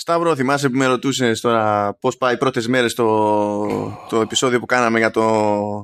Σταύρο, 0.00 0.36
θυμάσαι 0.36 0.68
που 0.68 0.76
με 0.76 0.86
ρωτούσες 0.86 1.40
τώρα 1.40 1.94
πώς 1.94 2.16
πάει 2.16 2.34
οι 2.34 2.38
πρώτες 2.38 2.66
μέρες 2.66 2.94
το, 2.94 4.06
το 4.08 4.20
επεισόδιο 4.20 4.58
που 4.58 4.66
κάναμε 4.66 4.98
για, 4.98 5.10
το, 5.10 5.24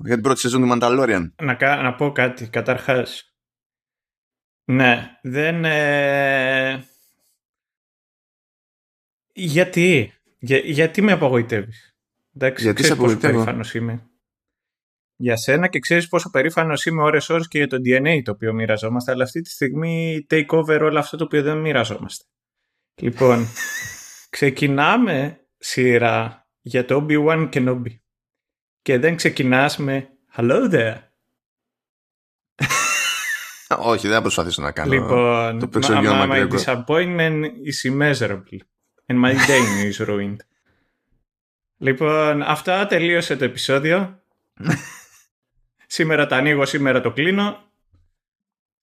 για 0.04 0.14
την 0.14 0.22
πρώτη 0.22 0.40
σεζόν 0.40 0.62
του 0.62 0.68
Mandalorian; 0.72 1.30
Να, 1.42 1.82
να 1.82 1.94
πω 1.94 2.12
κάτι, 2.12 2.48
καταρχάς. 2.48 3.34
Ναι, 4.64 5.18
δεν... 5.22 5.64
Ε... 5.64 6.84
Γιατί, 9.32 10.12
Για, 10.38 10.58
γιατί 10.58 11.02
με 11.02 11.12
απογοητεύεις; 11.12 11.96
Εντάξει, 12.34 12.64
γιατί 12.64 12.84
σε 12.84 12.92
απογοητεύω. 12.92 13.32
Πόσο 13.32 13.44
περήφανος 13.44 13.74
είμαι. 13.74 14.10
Για 15.16 15.36
σένα 15.36 15.68
και 15.68 15.78
ξέρεις 15.78 16.08
πόσο 16.08 16.30
περήφανος 16.30 16.86
είμαι 16.86 17.02
ώρες 17.02 17.28
ώρες 17.28 17.48
και 17.48 17.58
για 17.58 17.66
το 17.66 17.76
DNA 17.76 18.20
το 18.24 18.30
οποίο 18.30 18.52
μοιραζόμαστε, 18.52 19.12
αλλά 19.12 19.24
αυτή 19.24 19.40
τη 19.40 19.50
στιγμή 19.50 20.26
take 20.30 20.46
over 20.46 20.78
όλο 20.82 20.98
αυτό 20.98 21.16
το 21.16 21.24
οποίο 21.24 21.42
δεν 21.42 21.58
μοιραζόμαστε. 21.58 22.24
Λοιπόν, 23.00 23.46
ξεκινάμε 24.34 25.40
σειρά 25.58 26.48
για 26.60 26.84
το 26.84 27.06
Obi-Wan 27.08 27.48
Kenobi. 27.52 27.98
Και 28.82 28.98
δεν 28.98 29.16
ξεκινάς 29.16 29.76
με 29.76 30.08
Hello 30.36 30.72
there. 30.72 30.98
Όχι, 33.78 34.06
δεν 34.06 34.16
θα 34.16 34.20
προσπαθήσω 34.20 34.62
να 34.62 34.72
κάνω 34.72 34.92
λοιπόν, 34.92 35.58
το 35.58 35.68
my, 35.72 36.28
my 36.30 36.48
disappointment 36.50 37.42
is 37.42 37.90
immeasurable. 37.90 38.58
And 39.06 39.18
my 39.24 39.34
day 39.34 39.90
is 39.90 40.06
ruined. 40.06 40.36
λοιπόν, 41.76 42.42
αυτά 42.42 42.86
τελείωσε 42.86 43.36
το 43.36 43.44
επεισόδιο. 43.44 44.22
σήμερα 45.96 46.26
τα 46.26 46.36
ανοίγω, 46.36 46.66
σήμερα 46.66 47.00
το 47.00 47.10
κλείνω. 47.10 47.72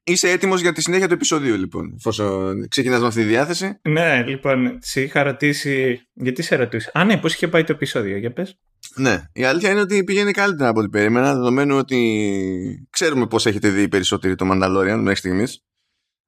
Είσαι 0.03 0.29
έτοιμος 0.29 0.61
για 0.61 0.73
τη 0.73 0.81
συνέχεια 0.81 1.07
του 1.07 1.13
επεισοδίου, 1.13 1.55
λοιπόν, 1.55 1.93
εφόσον 1.97 2.67
ξεκινάς 2.67 2.99
με 2.99 3.07
αυτή 3.07 3.21
τη 3.21 3.27
διάθεση. 3.27 3.79
Ναι, 3.81 4.23
λοιπόν, 4.23 4.79
σε 4.81 5.01
είχα 5.01 5.23
ρωτήσει. 5.23 6.01
Γιατί 6.13 6.41
σε 6.41 6.55
ρωτήσει. 6.55 6.89
Α, 6.93 7.03
ναι, 7.03 7.17
πώς 7.17 7.33
είχε 7.33 7.47
πάει 7.47 7.63
το 7.63 7.71
επεισόδιο, 7.71 8.17
για 8.17 8.33
πες. 8.33 8.59
Ναι, 8.95 9.23
η 9.33 9.43
αλήθεια 9.43 9.69
είναι 9.69 9.79
ότι 9.79 10.03
πηγαίνει 10.03 10.31
καλύτερα 10.31 10.69
από 10.69 10.79
ό,τι 10.79 10.89
περίμενα, 10.89 11.33
δεδομένου 11.33 11.77
ότι 11.77 12.87
ξέρουμε 12.89 13.27
πώς 13.27 13.45
έχετε 13.45 13.69
δει 13.69 13.87
περισσότεροι 13.87 14.35
το 14.35 14.49
Mandalorian 14.51 14.97
μέχρι 14.99 15.15
στιγμής. 15.15 15.63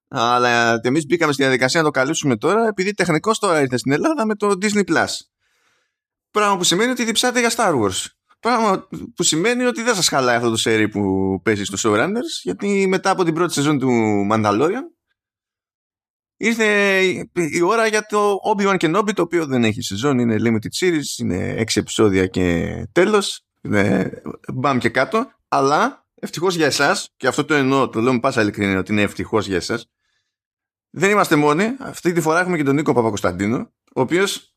Αλλά 0.08 0.80
εμείς 0.84 1.06
μπήκαμε 1.06 1.34
στη 1.34 1.42
διαδικασία 1.42 1.80
να 1.80 1.86
το 1.86 1.92
καλύψουμε 1.92 2.38
τώρα, 2.38 2.68
επειδή 2.68 2.94
τεχνικώς 2.94 3.40
τώρα 3.40 3.62
ήρθε 3.62 3.78
στην 3.78 3.92
Ελλάδα 3.92 4.26
με 4.26 4.36
το 4.36 4.58
Disney 4.62 4.84
Plus. 4.84 5.08
Πράγμα 6.32 6.58
που 6.58 6.64
σημαίνει 6.64 6.92
ότι 6.92 7.04
διψάτε 7.04 7.40
για 7.40 7.52
Star 7.56 7.74
Wars. 7.82 8.06
Πράγμα 8.44 8.88
που 9.16 9.24
σημαίνει 9.24 9.64
ότι 9.64 9.82
δεν 9.82 9.96
σας 9.96 10.08
χαλάει 10.08 10.36
αυτό 10.36 10.50
το 10.50 10.56
σερί 10.56 10.90
που 10.90 11.02
παίζει 11.44 11.64
στο 11.64 11.78
Showrunners 11.80 12.42
γιατί 12.44 12.88
μετά 12.88 13.10
από 13.10 13.24
την 13.24 13.34
πρώτη 13.34 13.54
σεζόν 13.54 13.80
του 13.80 13.90
Mandalorian 14.32 14.84
ήρθε 16.38 17.00
η 17.34 17.62
ώρα 17.62 17.88
για 17.88 18.06
το 18.06 18.40
Obi-Wan 18.56 18.78
Kenobi 18.78 19.14
το 19.14 19.22
οποίο 19.22 19.46
δεν 19.46 19.64
έχει 19.64 19.82
σεζόν, 19.82 20.20
είναι 20.20 20.36
limited 20.40 20.86
series, 20.86 21.20
είναι 21.20 21.54
έξι 21.58 21.80
επεισόδια 21.80 22.28
και 22.28 22.88
τέλος, 22.92 23.46
είναι 23.62 24.12
μπαμ 24.54 24.78
και 24.78 24.90
κάτω, 24.90 25.32
αλλά 25.48 26.08
ευτυχώς 26.16 26.56
για 26.56 26.66
εσάς 26.66 27.10
και 27.18 27.28
αυτό 27.28 27.46
το 27.46 27.54
εννοώ, 27.54 27.90
το 27.90 28.02
λέω 28.02 28.14
με 28.14 28.20
πάσα 28.20 28.42
ειλικρίνεια 28.42 28.80
ότι 28.80 28.92
είναι 28.92 29.02
ευτυχώς 29.02 29.48
για 29.48 29.56
εσάς 29.56 29.90
δεν 30.90 31.10
είμαστε 31.10 31.36
μόνοι, 31.36 31.76
αυτή 31.80 32.12
τη 32.12 32.22
φορά 32.22 32.40
έχουμε 32.40 32.58
και 32.58 32.64
τον 32.64 32.76
Νίκο 32.76 32.94
Παπακοσταντίνο 32.94 33.58
ο 33.96 34.02
οποίος 34.02 34.53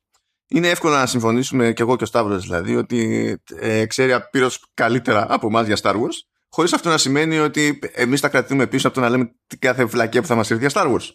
είναι 0.48 0.68
εύκολο 0.68 0.94
να 0.94 1.06
συμφωνήσουμε 1.06 1.72
και 1.72 1.82
εγώ 1.82 1.96
και 1.96 2.04
ο 2.04 2.06
Σταύρος 2.06 2.42
δηλαδή 2.42 2.76
ότι 2.76 3.36
ε, 3.58 3.86
ξέρει 3.86 4.12
απείρως 4.12 4.64
καλύτερα 4.74 5.26
από 5.28 5.46
εμάς 5.46 5.66
για 5.66 5.78
Star 5.82 5.94
Wars 5.94 6.26
χωρίς 6.48 6.72
αυτό 6.72 6.88
να 6.88 6.98
σημαίνει 6.98 7.38
ότι 7.38 7.78
εμείς 7.92 8.20
τα 8.20 8.28
κρατούμε 8.28 8.66
πίσω 8.66 8.86
από 8.86 8.96
το 8.96 9.02
να 9.02 9.08
λέμε 9.08 9.34
την 9.46 9.58
κάθε 9.58 9.84
βλακία 9.84 10.20
που 10.20 10.26
θα 10.26 10.34
μας 10.34 10.50
έρθει 10.50 10.66
για 10.66 10.82
Star 10.82 10.92
Wars. 10.92 11.08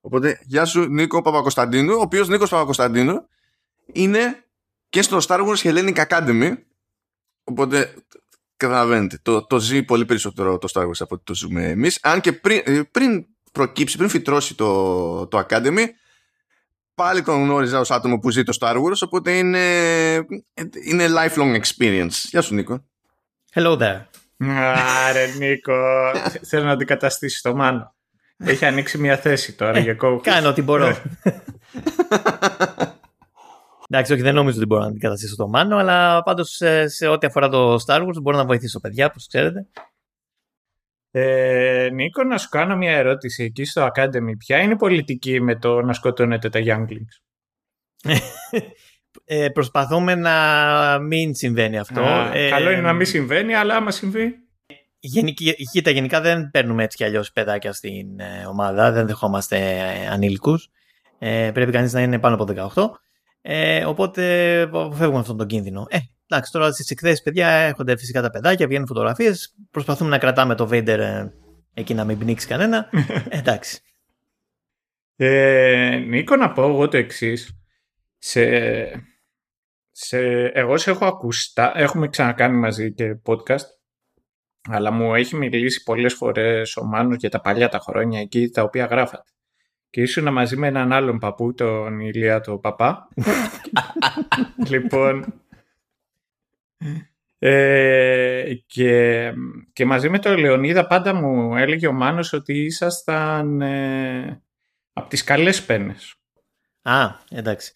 Οπότε 0.00 0.40
γεια 0.42 0.64
σου 0.64 0.86
Νίκο 0.88 1.22
Παπακοσταντίνου 1.22 1.94
ο 1.94 2.00
οποίος 2.00 2.28
Νίκος 2.28 2.50
Παπακοσταντίνου 2.50 3.28
είναι 3.92 4.44
και 4.88 5.02
στο 5.02 5.18
Star 5.26 5.46
Wars 5.46 5.56
Hellenic 5.56 6.06
Academy 6.08 6.52
οπότε 7.44 7.94
καταλαβαίνετε 8.56 9.18
το, 9.22 9.46
το 9.46 9.58
ζει 9.58 9.82
πολύ 9.82 10.04
περισσότερο 10.04 10.58
το 10.58 10.68
Star 10.72 10.82
Wars 10.82 10.98
από 10.98 11.14
ότι 11.14 11.24
το 11.24 11.34
ζούμε 11.34 11.68
εμείς 11.68 11.98
αν 12.02 12.20
και 12.20 12.32
πριν, 12.32 12.62
ε, 12.64 12.82
πριν 12.90 13.26
προκύψει, 13.52 13.96
πριν 13.96 14.08
φυτρώσει 14.08 14.54
το, 14.54 15.26
το 15.26 15.46
Academy 15.48 15.84
πάλι 16.98 17.22
τον 17.22 17.42
γνώριζα 17.42 17.78
ως 17.78 17.90
άτομο 17.90 18.18
που 18.18 18.30
ζει 18.30 18.42
το 18.42 18.56
Star 18.60 18.74
Wars, 18.74 18.98
οπότε 19.04 19.30
είναι, 19.32 19.58
είναι 20.84 21.06
lifelong 21.08 21.60
experience. 21.60 22.12
Γεια 22.30 22.42
σου 22.42 22.54
Νίκο. 22.54 22.84
Hello 23.54 23.78
there. 23.78 24.00
Άρε 25.08 25.26
Νίκο, 25.38 25.74
θέλω 26.48 26.64
να 26.64 26.70
αντικαταστήσεις 26.70 27.40
το 27.40 27.54
Μάνο. 27.54 27.94
Έχει 28.36 28.64
ανοίξει 28.64 28.98
μια 28.98 29.16
θέση 29.16 29.52
τώρα 29.52 29.78
για 29.78 29.94
κόβο. 29.94 30.20
Κάνω 30.20 30.48
ό,τι 30.48 30.62
μπορώ. 30.62 30.96
Εντάξει, 33.90 34.12
όχι, 34.12 34.22
δεν 34.22 34.34
νομίζω 34.34 34.56
ότι 34.56 34.66
μπορώ 34.66 34.82
να 34.82 34.88
αντικαταστήσω 34.88 35.36
το 35.36 35.48
Μάνο, 35.48 35.76
αλλά 35.76 36.22
πάντως 36.22 36.50
σε, 36.50 36.88
σε 36.88 37.06
ό,τι 37.06 37.26
αφορά 37.26 37.48
το 37.48 37.74
Star 37.86 38.06
Wars 38.06 38.22
μπορώ 38.22 38.36
να 38.36 38.44
βοηθήσω 38.44 38.80
παιδιά, 38.80 39.06
όπως 39.06 39.26
ξέρετε. 39.26 39.66
Ε, 41.20 41.88
Νίκο, 41.92 42.24
να 42.24 42.38
σου 42.38 42.48
κάνω 42.48 42.76
μια 42.76 42.92
ερώτηση 42.92 43.44
εκεί 43.44 43.64
στο 43.64 43.88
Academy. 43.94 44.36
Ποια 44.38 44.58
είναι 44.58 44.72
η 44.72 44.76
πολιτική 44.76 45.40
με 45.40 45.56
το 45.56 45.82
να 45.82 45.92
σκοτώνετε 45.92 46.48
τα 46.48 46.60
Younglings? 46.64 47.22
ε, 49.24 49.48
προσπαθούμε 49.48 50.14
να 50.14 50.98
μην 50.98 51.34
συμβαίνει 51.34 51.78
αυτό. 51.78 52.00
ε, 52.32 52.48
καλό 52.48 52.70
είναι 52.70 52.80
να 52.80 52.92
μην 52.92 53.06
συμβαίνει, 53.06 53.54
αλλά 53.54 53.76
άμα 53.76 53.90
συμβεί... 53.90 54.34
Γενική, 55.00 55.54
κοίτα, 55.72 55.90
γενικά 55.90 56.20
δεν 56.20 56.50
παίρνουμε 56.50 56.84
έτσι 56.84 56.96
κι 56.96 57.04
αλλιώς 57.04 57.32
παιδάκια 57.32 57.72
στην 57.72 58.20
ε, 58.20 58.46
ομάδα, 58.48 58.92
δεν 58.92 59.06
δεχόμαστε 59.06 59.56
ε, 59.56 60.06
ανήλικους. 60.08 60.70
Ε, 61.18 61.50
πρέπει 61.54 61.72
κανείς 61.72 61.92
να 61.92 62.00
είναι 62.00 62.18
πάνω 62.18 62.34
από 62.34 62.72
18. 62.74 62.90
Ε, 63.42 63.84
οπότε 63.84 64.60
αποφεύγουμε 64.60 65.18
αυτόν 65.18 65.36
τον 65.36 65.46
κίνδυνο. 65.46 65.86
Ε, 65.88 65.98
Εντάξει, 66.30 66.52
τώρα 66.52 66.72
στις 66.72 66.90
εκθέσεις, 66.90 67.22
παιδιά, 67.22 67.48
έρχονται 67.48 67.96
φυσικά 67.96 68.22
τα 68.22 68.30
παιδάκια, 68.30 68.66
βγαίνουν 68.66 68.86
φωτογραφίες. 68.86 69.54
Προσπαθούμε 69.70 70.10
να 70.10 70.18
κρατάμε 70.18 70.54
το 70.54 70.68
Vader 70.72 70.86
ε, 70.86 71.26
εκεί 71.74 71.94
να 71.94 72.04
μην 72.04 72.18
πνίξει 72.18 72.46
κανένα. 72.46 72.88
Ε, 73.28 73.38
εντάξει. 73.38 73.80
Ε, 75.16 75.96
Νίκο, 76.06 76.36
να 76.36 76.52
πω 76.52 76.62
εγώ 76.62 76.88
το 76.88 76.96
εξής. 76.96 77.52
Σε, 78.18 78.44
σε, 79.90 80.18
εγώ 80.44 80.76
σε 80.76 80.90
έχω 80.90 81.06
ακουστά, 81.06 81.72
έχουμε 81.74 82.08
ξανακάνει 82.08 82.56
μαζί 82.56 82.92
και 82.92 83.18
podcast, 83.24 83.66
αλλά 84.68 84.90
μου 84.90 85.14
έχει 85.14 85.36
μιλήσει 85.36 85.82
πολλές 85.82 86.14
φορές 86.14 86.76
ο 86.76 86.84
Μάνος 86.84 87.16
για 87.16 87.30
τα 87.30 87.40
παλιά 87.40 87.68
τα 87.68 87.78
χρόνια 87.78 88.20
εκεί 88.20 88.48
τα 88.48 88.62
οποία 88.62 88.84
γράφατε. 88.84 89.30
Και 89.90 90.00
ήσουν 90.00 90.32
μαζί 90.32 90.56
με 90.56 90.66
έναν 90.66 90.92
άλλον 90.92 91.18
παππού, 91.18 91.54
τον 91.54 92.00
Ηλία 92.00 92.40
το 92.40 92.58
παπά. 92.58 93.08
λοιπόν, 94.70 95.42
ε, 97.38 98.54
και, 98.66 99.32
και 99.72 99.84
μαζί 99.84 100.08
με 100.08 100.18
τον 100.18 100.38
Λεωνίδα 100.38 100.86
πάντα 100.86 101.14
μου 101.14 101.56
έλεγε 101.56 101.86
ο 101.86 101.92
Μάνος 101.92 102.32
ότι 102.32 102.64
ήσασταν 102.64 103.60
ε, 103.60 104.42
από 104.92 105.08
τις 105.08 105.24
καλές 105.24 105.64
πένες. 105.64 106.14
Α, 106.82 107.08
εντάξει. 107.30 107.72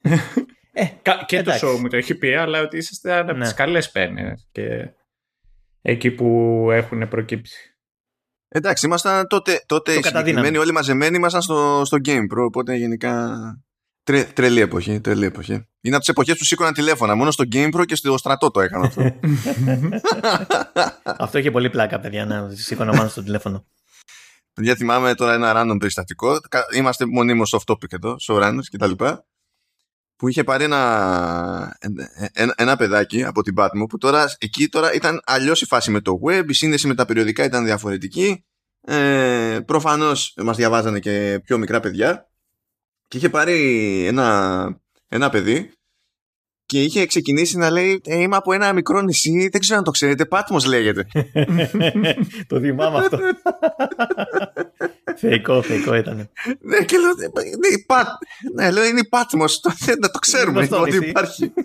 ε, 0.72 0.84
και 1.26 1.36
εντάξει. 1.36 1.60
το 1.60 1.68
show 1.68 1.78
μου 1.78 1.88
το 1.88 1.96
έχει 1.96 2.14
πει, 2.14 2.34
αλλά 2.34 2.60
ότι 2.60 2.76
ήσασταν 2.76 3.28
από 3.28 3.38
ναι. 3.38 3.44
τις 3.44 3.54
καλές 3.54 3.90
πένες 3.90 4.48
και 4.52 4.90
εκεί 5.82 6.10
που 6.10 6.68
έχουν 6.70 7.08
προκύψει. 7.08 7.76
Εντάξει, 8.48 8.86
ήμασταν 8.86 9.26
τότε, 9.26 9.64
τότε 9.66 9.92
συγκεκριμένοι 9.92 10.56
όλοι 10.56 10.72
μαζεμένοι, 10.72 11.16
ήμασταν 11.16 11.42
στο, 11.42 11.82
στο 11.84 11.96
Game 12.04 12.22
Pro, 12.22 12.44
οπότε 12.46 12.74
γενικά 12.74 13.36
Τρε, 14.04 14.24
τρελή 14.24 14.60
εποχή, 14.60 15.00
τρελή 15.00 15.24
εποχή. 15.24 15.52
Είναι 15.80 15.94
από 15.94 15.98
τις 15.98 16.08
εποχές 16.08 16.38
που 16.38 16.44
σήκωναν 16.44 16.72
τηλέφωνα. 16.72 17.14
Μόνο 17.14 17.30
στο 17.30 17.44
GamePro 17.52 17.84
και 17.86 17.94
στο 17.94 18.18
στρατό 18.18 18.50
το 18.50 18.60
έκανα 18.60 18.86
αυτό. 18.86 19.18
αυτό 21.24 21.38
είχε 21.38 21.50
πολύ 21.50 21.70
πλάκα, 21.70 22.00
παιδιά, 22.00 22.24
να 22.24 22.50
σήκωνα 22.50 22.94
μόνο 22.94 23.08
στο 23.08 23.22
τηλέφωνο. 23.22 23.66
Παιδιά, 24.52 24.74
θυμάμαι 24.74 25.14
τώρα 25.14 25.34
ένα 25.34 25.52
random 25.56 25.76
περιστατικό. 25.78 26.40
Είμαστε 26.74 27.06
μονίμως 27.06 27.56
off 27.56 27.72
topic 27.72 27.92
εδώ, 27.92 28.16
showrunners 28.20 28.66
κτλ. 28.70 29.04
Που 30.16 30.28
είχε 30.28 30.44
πάρει 30.44 30.64
ένα, 30.64 31.78
ένα, 32.32 32.54
ένα 32.56 32.76
παιδάκι 32.76 33.24
από 33.24 33.42
την 33.42 33.54
Batman 33.56 33.86
που 33.88 33.98
τώρα 33.98 34.34
εκεί 34.38 34.68
τώρα 34.68 34.92
ήταν 34.92 35.20
αλλιώς 35.24 35.62
η 35.62 35.66
φάση 35.66 35.90
με 35.90 36.00
το 36.00 36.20
web, 36.26 36.44
η 36.48 36.52
σύνδεση 36.52 36.86
με 36.86 36.94
τα 36.94 37.04
περιοδικά 37.04 37.44
ήταν 37.44 37.64
διαφορετική. 37.64 38.44
Ε, 38.80 39.58
Προφανώς 39.66 40.34
μας 40.42 40.56
διαβάζανε 40.56 40.98
και 40.98 41.40
πιο 41.44 41.58
μικρά 41.58 41.80
παιδιά 41.80 42.28
και 43.14 43.20
είχε 43.20 43.28
πάρει 43.28 44.06
ένα, 44.06 44.80
ένα 45.08 45.30
παιδί 45.30 45.70
και 46.66 46.82
είχε 46.82 47.06
ξεκινήσει 47.06 47.56
να 47.56 47.70
λέει 47.70 48.00
ε, 48.04 48.20
είμαι 48.20 48.36
από 48.36 48.52
ένα 48.52 48.72
μικρό 48.72 49.00
νησί, 49.00 49.48
δεν 49.52 49.60
ξέρω 49.60 49.78
αν 49.78 49.84
το 49.84 49.90
ξέρετε, 49.90 50.24
Πάτμος 50.24 50.64
λέγεται. 50.64 51.06
το 52.48 52.60
θυμάμαι 52.60 52.98
αυτό. 52.98 53.18
θεϊκό, 55.20 55.62
θεϊκό 55.62 55.94
ήταν. 55.94 56.16
ναι, 56.60 56.84
και 56.84 56.96
λέω, 56.98 57.12
ναι, 57.14 57.84
Πάτ, 57.86 58.06
ναι, 58.54 58.70
λέω 58.70 58.84
είναι 58.84 59.00
η 59.00 59.08
Πάτμος, 59.08 59.60
το, 59.60 59.72
δεν 59.78 60.00
το 60.00 60.18
ξέρουμε 60.18 60.68
ότι 60.70 60.96
υπάρχει. 61.08 61.52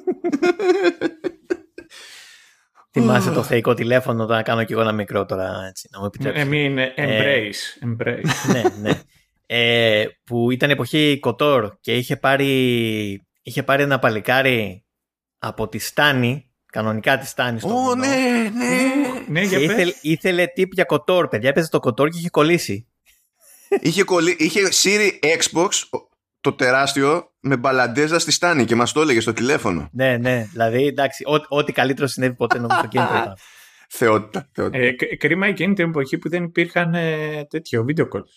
Θυμάσαι 2.91 3.31
το 3.31 3.43
θεϊκό 3.43 3.73
τηλέφωνο, 3.73 4.25
το 4.25 4.33
να 4.33 4.43
κάνω 4.43 4.63
κι 4.63 4.71
εγώ 4.71 4.81
ένα 4.81 4.91
μικρό 4.91 5.25
τώρα, 5.25 5.65
έτσι, 5.69 5.89
να 5.91 5.99
μου 5.99 6.05
επιτρέψεις. 6.05 6.51
Ε, 6.51 6.57
είναι 6.57 6.93
embrace, 6.97 7.85
embrace. 7.85 8.51
ναι, 8.53 8.63
ναι. 8.81 9.01
Ε, 9.51 10.05
που 10.23 10.51
ήταν 10.51 10.69
εποχή 10.69 11.17
Κοτόρ 11.19 11.69
και 11.81 11.95
είχε 11.95 12.15
πάρει, 12.15 13.27
είχε 13.41 13.63
πάρει 13.63 13.83
ένα 13.83 13.99
παλικάρι 13.99 14.85
από 15.39 15.67
τη 15.67 15.79
Στάνη, 15.79 16.51
κανονικά 16.71 17.17
τη 17.17 17.25
Στάνη. 17.27 17.59
Ω, 17.63 17.95
ναι, 17.95 18.07
ναι. 18.53 18.77
Ναι, 19.27 19.41
Και 19.41 19.47
για 19.47 19.57
πες. 19.57 19.67
ήθελε, 19.69 19.93
ήθελε 20.01 20.45
τύπ 20.45 20.73
για 20.73 20.83
Κοτόρ, 20.83 21.27
παιδιά. 21.27 21.49
Έπαιζε 21.49 21.69
το 21.69 21.79
Κοτόρ 21.79 22.09
και 22.09 22.17
είχε 22.17 22.29
κολλήσει. 22.29 22.87
είχε, 23.81 24.03
κολλή, 24.03 24.35
είχε 24.39 24.59
Siri 24.83 25.09
Xbox 25.21 25.69
το 26.41 26.53
τεράστιο 26.53 27.33
με 27.39 27.57
μπαλαντέζα 27.57 28.19
στη 28.19 28.31
στάνη 28.31 28.65
και 28.65 28.75
μας 28.75 28.91
το 28.91 29.01
έλεγε 29.01 29.19
στο 29.19 29.33
τηλέφωνο. 29.33 29.89
Ναι, 29.91 30.17
ναι. 30.17 30.47
Δηλαδή, 30.51 30.85
εντάξει, 30.85 31.23
ό- 31.27 31.57
ό,τι 31.57 31.71
καλύτερο 31.71 32.07
συνέβη 32.07 32.35
ποτέ 32.35 32.57
νομίζω 32.59 32.79
στο 32.79 32.87
κίνητρο 32.87 33.15
ήταν. 33.17 33.33
Θεότητα. 33.89 34.49
θεότητα. 34.53 34.77
Ε, 34.85 34.91
κ- 34.91 35.17
κρίμα 35.17 35.47
εκείνη 35.47 35.73
την 35.73 35.85
εποχή 35.89 36.17
που 36.17 36.29
δεν 36.29 36.43
υπήρχαν 36.43 36.93
ε, 36.93 37.45
τέτοιο 37.49 37.85
video 37.87 38.01
calls. 38.03 38.33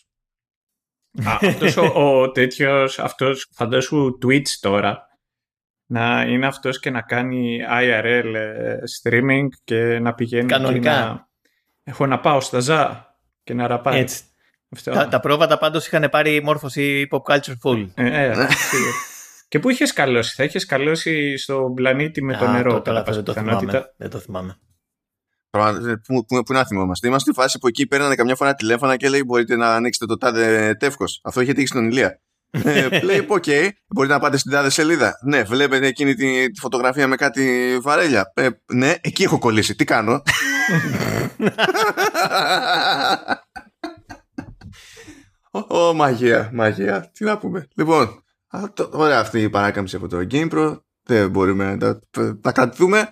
Α, 1.25 1.37
αυτός 1.41 1.77
ο, 1.77 1.85
ο 1.95 2.31
τέτοιος, 2.31 2.99
αυτός 2.99 3.49
φαντάσου 3.55 4.19
Twitch 4.25 4.49
τώρα, 4.61 5.07
να 5.87 6.23
είναι 6.23 6.47
αυτός 6.47 6.79
και 6.81 6.91
να 6.91 7.01
κάνει 7.03 7.59
IRL 7.83 8.33
ε, 8.35 8.77
streaming 9.03 9.47
και 9.65 9.99
να 9.99 10.15
πηγαίνει 10.15 10.45
εκεί 10.45 10.53
Κανονικά. 10.53 10.91
να... 10.93 11.29
Έχω 11.83 12.07
να 12.07 12.21
πάω 12.21 12.41
στα 12.41 12.59
ΖΑ 12.61 13.15
και 13.45 13.55
να 13.55 13.67
ραπάει. 13.67 14.01
Έτσι. 14.01 14.23
Αυτό. 14.75 14.91
τα, 14.91 15.09
τα 15.09 15.21
πρόβατα 15.21 15.59
πάντως 15.59 15.87
είχαν 15.87 16.09
πάρει 16.11 16.43
μόρφωση 16.43 17.09
pop 17.11 17.21
culture 17.35 17.55
full. 17.65 17.89
Ε, 17.95 18.23
ε, 18.25 18.33
σίγουρα. 18.71 18.93
και 19.49 19.59
πού 19.59 19.69
είχες 19.71 19.93
καλώσει, 19.93 20.35
θα 20.35 20.45
είχες 20.45 20.67
καλώσει 20.67 21.37
στον 21.39 21.75
πλανήτη 21.75 22.23
με 22.23 22.37
το 22.37 22.45
Α, 22.45 22.53
νερό. 22.53 22.71
το- 22.73 22.77
κατά 22.77 22.83
τώρα 22.83 22.99
αυτό 23.01 23.13
δεν 23.15 23.25
το 23.25 23.33
πάσα 23.33 23.41
θυμάμαι. 23.45 23.61
πιθανότητα; 23.67 23.95
Δεν 23.97 24.11
το 24.11 24.19
θυμάμαι. 24.19 24.59
Πραγμα- 25.57 26.01
Πού, 26.07 26.25
πού, 26.25 26.43
πού 26.43 26.53
να 26.53 26.65
θυμόμαστε. 26.67 27.07
Είμαστε 27.07 27.31
στη 27.31 27.41
φάση 27.41 27.59
που 27.59 27.67
εκεί 27.69 27.87
παίρνανε 27.87 28.15
καμιά 28.15 28.35
φορά 28.37 28.55
τηλέφωνα 28.55 28.97
και 28.97 29.09
λέει: 29.09 29.23
Μπορείτε 29.27 29.57
να 29.57 29.75
ανοίξετε 29.75 30.07
το 30.07 30.17
τάδε 30.19 30.75
τεύχος. 30.79 31.21
Αυτό 31.25 31.41
είχε 31.41 31.53
τύχει 31.53 31.67
στον 31.67 31.85
Ηλία. 31.91 32.21
ε, 32.51 32.89
λέει: 33.05 33.25
Οκ, 33.29 33.45
μπορείτε 33.95 34.15
να 34.15 34.21
πάτε 34.21 34.37
στην 34.37 34.51
τάδε 34.51 34.71
σελίδα. 34.71 35.19
Ναι, 35.25 35.43
βλέπετε 35.43 35.87
εκείνη 35.87 36.15
τη, 36.15 36.51
τη 36.51 36.61
φωτογραφία 36.61 37.07
με 37.09 37.17
κάτι 37.17 37.79
βαρέλια. 37.83 38.33
Ε, 38.35 38.49
ναι, 38.73 38.95
εκεί 39.01 39.23
έχω 39.23 39.39
κολλήσει. 39.39 39.75
Τι 39.75 39.85
κάνω; 39.85 40.23
Ω, 45.51 45.59
ω, 45.89 45.95
μαγεία, 45.95 46.51
μαγεία. 46.53 47.11
Τι 47.15 47.25
να 47.25 47.39
πούμε. 47.39 47.69
Λοιπόν, 47.75 48.23
α, 48.49 48.61
το- 48.75 48.89
ωραία 48.93 49.19
αυτή 49.21 49.41
η 49.43 49.51
παράκαμψη 49.51 49.97
από 49.97 50.09
το 50.09 50.27
GamePro. 50.31 50.81
Δεν 51.05 51.31
μπορούμε 51.31 51.75
να 51.75 51.79
τα, 51.79 52.01
τα 52.41 52.53
κρατηθούμε. 52.53 53.09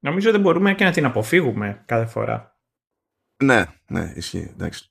Νομίζω 0.00 0.30
δεν 0.30 0.40
μπορούμε 0.40 0.74
και 0.74 0.84
να 0.84 0.90
την 0.90 1.04
αποφύγουμε 1.04 1.82
κάθε 1.86 2.06
φορά. 2.06 2.58
Ναι, 3.42 3.64
ναι, 3.86 4.12
ισχύει. 4.16 4.50
Εντάξει. 4.52 4.90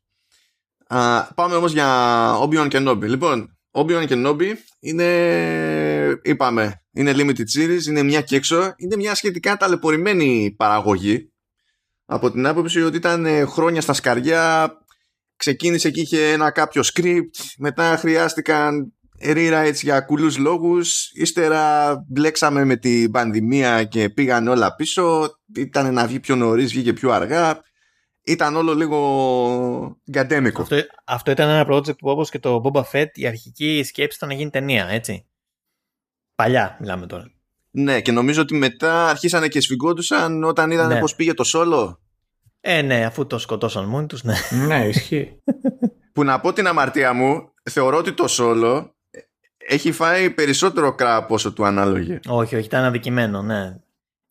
Α, 0.88 1.24
πάμε 1.34 1.56
όμως 1.56 1.72
για 1.72 1.88
Obi-Wan 2.42 2.72
Kenobi. 2.72 3.02
Λοιπόν, 3.02 3.58
Obi-Wan 3.72 4.08
Kenobi 4.08 4.54
είναι, 4.80 6.20
είπαμε, 6.22 6.84
είναι 6.92 7.12
limited 7.16 7.58
series, 7.58 7.84
είναι 7.88 8.04
μια 8.04 8.22
και 8.22 8.36
έξω, 8.36 8.74
είναι 8.78 8.96
μια 8.96 9.16
σχετικά 9.16 9.58
ταλαιπωρημένη 9.58 10.54
παραγωγή 10.58 11.32
από 12.06 12.32
την 12.32 12.48
άποψη 12.48 12.82
ότι 12.82 12.98
ήταν 12.98 13.26
ε, 13.26 13.46
χρόνια 13.46 13.82
στα 13.82 13.94
σκαριά, 13.94 14.72
ξεκίνησε 15.36 15.92
και 15.92 16.02
είχε 16.02 16.32
ένα 16.32 16.52
κάποιο 16.52 16.82
script, 16.94 17.54
μετά 17.58 17.98
χρειάστηκαν 17.98 18.94
rewrites 19.22 19.76
για 19.82 20.02
κουλούς 20.02 20.38
λόγους, 20.38 21.12
ύστερα 21.14 21.96
μπλέξαμε 22.08 22.66
με 22.66 22.76
την 22.76 23.12
πανδημία 23.12 23.84
και 23.84 24.10
πήγαν 24.10 24.48
όλα 24.48 24.76
πίσω, 24.76 25.36
ήταν 25.56 25.94
να 25.94 26.08
βγει 26.08 26.20
πιο 26.20 26.36
νωρίς, 26.36 26.72
βγήκε 26.72 26.94
πιο 26.94 27.12
αργά, 27.12 27.62
ήταν 28.24 28.56
όλο 28.56 28.76
λίγο 28.76 29.98
γκαντέμικο. 30.12 30.62
Αυτό, 30.62 30.76
αυτό 31.06 31.32
ήταν 31.32 31.50
ένα 31.50 31.68
project 31.70 31.98
που 31.98 32.10
όπως 32.10 32.30
και 32.30 32.40
το 32.40 32.62
Boba 32.64 32.84
Fett 32.92 33.08
η 33.14 33.28
αρχική 33.28 33.84
σκέψη 33.86 34.18
ήταν 34.18 34.30
να 34.30 34.36
γίνει 34.36 34.50
ταινία, 34.50 34.88
έτσι. 34.90 35.26
Παλιά 36.36 36.78
μιλάμε 36.80 37.06
τώρα. 37.08 37.32
Ναι, 37.72 38.02
και 38.02 38.12
νομίζω 38.12 38.42
ότι 38.42 38.56
μετά 38.56 39.08
αρχίσανε 39.08 39.48
και 39.48 39.62
σφιγγόντουσαν 39.62 40.44
όταν 40.44 40.72
είδαν 40.72 40.88
Ναι. 40.88 41.00
πώς 41.00 41.16
πήγε 41.16 41.34
το 41.34 41.44
σόλο. 41.44 42.02
Ε, 42.62 42.82
ναι, 42.82 43.06
αφού 43.06 43.28
το 43.28 43.38
σκοτώσαν 43.38 43.86
μόνοι 43.86 44.06
τους, 44.06 44.24
ναι. 44.24 44.36
ναι, 44.68 44.88
ισχύει. 44.88 45.42
Που 46.14 46.24
να 46.24 46.40
πω 46.40 46.54
την 46.54 46.68
αμαρτία 46.68 47.14
μου, 47.14 47.54
θεωρώ 47.70 47.98
ότι 47.98 48.14
το 48.14 48.28
σόλο 48.28 48.96
έχει 49.70 49.92
φάει 49.92 50.30
περισσότερο 50.30 50.94
κράπ 50.96 51.32
όσο 51.32 51.54
του 51.54 51.66
ανάλογε. 51.66 52.20
όχι, 52.28 52.56
όχι, 52.56 52.66
ήταν 52.66 52.84
αδικημένο, 52.84 53.42
ναι. 53.42 53.76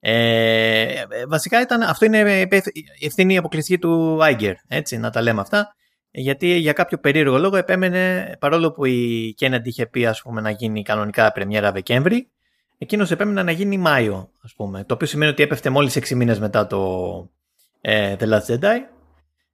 Ε, 0.00 0.82
ε, 0.82 1.04
βασικά 1.28 1.60
ήταν, 1.60 1.82
αυτό 1.82 2.04
είναι 2.04 2.40
υπεύθυ- 2.40 2.76
η 2.76 3.06
ευθύνη 3.06 3.36
αποκλειστική 3.36 3.78
του 3.78 4.22
Άιγκερ, 4.22 4.54
έτσι, 4.68 4.98
να 4.98 5.10
τα 5.10 5.22
λέμε 5.22 5.40
αυτά. 5.40 5.74
Γιατί 6.10 6.46
για 6.56 6.72
κάποιο 6.72 6.98
περίεργο 6.98 7.38
λόγο 7.38 7.56
επέμενε, 7.56 8.36
παρόλο 8.38 8.72
που 8.72 8.84
η 8.84 9.34
Kennedy 9.40 9.64
είχε 9.64 9.86
πει 9.86 10.06
ας 10.06 10.22
πούμε, 10.22 10.40
να 10.40 10.50
γίνει 10.50 10.82
κανονικά 10.82 11.32
πρεμιέρα 11.32 11.72
Δεκέμβρη, 11.72 12.28
εκείνος 12.78 13.10
επέμενε 13.10 13.42
να 13.42 13.50
γίνει 13.50 13.78
Μάιο, 13.78 14.30
ας 14.42 14.54
πούμε. 14.56 14.84
Το 14.84 14.94
οποίο 14.94 15.06
σημαίνει 15.06 15.30
ότι 15.30 15.42
έπεφτε 15.42 15.70
μόλις 15.70 15.96
6 15.96 16.14
μήνες 16.14 16.38
μετά 16.38 16.66
το 16.66 17.30
ε, 17.80 18.16
The 18.20 18.24
Last 18.28 18.46
Jedi. 18.58 18.76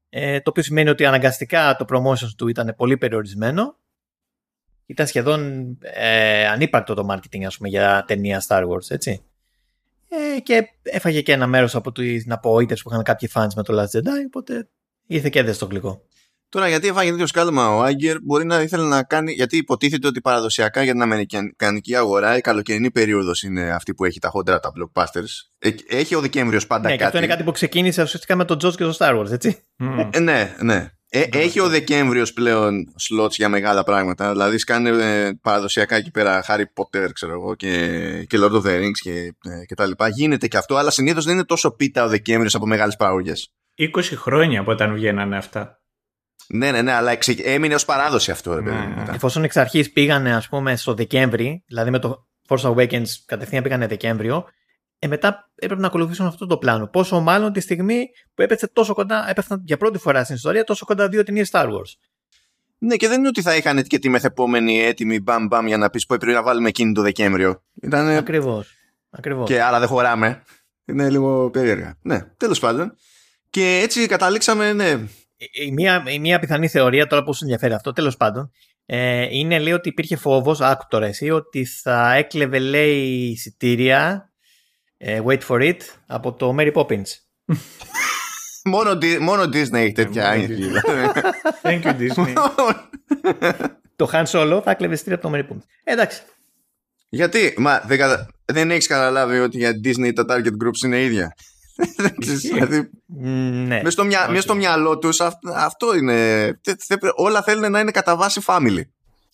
Ε, 0.09 0.37
το 0.41 0.51
οποίο 0.51 0.63
σημαίνει 0.63 0.89
ότι 0.89 1.05
αναγκαστικά 1.07 1.77
το 1.79 1.85
promotion 1.89 2.29
του 2.37 2.49
ήταν 2.49 2.75
πολύ 2.77 2.97
περιορισμένο. 2.97 3.77
Ήταν 4.87 5.07
σχεδόν 5.07 5.69
ε, 5.81 6.47
ανύπαρκτο 6.47 6.95
το 6.95 7.07
marketing 7.11 7.45
ας 7.47 7.57
πούμε, 7.57 7.69
για 7.69 8.05
ταινία 8.07 8.43
Star 8.49 8.63
Wars, 8.69 8.91
έτσι. 8.91 9.23
Ε, 10.09 10.41
και 10.41 10.69
έφαγε 10.83 11.21
και 11.21 11.33
ένα 11.33 11.47
μέρος 11.47 11.75
από 11.75 11.93
τις 11.93 12.25
απογοήτευσης 12.29 12.85
που 12.85 12.91
είχαν 12.91 13.03
κάποιοι 13.03 13.31
fans 13.35 13.55
με 13.57 13.63
το 13.63 13.81
Last 13.81 13.99
Jedi, 13.99 14.25
οπότε 14.27 14.69
ήρθε 15.07 15.29
και 15.29 15.39
έδεσε 15.39 15.55
στο 15.55 15.67
γλυκό. 15.67 16.03
Τώρα, 16.49 16.69
γιατί 16.69 16.89
έφαγε 16.89 17.11
τέτοιο 17.11 17.27
σκάλωμα 17.27 17.75
ο 17.77 17.83
Άγκερ, 17.83 18.17
μπορεί 18.23 18.45
να 18.45 18.61
ήθελε 18.61 18.85
να 18.85 19.03
κάνει. 19.03 19.33
Γιατί 19.33 19.57
υποτίθεται 19.57 20.07
ότι 20.07 20.21
παραδοσιακά 20.21 20.83
για 20.83 20.93
την 20.93 21.03
αμερικανική 21.03 21.97
αγορά 21.97 22.37
η 22.37 22.41
καλοκαιρινή 22.41 22.91
περίοδος 22.91 23.43
είναι 23.43 23.71
αυτή 23.71 23.95
που 23.95 24.05
έχει 24.05 24.19
τα 24.19 24.29
χόντρα, 24.29 24.61
τα 24.61 24.73
blockbusters. 24.79 25.49
Ε, 25.59 25.71
Έχει 25.89 26.15
ο 26.15 26.21
Δεκέμβριος 26.21 26.67
πάντα 26.67 26.89
ναι, 26.89 26.97
και 26.97 27.05
αυτό 27.05 27.13
κάτι. 27.13 27.25
είναι 27.25 27.35
κάτι 27.35 27.45
που 27.45 27.53
ξεκίνησε 27.53 28.03
ουσιαστικά 28.03 28.37
με 28.37 28.45
τον 28.45 28.57
George 28.57 28.75
και 28.75 28.85
το 28.85 28.97
Star 28.99 29.19
Wars, 29.19 29.31
έτσι. 29.31 29.59
Μμ. 29.77 29.99
Ε, 30.13 30.19
ναι, 30.19 30.55
ναι. 30.61 30.91
Ε, 31.17 31.29
έχει 31.31 31.61
ο 31.61 31.69
Δεκέμβριος 31.69 32.33
πλέον 32.33 32.95
slots 33.09 33.31
για 33.31 33.49
μεγάλα 33.49 33.85
πράγματα. 33.85 34.31
Δηλαδή, 34.31 34.59
σκάνε 34.59 34.89
ε, 34.89 35.33
παραδοσιακά 35.43 35.97
εκεί 35.97 36.11
πέρα 36.11 36.45
Harry 36.49 36.65
Potter, 36.75 37.09
ξέρω 37.13 37.33
εγώ, 37.33 37.55
και, 37.55 37.69
και 38.29 38.39
Lord 38.41 38.53
of 38.53 38.63
the 38.63 38.81
Rings 38.81 38.99
και, 39.03 39.35
ε, 39.45 39.65
και 39.67 39.75
τα 39.75 39.87
λοιπά. 39.87 40.09
Γίνεται 40.09 40.49
και 40.49 40.57
αυτό, 40.57 40.77
αλλά 40.77 40.91
συνήθως 40.91 41.25
δεν 41.25 41.35
είναι 41.35 41.45
τόσο 41.45 41.71
πίτα 41.71 42.05
ο 42.05 42.09
Δεκέμβριος 42.09 42.55
από 42.55 42.67
μεγάλες 42.67 42.97
παραγωγές. 42.97 43.53
20 43.79 43.89
χρόνια 44.15 44.61
από 44.61 44.71
όταν 44.71 44.95
βγαίνανε 44.95 45.37
αυτά. 45.37 45.79
Ναι, 46.49 46.71
ναι, 46.71 46.83
ναι, 46.83 46.93
αλλά 46.93 47.11
εξε- 47.11 47.41
έμεινε 47.47 47.75
ως 47.75 47.85
παράδοση 47.85 48.31
αυτό, 48.31 48.55
ρε 48.55 48.61
παιδί. 48.63 48.77
Ναι, 48.77 48.83
μου, 48.83 48.89
ναι. 48.89 48.97
μετά. 48.97 49.15
Εφόσον 49.15 49.45
εξ 49.45 49.57
αρχής 49.57 49.93
πήγανε, 49.93 50.35
ας 50.35 50.49
πούμε, 50.49 50.77
στο 50.77 50.95
Δεκέμβρη, 50.95 51.65
δηλαδή 51.67 51.91
με 51.91 51.99
το 51.99 52.27
Force 52.49 52.75
Awakens 52.75 53.07
κατευθείαν 53.27 53.63
πήγανε 53.63 53.87
Δεκέμβριο, 53.87 54.45
ε, 54.99 55.07
μετά 55.07 55.51
έπρεπε 55.55 55.81
να 55.81 55.87
ακολουθήσουν 55.87 56.27
αυτό 56.27 56.47
το 56.47 56.59
πλάνο. 56.59 56.87
Πόσο 56.87 57.21
μάλλον 57.21 57.53
τη 57.53 57.61
στιγμή 57.61 58.07
που 58.35 58.43
έπεσε 58.43 58.69
τόσο 58.69 58.95
κοντά, 58.95 59.31
έπεφταν 59.31 59.63
για 59.65 59.77
πρώτη 59.77 59.99
φορά 59.99 60.25
στην 60.25 60.37
ιστορία 60.37 60.65
τόσο 60.65 60.85
κοντά 60.85 61.09
δύο 61.09 61.23
ταινίες 61.23 61.51
Star 61.53 61.67
Wars. 61.67 61.93
Ναι, 62.79 62.97
και 62.97 63.09
δεν 63.09 63.19
είναι 63.19 63.29
ότι 63.29 63.43
θα 63.43 63.57
είχαν 63.57 63.83
και 63.83 63.99
τη 63.99 64.09
μεθεπόμενη 64.09 64.81
έτοιμη 64.81 65.21
μπαμ 65.21 65.47
μπαμ 65.47 65.67
για 65.67 65.77
να 65.77 65.91
πεις 65.91 66.07
πω 66.07 66.17
πρέπει 66.21 66.37
να 66.37 66.43
βάλουμε 66.43 66.69
εκείνη 66.69 66.93
το 66.93 67.03
Δεκέμβριο. 67.03 67.63
Ήταν. 67.83 68.09
Ακριβώς. 68.09 68.75
Ακριβώς. 69.11 69.49
και 69.49 69.63
άρα 69.63 69.79
δεν 69.79 69.89
χωράμε. 69.89 70.43
Είναι 70.85 71.11
λίγο 71.11 71.51
περίεργα. 71.51 71.99
Ναι, 72.03 72.21
τέλος 72.37 72.59
πάντων. 72.59 72.95
Και 73.51 73.81
έτσι 73.83 74.07
καταλήξαμε, 74.07 74.73
ναι. 74.73 74.99
η, 75.37 75.73
μία, 75.73 76.05
η 76.07 76.19
μία 76.19 76.39
πιθανή 76.39 76.69
θεωρία, 76.69 77.07
τώρα 77.07 77.23
που 77.23 77.35
σου 77.35 77.39
ενδιαφέρει 77.43 77.73
αυτό, 77.73 77.93
τέλος 77.93 78.17
πάντων, 78.17 78.51
ε, 78.87 79.27
είναι 79.31 79.59
λέει 79.59 79.73
ότι 79.73 79.89
υπήρχε 79.89 80.17
φόβος, 80.17 80.61
άκου 80.61 80.85
τώρα 80.89 81.07
εσύ, 81.07 81.31
ότι 81.31 81.65
θα 81.65 82.15
έκλεβε 82.15 82.59
λέει 82.59 83.31
εισιτήρια, 83.31 84.33
ε, 84.34 84.34
wait 85.25 85.41
for 85.49 85.61
it, 85.61 85.77
από 86.07 86.33
το 86.33 86.57
Mary 86.59 86.73
Poppins. 86.73 87.07
Μόνο, 88.65 88.91
Di- 88.91 89.19
μόνο 89.21 89.43
Disney 89.43 89.73
έχει 89.73 89.93
τέτοια 89.93 90.23
μόνο 90.23 90.35
άγχη. 90.35 90.71
Thank 91.63 91.83
you 91.83 91.97
Disney. 91.99 92.33
το 93.97 94.11
Han 94.13 94.25
Solo 94.25 94.61
θα 94.65 94.71
έκλεβε 94.71 94.95
εισιτήρια 94.95 95.19
από 95.23 95.29
το 95.29 95.35
Mary 95.37 95.53
Poppins. 95.53 95.65
Ε, 95.85 95.93
εντάξει. 95.93 96.23
Γιατί, 97.09 97.55
μα 97.59 97.81
δεν, 97.87 97.99
κατα... 97.99 98.29
δεν 98.45 98.71
έχεις 98.71 98.87
καταλάβει 98.87 99.39
ότι 99.39 99.59
για 99.59 99.71
Disney 99.85 100.13
τα 100.15 100.25
target 100.29 100.65
groups 100.65 100.85
είναι 100.85 101.03
ίδια; 101.03 101.35
Δεν 101.97 102.15
ξέρεις, 102.19 102.43
Ισχύει. 102.45 102.55
δηλαδή, 102.55 102.91
Μ, 103.07 103.29
ναι. 103.67 103.81
μες 103.83 103.93
στο, 103.93 104.05
μυα... 104.05 104.23
όχι. 104.23 104.33
μες 104.33 104.43
στο 104.43 104.55
μυαλό 104.55 104.99
τους 104.99 105.21
αυτό 105.55 105.95
είναι. 105.97 106.15
θε- 106.63 106.81
θε- 106.83 107.13
όλα 107.15 107.43
θέλουν 107.43 107.71
να 107.71 107.81
είναι 107.81 107.91
κατά 107.91 108.17
βάση 108.17 108.41
family. 108.47 108.81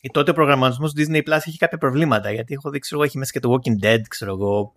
Ε, 0.00 0.08
Τότε 0.12 0.30
ο 0.30 0.34
προγραμματισμός 0.34 0.92
του 0.92 1.02
Disney 1.02 1.16
Plus 1.16 1.38
έχει 1.46 1.56
κάποια 1.56 1.78
προβλήματα. 1.78 2.30
Γιατί 2.32 2.54
έχω 2.54 2.70
δει, 2.70 2.78
ξέρω 2.78 2.96
εγώ, 3.00 3.08
έχει 3.08 3.18
μέσα 3.18 3.30
και 3.32 3.40
το 3.40 3.54
Walking 3.54 3.84
Dead, 3.84 4.00
ξέρω 4.08 4.32
εγώ. 4.32 4.74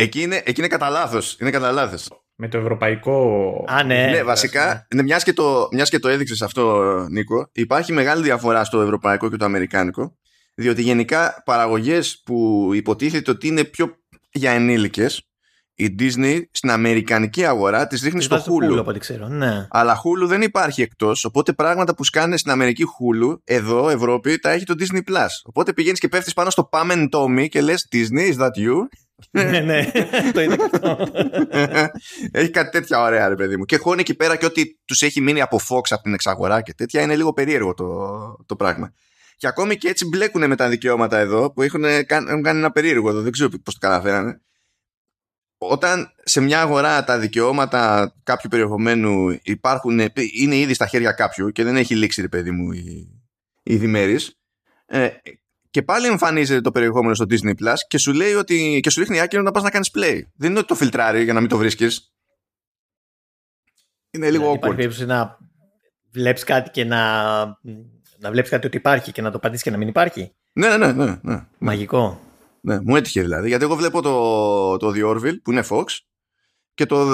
Εκεί 0.00 0.22
είναι, 0.22 0.42
εκεί 0.44 0.60
είναι 0.60 0.68
κατά 0.68 0.88
λάθος. 0.88 1.36
Είναι 1.40 1.50
κατά 1.50 1.72
λάθος. 1.72 2.08
με 2.34 2.48
το 2.48 2.58
ευρωπαϊκό. 2.58 3.64
Α, 3.68 3.82
ναι. 3.82 4.06
Ναι, 4.10 4.22
βασικά, 4.22 4.86
ναι, 4.94 5.02
μιας, 5.02 5.24
και 5.24 5.32
το, 5.32 5.68
μιας 5.72 5.90
και 5.90 5.98
το 5.98 6.08
έδειξες 6.08 6.42
αυτό, 6.42 6.82
Νίκο, 7.10 7.50
υπάρχει 7.52 7.92
μεγάλη 7.92 8.22
διαφορά 8.22 8.64
στο 8.64 8.80
ευρωπαϊκό 8.80 9.30
και 9.30 9.36
το 9.36 9.44
αμερικάνικο, 9.44 10.16
διότι 10.54 10.82
γενικά 10.82 11.42
παραγωγές 11.44 12.22
που 12.24 12.70
υποτίθεται 12.74 13.30
ότι 13.30 13.46
είναι 13.46 13.64
πιο 13.64 13.96
για 14.32 14.50
ενήλικες, 14.50 15.27
η 15.78 15.94
Disney 15.98 16.40
στην 16.50 16.70
αμερικανική 16.70 17.44
αγορά 17.44 17.86
της 17.86 18.00
δείχνει 18.00 18.22
στο 18.22 18.44
Hulu. 18.46 18.78
Hulu 18.78 18.98
ξέρω, 18.98 19.28
ναι. 19.28 19.66
Αλλά 19.70 19.96
Hulu 19.96 20.26
δεν 20.26 20.42
υπάρχει 20.42 20.82
εκτός. 20.82 21.24
Οπότε 21.24 21.52
πράγματα 21.52 21.94
που 21.94 22.04
σκάνε 22.04 22.36
στην 22.36 22.50
Αμερική 22.50 22.84
Hulu, 22.84 23.38
εδώ, 23.44 23.88
Ευρώπη, 23.88 24.38
τα 24.38 24.50
έχει 24.50 24.64
το 24.64 24.74
Disney 24.78 24.98
Plus. 25.12 25.26
Οπότε 25.44 25.72
πηγαίνεις 25.72 25.98
και 25.98 26.08
πέφτεις 26.08 26.32
πάνω 26.32 26.50
στο 26.50 26.68
Pam 26.72 26.90
and 26.90 27.08
Tommy 27.08 27.48
και 27.48 27.60
λες 27.60 27.88
Disney, 27.92 28.34
is 28.34 28.38
that 28.38 28.66
you? 28.66 28.74
ναι, 29.30 29.60
ναι, 29.60 29.90
το 30.32 30.40
είδα 30.40 30.56
αυτό. 30.72 30.98
έχει 32.40 32.50
κάτι 32.50 32.70
τέτοια 32.70 33.00
ωραία, 33.00 33.28
ρε 33.28 33.34
παιδί 33.34 33.56
μου. 33.56 33.64
Και 33.64 33.76
χώνει 33.76 34.00
εκεί 34.00 34.14
πέρα 34.14 34.36
και 34.36 34.46
ότι 34.46 34.80
τους 34.84 35.02
έχει 35.02 35.20
μείνει 35.20 35.40
από 35.40 35.60
Fox 35.68 35.82
από 35.88 36.02
την 36.02 36.14
εξαγορά 36.14 36.60
και 36.60 36.74
τέτοια 36.74 37.02
είναι 37.02 37.16
λίγο 37.16 37.32
περίεργο 37.32 37.74
το, 37.74 37.86
το 38.46 38.56
πράγμα. 38.56 38.92
Και 39.36 39.46
ακόμη 39.46 39.76
και 39.76 39.88
έτσι 39.88 40.08
μπλέκουν 40.08 40.46
με 40.48 40.56
τα 40.56 40.68
δικαιώματα 40.68 41.18
εδώ 41.18 41.52
που 41.52 41.62
έχουν, 41.62 41.84
έχουν 41.84 42.42
κάνει 42.42 42.58
ένα 42.58 42.70
περίεργο 42.70 43.08
εδώ. 43.08 43.20
Δεν 43.20 43.32
ξέρω 43.32 43.50
πώς 43.62 43.74
το 43.74 43.86
καταφέρανε 43.86 44.40
όταν 45.58 46.12
σε 46.24 46.40
μια 46.40 46.60
αγορά 46.60 47.04
τα 47.04 47.18
δικαιώματα 47.18 48.14
κάποιου 48.22 48.48
περιεχομένου 48.50 49.38
υπάρχουν, 49.42 50.00
είναι 50.40 50.56
ήδη 50.56 50.74
στα 50.74 50.86
χέρια 50.86 51.12
κάποιου 51.12 51.50
και 51.50 51.64
δεν 51.64 51.76
έχει 51.76 51.96
λήξει 51.96 52.20
ρε 52.20 52.28
παιδί 52.28 52.50
μου 52.50 52.72
η, 52.72 53.08
η 53.62 53.76
διμέρης, 53.76 54.38
ε, 54.86 55.08
και 55.70 55.82
πάλι 55.82 56.06
εμφανίζεται 56.06 56.60
το 56.60 56.70
περιεχόμενο 56.70 57.14
στο 57.14 57.24
Disney 57.28 57.50
Plus 57.50 57.74
και 57.88 57.98
σου 57.98 58.12
λέει 58.12 58.32
ότι 58.32 58.80
και 58.82 58.90
σου 58.90 59.00
ρίχνει 59.00 59.20
άκυρο 59.20 59.42
να 59.42 59.50
πας 59.50 59.62
να 59.62 59.70
κάνεις 59.70 59.90
play. 59.94 60.20
Δεν 60.34 60.50
είναι 60.50 60.58
ότι 60.58 60.68
το 60.68 60.74
φιλτράρει 60.74 61.24
για 61.24 61.32
να 61.32 61.40
μην 61.40 61.48
το 61.48 61.56
βρίσκεις. 61.56 62.12
Είναι 64.10 64.30
λίγο 64.30 64.52
awkward. 64.52 64.78
Υπάρχει 64.78 65.04
να 65.04 65.38
βλέπεις 66.10 66.44
κάτι 66.44 66.70
και 66.70 66.84
να, 66.84 67.22
να 68.18 68.30
βλέπεις 68.30 68.50
κάτι 68.50 68.66
ότι 68.66 68.76
υπάρχει 68.76 69.12
και 69.12 69.22
να 69.22 69.30
το 69.30 69.38
πατήσεις 69.38 69.62
και 69.62 69.70
να 69.70 69.76
μην 69.76 69.88
υπάρχει. 69.88 70.32
Ναι, 70.52 70.76
ναι, 70.76 70.92
ναι. 70.92 71.04
ναι, 71.04 71.18
ναι. 71.22 71.46
Μαγικό. 71.58 72.20
Ναι, 72.60 72.80
μου 72.82 72.96
έτυχε 72.96 73.20
δηλαδή. 73.20 73.48
Γιατί 73.48 73.64
εγώ 73.64 73.76
βλέπω 73.76 74.02
το, 74.02 74.76
το 74.76 74.92
The 74.96 75.16
Orville 75.16 75.42
που 75.42 75.52
είναι 75.52 75.64
Fox 75.70 75.84
και, 76.78 76.86
το, 76.86 77.06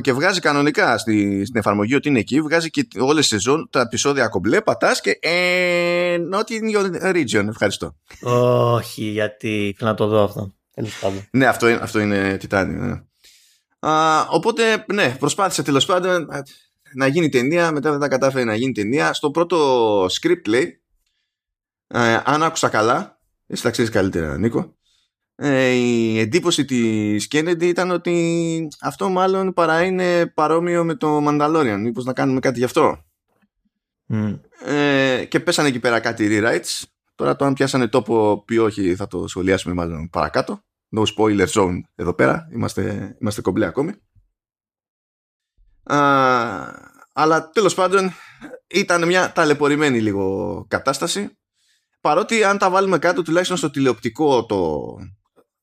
και 0.00 0.12
βγάζει 0.12 0.40
κανονικά 0.40 0.98
στη, 0.98 1.44
στην 1.44 1.58
εφαρμογή 1.58 1.94
ότι 1.94 2.08
είναι 2.08 2.18
εκεί. 2.18 2.40
Βγάζει 2.40 2.70
και 2.70 2.86
όλες 2.98 3.28
τις 3.28 3.28
σεζόν, 3.28 3.68
τα 3.70 3.80
επεισόδια 3.80 4.28
κομπλέ, 4.28 4.60
πατάς 4.60 5.00
και 5.00 5.18
ε, 5.20 6.16
not 6.32 6.50
in 6.50 6.76
your 6.76 7.14
region. 7.14 7.46
Ευχαριστώ. 7.48 7.96
Όχι, 8.22 9.02
γιατί 9.02 9.74
θέλω 9.78 9.90
να 9.90 9.96
το 9.96 10.06
δω 10.06 10.24
αυτό. 10.24 10.54
ναι, 11.30 11.46
αυτό, 11.46 11.68
είναι, 11.68 11.78
αυτό 11.82 12.00
είναι 12.00 12.36
τιτάνιο. 12.36 12.84
Ναι. 12.84 13.02
Α, 13.90 14.20
οπότε, 14.28 14.84
ναι, 14.92 15.16
προσπάθησε 15.18 15.62
τέλος 15.62 15.86
πάντων 15.86 16.28
να 16.94 17.06
γίνει 17.06 17.28
ταινία, 17.28 17.72
μετά 17.72 17.90
δεν 17.90 18.00
τα 18.00 18.08
κατάφερε 18.08 18.44
να 18.44 18.54
γίνει 18.54 18.72
ταινία. 18.72 19.12
Στο 19.12 19.30
πρώτο 19.30 20.04
script 20.04 20.48
λέει, 20.48 20.82
ε, 21.86 22.20
αν 22.24 22.42
άκουσα 22.42 22.68
καλά, 22.68 23.18
εσύ 23.46 23.62
τα 23.62 23.70
ξέρεις 23.70 23.90
καλύτερα, 23.90 24.38
Νίκο 24.38 24.74
ε, 25.42 25.70
η 25.70 26.18
εντύπωση 26.18 26.64
της 26.64 27.28
Kennedy 27.30 27.62
ήταν 27.62 27.90
ότι 27.90 28.68
αυτό 28.80 29.08
μάλλον 29.08 29.52
παρά 29.52 29.84
είναι 29.84 30.26
παρόμοιο 30.26 30.84
με 30.84 30.94
το 30.94 31.18
Mandalorian. 31.28 31.78
Μήπως 31.80 32.04
να 32.04 32.12
κάνουμε 32.12 32.40
κάτι 32.40 32.58
γι' 32.58 32.64
αυτό; 32.64 33.04
Ε, 34.64 35.24
και 35.24 35.40
πέσανε 35.40 35.68
εκεί 35.68 35.78
πέρα 35.78 36.00
κάτι 36.00 36.28
rewrites. 36.30 36.82
Τώρα 37.14 37.36
το 37.36 37.44
αν 37.44 37.52
πιάσανε 37.52 37.88
τόπο 37.88 38.44
ή 38.48 38.58
όχι 38.58 38.94
θα 38.94 39.06
το 39.06 39.28
σχολιάσουμε 39.28 39.74
μάλλον 39.74 40.10
παρακάτω. 40.10 40.60
No 40.96 41.02
spoiler 41.16 41.46
zone 41.46 41.80
εδώ 41.94 42.14
πέρα. 42.14 42.48
Είμαστε, 42.52 43.16
είμαστε 43.20 43.40
κομπλέ 43.40 43.66
ακόμη. 43.66 43.92
Α, 45.82 45.98
αλλά 47.12 47.50
τέλος 47.50 47.74
πάντων 47.74 48.12
ήταν 48.66 49.06
μια 49.06 49.32
ταλαιπωρημένη 49.32 50.00
λίγο 50.00 50.64
κατάσταση 50.68 51.38
παρότι 52.00 52.44
αν 52.44 52.58
τα 52.58 52.70
βάλουμε 52.70 52.98
κάτω 52.98 53.22
τουλάχιστον 53.22 53.56
στο 53.56 53.70
τηλεοπτικό 53.70 54.46
το, 54.46 54.96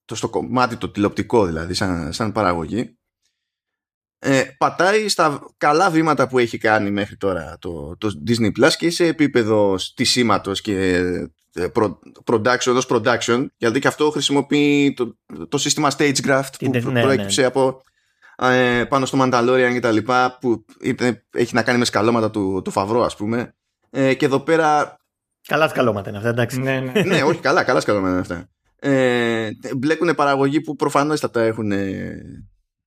το 0.07 0.15
στο 0.15 0.29
κομμάτι 0.29 0.75
το 0.75 0.89
τηλεοπτικό 0.89 1.45
δηλαδή 1.45 1.73
σαν, 1.73 2.13
σαν 2.13 2.31
παραγωγή 2.31 2.97
ε, 4.19 4.43
πατάει 4.57 5.09
στα 5.09 5.45
καλά 5.57 5.89
βήματα 5.89 6.27
που 6.27 6.39
έχει 6.39 6.57
κάνει 6.57 6.91
μέχρι 6.91 7.17
τώρα 7.17 7.57
το, 7.59 7.97
το 7.97 8.21
Disney 8.27 8.51
Plus 8.59 8.71
και 8.77 8.89
σε 8.89 9.05
επίπεδο 9.05 9.77
στισίματος 9.77 10.61
και 10.61 10.95
ε, 11.53 11.67
production 12.25 12.75
ως 12.75 12.87
production 12.89 13.45
γιατί 13.57 13.79
και 13.79 13.87
αυτό 13.87 14.09
χρησιμοποιεί 14.09 14.93
το, 14.93 15.17
το 15.49 15.57
σύστημα 15.57 15.91
Stagecraft 15.97 16.49
που 16.59 16.69
ναι, 16.69 16.79
ναι, 16.79 17.01
προέκυψε 17.01 17.41
ναι. 17.41 17.47
από 17.47 17.81
ε, 18.37 18.83
πάνω 18.89 19.05
στο 19.05 19.17
Mandalorian 19.21 19.69
και 19.73 19.79
τα 19.79 19.91
λοιπά 19.91 20.37
που 20.41 20.65
έχει 21.31 21.53
να 21.53 21.63
κάνει 21.63 21.79
με 21.79 21.85
σκαλώματα 21.85 22.29
του, 22.29 22.61
του 22.63 22.71
Φαβρό 22.71 23.03
ας 23.03 23.15
πούμε 23.15 23.55
ε, 23.89 24.13
και 24.13 24.25
εδώ 24.25 24.39
πέρα 24.39 24.97
Καλά 25.47 25.67
σκαλώματα 25.67 26.09
είναι 26.09 26.17
αυτά, 26.17 26.29
εντάξει. 26.29 26.59
ναι, 26.59 26.79
ναι. 26.79 27.01
ναι, 27.01 27.23
όχι, 27.23 27.39
καλά, 27.39 27.63
καλά 27.63 27.79
σκαλώματα 27.79 28.11
είναι 28.11 28.21
αυτά 28.21 28.49
ε, 28.79 29.49
μπλέκουν 29.77 30.15
παραγωγοί 30.15 30.61
που 30.61 30.75
προφανώς 30.75 31.19
θα 31.19 31.29
τα 31.29 31.41
έχουν, 31.41 31.71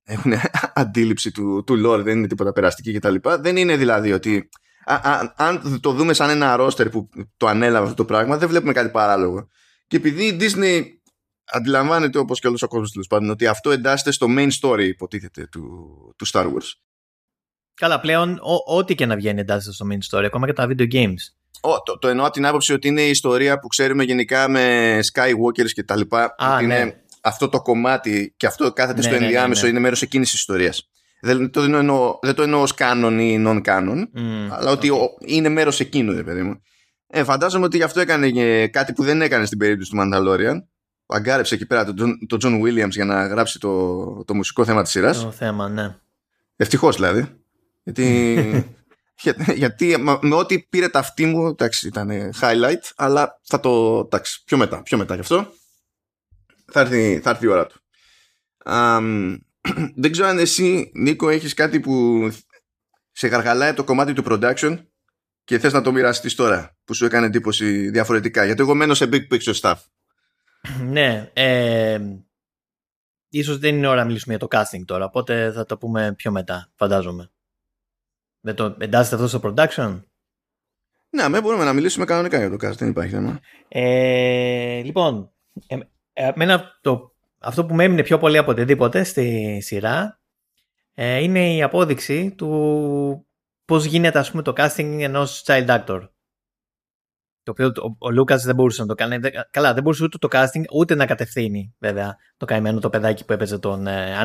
έχουν 0.04 0.32
αντίληψη 0.74 1.30
του, 1.30 1.64
του 1.66 1.86
lore, 1.86 2.02
δεν 2.02 2.18
είναι 2.18 2.26
τίποτα 2.26 2.52
περαστική 2.52 2.92
κτλ. 2.92 3.14
Δεν 3.40 3.56
είναι 3.56 3.76
δηλαδή 3.76 4.12
ότι 4.12 4.48
αν 5.36 5.80
το 5.80 5.92
δούμε 5.92 6.12
σαν 6.12 6.30
ένα 6.30 6.56
ρόστερ 6.56 6.88
που 6.88 7.08
το 7.36 7.46
ανέλαβε 7.46 7.84
αυτό 7.84 7.96
το 7.96 8.04
πράγμα, 8.04 8.36
δεν 8.36 8.48
βλέπουμε 8.48 8.72
κάτι 8.72 8.90
παράλογο. 8.90 9.48
Και 9.86 9.96
επειδή 9.96 10.24
η 10.24 10.36
Disney 10.40 10.82
αντιλαμβάνεται 11.44 12.18
όπως 12.18 12.40
και 12.40 12.46
όλος 12.46 12.62
ο 12.62 12.68
κόσμος 12.68 12.90
τέλος 12.92 13.06
πάντων 13.06 13.30
ότι 13.30 13.46
αυτό 13.46 13.70
εντάσσεται 13.70 14.10
στο 14.10 14.26
main 14.30 14.48
story 14.60 14.84
υποτίθεται 14.84 15.46
του, 15.46 15.64
του 16.18 16.26
Star 16.26 16.44
Wars. 16.44 16.72
Καλά, 17.74 18.00
πλέον 18.00 18.38
ό,τι 18.64 18.94
και 18.94 19.06
να 19.06 19.16
βγαίνει 19.16 19.40
εντάσσεται 19.40 19.74
στο 19.74 19.86
main 19.90 19.98
story, 20.10 20.24
ακόμα 20.24 20.46
και 20.46 20.52
τα 20.52 20.68
video 20.70 20.92
games. 20.92 21.39
Oh, 21.60 21.76
το, 21.84 21.98
το 21.98 22.08
εννοώ 22.08 22.24
από 22.24 22.34
την 22.34 22.46
άποψη 22.46 22.72
ότι 22.72 22.88
είναι 22.88 23.02
η 23.02 23.10
ιστορία 23.10 23.58
που 23.58 23.66
ξέρουμε 23.66 24.04
γενικά 24.04 24.48
με 24.48 24.98
Skywalkers 25.12 25.70
και 25.72 25.82
τα 25.82 25.96
λοιπά. 25.96 26.34
Α, 26.38 26.56
ναι. 26.56 26.74
Είναι 26.74 27.02
αυτό 27.20 27.48
το 27.48 27.62
κομμάτι 27.62 28.34
και 28.36 28.46
αυτό 28.46 28.72
κάθεται 28.72 28.96
ναι, 28.96 29.02
στο 29.02 29.12
ναι, 29.12 29.18
ναι 29.18 29.24
ενδιάμεσο, 29.24 29.64
ναι, 29.64 29.70
είναι 29.70 29.80
μέρος 29.80 30.02
εκείνης 30.02 30.30
της 30.30 30.38
ιστορίας. 30.38 30.88
Δεν 31.20 31.50
το 31.50 31.62
εννοώ, 31.62 32.18
δεν 32.22 32.34
το 32.34 32.42
εννοώ 32.42 32.60
ως 32.60 32.74
canon 32.76 33.16
ή 33.20 33.44
non-canon, 33.46 33.98
mm, 33.98 34.48
αλλά 34.50 34.70
ότι 34.70 34.90
okay. 34.92 35.28
είναι 35.28 35.48
μέρος 35.48 35.80
εκείνου, 35.80 36.14
δε 36.14 36.22
παιδί 36.22 36.42
μου. 36.42 36.62
Ε, 37.06 37.24
φαντάζομαι 37.24 37.64
ότι 37.64 37.76
γι' 37.76 37.82
αυτό 37.82 38.00
έκανε 38.00 38.66
κάτι 38.66 38.92
που 38.92 39.02
δεν 39.02 39.22
έκανε 39.22 39.44
στην 39.44 39.58
περίπτωση 39.58 39.90
του 39.90 39.96
Mandalorian. 40.00 40.56
Αγκάρεψε 41.06 41.54
εκεί 41.54 41.66
πέρα 41.66 41.84
τον 41.84 42.18
το 42.26 42.36
John 42.42 42.62
Williams 42.62 42.90
για 42.90 43.04
να 43.04 43.26
γράψει 43.26 43.58
το, 43.58 44.24
το 44.24 44.34
μουσικό 44.34 44.64
θέμα 44.64 44.82
της 44.82 44.90
σειράς. 44.90 45.22
Το 45.22 45.30
θέμα, 45.30 45.68
ναι. 45.68 45.96
Ευτυχώς 46.56 46.96
δηλαδή. 46.96 47.26
Γιατί 47.82 48.36
γιατί 49.54 49.96
με 50.20 50.34
ό,τι 50.34 50.60
πήρε 50.60 50.88
τα 50.88 50.98
αυτή 50.98 51.26
μου, 51.26 51.46
εντάξει, 51.46 51.86
ήταν 51.86 52.10
highlight, 52.40 52.82
αλλά 52.96 53.40
θα 53.42 53.60
το, 53.60 53.98
εντάξει, 53.98 54.42
πιο 54.44 54.56
μετά, 54.56 54.82
πιο 54.82 54.98
μετά 54.98 55.14
γι' 55.14 55.20
αυτό. 55.20 55.52
Θα 56.72 56.80
έρθει, 56.80 57.20
θα 57.20 57.30
έρθει 57.30 57.44
η 57.44 57.48
ώρα 57.48 57.66
του. 57.66 57.80
δεν 60.02 60.12
ξέρω 60.12 60.28
αν 60.28 60.38
εσύ, 60.38 60.90
Νίκο, 60.94 61.28
έχεις 61.28 61.54
κάτι 61.54 61.80
που 61.80 62.28
σε 63.12 63.26
γαργαλάει 63.26 63.72
το 63.72 63.84
κομμάτι 63.84 64.12
του 64.12 64.24
production 64.26 64.78
και 65.44 65.58
θες 65.58 65.72
να 65.72 65.82
το 65.82 65.92
μοιραστείς 65.92 66.34
τώρα, 66.34 66.76
που 66.84 66.94
σου 66.94 67.04
έκανε 67.04 67.26
εντύπωση 67.26 67.90
διαφορετικά. 67.90 68.44
Γιατί 68.44 68.60
εγώ 68.60 68.74
μένω 68.74 68.94
σε 68.94 69.08
big 69.12 69.28
picture 69.32 69.54
stuff. 69.54 69.76
ναι, 70.92 71.30
ε, 71.32 72.00
ίσως 73.28 73.58
δεν 73.58 73.76
είναι 73.76 73.86
ώρα 73.86 74.00
να 74.00 74.04
μιλήσουμε 74.04 74.36
για 74.36 74.48
το 74.48 74.58
casting 74.58 74.84
τώρα, 74.84 75.04
οπότε 75.04 75.52
θα 75.52 75.66
το 75.66 75.76
πούμε 75.76 76.14
πιο 76.16 76.30
μετά, 76.30 76.70
φαντάζομαι. 76.74 77.30
Δεν 78.40 78.54
το 78.54 78.76
εντάσσεται 78.78 79.22
αυτό 79.22 79.38
στο 79.38 79.40
production; 79.42 80.02
Ναι, 81.10 81.28
με 81.28 81.40
μπορούμε 81.40 81.64
να 81.64 81.72
μιλήσουμε 81.72 82.04
κανονικά 82.04 82.38
για 82.38 82.50
το 82.50 82.66
cast, 82.66 82.76
δεν 82.76 82.88
υπάρχει 82.88 83.12
θέμα. 83.12 83.40
Ε, 83.68 84.82
λοιπόν, 84.82 85.32
ε, 85.66 85.78
εμένα 86.12 86.78
το, 86.80 87.14
αυτό 87.38 87.66
που 87.66 87.74
με 87.74 87.84
έμεινε 87.84 88.02
πιο 88.02 88.18
πολύ 88.18 88.38
από 88.38 88.50
οτιδήποτε 88.50 89.02
στη 89.04 89.58
σειρά 89.60 90.20
ε, 90.94 91.22
είναι 91.22 91.54
η 91.54 91.62
απόδειξη 91.62 92.34
του 92.34 93.26
πώς 93.64 93.84
γίνεται 93.84 94.18
ας 94.18 94.30
πούμε 94.30 94.42
το 94.42 94.52
casting 94.56 94.98
ενός 95.00 95.42
child 95.46 95.66
actor. 95.66 96.08
Το 97.42 97.50
οποίο 97.50 97.66
ο, 97.66 97.96
ο 97.98 98.10
Λούκας 98.10 98.44
δεν 98.44 98.54
μπορούσε 98.54 98.80
να 98.80 98.88
το 98.88 98.94
κάνει. 98.94 99.18
Καλά, 99.50 99.74
δεν 99.74 99.82
μπορούσε 99.82 100.04
ούτε 100.04 100.18
το 100.18 100.28
casting 100.30 100.62
ούτε 100.72 100.94
να 100.94 101.06
κατευθύνει 101.06 101.74
βέβαια 101.78 102.16
το 102.36 102.44
καημένο 102.44 102.80
το 102.80 102.90
παιδάκι 102.90 103.24
που 103.24 103.32
έπαιζε 103.32 103.58
τον 103.58 103.86
ε, 103.86 104.16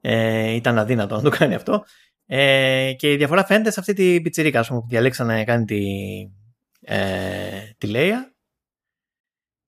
Ε, 0.00 0.50
ήταν 0.50 0.78
αδύνατο 0.78 1.16
να 1.16 1.22
το 1.22 1.30
κάνει 1.30 1.54
αυτό. 1.54 1.84
Ε, 2.30 2.92
και 2.98 3.12
η 3.12 3.16
διαφορά 3.16 3.44
φαίνεται 3.44 3.70
σε 3.70 3.80
αυτή 3.80 3.92
τη 3.92 4.20
πιτσιρίκα 4.20 4.64
πούμε, 4.66 4.80
που 4.80 4.86
διαλέξαν 4.88 5.26
να 5.26 5.44
κάνει 5.44 5.64
τη, 5.64 5.82
ε, 6.80 7.70
τη 7.78 7.86
Λέια 7.86 8.32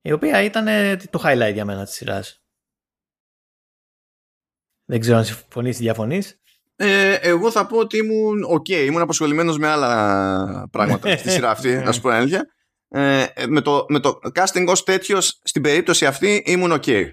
η 0.02 0.12
οποία 0.12 0.42
ήταν 0.42 0.68
ε, 0.68 0.96
το 0.96 1.22
highlight 1.24 1.52
για 1.52 1.64
μένα 1.64 1.84
της 1.84 1.94
σειράς. 1.94 2.42
Δεν 4.84 5.00
ξέρω 5.00 5.16
αν 5.16 5.24
συμφωνείς 5.24 5.78
ή 5.78 5.82
διαφωνείς. 5.82 6.40
Ε, 6.76 7.14
εγώ 7.14 7.50
θα 7.50 7.66
πω 7.66 7.78
ότι 7.78 7.96
ήμουν 7.96 8.42
ok, 8.42 8.64
okay, 8.68 8.84
ήμουν 8.86 9.00
απασχολημένος 9.00 9.58
με 9.58 9.66
άλλα 9.66 10.68
πράγματα 10.70 11.10
στη 11.16 11.30
σειρά 11.30 11.50
αυτή, 11.50 11.74
να 11.74 11.92
σου 11.92 12.00
πω 12.00 12.08
αλήθεια. 12.08 12.46
Ε, 12.88 13.26
με, 13.48 13.60
το, 13.60 13.84
με 13.88 14.00
το 14.00 14.18
casting 14.34 14.64
ως 14.68 14.84
τέτοιος 14.84 15.40
στην 15.42 15.62
περίπτωση 15.62 16.06
αυτή 16.06 16.42
ήμουν 16.46 16.72
ok. 16.72 16.82
Okay. 16.86 17.04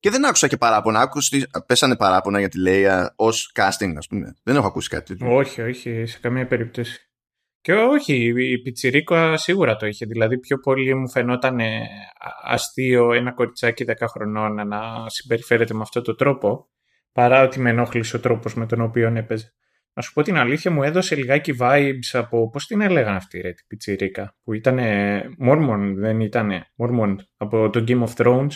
Και 0.00 0.10
δεν 0.10 0.26
άκουσα 0.26 0.48
και 0.48 0.56
παράπονα. 0.56 1.00
Άκουσα, 1.00 1.36
πέσανε 1.66 1.96
παράπονα 1.96 2.38
για 2.38 2.48
τη 2.48 2.60
Λέια 2.60 3.12
ως 3.16 3.52
casting, 3.54 3.94
ας 3.96 4.06
πούμε. 4.06 4.36
Δεν 4.42 4.56
έχω 4.56 4.66
ακούσει 4.66 4.88
κάτι 4.88 5.04
τέτοιο. 5.04 5.36
Όχι, 5.36 5.62
όχι, 5.62 6.06
σε 6.06 6.18
καμία 6.20 6.46
περίπτωση. 6.46 7.04
Και 7.60 7.72
όχι, 7.74 8.14
η 8.52 8.58
Πιτσιρίκο 8.58 9.36
σίγουρα 9.36 9.76
το 9.76 9.86
είχε. 9.86 10.06
Δηλαδή, 10.06 10.38
πιο 10.38 10.58
πολύ 10.58 10.94
μου 10.94 11.10
φαινόταν 11.10 11.58
αστείο 12.42 13.12
ένα 13.12 13.32
κοριτσάκι 13.32 13.84
10 13.88 13.92
χρονών 14.08 14.68
να 14.68 15.08
συμπεριφέρεται 15.08 15.74
με 15.74 15.80
αυτόν 15.82 16.02
τον 16.02 16.16
τρόπο. 16.16 16.68
παρά 17.12 17.42
ότι 17.42 17.60
με 17.60 17.70
ενόχλησε 17.70 18.16
ο 18.16 18.20
τρόπος 18.20 18.54
με 18.54 18.66
τον 18.66 18.80
οποίο 18.80 19.12
έπαιζε. 19.14 19.54
Να 19.92 20.02
σου 20.02 20.12
πω 20.12 20.22
την 20.22 20.36
αλήθεια, 20.36 20.70
μου 20.70 20.82
έδωσε 20.82 21.16
λιγάκι 21.16 21.54
vibes 21.60 22.10
από, 22.12 22.50
πώς 22.50 22.66
την 22.66 22.80
έλεγαν 22.80 23.14
αυτή 23.14 23.40
ρε, 23.40 23.52
την 23.52 23.66
πιτσιρίκα, 23.66 24.36
που 24.42 24.52
ήταν 24.52 24.78
Mormon, 25.46 25.92
δεν 25.96 26.20
ήταν 26.20 26.50
Mormon, 26.76 27.16
από 27.36 27.70
το 27.70 27.84
Game 27.88 28.04
of 28.04 28.14
Thrones. 28.16 28.50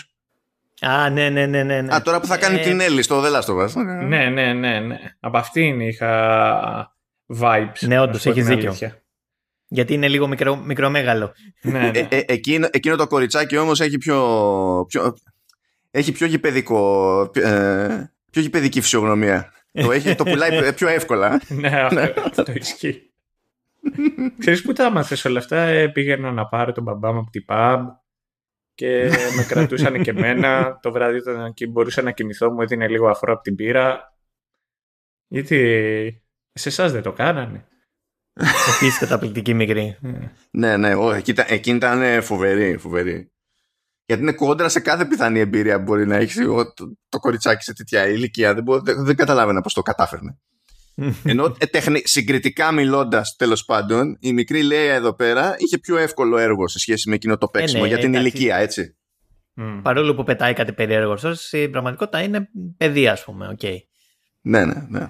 Α, 0.80 1.10
ναι, 1.10 1.28
ναι, 1.28 1.46
ναι, 1.46 1.62
ναι. 1.62 1.80
ναι. 1.80 1.94
Α, 1.94 2.02
τώρα 2.02 2.20
που 2.20 2.26
θα 2.26 2.36
κάνει 2.36 2.60
Ε, 2.60 2.62
την 2.62 2.80
Έλλη 2.80 3.02
στο 3.02 3.22
The 3.24 3.40
Last 3.40 3.54
of 3.54 3.64
Us. 3.64 3.82
Ναι, 4.06 4.28
ναι, 4.28 4.52
ναι, 4.52 4.80
ναι. 4.80 4.98
Από 5.20 5.38
αυτήν 5.38 5.80
είχα 5.80 6.96
vibes. 7.40 7.78
Ναι, 7.80 8.00
όντως, 8.00 8.12
να 8.14 8.18
σου 8.18 8.24
πω 8.24 8.30
έχεις 8.30 8.44
την 8.44 8.54
δίκιο. 8.54 8.68
αλήθεια. 8.68 9.02
Γιατί 9.68 9.94
είναι 9.94 10.08
λίγο 10.08 10.26
μικρό, 10.26 10.56
μικρομέγαλο. 10.56 11.32
ναι, 11.62 11.78
ναι. 11.78 11.98
Ε, 11.98 12.06
ε, 12.08 12.24
εκείνο, 12.26 12.68
εκείνο 12.70 12.96
το 12.96 13.06
κοριτσάκι 13.06 13.56
όμως 13.56 13.80
έχει 13.80 13.98
πιο, 13.98 14.20
πιο, 14.88 15.16
έχει 15.90 16.12
πιο 16.12 16.26
γηπαιδικό, 16.26 17.20
ε, 17.34 18.12
πιο 18.30 18.42
γηπαιδική 18.42 18.80
φυσιογνωμία. 18.80 19.52
το, 19.72 19.92
έχει, 19.92 20.14
το 20.14 20.24
πουλάει 20.24 20.72
πιο 20.72 20.88
εύκολα. 20.88 21.40
ναι, 21.48 21.80
αυτό, 21.80 22.12
αυτό 22.24 22.52
ισχύει. 22.52 23.02
Ξέρεις 24.38 24.62
που 24.62 24.72
τα 24.72 24.86
άμαθες 24.86 25.24
όλα 25.24 25.38
αυτά, 25.38 25.56
ε, 25.56 25.88
πήγαινα 25.88 26.30
να 26.32 26.46
πάρω 26.46 26.72
τον 26.72 26.82
μπαμπά 26.82 27.12
μου 27.12 27.18
από 27.18 27.30
την 27.30 27.44
pub 27.48 27.80
και 28.74 29.10
με 29.36 29.44
κρατούσαν 29.48 30.02
και 30.02 30.10
εμένα. 30.10 30.78
Το 30.82 30.92
βράδυ 30.92 31.18
όταν 31.18 31.54
και 31.54 31.66
μπορούσα 31.66 32.02
να 32.02 32.10
κοιμηθώ 32.10 32.50
μου 32.50 32.62
έδινε 32.62 32.88
λίγο 32.88 33.08
αφρό 33.08 33.32
από 33.32 33.42
την 33.42 33.54
πύρα. 33.54 34.14
Γιατί 35.28 35.58
σε 36.52 36.68
εσάς 36.68 36.92
δεν 36.92 37.02
το 37.02 37.12
κάνανε. 37.12 37.66
Επίση 38.76 38.98
καταπληκτική 38.98 39.54
μικρή. 39.54 39.98
Ε, 40.02 40.30
ναι, 40.50 40.76
ναι, 40.76 40.94
ό, 40.94 41.12
εκεί, 41.12 41.30
ήταν- 41.30 41.46
εκείνη 41.48 41.76
ήταν 41.76 42.02
ε, 42.02 42.20
φοβερή, 42.20 42.76
φοβερή. 42.76 43.28
Γιατί 44.06 44.22
είναι 44.22 44.32
κόντρα 44.32 44.68
σε 44.68 44.80
κάθε 44.80 45.04
πιθανή 45.06 45.38
εμπειρία 45.38 45.76
που 45.78 45.82
μπορεί 45.82 46.06
να 46.06 46.16
έχεις 46.16 46.36
το, 46.36 46.72
το 47.08 47.18
κοριτσάκι 47.18 47.62
σε 47.62 47.72
τέτοια 47.74 48.08
ηλικία. 48.08 48.54
Δεν, 48.54 48.62
μπο- 48.62 48.80
δεν, 48.80 49.04
δεν 49.04 49.16
καταλάβαινα 49.16 49.60
πώς 49.60 49.72
το 49.74 49.82
κατάφερνε. 49.82 50.38
Ενώ 51.24 51.54
ε, 51.58 51.66
τεχνη, 51.66 52.02
συγκριτικά 52.04 52.72
μιλώντας, 52.72 53.36
τέλος 53.36 53.64
πάντων, 53.64 54.16
η 54.20 54.32
μικρή 54.32 54.62
Λέια 54.62 54.94
εδώ 54.94 55.14
πέρα 55.14 55.54
είχε 55.58 55.78
πιο 55.78 55.96
εύκολο 55.96 56.38
έργο 56.38 56.68
σε 56.68 56.78
σχέση 56.78 57.08
με 57.08 57.14
εκείνο 57.14 57.38
το 57.38 57.48
παίξιμο 57.48 57.82
ναι, 57.82 57.88
για 57.88 57.98
την 57.98 58.14
εντάξει. 58.14 58.28
ηλικία, 58.28 58.56
έτσι. 58.56 58.96
μ. 59.52 59.80
Παρόλο 59.82 60.14
που 60.14 60.24
πετάει 60.24 60.52
κάτι 60.52 60.72
περίεργο 60.72 61.16
sass, 61.16 61.46
στην 61.46 61.70
πραγματικότητα 61.70 62.22
είναι 62.22 62.48
παιδί, 62.76 63.08
ας 63.08 63.24
πούμε. 63.24 63.48
οκ. 63.48 63.62
Ναι, 64.40 64.64
ναι, 64.64 64.86
ναι. 64.88 65.08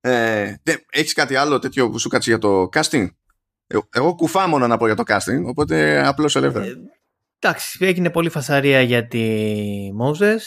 Ε, 0.00 0.60
τε- 0.62 0.84
έχεις 0.90 1.12
κάτι 1.12 1.36
άλλο 1.36 1.58
τέτοιο 1.58 1.90
που 1.90 1.98
σου 1.98 2.08
κάτσει 2.08 2.30
για 2.30 2.38
το 2.38 2.68
casting? 2.72 3.06
Ε, 3.66 3.78
εγώ 3.90 4.14
κουφά 4.14 4.46
μόνο 4.46 4.66
να 4.66 4.76
πω 4.76 4.86
για 4.86 4.94
το 4.94 5.02
casting, 5.06 5.44
οπότε 5.44 6.06
απλώς 6.06 6.36
ελεύθερα. 6.36 6.64
Ε, 6.64 6.74
Εντάξει, 7.38 7.78
έγινε 7.80 8.10
πολύ 8.10 8.30
φασαρία 8.30 8.80
για 8.80 9.06
τη 9.06 9.24
Moses, 10.02 10.40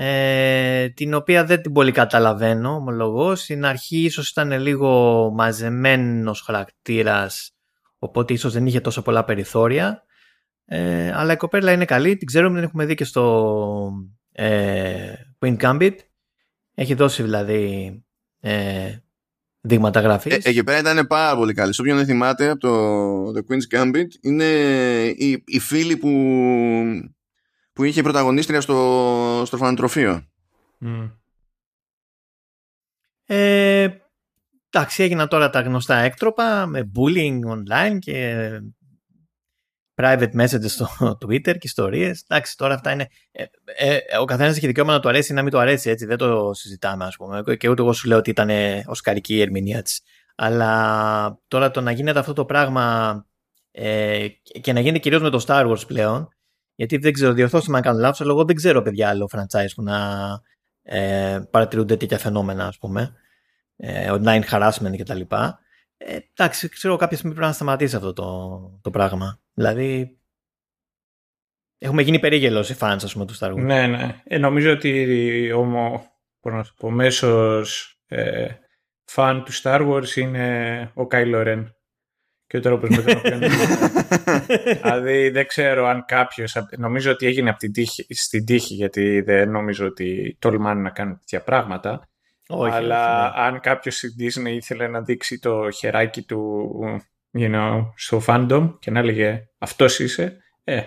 ε, 0.00 0.88
την 0.88 1.14
οποία 1.14 1.44
δεν 1.44 1.62
την 1.62 1.72
πολύ 1.72 1.92
καταλαβαίνω, 1.92 2.74
ομολογώς. 2.74 3.40
Στην 3.40 3.64
αρχή 3.64 3.98
ίσως 3.98 4.30
ήταν 4.30 4.60
λίγο 4.60 5.30
μαζεμένος 5.34 6.40
χαρακτήρας, 6.40 7.52
οπότε 7.98 8.32
ίσως 8.32 8.52
δεν 8.52 8.66
είχε 8.66 8.80
τόσο 8.80 9.02
πολλά 9.02 9.24
περιθώρια. 9.24 10.02
Ε, 10.64 11.12
αλλά 11.14 11.32
η 11.32 11.36
κοπέλα 11.36 11.72
είναι 11.72 11.84
καλή, 11.84 12.16
την 12.16 12.26
ξέρουμε, 12.26 12.54
την 12.54 12.64
έχουμε 12.64 12.84
δει 12.84 12.94
και 12.94 13.04
στο 13.04 13.92
ε, 14.32 15.12
Queen 15.38 15.56
Gambit. 15.56 15.94
Έχει 16.74 16.94
δώσει 16.94 17.22
δηλαδή 17.22 17.92
ε, 18.40 18.96
δείγματα 19.60 20.00
γραφής. 20.00 20.44
Ε, 20.44 20.48
εκεί 20.48 20.64
πέρα 20.64 20.78
ήταν 20.78 21.06
πάρα 21.06 21.36
πολύ 21.36 21.54
καλή. 21.54 21.74
Σε 21.74 21.80
όποιον 21.80 21.96
δεν 21.96 22.06
θυμάται 22.06 22.48
από 22.48 22.60
το 22.60 23.38
The 23.38 23.52
Queen's 23.52 23.78
Gambit, 23.78 24.08
είναι 24.20 24.44
η, 25.16 25.42
η 25.46 25.58
φίλη 25.58 25.96
που, 25.96 26.08
που 27.78 27.84
είχε 27.84 28.02
πρωταγωνίστρια 28.02 28.60
στο, 28.60 29.42
στο 29.46 29.56
φανατροφείο. 29.56 30.26
Μ. 30.78 31.04
Ε, 33.26 33.88
εντάξει, 34.70 35.02
έγιναν 35.02 35.28
τώρα 35.28 35.50
τα 35.50 35.60
γνωστά 35.60 35.96
έκτροπα 35.96 36.66
με 36.66 36.90
bullying 36.96 37.38
online 37.38 37.98
και 37.98 38.48
private 39.94 40.30
messages 40.40 40.68
στο 40.68 40.88
Twitter 41.24 41.42
και 41.42 41.58
ιστορίες. 41.62 42.24
Εντάξει, 42.28 42.56
τώρα 42.56 42.74
αυτά 42.74 42.92
είναι. 42.92 43.08
Ε, 43.30 43.44
ε, 43.76 43.98
ο 44.20 44.24
καθένας 44.24 44.56
έχει 44.56 44.66
δικαίωμα 44.66 44.92
να 44.92 45.00
του 45.00 45.08
αρέσει 45.08 45.32
ή 45.32 45.34
να 45.34 45.42
μην 45.42 45.52
του 45.52 45.58
αρέσει, 45.58 45.90
έτσι. 45.90 46.06
Δεν 46.06 46.16
το 46.16 46.50
συζητάμε, 46.54 47.04
ας 47.04 47.16
πούμε. 47.16 47.56
Και 47.56 47.68
ούτε 47.68 47.82
εγώ 47.82 47.92
σου 47.92 48.08
λέω 48.08 48.18
ότι 48.18 48.30
ήταν 48.30 48.50
οσκαρική 48.86 49.34
η 49.34 49.40
ερμηνεία 49.40 49.82
της. 49.82 50.00
Αλλά 50.36 51.40
τώρα 51.48 51.70
το 51.70 51.80
να 51.80 51.90
γίνεται 51.90 52.18
αυτό 52.18 52.32
το 52.32 52.44
πράγμα 52.44 53.26
ε, 53.70 54.26
και 54.60 54.72
να 54.72 54.80
γίνει 54.80 54.98
κυρίως 54.98 55.22
με 55.22 55.30
το 55.30 55.44
Star 55.46 55.70
Wars 55.70 55.86
πλέον. 55.86 56.28
Γιατί 56.78 56.96
δεν 56.96 57.12
ξέρω, 57.12 57.32
διορθώστε 57.32 57.70
με 57.70 57.76
αν 57.76 57.82
κάνω 57.82 57.98
λάθος, 57.98 58.20
αλλά 58.20 58.30
εγώ 58.30 58.44
δεν 58.44 58.56
ξέρω, 58.56 58.82
παιδιά, 58.82 59.08
άλλο 59.08 59.30
franchise 59.32 59.68
που 59.74 59.82
να 59.82 59.98
ε, 60.82 61.40
παρατηρούνται 61.50 61.96
τέτοια 61.96 62.18
φαινόμενα, 62.18 62.66
ας 62.66 62.78
πούμε. 62.78 63.14
Ε, 63.76 64.10
online 64.10 64.42
harassment 64.50 64.96
κτλ. 64.98 65.20
Ε, 65.96 66.18
εντάξει, 66.34 66.68
ξέρω 66.68 66.96
κάποια 66.96 67.16
στιγμή 67.16 67.34
πρέπει 67.34 67.50
να 67.50 67.54
σταματήσει 67.54 67.96
αυτό 67.96 68.12
το, 68.12 68.78
το 68.82 68.90
πράγμα. 68.90 69.40
Δηλαδή, 69.54 70.18
έχουμε 71.78 72.02
γίνει 72.02 72.18
περίγελος 72.18 72.70
οι 72.70 72.76
fans, 72.80 72.98
ας 73.02 73.12
πούμε, 73.12 73.26
του 73.26 73.36
Star 73.38 73.52
Wars. 73.52 73.62
Ναι, 73.62 73.86
ναι. 73.86 74.22
Ε, 74.24 74.38
νομίζω 74.38 74.72
ότι 74.72 75.50
ο, 75.50 75.64
πώς 76.40 76.52
να 76.52 76.62
το 76.62 76.70
πω, 76.76 76.90
μέσος 76.90 77.98
ε, 78.06 78.48
φαν 79.04 79.44
του 79.44 79.52
Star 79.52 79.88
Wars 79.88 80.16
είναι 80.16 80.90
ο 80.94 81.06
Kylo 81.10 81.46
Ren 81.46 81.64
και 82.48 82.56
ο 82.56 82.60
τρόπος 82.60 82.88
με 82.88 83.02
τον 83.02 83.16
οποίο 83.16 83.38
δηλαδή 84.82 85.30
δεν 85.30 85.46
ξέρω 85.46 85.86
αν 85.86 86.04
κάποιος 86.06 86.56
νομίζω 86.76 87.10
ότι 87.10 87.26
έγινε 87.26 87.50
από 87.50 87.58
την 87.58 87.72
τύχη, 87.72 88.06
στην 88.08 88.44
τύχη 88.44 88.74
γιατί 88.74 89.20
δεν 89.20 89.50
νομίζω 89.50 89.86
ότι 89.86 90.36
τολμάνε 90.38 90.80
να 90.80 90.90
κάνουν 90.90 91.18
τέτοια 91.18 91.42
πράγματα 91.42 92.08
Όχι, 92.48 92.74
αλλά 92.74 93.24
όχι, 93.26 93.38
ναι. 93.38 93.44
αν 93.44 93.60
κάποιος 93.60 93.96
στην 93.96 94.14
Disney 94.18 94.50
ήθελε 94.50 94.88
να 94.88 95.00
δείξει 95.00 95.38
το 95.38 95.70
χεράκι 95.70 96.22
του 96.22 96.70
you 97.38 97.54
know, 97.54 97.92
στο 97.96 98.22
fandom 98.26 98.72
και 98.78 98.90
να 98.90 98.98
έλεγε 98.98 99.48
αυτός 99.58 99.98
είσαι 99.98 100.36
ε, 100.64 100.82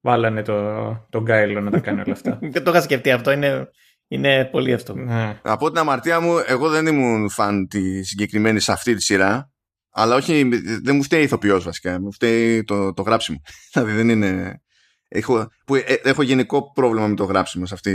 βάλανε 0.00 0.42
το, 0.42 0.88
τον 1.10 1.24
Κάιλο 1.24 1.60
να 1.60 1.70
τα 1.70 1.78
κάνει 1.78 2.00
όλα 2.00 2.12
αυτά. 2.12 2.38
Δεν 2.52 2.64
το 2.64 2.70
είχα 2.70 2.80
σκεφτεί 2.80 3.10
αυτό, 3.10 3.30
είναι, 3.30 3.70
είναι 4.08 4.44
πολύ 4.44 4.72
αυτό. 4.72 4.94
ναι. 4.94 5.40
Από 5.42 5.68
την 5.70 5.78
αμαρτία 5.78 6.20
μου, 6.20 6.34
εγώ 6.46 6.68
δεν 6.68 6.86
ήμουν 6.86 7.30
φαν 7.30 7.68
της 7.68 8.08
συγκεκριμένης 8.08 8.64
σε 8.64 8.72
αυτή 8.72 8.94
τη 8.94 9.02
σειρά. 9.02 9.50
Αλλά 10.00 10.14
όχι, 10.14 10.48
δεν 10.82 10.96
μου 10.96 11.02
φταίει 11.02 11.22
ηθοποιός 11.22 11.64
βασικά. 11.64 12.00
Μου 12.00 12.12
φταίει 12.12 12.64
το, 12.64 12.92
το 12.92 13.02
γράψιμο. 13.02 13.42
δηλαδή 13.72 13.92
δεν 13.92 14.08
είναι. 14.08 14.60
Έχω, 15.08 15.48
που, 15.64 15.74
ε, 15.74 15.82
έχω 16.02 16.22
γενικό 16.22 16.72
πρόβλημα 16.72 17.06
με 17.06 17.14
το 17.14 17.24
γράψιμο 17.24 17.66
σε 17.66 17.74
αυτή. 17.74 17.90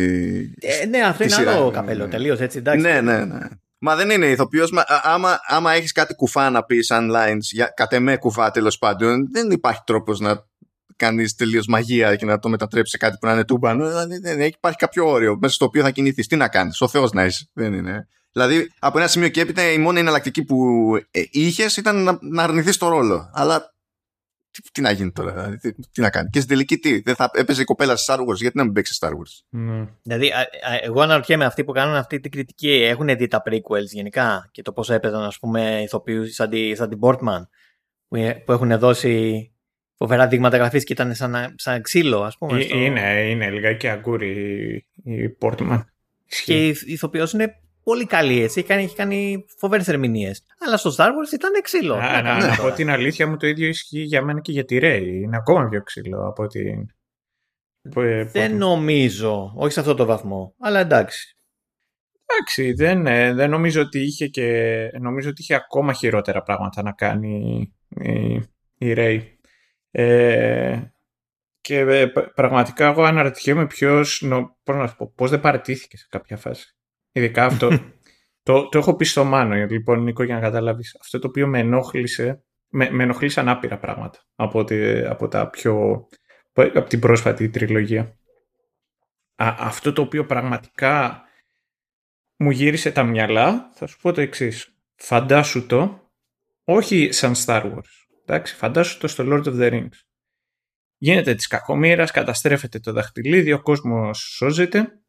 Ε, 0.59 0.85
ναι, 0.85 0.99
αυτό 0.99 1.17
τη 1.17 1.23
είναι 1.23 1.33
σειρά, 1.33 1.51
άλλο 1.51 1.65
ναι, 1.65 1.71
καπέλο, 1.71 2.03
ναι. 2.03 2.09
τελείως 2.09 2.39
έτσι, 2.39 2.57
εντάξει. 2.57 2.81
Ναι, 2.81 3.01
ναι, 3.01 3.25
ναι. 3.25 3.39
Μα 3.77 3.95
δεν 3.95 4.09
είναι 4.09 4.25
ηθοποιός. 4.25 4.73
Άμα, 5.03 5.39
άμα 5.47 5.73
έχεις 5.73 5.91
κάτι 5.91 6.15
κουφά 6.15 6.49
να 6.49 6.63
πεις 6.63 6.85
σαν 6.85 7.11
lines, 7.15 7.37
για, 7.51 7.65
κατ' 7.75 7.93
εμέ 7.93 8.17
κουφά 8.17 8.51
τέλος 8.51 8.77
πάντων, 8.77 9.27
δεν 9.31 9.51
υπάρχει 9.51 9.81
τρόπος 9.85 10.19
να 10.19 10.45
κάνεις 10.95 11.35
τελείως 11.35 11.67
μαγεία 11.67 12.15
και 12.15 12.25
να 12.25 12.39
το 12.39 12.49
μετατρέψεις 12.49 12.91
σε 12.91 12.97
κάτι 12.97 13.17
που 13.19 13.25
να 13.25 13.33
είναι 13.33 13.45
τούμπανο. 13.45 13.87
Δηλαδή 13.87 14.17
δεν 14.17 14.39
έχει, 14.39 14.53
υπάρχει 14.57 14.77
κάποιο 14.77 15.09
όριο 15.09 15.37
μέσα 15.41 15.53
στο 15.53 15.65
οποίο 15.65 15.83
θα 15.83 15.91
κινηθείς. 15.91 16.27
Τι 16.27 16.35
να 16.35 16.47
κάνεις, 16.47 16.81
ο 16.81 16.87
Θεός 16.87 17.11
να 17.11 17.25
είσαι. 17.25 17.49
Δεν 17.53 17.73
είναι. 17.73 18.07
Δηλαδή 18.33 18.71
από 18.79 18.97
ένα 18.97 19.07
σημείο 19.07 19.29
και 19.29 19.41
έπειτα 19.41 19.71
η 19.71 19.77
μόνη 19.77 19.99
εναλλακτική 19.99 20.43
που 20.43 20.57
ε, 21.11 21.23
είχες 21.31 21.77
ήταν 21.77 22.03
να, 22.03 22.17
να 22.21 22.43
αρνηθείς 22.43 22.77
το 22.77 22.87
ρόλο. 22.89 23.29
Αλλά 23.33 23.71
τι, 24.51 24.61
τι 24.71 24.81
να 24.81 24.91
γίνει 24.91 25.11
τώρα, 25.11 25.31
δηλαδή, 25.33 25.57
τι, 25.57 25.73
τι 25.91 26.01
να 26.01 26.09
κάνει. 26.09 26.29
Και 26.29 26.37
στην 26.39 26.49
τελική 26.51 26.77
τι, 26.77 26.99
δεν 27.01 27.15
θα 27.15 27.29
έπαιζε 27.33 27.61
η 27.61 27.65
κοπέλα 27.65 27.95
σε 27.95 28.11
Star 28.13 28.19
Wars, 28.19 28.35
γιατί 28.35 28.57
να 28.57 28.63
μην 28.63 28.73
παίξει 28.73 28.97
Star 29.01 29.09
Wars; 29.09 29.39
Ναι. 29.49 29.85
Δηλαδή, 30.01 30.29
α, 30.31 30.39
α, 30.39 30.79
εγώ 30.81 31.01
αναρωτιέμαι 31.01 31.45
αυτοί 31.45 31.63
που 31.63 31.71
κάνουν 31.71 31.95
αυτή 31.95 32.19
την 32.19 32.31
κριτική 32.31 32.69
έχουν 32.71 33.07
δει 33.17 33.27
τα 33.27 33.41
prequels 33.45 33.85
γενικά; 33.91 34.49
Και 34.51 34.61
το 34.61 34.71
πώς 34.73 34.89
έπαιζαν, 34.89 35.23
ας 35.23 35.39
πούμε, 35.39 35.81
ηθοποιούς 35.81 36.33
σαν, 36.33 36.49
τη, 36.49 36.75
σαν 36.75 36.89
την 36.89 36.99
Portman 37.01 37.47
που, 38.07 38.15
ε- 38.15 38.33
που 38.45 38.51
έχουν 38.51 38.77
δώσει 38.79 39.47
φοβερά 39.97 40.27
δείγματα 40.27 40.57
γραφής 40.57 40.83
και 40.83 40.93
ήταν 40.93 41.15
σαν, 41.15 41.53
σαν 41.57 41.81
ξύλο, 41.81 42.21
ας 42.23 42.37
πούμε. 42.37 42.59
Ε, 42.59 42.61
στο- 42.61 42.77
Είναι, 42.77 43.27
είναι 43.29 43.49
λιγάκι 43.49 43.87
αγκούρι 43.87 44.29
η- 45.03 45.13
η 45.23 45.37
Portman. 45.41 45.83
Και 46.45 46.67
η 46.67 46.75
ηθοποιός 46.85 47.33
είναι 47.33 47.57
πολύ 47.83 48.05
καλή, 48.05 48.41
έτσι. 48.41 48.59
Έχει 48.59 48.67
κάνει, 48.67 48.83
έχει 48.83 48.95
κάνει 48.95 49.45
φοβερές 49.57 49.87
ερμηνείες. 49.87 50.45
Αλλά 50.65 50.77
στο 50.77 50.89
Star 50.97 51.07
Wars 51.07 51.33
ήταν 51.33 51.51
ξύλο. 51.61 51.93
Τι 51.93 51.99
Α, 51.99 52.11
να 52.11 52.21
να, 52.21 52.21
κάνουμε 52.29 52.47
να 52.47 52.55
τώρα. 52.55 52.69
πω 52.69 52.75
την 52.75 52.89
αλήθεια 52.89 53.27
μου 53.27 53.37
το 53.37 53.47
ίδιο 53.47 53.67
ισχύει 53.67 54.01
για 54.01 54.21
μένα 54.21 54.39
και 54.41 54.51
για 54.51 54.65
τη 54.65 54.77
Ray. 54.81 55.03
Είναι 55.05 55.37
ακόμα 55.37 55.69
πιο 55.69 55.81
ξύλο 55.83 56.27
από 56.27 56.47
την... 56.47 56.85
που- 57.91 58.01
Δεν 58.31 58.51
Portman. 58.53 58.57
νομίζω. 58.57 59.53
Όχι 59.55 59.73
σε 59.73 59.79
αυτό 59.79 59.95
το 59.95 60.05
βαθμό. 60.05 60.55
Αλλά 60.59 60.79
εντάξει. 60.79 61.37
Εντάξει, 62.25 62.73
δεν, 62.73 63.07
ε, 63.07 63.33
δεν 63.33 63.49
νομίζω 63.49 63.81
ότι 63.81 63.99
είχε 63.99 64.27
και 64.27 64.89
νομίζω 64.99 65.29
ότι 65.29 65.41
είχε 65.41 65.55
ακόμα 65.55 65.93
χειρότερα 65.93 66.41
πράγματα 66.41 66.81
να 66.83 66.91
κάνει 66.91 67.61
η, 67.89 68.33
η 68.77 68.93
Ray. 68.97 69.19
Ε, 69.91 70.81
και 71.61 71.77
ε, 71.79 72.05
π- 72.05 72.33
πραγματικά 72.33 72.87
εγώ 72.87 73.03
αναρωτιέμαι 73.03 73.67
ποιος, 73.67 74.21
νο, 74.21 74.57
πώς, 74.63 74.75
να 74.75 74.87
σου 74.87 74.95
πω, 74.95 75.11
πώς 75.15 75.29
δεν 75.29 75.39
παραιτήθηκε 75.39 75.97
σε 75.97 76.07
κάποια 76.09 76.37
φάση. 76.37 76.75
Ειδικά 77.13 77.45
αυτό. 77.45 77.69
το, 78.43 78.69
το 78.69 78.78
έχω 78.78 78.95
πει 78.95 79.06
στο 79.06 79.23
Μάνο, 79.23 79.56
λοιπόν, 79.56 80.04
Νίκο, 80.04 80.23
για 80.23 80.36
να 80.36 80.41
καταλάβεις. 80.41 80.97
Αυτό 80.99 81.19
το 81.19 81.28
οποίο 81.28 81.47
με 81.47 81.60
ενόχλησε, 81.60 82.43
με, 82.69 82.91
με 82.91 83.04
ενοχλήσαν 83.04 83.49
άπειρα 83.49 83.78
πράγματα 83.78 84.19
από, 84.36 84.63
τη, 84.63 85.06
από 85.06 85.28
τα 85.28 85.49
πιο, 85.49 86.06
από 86.54 86.89
την 86.89 86.99
πρόσφατη 86.99 87.49
τριλογία. 87.49 88.17
Α, 89.36 89.56
αυτό 89.60 89.93
το 89.93 90.02
οποίο 90.02 90.26
πραγματικά 90.26 91.23
μου 92.38 92.52
γύρισε 92.52 92.91
τα 92.91 93.04
μυαλά, 93.04 93.69
θα 93.73 93.88
σου 93.88 93.99
πω 94.02 94.12
το 94.12 94.21
εξής. 94.21 94.78
Φαντάσου 94.95 95.65
το, 95.65 96.12
όχι 96.63 97.12
σαν 97.12 97.34
Star 97.45 97.63
Wars. 97.63 98.04
Εντάξει, 98.26 98.56
φαντάσου 98.56 98.97
το 98.97 99.08
στο 99.08 99.23
Lord 99.28 99.43
of 99.43 99.60
the 99.60 99.71
Rings. 99.71 99.97
Γίνεται 100.97 101.36
της 101.36 101.47
κακομήρας, 101.47 102.12
καταστρέφεται 102.12 102.80
το 102.80 102.91
δαχτυλίδι, 102.91 103.52
ο 103.52 103.62
κόσμος 103.62 104.17
σώζεται. 104.17 105.02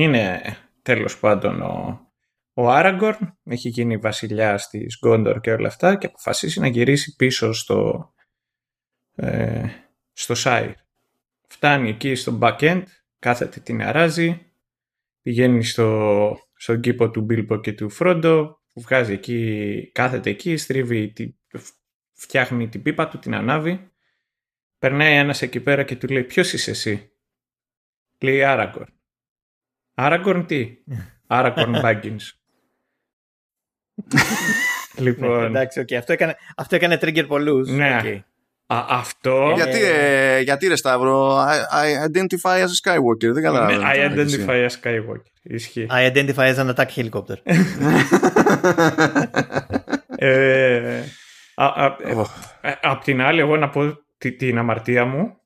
Είναι 0.00 0.42
τέλος 0.82 1.18
πάντων 1.18 1.60
ο, 1.62 2.00
ο 2.52 2.70
Άραγκορν, 2.70 3.38
έχει 3.44 3.68
γίνει 3.68 3.96
βασιλιάς 3.96 4.68
της 4.68 4.98
Γκόντορ 4.98 5.40
και 5.40 5.52
όλα 5.52 5.68
αυτά 5.68 5.96
και 5.96 6.06
αποφασίσει 6.06 6.60
να 6.60 6.66
γυρίσει 6.66 7.16
πίσω 7.16 7.52
στο, 7.52 8.12
ε, 9.14 9.64
στο 10.12 10.34
Σάιρ. 10.34 10.74
Φτάνει 11.48 11.88
εκεί 11.88 12.14
στο 12.14 12.38
back-end, 12.42 12.82
κάθεται 13.18 13.60
την 13.60 13.82
αράζει, 13.82 14.52
πηγαίνει 15.22 15.64
στο, 15.64 16.38
στον 16.56 16.80
κήπο 16.80 17.10
του 17.10 17.20
Μπίλπο 17.20 17.56
και 17.56 17.72
του 17.72 17.90
Φρόντο, 17.90 18.60
που 18.72 18.80
βγάζει 18.80 19.12
εκεί, 19.12 19.90
κάθεται 19.94 20.30
εκεί, 20.30 20.56
στρίβει, 20.56 21.14
φτιάχνει 22.12 22.68
την 22.68 22.82
πίπα 22.82 23.08
του, 23.08 23.18
την 23.18 23.34
ανάβει. 23.34 23.90
Περνάει 24.78 25.14
ένας 25.14 25.42
εκεί 25.42 25.60
πέρα 25.60 25.82
και 25.82 25.96
του 25.96 26.08
λέει 26.08 26.24
ποιος 26.24 26.52
είσαι 26.52 26.70
εσύ; 26.70 27.12
Λέει 28.20 28.44
Άραγκορν. 28.44 28.97
Άραγκορν 30.00 30.46
τι; 30.46 30.68
Άραγκορν 31.26 31.80
Μπάγκινς. 31.80 32.34
λοιπόν... 35.04 35.40
Ναι, 35.40 35.46
εντάξει, 35.46 35.84
okay. 35.86 35.94
αυτό, 35.94 36.12
έκανε, 36.12 36.36
αυτό 36.56 36.76
έκανε 36.76 36.98
trigger 37.00 37.24
πολλούς. 37.26 37.70
Ναι. 37.70 38.00
Okay. 38.02 38.20
Α, 38.66 38.84
αυτό... 38.88 39.52
Γιατί, 39.54 39.82
ε, 39.82 40.40
γιατί 40.40 40.66
ρε 40.66 40.76
Σταύρο, 40.76 41.36
I, 41.36 41.56
I 41.74 42.10
identify 42.10 42.58
as 42.58 42.68
a 42.68 42.78
Skywalker, 42.82 43.32
δεν 43.32 43.42
καταλαβαίνω. 43.42 43.82
I 43.82 43.96
identify 43.96 44.66
as 44.68 44.72
Skywalker, 44.82 45.32
ισχύει. 45.42 45.86
I 45.90 46.12
identify 46.12 46.54
as 46.54 46.58
an 46.58 46.74
attack 46.74 46.88
helicopter. 46.96 47.36
ε, 50.16 51.02
απ' 52.80 53.02
την 53.02 53.20
άλλη, 53.20 53.40
εγώ 53.40 53.56
να 53.56 53.68
πω 53.68 53.98
την 54.18 54.58
αμαρτία 54.58 55.04
μου, 55.04 55.36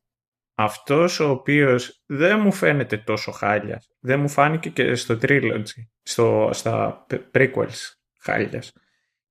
αυτός 0.54 1.20
ο 1.20 1.30
οποίος 1.30 2.02
δεν 2.06 2.40
μου 2.40 2.52
φαίνεται 2.52 2.96
τόσο 2.96 3.30
χάλιας, 3.30 3.90
δεν 4.00 4.20
μου 4.20 4.28
φάνηκε 4.28 4.68
και 4.68 4.94
στο 4.94 5.18
trilogy, 5.22 5.86
στο, 6.02 6.50
στα 6.52 7.06
prequels 7.34 7.94
χάλιας. 8.20 8.72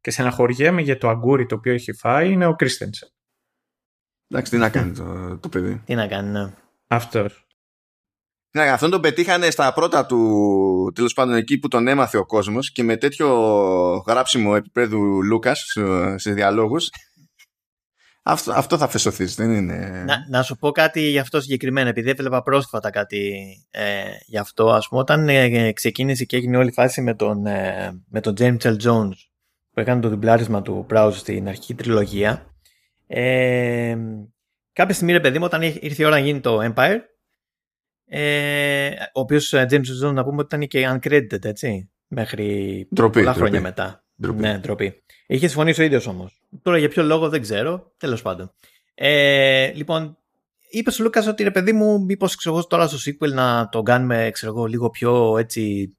Και 0.01 0.12
στεναχωριέμαι 0.12 0.81
για 0.81 0.97
το 0.97 1.10
αγκούρι 1.10 1.45
το 1.45 1.55
οποίο 1.55 1.73
έχει 1.73 1.93
φάει 1.93 2.31
είναι 2.31 2.45
ο 2.45 2.55
Κρίστενσεν. 2.55 3.10
Εντάξει, 4.27 4.51
τι 4.51 4.57
να 4.57 4.69
κάνει 4.69 4.93
το, 4.93 5.38
το 5.38 5.49
παιδί. 5.49 5.81
Τι 5.86 5.95
να 5.95 6.07
κάνει, 6.07 6.29
ναι. 6.29 6.53
Αυτός. 6.88 7.45
Ναι, 8.53 8.69
αυτόν 8.69 8.89
τον 8.89 9.01
πετύχανε 9.01 9.49
στα 9.49 9.73
πρώτα 9.73 10.05
του, 10.05 10.91
τέλος 10.95 11.13
πάντων 11.13 11.36
εκεί 11.36 11.60
που 11.60 11.67
τον 11.67 11.88
έμαθε 11.88 12.17
ο 12.17 12.25
κόσμος 12.25 12.71
και 12.71 12.84
με 12.84 12.97
τέτοιο 12.97 13.27
γράψιμο 14.07 14.53
επίπεδου 14.55 15.23
Λούκας 15.23 15.77
σε 16.15 16.31
διαλόγους 16.31 16.89
αυτό, 18.23 18.51
αυτό 18.51 18.77
θα 18.77 18.88
φεσωθείς, 18.88 19.36
δεν 19.36 19.51
είναι... 19.51 20.03
Να, 20.05 20.25
να 20.29 20.41
σου 20.41 20.57
πω 20.57 20.71
κάτι 20.71 21.01
για 21.01 21.21
αυτό 21.21 21.41
συγκεκριμένα, 21.41 21.89
επειδή 21.89 22.10
έβλεπα 22.10 22.41
πρόσφατα 22.41 22.89
κάτι 22.89 23.34
ε, 23.71 24.03
γι' 24.25 24.38
αυτό. 24.38 24.69
Ας 24.69 24.88
πούμε, 24.88 25.01
όταν 25.01 25.29
ε, 25.29 25.71
ξεκίνησε 25.71 26.25
και 26.25 26.38
έγινε 26.38 26.57
όλη 26.57 26.69
η 26.69 26.73
φάση 26.73 27.01
με 27.01 27.13
τον, 27.13 27.45
ε, 27.45 28.01
με 28.10 28.19
τον 28.21 28.34
James 28.39 28.62
L. 28.62 28.75
Jones 28.84 29.15
που 29.71 29.79
έκανε 29.79 30.01
το 30.01 30.10
διπλάρισμα 30.10 30.62
του 30.62 30.86
Browse 30.89 31.13
στην 31.13 31.47
αρχική 31.47 31.73
τριλογία, 31.73 32.45
ε, 33.07 33.97
κάποια 34.73 34.93
στιγμή, 34.93 35.13
ρε 35.13 35.19
παιδί 35.19 35.38
μου, 35.38 35.45
όταν 35.45 35.62
ήρθε 35.62 36.03
η 36.03 36.05
ώρα 36.05 36.15
να 36.15 36.25
γίνει 36.25 36.39
το 36.39 36.73
Empire, 36.73 36.99
ε, 38.05 38.89
ο 39.13 39.19
οποίος 39.19 39.53
ε, 39.53 39.65
James 39.69 40.05
Jones 40.05 40.13
να 40.13 40.23
πούμε 40.23 40.41
ότι 40.41 40.55
ήταν 40.55 40.67
και 40.67 40.89
uncredited, 40.93 41.45
έτσι, 41.45 41.89
μέχρι 42.07 42.88
ντροπή, 42.95 43.19
πολλά 43.19 43.34
χρόνια 43.34 43.60
ντροπή. 43.60 43.67
μετά. 43.67 44.00
Ντροπή. 44.21 44.39
Ναι, 44.39 44.57
ντροπή. 44.57 45.03
Είχες 45.27 45.49
συμφωνήσει 45.49 45.81
ο 45.81 45.84
ίδιος 45.84 46.07
όμως. 46.07 46.41
Τώρα 46.62 46.77
για 46.77 46.89
ποιο 46.89 47.03
λόγο 47.03 47.29
δεν 47.29 47.41
ξέρω. 47.41 47.91
Τέλος 47.97 48.21
πάντων. 48.21 48.53
Ε, 48.93 49.71
λοιπόν, 49.73 50.17
είπες 50.69 50.99
ο 50.99 51.03
Λούκας 51.03 51.27
ότι 51.27 51.43
ρε 51.43 51.51
παιδί 51.51 51.73
μου, 51.73 52.03
μήπως 52.03 52.36
ξέρω 52.36 52.63
τώρα 52.63 52.88
στο 52.88 53.12
sequel 53.12 53.34
να 53.34 53.69
το 53.69 53.81
κάνουμε 53.81 54.29
ξέρω 54.34 54.51
εγώ, 54.51 54.65
λίγο 54.65 54.89
πιο 54.89 55.38
έτσι. 55.38 55.95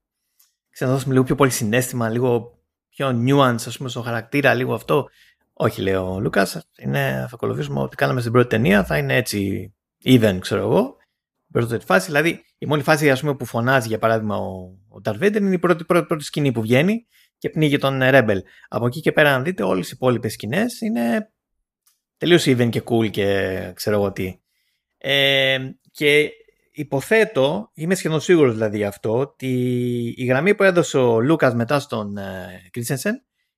Ξέρω, 0.70 0.90
να 0.90 0.96
δώσουμε 0.96 1.12
λίγο 1.12 1.24
πιο 1.26 1.34
πολύ 1.34 1.50
συνέστημα, 1.50 2.08
λίγο 2.08 2.58
πιο 2.88 3.22
nuance, 3.26 3.66
ας 3.66 3.76
πούμε, 3.76 3.88
στο 3.88 4.00
χαρακτήρα, 4.02 4.54
λίγο 4.54 4.74
αυτό. 4.74 5.08
Όχι, 5.52 5.82
λέει 5.82 5.94
ο 5.94 6.20
Λούκας. 6.20 6.50
Θα 6.92 7.30
ακολουθήσουμε 7.32 7.80
ό,τι 7.80 7.96
κάναμε 7.96 8.20
στην 8.20 8.32
πρώτη 8.32 8.48
ταινία. 8.48 8.84
Θα 8.84 8.98
είναι 8.98 9.16
έτσι 9.16 9.72
even, 10.04 10.36
ξέρω 10.40 10.60
εγώ. 10.60 10.96
Πρώτη 11.52 11.84
φάση. 11.84 12.06
Δηλαδή, 12.06 12.44
η 12.58 12.66
μόνη 12.66 12.82
φάση 12.82 13.10
ας 13.10 13.20
πούμε, 13.20 13.34
που 13.34 13.44
φωνάζει, 13.44 13.88
για 13.88 13.98
παράδειγμα, 13.98 14.36
ο, 14.36 14.50
ο 14.88 15.00
Darth 15.04 15.18
Vader 15.22 15.36
είναι 15.36 15.54
η 15.54 15.58
πρώτη, 15.58 15.84
πρώτη, 15.84 16.06
πρώτη 16.06 16.24
σκηνή 16.24 16.52
που 16.52 16.60
βγαίνει 16.60 17.06
και 17.42 17.50
πνίγει 17.50 17.78
τον 17.78 18.00
Rebel. 18.02 18.38
Από 18.68 18.86
εκεί 18.86 19.00
και 19.00 19.12
πέρα, 19.12 19.34
αν 19.34 19.44
δείτε, 19.44 19.62
όλες 19.62 19.88
οι 19.88 19.92
υπόλοιπες 19.94 20.32
σκηνές 20.32 20.80
είναι 20.80 21.32
τελείως 22.16 22.44
even 22.46 22.68
και 22.70 22.82
cool 22.84 23.10
και 23.10 23.70
ξέρω 23.74 23.96
εγώ 23.96 24.12
τι. 24.12 24.40
Ε, 24.98 25.58
και 25.90 26.30
υποθέτω, 26.72 27.70
είμαι 27.74 27.94
σχεδόν 27.94 28.20
σίγουρος 28.20 28.52
δηλαδή 28.52 28.76
γι' 28.76 28.84
αυτό, 28.84 29.18
ότι 29.18 29.48
η 30.16 30.24
γραμμή 30.24 30.54
που 30.54 30.62
έδωσε 30.62 30.98
ο 30.98 31.20
Λούκας 31.20 31.54
μετά 31.54 31.80
στον 31.80 32.16
Christensen 32.74 33.12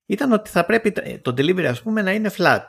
ήταν 0.07 0.33
ότι 0.33 0.51
θα 0.51 0.65
πρέπει 0.65 0.93
το 1.23 1.35
delivery 1.37 1.65
ας 1.65 1.83
πούμε 1.83 2.03
να 2.03 2.13
είναι 2.13 2.31
flat 2.37 2.65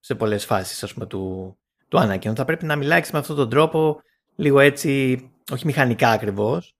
σε 0.00 0.14
πολλές 0.14 0.44
φάσεις 0.44 0.82
ας 0.82 0.94
πούμε 0.94 1.06
του, 1.06 1.56
του 1.88 1.98
Anakin. 2.00 2.34
Θα 2.34 2.44
πρέπει 2.44 2.64
να 2.64 2.76
μιλάει 2.76 3.02
με 3.12 3.18
αυτόν 3.18 3.36
τον 3.36 3.50
τρόπο 3.50 4.00
λίγο 4.36 4.60
έτσι, 4.60 5.20
όχι 5.52 5.66
μηχανικά 5.66 6.10
ακριβώς, 6.10 6.76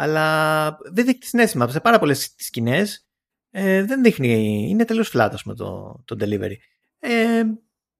αλλά 0.00 0.68
δεν 0.92 1.04
δείχνει 1.04 1.24
συνέστημα. 1.24 1.68
Σε 1.68 1.80
πάρα 1.80 1.98
πολλές 1.98 2.34
σκηνές 2.36 3.06
ε, 3.50 3.84
δεν 3.84 4.02
δείχνει, 4.02 4.66
είναι 4.68 4.84
τελείως 4.84 5.10
flat 5.14 5.28
ας 5.32 5.42
πούμε, 5.42 5.54
το, 5.54 6.02
το 6.04 6.16
delivery. 6.20 6.54
Ε, 6.98 7.42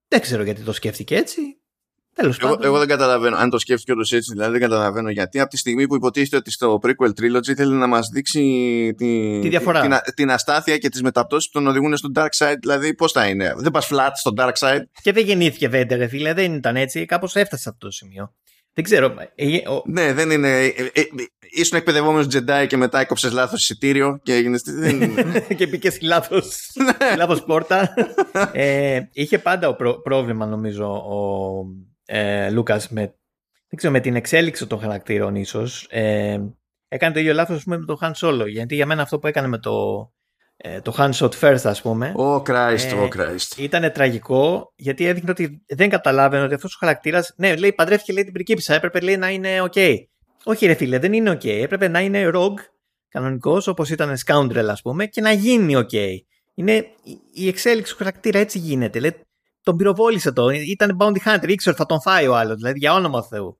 δεν 0.09 0.21
ξέρω 0.21 0.43
γιατί 0.43 0.63
το 0.63 0.73
σκέφτηκε 0.73 1.17
έτσι. 1.17 1.41
Τέλος 2.15 2.39
Εγώ, 2.39 2.49
πάντων. 2.49 2.65
εγώ 2.67 2.79
δεν 2.79 2.89
καταλαβαίνω. 2.89 3.37
Αν 3.37 3.51
το 3.51 3.59
σκέφτηκε 3.59 3.93
όντω 3.93 4.01
έτσι, 4.01 4.33
δηλαδή 4.33 4.53
δεν 4.53 4.61
καταλαβαίνω 4.61 5.11
γιατί. 5.11 5.41
Από 5.41 5.51
τη 5.51 5.57
στιγμή 5.57 5.87
που 5.87 5.95
υποτίθεται 5.95 6.37
ότι 6.37 6.51
στο 6.51 6.79
prequel 6.83 7.09
trilogy 7.21 7.55
θέλει 7.57 7.75
να 7.75 7.87
μας 7.87 8.09
δείξει 8.09 8.41
τη, 8.97 9.39
Τη 9.41 9.49
διαφορά. 9.49 9.81
την, 9.81 10.15
την 10.15 10.31
αστάθεια 10.31 10.79
και 10.79 10.89
τις 10.89 11.03
μεταπτώσεις 11.03 11.51
που 11.51 11.59
τον 11.59 11.69
οδηγούν 11.69 11.97
στο 11.97 12.09
dark 12.15 12.29
side. 12.39 12.57
Δηλαδή, 12.61 12.95
πώς 12.95 13.13
θα 13.13 13.27
είναι. 13.27 13.55
Δεν 13.57 13.71
πας 13.71 13.89
flat 13.93 14.11
στο 14.15 14.33
dark 14.37 14.53
side. 14.59 14.81
Και 15.03 15.13
δεν 15.13 15.25
γεννήθηκε 15.25 15.69
Vader, 15.73 15.97
ρε 15.97 16.07
φίλε, 16.07 16.33
δεν 16.35 16.55
ήταν 16.55 16.77
έτσι. 16.77 17.05
Κάπως 17.05 17.37
έφτασε 17.37 17.63
σε 17.63 17.69
αυτό 17.69 17.87
το 17.87 17.93
σημείο. 17.93 18.35
Δεν 18.79 18.87
ξέρω. 18.87 19.15
ε, 19.35 19.69
ο- 19.69 19.83
Ναι, 19.87 20.13
δεν 20.13 20.31
είναι. 20.31 20.49
Ε, 20.65 20.67
ε, 20.67 21.01
ε, 21.01 21.03
ήσουν 21.41 21.79
εκπαιδευόμενος 21.79 22.27
Jedi 22.37 22.65
και 22.69 22.77
μετά 22.77 23.01
έκοψες 23.01 23.33
λάθος 23.33 23.61
εισιτήριο 23.61 24.21
και 24.23 24.35
έγινε. 24.35 24.59
Δεν 24.65 25.03
είναι. 25.03 25.41
και 25.57 25.67
μπήκες 25.67 25.95
στη 25.95 26.05
λάθο 26.05 26.41
λάθος 27.17 27.45
πόρτα. 27.45 27.95
ε, 28.53 29.01
είχε 29.13 29.39
πάντα 29.39 29.69
ο 29.69 29.75
προ- 29.77 30.03
πρόβλημα, 30.03 30.47
νομίζω, 30.47 30.87
ο 30.93 31.19
ε, 32.05 32.51
Λούκας 32.51 32.89
με, 32.89 33.01
δεν 33.69 33.77
ξέρω, 33.77 33.93
με 33.93 34.01
την 34.01 34.17
εξέλιξη 34.17 34.67
των 34.67 34.81
χαρακτήρων, 34.81 35.35
ίσως. 35.35 35.87
Ε, 35.91 36.39
έκανε 36.89 37.15
το 37.15 37.21
ίδιο 37.21 37.33
λάθος 37.33 37.65
με 37.65 37.79
το 37.85 37.99
Han 38.03 38.13
Solo. 38.13 38.47
Γιατί 38.49 38.75
για 38.75 38.87
μένα 38.87 39.03
αυτό 39.03 39.19
που 39.19 39.27
έκανε 39.27 39.49
με 39.49 39.59
το, 39.59 39.73
ε, 40.61 40.81
το 40.81 40.95
Han 40.99 41.11
Shot 41.13 41.31
First, 41.41 41.61
ας 41.65 41.83
πούμε, 41.83 42.15
Oh 42.17 42.43
Christ, 42.43 42.79
Ε, 42.79 42.93
oh 43.09 43.09
Christ. 43.17 43.57
ήταν 43.59 43.93
τραγικό 43.93 44.73
γιατί 44.77 45.07
έδειχνε 45.07 45.31
ότι 45.31 45.63
δεν 45.69 45.89
καταλάβαινε 45.89 46.43
ότι 46.45 46.55
αυτός 46.55 46.75
ο 46.75 46.77
χαρακτήρας. 46.81 47.33
Ναι, 47.37 47.57
λέει 47.57 47.73
παντρεύτηκε 47.73 48.13
λέει, 48.13 48.25
την 48.25 48.33
πριγκίπισσα. 48.33 48.75
Έπρεπε 48.75 49.01
λέει, 49.01 49.17
να 49.17 49.31
είναι 49.31 49.63
OK. 49.71 49.95
Όχι, 50.45 50.67
ρε 50.67 50.75
φίλε, 50.75 50.99
δεν 50.99 51.13
είναι 51.13 51.31
OK. 51.31 51.47
Έπρεπε 51.47 51.89
να 51.89 52.01
είναι 52.01 52.31
rogue, 52.35 52.59
κανονικός, 53.09 53.67
όπως 53.67 53.91
ήταν 53.91 54.15
scoundrel, 54.27 54.67
ας 54.71 54.83
πούμε, 54.83 55.07
και 55.07 55.21
να 55.21 55.33
γίνει 55.33 55.75
OK. 55.77 55.95
Είναι 56.55 56.73
η- 57.03 57.21
η 57.33 57.49
εξέλιξη 57.49 57.93
του 57.93 57.99
χαρακτήρα 57.99 58.39
έτσι 58.39 58.59
γίνεται. 58.59 59.01
Λέει, 59.01 59.15
τον 59.63 59.77
πυροβόλησε 59.77 60.33
το. 60.33 60.49
Ήταν 60.49 60.97
bounty 61.01 61.17
hunter, 61.25 61.49
ήξερε 61.49 61.71
ότι 61.71 61.75
θα 61.79 61.87
τον 61.87 62.01
φάει 62.01 62.27
ο 62.27 62.37
άλλος. 62.37 62.57
Δηλαδή, 62.57 62.79
για 62.79 62.93
όνομα 62.95 63.23
Θεού. 63.23 63.59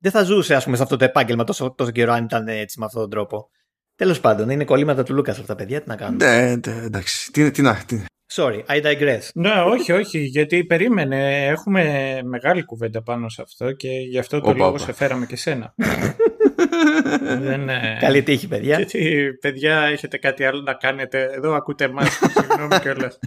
Δεν 0.00 0.12
θα 0.12 0.22
ζούσε, 0.22 0.54
ας 0.54 0.64
πούμε, 0.64 0.76
σε 0.76 0.82
αυτό 0.82 0.96
το 0.96 1.04
επάγγελμα 1.04 1.44
τόσο, 1.44 1.74
τόσο 1.76 1.90
καιρό 1.90 2.12
αν 2.12 2.24
ήταν 2.24 2.48
έτσι 2.48 2.78
με 2.78 2.84
αυτόν 2.84 3.00
τον 3.00 3.10
τρόπο. 3.10 3.50
Τέλος 3.98 4.20
πάντων, 4.20 4.50
είναι 4.50 4.64
κολλήματα 4.64 5.02
του 5.02 5.14
Λούκας 5.14 5.38
αυτά, 5.38 5.54
παιδιά. 5.54 5.80
Τι 5.82 5.88
να 5.88 5.96
κάνουμε. 5.96 6.24
Ναι, 6.24 6.54
ναι, 6.66 6.84
εντάξει. 6.84 7.32
Τι, 7.32 7.50
τι 7.50 7.62
να. 7.62 7.74
Τι, 7.86 8.04
Sorry, 8.32 8.64
I 8.66 8.82
digress. 8.82 9.20
Ναι, 9.34 9.50
όχι, 9.66 9.92
όχι, 9.92 10.18
γιατί 10.18 10.64
περίμενε. 10.64 11.46
Έχουμε 11.46 11.82
μεγάλη 12.24 12.64
κουβέντα 12.64 13.02
πάνω 13.02 13.28
σε 13.28 13.42
αυτό 13.42 13.72
και 13.72 13.88
γι' 13.88 14.18
αυτό 14.18 14.40
το 14.40 14.48
Όπα, 14.48 14.58
λόγο 14.58 14.68
όπα. 14.70 14.78
σε 14.78 14.92
φέραμε 14.92 15.26
και 15.26 15.36
σένα. 15.36 15.74
Δεν, 17.40 17.68
ε, 17.68 17.96
Καλή 18.00 18.22
τύχη, 18.22 18.48
παιδιά. 18.48 18.76
Γιατί, 18.76 19.30
παιδιά, 19.40 19.80
έχετε 19.82 20.18
κάτι 20.18 20.44
άλλο 20.44 20.60
να 20.60 20.74
κάνετε; 20.74 21.30
Εδώ 21.32 21.54
ακούτε 21.54 21.84
εμάς. 21.84 22.18
Συγγνώμη 22.38 22.80
κιόλας. 22.80 23.18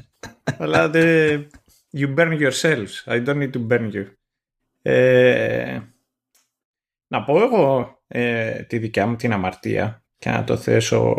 Αλλά 0.57 0.89
δεν. 0.89 1.49
You 1.97 2.15
burn 2.15 2.39
yourselves. 2.39 3.03
I 3.05 3.25
don't 3.25 3.37
need 3.37 3.51
to 3.51 3.67
burn 3.67 3.91
you. 3.93 4.05
Ε, 4.81 5.79
να 7.07 7.23
πω 7.23 7.41
εγώ 7.41 7.97
ε, 8.07 8.51
τη 8.51 8.77
δικιά 8.77 9.07
μου 9.07 9.15
την 9.15 9.33
αμαρτία 9.33 10.00
και 10.21 10.29
να 10.29 10.43
το 10.43 10.57
θέσω 10.57 11.15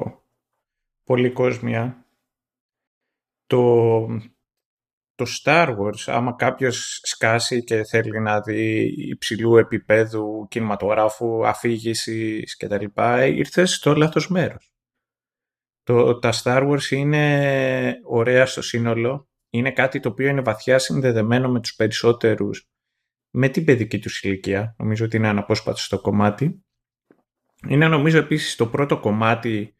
πολύ 1.05 1.33
κόσμια. 1.33 2.07
Το, 3.47 4.07
το 5.15 5.27
Star 5.43 5.77
Wars, 5.79 6.03
άμα 6.07 6.35
κάποιος 6.35 7.01
σκάσει 7.03 7.65
και 7.65 7.85
θέλει 7.85 8.21
να 8.21 8.41
δει 8.41 8.95
υψηλού 8.97 9.57
επίπεδου 9.57 10.47
κινηματογράφου, 10.51 11.47
αφήγησης 11.47 12.57
κτλ. 12.57 12.85
ήρθε 13.23 13.65
στο 13.65 13.95
λάθος 13.95 14.29
μέρος. 14.29 14.73
Το, 15.83 16.19
τα 16.19 16.33
Star 16.43 16.71
Wars 16.71 16.91
είναι 16.91 18.01
ωραία 18.05 18.47
στο 18.47 18.63
σύνολο. 18.63 19.29
Είναι 19.51 19.73
κάτι 19.73 20.01
το 20.01 20.09
οποίο 20.09 20.29
είναι 20.29 20.41
βαθιά 20.41 20.79
συνδεδεμένο 20.79 21.49
με 21.49 21.61
τους 21.61 21.75
περισσότερους 21.75 22.69
με 23.31 23.49
την 23.49 23.65
παιδική 23.65 23.99
τους 23.99 24.23
ηλικία. 24.23 24.75
Νομίζω 24.79 25.05
ότι 25.05 25.17
είναι 25.17 25.29
αναπόσπατο 25.29 25.79
στο 25.79 26.01
κομμάτι. 26.01 26.65
Είναι 27.69 27.89
νομίζω 27.89 28.19
επίσης 28.19 28.57
το 28.57 28.67
πρώτο 28.67 28.99
κομμάτι 29.01 29.75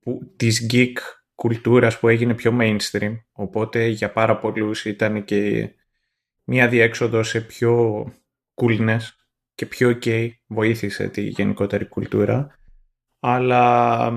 που, 0.00 0.32
της 0.36 0.66
geek 0.72 0.92
κουλτούρας 1.34 1.98
που 1.98 2.08
έγινε 2.08 2.34
πιο 2.34 2.56
mainstream. 2.60 3.16
Οπότε 3.32 3.86
για 3.86 4.12
πάρα 4.12 4.38
πολλούς 4.38 4.84
ήταν 4.84 5.24
και 5.24 5.70
μια 6.44 6.68
διέξοδο 6.68 7.22
σε 7.22 7.40
πιο 7.40 8.04
coolness 8.54 9.00
και 9.54 9.66
πιο 9.66 9.98
ok. 10.02 10.30
Βοήθησε 10.46 11.08
τη 11.08 11.22
γενικότερη 11.22 11.86
κουλτούρα. 11.86 12.58
Αλλά 13.20 14.12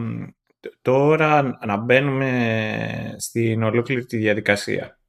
τώρα 0.81 1.57
να 1.65 1.77
μπαίνουμε 1.77 3.15
στην 3.17 3.63
ολόκληρη 3.63 4.05
τη 4.05 4.17
διαδικασία. 4.17 5.00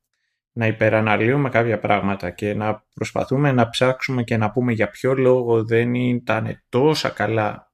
Να 0.54 0.66
υπεραναλύουμε 0.66 1.48
κάποια 1.48 1.78
πράγματα 1.78 2.30
και 2.30 2.54
να 2.54 2.84
προσπαθούμε 2.94 3.52
να 3.52 3.68
ψάξουμε 3.68 4.22
και 4.22 4.36
να 4.36 4.50
πούμε 4.50 4.72
για 4.72 4.90
ποιο 4.90 5.14
λόγο 5.14 5.64
δεν 5.64 5.94
ήταν 5.94 6.62
τόσα 6.68 7.08
καλά 7.08 7.72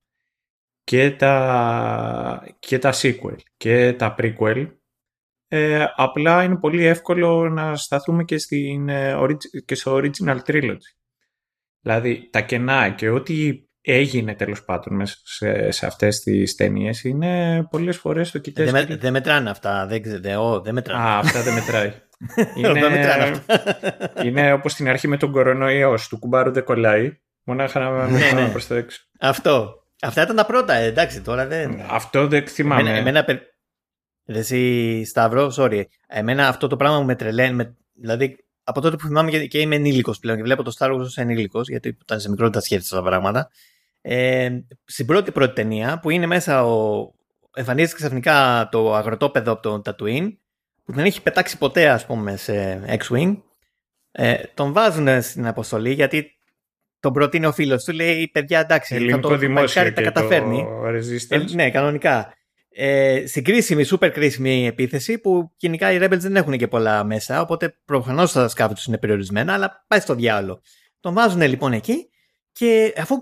και 0.84 1.10
τα, 1.10 2.54
και 2.58 2.78
τα 2.78 2.92
sequel 2.92 3.36
και 3.56 3.92
τα 3.92 4.14
prequel. 4.18 4.66
Ε, 5.48 5.84
απλά 5.96 6.42
είναι 6.42 6.56
πολύ 6.56 6.84
εύκολο 6.84 7.48
να 7.48 7.76
σταθούμε 7.76 8.24
και, 8.24 8.38
στην, 8.38 8.88
ε, 8.88 9.16
και 9.64 9.74
στο 9.74 9.96
original 9.96 10.38
trilogy. 10.46 10.76
Δηλαδή 11.80 12.28
τα 12.32 12.40
κενά 12.40 12.90
και 12.90 13.08
ό,τι 13.08 13.62
έγινε 13.80 14.34
τέλος 14.34 14.64
πάντων 14.64 14.94
μέσα 14.94 15.16
σε, 15.22 15.70
σε 15.70 15.86
αυτές 15.86 16.20
τις 16.20 16.54
ταινίες 16.54 17.04
είναι 17.04 17.62
πολλές 17.70 17.96
φορές 17.96 18.30
το 18.30 18.38
κοιτές. 18.38 18.70
Δεν, 18.70 18.86
με, 18.88 18.96
δεν 18.96 19.12
μετράνε 19.12 19.50
αυτά, 19.50 19.86
δεν, 19.86 20.02
δεν, 20.04 20.62
δεν 20.62 20.74
μετράνε. 20.74 21.08
Α, 21.08 21.18
αυτά 21.18 21.42
δεν 21.42 21.54
μετράει. 21.54 21.92
είναι, 22.56 22.72
δεν 22.72 22.92
μετράνε 22.92 23.24
αυτά. 23.24 23.62
είναι 24.24 24.52
όπως 24.52 24.72
στην 24.72 24.88
αρχή 24.88 25.08
με 25.08 25.16
τον 25.16 25.32
κορονοϊός, 25.32 26.08
του 26.08 26.18
κουμπάρου 26.18 26.52
δεν 26.52 26.64
κολλάει, 26.64 27.18
μονάχα 27.42 27.80
να 27.80 28.08
ναι, 28.08 28.30
ναι. 28.34 28.48
προς 28.48 28.66
το 28.66 28.74
έξω. 28.74 29.00
Αυτό. 29.18 29.82
Αυτά 30.00 30.22
ήταν 30.22 30.36
τα 30.36 30.46
πρώτα, 30.46 30.74
ε, 30.74 30.86
εντάξει, 30.86 31.20
τώρα 31.20 31.46
δεν... 31.46 31.80
Αυτό 31.90 32.26
δεν 32.26 32.46
θυμάμαι. 32.46 32.80
Εμένα, 32.80 32.96
εμένα 32.96 33.24
δεν 33.24 33.40
εσύ, 34.36 35.04
Σταύρο, 35.04 35.52
sorry. 35.56 35.82
Εμένα 36.06 36.48
αυτό 36.48 36.66
το 36.66 36.76
πράγμα 36.76 36.98
μου 36.98 37.04
με 37.04 37.14
τρελαίνει. 37.14 37.54
Με, 37.54 37.76
δηλαδή, 37.92 38.44
από 38.62 38.80
τότε 38.80 38.96
που 38.96 39.06
θυμάμαι 39.06 39.30
και 39.30 39.58
είμαι 39.58 39.74
ενήλικος 39.74 40.18
πλέον 40.18 40.36
και 40.36 40.42
βλέπω 40.42 40.62
το 40.62 40.72
Star 40.78 40.94
Wars 40.94 40.98
ως 40.98 41.16
ενήλικος, 41.16 41.68
γιατί 41.68 41.88
ήταν 42.02 42.20
σε 42.20 42.30
μικρότητα 42.30 42.60
σχέση 42.60 42.80
αυτά 42.80 42.96
τα 42.96 43.02
πράγματα. 43.02 43.50
Ε, 44.00 44.58
στην 44.84 45.06
πρώτη 45.06 45.32
πρώτη 45.32 45.54
ταινία 45.54 45.98
που 45.98 46.10
είναι 46.10 46.26
μέσα 46.26 46.64
ο, 46.64 47.06
εμφανίζεται 47.54 47.96
ξαφνικά 47.96 48.68
το 48.70 48.94
αγροτόπεδο 48.94 49.52
από 49.52 49.62
τον 49.62 49.82
Tatooine 49.84 50.32
που 50.88 50.94
δεν 50.94 51.04
έχει 51.04 51.22
πετάξει 51.22 51.58
ποτέ 51.58 51.88
ας 51.88 52.06
πούμε 52.06 52.36
σε 52.36 52.84
X-Wing 52.98 53.36
ε, 54.10 54.34
τον 54.54 54.72
βάζουν 54.72 55.22
στην 55.22 55.46
αποστολή 55.46 55.92
γιατί 55.92 56.30
τον 57.00 57.12
προτείνει 57.12 57.46
ο 57.46 57.52
φίλος 57.52 57.84
του 57.84 57.92
λέει 57.92 58.28
παιδιά 58.28 58.60
εντάξει 58.60 58.94
Ελληνικό 58.94 59.20
θα 59.20 59.28
το 59.28 59.36
δημόσιο 59.36 59.92
τα 59.92 60.02
καταφέρνει 60.02 60.66
ε, 61.28 61.38
ναι 61.54 61.70
κανονικά 61.70 62.32
ε, 62.70 63.24
στην 63.26 63.44
κρίσιμη, 63.44 63.84
super 63.90 64.10
κρίσιμη 64.12 64.66
επίθεση 64.66 65.18
που 65.18 65.52
γενικά 65.56 65.92
οι 65.92 65.98
Rebels 66.00 66.18
δεν 66.18 66.36
έχουν 66.36 66.56
και 66.56 66.68
πολλά 66.68 67.04
μέσα 67.04 67.40
οπότε 67.40 67.78
προφανώς 67.84 68.32
τα 68.32 68.48
σκάφη 68.48 68.74
του 68.74 68.82
είναι 68.86 68.98
περιορισμένα 68.98 69.52
αλλά 69.52 69.84
πάει 69.88 70.00
στο 70.00 70.14
διάλογο 70.14 70.60
τον 71.00 71.14
βάζουν 71.14 71.42
λοιπόν 71.42 71.72
εκεί 71.72 72.08
και 72.52 72.94
αφού 72.96 73.16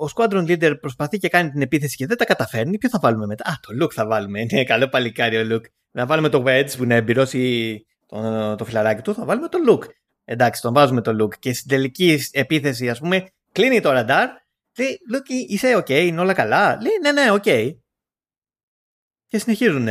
ο 0.00 0.08
squadron 0.16 0.46
leader 0.48 0.76
προσπαθεί 0.80 1.18
και 1.18 1.28
κάνει 1.28 1.50
την 1.50 1.62
επίθεση 1.62 1.96
και 1.96 2.06
δεν 2.06 2.16
τα 2.16 2.24
καταφέρνει, 2.24 2.78
ποιο 2.78 2.88
θα 2.88 2.98
βάλουμε 2.98 3.26
μετά; 3.26 3.50
Α, 3.50 3.52
το 3.60 3.84
Luke 3.84 3.92
θα 3.92 4.06
βάλουμε. 4.06 4.40
Είναι 4.40 4.64
καλό 4.72 4.88
παλικάρι 4.88 5.36
ο 5.36 5.46
Luke. 5.50 5.68
Να 5.90 6.06
βάλουμε 6.06 6.28
το 6.28 6.42
Wedge 6.46 6.76
που 6.76 6.82
είναι 6.82 6.94
εμπειρώσει 6.96 7.84
το, 8.06 8.54
το 8.54 8.64
φιλαράκι 8.64 9.02
του, 9.02 9.14
θα 9.14 9.24
βάλουμε 9.24 9.48
το 9.48 9.58
Luke. 9.68 9.88
Εντάξει, 10.24 10.62
τον 10.62 10.72
βάζουμε 10.74 11.00
το 11.00 11.24
Luke. 11.24 11.38
Και 11.38 11.52
στην 11.52 11.68
τελική 11.68 12.18
επίθεση, 12.32 12.88
ας 12.88 12.98
πούμε, 12.98 13.26
κλείνει 13.52 13.80
το 13.80 13.90
ραντάρ. 13.90 14.28
Λέει, 14.78 14.98
Luke, 15.14 15.48
είσαι 15.48 15.76
OK, 15.76 15.90
είναι 15.90 16.20
όλα 16.20 16.32
καλά. 16.32 16.78
Λέει, 16.82 16.92
ναι, 17.02 17.12
ναι, 17.12 17.32
OK. 17.32 17.74
Και 19.28 19.38
συνεχίζουν. 19.38 19.88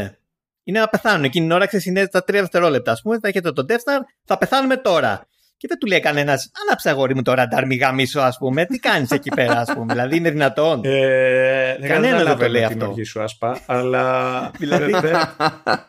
Είναι 0.64 0.80
να 0.80 0.88
πεθάνουν. 0.88 1.24
Εκείνη 1.24 1.46
την 1.48 1.56
ώρα, 1.56 1.66
ξέρει, 1.66 1.84
είναι 1.86 2.08
τα 2.08 2.24
τρία 2.24 2.42
δευτερόλεπτα. 2.42 2.92
Α 2.92 2.96
πούμε, 3.04 3.20
θα 3.20 3.28
έχετε 3.28 3.52
το 3.52 3.66
Death 3.70 3.74
Star, 3.74 4.00
θα 4.24 4.38
πεθάνουμε 4.38 4.78
τώρα. 4.78 5.28
Και 5.58 5.68
δεν 5.68 5.78
του 5.78 5.88
λέει 5.88 6.00
κανένας, 6.00 6.52
άναψε 6.66 6.90
αγόρι 6.90 7.16
μου 7.16 7.22
το 7.22 7.34
ραντάρ, 7.34 7.66
μη 7.66 7.76
γαμίσω, 7.76 8.22
ας 8.22 8.38
πούμε. 8.38 8.66
Τι 8.66 8.80
κάνεις 8.80 9.12
εκεί 9.12 9.30
πέρα, 9.30 9.60
ας 9.60 9.74
πούμε. 9.74 9.94
δηλαδή 9.94 10.18
είναι 10.18 10.30
δυνατόν. 10.30 10.82
Ε, 10.84 11.78
Κανένα 11.88 12.24
δεν 12.24 12.38
το 12.38 12.48
λέει 12.48 12.64
αυτό. 12.64 12.92
Την 12.96 13.06
σου, 13.06 13.22
ασπά, 13.22 13.60
αλλά. 13.66 14.52
δηλαδή, 14.58 14.94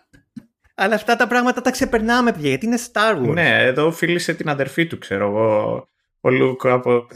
αλλά 0.80 0.94
αυτά 0.94 1.16
τα 1.16 1.26
πράγματα 1.26 1.60
τα 1.60 1.70
ξεπερνάμε 1.70 2.32
πια, 2.32 2.48
γιατί 2.48 2.66
είναι 2.66 2.78
Star 2.92 3.16
Wars. 3.16 3.32
Ναι, 3.32 3.64
εδώ 3.64 3.90
φίλησε 3.92 4.34
την 4.34 4.48
αδερφή 4.48 4.86
του, 4.86 4.98
ξέρω 4.98 5.26
εγώ. 5.26 5.88
Ο 6.20 6.30
Λουκ 6.30 6.66
από. 6.66 7.06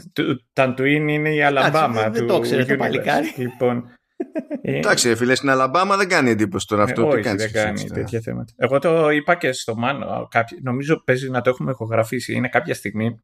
Ταντουίν 0.53 1.07
είναι 1.07 1.33
η 1.33 1.41
Αλαμπάμα. 1.41 2.09
Δεν 2.09 2.27
το 2.27 2.39
ξέρετε 2.39 2.71
το 2.71 2.77
παλικάρι. 2.77 3.33
Λοιπόν, 3.35 3.89
ε, 4.61 4.77
Εντάξει, 4.77 5.15
φίλε, 5.15 5.35
στην 5.35 5.49
Αλαμπάμα 5.49 5.97
δεν 5.97 6.07
κάνει 6.07 6.29
εντύπωση 6.29 6.67
τώρα 6.67 6.83
αυτό. 6.83 7.01
Ε, 7.01 7.05
όχι, 7.05 7.35
δεν 7.35 7.51
κάνει 7.51 7.83
τέτοια 7.83 8.19
θέματα. 8.19 8.53
Εγώ 8.57 8.79
το 8.79 9.09
είπα 9.09 9.35
και 9.35 9.51
στο 9.51 9.75
Μάνο. 9.75 10.27
νομίζω 10.61 11.03
παίζει 11.03 11.29
να 11.29 11.41
το 11.41 11.49
έχουμε 11.49 11.71
ηχογραφήσει. 11.71 12.33
Είναι 12.33 12.47
κάποια 12.47 12.73
στιγμή 12.73 13.23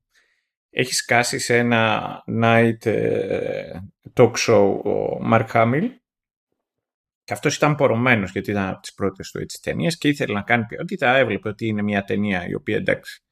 έχει 0.69 0.93
σκάσει 0.93 1.39
σε 1.39 1.57
ένα 1.57 2.11
night 2.41 2.85
ε, 2.85 3.71
talk 4.13 4.31
show 4.47 4.79
ο 4.83 5.19
Mark 5.31 5.47
Hamill 5.53 5.89
και 7.31 7.37
αυτός 7.37 7.55
ήταν 7.55 7.75
πορωμένος 7.75 8.31
γιατί 8.31 8.51
ήταν 8.51 8.67
από 8.67 8.81
τις 8.81 8.93
πρώτες 8.93 9.31
του 9.31 9.45
ταινίες 9.61 9.97
και 9.97 10.07
ήθελε 10.07 10.33
να 10.33 10.41
κάνει 10.41 10.65
ποιότητα. 10.65 11.15
Έβλεπε 11.15 11.49
ότι 11.49 11.67
είναι 11.67 11.81
μια 11.81 12.03
ταινία 12.03 12.47
η 12.47 12.53
οποία 12.53 12.75
εντάξει 12.75 13.23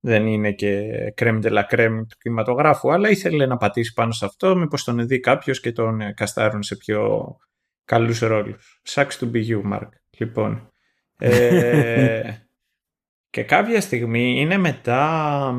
δεν 0.00 0.26
είναι 0.26 0.52
και 0.52 0.82
κρέμ 1.14 1.38
de 1.42 1.50
la 1.52 1.62
crème 1.70 2.02
του 2.08 2.16
κινηματογράφου, 2.18 2.92
αλλά 2.92 3.10
ήθελε 3.10 3.46
να 3.46 3.56
πατήσει 3.56 3.92
πάνω 3.92 4.12
σε 4.12 4.24
αυτό, 4.24 4.56
μήπως 4.56 4.84
τον 4.84 5.06
δει 5.06 5.20
κάποιος 5.20 5.60
και 5.60 5.72
τον 5.72 6.14
καστάρουν 6.14 6.62
σε 6.62 6.76
πιο 6.76 7.36
καλούς 7.84 8.18
ρόλους. 8.18 8.82
Sucks 8.88 9.18
to 9.20 9.30
be 9.32 9.46
you, 9.46 9.72
Mark. 9.72 9.88
Λοιπόν, 10.18 10.70
ε, 11.18 12.32
και 13.34 13.42
κάποια 13.42 13.80
στιγμή 13.80 14.40
είναι 14.40 14.56
μετά 14.56 15.54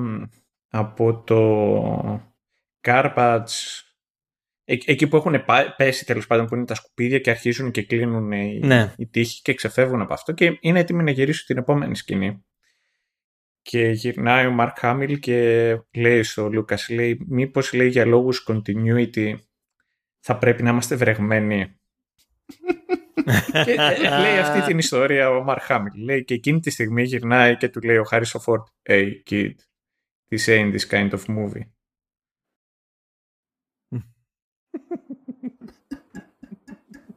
από 0.69 1.23
το 1.23 2.32
Garbage 2.82 3.43
εκεί 4.86 5.08
που 5.08 5.15
έχουν 5.15 5.36
πέσει 5.77 6.05
τέλος 6.05 6.27
πάντων 6.27 6.45
που 6.45 6.55
είναι 6.55 6.65
τα 6.65 6.75
σκουπίδια 6.75 7.19
και 7.19 7.29
αρχίζουν 7.29 7.71
και 7.71 7.84
κλείνουν 7.84 8.32
οι, 8.32 8.60
ναι. 8.63 8.93
οι 8.97 9.08
τείχοι 9.08 9.41
και 9.41 9.53
ξεφεύγουν 9.53 10.01
από 10.01 10.13
αυτό 10.13 10.32
και 10.32 10.58
είναι 10.60 10.79
έτοιμοι 10.79 11.03
να 11.03 11.12
γυρίσουν 11.12 11.45
την 11.45 11.58
επόμενη 11.58 11.95
σκηνή 11.95 12.43
και 13.62 13.89
γυρνάει 13.89 14.45
ο 14.45 14.51
Μαρκ 14.51 14.79
Χάμιλ 14.79 15.19
και 15.19 15.77
λέει 15.95 16.23
στο 16.23 16.49
Λούκας, 16.49 16.89
λέει, 16.89 17.25
μήπως 17.27 17.73
λέει 17.73 17.88
για 17.88 18.05
λόγους 18.05 18.47
continuity 18.47 19.36
θα 20.19 20.38
πρέπει 20.38 20.63
να 20.63 20.69
είμαστε 20.69 20.95
βρεγμένοι. 20.95 21.79
και 23.65 23.71
ε, 23.71 24.19
λέει 24.19 24.38
αυτή 24.38 24.62
την 24.62 24.77
ιστορία 24.77 25.29
ο 25.29 25.43
Μαρκ 25.43 25.62
Χάμιλ. 25.62 26.03
Λέει 26.03 26.23
και 26.23 26.34
εκείνη 26.34 26.60
τη 26.60 26.69
στιγμή 26.69 27.03
γυρνάει 27.03 27.58
και 27.58 27.69
του 27.69 27.82
λέει 27.82 27.97
ο 27.97 28.03
Χάρισο 28.03 28.39
Φόρτ, 28.39 28.67
hey 28.89 29.10
kid, 29.29 29.51
this 30.29 30.47
ain't 30.47 30.73
this 30.73 30.89
kind 30.89 31.12
of 31.12 31.25
movie. 31.27 31.79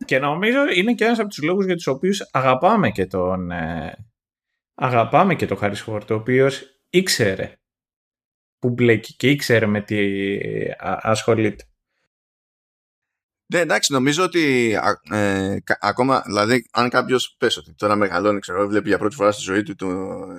Και 0.05 0.19
νομίζω 0.19 0.59
είναι 0.75 0.95
και 0.95 1.05
ένας 1.05 1.19
από 1.19 1.29
τους 1.29 1.43
λόγους 1.43 1.65
για 1.65 1.75
τους 1.75 1.87
οποίους 1.87 2.29
αγαπάμε 2.33 2.91
και 2.91 3.07
τον, 3.07 3.51
ε, 3.51 4.07
αγαπάμε 4.75 5.35
και 5.35 5.47
τον 5.47 5.57
Χάρις 5.57 5.81
Φόρτ, 5.81 6.11
ο 6.11 6.15
οποίος 6.15 6.63
ήξερε 6.91 7.57
που 8.59 8.71
μπλέκει 8.71 9.15
και 9.17 9.31
ήξερε 9.31 9.67
με 9.67 9.81
τι 9.81 9.99
ασχολείται. 10.79 11.65
Ναι, 13.53 13.59
εντάξει, 13.59 13.93
νομίζω 13.93 14.25
ότι 14.25 14.75
ε, 15.11 15.57
ακόμα, 15.81 16.23
δηλαδή, 16.27 16.67
αν 16.73 16.89
κάποιος 16.89 17.35
πες 17.39 17.57
ότι 17.57 17.75
τώρα 17.75 17.97
μεγαλώνει, 17.97 18.39
ξέρω, 18.39 18.67
βλέπει 18.67 18.89
για 18.89 18.99
πρώτη 18.99 19.15
φορά 19.15 19.33
στη 19.33 19.43
ζωή 19.43 19.63
του 19.63 19.75
το, 19.75 19.89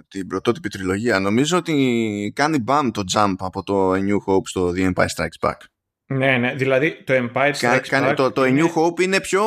την 0.08 0.28
πρωτότυπη 0.28 0.70
τριλογία, 0.70 1.20
νομίζω 1.20 1.58
ότι 1.58 2.34
κάνει 2.36 2.60
μπαμ 2.60 2.92
το 2.92 3.04
jump 3.14 3.36
από 3.40 3.64
το 3.64 3.94
A 3.94 3.98
New 3.98 4.18
Hope 4.28 4.44
στο 4.44 4.72
The 4.76 4.94
Empire 4.94 5.08
Strikes 5.16 5.50
Back. 5.50 5.58
Ναι, 6.06 6.38
ναι, 6.38 6.54
δηλαδή 6.56 7.04
το 7.04 7.14
Empire 7.14 7.54
Strikes 7.54 7.90
Back. 7.90 8.14
Το, 8.16 8.32
το 8.32 8.42
A 8.42 8.60
New 8.60 8.74
Hope 8.76 9.02
είναι 9.02 9.22
πιο 9.22 9.44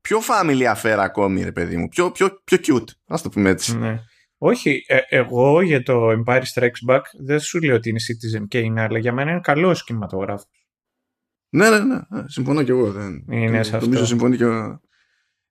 πιο 0.00 0.18
family 0.28 0.74
affair 0.74 0.96
ακόμη, 0.98 1.42
ρε 1.42 1.52
παιδί 1.52 1.76
μου. 1.76 1.88
Πιο, 1.88 2.10
πιο, 2.10 2.40
πιο 2.44 2.58
cute, 2.62 2.90
ας 3.06 3.22
το 3.22 3.28
πούμε 3.28 3.50
έτσι. 3.50 3.76
Ναι. 3.76 3.98
Όχι, 4.38 4.84
ε, 4.86 4.98
εγώ 5.08 5.60
για 5.60 5.82
το 5.82 6.08
Empire 6.10 6.42
Strikes 6.54 6.90
Back 6.90 7.00
δεν 7.24 7.40
σου 7.40 7.60
λέω 7.60 7.74
ότι 7.74 7.88
είναι 7.88 7.98
Citizen 8.08 8.56
Kane, 8.56 8.74
αλλά 8.78 8.98
για 8.98 9.12
μένα 9.12 9.30
είναι 9.30 9.40
καλός 9.40 9.84
κινηματογράφος. 9.84 10.46
Ναι, 11.48 11.70
ναι, 11.70 11.78
ναι. 11.78 11.98
Συμφωνώ 12.26 12.62
κι 12.62 12.70
εγώ. 12.70 12.92
Δεν... 12.92 13.24
Είναι 13.30 13.62
σε 13.62 13.74
αυτό. 13.76 13.86
Νομίζω 13.88 14.06
συμφωνεί 14.06 14.36
και 14.36 14.44
ο, 14.44 14.80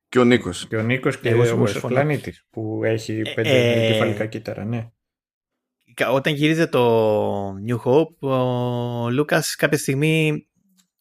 Και 0.10 0.20
ο 0.20 0.24
Νίκος. 0.24 0.68
Και 0.68 0.78
ο 0.78 0.82
Νίκος 0.82 1.20
και 1.20 1.30
Εγώ 1.30 1.42
ο 1.42 1.66
συμφωνώ. 1.68 1.94
πλανήτης 1.94 2.46
που 2.50 2.82
έχει 2.84 3.22
Ε, 3.26 3.34
πέντε 3.36 3.86
ε, 3.86 3.92
κεφαλικά 3.92 4.26
κύτταρα, 4.26 4.66
ναι. 4.66 4.88
Κα- 5.98 6.12
Όταν 6.12 6.34
γυρίζεται 6.34 6.70
το 6.70 7.50
New 7.68 7.78
Hope, 7.84 8.30
ο 8.30 9.10
Λούκας 9.10 9.56
κάποια 9.56 9.78
στιγμή, 9.78 10.48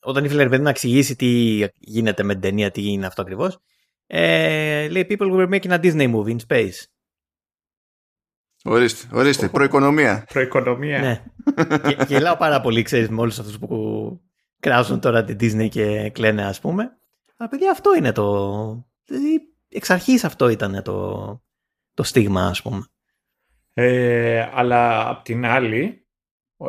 όταν 0.01 0.25
ήθελε 0.25 0.43
ρε 0.43 0.49
παιδί 0.49 0.63
να 0.63 0.71
εξηγήσει 0.71 1.17
τι 1.17 1.63
γίνεται 1.79 2.23
με 2.23 2.33
την 2.33 2.43
ταινία, 2.43 2.71
τι 2.71 2.93
είναι 2.93 3.07
αυτό 3.07 3.23
ακριβώς, 3.23 3.59
ε, 4.07 4.89
λέει 4.89 5.07
People 5.09 5.31
were 5.33 5.49
making 5.49 5.71
a 5.71 5.81
Disney 5.81 6.15
movie 6.15 6.37
in 6.37 6.37
space. 6.49 6.85
Ορίστε, 8.65 9.17
ορίστε. 9.17 9.49
Προοικονομία. 9.49 10.27
Προοικονομία. 10.33 11.01
Ναι. 11.01 11.25
και, 11.95 12.05
γελάω 12.09 12.37
πάρα 12.37 12.61
πολύ, 12.61 12.83
ξέρεις, 12.83 13.09
με 13.09 13.21
όλους 13.21 13.39
αυτούς 13.39 13.59
που 13.59 14.21
κράζουν 14.61 15.01
τώρα 15.01 15.25
την 15.25 15.37
Disney 15.41 15.69
και 15.69 16.11
κλαίνε, 16.11 16.45
ας 16.47 16.61
πούμε. 16.61 16.91
Αλλά 17.37 17.49
παιδιά, 17.49 17.71
αυτό 17.71 17.95
είναι 17.95 18.13
το... 18.13 18.87
Δηλαδή, 19.05 19.41
εξ 19.69 19.91
αρχής 19.91 20.25
αυτό 20.25 20.49
ήταν 20.49 20.83
το, 20.83 21.17
το 21.95 22.03
στίγμα, 22.03 22.47
ας 22.47 22.63
πούμε. 22.63 22.85
Ε, 23.79 24.49
αλλά 24.53 25.09
απ' 25.09 25.25
την 25.25 25.45
άλλη, 25.45 26.07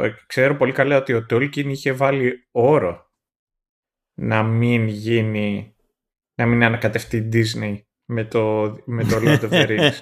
ε, 0.01 0.09
ξέρω 0.27 0.55
πολύ 0.55 0.71
καλά 0.71 0.97
ότι 0.97 1.13
ο 1.13 1.25
Τόλκιν 1.25 1.69
είχε 1.69 1.91
βάλει 1.91 2.47
όρο 2.51 3.11
να 4.19 4.43
μην 4.43 4.87
γίνει, 4.87 5.75
να 6.35 6.45
μην 6.45 6.63
ανακατευτεί 6.63 7.17
η 7.17 7.29
Disney 7.33 7.81
με 8.05 8.23
το, 8.25 8.75
με 8.85 9.03
το 9.03 9.15
Lord 9.21 9.39
of 9.39 9.49
the 9.49 9.67
Rings. 9.69 9.93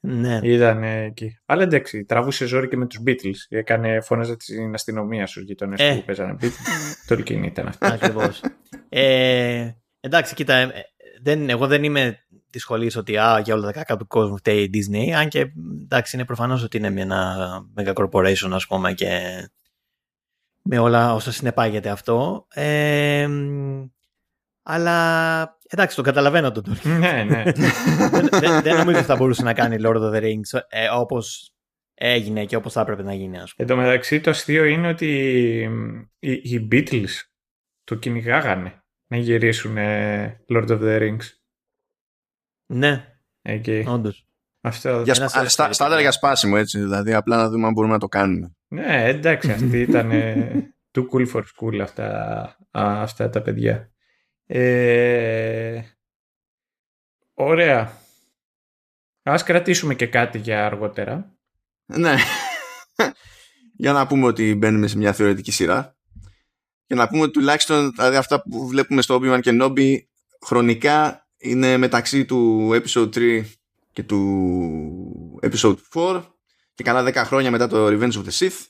ναι. 0.00 0.40
Ήταν 0.42 0.82
εκεί. 0.82 1.38
Αλλά 1.46 1.62
εντάξει, 1.62 2.04
τραβούσε 2.04 2.46
ζόρι 2.46 2.68
και 2.68 2.76
με 2.76 2.86
τους 2.86 3.02
Beatles. 3.06 3.36
Έκανε 3.48 4.00
φώναζε 4.00 4.36
την 4.36 4.74
αστυνομία 4.74 5.26
στους 5.26 5.42
γειτονές 5.42 5.80
Ε. 5.80 5.94
που 5.94 6.04
παίζανε 6.04 6.36
Beatles. 6.40 6.50
Τόλκιν 7.06 7.42
ήταν 7.42 7.66
αυτός. 7.66 7.90
Ακριβώς. 7.90 8.42
ε, 8.88 9.70
εντάξει, 10.00 10.34
κοίτα, 10.34 10.54
ε, 10.54 10.70
δεν, 11.22 11.48
εγώ 11.50 11.66
δεν 11.66 11.84
είμαι 11.84 12.24
τη 12.50 12.58
σχολή 12.58 12.92
ότι 12.96 13.16
α, 13.18 13.40
για 13.44 13.54
όλα 13.54 13.64
τα 13.66 13.72
κακά 13.72 13.96
του 13.96 14.06
κόσμου 14.06 14.36
φταίει 14.36 14.62
η 14.62 14.70
Disney, 14.74 15.10
αν 15.10 15.28
και 15.28 15.52
εντάξει, 15.82 16.16
είναι 16.16 16.24
προφανώς 16.24 16.62
ότι 16.62 16.76
είναι 16.76 16.90
μια- 16.90 17.02
ένα 17.02 17.48
mega 17.76 17.92
corporation, 17.94 18.50
ας 18.52 18.66
πούμε, 18.66 18.92
και 18.92 19.20
με 20.62 20.78
όλα 20.78 21.14
όσα 21.14 21.32
συνεπάγεται 21.32 21.88
αυτό. 21.90 22.46
Ε, 22.54 23.28
αλλά 24.62 25.58
εντάξει, 25.68 25.96
το 25.96 26.02
καταλαβαίνω 26.02 26.52
τον 26.52 26.64
Tolkien. 26.68 26.98
ναι, 26.98 27.24
ναι. 27.28 27.42
δεν, 28.12 28.28
δεν, 28.30 28.62
δεν 28.62 28.76
νομίζω 28.76 28.96
ότι 28.98 29.06
θα 29.06 29.16
μπορούσε 29.16 29.42
να 29.42 29.54
κάνει 29.54 29.76
Lord 29.80 29.96
of 29.96 30.12
the 30.14 30.22
Rings 30.22 30.60
ε, 30.68 30.88
όπως 30.88 31.54
έγινε 31.94 32.44
και 32.44 32.56
όπως 32.56 32.72
θα 32.72 32.80
έπρεπε 32.80 33.02
να 33.02 33.14
γίνει, 33.14 33.38
ας 33.38 33.54
πούμε. 33.54 33.68
Εν 33.70 33.76
τω 33.76 33.82
μεταξύ 33.82 34.20
το 34.20 34.30
αστείο 34.30 34.64
είναι 34.64 34.88
ότι 34.88 35.06
οι, 36.18 36.32
οι 36.32 36.68
Beatles 36.72 37.08
το 37.84 37.94
κυνηγάγανε 37.94 38.82
να 39.06 39.16
γυρίσουν 39.16 39.76
ε, 39.76 40.40
Lord 40.54 40.68
of 40.68 40.80
the 40.82 40.98
Rings. 41.00 41.24
Ναι, 42.72 43.04
Εκεί. 43.42 43.84
όντως. 43.88 44.24
Αυτό. 44.60 44.88
Για 44.88 44.98
Ένα 44.98 45.14
σπα... 45.14 45.14
σε 45.14 45.28
στα, 45.28 45.40
ευχαριστώ. 45.40 45.72
στάνταρ 45.72 46.00
για 46.00 46.10
σπάσιμο 46.10 46.54
έτσι. 46.58 46.78
Δηλαδή 46.78 47.14
απλά 47.14 47.36
να 47.36 47.48
δούμε 47.48 47.66
αν 47.66 47.72
μπορούμε 47.72 47.92
να 47.92 47.98
το 47.98 48.08
κάνουμε. 48.08 48.54
Ναι, 48.68 49.04
εντάξει, 49.08 49.50
αυτή 49.52 49.80
ήταν 49.80 50.10
ε, 50.10 50.74
too 50.92 51.04
cool 51.12 51.32
for 51.32 51.42
school 51.42 51.78
αυτά, 51.82 52.06
α, 52.70 53.02
αυτά 53.02 53.30
τα 53.30 53.42
παιδιά. 53.42 53.90
Ε, 54.46 55.80
ωραία. 57.34 57.92
Ας 59.22 59.42
κρατήσουμε 59.42 59.94
και 59.94 60.06
κάτι 60.06 60.38
για 60.38 60.66
αργότερα. 60.66 61.34
Ναι. 61.86 62.14
για 63.76 63.92
να 63.92 64.06
πούμε 64.06 64.26
ότι 64.26 64.54
μπαίνουμε 64.54 64.86
σε 64.86 64.96
μια 64.96 65.12
θεωρητική 65.12 65.50
σειρά. 65.52 65.96
Και 66.86 66.94
να 66.94 67.08
πούμε 67.08 67.22
ότι 67.22 67.32
τουλάχιστον 67.32 67.90
δηλαδή, 67.90 68.16
αυτά 68.16 68.42
που 68.42 68.66
βλέπουμε 68.66 69.02
στο 69.02 69.18
Obi-Wan 69.22 69.40
και 69.40 69.58
Nobby 69.62 69.96
χρονικά 70.46 71.28
είναι 71.40 71.76
μεταξύ 71.76 72.24
του 72.24 72.70
episode 72.72 73.14
3 73.14 73.44
και 73.92 74.02
του 74.02 75.40
episode 75.42 75.76
4 75.94 76.22
και 76.74 76.82
κανένα 76.82 77.22
10 77.22 77.26
χρόνια 77.26 77.50
μετά 77.50 77.66
το 77.66 77.86
Revenge 77.86 78.12
of 78.12 78.24
the 78.24 78.38
Sith. 78.38 78.66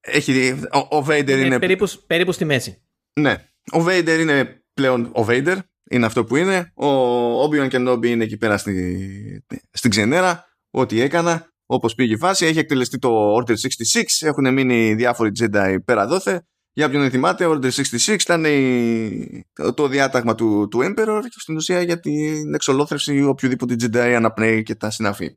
Έχει, 0.00 0.50
ο, 0.72 0.96
ο 0.96 1.04
Vader 1.08 1.28
Είναι, 1.28 1.44
είναι, 1.44 1.58
περίπου, 1.58 1.88
περίπου 2.06 2.32
στη 2.32 2.44
μέση. 2.44 2.82
ναι, 3.20 3.32
ο 3.72 3.84
Vader 3.86 4.16
είναι 4.20 4.64
πλέον 4.74 5.04
ο 5.04 5.26
Vader, 5.28 5.58
είναι 5.90 6.06
αυτό 6.06 6.24
που 6.24 6.36
είναι. 6.36 6.72
Ο 6.74 7.42
Obi-Wan 7.44 7.68
και 7.68 7.84
Nobby 7.88 8.06
είναι 8.06 8.24
εκεί 8.24 8.36
πέρα 8.36 8.58
στη, 8.58 9.44
στην 9.70 9.90
ξενέρα. 9.90 10.44
Ό,τι 10.70 11.00
έκανα, 11.00 11.52
όπως 11.66 11.94
πήγε 11.94 12.14
η 12.14 12.16
φάση. 12.16 12.46
Έχει 12.46 12.58
εκτελεστεί 12.58 12.98
το 12.98 13.36
Order 13.36 13.50
66, 13.52 14.02
έχουν 14.20 14.52
μείνει 14.52 14.94
διάφοροι 14.94 15.30
Jedi 15.40 15.76
πέρα 15.84 16.06
δόθε. 16.06 16.46
Για 16.78 16.86
όποιον 16.86 17.02
δεν 17.02 17.10
θυμάται, 17.10 17.46
Order 17.48 17.70
66 17.70 18.08
ήταν 18.22 18.44
η- 18.44 19.44
το, 19.52 19.74
το 19.74 19.88
διάταγμα 19.88 20.34
του, 20.34 20.68
του 20.70 20.78
Emperor 20.82 21.20
και 21.22 21.36
στην 21.38 21.56
ουσία 21.56 21.82
για 21.82 22.00
την 22.00 22.54
εξολόθρευση 22.54 23.22
οποιοδήποτε 23.22 23.74
Jedi 23.80 23.96
αναπνέει 24.16 24.62
και 24.62 24.74
τα 24.74 24.90
συναφή. 24.90 25.36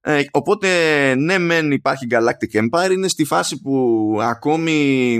Ε, 0.00 0.22
οπότε, 0.30 0.68
ναι, 1.14 1.38
μεν 1.38 1.70
υπάρχει 1.70 2.06
Galactic 2.10 2.60
Empire, 2.60 2.90
είναι 2.90 3.08
στη 3.08 3.24
φάση 3.24 3.60
που 3.60 4.18
ακόμη 4.22 5.18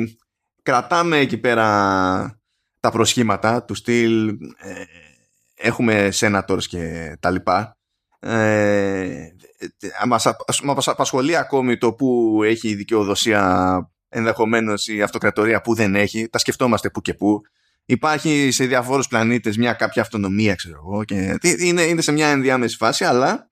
κρατάμε 0.62 1.18
εκεί 1.18 1.38
πέρα 1.38 1.64
τα 2.80 2.90
προσχήματα 2.90 3.64
του 3.64 3.74
στυλ 3.74 4.28
ε, 4.56 4.84
έχουμε 5.54 6.08
senators 6.12 6.62
και 6.68 7.16
τα 7.20 7.30
λοιπά 7.30 7.76
ε, 8.20 9.28
μας, 10.06 10.26
απ- 10.26 10.64
μας 10.64 10.88
απασχολεί 10.88 11.36
ακόμη 11.36 11.78
το 11.78 11.92
που 11.92 12.40
έχει 12.44 12.68
η 12.68 12.74
δικαιοδοσία 12.74 13.84
ενδεχομένως 14.12 14.86
η 14.88 15.02
αυτοκρατορία 15.02 15.60
που 15.60 15.74
δεν 15.74 15.94
έχει 15.94 16.28
τα 16.28 16.38
σκεφτόμαστε 16.38 16.90
που 16.90 17.00
και 17.00 17.14
που 17.14 17.40
υπάρχει 17.84 18.50
σε 18.50 18.64
διαφόρους 18.64 19.08
πλανήτες 19.08 19.56
μια 19.56 19.72
κάποια 19.72 20.02
αυτονομία 20.02 20.54
ξέρω 20.54 20.76
εγώ 20.76 21.04
και 21.04 21.36
τι- 21.40 21.66
είναι, 21.68 21.82
είναι 21.82 22.00
σε 22.00 22.12
μια 22.12 22.28
ενδιάμεση 22.28 22.76
φάση 22.76 23.04
αλλά 23.04 23.50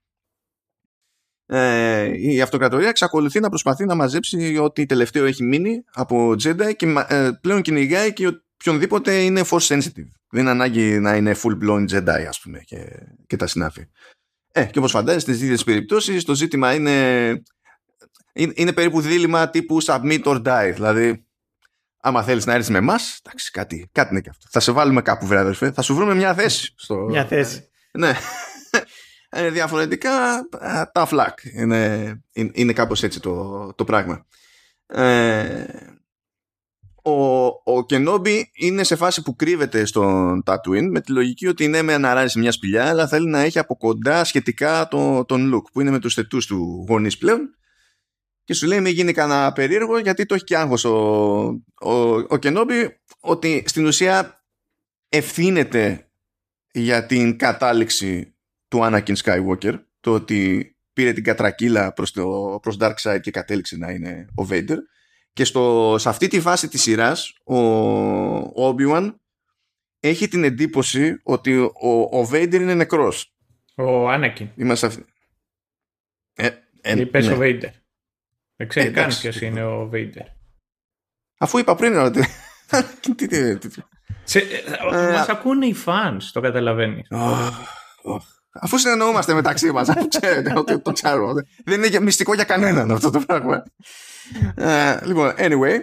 ε, 1.45 2.11
η 2.15 2.41
αυτοκρατορία 2.41 2.89
εξακολουθεί 2.89 3.39
να 3.39 3.49
προσπαθεί 3.49 3.85
να 3.85 3.95
μαζέψει 3.95 4.57
ό,τι 4.57 4.85
τελευταίο 4.85 5.25
έχει 5.25 5.43
μείνει 5.43 5.83
από 5.93 6.31
Jedi 6.43 6.75
και 6.75 6.85
μα- 6.85 7.13
ε, 7.13 7.31
πλέον 7.41 7.61
κυνηγάει 7.61 8.13
και 8.13 8.27
οποιονδήποτε 8.61 9.21
είναι 9.23 9.41
force 9.49 9.67
sensitive. 9.67 10.09
Δεν 10.29 10.41
είναι 10.41 10.49
ανάγκη 10.49 10.99
να 10.99 11.15
είναι 11.15 11.35
full 11.43 11.57
blown 11.63 11.85
Jedi 11.91 12.25
ας 12.27 12.39
πούμε 12.39 12.59
και, 12.59 12.77
και 13.27 13.35
τα 13.35 13.47
συνάφη. 13.47 13.87
Ε, 14.51 14.63
και 14.65 14.79
όπως 14.79 14.91
φαντάζεστε 14.91 15.31
στις 15.31 15.43
ίδιες 15.43 15.63
περιπτώσεις 15.63 16.23
το 16.23 16.35
ζήτημα 16.35 16.73
είναι, 16.73 17.31
είναι, 18.33 18.53
είναι 18.55 18.73
περίπου 18.73 19.01
δίλημα 19.01 19.49
τύπου 19.49 19.83
submit 19.83 20.23
or 20.23 20.41
die. 20.45 20.71
Δηλαδή 20.73 21.25
άμα 22.01 22.23
θέλεις 22.23 22.45
να 22.45 22.53
έρθεις 22.53 22.69
με 22.69 22.77
εμάς, 22.77 23.19
εντάξει 23.23 23.51
κάτι, 23.51 23.89
κάτι 23.91 24.11
είναι 24.11 24.21
και 24.21 24.29
αυτό. 24.29 24.47
Θα 24.49 24.59
σε 24.59 24.71
βάλουμε 24.71 25.01
κάπου 25.01 25.27
βρε 25.27 25.39
αδερφέ, 25.39 25.71
θα 25.71 25.81
σου 25.81 25.95
βρούμε 25.95 26.15
μια 26.15 26.33
θέση. 26.33 26.73
Στο... 26.75 26.95
Μια 26.95 27.25
θέση. 27.25 27.69
Ναι. 27.91 28.13
Ε, 29.31 29.49
διαφορετικά 29.49 30.37
ε, 30.61 30.83
τα 30.91 31.05
φλακ. 31.05 31.39
Είναι, 31.43 32.21
είναι, 32.31 32.51
είναι 32.53 32.73
κάπως 32.73 33.03
έτσι 33.03 33.19
το, 33.19 33.73
το 33.73 33.83
πράγμα. 33.83 34.25
Ε, 34.87 35.65
ο, 37.03 37.45
ο 37.47 37.85
Κενόμπι 37.85 38.51
είναι 38.53 38.83
σε 38.83 38.95
φάση 38.95 39.21
που 39.21 39.35
κρύβεται 39.35 39.85
στον 39.85 40.43
Tatooine 40.45 40.87
με 40.89 41.01
τη 41.01 41.11
λογική 41.11 41.47
ότι 41.47 41.67
ναι 41.67 41.81
με 41.81 41.93
αναράζει 41.93 42.39
μια 42.39 42.51
σπηλιά 42.51 42.89
αλλά 42.89 43.07
θέλει 43.07 43.29
να 43.29 43.39
έχει 43.39 43.59
από 43.59 43.77
κοντά 43.77 44.23
σχετικά 44.23 44.87
το, 44.87 45.25
τον 45.25 45.55
look 45.55 45.71
που 45.71 45.81
είναι 45.81 45.91
με 45.91 45.99
τους 45.99 46.13
θετούς 46.13 46.45
του 46.45 46.85
γονείς 46.89 47.17
πλέον 47.17 47.55
και 48.49 48.55
σου 48.55 48.67
λέει 48.67 48.81
μην 48.81 48.93
γίνει 48.93 49.11
κανένα 49.13 49.51
περίεργο 49.51 49.97
γιατί 49.97 50.25
το 50.25 50.35
έχει 50.35 50.43
και 50.43 50.57
άγχος 50.57 50.85
ο, 50.85 50.93
ο, 51.81 51.91
ο 52.27 52.37
Κενόμπι 52.37 52.99
ότι 53.19 53.63
στην 53.67 53.85
ουσία 53.85 54.43
ευθύνεται 55.09 56.09
για 56.71 57.05
την 57.05 57.37
κατάληξη 57.37 58.35
του 58.67 58.79
Anakin 58.81 59.15
Skywalker 59.15 59.79
το 59.99 60.13
ότι 60.13 60.75
πήρε 60.93 61.13
την 61.13 61.23
κατρακύλα 61.23 61.93
προς 61.93 62.11
το 62.11 62.59
προς 62.61 62.77
Dark 62.79 62.93
Side 63.01 63.19
και 63.21 63.31
κατέληξε 63.31 63.77
να 63.77 63.91
είναι 63.91 64.27
ο 64.35 64.47
Vader 64.49 64.77
και 65.33 65.43
στο, 65.43 65.95
σε 65.99 66.09
αυτή 66.09 66.27
τη 66.27 66.41
φάση 66.41 66.67
της 66.67 66.81
σειράς 66.81 67.33
ο, 67.43 67.57
ο 68.37 68.75
Obi-Wan 68.75 69.13
έχει 69.99 70.27
την 70.27 70.43
εντύπωση 70.43 71.19
ότι 71.23 71.57
ο, 71.57 72.19
ο 72.19 72.29
Vader 72.31 72.53
είναι 72.53 72.73
νεκρός 72.73 73.35
Ο 73.75 74.09
Άνακιν. 74.09 74.49
είμαστε 74.55 74.87
αυτή 74.87 75.05
ε, 76.33 76.49
ε, 76.81 76.99
Είπες 76.99 77.27
ναι. 77.27 77.33
ο 77.33 77.37
Vader. 77.41 77.69
Δεν 78.59 78.67
ξέρει 78.67 78.87
Ε, 78.87 78.91
καν 78.91 79.03
εντάξει. 79.03 79.19
ποιος 79.21 79.41
είναι 79.41 79.63
ο 79.65 79.89
Vader. 79.93 80.25
αφού 81.39 81.57
είπα 81.57 81.75
πριν 81.75 81.97
ότι 81.97 82.19
τι- 83.01 83.15
τι- 83.15 83.27
τι- 83.27 83.57
τι- 83.69 83.81
Σε, 84.23 84.39
ε, 84.39 84.43
Ε, 84.91 85.11
μας 85.11 85.29
ακούνε 85.29 85.65
οι 85.65 85.75
fans, 85.85 86.17
το 86.33 86.41
καταλαβαίνεις. 86.41 87.07
Αχ, 87.11 87.59
αχ. 88.15 88.23
Αφού 88.61 88.77
συνεννοούμαστε 88.77 89.33
μεταξύ 89.33 89.71
μας, 89.71 89.89
αφού 89.89 90.07
ξέρετε 90.07 90.53
ότι 90.57 90.79
το 90.79 90.91
ξέρω. 90.91 91.33
Δεν 91.65 91.77
είναι 91.77 91.87
και 91.89 91.99
μυστικό 91.99 92.33
για 92.33 92.43
κανέναν 92.43 92.91
αυτό 92.91 93.09
το 93.09 93.19
πράγμα. 93.19 93.63
Ε, 94.55 94.99
λοιπόν, 95.05 95.33
anyway. 95.37 95.79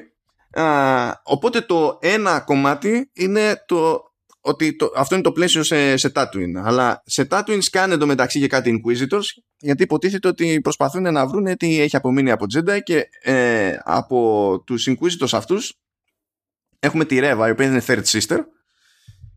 ε, 0.51 1.11
οπότε 1.23 1.61
το 1.61 1.99
ένα 2.03 2.41
κομμάτι 2.41 3.11
είναι 3.13 3.65
το 3.67 4.06
ότι 4.47 4.77
το, 4.77 4.93
αυτό 4.97 5.15
είναι 5.15 5.25
το 5.25 5.33
πλαίσιο 5.33 5.63
σε, 5.63 5.97
σε 5.97 6.13
Tatooine. 6.15 6.63
Αλλά 6.65 7.03
σε 7.07 7.27
Tatooine 7.31 7.63
σκάνε 7.63 7.95
εντωμεταξύ 7.95 8.41
και 8.41 8.47
κάτι 8.47 8.83
Inquisitors, 8.83 9.25
γιατί 9.59 9.83
υποτίθεται 9.83 10.29
ότι 10.29 10.61
προσπαθούν 10.61 11.13
να 11.13 11.27
βρουν 11.27 11.57
τι 11.57 11.81
έχει 11.81 11.97
απομείνει 11.97 12.31
από 12.31 12.45
Jedi 12.55 12.79
και 12.83 13.09
ε, 13.23 13.79
από 13.85 14.63
τους 14.67 14.89
Inquisitors 14.91 15.33
αυτούς 15.33 15.79
έχουμε 16.79 17.05
τη 17.05 17.19
Reva, 17.21 17.45
η 17.47 17.51
οποία 17.51 17.67
είναι 17.67 17.83
Third 17.87 18.03
Sister, 18.05 18.39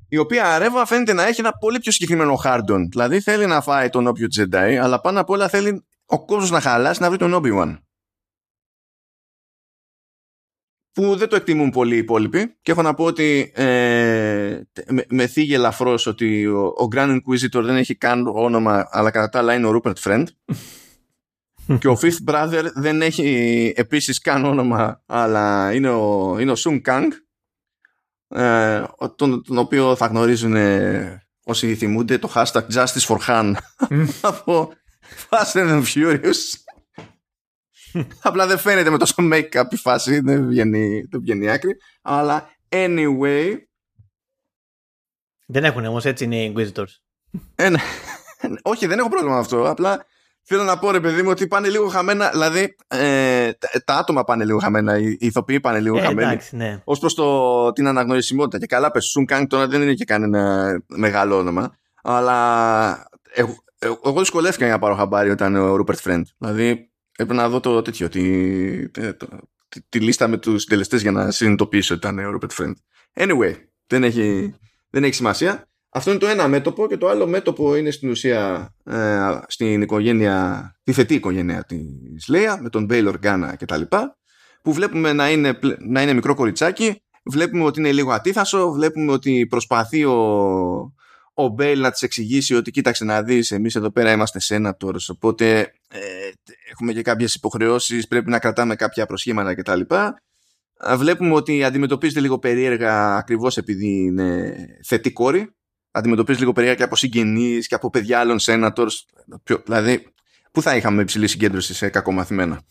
η 0.10 0.18
οποία 0.18 0.46
αρέβα 0.56 0.86
φαίνεται 0.86 1.14
να 1.14 1.28
έχει 1.28 1.40
ένα 1.40 1.52
πολύ 1.52 1.80
πιο 1.80 1.92
συγκεκριμένο 1.92 2.36
χάρντον. 2.36 2.90
Δηλαδή 2.90 3.22
θέλει 3.22 3.46
να 3.46 3.62
φάει 3.62 3.90
τον 3.90 4.08
όποιο 4.08 4.28
Jedi, 4.38 4.80
αλλά 4.82 5.02
πάνω 5.02 5.20
απ' 5.20 5.30
όλα 5.30 5.50
θέλει 5.50 5.86
ο 6.06 6.26
κόσμος 6.26 6.50
να 6.50 6.60
χαλάσει 6.60 7.02
να 7.02 7.10
βρει 7.10 7.18
τον 7.18 7.34
Obi-Wan. 7.36 7.78
Που 11.00 11.16
δεν 11.16 11.28
το 11.28 11.36
εκτιμούν 11.36 11.70
πολύ 11.70 11.96
οι 11.96 11.98
υπόλοιποι. 11.98 12.56
Και 12.62 12.72
έχω 12.72 12.82
να 12.82 12.94
πω 12.94 13.04
ότι 13.04 13.52
ε, 13.56 14.62
με, 14.88 15.06
με 15.10 15.28
θίγει 15.28 15.54
ελαφρώς 15.54 16.06
ότι 16.06 16.46
ο, 16.46 16.66
ο 16.66 16.88
Grand 16.96 17.16
Inquisitor 17.16 17.62
δεν 17.64 17.76
έχει 17.76 17.96
καν 17.96 18.28
όνομα 18.28 18.88
αλλά 18.90 19.12
κατά 19.12 19.30
τα 19.30 19.40
άλλα 19.40 19.54
είναι 19.54 19.68
ο 19.68 19.82
Rupert 19.84 19.94
Friend. 20.04 20.24
Και 21.80 21.88
ο 21.88 22.00
Fifth 22.02 22.32
Brother 22.32 22.64
δεν 22.76 23.02
έχει 23.02 23.74
επίσης 23.76 24.20
καν 24.20 24.46
όνομα 24.46 25.04
αλλά 25.06 25.74
είναι 25.74 25.90
ο, 25.90 26.38
είναι 26.40 26.52
ο 26.52 26.56
Sung 26.58 26.82
Kang 26.82 27.08
ε, 28.28 28.84
τον, 29.16 29.44
τον 29.44 29.58
οποίο 29.58 29.96
θα 29.96 30.06
γνωρίζουν 30.06 30.56
ε, 30.56 31.24
όσοι 31.44 31.76
θυμούνται 31.76 32.18
το 32.18 32.32
hashtag 32.36 32.64
Justice 32.74 33.06
for 33.08 33.18
Han 33.28 33.54
από 34.22 34.74
Fast 35.30 35.54
and 35.54 35.84
Furious. 35.84 36.40
Απλά 38.22 38.48
δεν 38.48 38.58
φαίνεται 38.58 38.90
με 38.90 38.98
τόσο 38.98 39.14
make-up 39.18 39.64
η 39.70 39.76
φάση, 39.76 40.20
δεν 40.20 40.48
βγαίνει, 40.48 41.04
δεν 41.10 41.22
βγαίνει 41.22 41.50
άκρη. 41.50 41.78
Αλλά 42.02 42.50
anyway. 42.70 43.54
Δεν 45.46 45.64
έχουν 45.64 45.86
όμως, 45.86 46.06
έτσι 46.06 46.24
είναι 46.24 46.44
οι 46.44 46.54
Inquisitors. 46.56 47.00
Ε, 47.56 47.70
ναι. 47.70 47.80
όχι, 48.62 48.88
δεν 48.88 49.00
έχω 49.00 49.10
πρόβλημα 49.10 49.34
με 49.34 49.40
αυτό. 49.40 49.70
Απλά 49.70 50.06
θέλω 50.42 50.64
να 50.64 50.80
πω 50.80 50.92
ρε 50.92 51.00
παιδί 51.00 51.22
μου 51.22 51.30
ότι 51.30 51.48
πάνε 51.48 51.70
λίγο 51.70 51.88
χαμένα. 51.88 52.30
Δηλαδή 52.30 52.76
ε, 52.88 53.52
τα 53.86 53.96
άτομα 53.98 54.24
πάνε 54.24 54.46
λίγο 54.46 54.60
χαμένα, 54.60 54.98
οι 54.98 55.18
ηθοποιοί 55.20 55.60
πάνε 55.60 55.80
λίγο 55.80 55.98
Ε, 55.98 56.02
χαμένοι. 56.02 56.28
εντάξει, 56.28 56.56
ναι. 56.56 56.82
Ω 56.84 57.00
προς 57.00 57.16
την 57.74 57.88
αναγνωρισιμότητα. 57.88 58.58
Και 58.58 58.66
καλά, 58.66 58.92
πες, 58.92 59.06
Σουν 59.06 59.26
Κάνγκ 59.26 59.48
τώρα 59.48 59.68
δεν 59.68 59.82
είναι 59.82 59.94
και 59.94 60.06
κανένα 60.06 60.72
μεγάλο 60.88 61.38
όνομα. 61.38 61.76
Αλλά 62.04 63.08
εγώ, 63.34 63.56
εγώ 63.80 64.00
εγώ 64.06 64.20
δυσκολεύτηκα 64.20 64.66
για 64.66 64.74
να 64.74 64.80
πάρω 64.80 64.96
χαμπάρι 64.96 65.30
όταν 65.30 65.56
ο 65.56 65.76
Rupert 65.76 66.00
Friend. 66.00 66.26
Δηλαδή 66.38 66.89
έπρεπε 67.22 67.34
να 67.42 67.50
δω 67.50 67.60
το 67.60 67.82
τέτοιο, 67.82 68.10
τη, 68.10 68.90
τε- 68.90 69.18
το- 69.18 69.40
τη, 69.70 69.82
τη 69.90 70.00
λίστα 70.00 70.28
με 70.28 70.38
τους 70.38 70.62
συντελεστές 70.62 71.02
για 71.02 71.12
να 71.12 71.32
συνειδητοποιήσω 71.32 71.96
ότι 71.96 72.08
ήταν 72.08 72.26
ο 72.26 72.30
Rupert 72.32 72.52
Friend. 72.52 72.76
Anyway, 73.14 73.54
δεν 73.88 74.04
έχει, 74.04 74.56
δεν 74.90 75.04
έχει 75.04 75.14
σημασία. 75.14 75.64
Αυτό 75.90 76.10
είναι 76.10 76.20
το 76.20 76.28
ένα 76.28 76.48
μέτωπο 76.48 76.88
και 76.88 76.98
το 76.98 77.08
άλλο 77.08 77.28
μέτωπο 77.28 77.76
είναι 77.76 77.92
στην 77.92 78.10
ουσία 78.10 78.74
ε, 78.84 79.18
στην 79.48 79.82
οικογένεια, 79.82 80.72
τη 80.84 80.92
θετή 80.92 81.14
οικογένεια 81.14 81.64
της 81.64 82.28
Λέια 82.28 82.62
με 82.62 82.70
τον 82.70 82.86
Μπέιλ 82.86 83.18
Οργκάνα 83.18 83.56
και 83.56 83.66
τα 83.66 83.78
λοιπά 83.78 84.18
που 84.62 84.74
βλέπουμε 84.74 85.14
να 85.14 85.30
είναι, 85.30 85.54
πλε- 85.54 85.80
να 85.80 86.02
είναι 86.02 86.14
μικρό 86.14 86.36
κοριτσάκι 86.36 87.02
βλέπουμε 87.26 87.64
ότι 87.64 87.80
είναι 87.80 87.92
λίγο 87.92 88.12
ατίθασο 88.12 88.72
βλέπουμε 88.72 89.12
ότι 89.12 89.48
προσπαθεί 89.50 90.06
ο, 90.06 90.14
ο 91.44 91.48
Μπέιλ 91.48 91.80
να 91.80 91.92
της 91.92 92.02
εξηγήσει 92.02 92.56
ότι 92.56 92.72
κοίταξε 92.72 93.04
να 93.06 93.24
δεις 93.24 93.52
εμείς 93.52 93.76
εδώ 93.76 93.92
πέρα 93.92 94.12
είμαστε 94.12 94.40
senators 94.44 95.06
οπότε 95.10 95.60
ε, 95.90 96.00
έχουμε 96.72 96.94
και 96.94 97.02
κάποιες 97.02 97.36
υποχρεώσεις 97.36 98.08
πρέπει 98.08 98.30
να 98.30 98.40
κρατάμε 98.40 98.76
κάποια 98.76 99.06
προσχήματα 99.06 99.56
κτλ 99.56 99.82
βλέπουμε 100.98 101.34
ότι 101.34 101.64
αντιμετωπίζεται 101.64 102.20
λίγο 102.20 102.40
περίεργα 102.40 103.16
ακριβώς 103.16 103.58
επειδή 103.58 103.88
είναι 103.88 104.56
θετή 104.86 105.12
κόρη 105.12 105.54
αντιμετωπίζει 105.92 106.40
λίγο 106.40 106.52
περίεργα 106.52 106.78
και 106.78 106.84
από 106.84 106.96
συγγενείς 106.96 107.68
και 107.68 107.76
από 107.76 107.90
παιδιά 107.90 108.20
άλλων 108.20 108.38
senators 108.42 108.92
Ποιο- 109.44 109.62
δηλαδή 109.66 110.14
πού 110.52 110.62
θα 110.62 110.76
είχαμε 110.76 111.02
υψηλή 111.02 111.28
συγκέντρωση 111.28 111.74
σε 111.74 111.90
κακομαθημένα; 111.90 112.62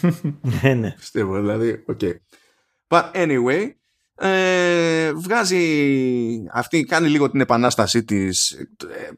Ναι, 0.62 0.74
ναι. 0.74 0.90
Πιστεύω, 0.92 1.40
δηλαδή, 1.40 1.84
ok. 1.86 2.00
But 2.88 3.10
anyway, 3.12 3.70
ε, 4.18 5.12
βγάζει 5.12 6.44
αυτή, 6.52 6.84
κάνει 6.84 7.08
λίγο 7.08 7.30
την 7.30 7.40
επανάστασή 7.40 8.04
της 8.04 8.50
ε, 8.50 9.10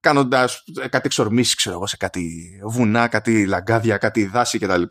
κάνοντας 0.00 0.64
ε, 0.80 0.88
κάτι 0.88 1.06
εξορμήσεις, 1.06 1.54
ξέρω 1.54 1.74
εγώ, 1.74 1.86
σε 1.86 1.96
κάτι 1.96 2.58
βουνά, 2.64 3.08
κάτι 3.08 3.46
λαγκάδια, 3.46 3.96
κάτι 3.98 4.24
δάση 4.26 4.58
κτλ. 4.58 4.82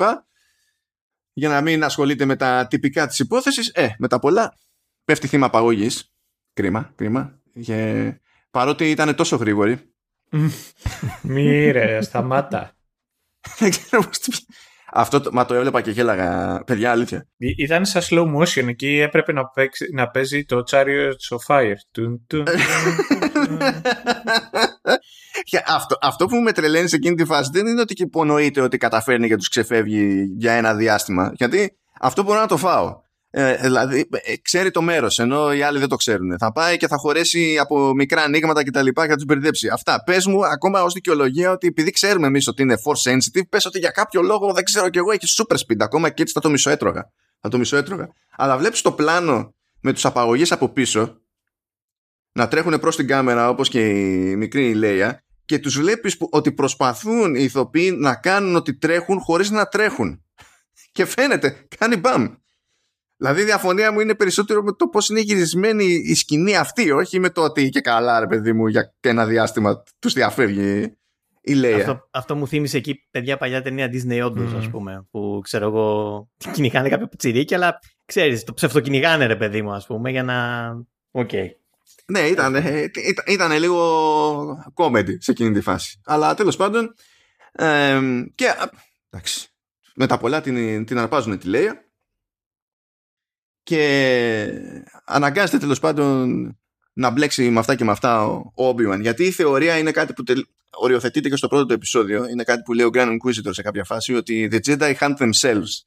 Για 1.33 1.49
να 1.49 1.61
μην 1.61 1.83
ασχολείται 1.83 2.25
με 2.25 2.35
τα 2.35 2.67
τυπικά 2.67 3.07
της 3.07 3.19
υπόθεσης, 3.19 3.67
ε, 3.69 3.95
με 3.99 4.07
τα 4.07 4.19
πολλά, 4.19 4.57
πέφτει 5.05 5.27
θύμα 5.27 5.45
απαγωγής. 5.45 6.13
Κρίμα, 6.53 6.91
κρίμα. 6.95 7.39
Και 7.63 8.13
παρότι 8.51 8.89
ήταν 8.89 9.15
τόσο 9.15 9.35
γρήγορη, 9.35 9.93
Μη 11.21 11.71
ρε, 11.71 12.01
σταμάτα. 12.01 12.75
δεν 13.57 13.69
ξέρω 13.69 14.03
πώς 14.03 14.19
το- 14.19 14.37
Αυτό, 14.93 15.21
το- 15.21 15.29
μα 15.33 15.45
το 15.45 15.53
έβλεπα 15.53 15.81
και 15.81 15.91
γέλαγα, 15.91 16.61
παιδιά, 16.65 16.91
αλήθεια. 16.91 17.27
Ή- 17.37 17.55
Ήταν 17.63 17.85
σαν 17.85 18.01
slow 18.09 18.35
motion 18.35 18.67
εκεί 18.67 18.99
έπρεπε 18.99 19.31
να, 19.33 19.47
παίξει, 19.47 19.85
να 19.93 20.09
παίζει 20.09 20.45
το 20.45 20.63
Chariots 20.71 21.37
of 21.37 21.55
Fire. 21.55 21.73
Τουν, 21.91 22.25
τουν, 22.27 22.45
τουν, 22.45 23.31
τουν. 23.47 23.59
Και 25.43 25.61
αυτό, 25.67 25.97
αυτό 26.01 26.25
που 26.25 26.35
με 26.37 26.51
τρελαίνει 26.51 26.87
σε 26.89 26.95
εκείνη 26.95 27.15
τη 27.15 27.25
φάση 27.25 27.49
δεν 27.53 27.67
είναι 27.67 27.81
ότι 27.81 27.93
και 27.93 28.03
υπονοείται 28.03 28.61
ότι 28.61 28.77
καταφέρνει 28.77 29.27
και 29.27 29.35
τους 29.35 29.49
ξεφεύγει 29.49 30.23
για 30.37 30.51
ένα 30.53 30.75
διάστημα. 30.75 31.31
Γιατί 31.33 31.77
αυτό 32.01 32.23
μπορώ 32.23 32.39
να 32.39 32.47
το 32.47 32.57
φάω. 32.57 33.01
Ε, 33.33 33.55
δηλαδή, 33.55 34.09
ε, 34.11 34.37
ξέρει 34.37 34.71
το 34.71 34.81
μέρος, 34.81 35.19
ενώ 35.19 35.53
οι 35.53 35.61
άλλοι 35.61 35.79
δεν 35.79 35.87
το 35.87 35.95
ξέρουν. 35.95 36.37
Θα 36.37 36.51
πάει 36.51 36.77
και 36.77 36.87
θα 36.87 36.97
χωρέσει 36.97 37.57
από 37.59 37.93
μικρά 37.93 38.21
ανοίγματα 38.21 38.63
κτλ. 38.63 38.85
και 38.85 39.07
θα 39.07 39.15
τους 39.15 39.25
μπερδέψει. 39.25 39.67
Αυτά. 39.67 40.03
Πες 40.03 40.25
μου, 40.25 40.45
ακόμα 40.45 40.83
ως 40.83 40.93
δικαιολογία, 40.93 41.51
ότι 41.51 41.67
επειδή 41.67 41.91
ξέρουμε 41.91 42.27
εμείς 42.27 42.47
ότι 42.47 42.61
είναι 42.61 42.75
force 42.85 43.11
sensitive, 43.11 43.47
πες 43.49 43.65
ότι 43.65 43.79
για 43.79 43.89
κάποιο 43.89 44.21
λόγο, 44.21 44.53
δεν 44.53 44.63
ξέρω 44.63 44.89
κι 44.89 44.97
εγώ, 44.97 45.11
έχει 45.11 45.25
super 45.37 45.55
speed. 45.55 45.77
Ακόμα 45.79 46.09
και 46.09 46.21
έτσι 46.21 46.33
θα 46.33 46.39
το 46.39 46.49
μισοέτρωγα. 46.49 47.11
Θα 47.39 47.49
το 47.49 47.57
μισοέτρωγα. 47.57 48.09
Αλλά 48.37 48.57
βλέπεις 48.57 48.81
το 48.81 48.91
πλάνο 48.91 49.55
με 49.81 49.93
τους 49.93 50.05
απαγωγέ 50.05 50.45
από 50.49 50.69
πίσω 50.69 51.21
να 52.31 52.47
τρέχουν 52.47 52.79
προς 52.79 52.95
την 52.95 53.07
κάμερα 53.07 53.49
όπως 53.49 53.69
και 53.69 53.89
η 53.89 54.35
μικρή 54.35 54.73
Λέια 54.73 55.23
και 55.45 55.59
τους 55.59 55.79
βλέπεις 55.79 56.17
που, 56.17 56.27
ότι 56.31 56.51
προσπαθούν 56.51 57.35
οι 57.35 57.43
ηθοποιοί 57.43 57.97
να 57.99 58.15
κάνουν 58.15 58.55
ότι 58.55 58.77
τρέχουν 58.77 59.19
χωρίς 59.19 59.49
να 59.49 59.65
τρέχουν. 59.65 60.23
Και 60.91 61.05
φαίνεται, 61.05 61.67
κάνει 61.77 61.95
μπαμ. 61.95 62.27
Δηλαδή 63.21 63.41
η 63.41 63.45
διαφωνία 63.45 63.91
μου 63.91 63.99
είναι 63.99 64.15
περισσότερο 64.15 64.63
με 64.63 64.73
το 64.73 64.87
πώς 64.87 65.09
είναι 65.09 65.19
γυρισμένη 65.19 65.83
η 65.83 66.13
σκηνή 66.13 66.57
αυτή, 66.57 66.91
όχι 66.91 67.19
με 67.19 67.29
το 67.29 67.41
ότι 67.41 67.69
και 67.69 67.81
καλά 67.81 68.19
ρε 68.19 68.27
παιδί 68.27 68.53
μου 68.53 68.67
για 68.67 68.93
ένα 69.01 69.25
διάστημα 69.25 69.83
τους 69.99 70.13
διαφεύγει 70.13 70.97
η 71.41 71.53
Λέια. 71.53 71.77
Αυτό, 71.77 72.07
αυτό 72.11 72.35
μου 72.35 72.47
θύμισε 72.47 72.77
εκεί 72.77 73.07
παιδιά 73.11 73.37
παλιά 73.37 73.61
ταινία 73.61 73.87
Disney 73.87 74.25
όντως 74.25 74.51
Μμμ. 74.51 74.57
ας 74.57 74.69
πούμε 74.69 75.07
που 75.11 75.39
ξέρω 75.43 75.65
εγώ 75.65 76.29
κυνηγάνε 76.51 76.89
κάποιο 76.89 77.07
πιτσιρίκι 77.07 77.55
αλλά 77.55 77.79
ξέρεις 78.05 78.43
το 78.43 78.53
ψευτοκυνηγάνε 78.53 79.25
ρε 79.25 79.35
παιδί 79.35 79.61
μου 79.61 79.71
ας 79.71 79.85
πούμε 79.85 80.09
για 80.09 80.23
να... 80.23 80.69
Οκ. 81.11 81.31
Ναι, 82.05 82.19
ήταν, 82.19 82.55
ε, 82.55 82.81
ήταν, 82.81 83.25
ήταν 83.27 83.51
λίγο 83.51 84.63
comedy 84.75 85.15
σε 85.17 85.31
εκείνη 85.31 85.51
τη 85.51 85.61
φάση. 85.61 85.99
Αλλά 86.05 86.33
τέλος 86.33 86.55
πάντων 86.55 86.93
ε, 87.51 87.99
και 88.35 88.47
α, 88.47 88.69
εντάξει, 89.09 89.47
με 89.95 90.07
τα 90.07 90.17
πολλά 90.17 90.41
την, 90.41 90.85
την 90.85 90.97
αρπάζουν 90.97 91.39
τη 91.39 91.47
Λέια 91.47 91.85
και 93.63 94.51
αναγκάζεται 95.05 95.57
τέλος 95.57 95.79
πάντων 95.79 96.57
να 96.93 97.09
μπλέξει 97.09 97.49
με 97.49 97.59
αυτά 97.59 97.75
και 97.75 97.83
με 97.83 97.91
αυτά 97.91 98.25
ο, 98.25 98.51
ο 98.55 98.69
Obi-Wan. 98.69 98.99
Γιατί 98.99 99.23
η 99.23 99.31
θεωρία 99.31 99.77
είναι 99.77 99.91
κάτι 99.91 100.13
που 100.13 100.23
τελ, 100.23 100.45
οριοθετείται 100.69 101.29
και 101.29 101.35
στο 101.35 101.47
πρώτο 101.47 101.65
του 101.65 101.73
επεισόδιο. 101.73 102.27
Είναι 102.27 102.43
κάτι 102.43 102.61
που 102.61 102.73
λέει 102.73 102.85
ο 102.85 102.89
Grand 102.93 103.07
Inquisitor 103.07 103.49
σε 103.49 103.61
κάποια 103.61 103.83
φάση 103.83 104.15
ότι 104.15 104.49
the 104.51 104.59
Jedi 104.67 104.93
hunt 104.95 105.15
themselves. 105.17 105.83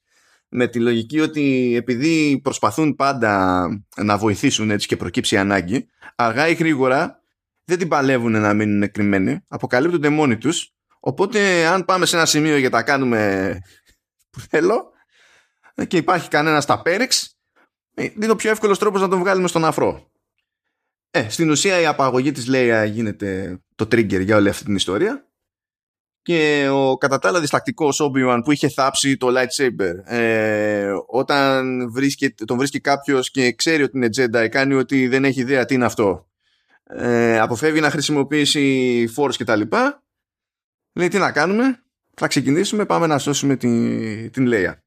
Με 0.49 0.67
τη 0.67 0.79
λογική 0.79 1.19
ότι 1.19 1.73
επειδή 1.75 2.39
προσπαθούν 2.43 2.95
πάντα 2.95 3.67
να 3.95 4.17
βοηθήσουν 4.17 4.71
έτσι 4.71 4.87
και 4.87 4.97
προκύψει 4.97 5.37
ανάγκη 5.37 5.87
αργά 6.15 6.47
ή 6.47 6.53
γρήγορα 6.53 7.21
δεν 7.63 7.77
την 7.77 7.87
παλεύουν 7.87 8.31
να 8.31 8.53
μείνουν 8.53 8.91
κρυμμένοι 8.91 9.39
αποκαλύπτονται 9.47 10.09
μόνοι 10.09 10.37
τους. 10.37 10.73
Οπότε 10.99 11.65
αν 11.65 11.85
πάμε 11.85 12.05
σε 12.05 12.15
ένα 12.15 12.25
σημείο 12.25 12.57
για 12.57 12.69
τα 12.69 12.83
κάνουμε 12.83 13.57
που 14.29 14.39
θέλω 14.39 14.91
και 15.87 15.97
υπάρχει 15.97 16.29
κανένας 16.29 16.63
στα 16.63 16.81
πέριξ 16.81 17.34
είναι 17.95 18.31
ο 18.31 18.35
πιο 18.35 18.49
εύκολος 18.49 18.79
τρόπος 18.79 19.01
να 19.01 19.07
τον 19.07 19.19
βγάλουμε 19.19 19.47
στον 19.47 19.65
αφρό. 19.65 20.11
Ε, 21.11 21.29
στην 21.29 21.49
ουσία 21.49 21.79
η 21.79 21.85
απαγωγή 21.85 22.31
της 22.31 22.47
Λέια 22.47 22.85
γίνεται 22.85 23.59
το 23.75 23.85
trigger 23.85 24.23
για 24.23 24.35
όλη 24.35 24.49
αυτή 24.49 24.63
την 24.63 24.75
ιστορία. 24.75 25.29
Και 26.21 26.67
ο 26.71 26.97
κατά 26.97 27.19
τα 27.19 27.27
άλλα 27.27 27.39
διστακτικός 27.39 28.01
Obi-Wan 28.01 28.41
που 28.43 28.51
είχε 28.51 28.69
θάψει 28.69 29.17
το 29.17 29.27
lightsaber 29.27 29.93
ε, 30.03 30.93
όταν 31.07 31.91
βρίσκει, 31.91 32.31
τον 32.31 32.57
βρίσκει 32.57 32.79
κάποιος 32.79 33.31
και 33.31 33.53
ξέρει 33.53 33.83
ότι 33.83 33.97
είναι 33.97 34.09
Jedi 34.17 34.47
κάνει 34.49 34.73
ότι 34.73 35.07
δεν 35.07 35.25
έχει 35.25 35.39
ιδέα 35.39 35.65
τι 35.65 35.73
είναι 35.73 35.85
αυτό 35.85 36.29
ε, 36.83 37.39
αποφεύγει 37.39 37.79
να 37.79 37.89
χρησιμοποιήσει 37.89 39.07
force 39.15 39.35
και 39.35 39.43
τα 39.43 39.55
λοιπά 39.55 40.03
λέει 40.93 41.07
τι 41.07 41.17
να 41.17 41.31
κάνουμε 41.31 41.83
θα 42.13 42.27
ξεκινήσουμε 42.27 42.85
πάμε 42.85 43.07
να 43.07 43.17
σώσουμε 43.17 43.55
την, 43.55 44.31
την 44.31 44.45
Λέια 44.45 44.83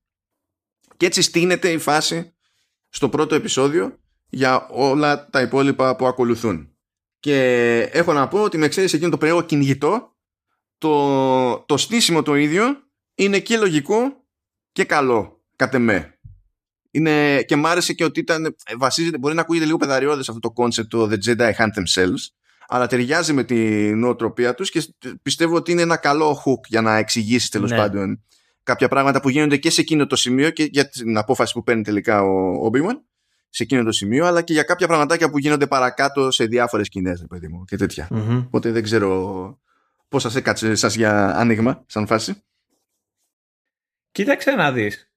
και 0.96 1.06
έτσι 1.06 1.22
στείνεται 1.22 1.70
η 1.70 1.78
φάση 1.78 2.32
στο 2.88 3.08
πρώτο 3.08 3.34
επεισόδιο 3.34 3.98
για 4.28 4.68
όλα 4.70 5.28
τα 5.30 5.40
υπόλοιπα 5.40 5.96
που 5.96 6.06
ακολουθούν 6.06 6.72
και 7.20 7.78
έχω 7.92 8.12
να 8.12 8.28
πω 8.28 8.42
ότι 8.42 8.58
με 8.58 8.68
ξέρει 8.68 8.88
εκείνο 8.92 9.10
το 9.10 9.18
περίεργο 9.18 9.42
κυνηγητό 9.42 10.16
το, 10.78 11.58
το 11.58 11.76
στήσιμο 11.76 12.22
το 12.22 12.34
ίδιο 12.34 12.64
είναι 13.14 13.38
και 13.40 13.56
λογικό 13.56 13.96
και 14.72 14.84
καλό 14.84 15.44
κατ' 15.56 15.74
εμέ. 15.74 16.18
είναι, 16.90 17.42
και 17.42 17.56
μ' 17.56 17.66
άρεσε 17.66 17.92
και 17.92 18.04
ότι 18.04 18.20
ήταν, 18.20 18.56
βασίζεται, 18.78 19.18
μπορεί 19.18 19.34
να 19.34 19.40
ακούγεται 19.40 19.64
λίγο 19.64 19.76
πεδαριώδες 19.76 20.28
αυτό 20.28 20.40
το 20.40 20.62
concept 20.62 20.86
το 20.88 21.10
The 21.10 21.16
Jedi 21.26 21.52
Hunt 21.52 21.68
Themselves, 21.78 22.26
αλλά 22.68 22.86
ταιριάζει 22.86 23.32
με 23.32 23.44
την 23.44 23.98
νοοτροπία 23.98 24.54
τους 24.54 24.70
και 24.70 24.94
πιστεύω 25.22 25.56
ότι 25.56 25.72
είναι 25.72 25.82
ένα 25.82 25.96
καλό 25.96 26.42
hook 26.44 26.66
για 26.68 26.80
να 26.80 26.96
εξηγήσεις 26.96 27.48
τέλος 27.48 27.70
Ναι. 27.70 27.76
πάντων 27.76 28.24
κάποια 28.68 28.88
πράγματα 28.88 29.20
που 29.20 29.28
γίνονται 29.28 29.56
και 29.56 29.70
σε 29.70 29.80
εκείνο 29.80 30.06
το 30.06 30.16
σημείο 30.16 30.50
και 30.50 30.68
για 30.70 30.88
την 30.88 31.16
απόφαση 31.16 31.52
που 31.52 31.62
παίρνει 31.62 31.82
τελικά 31.82 32.22
ο 32.22 32.70
Obi-Wan 32.70 33.00
σε 33.48 33.62
εκείνο 33.62 33.84
το 33.84 33.92
σημείο, 33.92 34.26
αλλά 34.26 34.42
και 34.42 34.52
για 34.52 34.62
κάποια 34.62 34.86
πραγματάκια 34.86 35.30
που 35.30 35.38
γίνονται 35.38 35.66
παρακάτω 35.66 36.30
σε 36.30 36.44
διάφορες 36.44 36.86
σκηνές, 36.86 37.20
ρε 37.20 37.26
παιδί 37.26 37.48
μου, 37.48 37.64
και 37.64 37.76
τέτοια. 37.76 38.08
Μμμ. 38.10 38.42
Οπότε 38.46 38.70
δεν 38.70 38.82
ξέρω 38.82 39.58
πώς 40.08 40.22
σας 40.22 40.36
έκατσε 40.36 40.74
σας 40.74 40.94
για 40.94 41.36
άνοιγμα, 41.36 41.84
σαν 41.86 42.06
φάση. 42.06 42.42
Κοίταξε 44.10 44.50
να 44.50 44.72
δεις. 44.72 45.12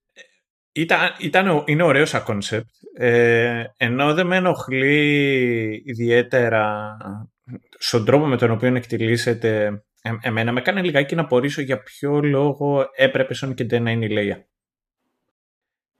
Ήταν, 0.71 0.99
ήταν, 1.19 1.63
είναι 1.65 1.83
ωραίο 1.83 2.05
σαν 2.05 2.23
κόνσεπτ. 2.23 2.69
Ε, 2.93 3.63
ενώ 3.77 4.13
δεν 4.13 4.27
με 4.27 4.35
ενοχλεί 4.35 5.83
ιδιαίτερα 5.85 6.97
στον 7.77 8.05
τρόπο 8.05 8.25
με 8.25 8.37
τον 8.37 8.51
οποίο 8.51 8.75
εκτελείται 8.75 9.83
ε, 10.01 10.11
εμένα 10.21 10.51
με 10.51 10.59
έκανε 10.59 10.81
λιγάκι 10.81 11.15
να 11.15 11.21
απορήσω 11.21 11.61
για 11.61 11.83
ποιο 11.83 12.21
λόγο 12.21 12.89
έπρεπε 12.95 13.35
σώνει 13.41 13.55
και 13.55 13.65
καλά 13.65 13.79
να 13.79 13.91
είναι 13.91 14.05
η 14.05 14.09
Λέια. 14.09 14.45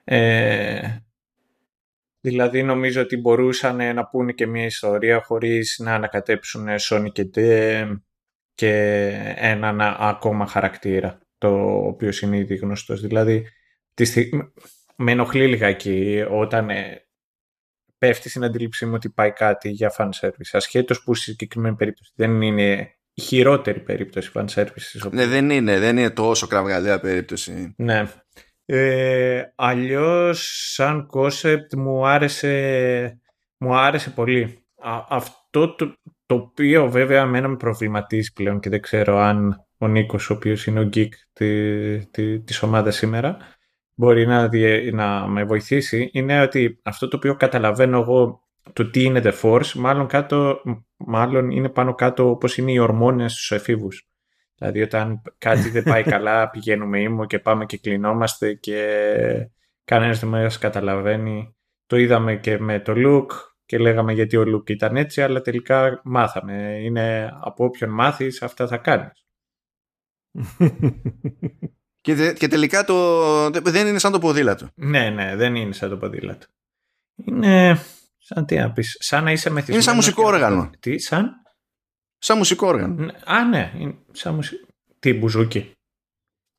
Ε, 0.03 0.97
δηλαδή 2.21 2.63
νομίζω 2.63 3.01
ότι 3.01 3.17
μπορούσαν 3.17 3.95
να 3.95 4.07
πούνε 4.07 4.31
και 4.31 4.45
μια 4.45 4.65
ιστορία 4.65 5.21
χωρίς 5.21 5.79
να 5.83 5.93
ανακατέψουν 5.93 6.67
Sonic 6.89 7.11
και 7.11 7.25
Τε 7.25 7.85
και 8.53 8.73
έναν 9.35 9.81
ακόμα 9.81 10.45
χαρακτήρα 10.45 11.19
το 11.37 11.75
οποίο 11.75 12.09
είναι 12.21 12.37
ήδη 12.37 12.55
γνωστός. 12.55 13.01
Δηλαδή 13.01 13.47
τη 13.93 14.05
στιγμή, 14.05 14.51
με 14.95 15.11
ενοχλεί 15.11 15.47
λιγάκι 15.47 16.25
όταν 16.29 16.69
ε, 16.69 17.05
πέφτει 17.97 18.29
στην 18.29 18.43
αντίληψή 18.43 18.85
μου 18.85 18.93
ότι 18.95 19.09
πάει 19.09 19.31
κάτι 19.31 19.69
για 19.69 19.93
fan 19.97 20.09
service. 20.21 20.49
Ασχέτως 20.51 21.03
που 21.03 21.15
στη 21.15 21.29
συγκεκριμένη 21.31 21.75
περίπτωση 21.75 22.11
δεν 22.15 22.41
είναι 22.41 22.71
η 22.71 23.00
χειρότερη 23.22 23.80
περίπτωση 23.80 24.32
fan 24.34 24.45
service. 24.53 24.67
στις 24.76 25.03
οποίες- 25.03 25.26
Ναι, 25.26 25.32
δεν 25.32 25.49
είναι, 25.49 25.80
δεν 25.80 25.97
είναι 25.97 26.09
τόσο 26.09 26.47
κραυγαλαία 26.47 26.99
περίπτωση. 26.99 27.74
ναι. 27.78 28.03
Ε, 28.65 29.43
αλλιώς 29.55 30.69
σαν 30.74 31.09
concept 31.13 31.76
μου 31.78 32.07
άρεσε, 32.07 33.19
μου 33.57 33.76
άρεσε 33.76 34.09
πολύ. 34.09 34.63
Α, 34.84 35.05
αυτό 35.09 35.76
το, 35.76 35.95
το 36.26 36.36
οποίο 36.36 36.89
βέβαια 36.89 37.22
εμένα 37.22 37.47
με 37.47 37.55
προβληματίζει 37.55 38.34
πλέον 38.34 38.59
και 38.59 38.69
δεν 38.69 38.82
ξέρω 38.82 39.17
αν 39.17 39.65
ο 39.78 39.88
Νίκος 39.88 40.30
ο 40.30 40.34
οποίος 40.34 40.65
είναι 40.65 40.80
ο 40.80 40.89
geek 40.93 41.09
τη, 41.34 42.05
τη, 42.07 42.39
της 42.41 42.61
ομάδας 42.63 42.95
σήμερα 42.95 43.38
μπορεί 43.95 44.26
να, 44.28 44.47
διε- 44.47 44.93
να 44.93 45.28
με 45.28 45.43
βοηθήσει 45.43 46.09
είναι 46.13 46.41
ότι 46.41 46.80
αυτό 46.84 47.07
το 47.07 47.17
οποίο 47.17 47.36
καταλαβαίνω 47.36 47.99
εγώ 47.99 48.41
το 48.74 48.89
τι 48.89 49.03
είναι 49.03 49.22
The 49.24 49.34
Force 49.41 49.72
μάλλον, 49.72 50.07
κάτω, 50.07 50.62
μάλλον 50.97 51.49
είναι 51.51 51.70
πάνω 51.70 51.95
κάτω 51.95 52.30
όπως 52.30 52.57
είναι 52.57 52.72
οι 52.72 52.78
ορμόνες 52.78 53.32
στους 53.32 53.51
εφήβους. 53.51 54.05
Δηλαδή 54.55 54.82
όταν 54.82 55.22
κάτι 55.38 55.70
δεν 55.70 55.84
πάει 55.84 56.03
καλά 56.14 56.49
πηγαίνουμε 56.49 56.99
ήμου 57.01 57.26
και 57.26 57.39
πάμε 57.39 57.66
και 57.66 57.78
κλεινόμαστε 57.78 58.53
και 58.53 59.49
κανένας 59.84 60.20
δεν 60.20 60.30
μας 60.30 60.57
καταλαβαίνει. 60.57 61.55
Το 61.86 61.97
είδαμε 61.97 62.36
και 62.36 62.59
με 62.59 62.80
το 62.80 62.93
look 62.95 63.28
και 63.66 63.78
λέγαμε 63.78 64.14
γιατί 64.14 64.38
ο 64.38 64.43
look 64.47 64.70
ήταν 64.70 64.95
έτσι 64.97 65.22
αλλά 65.22 65.41
τελικά 65.41 66.01
μάθαμε. 66.03 66.78
Είναι 66.82 67.38
από 67.41 67.66
όποιον 67.66 67.89
μάθεις 67.89 68.41
αυτά 68.41 68.68
θα 68.68 68.78
κάνεις. 68.78 69.26
Και, 72.01 72.14
δε- 72.16 72.34
και 72.34 72.47
τελικά 72.47 72.84
το, 72.84 73.49
δεν 73.49 73.88
είναι 73.88 73.99
σαν 73.99 74.12
το 74.12 74.20
ποδήλατο. 74.20 74.70
Ναι, 74.76 75.09
ναι, 75.09 75.36
δεν 75.36 75.55
είναι 75.55 75.74
σαν 75.74 75.89
το 75.89 75.97
ποδήλατο. 75.97 76.45
Είναι 77.26 77.78
σαν 78.24 78.45
τι 78.45 78.55
να 78.55 78.72
πεις, 78.72 78.95
σαν 78.99 79.24
να 79.24 79.32
είσαι 79.32 79.49
μεθυσμένος. 79.49 79.86
Είναι 79.86 79.93
σαν 79.93 79.95
μουσικό 79.95 80.22
και 80.24 80.28
να- 80.30 80.34
όργανο. 80.36 80.69
Τι, 80.80 80.99
σαν; 80.99 81.32
Σαν 82.17 82.38
μουσικό 82.38 82.67
όργανο. 82.67 82.93
Ναι, 83.03 83.11
Α, 83.26 83.43
ναι, 83.45 83.72
είναι 83.78 83.95
σαν 84.11 84.36
μουσικό. 84.36 84.67
Τι, 84.99 85.13
μπουζούκι. 85.13 85.72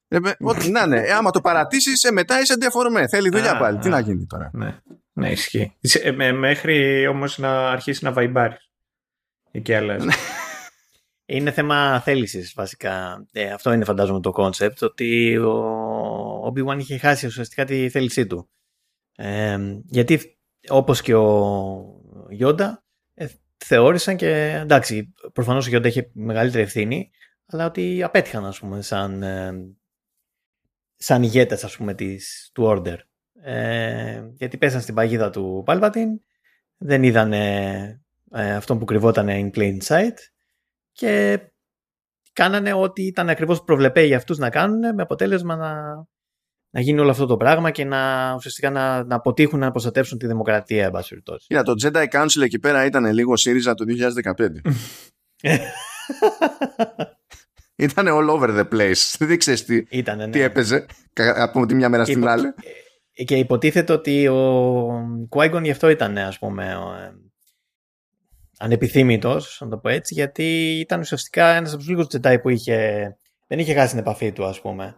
Ε, 0.09 0.19
με- 0.21 0.37
ό,τι 0.41 0.71
να 0.71 0.83
είναι. 0.83 1.01
Ε, 1.01 1.13
άμα 1.13 1.31
το 1.31 1.41
παρατήσεις, 1.41 2.05
ε, 2.05 2.11
μετά 2.13 2.41
είσαι 2.41 2.57
ντεφορμέ. 2.57 3.09
Θέλει 3.09 3.29
δουλειά 3.29 3.53
Α, 3.53 3.59
πάλι. 3.59 3.77
α. 3.77 3.81
Τι 3.81 3.89
να 3.89 4.01
γίνει 4.01 4.27
τώρα. 4.27 4.51
Ναι, 4.53 4.79
ναι 5.13 5.31
ισχύει. 5.31 5.77
Σε- 5.81 5.99
ε, 5.99 6.13
με- 6.13 6.33
μέχρι 6.33 7.07
όμως 7.07 7.39
να 7.39 7.71
αρχίσει 7.71 8.05
να 8.05 8.13
βαϊμπάρεις. 8.13 8.71
Εκεί 9.51 9.75
αλλάζει. 9.75 10.07
Είναι 11.27 11.51
θέμα 11.51 12.01
θέλησης 12.01 12.53
βασικά. 12.57 13.25
Ε, 13.33 13.51
αυτό 13.53 13.73
είναι 13.73 13.85
φαντάζομαι 13.85 14.21
το 14.21 14.31
κόνσεπτ, 14.31 14.83
ότι 14.83 15.37
ο 15.39 16.53
Obi-Wan 16.53 16.79
είχε 16.79 16.99
χάσει 16.99 17.27
ουσιαστικά 17.27 17.65
τη 17.65 17.89
θέλησή 17.89 18.27
του. 18.27 18.51
Ε, 19.17 19.59
γιατί 19.85 20.37
όπως 20.69 21.03
και 21.03 21.15
ο 21.15 22.01
Γιόντα 22.31 22.85
ε, 23.15 23.27
θεώρησαν 23.57 24.17
και 24.17 24.61
εντάξει, 24.63 25.15
προφανώς 25.33 25.67
ο 25.67 25.69
Γιόντα 25.69 25.89
είχε 25.89 26.11
μεγαλύτερη 26.13 26.63
ευθύνη, 26.63 27.11
αλλά 27.47 27.67
ότι 27.67 28.03
απέτυχαν 28.03 28.45
ας 28.45 28.59
πούμε 28.59 28.83
σαν, 28.83 29.23
ε, 29.23 29.53
σαν 30.97 31.23
ηγέτες 31.23 31.65
ας 31.65 31.77
πούμε 31.77 31.95
της, 31.95 32.51
του 32.55 32.65
Order. 32.67 32.97
Ε, 33.43 34.23
γιατί 34.33 34.57
πέσαν 34.57 34.81
στην 34.81 34.95
παγίδα 34.95 35.31
του 35.31 35.65
Palpatine, 35.67 36.19
δεν 36.77 37.03
είδαν 37.03 37.33
ε, 37.33 38.01
αυτόν 38.33 38.79
που 38.79 38.85
κρυβόταν 38.85 39.29
in 39.31 39.59
plain 39.59 39.79
sight 39.83 40.17
και 40.93 41.41
κάνανε 42.33 42.73
ό,τι 42.73 43.07
ήταν 43.07 43.29
ακριβώς 43.29 43.65
προβλεπέ 43.65 44.03
για 44.03 44.17
αυτούς 44.17 44.39
να 44.39 44.51
κάνουν 44.51 44.95
με 44.95 45.03
αποτέλεσμα 45.03 45.57
να, 45.57 46.05
να 46.75 46.81
γίνει 46.81 47.01
όλο 47.01 47.11
αυτό 47.11 47.27
το 47.27 47.37
πράγμα 47.37 47.71
και 47.71 47.85
να 47.85 48.33
ουσιαστικά 48.37 48.71
να, 48.71 49.05
να 49.05 49.15
αποτύχουν 49.15 49.59
να 49.59 49.71
προστατεύσουν 49.71 50.19
τη 50.19 50.27
δημοκρατία 50.27 50.85
εν 50.85 50.91
πάση 50.91 51.09
περιπτώσει. 51.09 51.47
Κοίτα, 51.47 51.63
το 51.63 51.75
Jedi 51.83 52.05
Council 52.13 52.43
εκεί 52.43 52.59
πέρα 52.59 52.85
ήταν 52.85 53.05
λίγο 53.13 53.37
ΣΥΡΙΖΑ 53.37 53.75
το 53.75 53.85
2015. 55.45 55.53
ήταν 57.77 58.07
all 58.09 58.29
over 58.31 58.49
the 58.59 58.69
place. 58.69 59.15
Δεν 59.19 59.39
ξέρει 59.39 59.61
τι, 59.61 59.83
Ήτανε, 59.89 60.25
ναι. 60.27 60.31
τι 60.33 60.41
έπαιζε 60.41 60.87
κα- 61.13 61.43
από 61.43 61.67
τη 61.67 61.75
μια 61.75 61.89
μέρα 61.89 62.05
στην 62.05 62.19
Υπο- 62.19 62.29
άλλη. 62.31 62.55
Και 63.25 63.37
υποτίθεται 63.37 63.93
ότι 63.93 64.29
ο 64.29 65.27
Qui-Gon 65.31 65.61
γι' 65.63 65.71
αυτό 65.71 65.89
ήταν 65.89 66.19
ας 66.19 66.39
πούμε 66.39 66.77
ο, 66.77 66.95
ε, 66.95 67.13
ανεπιθύμητος, 68.59 69.59
να 69.61 69.69
το 69.69 69.79
πω 69.79 69.89
έτσι, 69.89 70.15
γιατί 70.15 70.79
ήταν 70.79 71.01
ουσιαστικά 71.01 71.55
ένας 71.55 71.69
από 71.71 71.79
τους 71.79 71.89
λίγους 71.89 72.07
Jedi 72.13 72.37
που 72.43 72.49
είχε, 72.49 73.09
δεν 73.47 73.59
είχε 73.59 73.75
χάσει 73.75 73.89
την 73.91 73.99
επαφή 73.99 74.33
του 74.33 74.45
ας 74.45 74.61
πούμε 74.61 74.97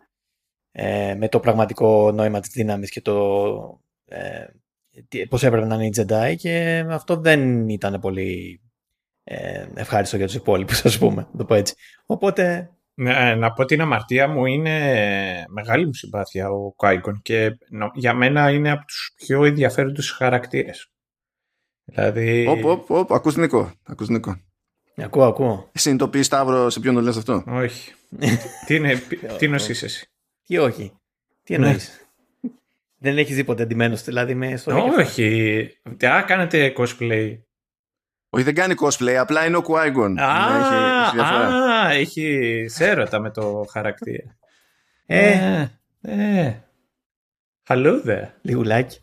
ε, 0.77 1.15
με 1.15 1.29
το 1.29 1.41
πραγματικό 1.41 2.13
νόημα 2.13 2.41
της 2.41 2.51
δύναμης 2.51 2.91
και 2.91 3.01
το 3.01 3.81
ε, 4.05 4.45
τι- 5.09 5.27
πώς 5.27 5.43
έπρεπε 5.43 5.67
να 5.67 5.75
είναι 5.75 5.87
οι 5.87 5.93
Jedi 5.97 6.35
και 6.37 6.85
αυτό 6.89 7.17
δεν 7.17 7.69
ήταν 7.69 8.01
πολύ 8.01 8.61
ε, 9.25 9.67
ευχάριστο 9.75 10.17
για 10.17 10.27
τους 10.27 10.35
υπόλοιπους 10.35 10.85
ας 10.85 10.99
πούμε, 10.99 11.27
να 11.33 11.39
το 11.39 11.45
πω 11.45 11.55
έτσι. 11.55 11.75
Οπότε 12.07 12.71
Ναι, 12.95 13.35
να 13.35 13.53
πω 13.53 13.65
την 13.65 13.81
αμαρτία 13.81 14.29
μου 14.29 14.47
είναι 14.47 15.45
μεγάλη 15.49 15.87
μου 15.87 15.95
συμπάθεια 15.95 16.51
ο 16.51 16.73
Κάικον 16.73 17.21
και 17.23 17.57
νο- 17.71 17.91
για 17.95 18.15
μένα 18.15 18.51
είναι 18.51 18.71
από 18.71 18.85
τους 18.85 19.13
πιο 19.17 19.45
ενδιαφέροντους 19.45 20.11
χαρακτήρες. 20.11 20.89
Δηλαδή... 21.85 22.47
Οπ, 22.47 22.65
οπ, 22.65 22.91
οπ, 22.91 23.13
ακούς 23.13 23.37
Νικό. 23.37 23.73
Ακούς 23.83 24.09
Νικό. 24.09 24.37
ακούω, 24.97 25.25
ακούω. 25.27 25.71
Συνειδητοποιείς 25.75 26.27
Σταύρο 26.27 26.71
σε 26.71 26.81
ποιον 26.81 26.95
το 26.95 27.01
λες 27.01 27.17
αυτό; 27.17 27.45
Όχι. 27.47 27.93
τι 28.67 28.75
είναι, 28.75 28.95
τι 29.39 29.49
νοσείς 29.49 29.83
εσύ; 29.83 30.09
Τι 30.47 30.59
όχι. 30.59 30.93
Τι 31.43 31.59
Ναι. 31.59 31.67
εννοείς; 31.67 32.09
Δεν 32.99 33.19
έχεις 33.19 33.35
δει 33.37 33.45
ποτέ 33.45 33.63
αντιμένος 33.63 34.03
δηλαδή 34.05 34.35
με 34.35 34.57
στο 34.57 34.85
Όχι. 34.99 35.71
Α, 36.07 36.23
κάνετε 36.23 36.73
cosplay. 36.77 37.39
Όχι, 38.31 38.45
δεν 38.45 38.55
κάνει 38.55 38.75
cosplay, 38.83 39.15
απλά 39.15 39.47
είναι 39.47 39.57
ο 39.57 39.65
Qui-Gon. 39.69 40.15
Α, 40.19 40.53
Ναι, 40.53 40.59
έχει- 40.59 40.75
έχει 41.05 41.15
διαφορά. 41.15 41.49
α, 41.49 41.91
έχει 41.91 42.65
σέρωτα 42.69 43.19
με 43.21 43.31
το 43.31 43.65
χαρακτήρα. 43.71 44.37
Ε, 45.07 45.67
ε. 46.01 46.53
Hello 47.69 48.03
there. 48.07 48.29
λιγουλάκι. 48.43 48.99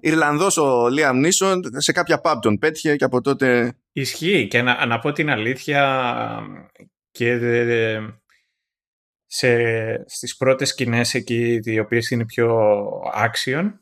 Ιρλανδός 0.00 0.56
ο 0.56 0.84
Liam 0.86 1.24
Neeson 1.26 1.60
σε 1.76 1.92
κάποια 1.92 2.20
pub 2.24 2.34
τον 2.40 2.58
πέτυχε 2.58 2.96
και 2.96 3.04
από 3.04 3.20
τότε 3.20 3.72
Ισχύει 3.92 4.46
και 4.48 4.62
να, 4.62 4.86
να 4.86 4.98
πω 4.98 5.12
την 5.12 5.30
αλήθεια 5.30 6.02
και 7.10 7.36
δε- 7.36 7.64
δε- 7.64 8.00
σε, 9.26 10.04
στις 10.08 10.36
πρώτες 10.36 10.68
σκηνές 10.68 11.14
εκεί 11.14 11.60
οι 11.62 11.78
οποίες 11.78 12.10
είναι 12.10 12.24
πιο 12.24 12.58
action 13.14 13.72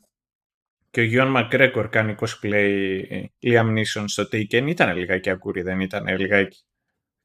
και 0.89 1.01
ο 1.01 1.03
Γιον 1.03 1.27
Μακρέκορ 1.27 1.89
κάνει 1.89 2.15
cosplay 2.19 3.05
Liam 3.43 3.77
Neeson 3.77 4.03
στο 4.05 4.23
Taken. 4.31 4.65
Ήταν 4.67 4.97
λιγάκι 4.97 5.29
ακούρι 5.29 5.61
δεν 5.61 5.79
ήταν 5.79 6.17
λιγάκι. 6.17 6.63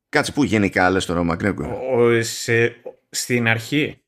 Κάτσε 0.09 0.33
που 0.33 0.45
γενικά 0.45 0.91
λες 0.91 1.07
τώρα 1.07 1.21
ο 1.21 1.25
Μακρέκο. 1.25 1.64
Ο- 1.64 2.03
ο- 2.03 2.23
σε, 2.23 2.83
στην 3.11 3.49
αρχή. 3.49 4.05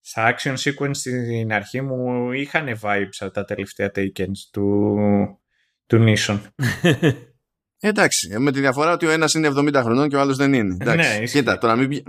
Στα 0.00 0.34
action 0.36 0.54
sequence 0.56 0.94
στην 0.96 1.52
αρχή 1.52 1.80
μου 1.80 2.32
είχαν 2.32 2.78
vibes 2.82 3.16
από 3.18 3.32
τα 3.32 3.44
τελευταία 3.44 3.90
Takens 3.94 4.38
του, 4.52 4.96
του 5.86 6.04
Neeson 6.06 6.38
Εντάξει, 7.88 8.38
με 8.38 8.52
τη 8.52 8.60
διαφορά 8.60 8.92
ότι 8.92 9.06
ο 9.06 9.10
ένας 9.10 9.34
είναι 9.34 9.48
70 9.56 9.74
χρονών 9.82 10.08
και 10.08 10.16
ο 10.16 10.20
άλλος 10.20 10.36
δεν 10.36 10.52
είναι. 10.52 10.76
Εντάξει, 10.80 11.08
Ναι, 11.18 11.22
ισχύει. 11.22 11.38
κοίτα, 11.38 11.58
τώρα 11.58 11.76
μην... 11.76 11.88
πη- 11.88 12.06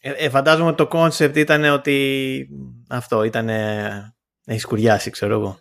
Ε, 0.00 0.10
ε, 0.10 0.28
φαντάζομαι 0.30 0.72
το 0.72 0.86
κόνσεπτ 0.86 1.36
ήταν 1.36 1.64
ότι 1.64 2.48
αυτό 2.88 3.22
ήταν 3.22 3.48
έχεις 4.44 4.62
σκουριάσει, 4.62 5.10
ξέρω 5.10 5.34
εγώ. 5.34 5.58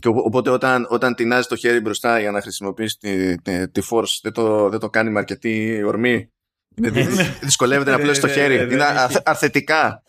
Και 0.00 0.08
οπότε 0.08 0.50
όταν, 0.50 0.86
όταν 0.88 1.14
τινάζει 1.14 1.46
το 1.48 1.56
χέρι 1.56 1.80
μπροστά 1.80 2.20
για 2.20 2.30
να 2.30 2.40
χρησιμοποιήσει 2.42 2.96
τη, 2.98 3.36
τη, 3.42 3.68
τη 3.70 3.80
force 3.90 4.18
δεν 4.22 4.32
το, 4.32 4.68
δεν 4.68 4.78
το 4.78 4.90
κάνει 4.90 5.10
με 5.10 5.18
αρκετή 5.18 5.82
ορμή. 5.82 6.30
Είναι, 6.76 6.90
δυσκολεύεται 7.40 7.90
να 7.90 7.98
πλώσει 7.98 8.20
το 8.20 8.28
χέρι. 8.28 8.72
Είναι 8.72 8.84
αρθετικά. 9.24 10.02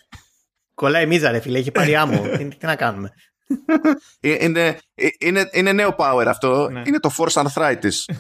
Κολλάει 0.74 1.06
μίζα 1.06 1.32
ρε 1.32 1.40
φίλε, 1.40 1.58
έχει 1.58 1.72
πάρει 1.72 1.96
άμμο. 1.96 2.22
τι, 2.38 2.66
να 2.66 2.76
κάνουμε. 2.76 3.14
Είναι, 4.20 4.78
είναι, 5.20 5.50
είναι 5.52 5.72
νέο 5.72 5.96
power 5.98 6.26
αυτό. 6.28 6.70
Ναι. 6.70 6.82
Είναι 6.86 7.00
το 7.00 7.12
force 7.18 7.44
arthritis. 7.44 8.14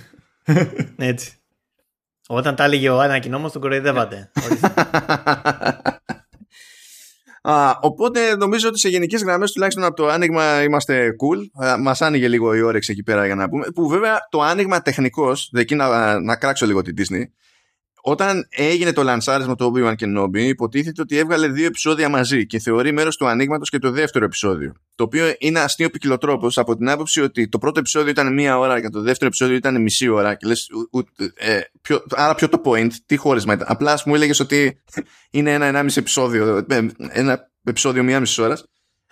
Έτσι. 1.11 1.35
Όταν 2.27 2.55
τα 2.55 2.63
έλεγε 2.63 2.89
ο 2.89 2.99
ανακοινό 2.99 3.49
τον 3.49 3.61
κοροϊδεύατε. 3.61 4.31
Α, 7.43 7.77
οπότε 7.81 8.35
νομίζω 8.35 8.67
ότι 8.67 8.79
σε 8.79 8.89
γενικές 8.89 9.23
γραμμές, 9.23 9.51
τουλάχιστον 9.51 9.83
από 9.83 9.95
το 9.95 10.07
άνοιγμα, 10.07 10.63
είμαστε 10.63 11.09
cool. 11.09 11.65
Μας 11.79 12.01
άνοιγε 12.01 12.27
λίγο 12.27 12.55
η 12.55 12.61
όρεξη 12.61 12.91
εκεί 12.91 13.03
πέρα 13.03 13.25
για 13.25 13.35
να 13.35 13.49
πούμε. 13.49 13.65
Που 13.75 13.87
βέβαια 13.87 14.19
το 14.29 14.41
άνοιγμα 14.41 14.81
τεχνικώ, 14.81 15.33
εκεί 15.51 15.75
να, 15.75 16.19
να 16.19 16.35
κράξω 16.35 16.65
λίγο 16.65 16.81
την 16.81 16.95
Disney, 16.97 17.23
όταν 18.01 18.47
έγινε 18.49 18.93
το 18.93 19.03
λανσάρισμα 19.03 19.55
του 19.55 19.73
Obi-Wan 19.75 19.93
Kenobi, 19.95 20.37
υποτίθεται 20.37 21.01
ότι 21.01 21.17
έβγαλε 21.17 21.47
δύο 21.47 21.65
επεισόδια 21.65 22.09
μαζί 22.09 22.45
και 22.45 22.59
θεωρεί 22.59 22.91
μέρος 22.91 23.17
του 23.17 23.27
ανοίγματος 23.27 23.69
και 23.69 23.79
το 23.79 23.91
δεύτερο 23.91 24.25
επεισόδιο. 24.25 24.73
Το 24.95 25.03
οποίο 25.03 25.33
είναι 25.39 25.59
αστείο 25.59 25.89
ποικιλοτρόπος 25.89 26.57
από 26.57 26.77
την 26.77 26.89
άποψη 26.89 27.21
ότι 27.21 27.49
το 27.49 27.57
πρώτο 27.57 27.79
επεισόδιο 27.79 28.09
ήταν 28.09 28.33
μία 28.33 28.57
ώρα 28.57 28.81
και 28.81 28.89
το 28.89 29.01
δεύτερο 29.01 29.27
επεισόδιο 29.27 29.55
ήταν 29.55 29.81
μισή 29.81 30.07
ώρα. 30.07 30.35
Και 30.35 30.47
λες, 30.47 30.69
ε, 31.35 31.59
ποιο, 31.81 32.03
άρα, 32.09 32.35
ποιο 32.35 32.49
το 32.49 32.61
point, 32.65 32.89
τι 33.05 33.15
χώρισμα 33.15 33.53
ήταν. 33.53 33.67
Απλά 33.69 34.01
μου 34.05 34.15
έλεγες 34.15 34.39
ότι 34.39 34.81
είναι 35.31 35.53
ένα-ενάμιση 35.53 35.99
επεισόδιο, 35.99 36.65
ε, 36.69 36.87
ένα 37.09 37.49
επεισόδιο 37.63 38.03
μία 38.03 38.19
μισής 38.19 38.37
ώρας. 38.37 38.65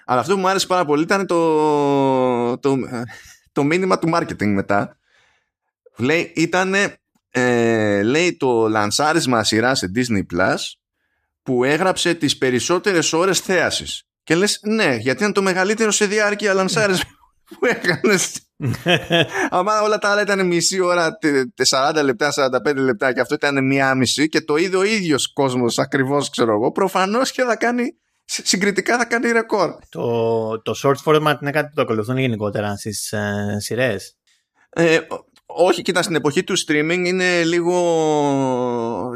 Αλλά 0.06 0.20
αυτό 0.20 0.34
που 0.34 0.40
μου 0.40 0.48
άρεσε 0.48 0.68
πάρα 0.68 0.86
πολύ 0.86 1.04
ήταν 1.04 1.26
το, 1.28 2.58
το, 2.58 2.78
το 3.52 3.64
μήνυμα 3.64 4.00
του 4.00 4.10
marketing 4.14 4.48
μετά. 4.48 4.98
Λέει, 5.98 6.32
ήταν 6.36 6.74
ε, 7.30 8.02
λέει 8.02 8.38
το 8.38 8.68
λανσάρισμα 8.68 9.44
σειράς 9.44 9.78
σε 9.78 9.92
Disney 9.96 10.36
Plus 10.36 10.58
που 11.44 11.64
έγραψε 11.64 12.14
τις 12.14 12.38
περισσότερες 12.38 13.14
ώρες 13.14 13.40
θέασης. 13.40 14.04
Και 14.24 14.36
λες 14.36 14.60
ναι, 14.64 14.96
γιατί 14.96 15.24
είναι 15.24 15.32
το 15.32 15.42
μεγαλύτερο 15.42 15.92
σε 15.92 16.06
διάρκεια 16.06 16.54
λανσάρισμα 16.54 17.10
που 17.60 17.66
έκανες. 17.66 18.40
Άμα 19.50 19.82
όλα 19.82 19.98
τα 19.98 20.10
άλλα 20.10 20.22
ήταν 20.22 20.48
μισή 20.48 20.80
ώρα, 20.80 21.18
40 21.96 22.04
λεπτά, 22.04 22.34
45 22.66 22.76
λεπτά 22.76 23.14
και 23.14 23.20
αυτό 23.20 23.34
ήταν 23.34 23.66
μία 23.66 23.96
μισή 23.96 24.30
και 24.30 24.42
το 24.42 24.56
είδε 24.56 24.78
ο 24.78 24.84
ίδιος 24.84 25.34
κόσμος 25.34 25.78
ακριβώς 25.78 26.30
ξέρω 26.30 26.54
εγώ, 26.54 26.72
προφανώς 26.72 27.32
και 27.32 27.44
θα 27.44 27.56
κάνει 27.56 27.98
συγκριτικά 28.26 28.98
θα 28.98 29.06
κάνει 29.06 29.32
ρεκόρ. 29.32 29.76
Το, 29.90 30.62
το 30.62 30.74
short 30.84 31.04
format 31.06 31.36
είναι 31.42 31.52
κάτι 31.52 31.68
που 31.68 31.76
το 31.76 31.82
ακολουθούν 31.82 32.18
γενικότερα 32.18 32.76
στις 32.76 33.12
ε, 33.12 33.58
σειρές. 33.60 34.18
Ε, 34.70 35.00
όχι, 35.52 35.82
κοίτα, 35.82 36.02
στην 36.02 36.16
εποχή 36.16 36.44
του 36.44 36.60
streaming 36.60 37.04
είναι 37.06 37.44
λίγο 37.44 37.74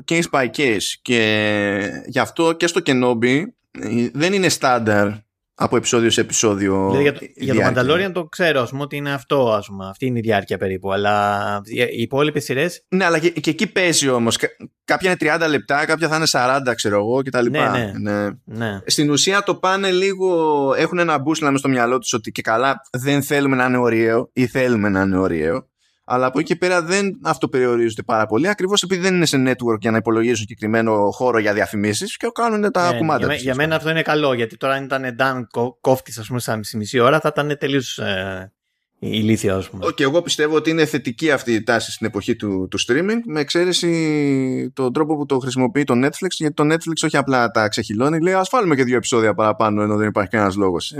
case 0.07 0.29
by 0.31 0.45
case 0.57 0.83
και 1.01 2.03
γι' 2.05 2.19
αυτό 2.19 2.53
και 2.53 2.67
στο 2.67 2.81
Kenobi 2.85 3.43
ε, 3.71 4.09
δεν 4.13 4.33
είναι 4.33 4.49
στάνταρ 4.49 5.07
από 5.55 5.75
επεισόδιο 5.75 6.09
σε 6.09 6.21
επεισόδιο. 6.21 6.89
Δηλαδή 6.91 7.03
για, 7.03 7.13
το, 7.13 7.25
για 7.35 7.73
το 7.73 7.81
Mandalorian 7.81 8.11
το 8.13 8.25
ξέρω, 8.25 8.61
ας 8.61 8.69
πούμε, 8.69 8.83
ότι 8.83 8.95
είναι 8.95 9.13
αυτό, 9.13 9.51
ας 9.51 9.67
πούμε. 9.67 9.87
Αυτή 9.89 10.05
είναι 10.05 10.17
η 10.17 10.21
διάρκεια 10.21 10.57
περίπου. 10.57 10.91
Αλλά 10.91 11.61
οι 11.65 12.01
υπόλοιπες 12.01 12.43
σειρέ. 12.43 12.65
Ναι, 12.87 13.05
αλλά 13.05 13.19
και, 13.19 13.29
και 13.29 13.49
εκεί 13.49 13.67
παίζει 13.67 14.09
όμως. 14.09 14.37
Κάποια 14.85 15.17
είναι 15.21 15.35
30 15.45 15.49
λεπτά, 15.49 15.85
κάποια 15.85 16.07
θα 16.07 16.15
είναι 16.15 16.25
40, 16.31 16.73
ξέρω 16.75 16.95
εγώ 16.95 17.21
κτλ. 17.21 17.49
Ναι, 17.49 17.69
ναι, 17.69 17.91
ναι. 17.99 18.29
ναι. 18.45 18.79
Στην 18.85 19.09
ουσία 19.09 19.43
το 19.43 19.55
πάνε 19.55 19.91
λίγο. 19.91 20.73
Έχουν 20.77 20.99
ένα 20.99 21.17
μπούσλα 21.17 21.51
με 21.51 21.57
στο 21.57 21.69
μυαλό 21.69 21.97
τους 21.97 22.13
ότι 22.13 22.31
και 22.31 22.41
καλά 22.41 22.81
δεν 22.91 23.23
θέλουμε 23.23 23.55
να 23.55 23.65
είναι 23.65 23.77
ωριαίο 23.77 24.29
ή 24.33 24.47
θέλουμε 24.47 24.89
να 24.89 25.01
είναι 25.01 25.17
ωριαίο 25.17 25.67
αλλά 26.13 26.25
από 26.25 26.39
εκεί 26.39 26.47
και 26.47 26.55
πέρα 26.55 26.81
δεν 26.81 27.19
αυτοπεριορίζονται 27.23 28.03
πάρα 28.03 28.25
πολύ 28.25 28.47
ακριβώς 28.47 28.83
επειδή 28.83 29.01
δεν 29.01 29.15
είναι 29.15 29.25
σε 29.25 29.43
network 29.47 29.79
για 29.79 29.91
να 29.91 29.97
υπολογίζουν 29.97 30.35
συγκεκριμένο 30.35 31.09
χώρο 31.11 31.39
για 31.39 31.53
διαφημίσεις 31.53 32.17
και 32.17 32.27
κάνουν 32.33 32.71
τα 32.71 32.91
ναι, 32.91 32.97
κουμάντα 32.97 33.25
για, 33.25 33.35
για 33.35 33.55
μένα 33.55 33.75
αυτό 33.75 33.89
είναι 33.89 34.01
καλό 34.01 34.33
γιατί 34.33 34.57
τώρα 34.57 34.73
αν 34.73 34.83
ήταν 34.83 35.15
Dan 35.19 35.71
κόφτης, 35.81 36.17
ας 36.17 36.27
πούμε, 36.27 36.39
στα 36.39 36.55
μισή, 36.57 36.77
μισή 36.77 36.99
ώρα 36.99 37.19
θα 37.19 37.29
ήταν 37.33 37.57
τελείως 37.57 37.97
ε, 37.97 38.51
ηλίθια, 38.99 39.55
ας 39.55 39.69
πούμε. 39.69 39.85
Και 39.95 40.03
εγώ 40.03 40.21
πιστεύω 40.21 40.55
ότι 40.55 40.69
είναι 40.69 40.85
θετική 40.85 41.31
αυτή 41.31 41.53
η 41.53 41.63
τάση 41.63 41.91
στην 41.91 42.07
εποχή 42.07 42.35
του, 42.35 42.67
του 42.71 42.79
streaming, 42.87 43.19
με 43.25 43.39
εξαίρεση 43.39 44.71
τον 44.73 44.93
τρόπο 44.93 45.15
που 45.17 45.25
το 45.25 45.39
χρησιμοποιεί 45.39 45.83
το 45.83 45.93
Netflix, 46.05 46.29
γιατί 46.29 46.53
το 46.53 46.73
Netflix 46.73 47.03
όχι 47.05 47.17
απλά 47.17 47.51
τα 47.51 47.67
ξεχυλώνει, 47.67 48.21
λέει 48.21 48.33
Α 48.33 48.47
βάλουμε 48.51 48.75
και 48.75 48.83
δύο 48.83 48.95
επεισόδια 48.95 49.33
παραπάνω 49.33 49.81
ενώ 49.81 49.95
δεν 49.95 50.07
υπάρχει 50.07 50.29
κανένας 50.29 50.55
λόγος. 50.55 50.93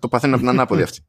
Το 0.00 0.08
παθαίνουν 0.08 0.34
από 0.34 0.44
την 0.44 0.52
ανάποδη 0.52 0.82
αυτή. 0.88 1.04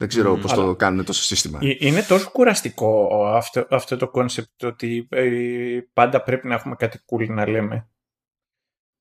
Δεν 0.00 0.08
ξέρω 0.08 0.34
mm, 0.34 0.40
πώς 0.40 0.52
το 0.52 0.76
κάνουν 0.76 1.04
τόσο 1.04 1.22
σύστημα. 1.22 1.58
Ε, 1.62 1.76
είναι 1.78 2.02
τόσο 2.02 2.30
κουραστικό 2.30 3.22
αυτό, 3.26 3.66
αυτό 3.70 3.96
το 3.96 4.08
concept 4.08 4.64
ότι 4.64 5.06
ε, 5.10 5.78
πάντα 5.92 6.22
πρέπει 6.22 6.46
να 6.48 6.54
έχουμε 6.54 6.74
κάτι 6.74 7.00
cool 7.06 7.28
να 7.28 7.48
λέμε 7.48 7.88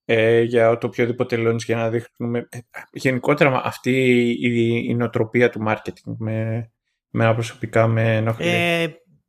ε, 0.06 0.42
για 0.42 0.78
το 0.78 0.88
οποιοδήποτε 0.88 1.36
launch 1.40 1.62
για 1.66 1.76
να 1.76 1.90
δείχνουμε. 1.90 2.48
Ε, 2.50 2.60
γενικότερα 2.92 3.62
αυτή 3.64 3.92
η, 4.40 4.86
η 4.90 4.96
νοοτροπία 4.96 5.50
του 5.50 5.64
marketing 5.68 6.14
με, 6.18 6.70
με 7.10 7.34
προσωπικά 7.34 7.88
με 7.88 8.16
ενοχλεί. 8.16 8.48
Ε, 8.48 8.88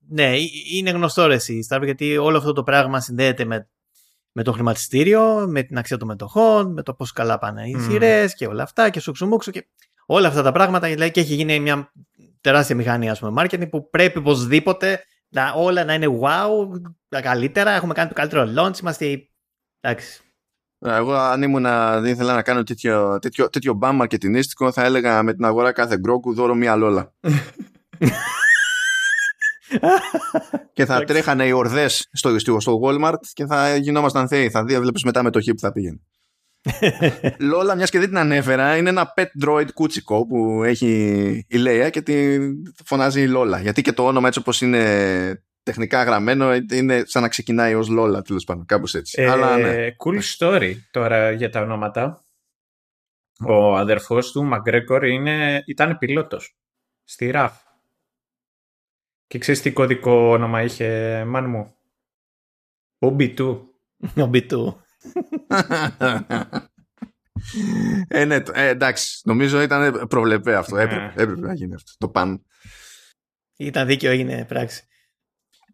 ναι, 0.09 0.33
είναι 0.73 0.91
γνωστό 0.91 1.27
ρε 1.27 1.35
εσύ, 1.35 1.67
γιατί 1.85 2.17
όλο 2.17 2.37
αυτό 2.37 2.53
το 2.53 2.63
πράγμα 2.63 3.01
συνδέεται 3.01 3.45
με, 3.45 3.69
με 4.33 4.43
το 4.43 4.53
χρηματιστήριο, 4.53 5.47
με 5.49 5.63
την 5.63 5.79
αξία 5.79 5.97
των 5.97 6.09
μετοχών, 6.09 6.73
με 6.73 6.83
το 6.83 6.95
πώς 6.95 7.13
καλά 7.13 7.39
πάνε 7.39 7.69
οι 7.69 7.77
mm. 7.79 8.27
και 8.37 8.47
όλα 8.47 8.63
αυτά 8.63 8.91
και 8.91 9.01
σου 9.01 9.13
ξουμούξου 9.13 9.51
και 9.51 9.67
όλα 10.11 10.29
αυτά 10.29 10.43
τα 10.43 10.53
πράγματα 10.53 10.89
δηλαδή, 10.89 11.11
και 11.11 11.21
έχει 11.21 11.35
γίνει 11.35 11.61
μια 11.61 11.93
τεράστια 12.41 12.77
μηχανή 12.77 13.11
ας 13.11 13.19
πούμε, 13.19 13.43
marketing 13.43 13.71
που 13.71 13.91
πρέπει 13.91 14.19
οπωσδήποτε 14.19 15.05
να, 15.29 15.53
όλα 15.53 15.85
να 15.85 15.95
είναι 15.95 16.19
wow, 16.23 16.81
τα 17.09 17.21
καλύτερα, 17.21 17.71
έχουμε 17.71 17.95
κάνει 17.95 18.09
το 18.09 18.15
καλύτερο 18.15 18.53
launch, 18.57 18.81
είμαστε 18.81 19.29
εντάξει. 19.81 20.23
Εγώ 20.81 21.13
αν 21.13 21.43
ήμουν 21.43 21.63
δεν 22.03 22.05
ήθελα 22.05 22.35
να 22.35 22.43
κάνω 22.43 22.63
τέτοιο, 22.63 23.19
τέτοιο, 23.19 23.51
τέτοιο 23.51 23.75
μπαμ 23.75 23.97
μαρκετινίστικο 23.97 24.73
θα 24.73 24.85
έλεγα 24.85 25.23
με 25.23 25.35
την 25.35 25.45
αγορά 25.45 25.73
κάθε 25.73 25.99
γκρόκου 25.99 26.35
δώρο 26.35 26.55
μία 26.55 26.77
λόλα. 26.77 27.13
και 30.73 30.85
θα 30.85 31.05
τρέχανε 31.05 31.47
οι 31.47 31.53
ορδές 31.53 32.09
στο, 32.13 32.39
στο 32.39 32.81
Walmart 32.85 33.21
και 33.33 33.47
θα 33.47 33.77
γινόμασταν 33.77 34.29
θεοί. 34.29 34.51
Θα 34.51 34.65
δει, 34.65 34.79
βλέπεις 34.79 35.05
μετά 35.05 35.23
μετοχή 35.23 35.55
που 35.55 35.61
θα 35.61 35.73
πήγαινε. 35.73 36.01
Λόλα, 37.39 37.75
μιας 37.75 37.91
και 37.91 37.99
δεν 37.99 38.09
την 38.09 38.19
ανέφερα, 38.19 38.77
είναι 38.77 38.89
ένα 38.89 39.13
pet 39.17 39.47
droid 39.47 39.73
κούτσικο 39.75 40.27
που 40.27 40.63
έχει 40.65 41.47
η 41.49 41.57
Λέια 41.57 41.91
και 41.91 42.03
τη 42.03 42.39
φωνάζει 42.85 43.21
η 43.23 43.29
Λόλα. 43.29 43.61
Γιατί 43.61 43.83
και 43.83 43.93
το 43.93 44.07
όνομα 44.07 44.27
έτσι 44.27 44.39
όπως 44.39 44.61
είναι 44.61 45.43
τεχνικά 45.63 46.03
γραμμένο 46.03 46.55
είναι 46.55 47.03
σαν 47.07 47.23
να 47.23 47.29
ξεκινάει 47.29 47.75
ως 47.75 47.89
Λόλα 47.89 48.23
τέλος 48.23 48.45
πάντων, 48.45 48.67
κάπως 48.67 48.95
έτσι. 48.95 49.23
Ε, 49.23 49.31
Αλλά, 49.31 49.57
ναι. 49.57 49.87
Cool 50.05 50.21
story 50.39 50.75
τώρα 50.91 51.31
για 51.31 51.51
τα 51.51 51.61
ονόματα. 51.61 52.23
Ο 53.41 53.77
αδερφός 53.77 54.33
του, 54.33 54.45
Μαγκρέκορ, 54.45 55.05
είναι, 55.07 55.63
ήταν 55.67 55.99
πιλότος 55.99 56.57
στη 57.05 57.31
RAF. 57.35 57.51
Και 59.27 59.39
ξέρεις 59.39 59.63
τι 59.63 59.73
κωδικό 59.73 60.13
όνομα 60.13 60.63
είχε, 60.63 61.25
μάν 61.25 61.49
μου; 61.51 61.75
OB2. 62.99 63.61
OB2 64.17 64.75
ε, 68.09 68.25
ναι, 68.25 68.43
ε, 68.53 68.69
εντάξει. 68.69 69.21
Νομίζω 69.25 69.61
ήταν 69.61 70.07
προβλεπέ 70.09 70.57
αυτό. 70.57 70.77
Ναι. 70.77 70.83
Έπρεπε, 70.83 71.23
έπρεπε 71.23 71.41
να 71.41 71.55
γίνει 71.55 71.75
αυτό. 71.75 71.93
Το 71.99 72.09
παν. 72.09 72.43
Ήταν 73.57 73.87
δίκαιο, 73.87 74.11
έγινε 74.11 74.45
πράξη. 74.45 74.83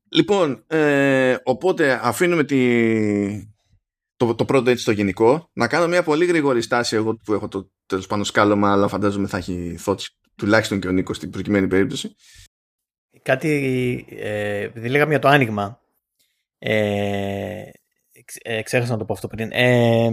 Λοιπόν, 0.08 0.64
ε, 0.66 1.36
οπότε 1.42 2.00
αφήνουμε 2.02 2.44
τη, 2.44 2.58
το, 4.16 4.34
το 4.34 4.44
πρώτο 4.44 4.70
έτσι 4.70 4.84
το 4.84 4.90
γενικό. 4.90 5.50
Να 5.52 5.68
κάνω 5.68 5.86
μια 5.86 6.02
πολύ 6.02 6.24
γρήγορη 6.24 6.62
στάση 6.62 6.96
εγώ 6.96 7.16
που 7.16 7.32
έχω 7.32 7.48
το 7.48 7.70
τέλος 7.86 8.06
πάνω 8.06 8.24
σκάλωμα, 8.24 8.72
αλλά 8.72 8.88
φαντάζομαι 8.88 9.26
θα 9.26 9.36
έχει 9.36 9.78
thoughts 9.84 10.06
τουλάχιστον 10.34 10.80
και 10.80 10.88
ο 10.88 10.90
Νίκος 10.90 11.16
στην 11.16 11.30
προκειμένη 11.30 11.66
περίπτωση. 11.66 12.14
Κάτι, 13.22 14.06
ε, 14.08 14.60
επειδή 14.60 14.88
λέγαμε 14.88 15.10
για 15.10 15.18
το 15.18 15.28
άνοιγμα, 15.28 15.80
ε, 16.58 17.62
ε, 18.42 18.62
ξέχασα 18.62 18.92
να 18.92 18.98
το 18.98 19.04
πω 19.04 19.12
αυτό 19.12 19.28
πριν. 19.28 19.50
Ε, 19.52 20.10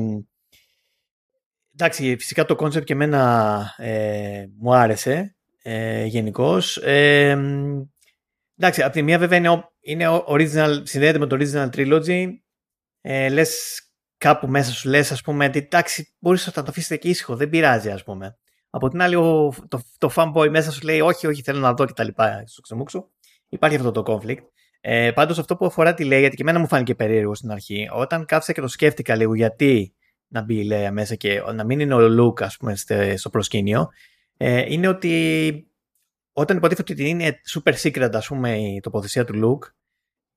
εντάξει, 1.74 2.16
φυσικά 2.20 2.46
το 2.46 2.56
concept 2.56 2.86
και 2.86 2.94
εμένα 2.94 3.74
ε, 3.78 4.46
μου 4.58 4.76
άρεσε 4.76 5.36
ε, 5.62 6.06
γενικώς. 6.06 6.78
Ε, 6.78 7.38
εντάξει, 8.58 8.84
από 8.84 8.94
τη 8.94 9.02
μία 9.02 9.18
βέβαια 9.18 9.38
είναι, 9.38 9.70
είναι 9.82 10.24
original, 10.28 10.82
συνδέεται 10.84 11.18
με 11.18 11.28
το 11.28 11.38
original 11.40 11.70
trilogy. 11.76 12.28
Ε, 13.02 13.30
λες 13.30 13.82
κάπου 14.18 14.48
μέσα 14.48 14.72
σου 14.72 14.90
λες 14.90 15.12
ας 15.12 15.22
πούμε 15.22 15.46
ότι 15.46 15.60
εντάξει 15.60 16.14
μπορείς 16.20 16.46
να 16.46 16.64
το 16.64 16.66
αφήσετε 16.68 16.98
και 16.98 17.10
ήσυχο, 17.10 17.36
δεν 17.36 17.50
πειράζει 17.50 17.90
ας 17.90 18.04
πούμε. 18.04 18.38
Από 18.70 18.90
την 18.90 19.02
άλλη 19.02 19.16
το, 19.68 19.82
το 19.98 20.12
fanboy 20.16 20.50
μέσα 20.50 20.72
σου 20.72 20.82
λέει 20.84 21.00
όχι, 21.00 21.28
όχι 21.28 21.42
θέλω 21.42 21.60
να 21.60 21.74
δω 21.74 21.86
και 21.86 21.94
τα 21.94 22.04
λοιπά 22.04 22.44
στο 22.46 22.62
ξεμούξου. 22.62 23.10
Υπάρχει 23.50 23.76
αυτό 23.76 23.92
το 23.92 24.04
conflict. 24.08 24.44
Ε, 24.82 25.12
Πάντως 25.12 25.40
αυτό 25.40 25.56
που 25.56 25.66
αφορά 25.66 25.94
τη 25.94 26.04
Λέια, 26.04 26.20
γιατί 26.20 26.36
και 26.36 26.42
εμένα 26.42 26.60
μου 26.60 26.68
φάνηκε 26.68 26.96
περίεργο 26.96 27.36
στην 27.36 27.52
αρχή, 27.52 27.90
όταν 27.92 28.26
κάθισα 28.26 28.54
και 28.54 28.62
το 28.62 28.68
σκέφτηκα 28.68 29.16
λίγο 29.16 29.36
γιατί 29.36 29.94
να 30.28 30.42
μπει 30.42 30.56
η 30.56 30.64
Λέια 30.64 30.92
μέσα 30.92 31.16
και 31.16 31.42
να 31.54 31.64
μην 31.64 31.80
είναι 31.80 31.94
ο 31.94 32.10
Λουκ, 32.10 32.42
ας 32.42 32.58
πούμε, 32.58 32.76
στο 33.16 33.30
προσκήνιο, 33.30 33.90
ε, 34.38 34.66
είναι 34.74 34.88
ότι 34.88 35.66
όταν 36.34 36.58
υποτίθεται 36.58 36.94
ότι 36.94 37.10
είναι 37.10 37.42
super 37.54 37.74
secret, 37.74 38.10
ας 38.14 38.28
πούμε, 38.28 38.58
η 38.58 38.80
τοποθεσία 38.80 39.26
του 39.26 39.34
Luke, 39.44 39.72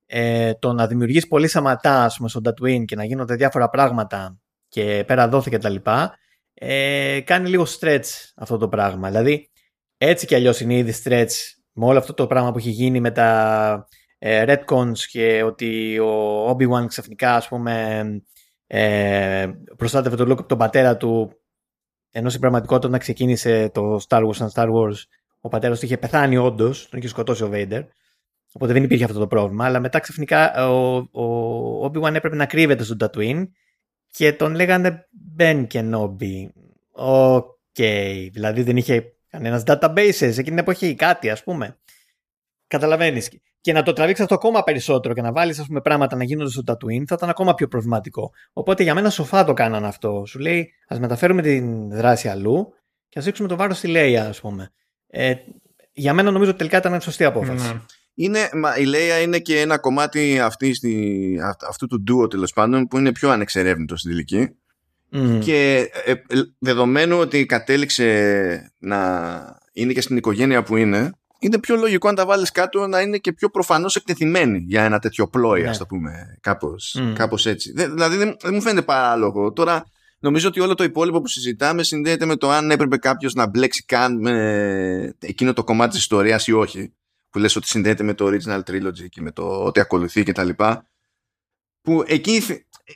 ε, 0.06 0.54
το 0.54 0.72
να 0.72 0.86
δημιουργήσει 0.86 1.28
πολύ 1.28 1.48
σαματά, 1.48 2.04
ας 2.04 2.16
πούμε, 2.16 2.28
στον 2.28 2.42
Tatooine 2.46 2.84
και 2.84 2.96
να 2.96 3.04
γίνονται 3.04 3.34
διάφορα 3.34 3.68
πράγματα 3.68 4.38
και 4.68 5.04
πέρα 5.06 5.28
δόθε 5.28 5.50
και 5.50 5.58
τα 5.58 5.68
λοιπά, 5.68 6.18
ε, 6.54 7.20
κάνει 7.24 7.48
λίγο 7.48 7.66
stretch 7.78 8.04
αυτό 8.36 8.56
το 8.56 8.68
πράγμα. 8.68 9.08
Δηλαδή, 9.08 9.50
έτσι 9.96 10.26
κι 10.26 10.34
αλλιώς 10.34 10.60
είναι 10.60 10.74
ήδη 10.74 10.94
stretch 11.04 11.32
με 11.72 11.84
όλο 11.84 11.98
αυτό 11.98 12.14
το 12.14 12.26
πράγμα 12.26 12.52
που 12.52 12.58
έχει 12.58 12.70
γίνει 12.70 13.00
με 13.00 13.10
τα 13.10 13.88
ε, 14.26 14.44
Redcons 14.46 14.98
και 15.10 15.42
ότι 15.42 15.98
ο 15.98 16.50
Obi-Wan 16.50 16.86
ξαφνικά, 16.86 17.34
ας 17.34 17.48
πούμε, 17.48 18.04
ε, 18.66 19.50
προστάτευε 19.76 20.16
τον 20.16 20.28
Luke 20.28 20.38
από 20.38 20.48
τον 20.48 20.58
πατέρα 20.58 20.96
του 20.96 21.32
ενώ 22.10 22.28
στην 22.28 22.40
πραγματικότητα 22.40 22.88
όταν 22.88 23.00
ξεκίνησε 23.00 23.70
το 23.74 24.00
Star 24.08 24.26
Wars 24.26 24.34
σαν 24.34 24.50
Star 24.54 24.68
Wars 24.72 24.94
ο 25.40 25.48
πατέρας 25.48 25.78
του 25.78 25.84
είχε 25.84 25.96
πεθάνει 25.96 26.36
όντως, 26.36 26.88
τον 26.88 26.98
είχε 26.98 27.08
σκοτώσει 27.08 27.44
ο 27.44 27.50
Vader. 27.52 27.84
Οπότε 28.52 28.72
δεν 28.72 28.82
υπήρχε 28.82 29.04
αυτό 29.04 29.18
το 29.18 29.26
πρόβλημα. 29.26 29.64
Αλλά 29.64 29.80
μετά 29.80 29.98
ξαφνικά 29.98 30.68
ο, 30.68 30.96
ο 30.96 31.84
Obi-Wan 31.84 32.14
έπρεπε 32.14 32.36
να 32.36 32.46
κρύβεται 32.46 32.84
στον 32.84 32.96
Tatooine 33.00 33.48
και 34.10 34.32
τον 34.32 34.54
λέγανε 34.54 35.08
Ben 35.38 35.66
Kenobi. 35.72 36.48
Okay. 36.90 38.28
Δηλαδή 38.32 38.62
δεν 38.62 38.76
είχε 38.76 39.16
κανένας 39.28 39.62
databases 39.66 40.20
εκείνη 40.20 40.42
την 40.42 40.58
εποχή, 40.58 40.94
κάτι 40.94 41.30
ας 41.30 41.42
πούμε. 41.42 41.78
Καταλαβαίνεις. 42.66 43.30
Και 43.64 43.72
να 43.72 43.82
το 43.82 43.92
τραβήξεις 43.92 44.24
αυτό 44.24 44.34
ακόμα 44.34 44.62
περισσότερο 44.62 45.14
και 45.14 45.22
να 45.22 45.32
βάλεις 45.32 45.66
πράγματα 45.82 46.16
να 46.16 46.24
γίνονται 46.24 46.50
στο 46.50 46.62
Tatooine 46.66 47.04
θα 47.06 47.14
ήταν 47.14 47.28
ακόμα 47.28 47.54
πιο 47.54 47.68
προβληματικό. 47.68 48.30
Οπότε 48.52 48.82
για 48.82 48.94
μένα 48.94 49.10
σοφά 49.10 49.44
το 49.44 49.52
κάνανε 49.52 49.86
αυτό. 49.86 50.24
Σου 50.26 50.38
λέει, 50.38 50.70
ας 50.88 50.98
μεταφέρουμε 50.98 51.42
την 51.42 51.90
δράση 51.90 52.28
αλλού 52.28 52.72
και 53.08 53.18
ας 53.18 53.24
ρίξουμε 53.24 53.48
το 53.48 53.56
βάρος 53.56 53.78
στη 53.78 53.88
Λέια, 53.88 54.28
ας 54.28 54.40
πούμε. 54.40 54.72
Ε, 55.06 55.34
για 55.92 56.14
μένα 56.14 56.30
νομίζω 56.30 56.50
ότι 56.50 56.58
τελικά 56.58 56.78
ήταν 56.78 57.00
σωστή 57.00 57.24
απόφαση. 57.24 57.72
Ναι. 57.72 57.80
Είναι, 58.14 58.48
μα, 58.52 58.76
η 58.76 58.84
Λέια 58.84 59.20
είναι 59.20 59.38
και 59.38 59.60
ένα 59.60 59.78
κομμάτι 59.78 60.40
αυτή 60.40 60.74
στη, 60.74 61.36
αυτού 61.68 61.86
του 61.86 62.02
ντουο 62.02 62.26
τέλος 62.26 62.52
πάντων 62.52 62.86
που 62.86 62.98
είναι 62.98 63.12
πιο 63.12 63.30
ανεξερεύνητο 63.30 63.96
στην 63.96 64.10
τελική. 64.10 64.56
Και 65.40 65.90
ε, 66.04 66.10
ε, 66.10 66.42
δεδομένου 66.58 67.18
ότι 67.18 67.46
κατέληξε 67.46 68.72
να 68.78 68.98
είναι 69.72 69.92
και 69.92 70.00
στην 70.00 70.16
οικογένεια 70.16 70.62
που 70.62 70.76
είναι, 70.76 71.10
είναι 71.46 71.58
πιο 71.58 71.76
λογικό 71.76 72.08
αν 72.08 72.14
τα 72.14 72.26
βάλεις 72.26 72.50
κάτω 72.50 72.86
να 72.86 73.00
είναι 73.00 73.18
και 73.18 73.32
πιο 73.32 73.48
προφανώς 73.48 73.96
εκτεθειμένη 73.96 74.58
για 74.58 74.84
ένα 74.84 74.98
τέτοιο 74.98 75.28
πλόι, 75.28 75.62
ναι. 75.62 75.68
ας 75.68 75.78
το 75.78 75.86
πούμε. 75.86 76.38
Κάπως 76.40 77.02
κάπως 77.14 77.46
έτσι. 77.46 77.72
δηλαδή 77.72 78.16
δεν, 78.16 78.36
δεν 78.40 78.54
μου 78.54 78.60
φαίνεται 78.60 78.82
παράλογο. 78.82 79.52
Τώρα 79.52 79.84
νομίζω 80.18 80.48
ότι 80.48 80.60
όλο 80.60 80.74
το 80.74 80.84
υπόλοιπο 80.84 81.20
που 81.20 81.28
συζητάμε 81.28 81.82
συνδέεται 81.82 82.24
με 82.24 82.36
το 82.36 82.50
αν 82.50 82.70
έπρεπε 82.70 82.96
κάποιος 82.96 83.34
να 83.34 83.46
μπλέξει 83.46 83.84
καν 83.84 84.20
με 84.20 85.14
εκείνο 85.18 85.52
το 85.52 85.64
κομμάτι 85.64 85.90
της 85.90 86.00
ιστορίας 86.00 86.46
ή 86.46 86.52
όχι. 86.52 86.92
Που 87.30 87.38
λες 87.38 87.56
ότι 87.56 87.66
συνδέεται 87.66 88.02
με 88.02 88.14
το 88.14 88.26
original 88.26 88.60
trilogy 88.70 89.08
και 89.08 89.20
με 89.20 89.30
το 89.30 89.64
ότι 89.64 89.80
ακολουθεί 89.80 90.22
κτλ. 90.22 90.48
Που 91.82 92.04
εκεί 92.06 92.42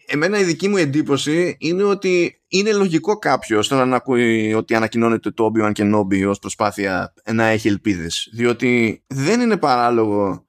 εμένα 0.07 0.39
η 0.39 0.45
δική 0.45 0.69
μου 0.69 0.77
εντύπωση 0.77 1.57
είναι 1.59 1.83
ότι 1.83 2.43
είναι 2.49 2.73
λογικό 2.73 3.19
κάποιος 3.19 3.71
να 3.71 3.97
ακούει 3.97 4.55
ότι 4.55 4.75
ανακοινώνεται 4.75 5.31
το 5.31 5.53
Obi-Wan 5.53 5.73
και 5.73 5.91
Nobi 5.95 6.29
ως 6.29 6.39
προσπάθεια 6.39 7.15
να 7.33 7.45
έχει 7.45 7.69
ελπίδες. 7.69 8.29
Διότι 8.33 9.03
δεν 9.07 9.41
είναι 9.41 9.57
παράλογο 9.57 10.47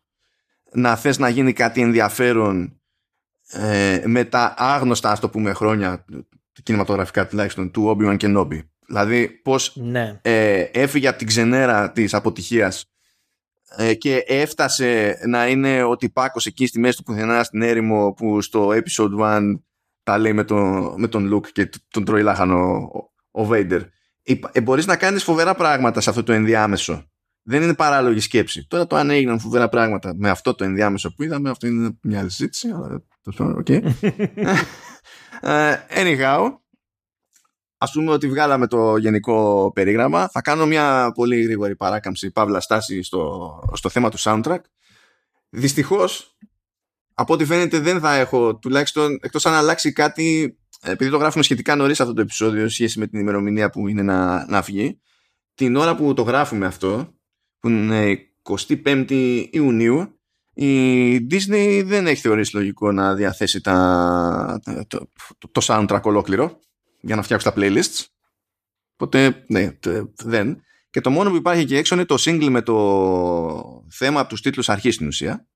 να 0.72 0.96
θες 0.96 1.18
να 1.18 1.30
γίνει 1.30 1.54
κάτι 1.54 1.82
ενδιαφέρον 1.82 2.82
ε, 3.50 4.04
με 4.06 4.24
τα 4.24 4.54
άγνωστα, 4.58 5.12
ας 5.12 5.20
το 5.20 5.30
πούμε, 5.30 5.54
χρόνια 5.54 6.06
κινηματογραφικά 6.64 7.28
τουλάχιστον 7.28 7.72
του 7.72 7.98
Obi-Wan 7.98 8.18
και 8.18 8.34
Nobi. 8.38 8.60
Δηλαδή 8.86 9.30
πώς 9.30 9.76
ναι. 9.76 10.20
ε, 10.22 10.60
έφυγε 10.62 11.08
από 11.08 11.18
την 11.18 11.28
ξενέρα 11.28 11.92
της 11.92 12.14
αποτυχίας 12.14 12.82
ε, 12.82 12.99
και 13.98 14.24
έφτασε 14.28 15.20
να 15.28 15.48
είναι 15.48 15.84
ότι 15.84 16.10
πάκος 16.10 16.46
εκεί 16.46 16.68
στη 16.68 16.80
μέση 16.80 16.98
του 16.98 17.04
πουθενά 17.04 17.44
στην 17.44 17.62
έρημο 17.62 18.14
που 18.14 18.42
στο 18.42 18.70
episode 18.70 19.20
1 19.20 19.42
τα 20.04 20.18
λέει 20.18 20.34
με 20.34 20.44
τον, 20.44 20.94
με 20.98 21.08
τον 21.08 21.34
Luke 21.34 21.48
και 21.48 21.70
τον 21.90 22.06
τρώει 22.06 22.22
λάχανο 22.22 22.90
ο, 23.32 23.42
ο 23.42 23.50
Vader. 23.52 23.82
Ε, 24.52 24.62
μπορείς 24.62 24.86
να 24.86 24.96
κάνεις 24.96 25.24
φοβερά 25.24 25.56
πράγματα 25.56 26.02
σε 26.02 26.10
αυτό 26.10 26.24
το 26.24 26.34
ενδιάμεσο. 26.34 27.04
Δεν 27.44 27.62
είναι 27.62 27.74
παράλογη 27.74 28.20
σκέψη. 28.20 28.68
Τώρα 28.68 28.88
το 28.88 28.96
αν 28.96 29.10
έγιναν 29.10 29.40
φοβερά 29.40 29.70
πράγματα 29.70 30.14
με 30.16 30.30
αυτό 30.30 30.56
το 30.56 30.64
ενδιάμεσο 30.64 31.14
που 31.14 31.24
είδαμε, 31.24 31.50
αυτό 31.50 31.68
είναι 31.68 31.98
μια 32.02 32.20
άλλη 32.20 32.30
συζήτηση. 32.30 32.68
Αλλά, 32.70 33.04
okay. 33.38 33.82
Uh, 35.42 35.78
anyhow, 35.90 36.60
ας 37.82 37.92
πούμε 37.92 38.12
ότι 38.12 38.28
βγάλαμε 38.28 38.68
το 38.68 38.98
γενικό 38.98 39.72
περίγραμμα. 39.76 40.28
Θα 40.28 40.42
κάνω 40.42 40.66
μια 40.66 41.12
πολύ 41.16 41.42
γρήγορη 41.42 41.76
παράκαμψη, 41.76 42.32
παύλα 42.32 42.60
στάση 42.60 43.04
στο, 43.04 43.60
στο 43.74 43.90
θέμα 43.90 44.10
του 44.10 44.20
soundtrack. 44.20 44.60
Δυστυχώς, 45.50 46.38
από 47.14 47.34
ό,τι 47.34 47.46
φαίνεται 47.46 47.80
δεν 47.80 48.00
θα 48.00 48.16
έχω, 48.16 48.56
τουλάχιστον 48.56 49.20
εκτός 49.22 49.46
αν 49.46 49.54
αλλάξει 49.54 49.94
κάτι, 49.94 50.58
επειδή 50.82 51.12
το 51.12 51.18
γράφουμε 51.18 51.44
σχετικά 51.44 51.76
νωρίς 51.76 52.00
αυτό 52.00 52.14
το 52.14 52.22
επεισόδιο, 52.22 52.70
σχέση 52.70 53.00
με 53.00 53.08
την 53.08 53.20
ημερομηνία 53.20 53.70
που 53.70 53.88
είναι 53.88 54.02
να, 54.02 54.46
να 54.46 54.62
βγει, 54.62 55.00
την 55.54 55.76
ώρα 55.76 55.96
που 55.96 56.14
το 56.14 56.22
γράφουμε 56.22 56.66
αυτό, 56.66 57.14
που 57.60 57.70
είναι 57.70 58.18
25η 58.44 59.48
Ιουνίου, 59.52 60.20
η 60.54 61.16
Disney 61.18 61.82
δεν 61.86 62.08
έχει 62.08 62.22
θεωρήσει 62.22 62.56
λογικό 62.56 62.92
να 62.92 63.16
διαθέσει 63.16 63.62
τα, 63.62 64.60
το, 64.88 65.10
το, 65.52 65.62
soundtrack 65.64 66.02
ολόκληρο 66.02 66.60
για 67.02 67.16
να 67.16 67.22
φτιάξει 67.22 67.45
τα 67.45 67.54
playlists. 67.56 68.06
Οπότε, 68.93 69.43
ναι, 69.47 69.78
δεν. 70.16 70.64
Και 70.89 71.02
το 71.02 71.10
μόνο 71.10 71.30
που 71.30 71.36
υπάρχει 71.36 71.62
εκεί 71.62 71.76
έξω 71.76 71.95
είναι 71.95 72.06
το 72.06 72.16
single 72.20 72.50
με 72.50 72.62
το 72.62 73.86
θέμα 73.89 74.20
από 74.20 74.30
τους 74.30 74.41
τίτλους 74.41 74.70
αρχής 74.70 74.95
στην 74.95 75.08
ουσία 75.08 75.47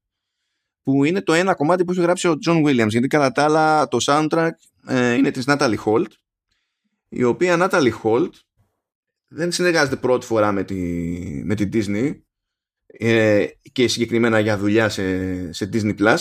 που 0.83 1.03
είναι 1.03 1.21
το 1.21 1.33
ένα 1.33 1.53
κομμάτι 1.53 1.85
που 1.85 1.91
έχει 1.91 2.01
γράψει 2.01 2.27
ο 2.27 2.37
John 2.45 2.63
Williams 2.65 2.89
γιατί 2.89 3.07
κατά 3.07 3.31
τα 3.31 3.43
άλλα 3.43 3.87
το 3.87 3.97
soundtrack 4.01 4.49
ε, 4.87 5.13
είναι 5.13 5.31
της 5.31 5.43
Natalie 5.47 5.77
Holt 5.85 6.07
η 7.09 7.23
οποία 7.23 7.57
Natalie 7.59 7.93
Holt 8.03 8.29
δεν 9.27 9.51
συνεργάζεται 9.51 9.95
πρώτη 9.95 10.25
φορά 10.25 10.51
με 10.51 10.63
τη, 10.63 10.75
με 11.43 11.55
τη 11.55 11.69
Disney 11.73 12.19
ε, 12.85 13.45
και 13.71 13.87
συγκεκριμένα 13.87 14.39
για 14.39 14.57
δουλειά 14.57 14.89
σε, 14.89 15.53
σε 15.53 15.69
Disney 15.73 15.97
Plus 15.99 16.17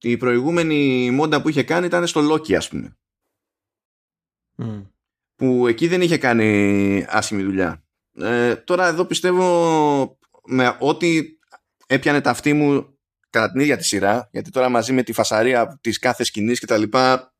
η 0.00 0.16
προηγούμενη 0.16 1.10
μόντα 1.10 1.42
που 1.42 1.48
είχε 1.48 1.62
κάνει 1.62 1.86
ήταν 1.86 2.06
στο 2.06 2.32
Loki 2.32 2.54
ας 2.54 2.68
πούμε 2.68 2.96
που 5.36 5.66
εκεί 5.66 5.88
δεν 5.88 6.00
είχε 6.00 6.18
κάνει 6.18 7.04
άσχημη 7.08 7.42
δουλειά. 7.42 7.84
Ε, 8.18 8.56
τώρα 8.56 8.86
εδώ 8.86 9.04
πιστεύω 9.04 10.18
με 10.46 10.76
ό,τι 10.78 11.22
έπιανε 11.86 12.20
τα 12.20 12.30
αυτή 12.30 12.52
μου 12.52 12.98
κατά 13.30 13.50
την 13.50 13.60
ίδια 13.60 13.76
τη 13.76 13.84
σειρά 13.84 14.28
γιατί 14.32 14.50
τώρα 14.50 14.68
μαζί 14.68 14.92
με 14.92 15.02
τη 15.02 15.12
φασαρία 15.12 15.78
της 15.80 15.98
κάθε 15.98 16.24
σκηνής 16.24 16.60
και 16.60 16.66
τα 16.66 16.76
λοιπά 16.76 17.34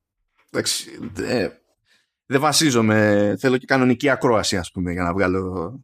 ε, 1.17 1.49
δεν 2.27 2.41
βασίζομαι. 2.41 3.35
Θέλω 3.39 3.57
και 3.59 3.67
κανονική 3.67 4.09
ακρόαση 4.09 4.57
ας 4.57 4.71
πούμε 4.71 4.93
για 4.93 5.03
να 5.03 5.13
βγάλω 5.13 5.75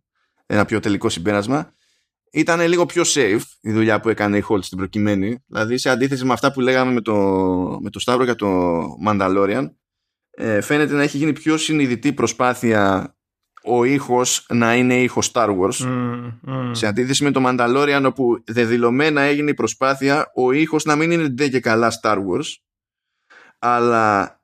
ένα 0.46 0.64
πιο 0.64 0.80
τελικό 0.80 1.08
συμπέρασμα. 1.08 1.72
Ήταν 2.32 2.60
λίγο 2.60 2.86
πιο 2.86 3.02
safe 3.06 3.40
η 3.60 3.72
δουλειά 3.72 4.00
που 4.00 4.08
έκανε 4.08 4.36
η 4.36 4.44
Holt 4.48 4.64
στην 4.64 4.78
προκειμένη. 4.78 5.44
Δηλαδή, 5.46 5.78
σε 5.78 5.90
αντίθεση 5.90 6.24
με 6.24 6.32
αυτά 6.32 6.52
που 6.52 6.60
λέγαμε 6.60 6.92
με 6.92 7.00
το, 7.00 7.14
με 7.82 7.90
το 7.90 7.98
Σταύρο 7.98 8.24
για 8.24 8.34
το 8.34 8.82
Mandalorian, 9.06 9.70
ε, 10.36 10.60
φαίνεται 10.60 10.94
να 10.94 11.02
έχει 11.02 11.16
γίνει 11.16 11.32
πιο 11.32 11.56
συνειδητή 11.56 12.12
προσπάθεια 12.12 13.14
ο 13.64 13.84
ήχος 13.84 14.46
να 14.48 14.74
είναι 14.74 14.94
ήχος 15.02 15.30
Star 15.34 15.58
Wars. 15.58 15.74
Σε 16.72 16.86
αντίθεση 16.86 17.24
με 17.24 17.30
το 17.30 17.42
Mandalorian, 17.46 18.02
όπου 18.06 18.42
δεδηλωμένα 18.46 19.20
έγινε 19.20 19.50
η 19.50 19.54
προσπάθεια 19.54 20.32
ο 20.34 20.52
ήχος 20.52 20.84
να 20.84 20.96
μην 20.96 21.10
είναι 21.10 21.28
ντε 21.28 21.48
και 21.48 21.60
καλά 21.60 21.92
Star 22.02 22.16
Wars, 22.16 22.54
αλλά 23.58 24.40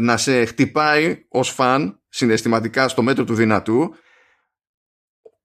να 0.00 0.16
σε 0.16 0.44
χτυπάει 0.44 1.26
ως 1.28 1.50
φαν 1.50 2.00
συναισθηματικά 2.08 2.88
στο 2.88 3.02
μέτρο 3.02 3.24
του 3.24 3.34
δυνατού 3.34 3.94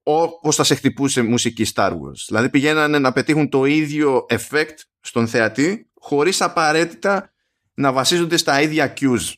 όπως 0.04 0.56
θα 0.56 0.64
σε 0.64 0.76
χτυπούσε 0.76 1.22
μουσική 1.22 1.66
Star 1.76 1.92
Wars. 1.92 2.24
Δηλαδή 2.28 2.50
πηγαίνανε 2.50 3.00
να 3.00 3.12
πετύχουν 3.12 3.50
το 3.50 3.66
ίδιο 3.66 4.26
effect 4.30 4.76
στον 5.00 5.28
θεατή 5.28 5.92
χωρίς 6.00 6.42
απαραίτητα 6.42 7.34
να 7.74 7.92
βασίζονται 7.92 8.38
στα 8.38 8.62
ίδια 8.62 8.94
cues. 9.00 9.34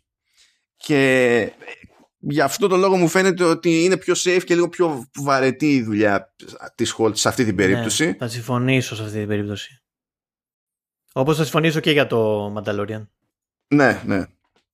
Και 0.85 1.51
γι' 2.19 2.41
αυτό 2.41 2.67
το 2.67 2.77
λόγο 2.77 2.97
μου 2.97 3.07
φαίνεται 3.07 3.43
ότι 3.43 3.83
είναι 3.83 3.97
πιο 3.97 4.13
safe 4.17 4.41
και 4.45 4.53
λίγο 4.53 4.69
πιο 4.69 5.09
βαρετή 5.15 5.75
η 5.75 5.83
δουλειά 5.83 6.33
της 6.75 6.95
Holt 6.97 7.15
σε 7.15 7.27
αυτή 7.27 7.45
την 7.45 7.55
περίπτωση. 7.55 8.05
Ναι, 8.05 8.13
θα 8.13 8.27
συμφωνήσω 8.27 8.95
σε 8.95 9.03
αυτή 9.03 9.17
την 9.17 9.27
περίπτωση. 9.27 9.81
Όπως 11.13 11.37
θα 11.37 11.43
συμφωνήσω 11.43 11.79
και 11.79 11.91
για 11.91 12.07
το 12.07 12.53
Mandalorian. 12.53 13.07
Ναι, 13.67 14.01
ναι. 14.05 14.25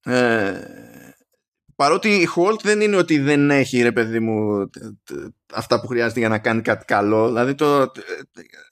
Ε, 0.03 0.59
παρότι 1.75 2.09
η 2.09 2.27
Holt 2.35 2.61
δεν 2.61 2.81
είναι 2.81 2.95
ότι 2.95 3.19
δεν 3.19 3.51
έχει 3.51 3.81
ρε 3.81 3.91
παιδί 3.91 4.19
μου 4.19 4.69
αυτά 5.53 5.81
που 5.81 5.87
χρειάζεται 5.87 6.19
για 6.19 6.29
να 6.29 6.39
κάνει 6.39 6.61
κάτι 6.61 6.85
καλό 6.85 7.27
δηλαδή 7.27 7.55
το, 7.55 7.91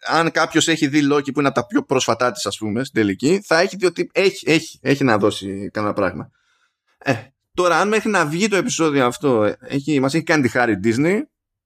αν 0.08 0.32
κάποιος 0.32 0.68
έχει 0.68 0.88
δει 0.88 1.08
Loki 1.12 1.34
που 1.34 1.40
είναι 1.40 1.48
από 1.48 1.60
τα 1.60 1.66
πιο 1.66 1.84
πρόσφατά 1.84 2.32
της 2.32 2.46
ας 2.46 2.58
πούμε 2.58 2.84
στην 2.84 3.02
τελική 3.02 3.42
θα 3.46 3.60
έχει 3.60 3.76
δει 3.76 3.86
ότι 3.86 4.10
έχει, 4.14 4.50
έχει, 4.50 4.80
έχει 4.82 5.04
να 5.04 5.18
δώσει 5.18 5.70
κανένα 5.74 5.94
πράγμα 5.94 6.32
ε, 7.04 7.14
τώρα 7.54 7.80
αν 7.80 7.88
μέχρι 7.88 8.10
να 8.10 8.26
βγει 8.26 8.48
το 8.48 8.56
επεισόδιο 8.56 9.06
αυτό 9.06 9.56
έχει, 9.60 10.00
μας 10.00 10.14
έχει 10.14 10.24
κάνει 10.24 10.42
τη 10.42 10.50
χάρη 10.50 10.80
Disney 10.84 11.20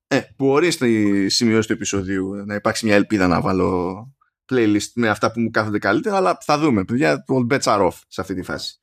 ε, 0.08 0.22
μπορεί 0.38 0.72
στη 0.72 1.30
σημειώση 1.30 1.68
του 1.68 1.74
επεισοδίου 1.74 2.34
να 2.46 2.56
υπάρξει 2.56 2.86
μια 2.86 2.96
ελπίδα 2.96 3.28
να 3.28 3.42
βάλω 3.42 4.08
playlist 4.52 4.92
με 4.94 5.10
αυτά 5.10 5.32
που 5.32 5.40
μου 5.40 5.50
κάθονται 5.50 5.80
καλύτερα 5.80 6.18
αλλά 6.18 6.38
θα 6.42 6.58
δούμε 6.58 6.84
παιδιά 6.84 7.26
all 7.28 7.54
bets 7.54 7.62
are 7.62 7.88
off 7.88 8.00
σε 8.08 8.22
αυτή 8.22 8.34
τη 8.34 8.42
φάση. 8.42 8.78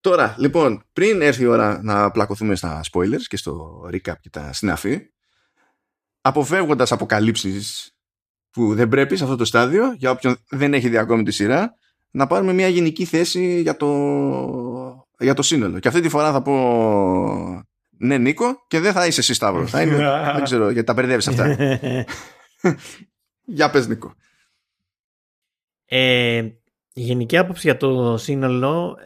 Τώρα, 0.00 0.34
λοιπόν, 0.38 0.84
πριν 0.92 1.22
έρθει 1.22 1.42
η 1.42 1.46
ώρα 1.46 1.82
να 1.82 2.10
πλακωθούμε 2.10 2.54
στα 2.54 2.80
spoilers 2.92 3.22
και 3.26 3.36
στο 3.36 3.82
recap 3.92 4.14
και 4.20 4.30
τα 4.30 4.52
συναφή, 4.52 5.00
αποφεύγοντας 6.20 6.92
αποκαλύψεις 6.92 7.96
που 8.50 8.74
δεν 8.74 8.88
πρέπει 8.88 9.16
σε 9.16 9.24
αυτό 9.24 9.36
το 9.36 9.44
στάδιο, 9.44 9.92
για 9.92 10.10
όποιον 10.10 10.36
δεν 10.48 10.74
έχει 10.74 10.88
δει 10.88 10.96
ακόμη 10.96 11.22
τη 11.22 11.30
σειρά, 11.30 11.74
να 12.10 12.26
πάρουμε 12.26 12.52
μια 12.52 12.68
γενική 12.68 13.04
θέση 13.04 13.60
για 13.60 13.76
το, 13.76 15.03
για 15.18 15.34
το 15.34 15.42
σύνολο. 15.42 15.78
Και 15.78 15.88
αυτή 15.88 16.00
τη 16.00 16.08
φορά 16.08 16.32
θα 16.32 16.42
πω 16.42 17.64
ναι 17.98 18.18
Νίκο 18.18 18.64
και 18.68 18.80
δεν 18.80 18.92
θα 18.92 19.06
είσαι 19.06 19.20
εσύ 19.20 19.34
Σταύρος. 19.34 19.70
θα 19.70 19.82
είναι, 19.82 19.96
δεν 20.34 20.42
ξέρω 20.42 20.70
γιατί 20.70 20.86
τα 20.86 20.92
μπερδεύεις 20.92 21.28
αυτά. 21.28 21.56
για 23.56 23.70
πες 23.70 23.88
Νίκο. 23.88 24.14
Ε, 25.84 26.36
η 26.92 27.00
γενική 27.00 27.36
άποψη 27.36 27.66
για 27.66 27.76
το 27.76 28.16
σύνολο 28.16 28.96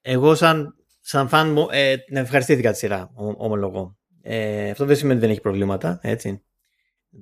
εγώ 0.00 0.34
σαν, 0.34 0.74
σαν 1.00 1.28
φαν 1.28 1.52
μου 1.52 1.66
ε, 1.70 1.94
ευχαριστήθηκα 2.06 2.72
τη 2.72 2.78
σειρά, 2.78 3.10
ομολογώ. 3.36 3.98
Ε, 4.22 4.70
αυτό 4.70 4.84
δεν 4.84 4.96
σημαίνει 4.96 5.16
ότι 5.16 5.22
δεν 5.22 5.30
έχει 5.30 5.40
προβλήματα, 5.40 5.98
έτσι. 6.02 6.42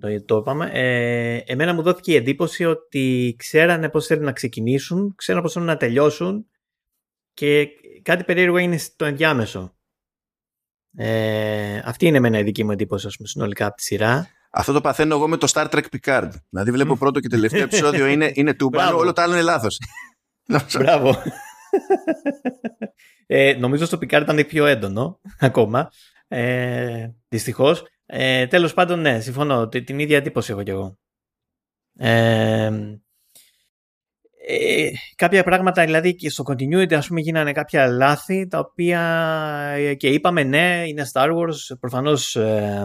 Το, 0.01 0.25
το 0.25 0.37
είπαμε. 0.37 0.71
Ε, 0.73 1.43
εμένα 1.47 1.75
μου 1.75 1.83
δόθηκε 1.83 2.13
η 2.13 2.17
εντύπωση 2.17 2.65
ότι 2.65 3.35
ξέρανε 3.39 3.89
πώς 3.89 4.07
θέλουν 4.07 4.25
να 4.25 4.33
ξεκινήσουν, 4.33 5.15
ξέρανε 5.17 5.45
πώς 5.45 5.53
θέλουν 5.53 5.69
να 5.69 5.77
τελειώσουν 5.77 6.47
και 7.39 7.69
κάτι 8.03 8.25
περίεργο 8.25 8.57
είναι 8.57 8.77
στο 8.77 9.05
ενδιάμεσο. 9.05 9.77
Ε, 10.97 11.79
αυτή 11.85 12.07
είναι 12.07 12.17
εμένα 12.17 12.39
η 12.39 12.43
δική 12.43 12.65
μου 12.65 12.71
εντύπωση 12.71 13.07
ας 13.07 13.17
πούμε, 13.17 13.29
συνολικά 13.29 13.67
από 13.67 13.77
τη 13.77 13.83
σειρά. 13.83 14.29
Αυτό 14.51 14.73
το 14.73 14.81
παθαίνω 14.81 15.15
εγώ 15.15 15.29
με 15.29 15.37
το 15.37 15.53
Star 15.55 15.69
Trek 15.69 15.83
Picard. 15.97 16.31
Δηλαδή 16.49 16.71
βλέπω 16.71 16.97
πρώτο 16.97 17.21
και 17.21 17.29
τελευταίο 17.29 17.63
επεισόδιο 17.63 18.07
είναι, 18.07 18.31
είναι 18.35 18.55
τούμπανο, 18.55 18.97
όλο 18.97 19.13
το 19.13 19.23
άλλο 19.23 19.33
είναι 19.33 19.43
λάθος. 19.43 19.79
Μπράβο 20.79 21.23
ε, 23.27 23.55
νομίζω 23.59 23.85
στο 23.85 23.99
Picard 24.01 24.21
ήταν 24.23 24.47
πιο 24.47 24.67
έντονο 24.67 25.21
ακόμα. 25.39 25.91
Ε, 26.29 27.09
Δυστυχώς. 27.29 27.85
Ε, 28.07 28.47
Τέλος 28.47 28.75
πάντων, 28.75 29.01
ναι, 29.01 29.21
συμφωνώ. 29.21 29.69
Την 29.69 29.99
ίδια 29.99 30.17
εντύπωση 30.17 30.53
έχω 30.53 30.63
κι 30.63 30.71
εγώ. 30.71 30.99
Ε, 31.99 32.99
ε, 34.51 34.91
κάποια 35.17 35.45
πράγματα 35.45 35.85
δηλαδή 35.85 36.15
και 36.15 36.31
στο 36.31 36.45
continuity 36.47 36.95
ας 36.95 37.07
πούμε 37.07 37.21
γίνανε 37.21 37.53
κάποια 37.53 37.87
λάθη 37.87 38.47
τα 38.47 38.59
οποία 38.59 39.01
ε, 39.77 39.95
και 39.95 40.09
είπαμε 40.09 40.43
ναι 40.43 40.85
είναι 40.87 41.07
Star 41.13 41.37
Wars 41.37 41.79
προφανώς 41.81 42.37
ε, 42.37 42.85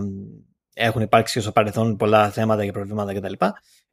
έχουν 0.73 1.01
υπάρξει 1.01 1.41
στο 1.41 1.51
παρελθόν 1.51 1.97
πολλά 1.97 2.29
θέματα 2.29 2.65
και 2.65 2.71
προβλήματα 2.71 3.13
κτλ. 3.13 3.33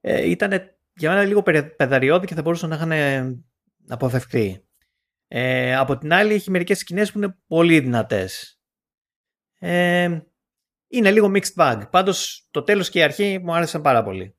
Ε, 0.01 0.31
ήταν 0.31 0.51
για 0.95 1.11
μένα 1.11 1.25
λίγο 1.25 1.43
πεδαριώδη 1.77 2.27
και 2.27 2.35
θα 2.35 2.43
μπορούσαν 2.43 2.68
να 2.68 2.75
είχαν 2.75 3.45
αποφευκτεί. 3.89 4.64
Ε, 5.29 5.77
από 5.77 5.99
την 5.99 6.12
άλλη 6.12 6.35
έχει 6.35 6.51
μερικές 6.51 6.79
σκηνές 6.79 7.12
που 7.12 7.18
είναι 7.18 7.37
πολύ 7.47 7.81
δυνατές. 7.81 8.61
Ε, 9.59 10.21
είναι 10.89 11.11
λίγο 11.11 11.33
mixed 11.35 11.55
bag. 11.57 11.83
Πάντως 11.91 12.49
το 12.51 12.62
τέλος 12.62 12.89
και 12.89 12.99
η 12.99 13.03
αρχή 13.03 13.39
μου 13.43 13.55
άρεσαν 13.55 13.83
πάρα 13.83 14.03
πολύ. 14.03 14.35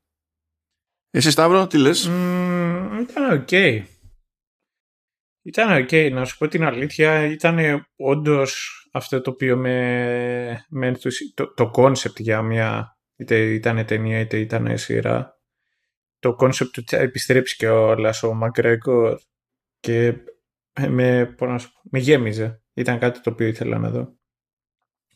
Εσύ 1.14 1.32
Σταύρο, 1.32 1.68
τι 1.68 1.78
λες; 1.78 2.09
Mm, 2.09 3.05
ήταν 3.09 3.45
ok. 3.47 3.84
Ήταν 5.41 5.86
ok, 5.86 6.12
να 6.12 6.26
σου 6.26 6.38
πω 6.38 6.47
την 6.47 6.64
αλήθεια. 6.64 7.26
Ήταν 7.26 7.86
όντως 7.95 8.82
αυτό 8.91 9.22
το 9.22 9.30
οποίο 9.30 9.57
με, 9.57 10.66
με 10.70 10.91
το, 11.34 11.53
το 11.53 11.72
concept 11.76 12.20
για 12.20 12.41
μια 12.41 12.97
είτε 13.16 13.53
ήταν 13.53 13.86
ταινία 13.86 14.20
είτε 14.20 14.38
ήταν 14.38 14.78
σειρά. 14.78 15.39
Το 16.20 16.36
concept 16.39 16.70
του 16.72 16.84
επιστρέψει 16.89 17.55
και 17.55 17.68
όλα 17.68 18.14
ο 18.24 18.34
Μακρέκορ 18.34 19.20
και 19.80 20.14
με, 20.88 21.36
με 21.82 21.99
γέμιζε. 21.99 22.62
Ήταν 22.74 22.99
κάτι 22.99 23.22
το 23.22 23.30
οποίο 23.30 23.47
ήθελα 23.47 23.78
να 23.78 23.89
δω. 23.89 24.16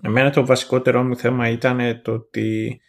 Εμένα 0.02 0.30
το 0.30 0.46
βασικότερό 0.46 1.04
μου 1.04 1.16
θέμα 1.16 1.50
ήταν 1.50 2.02
το 2.02 2.12
ότι 2.12 2.80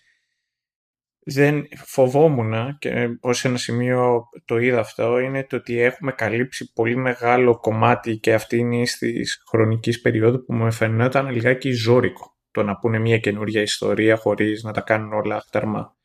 δεν 1.29 1.69
φοβόμουν 1.85 2.79
και 2.79 3.19
ως 3.21 3.45
ένα 3.45 3.57
σημείο 3.57 4.29
το 4.45 4.59
είδα 4.59 4.81
αυτό 4.81 5.19
είναι 5.19 5.45
το 5.45 5.57
ότι 5.57 5.81
έχουμε 5.81 6.13
καλύψει 6.13 6.73
πολύ 6.73 6.97
μεγάλο 6.97 7.59
κομμάτι 7.59 8.19
και 8.19 8.35
αυτή 8.35 8.57
είναι 8.57 8.83
της 8.99 9.43
χρονικής 9.49 10.01
περίοδου 10.01 10.45
που 10.45 10.55
μου 10.55 10.73
φαινόταν 10.73 11.31
λιγάκι 11.31 11.71
ζώρικο 11.73 12.37
το 12.51 12.63
να 12.63 12.77
πούνε 12.79 12.99
μια 12.99 13.19
καινούργια 13.19 13.63
ιστορία 13.63 14.17
χωρίς 14.17 14.63
να 14.63 14.73
τα 14.73 14.81
κάνουν 14.81 15.13
όλα 15.13 15.37
αχταρμά. 15.37 15.97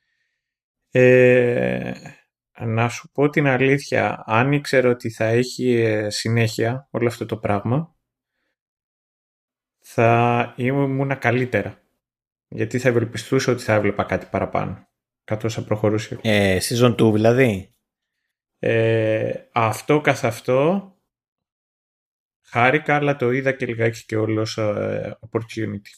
Ε, 0.91 1.93
να 2.59 2.89
σου 2.89 3.11
πω 3.11 3.30
την 3.30 3.47
αλήθεια, 3.47 4.24
αν 4.26 4.51
ήξερα 4.51 4.89
ότι 4.89 5.09
θα 5.09 5.26
έχει 5.26 5.74
ε, 5.74 6.09
συνέχεια 6.09 6.88
όλο 6.91 7.07
αυτό 7.07 7.26
το 7.26 7.38
πράγμα, 7.38 7.95
θα 9.80 10.53
ήμουν 10.57 11.17
καλύτερα. 11.17 11.82
Γιατί 12.47 12.80
θα 12.80 12.89
ευελπιστούσα 12.89 13.51
ότι 13.51 13.63
θα 13.63 13.74
έβλεπα 13.74 14.03
κάτι 14.03 14.26
παραπάνω, 14.32 14.88
καθώς 15.32 15.53
θα 15.53 15.63
προχωρούσε. 15.63 16.19
Ε, 16.21 16.57
season 16.61 16.95
2 16.95 17.11
δηλαδή. 17.13 17.75
Ε, 18.59 19.34
αυτό 19.53 20.01
καθ' 20.01 20.25
αυτό 20.25 20.91
χάρηκα, 22.45 22.95
αλλά 22.95 23.15
το 23.15 23.32
είδα 23.32 23.51
και 23.51 23.65
λιγάκι 23.65 24.05
και 24.05 24.15
όλος 24.15 24.57
uh, 24.59 25.11
opportunity. 25.11 25.91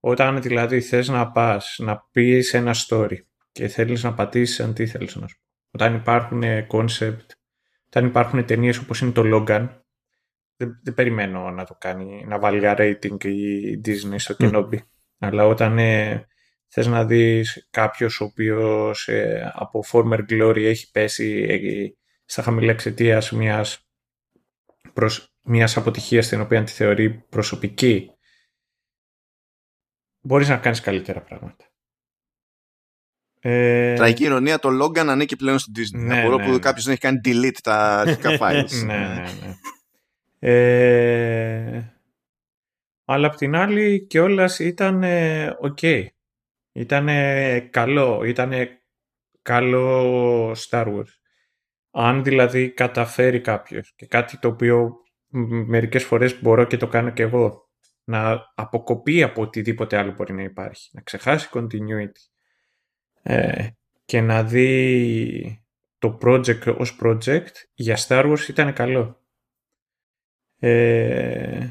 Όταν 0.00 0.42
δηλαδή 0.42 0.80
θες 0.80 1.08
να 1.08 1.30
πας, 1.30 1.76
να 1.78 2.08
πεις 2.12 2.54
ένα 2.54 2.74
story 2.88 3.16
και 3.52 3.68
θέλεις 3.68 4.02
να 4.02 4.14
πατήσεις 4.14 4.60
αν 4.60 4.74
τι 4.74 4.86
θέλεις 4.86 5.16
να 5.16 5.26
σου 5.26 5.40
όταν 5.70 5.94
υπάρχουν 5.94 6.42
concept, 6.70 7.26
όταν 7.86 8.06
υπάρχουν 8.06 8.46
ταινίες 8.46 8.78
όπως 8.78 9.00
είναι 9.00 9.12
το 9.12 9.22
Logan, 9.24 9.68
δεν, 10.56 10.80
δεν, 10.82 10.94
περιμένω 10.94 11.50
να 11.50 11.64
το 11.64 11.74
κάνει, 11.78 12.24
να 12.26 12.38
βάλει 12.38 12.58
για 12.58 12.76
rating 12.78 13.24
η 13.24 13.80
Disney 13.84 14.14
στο 14.16 14.34
Kenobi. 14.38 14.78
Αλλά 15.18 15.46
όταν 15.46 15.78
ε, 15.78 16.26
θες 16.72 16.86
να 16.86 17.04
δεις 17.04 17.66
κάποιος 17.70 18.20
ο 18.20 18.24
οποίος 18.24 19.08
ε, 19.08 19.52
από 19.54 19.84
former 19.92 20.20
glory 20.30 20.62
έχει 20.62 20.90
πέσει 20.90 21.46
ε, 21.48 21.88
στα 22.24 22.42
χαμηλά 22.42 22.70
εξαιτία 22.70 23.22
μιας, 23.32 23.88
προς, 24.92 25.34
μιας 25.42 25.76
αποτυχίας 25.76 26.28
την 26.28 26.40
οποία 26.40 26.64
τη 26.64 26.72
θεωρεί 26.72 27.10
προσωπική, 27.10 28.10
μπορείς 30.20 30.48
να 30.48 30.56
κάνεις 30.56 30.80
καλύτερα 30.80 31.20
πράγματα. 31.20 31.64
Ε... 33.40 33.94
Τραγική 33.94 34.24
ηρωνία, 34.24 34.58
το 34.58 34.68
Logan 34.82 35.06
ανήκει 35.06 35.36
πλέον 35.36 35.58
στην 35.58 35.72
Disney. 35.76 36.00
Ναι, 36.00 36.18
Απορώ 36.20 36.36
ναι, 36.36 36.44
που 36.44 36.50
ναι. 36.50 36.58
κάποιος 36.58 36.84
δεν 36.84 36.92
έχει 36.92 37.02
κάνει 37.02 37.20
delete 37.24 37.58
τα 37.62 37.76
αρχικά 38.00 38.38
files. 38.40 38.84
ναι, 38.84 38.96
ναι, 38.96 39.24
ναι. 39.40 39.56
Ε... 40.38 41.94
Αλλά 43.04 43.26
απ' 43.26 43.36
την 43.36 43.54
άλλη 43.56 44.06
κιόλα 44.06 44.50
ήταν 44.58 45.04
ok. 45.62 46.06
Ήταν 46.72 47.08
καλό. 47.70 48.24
Ήταν 48.24 48.52
καλό 49.42 50.50
Star 50.50 50.86
Wars. 50.86 51.12
Αν 51.90 52.24
δηλαδή 52.24 52.70
καταφέρει 52.70 53.40
κάποιος 53.40 53.92
και 53.96 54.06
κάτι 54.06 54.38
το 54.38 54.48
οποίο 54.48 54.92
μερικές 55.66 56.04
φορές 56.04 56.42
μπορώ 56.42 56.64
και 56.64 56.76
το 56.76 56.88
κάνω 56.88 57.10
και 57.10 57.22
εγώ 57.22 57.68
να 58.04 58.52
αποκοπεί 58.54 59.22
από 59.22 59.42
οτιδήποτε 59.42 59.96
άλλο 59.96 60.12
μπορεί 60.12 60.32
να 60.32 60.42
υπάρχει. 60.42 60.90
Να 60.92 61.00
ξεχάσει 61.00 61.48
continuity 61.52 62.30
ε, 63.22 63.68
και 64.04 64.20
να 64.20 64.44
δει 64.44 65.64
το 65.98 66.18
project 66.22 66.76
ως 66.78 66.98
project 67.02 67.52
για 67.74 67.98
Star 68.06 68.32
Wars 68.32 68.48
ήταν 68.48 68.72
καλό. 68.72 69.24
Ε, 70.58 71.68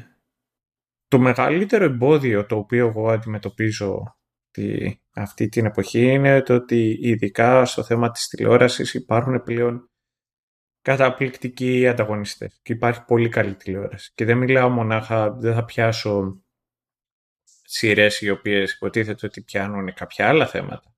το 1.08 1.18
μεγαλύτερο 1.18 1.84
εμπόδιο 1.84 2.46
το 2.46 2.56
οποίο 2.56 2.86
εγώ 2.86 3.10
αντιμετωπίζω 3.10 4.19
τη, 4.50 4.94
αυτή 5.14 5.48
την 5.48 5.64
εποχή 5.64 6.02
είναι 6.02 6.42
το 6.42 6.54
ότι 6.54 6.98
ειδικά 7.00 7.64
στο 7.64 7.82
θέμα 7.82 8.10
της 8.10 8.28
τηλεόρασης 8.28 8.94
υπάρχουν 8.94 9.42
πλέον 9.42 9.90
καταπληκτικοί 10.82 11.88
ανταγωνιστές 11.88 12.60
και 12.62 12.72
υπάρχει 12.72 13.04
πολύ 13.04 13.28
καλή 13.28 13.54
τηλεόραση 13.54 14.12
και 14.14 14.24
δεν 14.24 14.38
μιλάω 14.38 14.68
μονάχα, 14.68 15.32
δεν 15.32 15.54
θα 15.54 15.64
πιάσω 15.64 16.42
σειρές 17.62 18.20
οι 18.20 18.30
οποίες 18.30 18.72
υποτίθεται 18.72 19.26
ότι 19.26 19.42
πιάνουν 19.42 19.94
κάποια 19.94 20.28
άλλα 20.28 20.46
θέματα 20.46 20.94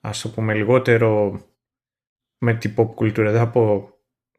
ας 0.00 0.20
το 0.20 0.28
πούμε 0.28 0.54
λιγότερο 0.54 1.40
με 2.38 2.54
την 2.54 2.74
pop 2.76 2.94
κουλτούρα. 2.94 3.30
Δεν 3.30 3.40
θα 3.40 3.50
πω 3.50 3.90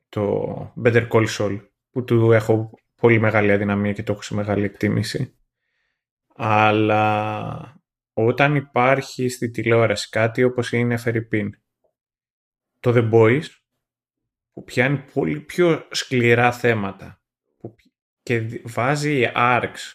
το 0.10 0.74
Better 0.84 1.08
Call 1.10 1.28
Saul 1.38 1.60
που 1.90 2.04
του 2.04 2.32
έχω 2.32 2.70
πολύ 2.96 3.20
μεγάλη 3.20 3.52
αδυναμία 3.52 3.94
και 3.94 4.04
το 4.04 4.12
έχω 4.12 4.22
σε 4.22 4.36
μεγάλη 4.36 4.64
εκτίμηση. 4.64 5.36
Αλλά 6.36 7.81
όταν 8.14 8.56
υπάρχει 8.56 9.30
στη 9.30 9.50
τηλεόραση 9.50 10.10
κάτι 10.10 10.44
όπως 10.44 10.72
είναι 10.72 10.98
Φερρυπίν, 10.98 11.62
το 12.80 12.94
The 12.96 13.12
Boys, 13.12 13.46
που 14.52 14.64
πιάνει 14.64 15.04
πολύ 15.14 15.40
πιο 15.40 15.88
σκληρά 15.92 16.52
θέματα 16.52 17.22
και 18.24 18.62
βάζει 18.64 19.32
arcs 19.36 19.94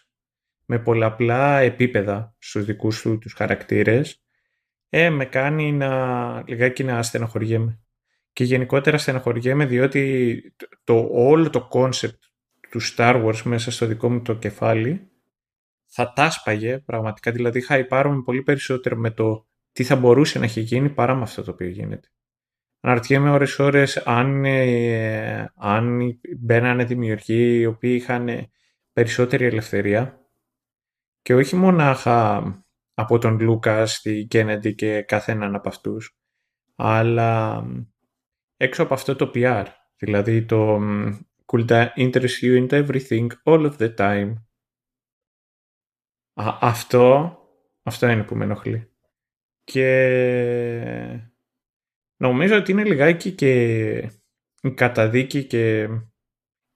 με 0.65 0.79
πολλαπλά 0.79 1.59
επίπεδα 1.59 2.35
στους 2.39 2.65
δικούς 2.65 3.01
του 3.01 3.17
τους 3.17 3.33
χαρακτήρες, 3.33 4.23
ε, 4.89 5.09
με 5.09 5.25
κάνει 5.25 5.71
να, 5.71 6.43
λιγάκι 6.47 6.83
να 6.83 7.03
στενοχωριέμαι. 7.03 7.79
Και 8.33 8.43
γενικότερα 8.43 8.97
στενοχωριέμαι 8.97 9.65
διότι 9.65 10.55
το, 10.83 11.09
όλο 11.11 11.49
το 11.49 11.69
concept 11.71 12.19
του 12.69 12.79
Star 12.81 13.25
Wars 13.25 13.41
μέσα 13.43 13.71
στο 13.71 13.85
δικό 13.85 14.09
μου 14.09 14.21
το 14.21 14.35
κεφάλι 14.35 15.11
θα 15.99 16.13
τάσπαγε 16.13 16.79
πραγματικά. 16.79 17.31
Δηλαδή 17.31 17.61
θα 17.61 17.77
υπάρχουμε 17.77 18.21
πολύ 18.21 18.43
περισσότερο 18.43 18.95
με 18.95 19.11
το 19.11 19.47
τι 19.71 19.83
θα 19.83 19.95
μπορούσε 19.95 20.39
να 20.39 20.45
έχει 20.45 20.61
γίνει 20.61 20.89
παρά 20.89 21.15
με 21.15 21.21
αυτό 21.21 21.43
το 21.43 21.51
οποίο 21.51 21.67
γίνεται. 21.67 22.07
Αναρωτιέμαι 22.79 23.29
ώρες 23.29 23.59
ώρες 23.59 23.97
αν, 23.97 24.45
ε, 24.45 25.51
αν 25.55 25.99
μπαίνανε 26.39 26.83
δημιουργοί 26.83 27.59
οι 27.59 27.65
οποίοι 27.65 27.97
είχαν 28.01 28.49
περισσότερη 28.93 29.45
ελευθερία 29.45 30.19
και 31.21 31.35
όχι 31.35 31.55
μονάχα 31.55 32.43
από 32.93 33.17
τον 33.17 33.39
Λούκας, 33.39 34.01
τη 34.01 34.25
Κέννεντι 34.25 34.75
και 34.75 35.01
καθέναν 35.01 35.55
από 35.55 35.69
αυτούς, 35.69 36.17
αλλά 36.75 37.63
έξω 38.57 38.83
από 38.83 38.93
αυτό 38.93 39.15
το 39.15 39.31
PR, 39.33 39.65
δηλαδή 39.97 40.45
το 40.45 40.79
could 41.45 41.67
that 41.67 41.91
interest 41.97 42.41
you 42.41 42.55
in 42.55 42.67
everything 42.71 43.31
all 43.45 43.65
of 43.65 43.77
the 43.77 43.89
time. 43.89 44.46
Αυτό, 46.37 47.37
αυτό 47.83 48.07
είναι 48.07 48.23
που 48.23 48.35
με 48.35 48.43
ενοχλεί. 48.43 48.91
Και 49.63 51.21
νομίζω 52.17 52.55
ότι 52.55 52.71
είναι 52.71 52.83
λιγάκι 52.83 53.31
και 53.31 53.93
η 54.61 54.71
καταδίκη 54.73 55.43
και 55.43 55.89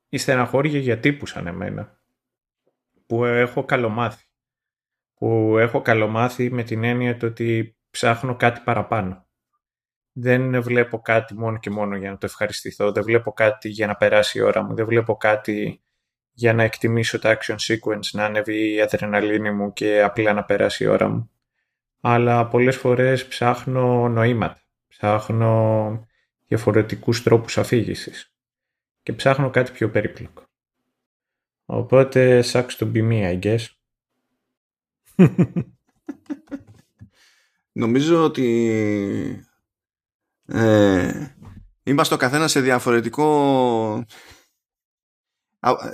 η 0.09 0.17
στεναχώρια 0.17 0.79
για 0.79 0.99
τύπους 0.99 1.29
σαν 1.29 1.47
εμένα 1.47 1.99
που 3.05 3.25
έχω 3.25 3.65
καλομάθει 3.65 4.31
που 5.21 5.57
έχω 5.57 5.81
καλομάθει 5.81 6.51
με 6.51 6.63
την 6.63 6.83
έννοια 6.83 7.17
το 7.17 7.25
ότι 7.25 7.77
ψάχνω 7.89 8.35
κάτι 8.35 8.61
παραπάνω. 8.63 9.25
Δεν 10.11 10.61
βλέπω 10.61 10.99
κάτι 10.99 11.35
μόνο 11.35 11.57
και 11.57 11.69
μόνο 11.69 11.95
για 11.95 12.09
να 12.11 12.17
το 12.17 12.25
ευχαριστηθώ, 12.25 12.91
δεν 12.91 13.03
βλέπω 13.03 13.31
κάτι 13.33 13.69
για 13.69 13.87
να 13.87 13.95
περάσει 13.95 14.37
η 14.37 14.41
ώρα 14.41 14.63
μου, 14.63 14.75
δεν 14.75 14.85
βλέπω 14.85 15.15
κάτι 15.15 15.83
για 16.33 16.53
να 16.53 16.63
εκτιμήσω 16.63 17.19
το 17.19 17.29
action 17.29 17.55
sequence, 17.55 18.09
να 18.11 18.25
ανέβει 18.25 18.73
η 18.73 18.81
αδρεναλίνη 18.81 19.51
μου 19.51 19.73
και 19.73 20.01
απλά 20.01 20.33
να 20.33 20.43
περάσει 20.43 20.83
η 20.83 20.87
ώρα 20.87 21.07
μου. 21.07 21.31
Αλλά 22.01 22.47
πολλές 22.47 22.75
φορές 22.75 23.27
ψάχνω 23.27 24.09
νοήματα, 24.09 24.61
ψάχνω 24.87 26.07
διαφορετικούς 26.47 27.23
τρόπους 27.23 27.57
αφήγησης 27.57 28.33
και 29.03 29.13
ψάχνω 29.13 29.49
κάτι 29.49 29.71
πιο 29.71 29.89
περίπλοκο. 29.89 30.43
Οπότε, 31.65 32.43
sucks 32.51 32.77
to 32.77 32.91
be 32.91 33.09
me, 33.09 33.39
I 33.39 33.39
guess. 33.39 33.65
Νομίζω 37.71 38.23
ότι 38.23 39.45
ε, 40.45 41.35
είμαστε 41.83 42.13
ο 42.13 42.17
καθένας 42.17 42.51
σε 42.51 42.61
διαφορετικό 42.61 44.05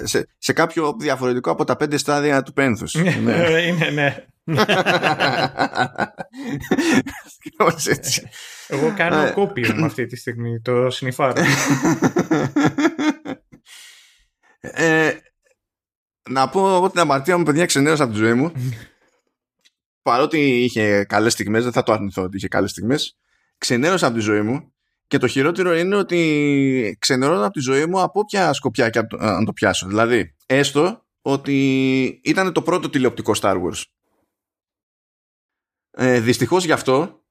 σε, 0.03 0.27
σε 0.37 0.53
κάποιο 0.53 0.95
διαφορετικό 0.99 1.51
από 1.51 1.63
τα 1.63 1.75
πέντε 1.75 1.97
στάδια 1.97 2.43
του 2.43 2.53
πένθους. 2.53 2.93
ναι, 2.93 3.61
είναι, 3.67 3.89
ναι. 3.89 4.25
Εγώ 8.67 8.93
κάνω 8.95 9.21
ε. 9.21 9.31
κόπιο 9.31 9.75
με 9.75 9.85
αυτή 9.85 10.05
τη 10.05 10.15
στιγμή, 10.15 10.61
το 10.61 10.89
συνειφάρω. 10.89 11.33
Ε, 14.59 15.11
να 16.29 16.49
πω 16.49 16.75
εγώ 16.75 16.89
την 16.89 16.99
αμαρτία 16.99 17.37
μου, 17.37 17.43
παιδιά, 17.43 17.65
ξενέρωσα 17.65 18.03
από 18.03 18.13
τη 18.13 18.17
ζωή 18.17 18.33
μου 18.33 18.51
παρότι 20.07 20.63
είχε 20.63 21.03
καλές 21.03 21.33
στιγμές, 21.33 21.63
δεν 21.63 21.71
θα 21.71 21.83
το 21.83 21.91
αρνηθώ 21.91 22.23
ότι 22.23 22.37
είχε 22.37 22.47
καλές 22.47 22.71
στιγμές, 22.71 23.17
ξενέρωσα 23.57 24.07
από 24.07 24.15
τη 24.15 24.21
ζωή 24.21 24.41
μου 24.41 24.73
και 25.07 25.17
το 25.17 25.27
χειρότερο 25.27 25.75
είναι 25.75 25.95
ότι 25.95 26.97
ξενερώνω 26.99 27.43
από 27.43 27.53
τη 27.53 27.59
ζωή 27.59 27.85
μου 27.85 28.01
από 28.01 28.19
όποια 28.19 28.53
σκοπιά 28.53 28.89
και 28.89 29.01
αν 29.19 29.45
το 29.45 29.53
πιάσω. 29.53 29.87
Δηλαδή, 29.87 30.35
έστω 30.45 31.05
ότι 31.21 32.19
ήταν 32.23 32.53
το 32.53 32.61
πρώτο 32.61 32.89
τηλεοπτικό 32.89 33.33
Star 33.41 33.61
Wars. 33.63 33.81
Ε, 35.91 36.19
δυστυχώς 36.19 36.65
γι' 36.65 36.71
αυτό, 36.71 37.23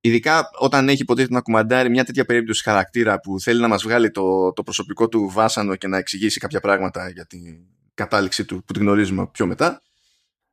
ειδικά 0.00 0.50
όταν 0.58 0.88
έχει 0.88 1.02
υποτίθεται 1.02 1.34
να 1.34 1.40
κουμαντάρει 1.40 1.90
μια 1.90 2.04
τέτοια 2.04 2.24
περίπτωση 2.24 2.62
χαρακτήρα 2.62 3.20
που 3.20 3.40
θέλει 3.40 3.60
να 3.60 3.68
μας 3.68 3.82
βγάλει 3.82 4.10
το, 4.10 4.52
το 4.52 4.62
προσωπικό 4.62 5.08
του 5.08 5.28
βάσανο 5.28 5.76
και 5.76 5.86
να 5.88 5.96
εξηγήσει 5.96 6.40
κάποια 6.40 6.60
πράγματα 6.60 7.08
για 7.08 7.26
την 7.26 7.66
κατάληξη 7.94 8.44
του 8.44 8.64
που 8.64 8.72
την 8.72 8.82
γνωρίζουμε 8.82 9.26
πιο 9.26 9.46
μετά, 9.46 9.82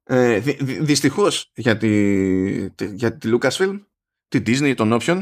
ε, 0.03 0.39
δυστυχώς 0.79 1.51
για 1.55 1.77
τη, 1.77 2.85
για 2.93 3.17
τη 3.17 3.29
Lucasfilm, 3.33 3.79
τη 4.27 4.41
Disney, 4.45 4.73
τον 4.75 4.97
Option, 5.01 5.21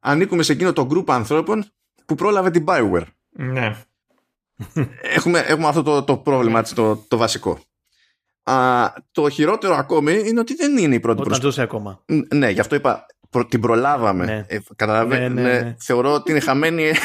ανήκουμε 0.00 0.42
σε 0.42 0.52
εκείνο 0.52 0.72
το 0.72 0.86
γκρουπ 0.86 1.10
ανθρώπων 1.10 1.64
που 2.06 2.14
πρόλαβε 2.14 2.50
την 2.50 2.64
Bioware. 2.68 3.06
Ναι. 3.28 3.76
Έχουμε, 5.02 5.38
έχουμε 5.38 5.68
αυτό 5.68 5.82
το, 5.82 6.02
το 6.02 6.16
πρόβλημα, 6.16 6.62
το, 6.62 6.96
το 6.96 7.16
βασικό. 7.16 7.60
Α, 8.42 8.86
το 9.12 9.28
χειρότερο 9.28 9.74
ακόμη 9.74 10.22
είναι 10.24 10.40
ότι 10.40 10.54
δεν 10.54 10.78
είναι 10.78 10.94
η 10.94 11.00
πρώτη 11.00 11.20
Όταν 11.20 11.40
ζούσε 11.40 11.62
ακόμα. 11.62 12.04
Ναι, 12.34 12.50
γι' 12.50 12.60
αυτό 12.60 12.74
είπα 12.74 13.06
την 13.48 13.60
προλάβαμε. 13.60 14.24
Ναι. 14.24 14.44
Ε, 14.48 14.60
ναι, 15.04 15.28
ναι, 15.28 15.28
ναι, 15.28 15.76
θεωρώ 15.78 16.12
ότι 16.12 16.30
είναι 16.30 16.40
χαμένη. 16.40 16.92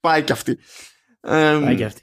Πάει 0.00 0.22
κι 0.22 0.32
αυτή. 0.32 0.58
Πάει 1.60 1.76
κι 1.76 1.84
αυτή. 1.84 2.02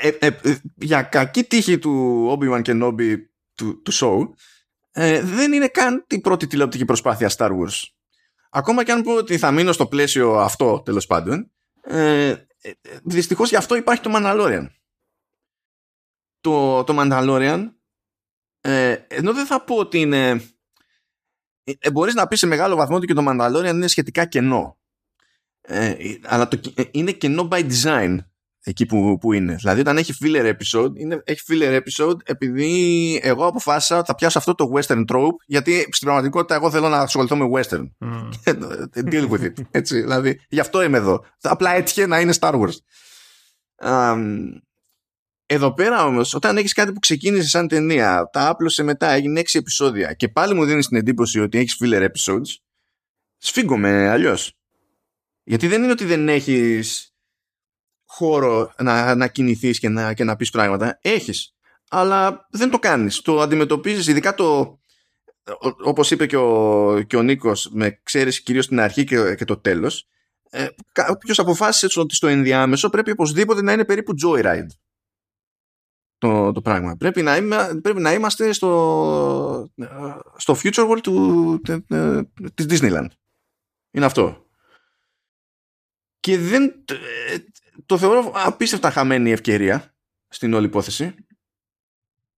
Ε, 0.00 0.08
ε, 0.18 0.38
ε, 0.42 0.56
για 0.74 1.02
κακή 1.02 1.44
τύχη 1.44 1.78
του 1.78 2.38
Obi-Wan 2.38 2.62
και 2.62 2.78
Nobi 2.82 3.16
του, 3.54 3.82
του 3.82 3.92
show 3.92 4.28
ε, 4.92 5.22
δεν 5.22 5.52
είναι 5.52 5.68
καν 5.68 6.04
την 6.06 6.20
πρώτη 6.20 6.46
τηλεοπτική 6.46 6.84
προσπάθεια 6.84 7.30
Star 7.36 7.50
Wars. 7.50 7.82
Ακόμα 8.50 8.84
και 8.84 8.92
αν 8.92 9.02
πω 9.02 9.14
ότι 9.14 9.38
θα 9.38 9.50
μείνω 9.50 9.72
στο 9.72 9.86
πλαίσιο 9.86 10.38
αυτό 10.38 10.82
τέλος 10.84 11.06
πάντων 11.06 11.50
ε, 11.82 12.34
δυστυχώς 13.04 13.48
γι' 13.48 13.56
αυτό 13.56 13.76
υπάρχει 13.76 14.02
το 14.02 14.10
Mandalorian. 14.14 14.66
Το, 16.40 16.84
το 16.84 16.96
Mandalorian 16.98 17.68
ε, 18.60 18.96
ενώ 19.08 19.32
δεν 19.32 19.46
θα 19.46 19.64
πω 19.64 19.76
ότι 19.76 20.00
είναι 20.00 20.42
ε, 21.64 21.90
μπορείς 21.90 22.14
να 22.14 22.26
πεις 22.26 22.38
σε 22.38 22.46
μεγάλο 22.46 22.76
βαθμό 22.76 22.96
ότι 22.96 23.06
και 23.06 23.14
το 23.14 23.24
Mandalorian 23.28 23.72
είναι 23.74 23.86
σχετικά 23.86 24.24
κενό 24.24 24.78
ε, 25.60 25.94
αλλά 26.22 26.48
το, 26.48 26.60
είναι 26.90 27.12
κενό 27.12 27.48
by 27.50 27.70
design 27.70 28.18
εκεί 28.64 28.86
που, 28.86 29.18
που 29.20 29.32
είναι. 29.32 29.54
Δηλαδή 29.54 29.80
όταν 29.80 29.96
έχει 29.96 30.14
filler 30.22 30.52
episode, 30.52 30.90
είναι, 30.94 31.22
έχει 31.24 31.42
filler 31.48 31.80
episode 31.80 32.16
επειδή 32.24 33.20
εγώ 33.22 33.46
αποφάσισα 33.46 33.96
ότι 33.96 34.06
θα 34.06 34.14
πιάσω 34.14 34.38
αυτό 34.38 34.54
το 34.54 34.70
western 34.74 35.04
trope 35.12 35.36
γιατί 35.46 35.80
στην 35.80 36.06
πραγματικότητα 36.06 36.54
εγώ 36.54 36.70
θέλω 36.70 36.88
να 36.88 36.98
ασχοληθώ 36.98 37.36
με 37.36 37.48
western. 37.52 37.90
Mm. 37.98 38.30
Deal 39.12 39.28
with 39.28 39.42
it. 39.42 39.52
Έτσι, 39.70 40.00
δηλαδή 40.00 40.40
γι' 40.48 40.60
αυτό 40.60 40.82
είμαι 40.82 40.96
εδώ. 40.98 41.24
Απλά 41.40 41.70
έτυχε 41.70 42.06
να 42.06 42.20
είναι 42.20 42.34
Star 42.40 42.52
Wars. 42.54 42.74
Um, 43.84 44.48
εδώ 45.46 45.72
πέρα 45.72 46.04
όμως 46.04 46.34
όταν 46.34 46.56
έχεις 46.56 46.72
κάτι 46.72 46.92
που 46.92 46.98
ξεκίνησε 46.98 47.48
σαν 47.48 47.68
ταινία, 47.68 48.28
τα 48.32 48.48
άπλωσε 48.48 48.82
μετά, 48.82 49.10
έγινε 49.10 49.40
έξι 49.40 49.58
επεισόδια 49.58 50.12
και 50.12 50.28
πάλι 50.28 50.54
μου 50.54 50.64
δίνεις 50.64 50.86
την 50.88 50.96
εντύπωση 50.96 51.40
ότι 51.40 51.58
έχεις 51.58 51.78
filler 51.82 52.08
episodes, 52.08 52.56
σφίγγομαι 53.38 54.08
αλλιώς. 54.08 54.52
Γιατί 55.44 55.66
δεν 55.68 55.82
είναι 55.82 55.92
ότι 55.92 56.04
δεν 56.04 56.28
έχεις 56.28 57.11
χώρο 58.12 58.72
να, 58.78 59.14
να 59.14 59.28
κινηθείς 59.28 59.78
και 59.78 59.88
να, 59.88 60.12
και 60.12 60.24
να 60.24 60.36
πεις 60.36 60.50
πράγματα. 60.50 60.98
Έχεις. 61.02 61.54
Αλλά 61.90 62.46
δεν 62.50 62.70
το 62.70 62.78
κάνεις. 62.78 63.20
Το 63.20 63.40
αντιμετωπίζεις, 63.40 64.06
ειδικά 64.06 64.34
το, 64.34 64.78
όπως 65.84 66.10
είπε 66.10 66.26
και 66.26 66.36
ο, 66.36 67.02
και 67.06 67.16
ο 67.16 67.22
Νίκος, 67.22 67.70
με 67.72 68.00
ξέρεις 68.02 68.42
κυρίως 68.42 68.66
την 68.68 68.80
αρχή 68.80 69.04
και, 69.04 69.34
και 69.34 69.44
το 69.44 69.56
τέλος, 69.56 70.08
ε, 70.50 70.66
κάποιος 70.92 71.38
αποφάσισε 71.38 72.00
ότι 72.00 72.14
στο 72.14 72.26
ενδιάμεσο 72.26 72.90
πρέπει 72.90 73.10
οπωσδήποτε 73.10 73.62
να 73.62 73.72
είναι 73.72 73.84
περίπου 73.84 74.14
joyride 74.24 74.66
το, 76.18 76.52
το 76.52 76.60
πράγμα. 76.60 76.96
Πρέπει 76.96 77.22
να, 77.22 77.36
είμα, 77.36 77.78
πρέπει 77.82 78.00
να 78.00 78.12
είμαστε 78.12 78.52
στο, 78.52 79.72
στο 80.36 80.56
future 80.62 80.90
world 80.90 81.00
του, 81.02 81.60
της 82.54 82.66
Disneyland. 82.68 83.06
Είναι 83.90 84.04
αυτό. 84.04 84.46
Και 86.20 86.38
δεν, 86.38 86.84
ε, 87.28 87.36
το 87.86 87.98
θεωρώ 87.98 88.32
απίστευτα 88.34 88.90
χαμένη 88.90 89.30
ευκαιρία 89.30 89.94
στην 90.28 90.54
όλη 90.54 90.66
υπόθεση 90.66 91.14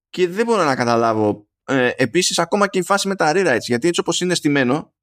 και 0.08 0.28
δεν 0.28 0.44
μπορώ 0.44 0.64
να 0.64 0.76
καταλάβω 0.76 1.48
ε, 1.64 1.90
επίσης 1.96 2.38
ακόμα 2.38 2.68
και 2.68 2.78
η 2.78 2.82
φάση 2.82 3.08
με 3.08 3.14
τα 3.14 3.32
rewrites 3.34 3.58
γιατί 3.60 3.88
έτσι 3.88 4.00
όπως 4.00 4.20
είναι 4.20 4.34
στημένο 4.34 4.94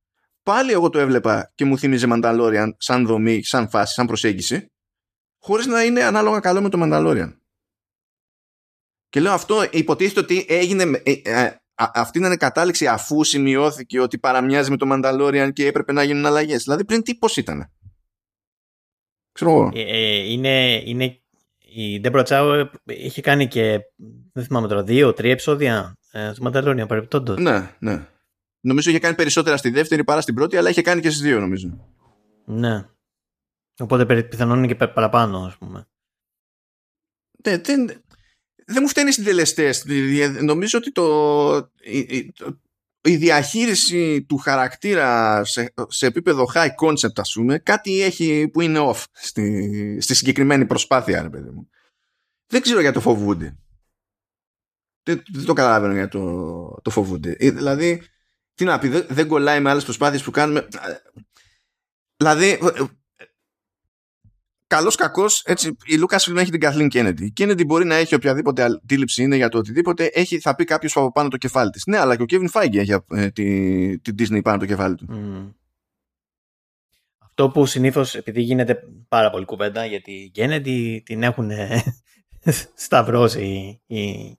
πάλι 0.44 0.72
εγώ 0.72 0.90
το 0.90 1.00
έβλεπα 1.00 1.52
και 1.56 1.66
μου 1.66 1.78
θύμιζε 1.78 2.08
Mandalorian 2.10 2.70
σαν 2.78 3.06
δομή, 3.06 3.44
σαν 3.44 3.70
φάση, 3.70 3.94
σαν 3.94 4.08
προσέγγιση 4.08 4.72
χωρίς 5.42 5.66
να 5.66 5.84
είναι 5.84 6.04
ανάλογα 6.04 6.40
καλό 6.40 6.62
με 6.62 6.70
το 6.70 6.80
Mandalorian. 6.82 7.36
Και 9.10 9.20
λέω 9.20 9.32
αυτό 9.32 9.68
υποτίθεται 9.72 10.20
ότι 10.20 10.46
έγινε, 10.50 11.02
ε, 11.04 11.12
ε, 11.12 11.56
αυτή 11.76 12.18
είναι 12.18 12.38
κατάληξη 12.38 12.88
αφού 12.88 13.24
σημειώθηκε 13.24 14.00
ότι 14.00 14.18
παραμοιάζει 14.18 14.70
με 14.70 14.78
το 14.78 14.88
Mandalorian 14.92 15.50
και 15.54 15.68
έπρεπε 15.68 15.92
να 15.92 16.04
γίνουν 16.04 16.26
αλλαγές. 16.26 16.64
Δηλαδή 16.64 16.86
πριν 16.86 17.04
τι 17.04 17.16
πώς 17.16 17.38
ήταν. 17.38 17.72
Ξέρω 19.32 19.52
εγώ. 19.52 19.72
Ε, 19.74 19.82
ε, 19.82 20.32
είναι, 20.32 20.82
είναι, 20.86 21.22
η 21.58 22.00
Ντέμπορα 22.00 22.24
Τσάου 22.24 22.70
είχε 22.86 23.22
κάνει 23.22 23.48
και, 23.48 23.80
δεν 24.34 24.44
θυμάμαι 24.44 24.68
τώρα, 24.68 24.84
δύο, 24.84 25.14
τρία 25.14 25.32
επεισόδια 25.32 25.98
ε, 26.12 26.32
του 26.34 26.44
Mandalorian 26.44 26.88
παρεπτόντως. 26.88 27.38
Ναι, 27.38 27.76
ναι. 27.80 28.08
Νομίζω 28.62 28.90
είχε 28.90 29.00
κάνει 29.00 29.16
περισσότερα 29.16 29.58
στη 29.58 29.70
δεύτερη 29.70 30.04
παρά 30.04 30.22
στην 30.22 30.36
πρώτη, 30.36 30.58
αλλά 30.58 30.70
είχε 30.70 30.82
κάνει 30.82 31.02
και 31.02 31.10
στις 31.10 31.22
δύο 31.22 31.40
νομίζω. 31.40 31.88
Ναι. 32.46 32.86
Οπότε 33.80 34.24
πιθανόν 34.24 34.58
είναι 34.58 34.74
και 34.74 34.88
παραπάνω, 34.88 35.46
ας 35.46 35.58
πούμε. 35.58 35.88
Ναι, 37.44 37.58
δεν, 37.58 37.86
δεν 38.66 38.78
μου 38.82 38.88
φταίνει 38.88 39.10
οι 39.10 39.12
συντελεστέ. 39.12 39.74
Νομίζω 40.42 40.78
ότι 40.78 40.92
το, 40.92 41.72
η, 43.02 43.12
η 43.12 43.18
διαχείριση 43.18 44.24
του 44.24 44.38
χαρακτήρα 44.38 45.44
σε, 45.44 45.74
σε 45.88 46.06
επίπεδο 46.06 46.52
high 46.54 46.70
concept, 46.84 47.16
ας 47.16 47.32
πούμε, 47.34 47.58
κάτι 47.60 48.02
έχει 48.02 48.50
που 48.54 48.62
είναι 48.62 48.80
off 48.82 49.04
στη, 49.12 49.98
στη 50.02 50.16
συγκεκριμένη 50.16 50.66
προσπάθεια, 50.66 51.22
ρε 51.22 51.30
παιδί 51.30 51.50
μου. 51.50 51.70
Δεν 52.48 52.62
ξέρω 52.62 52.80
για 52.80 52.92
το 52.92 53.00
φοβούνται. 53.00 53.56
Δεν, 55.04 55.24
δεν 55.32 55.46
το 55.46 55.54
καταλαβαίνω 55.54 55.94
για 55.94 56.08
το, 56.08 56.82
το 56.82 56.90
φοβούνται. 56.90 57.36
Ε, 57.40 57.52
δηλαδή, 57.52 58.02
τι 58.54 58.64
να 58.64 58.80
πει, 58.80 58.88
δεν, 58.88 59.06
δεν 59.10 59.28
κολλάει 59.28 59.60
με 59.60 59.70
άλλες 59.70 59.84
προσπάθειες 59.84 60.24
που 60.24 60.32
κάνουμε. 60.32 60.68
Δηλαδή, 62.18 62.60
καλός 64.76 64.96
κακός, 64.96 65.44
έτσι, 65.46 65.78
η 65.86 65.98
Λούκα 65.98 66.20
Φιλμ 66.20 66.38
έχει 66.38 66.52
την 66.52 66.60
Καθλίν 66.60 66.90
Κέννεντι. 66.90 67.26
Η 67.26 67.32
Κέννεντι 67.32 67.66
μπορεί 67.66 67.86
να 67.86 67.96
έχει 67.96 68.16
οποιαδήποτε 68.16 68.64
αντίληψη 68.64 69.24
είναι 69.24 69.36
για 69.36 69.50
το 69.50 69.58
οτιδήποτε, 69.58 70.10
έχει, 70.14 70.40
θα 70.40 70.56
πει 70.56 70.64
κάποιος 70.64 70.98
από 70.98 71.12
πάνω 71.12 71.30
το 71.30 71.38
κεφάλι 71.38 71.70
της. 71.70 71.86
Ναι, 71.86 71.98
αλλά 71.98 72.16
και 72.16 72.22
ο 72.22 72.26
Κέβιν 72.26 72.50
Φάγκη 72.50 72.80
έχει 72.80 72.92
ε, 73.10 73.30
τη, 73.30 74.00
την 74.00 74.16
Disney 74.20 74.42
πάνω 74.44 74.58
το 74.58 74.66
κεφάλι 74.66 74.96
του. 74.96 75.08
Mm. 75.12 75.54
Αυτό 77.20 77.50
που 77.50 77.66
συνήθως, 77.66 78.16
επειδή 78.16 78.42
γίνεται 78.42 78.80
πάρα 79.08 79.30
πολύ 79.30 79.46
κουβέντα, 79.46 79.86
γιατί 79.86 80.12
η 80.12 80.30
Κέννεντι 80.30 81.02
την 81.06 81.24
έχουν 81.24 81.52
σταυρώσει 82.86 83.44
οι, 83.88 83.96
οι, 83.96 84.38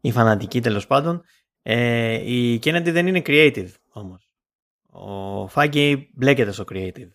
οι 0.00 0.12
φανατικοί 0.12 0.60
τέλος 0.60 0.86
πάντων. 0.86 1.22
Ε, 1.62 2.32
η 2.32 2.60
Kennedy 2.64 2.90
δεν 2.92 3.06
είναι 3.06 3.22
creative 3.26 3.70
όμως. 3.92 4.30
Ο 4.90 5.48
Φάγκη 5.48 6.10
μπλέκεται 6.14 6.52
στο 6.52 6.64
creative. 6.72 7.08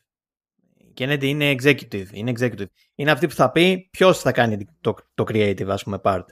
Kennedy 0.98 1.24
είναι 1.24 1.56
executive. 1.60 2.06
Είναι, 2.12 2.32
executive. 2.39 2.68
είναι 2.95 3.12
αυτή 3.12 3.28
που 3.28 3.34
θα 3.34 3.52
πει 3.52 3.89
ποιος 3.91 4.20
θα 4.20 4.32
κάνει 4.32 4.66
το, 4.82 4.95
το 5.14 5.24
creative, 5.28 5.68
ας 5.68 5.84
πούμε, 5.84 6.00
part. 6.04 6.26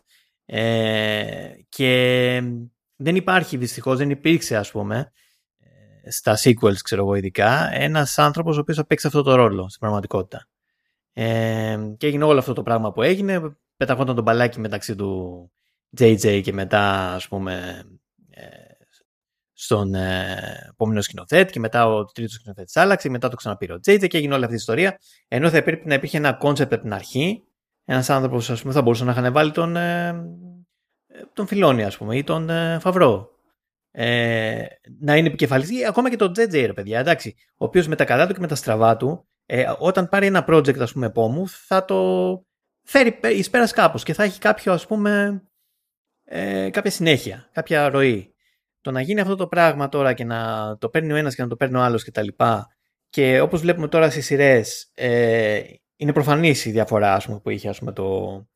Ε, 0.45 1.49
και 1.69 2.41
δεν 2.95 3.15
υπάρχει 3.15 3.57
δυστυχώς, 3.57 3.97
δεν 3.97 4.09
υπήρξε, 4.09 4.57
ας 4.57 4.71
πούμε, 4.71 5.11
ε, 6.03 6.11
στα 6.11 6.37
sequels, 6.43 6.77
ξέρω 6.83 7.01
εγώ 7.01 7.15
ειδικά, 7.15 7.73
ένας 7.73 8.17
άνθρωπος 8.17 8.57
ο 8.57 8.59
οποίος 8.59 8.77
θα 8.77 8.85
παίξει 8.85 9.07
αυτό 9.07 9.21
το 9.21 9.35
ρόλο 9.35 9.67
στην 9.67 9.79
πραγματικότητα. 9.79 10.47
Ε, 11.13 11.77
και 11.97 12.07
έγινε 12.07 12.23
όλο 12.23 12.39
αυτό 12.39 12.53
το 12.53 12.63
πράγμα 12.63 12.91
που 12.91 13.01
έγινε, 13.01 13.57
πεταγόταν 13.77 14.15
τον 14.15 14.23
μπαλάκι 14.23 14.59
μεταξύ 14.59 14.95
του 14.95 15.51
JJ 15.97 16.41
και 16.43 16.53
μετά, 16.53 17.13
ας 17.13 17.27
πούμε, 17.27 17.83
ε, 18.29 18.43
στον 19.57 19.95
ε, 19.95 20.67
επόμενο 20.69 21.01
σκηνοθέτη 21.01 21.51
και 21.51 21.59
μετά 21.59 21.87
ο 21.87 22.05
τρίτος 22.05 22.33
σκηνοθέτης 22.33 22.75
άλλαξε, 22.77 23.09
μετά 23.09 23.29
το 23.29 23.35
ξαναπήρε 23.35 23.73
ο 23.73 23.79
JJ 23.79 24.07
και 24.07 24.17
έγινε 24.17 24.33
όλη 24.33 24.43
αυτή 24.43 24.55
η 24.55 24.59
ιστορία. 24.59 24.99
Ενώ 25.27 25.49
θα 25.49 25.57
έπρεπε 25.57 25.87
να 25.87 25.93
υπήρχε 25.93 26.17
ένα 26.17 26.33
concept 26.33 26.73
από 26.73 26.81
την 26.81 26.93
αρχή. 26.93 27.43
Ένας 27.85 28.09
άνθρωπος, 28.09 28.49
ας 28.49 28.61
πούμε, 28.61 28.73
θα 28.73 28.81
μπορούσε 28.81 29.03
να 29.03 29.11
είχαν 29.11 29.33
βάλει 29.33 29.51
τον, 29.51 29.75
ε, 29.75 30.13
τον 31.33 31.47
Φιλόνι, 31.47 31.83
ας 31.83 31.97
πούμε, 31.97 32.17
ή 32.17 32.23
τον 32.23 32.49
ε, 32.49 32.79
Φαβρό. 32.79 33.29
Ε, 33.91 34.65
να 34.99 35.15
είναι 35.15 35.27
επικεφαλής, 35.27 35.69
ή 35.69 35.85
ακόμα 35.85 36.09
και 36.09 36.15
τον 36.15 36.33
JJ, 36.33 36.65
ρε 36.65 36.73
παιδιά, 36.73 36.99
εντάξει, 36.99 37.35
ο 37.57 37.65
οποίος 37.65 37.87
με 37.87 37.95
τα 37.95 38.05
καλά 38.05 38.27
του 38.27 38.33
και 38.33 38.39
με 38.39 38.47
τα 38.47 38.55
στραβά 38.55 38.97
του, 38.97 39.27
ε, 39.45 39.71
όταν 39.77 40.09
πάρει 40.09 40.25
ένα 40.25 40.45
project, 40.47 40.79
ας 40.79 40.91
πούμε, 40.91 41.05
επόμου, 41.05 41.47
θα 41.47 41.85
το 41.85 41.97
φέρει 42.83 43.19
εις 43.21 43.49
πέρας 43.49 43.71
κάπως 43.71 44.03
και 44.03 44.13
θα 44.13 44.23
έχει 44.23 44.39
κάποιο, 44.39 44.73
ας 44.73 44.87
πούμε, 44.87 45.43
ε, 46.23 46.69
κάποια 46.69 46.91
συνέχεια, 46.91 47.49
κάποια 47.51 47.89
ροή 47.89 48.34
το 48.85 48.91
να 48.91 49.01
γίνει 49.01 49.19
αυτό 49.19 49.35
το 49.35 49.47
πράγμα 49.47 49.89
τώρα 49.89 50.13
και 50.13 50.23
να 50.23 50.77
το 50.79 50.89
παίρνει 50.89 51.13
ο 51.13 51.15
ένας 51.15 51.35
και 51.35 51.41
να 51.41 51.47
το 51.47 51.55
παίρνει 51.55 51.77
ο 51.77 51.81
άλλος 51.81 52.03
και 52.03 52.11
τα 52.11 52.23
λοιπά 52.23 52.67
και 53.09 53.39
όπως 53.39 53.61
βλέπουμε 53.61 53.87
τώρα 53.87 54.09
στις 54.09 54.25
σειρές, 54.25 54.91
ε, 54.93 55.61
είναι 55.95 56.13
προφανής 56.13 56.65
η 56.65 56.71
διαφορά 56.71 57.13
ας 57.13 57.25
πούμε, 57.25 57.39
που 57.39 57.49
είχε 57.49 57.69
ας 57.69 57.79
πούμε, 57.79 57.91
το, 57.91 58.47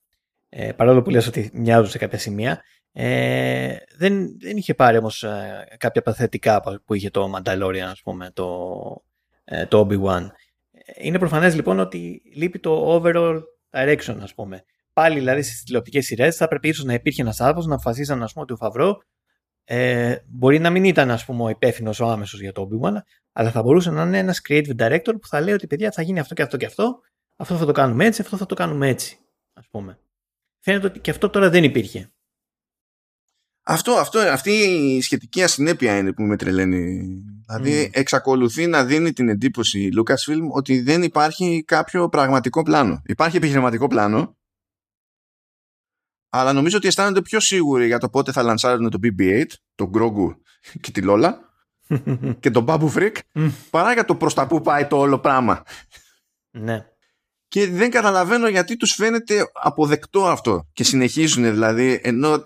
ε, 0.49 0.71
παρόλο 0.71 1.01
που 1.01 1.09
λες 1.09 1.27
ότι 1.27 1.49
μοιάζουν 1.53 1.89
σε 1.89 1.97
κάποια 1.97 2.17
σημεία 2.17 2.61
ε, 2.91 3.75
δεν, 3.97 4.39
δεν 4.39 4.57
είχε 4.57 4.73
πάρει 4.73 4.97
όμως 4.97 5.23
ε, 5.23 5.67
κάποια 5.77 6.01
παθητικά 6.01 6.61
που 6.85 6.93
είχε 6.93 7.09
το 7.09 7.31
Mandalorian 7.35 7.77
ας 7.79 8.01
πούμε, 8.01 8.31
το, 8.33 8.75
ε, 9.43 9.65
το 9.65 9.87
Obi-Wan. 9.89 10.27
Είναι 10.97 11.19
προφανές 11.19 11.55
λοιπόν 11.55 11.79
ότι 11.79 12.21
λείπει 12.35 12.59
το 12.59 12.95
overall 12.95 13.41
direction 13.69 14.17
ας 14.21 14.33
πούμε. 14.33 14.63
Πάλι 14.93 15.19
δηλαδή 15.19 15.41
στις 15.41 15.63
τηλεοπτικές 15.63 16.05
σειρές 16.05 16.35
θα 16.35 16.47
πρέπει 16.47 16.67
ίσως 16.67 16.85
να 16.85 16.93
υπήρχε 16.93 17.21
ένας 17.21 17.39
άνθρωπος 17.39 17.65
να 17.65 17.73
αποφασίσαν 17.73 18.23
ας 18.23 18.33
πούμε, 18.33 18.43
ότι 18.43 18.53
ο 18.53 18.57
Φαβρό 18.57 19.01
ε, 19.71 20.17
μπορεί 20.27 20.59
να 20.59 20.69
μην 20.69 20.83
ήταν 20.83 21.11
ας 21.11 21.25
πούμε, 21.25 21.43
ο 21.43 21.49
υπεύθυνος 21.49 21.99
ο 21.99 22.07
άμεσος 22.07 22.41
για 22.41 22.51
το 22.51 22.69
Obi-Wan, 22.71 22.93
αλλά 23.31 23.51
θα 23.51 23.61
μπορούσε 23.61 23.91
να 23.91 24.03
είναι 24.03 24.17
ένας 24.17 24.41
creative 24.49 24.75
director 24.77 25.13
που 25.21 25.27
θα 25.27 25.41
λέει 25.41 25.53
ότι 25.53 25.67
παιδιά 25.67 25.91
θα 25.91 26.01
γίνει 26.01 26.19
αυτό 26.19 26.33
και 26.33 26.41
αυτό 26.41 26.57
και 26.57 26.65
αυτό, 26.65 26.99
αυτό 27.35 27.57
θα 27.57 27.65
το 27.65 27.71
κάνουμε 27.71 28.05
έτσι, 28.05 28.21
αυτό 28.21 28.37
θα 28.37 28.45
το 28.45 28.55
κάνουμε 28.55 28.87
έτσι. 28.87 29.19
Ας 29.53 29.67
πούμε. 29.71 29.99
Φαίνεται 30.59 30.87
ότι 30.87 30.99
και 30.99 31.11
αυτό 31.11 31.29
τώρα 31.29 31.49
δεν 31.49 31.63
υπήρχε. 31.63 32.11
Αυτό, 33.63 33.91
αυτό, 33.91 34.19
αυτή 34.19 34.51
η 34.51 35.01
σχετική 35.01 35.43
ασυνέπεια 35.43 35.97
είναι 35.97 36.13
που 36.13 36.23
με 36.23 36.35
τρελαίνει. 36.35 37.07
Δηλαδή 37.47 37.89
εξακολουθεί 37.93 38.67
να 38.67 38.85
δίνει 38.85 39.13
την 39.13 39.29
εντύπωση 39.29 39.79
η 39.79 39.89
Lucasfilm 39.97 40.47
ότι 40.51 40.81
δεν 40.81 41.03
υπάρχει 41.03 41.63
κάποιο 41.67 42.09
πραγματικό 42.09 42.63
πλάνο. 42.63 43.01
Υπάρχει 43.05 43.37
επιχειρηματικό 43.37 43.87
πλάνο 43.87 44.37
αλλά 46.29 46.53
νομίζω 46.53 46.77
ότι 46.77 46.87
αισθάνονται 46.87 47.21
πιο 47.21 47.39
σίγουροι 47.39 47.85
για 47.85 47.97
το 47.97 48.09
πότε 48.09 48.31
θα 48.31 48.43
λανσάρουν 48.43 48.89
το 48.89 48.99
BB-8, 49.03 49.45
τον 49.75 49.91
Grogu 49.93 50.35
και 50.81 50.91
τη 50.91 51.01
Lola 51.03 51.31
και 52.39 52.51
τον 52.51 52.65
Babu 52.67 52.89
Freak 52.93 53.15
παρά 53.69 53.93
για 53.93 54.05
το 54.05 54.15
προς 54.15 54.33
τα 54.33 54.47
που 54.47 54.61
πάει 54.61 54.85
το 54.85 54.97
όλο 54.97 55.19
πράγμα. 55.19 55.63
Ναι. 56.49 56.85
Και 57.47 57.67
δεν 57.67 57.89
καταλαβαίνω 57.89 58.47
γιατί 58.47 58.77
τους 58.77 58.93
φαίνεται 58.93 59.51
αποδεκτό 59.53 60.27
αυτό 60.27 60.67
και 60.73 60.83
συνεχίζουν 60.83 61.43
δηλαδή 61.43 61.99
ενώ 62.03 62.43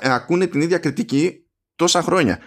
ακούνε 0.00 0.46
την 0.46 0.60
ίδια 0.60 0.78
κριτική 0.78 1.46
τόσα 1.76 2.02
χρόνια. 2.02 2.38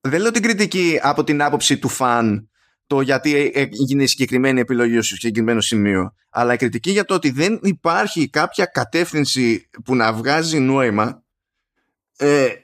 Δεν 0.00 0.20
λέω 0.20 0.30
την 0.30 0.42
κριτική 0.42 0.98
από 1.02 1.24
την 1.24 1.42
άποψη 1.42 1.78
του 1.78 1.88
φαν 1.88 2.50
το 2.86 3.00
γιατί 3.00 3.50
έγινε 3.54 4.02
η 4.02 4.06
συγκεκριμένη 4.06 4.60
επιλογή 4.60 4.94
στο 4.94 5.14
συγκεκριμένο 5.14 5.60
σημείο. 5.60 6.14
Αλλά 6.30 6.52
η 6.52 6.56
κριτική 6.56 6.90
για 6.90 7.04
το 7.04 7.14
ότι 7.14 7.30
δεν 7.30 7.60
υπάρχει 7.62 8.28
κάποια 8.30 8.64
κατεύθυνση 8.64 9.68
που 9.84 9.96
να 9.96 10.12
βγάζει 10.12 10.58
νόημα 10.58 11.24
ε, 12.16 12.44
ε 12.44 12.56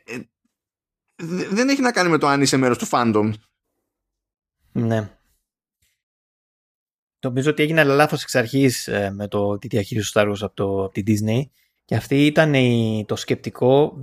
δεν 1.51 1.69
έχει 1.69 1.81
να 1.81 1.93
κάνει 1.93 2.09
με 2.09 2.19
το 2.19 2.27
αν 2.27 2.43
είσαι 2.43 2.57
μέρος 2.57 2.79
του 2.79 2.87
fandom. 2.91 3.33
Ναι. 4.73 5.11
Νομίζω 7.21 7.51
ότι 7.51 7.63
έγινε 7.63 7.85
λάθος 7.85 8.23
εξ 8.23 8.35
αρχής 8.35 8.89
ε, 8.89 9.11
με 9.11 9.29
το 9.29 9.59
τι 9.59 9.69
διαχείρισε 9.69 10.19
ο 10.19 10.23
Star 10.23 10.31
Wars 10.31 10.41
από, 10.41 10.55
το, 10.55 10.85
από 10.85 10.93
τη 10.93 11.03
Disney. 11.07 11.41
Και 11.85 11.95
αυτή 11.95 12.27
ήταν 12.27 12.55
το 13.07 13.17
σκεπτικό 13.17 13.97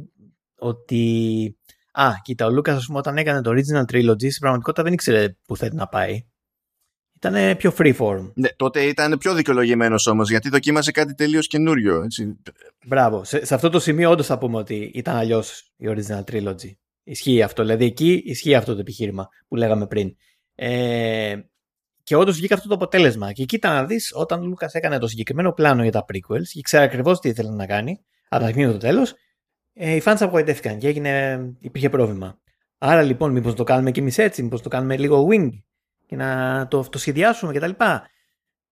ότι 0.55 1.56
Α, 1.99 2.11
κοίτα, 2.21 2.45
ο 2.45 2.49
Λούκας, 2.49 2.87
όταν 2.91 3.17
έκανε 3.17 3.41
το 3.41 3.51
original 3.51 3.93
trilogy, 3.93 4.29
στην 4.29 4.39
πραγματικότητα 4.39 4.83
δεν 4.83 4.93
ήξερε 4.93 5.35
που 5.45 5.57
θέλει 5.57 5.75
να 5.75 5.87
πάει. 5.87 6.25
Ήταν 7.15 7.57
πιο 7.57 7.73
freeform. 7.77 8.31
Ναι, 8.33 8.49
τότε 8.55 8.81
ήταν 8.81 9.17
πιο 9.17 9.33
δικαιολογημένος 9.33 10.07
όμως, 10.07 10.29
γιατί 10.29 10.49
δοκίμασε 10.49 10.91
κάτι 10.91 11.13
τελείως 11.13 11.47
καινούριο. 11.47 12.01
Έτσι. 12.01 12.37
Μπράβο. 12.85 13.23
Σε, 13.23 13.45
σε 13.45 13.53
αυτό 13.53 13.69
το 13.69 13.79
σημείο, 13.79 14.09
όντως 14.09 14.25
θα 14.25 14.37
πούμε 14.37 14.57
ότι 14.57 14.91
ήταν 14.93 15.15
αλλιώς 15.15 15.71
η 15.77 15.85
original 15.89 16.23
trilogy. 16.31 16.71
Ισχύει 17.03 17.41
αυτό. 17.41 17.61
Δηλαδή, 17.61 17.85
εκεί 17.85 18.21
ισχύει 18.25 18.55
αυτό 18.55 18.73
το 18.73 18.79
επιχείρημα 18.79 19.27
που 19.47 19.55
λέγαμε 19.55 19.87
πριν. 19.87 20.15
Ε, 20.55 21.35
και 22.03 22.15
όντως 22.15 22.35
βγήκε 22.35 22.53
αυτό 22.53 22.67
το 22.67 22.73
αποτέλεσμα. 22.73 23.31
Και 23.31 23.45
κοίτα 23.45 23.73
να 23.73 23.85
δεις, 23.85 24.11
όταν 24.13 24.41
ο 24.41 24.45
Λούκας 24.45 24.73
έκανε 24.73 24.97
το 24.97 25.07
συγκεκριμένο 25.07 25.51
πλάνο 25.51 25.83
για 25.83 25.91
τα 25.91 26.05
prequels 26.07 26.47
και 26.51 26.61
ξέρει 26.61 26.83
ακριβώς 26.83 27.19
τι 27.19 27.29
ήθελε 27.29 27.49
να 27.49 27.65
κάνει, 27.65 27.99
από 28.29 28.43
τα 28.43 28.71
το 28.71 28.77
τέλος, 28.77 29.13
ε, 29.77 29.95
οι 29.95 30.01
fans 30.05 30.15
απογοητεύτηκαν 30.19 30.77
και 30.77 30.87
έγινε, 30.87 31.39
υπήρχε 31.59 31.89
πρόβλημα. 31.89 32.39
Άρα 32.77 33.01
λοιπόν, 33.01 33.31
μήπως 33.31 33.53
το 33.53 33.63
κάνουμε 33.63 33.91
κι 33.91 33.99
εμείς 33.99 34.17
έτσι, 34.17 34.43
μήπως 34.43 34.61
το 34.61 34.69
κάνουμε 34.69 34.97
λίγο 34.97 35.27
wing 35.31 35.49
και 36.05 36.15
να 36.15 36.67
το, 36.67 36.89
το 36.89 36.97
σχεδιάσουμε 36.97 37.53
κτλ. 37.53 37.71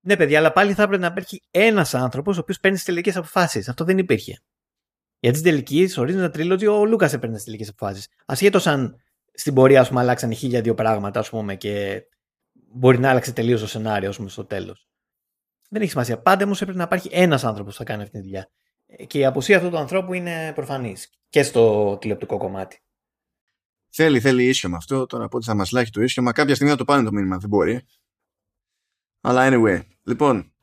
Ναι, 0.01 0.15
παιδιά, 0.17 0.39
αλλά 0.39 0.51
πάλι 0.51 0.73
θα 0.73 0.83
έπρεπε 0.83 1.01
να 1.01 1.07
υπάρχει 1.07 1.41
ένας 1.51 1.93
άνθρωπος 1.93 2.37
ο 2.37 2.39
οποίος 2.39 2.59
παίρνει 2.59 2.77
τι 2.77 2.83
τελικές 2.83 3.15
αποφάσεις. 3.15 3.69
Αυτό 3.69 3.83
δεν 3.83 3.97
υπήρχε. 3.97 4.39
Γιατί 5.19 5.37
στην 5.37 5.49
τελική, 5.51 5.87
στο 5.87 6.03
Original 6.07 6.31
Trilogy, 6.31 6.67
ο 6.79 6.85
Λούκας 6.85 7.13
έπαιρνε 7.13 7.37
τι 7.37 7.43
τελικές 7.43 7.69
αποφάσεις. 7.69 8.07
Ασχέτως 8.25 8.67
αν 8.67 8.95
στην 9.33 9.53
πορεία, 9.53 9.81
ας 9.81 9.87
πούμε, 9.87 9.99
αλλάξαν 9.99 10.33
χίλια 10.33 10.61
δύο 10.61 10.73
πράγματα, 10.73 11.19
ας 11.19 11.29
πούμε, 11.29 11.55
και 11.55 12.03
μπορεί 12.51 12.99
να 12.99 13.09
άλλαξε 13.09 13.31
τελείως 13.31 13.61
το 13.61 13.67
σενάριο, 13.67 14.09
ας 14.09 14.17
πούμε, 14.17 14.29
στο 14.29 14.45
τέλος. 14.45 14.87
Δεν 15.69 15.81
έχει 15.81 15.91
σημασία. 15.91 16.21
Πάντα 16.21 16.45
όμως 16.45 16.61
έπρεπε 16.61 16.77
να 16.77 16.83
υπάρχει 16.83 17.09
ένας 17.11 17.43
άνθρωπος 17.43 17.73
που 17.73 17.77
θα 17.77 17.83
κάνει 17.83 18.01
αυτή 18.03 18.17
τη 18.17 18.23
δουλειά. 18.23 18.49
Και 19.07 19.19
η 19.19 19.25
απουσία 19.25 19.57
αυτού 19.57 19.69
του 19.69 19.77
ανθρώπου 19.77 20.13
είναι 20.13 20.51
προφανής 20.55 21.09
και 21.29 21.43
στο 21.43 21.97
τηλεοπτικό 22.01 22.37
κομμάτι. 22.37 22.79
Θέλει, 23.89 24.19
θέλει 24.19 24.47
ίσιομα 24.47 24.77
αυτό. 24.77 25.05
Τώρα 25.05 25.25
από 25.25 25.37
ό,τι 25.37 25.45
θα 25.45 25.55
μας 25.55 25.71
λάχει 25.71 25.91
το 25.91 26.01
ίσιομα, 26.01 26.31
κάποια 26.31 26.55
στιγμή 26.55 26.71
θα 26.71 26.77
το 26.77 26.85
πάνε 26.85 27.03
το 27.03 27.11
μήνυμα. 27.11 27.37
Δεν 27.37 27.49
μπορεί. 27.49 27.85
Αλλά 29.21 29.49
anyway. 29.51 29.81
Λοιπόν, 30.03 30.53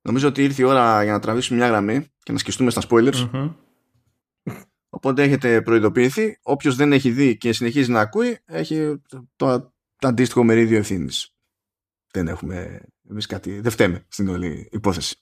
νομίζω 0.00 0.28
ότι 0.28 0.42
ήρθε 0.42 0.62
η 0.62 0.64
ώρα 0.64 1.02
για 1.02 1.12
να 1.12 1.20
τραβήσουμε 1.20 1.58
μια 1.58 1.68
γραμμή 1.68 2.06
και 2.22 2.32
να 2.32 2.38
σκιστούμε 2.38 2.70
στα 2.70 2.82
spoilers. 2.88 3.30
mm 3.32 3.54
Οπότε 4.88 5.22
έχετε 5.22 5.62
προειδοποιηθεί. 5.62 6.38
Όποιος 6.42 6.76
δεν 6.76 6.92
έχει 6.92 7.10
δει 7.10 7.36
και 7.36 7.52
συνεχίζει 7.52 7.90
να 7.90 8.00
ακούει, 8.00 8.38
έχει 8.44 9.02
το, 9.08 9.72
το 9.96 10.08
αντίστοιχο 10.08 10.44
μερίδιο 10.44 10.78
ευθύνης. 10.78 11.34
Δεν 12.10 12.28
έχουμε 12.28 12.80
εμείς 13.08 13.26
κάτι. 13.26 13.60
Δεν 13.60 13.72
φταίμε 13.72 14.06
στην 14.08 14.28
όλη 14.28 14.68
υπόθεση. 14.72 15.16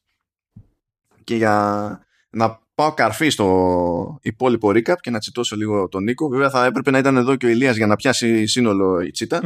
Και 1.25 1.37
για 1.37 2.04
να 2.35 2.61
πάω 2.75 2.95
καρφί 2.95 3.29
στο 3.29 4.19
υπόλοιπο 4.23 4.69
recap 4.69 4.97
και 5.01 5.11
να 5.11 5.19
τσιτώσω 5.19 5.57
λίγο 5.57 5.89
τον 5.89 6.03
Νίκο. 6.03 6.29
Βέβαια 6.29 6.51
θα 6.51 6.65
έπρεπε 6.65 6.91
να 6.91 6.99
ήταν 6.99 7.17
εδώ 7.17 7.37
και 7.37 7.47
ο 7.47 7.49
Ηλίας 7.49 7.77
για 7.77 7.87
να 7.87 7.97
πιάσει 7.97 8.47
σύνολο 8.47 9.01
η 9.01 9.11
τσίτα. 9.11 9.43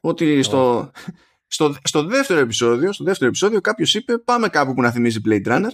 ότι 0.00 0.42
στο, 0.42 0.90
στο, 1.46 1.74
στο, 1.82 2.04
δεύτερο 2.04 2.40
επεισόδιο, 2.40 2.92
στο 2.92 3.04
δεύτερο 3.04 3.28
επεισόδιο 3.28 3.60
κάποιος 3.60 3.94
είπε 3.94 4.18
πάμε 4.18 4.48
κάπου 4.48 4.74
που 4.74 4.82
να 4.82 4.90
θυμίζει 4.90 5.20
Blade 5.28 5.46
Runner. 5.46 5.70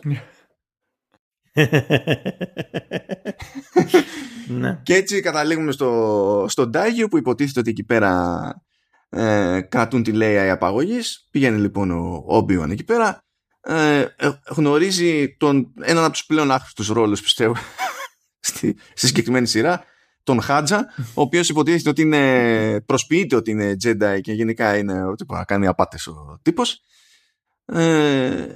Ναι. 4.47 4.81
και 4.83 4.95
έτσι 4.95 5.21
καταλήγουμε 5.21 5.73
στο, 5.73 6.45
στο 6.49 6.67
Ντάγιο 6.67 7.09
που 7.09 7.17
υποτίθεται 7.17 7.61
ότι 7.61 7.71
εκεί 7.71 7.85
πέρα 7.85 8.43
ε, 9.09 9.61
κρατούν 9.61 10.03
τη 10.03 10.13
λέει 10.13 10.51
απαγωγής. 10.51 11.29
Πηγαίνει 11.31 11.61
λοιπόν 11.61 11.91
ο 11.91 12.25
Όμπιον 12.27 12.71
εκεί 12.71 12.85
πέρα 12.85 13.25
ε, 13.65 14.01
ε, 14.01 14.31
γνωρίζει 14.49 15.37
τον, 15.37 15.73
έναν 15.81 16.05
από 16.05 16.13
τους 16.13 16.27
πλέον 16.27 16.51
άχρηστους 16.51 16.89
ρόλους 16.89 17.21
πιστεύω 17.21 17.55
στη, 18.41 18.77
στη 18.95 19.07
συγκεκριμένη 19.07 19.47
σειρά 19.47 19.85
τον 20.23 20.41
Χάτζα 20.41 20.87
ο 20.99 21.21
οποίος 21.21 21.49
υποτίθεται 21.49 21.89
ότι 21.89 22.03
είναι 22.03 22.81
προσποιείται 22.81 23.37
ότι 23.37 23.51
είναι 23.51 23.77
Jedi 23.85 24.19
και 24.21 24.33
γενικά 24.33 24.77
είναι 24.77 25.05
ότι 25.05 25.27
κάνει 25.47 25.67
απάτες 25.67 26.07
ο 26.07 26.39
τύπος 26.43 26.81
ε, 27.65 28.47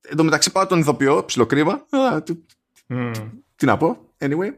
εν 0.00 0.16
τω 0.16 0.24
μεταξύ 0.24 0.52
πάω 0.52 0.66
τον 0.66 0.78
ηθοποιό 0.78 1.24
ψιλοκρύβα 1.24 1.86
τι, 2.24 2.34
mm. 2.88 3.30
τι 3.56 3.66
να 3.66 3.76
πω 3.76 3.98
anyway 4.18 4.50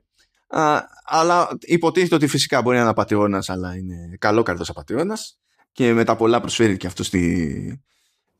Α, 0.52 0.82
αλλά 1.04 1.48
υποτίθεται 1.60 2.14
ότι 2.14 2.26
φυσικά 2.26 2.62
μπορεί 2.62 2.76
να 2.76 2.80
είναι 2.80 2.90
απαταιώνας 2.90 3.48
αλλά 3.48 3.76
είναι 3.76 4.16
καλό 4.18 4.42
καρδός 4.42 4.68
απαταιώνας 4.68 5.38
και 5.72 5.92
μετά 5.92 6.16
πολλά 6.16 6.40
προσφέρει 6.40 6.76
και 6.76 6.86
αυτό 6.86 7.04
στη, 7.04 7.82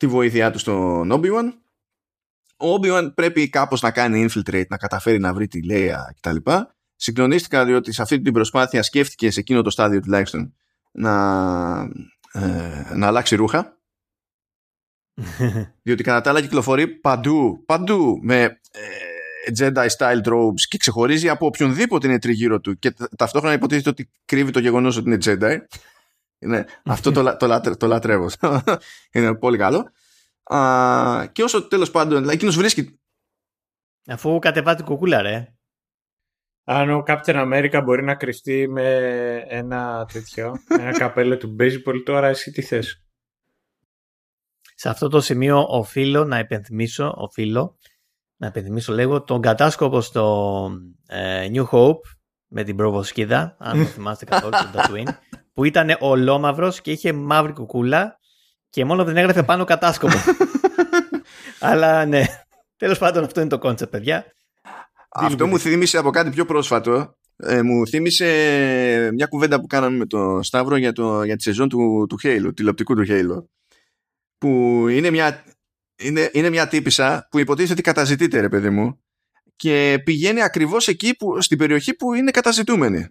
τη 0.01 0.07
βοήθειά 0.07 0.51
του 0.51 0.59
στον 0.59 1.13
Obi-Wan. 1.13 1.53
Ο 2.57 2.75
Obi-Wan 2.75 3.13
πρέπει 3.15 3.49
κάπως 3.49 3.81
να 3.81 3.91
κάνει 3.91 4.27
infiltrate, 4.29 4.67
να 4.69 4.77
καταφέρει 4.77 5.19
να 5.19 5.35
βρει 5.35 5.49
τη 5.49 5.63
Λέια 5.63 6.15
κτλ. 6.21 6.37
Συγκλονίστηκα 6.97 7.65
διότι 7.65 7.93
σε 7.93 8.03
αυτή 8.03 8.21
την 8.21 8.33
προσπάθεια 8.33 8.83
σκέφτηκε 8.83 9.31
σε 9.31 9.41
εκείνο 9.41 9.63
το 9.63 9.71
στάδιο 9.71 10.01
τουλάχιστον 10.01 10.55
να, 10.93 11.15
ε, 12.33 12.95
να 12.95 13.07
αλλάξει 13.07 13.37
ρούχα. 13.37 13.79
διότι 15.83 16.03
κατά 16.03 16.21
τα 16.21 16.31
άλλα 16.31 16.41
κυκλοφορεί 16.41 16.89
παντού, 16.89 17.65
παντού 17.67 18.19
με 18.23 18.43
ε, 18.43 18.51
Jedi 19.59 19.87
style 19.99 20.23
robes 20.25 20.61
και 20.69 20.79
ξεχωρίζει 20.79 21.29
από 21.29 21.47
οποιονδήποτε 21.47 22.07
είναι 22.07 22.19
τριγύρω 22.19 22.61
του 22.61 22.79
και 22.79 22.95
ταυτόχρονα 23.17 23.55
υποτίθεται 23.55 23.89
ότι 23.89 24.11
κρύβει 24.25 24.51
το 24.51 24.61
γεγονός 24.61 24.97
ότι 24.97 25.11
είναι 25.11 25.19
Jedi. 25.25 25.59
Είναι, 26.41 26.67
αυτό 26.85 27.13
το, 27.13 27.37
το, 27.37 27.77
το 27.77 27.87
λατρεύω. 27.87 28.29
είναι 29.13 29.35
πολύ 29.35 29.59
καλό. 29.59 29.91
Α, 30.43 31.27
και 31.33 31.43
όσο 31.43 31.69
τέλος 31.69 31.91
πάντων, 31.91 32.19
δηλαδή, 32.19 32.35
εκείνος 32.35 32.57
βρίσκει. 32.57 33.01
Αφού 34.07 34.39
κατεβάζει 34.39 34.77
την 34.77 34.85
κουκούλα, 34.85 35.23
ρε. 35.23 35.55
Αν 36.65 36.91
ο 36.91 37.03
Captain 37.07 37.53
America 37.53 37.83
μπορεί 37.85 38.03
να 38.05 38.15
κρυφτεί 38.15 38.69
με 38.69 38.95
ένα 39.49 40.09
τέτοιο, 40.13 40.55
ένα 40.69 40.99
καπέλο 40.99 41.37
του 41.37 41.57
baseball, 41.61 42.03
τώρα 42.05 42.29
εσύ 42.29 42.51
τι 42.51 42.63
θες; 42.63 43.05
Σε 44.75 44.89
αυτό 44.89 45.09
το 45.09 45.21
σημείο 45.21 45.67
οφείλω 45.69 46.25
να 46.25 46.39
υπενθυμίσω, 46.39 47.15
οφείλω 47.17 47.79
να 48.37 48.47
υπενθυμίσω 48.47 48.93
λίγο 48.93 49.23
τον 49.23 49.41
κατάσκοπο 49.41 50.01
στο 50.01 50.71
ε, 51.07 51.49
New 51.53 51.65
Hope 51.71 52.01
με 52.47 52.63
την 52.63 52.77
προβοσκίδα, 52.77 53.57
αν 53.59 53.79
το 53.79 53.85
θυμάστε 53.95 54.25
καθόλου, 54.25 54.51
τον 54.51 54.73
Tatooine, 54.75 55.09
που 55.53 55.65
ήταν 55.65 55.97
ολόμαυρος 55.99 56.81
και 56.81 56.91
είχε 56.91 57.13
μαύρη 57.13 57.53
κουκούλα 57.53 58.19
και 58.71 58.85
μόνο 58.85 59.05
δεν 59.05 59.17
έγραφε 59.17 59.43
πάνω 59.43 59.65
κατάσκοπο. 59.65 60.17
Αλλά 61.61 62.07
ναι, 62.07 62.25
τέλος 62.77 62.99
πάντων 62.99 63.25
αυτό 63.25 63.41
είναι 63.41 63.49
το 63.49 63.59
κόντσεπτ, 63.59 63.91
παιδιά. 63.91 64.35
Αυτό 65.09 65.47
μου 65.47 65.59
θύμισε 65.59 65.99
από 65.99 66.11
κάτι 66.11 66.31
πιο 66.31 66.45
πρόσφατο. 66.45 67.15
Ε, 67.37 67.63
μου 67.63 67.87
θύμισε 67.87 68.27
μια 69.13 69.27
κουβέντα 69.27 69.61
που 69.61 69.67
κάναμε 69.67 69.97
με 69.97 70.07
τον 70.07 70.43
Σταύρο 70.43 70.77
για, 70.77 70.93
το, 70.93 71.23
για 71.23 71.37
τη 71.37 71.43
σεζόν 71.43 71.69
του, 71.69 72.07
του 72.09 72.19
Halo, 72.23 72.51
τηλεοπτικού 72.55 72.95
του 72.95 73.05
Halo. 73.09 73.45
Που 74.39 74.49
είναι 74.89 75.11
μια, 75.11 75.45
είναι, 76.03 76.31
είναι 76.33 76.51
μια 76.51 76.69
τύπησα 76.69 77.29
που 77.31 77.39
υποτίθεται 77.39 77.73
ότι 77.73 77.83
καταζητείται, 77.83 78.41
ρε 78.41 78.49
παιδί 78.49 78.71
μου, 78.71 79.01
και 79.57 80.01
πηγαίνει 80.05 80.43
ακριβώς 80.43 80.89
εκεί 80.89 81.17
που, 81.17 81.43
στην 81.43 81.59
περιοχή 81.59 81.95
που 81.95 82.15
είναι 82.15 82.31
καταζητούμενη 82.31 83.09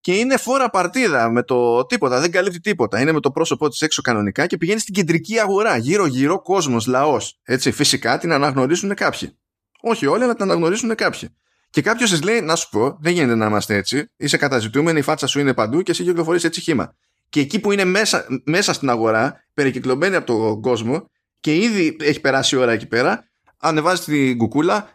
και 0.00 0.14
είναι 0.14 0.36
φόρα 0.36 0.70
παρτίδα 0.70 1.30
με 1.30 1.42
το 1.42 1.86
τίποτα, 1.86 2.20
δεν 2.20 2.30
καλύπτει 2.30 2.60
τίποτα. 2.60 3.00
Είναι 3.00 3.12
με 3.12 3.20
το 3.20 3.30
πρόσωπό 3.30 3.68
της 3.68 3.80
έξω 3.80 4.02
κανονικά 4.02 4.46
και 4.46 4.56
πηγαίνει 4.56 4.80
στην 4.80 4.94
κεντρική 4.94 5.38
αγορά. 5.38 5.76
Γύρω-γύρω 5.76 6.42
κόσμος, 6.42 6.86
λαός. 6.86 7.38
Έτσι, 7.42 7.70
φυσικά 7.70 8.18
την 8.18 8.32
αναγνωρίζουν 8.32 8.94
κάποιοι. 8.94 9.38
Όχι 9.80 10.06
όλοι, 10.06 10.22
αλλά 10.22 10.34
την 10.34 10.44
αναγνωρίζουν 10.44 10.94
κάποιοι. 10.94 11.28
Και 11.70 11.82
κάποιος 11.82 12.10
τη 12.10 12.24
λέει: 12.24 12.40
Να 12.40 12.56
σου 12.56 12.68
πω, 12.68 12.96
δεν 13.00 13.12
γίνεται 13.12 13.34
να 13.34 13.46
είμαστε 13.46 13.76
έτσι. 13.76 14.10
Είσαι 14.16 14.36
καταζητούμενη, 14.36 14.98
η 14.98 15.02
φάτσα 15.02 15.26
σου 15.26 15.40
είναι 15.40 15.54
παντού 15.54 15.82
και 15.82 15.90
εσύ 15.90 16.04
κυκλοφορείς 16.04 16.44
έτσι 16.44 16.60
χήμα. 16.60 16.94
Και 17.28 17.40
εκεί 17.40 17.60
που 17.60 17.72
είναι 17.72 17.84
μέσα, 17.84 18.26
μέσα 18.44 18.72
στην 18.72 18.90
αγορά, 18.90 19.44
περικυκλωμένη 19.54 20.16
από 20.16 20.26
τον 20.26 20.60
κόσμο 20.60 21.10
και 21.40 21.54
ήδη 21.54 21.96
έχει 22.00 22.20
περάσει 22.20 22.56
η 22.56 22.58
ώρα 22.58 22.72
εκεί 22.72 22.86
πέρα, 22.86 23.28
ανεβάζει 23.58 24.02
την 24.02 24.38
κουκούλα 24.38 24.88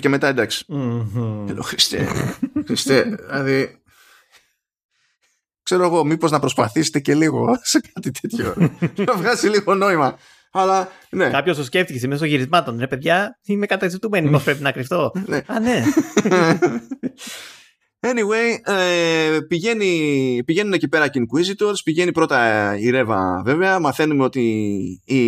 και 0.00 0.08
μετά 0.08 0.26
εντάξει. 0.26 0.64
Mm-hmm. 0.68 1.56
Χριστέ, 1.60 2.08
Χριστέ, 2.66 3.18
δηλαδή 3.30 3.77
ξέρω 5.68 5.84
εγώ, 5.84 6.04
μήπως 6.04 6.30
να 6.30 6.38
προσπαθήσετε 6.38 7.00
και 7.00 7.14
λίγο 7.14 7.48
σε 7.70 7.80
κάτι 7.92 8.10
τέτοιο. 8.10 8.54
να 9.06 9.14
βγάζει 9.14 9.48
λίγο 9.48 9.74
νόημα. 9.74 10.18
Αλλά 10.52 10.88
ναι. 11.10 11.30
Κάποιος 11.30 11.56
το 11.56 11.64
σκέφτηκε 11.64 12.06
μέσα 12.06 12.20
των 12.20 12.28
γυρισμάτων. 12.28 12.78
Ρε 12.78 12.86
παιδιά, 12.86 13.38
είμαι 13.44 13.66
καταζητούμενη. 13.66 14.30
Πώς 14.30 14.42
πρέπει 14.42 14.62
να 14.62 14.72
κρυφτώ; 14.72 15.12
Ναι. 15.26 15.40
Α, 15.46 15.60
ναι. 15.60 15.82
Anyway, 18.00 18.72
ε, 18.72 19.38
πηγαίνει, 19.48 20.42
πηγαίνουν 20.44 20.72
εκεί 20.72 20.88
πέρα 20.88 21.08
και 21.08 21.20
Inquisitors, 21.20 21.76
πηγαίνει 21.84 22.12
πρώτα 22.12 22.74
η 22.78 22.90
Ρέβα 22.90 23.42
βέβαια, 23.44 23.78
μαθαίνουμε 23.78 24.24
ότι 24.24 24.42
η, 25.04 25.20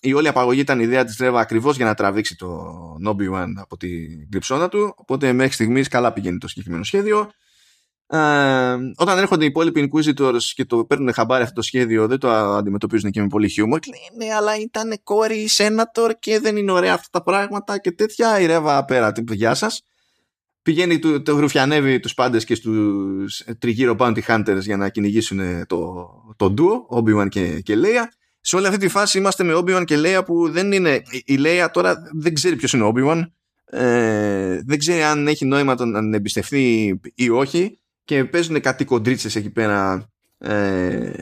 η 0.00 0.12
όλη 0.14 0.28
απαγωγή 0.28 0.60
ήταν 0.60 0.80
η 0.80 0.82
ιδέα 0.86 1.04
της 1.04 1.16
Ρέβα 1.16 1.40
ακριβώς 1.40 1.76
για 1.76 1.84
να 1.84 1.94
τραβήξει 1.94 2.36
το 2.36 2.74
Obi-Wan 3.06 3.48
από 3.56 3.76
την 3.76 4.30
κρυψώνα 4.30 4.68
του, 4.68 4.94
οπότε 4.96 5.32
μέχρι 5.32 5.52
στιγμής 5.52 5.88
καλά 5.88 6.12
πηγαίνει 6.12 6.38
το 6.38 6.48
συγκεκριμένο 6.48 6.84
σχέδιο. 6.84 7.30
Ε, 8.12 8.76
όταν 8.96 9.18
έρχονται 9.18 9.44
οι 9.44 9.46
υπόλοιποι 9.46 9.90
Inquisitors 9.92 10.42
και 10.54 10.64
το 10.64 10.84
παίρνουν 10.84 11.12
χαμπάρι 11.12 11.42
αυτό 11.42 11.54
το 11.54 11.62
σχέδιο, 11.62 12.06
δεν 12.06 12.18
το 12.18 12.30
αντιμετωπίζουν 12.30 13.10
και 13.10 13.20
με 13.20 13.26
πολύ 13.26 13.48
χιούμορ. 13.48 13.78
Λέει, 13.86 14.26
ναι, 14.28 14.34
αλλά 14.34 14.58
ήταν 14.58 15.00
κόρη 15.02 15.48
Σένατορ 15.48 16.12
και 16.18 16.40
δεν 16.40 16.56
είναι 16.56 16.72
ωραία 16.72 16.94
αυτά 16.94 17.08
τα 17.10 17.22
πράγματα 17.22 17.78
και 17.78 17.92
τέτοια. 17.92 18.40
Η 18.40 18.46
Ρεύα 18.46 18.84
πέρα, 18.84 19.12
την 19.12 19.24
γεια 19.30 19.54
σας. 19.54 19.82
Πηγαίνει, 20.62 20.98
το, 20.98 21.22
το 21.22 21.34
γρουφιανεύει 21.34 22.00
τους 22.00 22.14
πάντες 22.14 22.44
και 22.44 22.54
στους 22.54 23.44
τριγύρω 23.58 23.96
Bounty 23.98 24.20
Hunters 24.26 24.60
για 24.60 24.76
να 24.76 24.88
κυνηγήσουν 24.88 25.66
το, 25.66 26.06
το 26.36 26.54
duo, 26.58 26.98
Obi-Wan 26.98 27.28
και, 27.28 27.60
και 27.60 27.74
Leia. 27.76 28.04
Σε 28.40 28.56
όλη 28.56 28.66
αυτή 28.66 28.78
τη 28.78 28.88
φάση 28.88 29.18
είμαστε 29.18 29.44
με 29.44 29.54
Obi-Wan 29.54 29.84
και 29.84 29.96
Leia 29.98 30.22
που 30.24 30.50
δεν 30.50 30.72
είναι. 30.72 31.02
Η 31.24 31.38
Leia 31.38 31.66
τώρα 31.72 32.02
δεν 32.12 32.34
ξέρει 32.34 32.56
ποιος 32.56 32.72
είναι 32.72 32.84
ο 32.84 32.92
Obi-Wan. 32.94 33.22
Ε, 33.64 34.60
δεν 34.66 34.78
ξέρει 34.78 35.02
αν 35.02 35.26
έχει 35.26 35.44
νόημα 35.44 35.74
τον 35.74 36.08
να 36.08 36.16
εμπιστευτεί 36.16 37.00
ή 37.14 37.30
όχι 37.30 37.79
και 38.10 38.24
παίζουν 38.24 38.60
κάτι 38.60 38.84
κοντρίτσες 38.84 39.36
εκεί 39.36 39.50
πέρα 39.50 40.10
ε, 40.38 41.12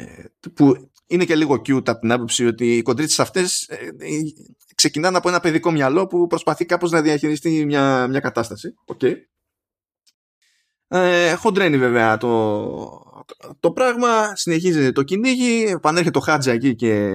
που 0.55 0.91
είναι 1.07 1.25
και 1.25 1.37
λίγο 1.37 1.55
cute 1.55 1.89
από 1.89 1.99
την 1.99 2.13
άποψη 2.13 2.47
ότι 2.47 2.77
οι 2.77 2.83
κοντρίτσες 2.83 3.21
αυτές 3.21 3.63
ε, 3.69 3.75
ε, 3.99 4.09
ξεκινάνε 4.75 5.17
από 5.17 5.29
ένα 5.29 5.41
παιδικό 5.41 5.71
μυαλό 5.71 6.07
που 6.07 6.27
προσπαθεί 6.27 6.65
κάπως 6.65 6.91
να 6.91 7.03
διαχειριστεί 7.03 7.65
μια, 7.65 8.07
μια 8.09 8.21
κατάσταση. 8.21 8.75
Okay. 8.87 9.15
Ε, 10.89 11.35
χοντρένει 11.35 11.79
βέβαια 11.79 12.17
το, 12.17 13.23
το, 13.61 13.73
πράγμα, 13.73 14.37
συνεχίζει 14.37 14.93
το 14.93 15.03
κυνήγι, 15.03 15.65
επανέρχεται 15.67 16.19
το 16.19 16.21
Χάτζα 16.21 16.53
εκεί 16.53 16.75
και 16.75 17.15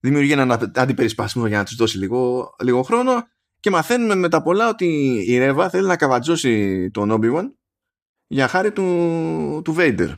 δημιουργεί 0.00 0.32
έναν 0.32 0.72
αντιπερισπασμό 0.74 1.46
για 1.46 1.58
να 1.58 1.64
τους 1.64 1.74
δώσει 1.74 1.98
λίγο, 1.98 2.54
λίγο 2.62 2.82
χρόνο 2.82 3.12
και 3.60 3.70
μαθαίνουμε 3.70 4.14
μετά 4.14 4.42
πολλά 4.42 4.68
ότι 4.68 4.86
η 5.26 5.38
Ρέβα 5.38 5.70
θέλει 5.70 5.86
να 5.86 5.96
καβατζώσει 5.96 6.90
τον 6.90 7.10
Obi-Wan 7.12 7.44
για 8.26 8.48
χάρη 8.48 8.72
του, 8.72 9.60
του 9.64 9.74
Vader. 9.78 10.12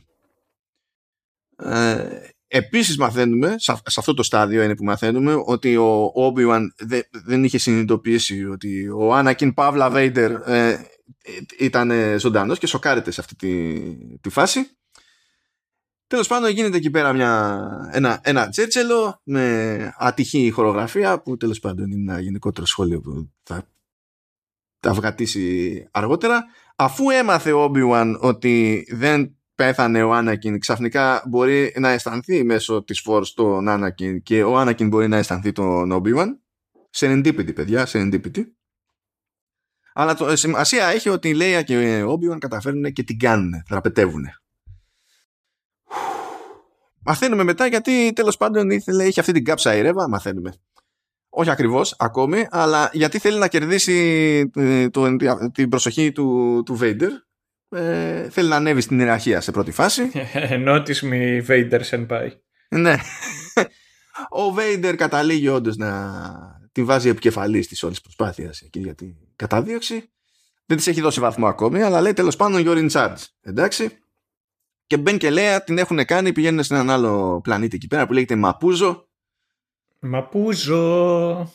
Ε, 1.55 2.29
Επίσης 2.51 2.97
μαθαίνουμε, 2.97 3.55
σε 3.57 3.99
αυτό 3.99 4.13
το 4.13 4.23
στάδιο 4.23 4.63
είναι 4.63 4.75
που 4.75 4.83
μαθαίνουμε, 4.83 5.41
ότι 5.45 5.77
ο 5.77 6.11
Obi-Wan 6.15 6.61
δεν 7.25 7.43
είχε 7.43 7.57
συνειδητοποιήσει 7.57 8.45
ότι 8.45 8.87
ο 8.87 9.17
Anakin 9.17 9.53
Pavla 9.53 9.91
Vader 9.93 10.39
ε, 10.45 10.77
ήταν 11.59 11.91
ζωντανός 12.19 12.59
και 12.59 12.67
σοκάρεται 12.67 13.11
σε 13.11 13.21
αυτή 13.21 13.35
τη, 13.35 13.79
τη 14.17 14.29
φάση. 14.29 14.69
Τέλος 16.07 16.27
πάντων 16.27 16.49
γίνεται 16.49 16.77
εκεί 16.77 16.89
πέρα 16.89 17.13
μια, 17.13 17.69
ένα, 17.91 18.19
ένα 18.23 18.49
τσέτσελο 18.49 19.21
με 19.23 19.93
ατυχή 19.97 20.49
χορογραφία 20.49 21.21
που 21.21 21.37
τέλος 21.37 21.59
πάντων 21.59 21.91
είναι 21.91 22.11
ένα 22.11 22.21
γενικότερο 22.21 22.65
σχόλιο 22.65 23.01
που 23.01 23.29
θα 23.43 23.67
τα 24.79 24.93
βγατήσει 24.93 25.87
αργότερα. 25.91 26.45
Αφού 26.75 27.09
έμαθε 27.09 27.51
ο 27.51 27.71
Obi-Wan 27.71 28.15
ότι 28.19 28.85
δεν 28.91 29.37
πέθανε 29.55 30.03
ο 30.03 30.13
Άνακιν 30.13 30.59
ξαφνικά 30.59 31.23
μπορεί 31.29 31.73
να 31.79 31.89
αισθανθεί 31.89 32.43
μέσω 32.43 32.83
της 32.83 33.03
Force 33.07 33.27
τον 33.35 33.69
Άνακιν 33.69 34.21
και 34.21 34.43
ο 34.43 34.57
Άνακιν 34.57 34.87
μπορεί 34.87 35.07
να 35.07 35.17
αισθανθεί 35.17 35.51
τον 35.51 35.91
Obi-Wan 35.91 36.27
serendipity 36.95 37.55
παιδιά, 37.55 37.87
serendipity. 37.91 38.43
Αλλά 39.93 40.13
το 40.13 40.35
σημασία 40.35 40.85
έχει 40.85 41.09
ότι 41.09 41.29
η 41.29 41.33
Λέια 41.33 41.61
και 41.61 42.03
ο 42.03 42.13
Obi-Wan 42.13 42.37
καταφέρνουν 42.39 42.93
και 42.93 43.03
την 43.03 43.19
κάνουν, 43.19 43.51
δραπετεύουν 43.67 44.25
μαθαίνουμε 47.09 47.43
μετά 47.43 47.65
γιατί 47.65 48.13
τέλος 48.13 48.37
πάντων 48.37 48.69
ήθελε, 48.69 49.03
είχε 49.03 49.19
αυτή 49.19 49.31
την 49.31 49.43
κάψα 49.43 49.75
η 49.75 49.81
Ρεύα, 49.81 50.09
μαθαίνουμε 50.09 50.53
όχι 51.29 51.49
ακριβώς 51.49 51.95
ακόμη, 51.99 52.47
αλλά 52.49 52.89
γιατί 52.93 53.19
θέλει 53.19 53.37
να 53.37 53.47
κερδίσει 53.47 54.51
ε, 54.55 54.89
το, 54.89 55.15
την 55.51 55.69
προσοχή 55.69 56.11
του, 56.11 56.61
του 56.65 56.77
Vader 56.81 57.09
ε, 57.69 58.29
θέλει 58.29 58.49
να 58.49 58.55
ανέβει 58.55 58.81
στην 58.81 58.99
ιεραρχία 58.99 59.41
σε 59.41 59.51
πρώτη 59.51 59.71
φάση. 59.71 60.11
Notice 60.67 61.01
me, 61.01 61.45
Vader 61.47 61.81
Senpai. 61.89 62.29
ναι. 62.69 62.95
Ο 64.29 64.55
Vader 64.57 64.93
καταλήγει 64.97 65.47
όντως 65.47 65.75
να 65.75 66.21
την 66.71 66.85
βάζει 66.85 67.09
επικεφαλής 67.09 67.67
της 67.67 67.83
όλης 67.83 68.01
προσπάθειας 68.01 68.61
εκεί 68.61 68.79
για 68.79 68.95
την 68.95 69.15
κατάδειξη. 69.35 70.11
Δεν 70.65 70.77
της 70.77 70.87
έχει 70.87 71.01
δώσει 71.01 71.19
βαθμό 71.19 71.47
ακόμη, 71.47 71.81
αλλά 71.81 72.01
λέει 72.01 72.13
τέλος 72.13 72.35
πάντων 72.35 72.63
you're 72.65 72.89
in 72.89 72.89
charge. 72.89 73.23
Εντάξει. 73.41 73.89
Και 74.87 74.97
Μπεν 74.97 75.17
και 75.17 75.29
Λέα 75.29 75.63
την 75.63 75.77
έχουν 75.77 76.05
κάνει, 76.05 76.31
πηγαίνουν 76.31 76.63
σε 76.63 76.73
έναν 76.73 76.89
άλλο 76.89 77.41
πλανήτη 77.43 77.75
εκεί 77.75 77.87
πέρα 77.87 78.07
που 78.07 78.13
λέγεται 78.13 78.35
Μαπούζο. 78.35 79.08
Μαπούζο. 79.99 81.53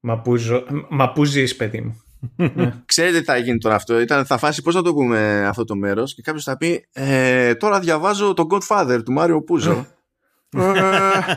Μαπούζο. 0.00 0.64
Μαπούζη, 0.88 1.56
παιδί 1.56 1.80
μου; 1.80 2.02
Ναι. 2.36 2.82
Ξέρετε 2.86 3.18
τι 3.18 3.24
θα 3.24 3.36
γίνει 3.36 3.58
τώρα 3.58 3.74
αυτό. 3.74 4.00
Ήταν, 4.00 4.26
θα 4.26 4.38
φάσει 4.38 4.62
πώς 4.62 4.74
να 4.74 4.82
το 4.82 4.92
πούμε 4.94 5.46
αυτό 5.46 5.64
το 5.64 5.76
μέρος 5.76 6.14
και 6.14 6.22
κάποιος 6.22 6.44
θα 6.44 6.56
πει 6.56 6.88
ε, 6.92 7.54
Τώρα 7.54 7.80
διαβάζω 7.80 8.34
το 8.34 8.46
Godfather 8.50 9.00
του 9.04 9.12
Μάριο 9.12 9.42
Πούζο. 9.42 9.86
ε, 10.56 11.36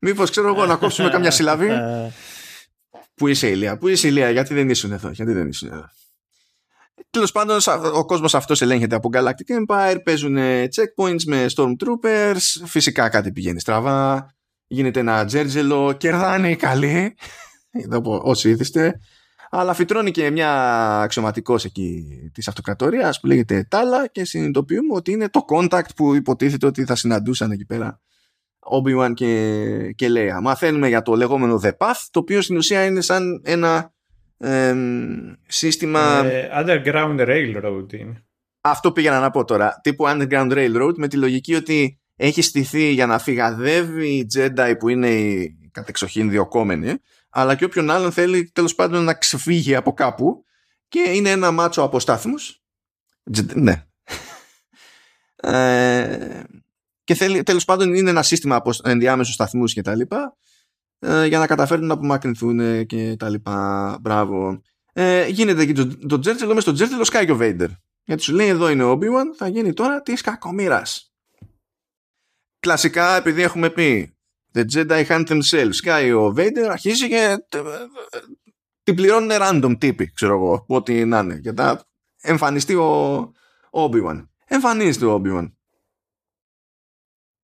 Μήπως 0.00 0.30
ξέρω 0.30 0.48
εγώ 0.48 0.66
να 0.66 0.76
κόψουμε 0.76 1.08
καμιά 1.08 1.30
συλλαβή; 1.30 1.68
Πού 3.14 3.26
είσαι 3.26 3.48
Ηλία, 3.48 3.78
πού 3.78 3.88
είσαι 3.88 4.08
Ηλία, 4.08 4.30
γιατί 4.30 4.54
δεν 4.54 4.70
ήσουν 4.70 4.92
εδώ, 4.92 5.10
γιατί 5.10 5.32
δεν 5.32 5.48
ήσουν 5.48 5.68
εδώ; 5.72 5.84
Τέλος 7.10 7.32
πάντων, 7.32 7.58
ο 7.94 8.04
κόσμος 8.04 8.34
αυτός 8.34 8.62
ελέγχεται 8.62 8.94
από 8.94 9.10
Galactic 9.12 9.66
Empire. 9.66 9.96
Παίζουν 10.04 10.36
checkpoints 10.74 11.22
με 11.26 11.46
Stormtroopers. 11.56 12.64
Φυσικά 12.64 13.08
κάτι 13.08 13.32
πηγαίνει 13.32 13.60
στραβά. 13.60 14.36
Γίνεται 14.68 15.00
ένα 15.00 15.24
τζέρτζελο. 15.24 15.92
Κερδάνε 15.92 16.50
οι 16.50 16.56
καλοί. 16.56 17.16
Όσοι 18.02 18.50
ήθιστε 18.50 18.98
αλλά 19.50 19.74
φυτρώνει 19.74 20.10
και 20.10 20.30
μια 20.30 20.52
αξιωματικός 21.00 21.64
εκεί 21.64 22.04
της 22.32 22.48
αυτοκρατορίας 22.48 23.20
που 23.20 23.26
λέγεται 23.26 23.66
Τάλα 23.70 24.06
και 24.06 24.24
συνειδητοποιούμε 24.24 24.94
ότι 24.94 25.12
είναι 25.12 25.28
το 25.28 25.44
contact 25.48 25.94
που 25.96 26.14
υποτίθεται 26.14 26.66
ότι 26.66 26.84
θα 26.84 26.94
συναντούσαν 26.94 27.50
εκεί 27.50 27.64
πέρα 27.64 28.00
Obi-Wan 28.58 29.12
και, 29.14 29.92
και 29.96 30.06
Leia. 30.10 30.40
Μαθαίνουμε 30.42 30.88
για 30.88 31.02
το 31.02 31.14
λεγόμενο 31.14 31.60
The 31.64 31.70
Path, 31.78 32.06
το 32.10 32.18
οποίο 32.18 32.40
στην 32.40 32.56
ουσία 32.56 32.84
είναι 32.84 33.00
σαν 33.00 33.42
ένα 33.44 33.92
σύστημα... 35.46 36.24
Ε, 36.24 36.48
underground 36.54 37.20
Railroad 37.20 37.92
είναι. 37.92 38.24
Αυτό 38.60 38.92
πήγαινα 38.92 39.20
να 39.20 39.30
πω 39.30 39.44
τώρα. 39.44 39.80
Τύπου 39.82 40.04
Underground 40.06 40.52
Railroad 40.52 40.92
με 40.96 41.08
τη 41.08 41.16
λογική 41.16 41.54
ότι 41.54 42.00
έχει 42.20 42.42
στηθεί 42.42 42.92
για 42.92 43.06
να 43.06 43.18
φυγαδεύει 43.18 44.08
η 44.08 44.26
Jedi 44.34 44.74
που 44.78 44.88
είναι 44.88 45.10
η 45.10 45.56
κατεξοχήν 45.70 46.30
διοκόμενη 46.30 46.94
αλλά 47.30 47.54
και 47.54 47.64
όποιον 47.64 47.90
άλλον 47.90 48.12
θέλει 48.12 48.50
τέλος 48.50 48.74
πάντων 48.74 49.04
να 49.04 49.14
ξεφύγει 49.14 49.74
από 49.74 49.92
κάπου 49.92 50.44
και 50.88 51.00
είναι 51.00 51.30
ένα 51.30 51.50
μάτσο 51.50 51.82
από 51.82 52.00
στάθμους. 52.00 52.62
Ναι. 53.54 53.82
Ε, 55.36 56.42
και 57.04 57.14
θέλει, 57.14 57.42
τέλος 57.42 57.64
πάντων 57.64 57.94
είναι 57.94 58.10
ένα 58.10 58.22
σύστημα 58.22 58.56
από 58.56 58.70
ενδιάμεσους 58.82 59.34
σταθμούς 59.34 59.72
και 59.72 59.82
τα 59.82 59.94
λοιπά 59.94 60.36
ε, 60.98 61.26
για 61.26 61.38
να 61.38 61.46
καταφέρουν 61.46 61.86
να 61.86 61.94
απομακρυνθούν 61.94 62.86
και 62.86 63.16
τα 63.18 63.28
λοιπά. 63.28 63.98
Μπράβο. 64.00 64.62
Ε, 64.92 65.26
γίνεται 65.26 65.66
και 65.66 65.72
το, 65.72 65.98
το 66.06 66.18
Τζέρτζελο 66.18 66.54
μες 66.54 66.62
στο 66.62 66.72
Τζέρτζελο 66.72 67.04
σκάει 67.04 67.24
και 67.24 67.32
ο 67.32 67.36
Βέιντερ. 67.36 67.68
Γιατί 68.04 68.22
σου 68.22 68.34
λέει 68.34 68.48
εδώ 68.48 68.68
είναι 68.68 68.84
ο 68.84 68.92
Obi-Wan 68.92 69.34
θα 69.36 69.48
γίνει 69.48 69.72
τώρα 69.72 70.02
της 70.02 70.20
κακομήρας 70.20 71.07
κλασικά 72.68 73.16
επειδή 73.16 73.42
έχουμε 73.42 73.70
πει 73.70 74.16
The 74.52 74.64
Jedi 74.72 75.06
hunt 75.06 75.26
themselves. 75.26 75.68
Σκάει 75.70 76.12
ο 76.12 76.34
Vader, 76.36 76.66
αρχίζει 76.70 77.08
και 77.08 77.46
την 78.82 78.94
πληρώνουν 78.94 79.30
random 79.32 79.76
τύποι, 79.78 80.12
ξέρω 80.12 80.34
εγώ, 80.34 80.64
ό,τι 80.68 81.04
να 81.04 81.18
είναι. 81.18 81.38
Και 81.38 81.52
θα 81.52 81.84
εμφανιστεί 82.20 82.74
ο 82.74 83.32
Obi-Wan. 83.70 84.26
Εμφανίζεται 84.44 85.06
ο 85.06 85.22
Obi-Wan. 85.22 85.52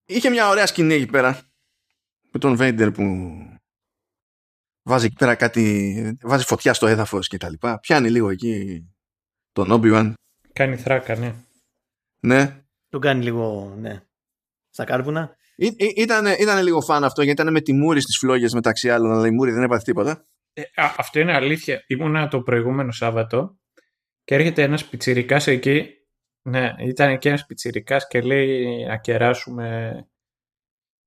Είχε 0.04 0.30
μια 0.30 0.48
ωραία 0.48 0.66
σκηνή 0.66 0.94
εκεί 0.94 1.06
πέρα 1.06 1.40
με 2.32 2.38
τον 2.38 2.56
Vader 2.60 2.90
που 2.94 3.04
βάζει 4.82 5.06
εκεί 5.06 5.16
πέρα 5.16 5.34
κάτι, 5.34 6.18
βάζει 6.22 6.44
φωτιά 6.44 6.74
στο 6.74 6.86
έδαφος 6.86 7.28
και 7.28 7.36
τα 7.36 7.50
λοιπά. 7.50 7.80
Πιάνει 7.80 8.10
λίγο 8.10 8.30
εκεί 8.30 8.84
τον 9.52 9.68
Obi-Wan. 9.70 10.12
Κάνει 10.52 10.76
θράκα, 10.76 11.16
ναι. 11.16 11.34
Ναι. 12.20 12.64
Τον 12.88 13.00
κάνει 13.00 13.22
λίγο, 13.22 13.74
ναι. 13.78 14.02
Στα 14.74 14.84
κάρβουνα; 14.84 15.36
Ήταν, 15.96 16.26
ήταν 16.26 16.62
λίγο 16.62 16.80
φαν 16.80 17.04
αυτό 17.04 17.22
γιατί 17.22 17.40
ήταν 17.40 17.52
με 17.52 17.60
τη 17.60 17.72
μούρη 17.72 18.00
στις 18.00 18.18
φλόγες 18.18 18.52
μεταξύ 18.52 18.90
άλλων, 18.90 19.12
αλλά 19.12 19.26
η 19.26 19.30
μούρη 19.30 19.52
δεν 19.52 19.62
έπαθε 19.62 19.82
τίποτα. 19.84 20.24
Ε, 20.52 20.60
α, 20.60 20.94
αυτό 20.96 21.20
είναι 21.20 21.34
αλήθεια. 21.34 21.84
Ήμουνα 21.86 22.28
το 22.28 22.42
προηγούμενο 22.42 22.92
Σάββατο 22.92 23.58
και 24.24 24.34
έρχεται 24.34 24.62
ένας 24.62 24.88
πιτσυρικά 24.88 25.40
εκεί. 25.46 25.88
Ναι, 26.42 26.74
ήταν 26.78 27.10
εκεί 27.10 27.28
ένας 27.28 27.46
πιτσυρικά 27.46 27.98
και 28.08 28.20
λέει 28.20 28.84
να 28.84 28.96
κεράσουμε 28.96 29.94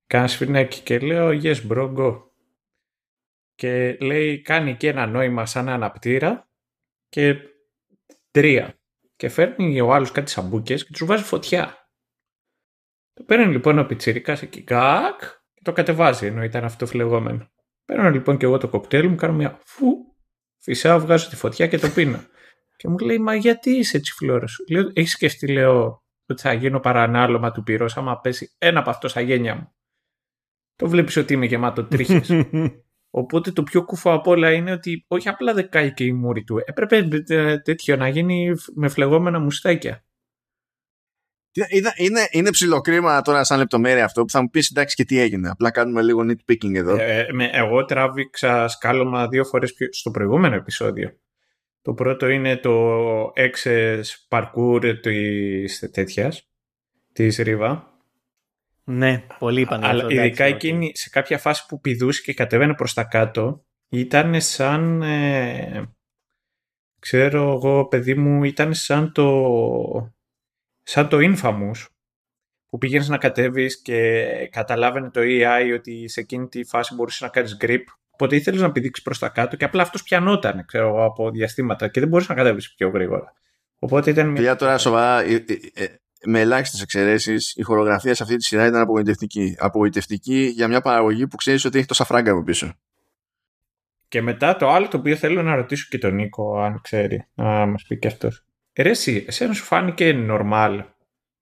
κάνα 0.06 0.26
σφινάκι 0.26 0.80
και 0.80 0.98
λέω 0.98 1.28
yes 1.28 1.66
bro 1.68 1.94
go. 1.96 2.22
Και 3.54 3.96
λέει 4.00 4.40
κάνει 4.40 4.76
και 4.76 4.88
ένα 4.88 5.06
νόημα 5.06 5.46
σαν 5.46 5.68
αναπτήρα 5.68 6.48
και 7.08 7.36
τρία. 8.30 8.78
Και 9.16 9.28
φέρνει 9.28 9.80
ο 9.80 9.92
άλλος 9.92 10.12
κάτι 10.12 10.30
σαμπούκες 10.30 10.84
και 10.84 10.92
τους 10.92 11.06
βάζει 11.06 11.22
φωτιά. 11.22 11.77
Το 13.18 13.24
παίρνει 13.24 13.52
λοιπόν 13.52 13.78
ο 13.78 13.84
πιτσιρικά 13.84 14.38
εκεί, 14.42 14.62
γκάκ, 14.62 15.20
και 15.54 15.60
το 15.62 15.72
κατεβάζει 15.72 16.26
ενώ 16.26 16.42
ήταν 16.42 16.64
αυτό 16.64 16.86
φλεγόμενο. 16.86 17.50
Παίρνω 17.84 18.10
λοιπόν 18.10 18.36
και 18.36 18.44
εγώ 18.44 18.58
το 18.58 18.68
κοκτέιλ 18.68 19.08
μου, 19.08 19.16
κάνω 19.16 19.32
μια 19.32 19.58
φου, 19.64 19.86
φυσάω, 20.58 21.00
βγάζω 21.00 21.28
τη 21.28 21.36
φωτιά 21.36 21.66
και 21.66 21.78
το 21.78 21.88
πίνω. 21.88 22.20
και 22.76 22.88
μου 22.88 22.98
λέει, 22.98 23.18
Μα 23.18 23.34
γιατί 23.34 23.70
είσαι 23.70 23.96
έτσι 23.96 24.12
φλώρος. 24.12 24.46
Λέω, 24.70 24.90
Έχεις 24.92 25.12
σκεφτεί, 25.12 25.52
λέω, 25.52 26.02
ότι 26.26 26.42
θα 26.42 26.52
γίνω 26.52 26.80
παρανάλωμα 26.80 27.52
του 27.52 27.62
πυρός, 27.62 27.96
άμα 27.96 28.20
πέσει 28.20 28.54
ένα 28.58 28.80
από 28.80 28.90
αυτό 28.90 29.08
στα 29.08 29.20
γένια 29.20 29.54
μου. 29.54 29.72
Το 30.76 30.88
βλέπεις 30.88 31.16
ότι 31.16 31.32
είμαι 31.32 31.46
γεμάτο 31.46 31.84
τρίχες. 31.84 32.30
Οπότε 33.10 33.52
το 33.52 33.62
πιο 33.62 33.84
κουφό 33.84 34.12
απ' 34.12 34.26
όλα 34.26 34.52
είναι 34.52 34.72
ότι 34.72 35.04
όχι 35.08 35.28
απλά 35.28 35.54
δεκάει 35.54 35.92
και 35.92 36.04
η 36.04 36.12
μούρη 36.12 36.44
του. 36.44 36.62
Έπρεπε 36.64 37.08
ε, 37.26 37.58
τέτοιο 37.58 37.96
να 37.96 38.08
γίνει 38.08 38.50
με 38.74 38.88
φλεγόμενα 38.88 39.38
μουστάκια. 39.38 40.04
Είναι, 41.52 41.92
είναι, 41.96 42.26
είναι 42.30 42.50
ψιλοκρίμα 42.50 43.22
τώρα 43.22 43.44
σαν 43.44 43.58
λεπτομέρεια 43.58 44.04
αυτό 44.04 44.22
που 44.22 44.30
θα 44.30 44.42
μου 44.42 44.48
πεις 44.48 44.70
εντάξει 44.70 44.94
και 44.94 45.04
τι 45.04 45.20
έγινε. 45.20 45.48
Απλά 45.48 45.70
κάνουμε 45.70 46.02
λίγο 46.02 46.20
nitpicking 46.20 46.74
εδώ. 46.74 46.96
Ε, 46.96 47.26
με, 47.32 47.50
εγώ 47.52 47.84
τράβηξα 47.84 48.68
σκάλωμα 48.68 49.28
δύο 49.28 49.44
φορές 49.44 49.74
στο 49.90 50.10
προηγούμενο 50.10 50.54
επεισόδιο. 50.54 51.10
Το 51.82 51.94
πρώτο 51.94 52.28
είναι 52.28 52.56
το 52.56 52.92
access 53.24 54.02
parkour 54.28 54.94
της 55.02 55.90
τέτοιας, 55.92 56.48
της 57.12 57.36
Ρίβα. 57.36 57.96
Ναι, 58.84 59.24
πολύ 59.38 59.60
είπαν. 59.60 59.84
Αλλά 59.84 60.06
ειδικά 60.08 60.44
εκείνη 60.44 60.90
σε 60.94 61.08
κάποια 61.08 61.38
φάση 61.38 61.66
που 61.68 61.80
πηδούσε 61.80 62.22
και 62.22 62.34
κατέβαινε 62.34 62.74
προς 62.74 62.94
τα 62.94 63.04
κάτω 63.04 63.64
ήταν 63.88 64.40
σαν... 64.40 65.02
Ε, 65.02 65.92
ξέρω 66.98 67.52
εγώ 67.52 67.86
παιδί 67.86 68.14
μου 68.14 68.44
ήταν 68.44 68.74
σαν 68.74 69.12
το 69.12 69.32
σαν 70.88 71.08
το 71.08 71.18
Infamous 71.20 71.86
που 72.68 72.78
πήγαινε 72.78 73.04
να 73.08 73.18
κατέβεις 73.18 73.82
και 73.82 74.24
καταλάβαινε 74.50 75.10
το 75.10 75.20
AI 75.24 75.74
ότι 75.74 76.08
σε 76.08 76.20
εκείνη 76.20 76.48
τη 76.48 76.64
φάση 76.64 76.94
μπορούσες 76.94 77.20
να 77.20 77.28
κάνεις 77.28 77.56
grip 77.60 77.82
οπότε 78.10 78.36
ήθελες 78.36 78.60
να 78.60 78.72
πηδήξεις 78.72 79.04
προς 79.04 79.18
τα 79.18 79.28
κάτω 79.28 79.56
και 79.56 79.64
απλά 79.64 79.82
αυτός 79.82 80.02
πιανόταν 80.02 80.64
ξέρω, 80.66 81.04
από 81.04 81.30
διαστήματα 81.30 81.88
και 81.88 82.00
δεν 82.00 82.08
μπορούσες 82.08 82.30
να 82.30 82.36
κατέβεις 82.36 82.74
πιο 82.74 82.88
γρήγορα. 82.88 83.32
Οπότε 83.78 84.10
ήταν 84.10 84.28
μια... 84.28 84.56
τώρα 84.56 84.78
σοβαρά, 84.78 85.22
ε, 85.22 85.34
ε, 85.34 85.82
ε, 85.82 85.86
με 86.24 86.40
ελάχιστες 86.40 86.82
εξαιρέσεις 86.82 87.54
η 87.56 87.62
χορογραφία 87.62 88.14
σε 88.14 88.22
αυτή 88.22 88.36
τη 88.36 88.44
σειρά 88.44 88.66
ήταν 88.66 88.80
απογοητευτική. 88.80 89.56
Απογοητευτική 89.58 90.52
για 90.54 90.68
μια 90.68 90.80
παραγωγή 90.80 91.26
που 91.26 91.36
ξέρεις 91.36 91.64
ότι 91.64 91.78
έχει 91.78 91.86
τόσα 91.86 92.04
φράγκα 92.04 92.32
από 92.32 92.42
πίσω. 92.42 92.72
Και 94.08 94.22
μετά 94.22 94.56
το 94.56 94.68
άλλο 94.68 94.88
το 94.88 94.96
οποίο 94.96 95.16
θέλω 95.16 95.42
να 95.42 95.54
ρωτήσω 95.54 95.86
και 95.90 95.98
τον 95.98 96.14
Νίκο, 96.14 96.60
αν 96.60 96.80
ξέρει, 96.80 97.26
να 97.34 97.66
μας 97.66 97.84
πει 97.88 97.98
και 97.98 98.06
αυτός. 98.08 98.47
Ρε, 98.78 98.90
εσύ, 98.90 99.24
εσένα 99.28 99.52
σου 99.52 99.64
φάνηκε 99.64 100.26
normal 100.30 100.92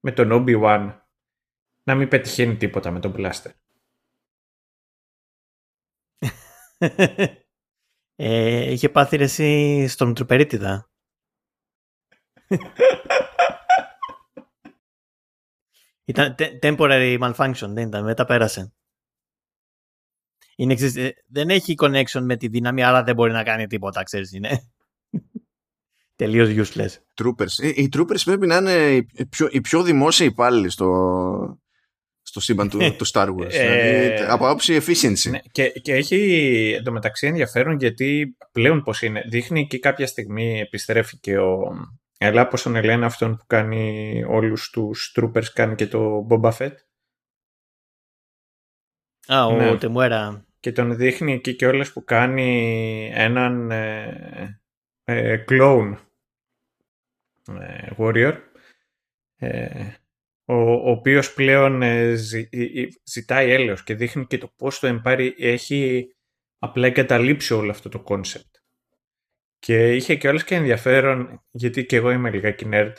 με 0.01 0.13
τον 0.13 0.29
Obi-Wan 0.33 1.01
να 1.83 1.95
μην 1.95 2.09
πετυχαίνει 2.09 2.57
τίποτα 2.57 2.91
με 2.91 3.01
τον 3.01 3.15
Blaster; 3.17 3.51
ε, 8.17 8.73
είχε 8.73 8.89
πάθει 8.89 9.17
ρε 9.17 9.25
εσύ 9.25 9.87
στον 9.89 10.15
Τρουπερίτιδα. 10.15 10.91
Ήταν 16.05 16.35
temporary 16.63 17.19
malfunction, 17.21 17.69
δεν 17.69 17.87
ήταν, 17.89 18.05
μετά 18.05 18.25
πέρασε. 18.25 18.75
Είναι 20.57 20.75
ε, 20.97 21.11
δεν 21.27 21.51
έχει 21.51 21.75
connection 21.79 22.21
με 22.21 22.37
τη 22.37 22.49
δύναμη, 22.49 22.83
άρα 22.83 23.03
δεν 23.03 23.15
μπορεί 23.15 23.33
να 23.33 23.43
κάνει 23.43 23.67
τίποτα, 23.67 24.03
ξέρεις, 24.03 24.33
είναι. 24.33 24.71
Τελείως 26.17 26.71
useless. 26.71 27.23
Troopers. 27.23 27.63
Ε, 27.63 27.69
οι 27.69 27.89
troopers 27.97 28.21
πρέπει 28.25 28.47
να 28.47 28.57
είναι 28.57 29.07
οι 29.13 29.27
πιο, 29.27 29.49
οι 29.51 29.61
πιο 29.61 29.83
δημόσιοι 29.83 30.29
υπάλληλοι 30.31 30.71
στο, 30.71 31.61
στο 32.23 32.41
σύμπαν 32.41 32.69
του, 32.69 32.79
του 32.97 33.07
Star 33.07 33.29
Wars. 33.29 33.51
Ε, 33.51 34.05
δηλαδή, 34.07 34.25
από 34.29 34.47
άποψη 34.47 34.81
efficiency. 34.81 35.31
Ναι, 35.31 35.39
και, 35.53 35.69
και 35.69 35.95
έχει 35.95 36.75
εντωμεταξύ 36.79 37.27
ενδιαφέρον 37.27 37.79
γιατί 37.79 38.37
πλέον 38.53 38.83
πώς 38.83 39.03
είναι. 39.03 39.23
Δείχνει 39.29 39.67
και 39.67 39.79
κάποια 39.79 40.07
στιγμή 40.07 40.61
επιστρέφει 40.61 41.19
και 41.19 41.39
ο, 41.39 41.73
Έλα, 42.19 42.49
πώς 42.49 42.63
τον 42.63 42.85
λένε 42.85 43.07
αυτόν 43.07 43.37
που 43.37 43.45
κάνει 43.47 44.25
όλους 44.29 44.71
τους 44.71 45.17
troopers, 45.17 45.45
κάνει 45.53 45.75
και 45.75 45.87
το 45.87 46.27
Boba 46.31 46.53
Fett. 46.53 46.75
Α, 49.27 49.47
ο 49.47 49.57
ναι. 49.57 49.79
Τεμουέρα. 49.79 50.47
Και 50.61 50.73
τον 50.73 50.97
δείχνει 50.97 51.33
εκεί 51.33 51.57
και 51.57 51.67
όλες 51.67 51.93
που 51.93 52.05
κάνει 52.05 53.11
έναν 53.15 53.71
ε, 53.71 54.61
ε, 55.05 55.45
clone 55.49 55.93
ε, 55.93 56.06
warrior 57.99 58.35
ε, 59.37 59.91
ο, 60.45 60.55
ο 60.55 60.91
οποίος 60.91 61.35
πλέον 61.35 61.83
ε, 61.83 62.15
ζη, 62.15 62.49
ζητάει 63.05 63.51
έλεος 63.51 63.83
και 63.83 63.95
δείχνει 63.95 64.27
και 64.27 64.39
το 64.39 64.53
πώς 64.57 64.79
το 64.79 65.01
Empire 65.05 65.31
έχει 65.39 66.09
απλά 66.59 66.87
εγκαταλείψει 66.87 67.55
όλο 67.55 67.71
αυτό 67.71 67.89
το 67.89 68.05
concept. 68.07 68.51
Και 69.59 69.95
είχε 69.95 70.17
και 70.17 70.29
όλες 70.29 70.45
και 70.45 70.55
ενδιαφέρον, 70.55 71.45
γιατί 71.51 71.87
και 71.87 71.97
εγώ 71.97 72.11
είμαι 72.11 72.31
λιγάκι 72.31 72.69
nerd, 72.73 72.93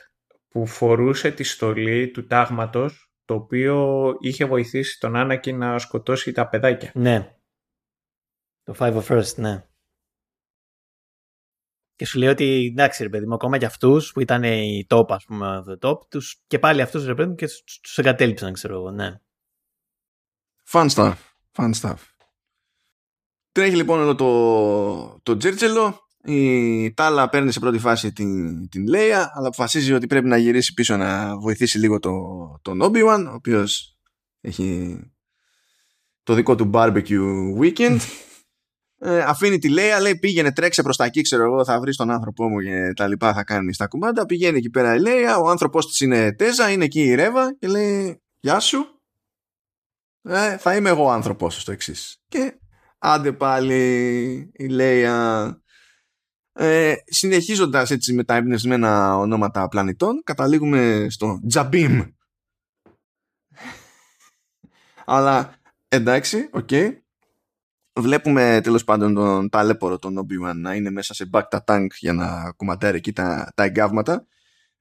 που 0.47 0.65
φορούσε 0.65 1.31
τη 1.31 1.43
στολή 1.43 2.11
του 2.11 2.27
τάγματος, 2.27 3.11
το 3.25 3.33
οποίο 3.33 4.15
είχε 4.19 4.45
βοηθήσει 4.45 4.99
τον 4.99 5.15
Άνακη 5.15 5.53
να 5.53 5.79
σκοτώσει 5.79 6.31
τα 6.31 6.49
παιδάκια. 6.49 6.91
Ναι. 6.95 7.35
Το 8.63 8.75
Five 8.79 9.01
of 9.01 9.03
First, 9.03 9.35
ναι. 9.35 9.67
Και 11.97 12.05
σου 12.05 12.19
λέει 12.19 12.29
ότι 12.29 12.67
εντάξει 12.71 13.03
ρε 13.03 13.09
παιδί 13.09 13.25
μου, 13.25 13.33
ακόμα 13.33 13.57
και 13.57 13.65
αυτούς 13.65 14.11
που 14.11 14.19
ήταν 14.19 14.43
οι 14.43 14.85
top, 14.89 15.05
ας 15.07 15.23
πούμε, 15.25 15.63
the 15.67 15.89
top, 15.89 15.97
τους, 16.09 16.43
και 16.47 16.59
πάλι 16.59 16.81
αυτούς 16.81 17.05
ρε 17.05 17.15
παιδί 17.15 17.29
μου 17.29 17.35
και 17.35 17.47
τους 17.81 17.97
εγκατέλειψαν, 17.97 18.53
ξέρω 18.53 18.75
εγώ, 18.75 18.91
ναι. 18.91 19.19
Fun 20.71 20.89
stuff. 20.89 21.15
Fun 21.51 21.71
stuff. 21.81 21.97
Τρέχει 23.51 23.75
λοιπόν 23.75 23.99
εδώ 23.99 24.15
το, 24.15 25.19
το 25.23 25.37
Τζέρτζελο 25.37 26.07
η 26.23 26.93
Τάλα 26.93 27.29
παίρνει 27.29 27.51
σε 27.51 27.59
πρώτη 27.59 27.79
φάση 27.79 28.13
την, 28.13 28.69
την 28.69 28.87
Λέια, 28.87 29.31
αλλά 29.33 29.47
αποφασίζει 29.47 29.93
ότι 29.93 30.07
πρέπει 30.07 30.27
να 30.27 30.37
γυρίσει 30.37 30.73
πίσω 30.73 30.97
να 30.97 31.37
βοηθήσει 31.37 31.77
λίγο 31.79 31.99
το, 31.99 32.11
τον 32.61 32.79
Obi-Wan, 32.81 33.25
ο 33.29 33.33
οποίος 33.33 33.97
έχει 34.41 34.99
το 36.23 36.33
δικό 36.33 36.55
του 36.55 36.69
barbecue 36.73 37.57
weekend. 37.61 37.99
ε, 38.99 39.19
αφήνει 39.19 39.57
τη 39.57 39.69
Λέια, 39.69 39.99
λέει 39.99 40.17
πήγαινε 40.17 40.51
τρέξε 40.51 40.81
προς 40.81 40.97
τα 40.97 41.05
εκεί, 41.05 41.21
ξέρω 41.21 41.43
εγώ, 41.43 41.65
θα 41.65 41.79
βρεις 41.79 41.95
τον 41.95 42.11
άνθρωπό 42.11 42.49
μου 42.49 42.59
και 42.59 42.93
τα 42.95 43.07
λοιπά 43.07 43.33
θα 43.33 43.43
κάνει 43.43 43.73
στα 43.73 43.87
κουμάντα. 43.87 44.25
Πηγαίνει 44.25 44.57
εκεί 44.57 44.69
πέρα 44.69 44.95
η 44.95 44.99
Λέια, 44.99 45.37
ο 45.37 45.49
άνθρωπός 45.49 45.87
της 45.87 45.99
είναι 45.99 46.33
Τέζα, 46.33 46.71
είναι 46.71 46.83
εκεί 46.83 47.01
η 47.01 47.15
Ρέβα 47.15 47.55
και 47.59 47.67
λέει 47.67 48.21
γεια 48.39 48.59
σου. 48.59 49.01
Ε, 50.21 50.57
θα 50.57 50.75
είμαι 50.75 50.89
εγώ 50.89 51.03
ο 51.03 51.11
άνθρωπός 51.11 51.53
σου 51.53 51.59
στο 51.59 51.71
εξής. 51.71 52.21
Και 52.27 52.59
άντε 52.97 53.31
πάλι 53.31 54.51
η 54.53 54.67
Λέια 54.67 55.61
ε, 56.53 56.93
συνεχίζοντας 57.05 57.91
έτσι 57.91 58.13
με 58.13 58.23
τα 58.23 58.35
εμπνευσμένα 58.35 59.17
ονόματα 59.17 59.67
πλανητών 59.67 60.21
καταλήγουμε 60.23 61.07
στο 61.09 61.39
Jabiim 61.47 62.01
αλλά 65.05 65.59
εντάξει, 65.87 66.49
οκ 66.51 66.69
βλέπουμε 67.97 68.59
τέλος 68.63 68.83
πάντων 68.83 69.13
τον 69.13 69.49
ταλαίπωρο 69.49 69.99
τον 69.99 70.19
Obi 70.19 70.55
να 70.55 70.73
είναι 70.73 70.89
μέσα 70.89 71.13
σε 71.13 71.29
bacta 71.33 71.59
tank 71.65 71.87
για 71.99 72.13
να 72.13 72.53
κουμαντάρει 72.55 72.97
εκεί 72.97 73.13
τα, 73.13 73.51
τα 73.55 73.63
εγκαύματα 73.63 74.25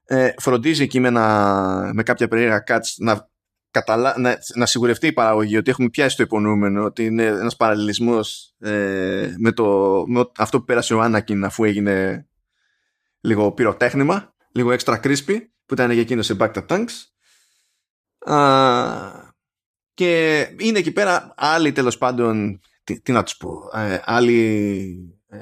ε, 0.04 0.30
φροντίζει 0.38 0.82
εκεί 0.82 1.00
με, 1.00 1.10
με 1.92 2.02
κάποια 2.02 2.28
περίεργα 2.28 2.64
cuts 2.66 2.94
να 2.96 3.28
καταλα... 3.70 4.14
να, 4.18 4.38
να 4.54 4.66
σιγουρευτεί 4.66 5.06
η 5.06 5.12
παραγωγή 5.12 5.56
ότι 5.56 5.70
έχουμε 5.70 5.88
πιάσει 5.88 6.16
το 6.16 6.22
υπονοούμενο, 6.22 6.84
ότι 6.84 7.04
είναι 7.04 7.24
ένας 7.24 7.56
παραλληλισμός 7.56 8.54
ε, 8.58 9.34
με, 9.38 9.52
το, 9.52 10.04
με 10.06 10.30
αυτό 10.36 10.58
που 10.58 10.64
πέρασε 10.64 10.94
ο 10.94 11.00
Άνακιν 11.00 11.44
αφού 11.44 11.64
έγινε 11.64 12.26
λίγο 13.20 13.52
πυροτέχνημα, 13.52 14.34
λίγο 14.52 14.74
extra 14.78 15.00
crispy, 15.00 15.38
που 15.66 15.74
ήταν 15.74 15.90
για 15.90 16.00
εκείνος 16.00 16.26
σε 16.26 16.36
Back 16.38 16.52
the 16.52 16.66
Tanks. 16.66 16.92
Α, 18.32 19.34
και 19.94 20.40
είναι 20.58 20.78
εκεί 20.78 20.92
πέρα 20.92 21.34
άλλοι 21.36 21.72
τέλος 21.72 21.98
πάντων, 21.98 22.60
τι, 22.86 23.00
τι 23.00 23.12
να 23.12 23.22
τους 23.22 23.36
πω, 23.36 23.70
ε, 23.72 24.00
άλλοι 24.04 25.18
ε, 25.26 25.38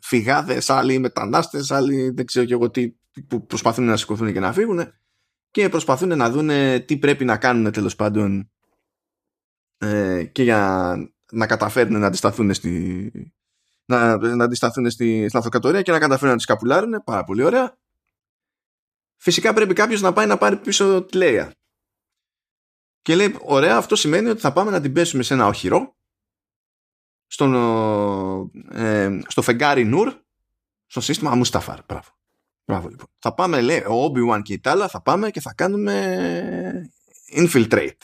φυγάδες, 0.00 0.70
άλλοι 0.70 0.98
μετανάστες, 0.98 1.70
άλλοι 1.70 2.10
δεν 2.10 2.26
ξέρω 2.26 2.46
και 2.46 2.52
εγώ 2.52 2.70
τι, 2.70 2.92
που 3.26 3.46
προσπαθούν 3.46 3.84
να 3.84 3.96
σηκωθούν 3.96 4.32
και 4.32 4.40
να 4.40 4.52
φύγουν 4.52 4.92
και 5.50 5.68
προσπαθούν 5.68 6.16
να 6.16 6.30
δουν 6.30 6.50
τι 6.84 6.98
πρέπει 6.98 7.24
να 7.24 7.36
κάνουν 7.36 7.72
τέλος 7.72 7.96
πάντων 7.96 8.50
ε, 9.78 10.24
και 10.24 10.42
για 10.42 10.94
να 11.32 11.46
καταφέρουν 11.46 11.98
να 11.98 12.06
αντισταθούν 12.06 12.54
στη, 12.54 13.32
να, 13.84 14.16
να 14.16 14.44
αντισταθούν 14.44 14.90
στη, 14.90 15.26
στην 15.28 15.38
αυτοκρατορία 15.38 15.82
και 15.82 15.92
να 15.92 15.98
καταφέρουν 15.98 16.30
να 16.30 16.36
τις 16.36 16.46
καπουλάρουν. 16.46 17.02
Πάρα 17.04 17.24
πολύ 17.24 17.42
ωραία. 17.42 17.78
Φυσικά 19.16 19.52
πρέπει 19.52 19.74
κάποιος 19.74 20.00
να 20.00 20.12
πάει 20.12 20.26
να 20.26 20.38
πάρει 20.38 20.56
πίσω 20.56 21.02
τη 21.02 21.16
Λέια. 21.16 21.54
Και 23.02 23.14
λέει, 23.14 23.36
ωραία, 23.40 23.76
αυτό 23.76 23.96
σημαίνει 23.96 24.28
ότι 24.28 24.40
θα 24.40 24.52
πάμε 24.52 24.70
να 24.70 24.80
την 24.80 24.92
πέσουμε 24.92 25.22
σε 25.22 25.34
ένα 25.34 25.46
οχυρό 25.46 25.96
στον, 27.32 27.54
ε, 28.72 29.20
στο 29.26 29.42
φεγγάρι 29.42 29.84
Νουρ 29.84 30.14
στο 30.86 31.00
σύστημα 31.00 31.34
Μουσταφάρ. 31.34 31.78
Μπράβο. 31.88 32.08
Μπράβο 32.64 32.88
λοιπόν. 32.88 33.06
Θα 33.18 33.34
πάμε, 33.34 33.60
λέει, 33.60 33.78
ο 33.78 34.04
Obi-Wan 34.04 34.42
και 34.42 34.52
η 34.52 34.60
Τάλα 34.60 34.88
θα 34.88 35.02
πάμε 35.02 35.30
και 35.30 35.40
θα 35.40 35.52
κάνουμε 35.54 36.90
infiltrate. 37.36 37.96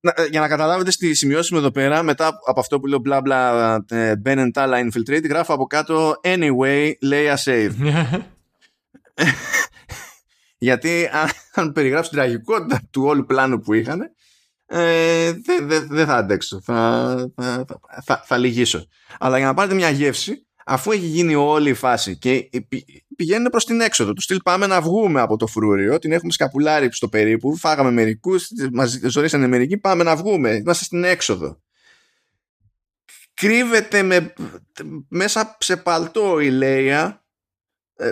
Ε, 0.00 0.26
για 0.30 0.40
να 0.40 0.48
καταλάβετε 0.48 0.90
στη 0.90 1.14
σημειώση 1.14 1.52
μου 1.52 1.58
εδώ 1.58 1.70
πέρα, 1.70 2.02
μετά 2.02 2.38
από 2.46 2.60
αυτό 2.60 2.80
που 2.80 2.86
λέω 2.86 2.98
μπλα 2.98 3.20
μπλα 3.20 3.74
ε, 3.88 4.14
Ben 4.24 4.38
and 4.38 4.50
Tala 4.54 4.90
infiltrate, 4.90 5.28
γράφω 5.28 5.54
από 5.54 5.66
κάτω 5.66 6.20
anyway, 6.24 6.92
Leia 7.10 7.34
save. 7.44 7.72
Γιατί 10.58 11.08
αν, 11.12 11.28
αν 11.54 11.72
περιγράψω 11.72 12.10
την 12.10 12.18
τραγικότητα 12.18 12.80
του 12.90 13.02
όλου 13.04 13.24
πλάνου 13.24 13.60
που 13.60 13.72
είχαν, 13.72 14.10
ε, 14.74 15.32
δεν 15.66 15.86
δε, 15.88 16.04
θα 16.04 16.14
αντέξω. 16.14 16.60
Θα, 16.64 17.16
θα, 17.34 17.64
θα, 18.04 18.22
θα, 18.24 18.36
λυγίσω. 18.36 18.86
Αλλά 19.18 19.38
για 19.38 19.46
να 19.46 19.54
πάρετε 19.54 19.74
μια 19.74 19.90
γεύση, 19.90 20.46
αφού 20.66 20.90
έχει 20.90 21.06
γίνει 21.06 21.34
όλη 21.34 21.70
η 21.70 21.74
φάση 21.74 22.18
και 22.18 22.50
πηγαίνουν 23.16 23.50
προς 23.50 23.64
την 23.64 23.80
έξοδο 23.80 24.12
του 24.12 24.20
στυλ 24.20 24.38
πάμε 24.44 24.66
να 24.66 24.80
βγούμε 24.80 25.20
από 25.20 25.36
το 25.36 25.46
φρούριο 25.46 25.98
την 25.98 26.12
έχουμε 26.12 26.32
σκαπουλάρει 26.32 26.88
στο 26.92 27.08
περίπου 27.08 27.56
φάγαμε 27.56 27.90
μερικούς, 27.90 28.48
μας 28.72 29.00
ζωρίσανε 29.02 29.46
μερικοί 29.46 29.78
πάμε 29.78 30.02
να 30.02 30.16
βγούμε, 30.16 30.50
είμαστε 30.50 30.84
στην 30.84 31.04
έξοδο 31.04 31.60
κρύβεται 33.34 34.02
με, 34.02 34.32
μέσα 35.08 35.56
σε 35.60 35.76
παλτό 35.76 36.40
η 36.40 36.50
Λέια 36.50 37.04
ε, 37.04 37.21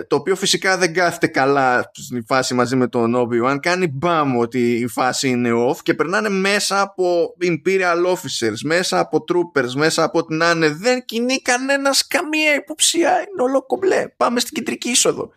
το 0.07 0.15
οποίο 0.15 0.35
φυσικά 0.35 0.77
δεν 0.77 0.93
κάθεται 0.93 1.27
καλά 1.27 1.91
στην 1.93 2.25
φάση 2.25 2.53
μαζί 2.53 2.75
με 2.75 2.87
τον 2.87 3.13
Obi-Wan. 3.15 3.57
Κάνει 3.61 3.87
μπαμ 3.87 4.37
ότι 4.37 4.73
η 4.73 4.87
φάση 4.87 5.29
είναι 5.29 5.49
off 5.69 5.77
και 5.83 5.93
περνάνε 5.93 6.29
μέσα 6.29 6.81
από 6.81 7.35
Imperial 7.41 8.05
Officers 8.05 8.59
μέσα 8.63 8.99
από 8.99 9.23
Troopers, 9.27 9.71
μέσα 9.73 10.03
από 10.03 10.25
την 10.25 10.43
Άνε 10.43 10.69
δεν 10.69 11.05
κινεί 11.05 11.41
κανένας 11.41 12.07
καμία 12.07 12.55
υποψία. 12.55 13.09
Είναι 13.11 13.41
όλο 13.41 13.65
κομπλέ. 13.65 14.07
Πάμε 14.17 14.39
στην 14.39 14.53
κεντρική 14.53 14.89
είσοδο. 14.89 15.31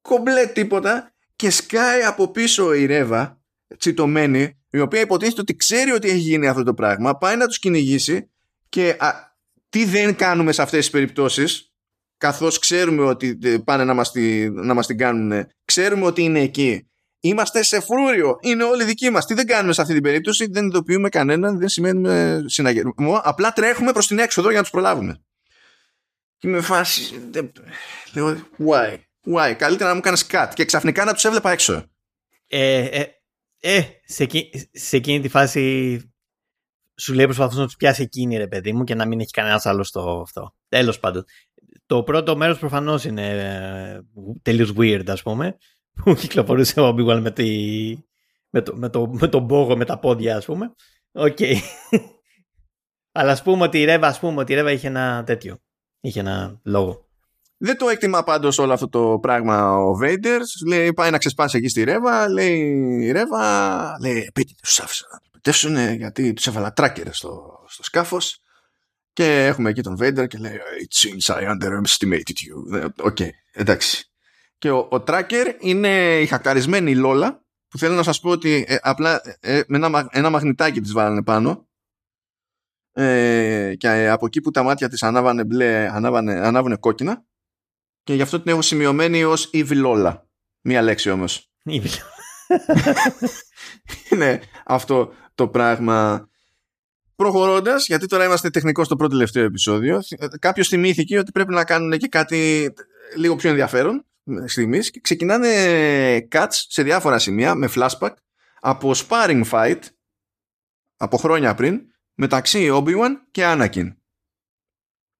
Κομπλέ 0.00 0.46
τίποτα. 0.46 1.08
Και 1.36 1.50
σκάει 1.50 2.02
από 2.02 2.30
πίσω 2.30 2.72
η 2.72 2.86
Ρέβα 2.86 3.40
τσιτωμένη 3.78 4.58
η 4.70 4.80
οποία 4.80 5.00
υποτίθεται 5.00 5.40
ότι 5.40 5.56
ξέρει 5.56 5.90
ότι 5.90 6.08
έχει 6.08 6.18
γίνει 6.18 6.48
αυτό 6.48 6.62
το 6.62 6.74
πράγμα. 6.74 7.18
Πάει 7.18 7.36
να 7.36 7.46
τους 7.46 7.58
κυνηγήσει 7.58 8.30
και 8.68 8.96
τι 9.68 9.84
δεν 9.84 10.16
κάνουμε 10.16 10.52
σε 10.52 10.62
αυτές 10.62 10.78
τις 10.78 10.90
περιπτώσεις 10.90 11.73
καθώς 12.24 12.58
ξέρουμε 12.58 13.04
ότι 13.04 13.38
πάνε 13.64 13.84
να 13.84 13.94
μας, 13.94 14.10
τη, 14.10 14.50
να 14.50 14.74
μας 14.74 14.86
την 14.86 14.98
κάνουν 14.98 15.46
ξέρουμε 15.64 16.06
ότι 16.06 16.22
είναι 16.22 16.40
εκεί. 16.40 16.88
Είμαστε 17.20 17.62
σε 17.62 17.80
φρούριο. 17.80 18.38
Είναι 18.40 18.64
όλοι 18.64 18.84
δικοί 18.84 19.10
μας. 19.10 19.26
Τι 19.26 19.34
δεν 19.34 19.46
κάνουμε 19.46 19.72
σε 19.72 19.80
αυτή 19.80 19.92
την 19.94 20.02
περίπτωση; 20.02 20.46
Δεν 20.50 20.66
ειδοποιούμε 20.66 21.08
κανέναν 21.08 21.58
δεν 21.58 21.68
σημαίνουμε 21.68 22.44
συναγερμό. 22.46 23.20
Απλά 23.22 23.52
τρέχουμε 23.52 23.92
προς 23.92 24.06
την 24.06 24.18
έξοδο 24.18 24.48
για 24.48 24.56
να 24.56 24.62
τους 24.62 24.70
προλάβουμε. 24.70 25.22
Και 26.36 26.48
με 26.48 26.60
φάση 26.60 27.30
λέω 28.14 28.36
why; 28.66 28.96
Why; 29.34 29.54
Καλύτερα 29.58 29.88
να 29.88 29.94
μου 29.94 30.00
κάνεις 30.00 30.26
cut 30.30 30.48
και 30.54 30.64
ξαφνικά 30.64 31.04
να 31.04 31.12
τους 31.12 31.24
έβλεπα 31.24 31.50
έξω. 31.50 31.84
Ε, 32.46 32.84
ε, 32.84 33.06
ε 33.60 33.82
σε, 34.04 34.26
σε 34.72 34.96
εκείνη 34.96 35.20
τη 35.20 35.28
φάση 35.28 35.98
σου 36.96 37.14
λέει 37.14 37.24
προσπαθούσε 37.24 37.60
να 37.60 37.66
τους 37.66 37.76
πιάσει 37.76 38.02
εκείνη 38.02 38.36
ρε 38.36 38.48
παιδί 38.48 38.72
μου 38.72 38.84
και 38.84 38.94
να 38.94 39.06
μην 39.06 39.20
έχει 39.20 39.30
κανένας 39.30 39.66
άλλος 39.66 39.88
στο 39.88 40.20
αυτό. 40.24 40.54
Τέλος 40.68 40.98
πάντων. 41.00 41.24
Το 41.86 42.02
πρώτο 42.02 42.36
μέρος 42.36 42.58
προφανώς 42.58 43.04
είναι 43.04 43.28
ε, 43.28 44.00
τελείως 44.42 44.72
weird, 44.78 45.04
ας 45.06 45.22
πούμε. 45.22 45.56
Που 45.94 46.14
κυκλοφορούσε 46.14 46.80
ο 46.80 46.88
Obi-Wan 46.88 47.20
με, 47.20 47.30
τη, 47.30 47.48
με, 48.50 48.62
το, 48.62 48.76
με, 48.76 48.88
το, 48.88 49.06
με 49.06 49.28
τον 49.28 49.46
πόγο 49.46 49.76
με 49.76 49.84
τα 49.84 49.98
πόδια, 49.98 50.36
ας 50.36 50.44
πούμε. 50.44 50.74
Okay. 51.12 51.54
Αλλά 53.16 53.32
ας 53.32 53.42
πούμε 53.42 53.62
ότι 53.64 53.80
η 53.80 53.84
Ρέβα, 53.84 54.06
ας 54.06 54.18
πούμε 54.18 54.40
ότι 54.40 54.52
η 54.52 54.54
Ρέβα 54.54 54.72
είχε 54.72 54.86
ένα 54.86 55.22
τέτοιο. 55.26 55.58
Είχε 56.00 56.20
ένα 56.20 56.60
λόγο. 56.64 57.08
Δεν 57.56 57.78
το 57.78 57.88
εκτιμά 57.88 58.24
πάντως 58.24 58.58
όλο 58.58 58.72
αυτό 58.72 58.88
το 58.88 59.18
πράγμα 59.22 59.76
ο 59.76 59.94
Βέιντερ. 59.94 60.44
Σου 60.44 60.62
λέει, 60.66 60.92
πάει 60.92 61.10
να 61.10 61.18
ξεσπάσει 61.18 61.56
εκεί 61.56 61.68
στη 61.68 61.84
Ρέβα. 61.84 62.28
Λέει 62.28 62.58
η 63.00 63.12
Ρέβα, 63.12 63.96
λέει, 64.00 64.24
επίτηδες 64.28 64.60
τους 64.60 64.80
άφησα 64.80 65.06
να 65.68 65.92
γιατί 65.92 66.32
τους 66.32 66.46
έβαλα 66.46 66.72
tracker 66.72 67.14
στο, 67.14 67.64
στο 67.66 67.82
σκάφος. 67.82 68.38
Και 69.14 69.46
έχουμε 69.46 69.70
εκεί 69.70 69.82
τον 69.82 69.96
Βέιντερ 69.96 70.26
και 70.26 70.38
λέει 70.38 70.56
It 70.56 71.08
seems 71.08 71.34
I 71.34 71.42
underestimated 71.42 72.18
you. 72.18 72.74
Ε, 72.74 72.84
okay, 73.00 73.28
εντάξει. 73.52 74.10
Και 74.58 74.70
ο, 74.70 74.78
ο 74.78 75.04
tracker 75.06 75.54
είναι 75.58 76.20
η 76.20 76.26
χακαρισμένη 76.26 76.94
Λόλα 76.94 77.44
που 77.68 77.78
θέλω 77.78 77.94
να 77.94 78.02
σας 78.02 78.20
πω 78.20 78.30
ότι 78.30 78.64
ε, 78.68 78.76
απλά 78.80 79.20
ε, 79.40 79.62
με 79.66 79.76
ένα, 79.76 80.08
ένα 80.10 80.30
μαγνητάκι 80.30 80.80
της 80.80 80.92
βάλανε 80.92 81.22
πάνω 81.22 81.68
ε, 82.92 83.72
και 83.76 84.08
από 84.08 84.26
εκεί 84.26 84.40
που 84.40 84.50
τα 84.50 84.62
μάτια 84.62 84.88
της 84.88 85.02
ανάβανε 85.02 85.44
μπλε, 85.44 85.88
ανάβανε, 85.88 86.32
ανάβουνε 86.32 86.76
κόκκινα 86.76 87.24
και 88.02 88.14
γι' 88.14 88.22
αυτό 88.22 88.40
την 88.40 88.50
έχω 88.50 88.62
σημειωμένη 88.62 89.24
ως 89.24 89.50
Λόλα. 89.70 90.28
Μία 90.60 90.82
λέξη 90.82 91.10
όμως. 91.10 91.50
είναι 94.10 94.42
αυτό 94.64 95.12
το 95.34 95.48
πράγμα. 95.48 96.28
Προχωρώντας, 97.16 97.86
γιατί 97.86 98.06
τώρα 98.06 98.24
είμαστε 98.24 98.50
τεχνικός 98.50 98.86
στο 98.86 98.96
πρώτο 98.96 99.12
τελευταίο 99.12 99.44
επεισόδιο, 99.44 100.00
κάποιος 100.38 100.68
θυμήθηκε 100.68 101.18
ότι 101.18 101.32
πρέπει 101.32 101.54
να 101.54 101.64
κάνουν 101.64 101.98
και 101.98 102.08
κάτι 102.08 102.72
λίγο 103.16 103.36
πιο 103.36 103.50
ενδιαφέρον 103.50 104.06
στιγμής 104.44 104.90
και 104.90 105.00
ξεκινάνε 105.00 105.48
cuts 106.30 106.46
σε 106.50 106.82
διάφορα 106.82 107.18
σημεία 107.18 107.54
με 107.54 107.68
flashback 107.74 108.14
από 108.60 108.92
sparring 108.94 109.44
fight 109.50 109.80
από 110.96 111.16
χρόνια 111.16 111.54
πριν 111.54 111.80
μεταξύ 112.14 112.68
Obi-Wan 112.72 113.10
και 113.30 113.42
Anakin 113.44 113.94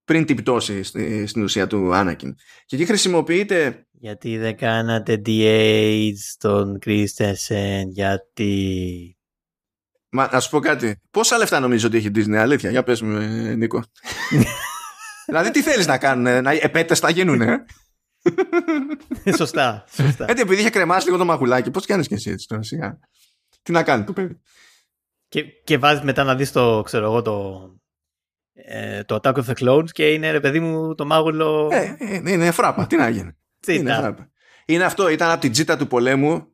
πριν 0.05 0.25
την 0.25 0.37
πτώση 0.37 0.83
στην 1.27 1.43
ουσία 1.43 1.67
του 1.67 1.91
Anakin. 1.93 2.35
Και 2.65 2.77
εκεί 2.77 2.85
χρησιμοποιείται... 2.85 3.87
Γιατί 3.91 4.37
δεν 4.37 4.57
κάνατε 4.57 5.23
DH 5.27 6.13
στον 6.15 6.79
Christensen, 6.87 7.83
γιατί... 7.89 9.17
Μα 10.17 10.29
να 10.33 10.41
σου 10.41 10.51
πω 10.51 10.59
κάτι. 10.59 11.01
Πόσα 11.11 11.39
λεφτά 11.39 11.61
νομίζω 11.61 11.87
ότι 11.87 11.97
έχει 11.97 12.11
Disney, 12.15 12.35
αλήθεια; 12.35 12.71
Για 12.71 12.83
πες 12.83 13.03
μου, 13.03 13.17
ε, 13.17 13.55
Νίκο. 13.55 13.83
δηλαδή 15.27 15.51
τι 15.51 15.63
θέλεις 15.63 15.87
να 15.87 15.99
κάνουν, 15.99 16.43
να 16.43 16.51
επέτες 16.51 16.99
θα 16.99 17.11
γίνουν, 17.11 17.41
ε; 17.41 17.65
σωστά, 19.37 19.85
σωστά. 19.91 20.25
Έτσι 20.29 20.43
επειδή 20.43 20.61
είχε 20.61 20.71
κρεμάσει 20.71 21.07
λίγο 21.07 21.19
το 21.19 21.25
μαγουλάκι, 21.25 21.71
πώς 21.71 21.87
κάνεις 21.87 22.09
και 22.09 22.15
εσύ 22.15 22.31
έτσι 22.31 22.49
τώρα 22.49 22.63
σιγά. 22.63 22.99
Τι 23.63 23.73
να 23.73 23.83
κάνει; 23.83 24.05
Το 24.05 24.13
παιδί. 24.13 24.41
Και, 25.29 25.43
και 25.43 25.79
βάζεις 25.79 26.05
μετά 26.05 26.25
να 26.25 26.35
δεις 26.35 26.53
το, 26.53 26.83
ξέρω 26.85 27.05
εγώ, 27.05 27.23
το, 27.23 27.69
ε, 28.53 29.05
το 29.05 29.19
Attack 29.23 29.35
of 29.35 29.45
the 29.45 29.55
Clones 29.55 29.91
και 29.91 30.13
είναι 30.13 30.31
ρε 30.31 30.41
παιδί 30.41 30.61
μου 30.61 30.95
το 30.95 31.05
μάγουλο. 31.05 31.69
Ε, 31.73 31.97
ε, 31.99 32.33
είναι 32.33 32.51
φράπα, 32.51 32.87
τι 32.87 32.97
να 32.97 33.09
γίνει; 33.09 33.37
Είναι, 33.67 33.95
φράπα. 33.95 34.31
είναι 34.67 34.85
αυτό, 34.85 35.09
ήταν 35.09 35.31
από 35.31 35.41
την 35.41 35.53
τζίτα 35.53 35.77
του 35.77 35.87
πολέμου. 35.87 36.49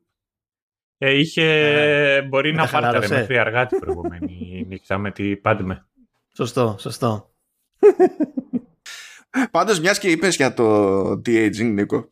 Ε, 1.03 1.17
είχε, 1.17 1.43
ε, 1.43 2.21
μπορεί 2.21 2.53
να 2.53 2.67
πάρτε 2.67 3.07
μέχρι 3.07 3.37
αργά 3.37 3.65
την 3.65 3.79
προηγούμενη 3.79 4.35
νύχτα 4.69 4.97
με 4.97 5.11
την 5.11 5.41
Πάντμε. 5.41 5.85
Σωστό, 6.35 6.75
σωστό. 6.79 7.33
Πάντως 9.51 9.79
μιας 9.79 9.99
και 9.99 10.11
είπες 10.11 10.35
για 10.35 10.53
το 10.53 11.01
de-aging 11.11 11.71
Νίκο 11.73 12.09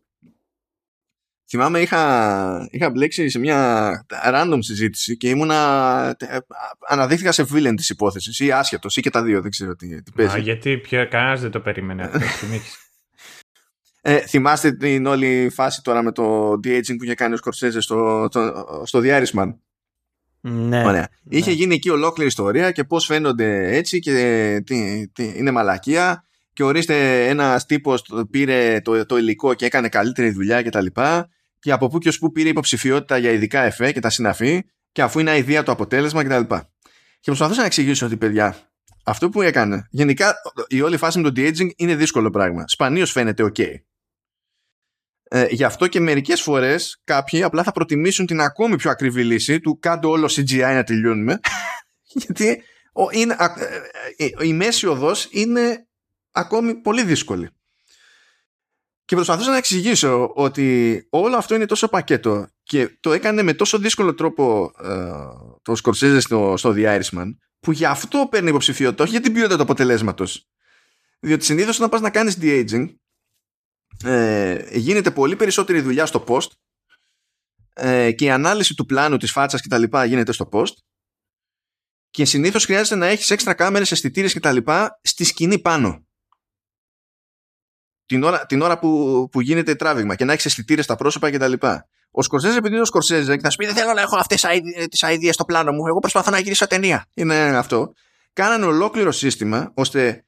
Θυμάμαι 1.50 1.80
είχα, 1.80 2.68
είχα 2.72 2.90
μπλέξει 2.90 3.30
σε 3.30 3.40
μια 3.40 4.06
random 4.34 4.58
συζήτηση 4.60 5.18
και 5.18 5.30
ήμουνα. 5.30 6.18
Αναδείχθηκα 6.88 7.32
σε 7.32 7.46
villain 7.54 7.74
της 7.76 7.90
υπόθεσης 7.90 8.40
ή 8.40 8.52
άσχετος 8.52 8.98
ή 8.98 9.02
και 9.02 9.10
τα 9.10 9.24
δύο, 9.24 9.42
δεν 9.42 9.52
ξέρω 9.52 9.76
τι, 9.76 10.02
τι 10.02 10.12
παίζει. 10.12 10.36
Α, 10.36 10.40
γιατί 10.40 10.78
πια 10.78 11.06
κανένας 11.06 11.42
δεν 11.42 11.52
το 11.52 11.60
περίμενε 11.60 12.04
αυτό. 12.04 12.20
ε, 14.02 14.18
θυμάστε 14.18 14.72
την 14.72 15.06
όλη 15.06 15.50
φάση 15.54 15.82
τώρα 15.82 16.02
με 16.02 16.12
το 16.12 16.52
de-aging 16.52 16.96
που 16.98 17.04
είχε 17.04 17.14
κάνει 17.14 17.34
ο 17.34 17.38
Σκορσέζε 17.38 17.82
στο, 17.82 18.28
στο, 18.30 18.84
στο 18.86 19.00
The 19.04 19.24
Ναι, 20.42 20.84
Ωραία. 20.86 21.08
Ναι. 21.24 21.38
Είχε 21.38 21.52
γίνει 21.52 21.76
εκεί 21.76 21.90
ολόκληρη 21.90 22.30
ιστορία 22.30 22.72
και 22.72 22.84
πώς 22.84 23.06
φαίνονται 23.06 23.76
έτσι 23.76 24.00
και 24.00 24.62
τι, 24.66 25.08
τι, 25.08 25.34
είναι 25.36 25.52
μαλακία 25.52 26.24
και 26.54 26.64
ορίστε 26.64 27.28
ένας 27.28 27.66
τύπος 27.66 28.06
πήρε 28.30 28.82
το, 28.82 29.06
το 29.06 29.18
υλικό 29.18 29.54
και 29.54 29.66
έκανε 29.66 29.90
καλύτερη 29.90 30.30
δουλειά 30.30 30.64
κτλ 30.64 30.86
και 31.60 31.72
από 31.72 31.88
πού 31.88 31.98
και 31.98 32.10
ως 32.10 32.20
πού 32.20 32.32
πήρε 32.32 32.50
υποψηφιότητα 32.50 33.18
για 33.18 33.32
ειδικά 33.32 33.62
εφέ 33.62 33.92
και 33.92 34.00
τα 34.00 34.10
συναφή 34.10 34.64
και 34.92 35.02
αφού 35.02 35.20
είναι 35.20 35.30
αηδία 35.30 35.64
το 35.64 35.72
αποτέλεσμα 35.72 36.24
κτλ. 36.24 36.56
Και 37.20 37.26
προσπαθούσα 37.26 37.60
να 37.60 37.66
εξηγήσω 37.66 38.06
ότι 38.06 38.18
παιδιά, 38.18 38.56
αυτό 39.06 39.30
που 39.30 39.42
έκανε, 39.42 39.88
γενικά 39.90 40.36
η 40.68 40.82
όλη 40.82 40.98
φάση 40.98 41.20
με 41.20 41.32
το 41.32 41.42
de-aging 41.42 41.70
είναι 41.76 41.96
δύσκολο 41.96 42.30
πράγμα. 42.30 42.64
Σπανίως 42.68 43.12
φαίνεται 43.12 43.44
ok. 43.44 43.66
Ε, 45.32 45.46
γι' 45.50 45.64
αυτό 45.64 45.88
και 45.88 46.00
μερικές 46.00 46.42
φορές 46.42 47.02
κάποιοι 47.04 47.44
απλά 47.44 47.64
θα 47.64 47.72
προτιμήσουν 47.72 48.26
την 48.26 48.42
ακόμη 48.42 48.76
πιο 48.76 48.92
ακριβή 48.92 49.24
λύση 49.24 49.60
του 49.60 49.80
κάτω 49.80 50.10
όλο 50.10 50.32
CGI 50.36 50.74
να 50.74 50.84
τελειώνουμε. 50.84 51.40
γιατί 52.26 52.64
είναι, 53.12 53.36
ε, 54.18 54.26
ε, 54.26 54.48
η 54.48 54.54
μέση 54.54 54.88
οδός 54.88 55.28
είναι 55.32 55.88
ακόμη 56.32 56.76
πολύ 56.76 57.04
δύσκολη. 57.04 57.50
Και 59.06 59.16
προσπαθούσα 59.16 59.50
να 59.50 59.58
εξηγήσω 59.58 60.32
ότι 60.36 61.08
όλο 61.10 61.36
αυτό 61.36 61.56
είναι 61.56 61.66
τόσο 61.66 61.88
πακέτο 61.88 62.48
και 62.64 62.98
το 63.00 63.14
έκανε 63.14 63.44
με 63.44 63.54
τόσο 63.54 63.78
δύσκολο 63.78 64.14
τρόπο 64.14 64.72
ε, 64.84 65.12
το 65.62 65.76
Σκορσέζε 65.76 66.20
στο, 66.20 66.54
στο 66.58 66.74
The 66.78 67.00
Irishman 67.00 67.36
που 67.60 67.72
γι' 67.72 67.86
αυτό 67.86 68.28
παίρνει 68.32 68.50
υποψηφιότητα, 68.50 69.04
όχι 69.04 69.12
για 69.12 69.22
την 69.22 69.34
ποιότητα 69.34 69.56
του 69.56 69.62
αποτελέσματος. 69.62 70.48
Διότι 71.20 71.46
συνήθως 71.46 71.78
όταν 71.78 71.90
πας 71.90 72.02
να 72.02 72.10
κάνεις 72.10 72.38
de-aging 72.42 72.88
ε, 74.04 74.78
γίνεται 74.78 75.12
πολύ 75.12 75.36
περισσότερη 75.36 75.82
δουλειά 75.82 76.06
στο 76.06 76.24
post 76.28 76.48
ε, 77.74 78.12
και 78.12 78.26
η 78.26 78.30
ανάλυση 78.30 78.74
του 78.74 78.86
πλάνου 78.86 79.18
της 79.18 79.32
φάτσας 79.32 79.62
και 79.62 79.68
τα 79.68 79.78
λοιπά 79.78 80.06
γίνεται 80.06 80.32
στο 80.32 80.50
post 80.52 80.74
και 82.10 82.26
συνήθως 82.26 82.66
χρειάζεται 82.66 82.96
να 82.96 83.08
έχεις 83.08 83.30
έξτρα 83.30 83.54
κάμερες, 83.54 83.92
αισθητήρες 83.92 84.34
και 84.34 84.40
τα 84.40 84.52
λοιπά 84.52 85.00
στη 85.04 85.24
σκηνή 85.24 85.60
πάνω 85.60 86.08
την 88.10 88.24
ώρα, 88.24 88.46
την 88.46 88.62
ώρα 88.62 88.80
που, 88.80 89.28
που 89.32 89.42
γίνεται 89.42 89.76
τράβηγμα 89.76 90.16
και 90.16 90.26
να 90.26 90.34
έχεις 90.34 90.46
αισθητήρες 90.46 90.86
στα 90.86 90.96
πρόσωπα 90.96 91.32
κτλ. 91.32 91.54
Ο 92.12 92.22
Σκορσέζε, 92.22 92.58
επειδή 92.58 92.74
είναι 92.74 92.82
ο 92.82 92.86
Σκορσέζε, 92.86 93.36
και 93.36 93.42
θα 93.42 93.50
σου 93.50 93.58
πει: 93.58 93.66
Δεν 93.66 93.76
θέλω 93.76 93.94
να 93.94 94.02
έχω 94.02 94.18
αυτές 94.18 94.46
τις 94.90 95.04
ideas 95.06 95.30
στο 95.32 95.46
πλάνο 95.46 95.72
μου. 95.72 95.88
Εγώ 95.88 96.00
προσπαθώ 96.00 96.32
να 96.32 96.40
γυρίσω 96.40 96.68
ταινία. 96.68 97.06
Είναι 97.14 97.58
αυτό. 97.58 97.94
Κάνανε 98.34 98.66
ολόκληρο 98.66 99.12
σύστημα 99.12 99.72
ώστε 99.74 100.26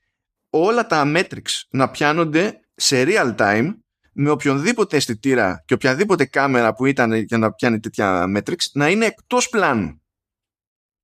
όλα 0.49 0.88
τα 0.88 1.11
metrics 1.15 1.61
να 1.69 1.89
πιάνονται 1.89 2.59
σε 2.81 3.03
real 3.07 3.35
time 3.35 3.75
με 4.13 4.29
οποιονδήποτε 4.29 4.97
αισθητήρα 4.97 5.63
και 5.65 5.73
οποιαδήποτε 5.73 6.25
κάμερα 6.25 6.73
που 6.73 6.85
ήταν 6.85 7.13
για 7.13 7.37
να 7.37 7.53
πιάνει 7.53 7.79
τέτοια 7.79 8.25
metrics 8.35 8.65
να 8.73 8.89
είναι 8.89 9.05
εκτός 9.05 9.49
πλάνου. 9.49 10.01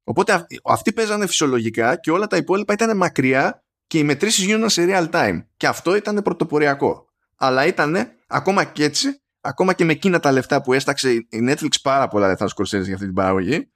Οπότε 0.03 0.45
αυτοί 0.63 0.93
παίζανε 0.93 1.27
φυσιολογικά 1.27 1.95
και 1.95 2.11
όλα 2.11 2.27
τα 2.27 2.37
υπόλοιπα 2.37 2.73
ήταν 2.73 2.97
μακριά 2.97 3.63
και 3.87 3.97
οι 3.97 4.03
μετρήσεις 4.03 4.45
γίνονταν 4.45 4.69
σε 4.69 4.85
real 4.89 5.09
time. 5.09 5.45
Και 5.57 5.67
αυτό 5.67 5.95
ήταν 5.95 6.21
πρωτοποριακό. 6.21 7.05
Αλλά 7.35 7.65
ήταν 7.65 8.11
ακόμα 8.27 8.63
και 8.63 8.83
έτσι, 8.83 9.21
ακόμα 9.41 9.73
και 9.73 9.85
με 9.85 9.91
εκείνα 9.91 10.19
τα 10.19 10.31
λεφτά 10.31 10.61
που 10.61 10.73
έσταξε 10.73 11.11
η 11.11 11.27
Netflix 11.31 11.71
πάρα 11.81 12.07
πολλά 12.07 12.27
λεφτά 12.27 12.45
Scorsese 12.45 12.83
για 12.83 12.93
αυτή 12.93 13.05
την 13.05 13.13
παραγωγή, 13.13 13.71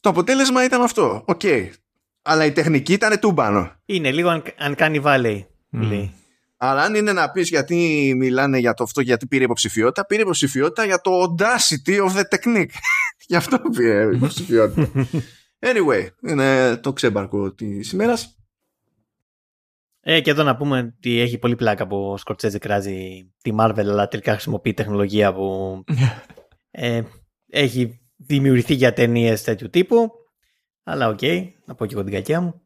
το 0.00 0.08
αποτέλεσμα 0.08 0.64
ήταν 0.64 0.82
αυτό. 0.82 1.22
Okay. 1.26 1.70
Αλλά 2.22 2.44
η 2.44 2.52
τεχνική 2.52 2.92
ήταν 2.92 3.20
τούμπανο. 3.20 3.72
Είναι 3.84 4.12
λίγο 4.12 4.28
αν, 4.28 4.42
αν 4.58 4.74
κάνει 4.74 5.00
βάλει. 5.00 5.46
Mm. 5.72 6.08
Αλλά 6.56 6.82
αν 6.82 6.94
είναι 6.94 7.12
να 7.12 7.30
πεις 7.30 7.48
γιατί 7.48 8.12
μιλάνε 8.16 8.58
για 8.58 8.74
το 8.74 8.82
αυτό, 8.82 9.00
γιατί 9.00 9.26
πήρε 9.26 9.44
υποψηφιότητα, 9.44 10.06
πήρε 10.06 10.22
υποψηφιότητα 10.22 10.84
για 10.84 11.00
το 11.00 11.10
audacity 11.22 12.06
of 12.06 12.10
the 12.10 12.22
technique. 12.34 12.70
Γι' 13.28 13.36
αυτό 13.36 13.58
πήρε 13.76 14.14
υποψηφιότητα. 14.14 14.90
anyway, 15.68 16.06
είναι 16.28 16.76
το 16.76 16.92
ξέμπαρκο 16.92 17.54
της 17.54 17.92
ημέρας. 17.92 18.36
Ε, 20.00 20.20
και 20.20 20.30
εδώ 20.30 20.42
να 20.42 20.56
πούμε 20.56 20.94
ότι 20.98 21.20
έχει 21.20 21.38
πολύ 21.38 21.56
πλάκα 21.56 21.86
που 21.86 21.96
ο 21.96 22.16
Σκορτσέζε 22.16 22.58
κράζει 22.58 23.30
τη 23.42 23.50
Marvel, 23.58 23.78
αλλά 23.78 24.08
τελικά 24.08 24.32
χρησιμοποιεί 24.32 24.74
τεχνολογία 24.74 25.34
που 25.34 25.84
ε, 26.70 27.02
έχει 27.50 28.00
δημιουργηθεί 28.16 28.74
για 28.74 28.92
ταινίες 28.92 29.42
τέτοιου 29.42 29.70
τύπου. 29.70 30.10
Αλλά 30.82 31.08
okay, 31.08 31.50
να 31.64 31.74
πω 31.74 31.86
και 31.86 31.94
εγώ 31.94 32.04
την 32.04 32.12
κακιά 32.12 32.40
μου. 32.40 32.65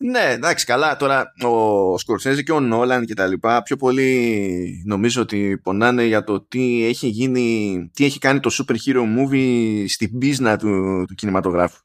Ναι, 0.00 0.30
εντάξει, 0.30 0.64
καλά. 0.64 0.96
Τώρα 0.96 1.32
ο 1.42 1.98
Σκορσέζη 1.98 2.42
και 2.42 2.52
ο 2.52 2.60
Νόλαν 2.60 3.06
και 3.06 3.14
τα 3.14 3.26
λοιπά 3.26 3.62
πιο 3.62 3.76
πολύ 3.76 4.82
νομίζω 4.86 5.22
ότι 5.22 5.58
πονάνε 5.62 6.04
για 6.04 6.24
το 6.24 6.40
τι 6.40 6.84
έχει 6.84 7.08
γίνει, 7.08 7.90
τι 7.94 8.04
έχει 8.04 8.18
κάνει 8.18 8.40
το 8.40 8.50
super 8.52 8.74
hero 8.86 9.02
movie 9.18 9.84
στην 9.88 10.18
business 10.18 10.56
του, 10.56 11.04
του 11.08 11.14
κινηματογράφου. 11.14 11.82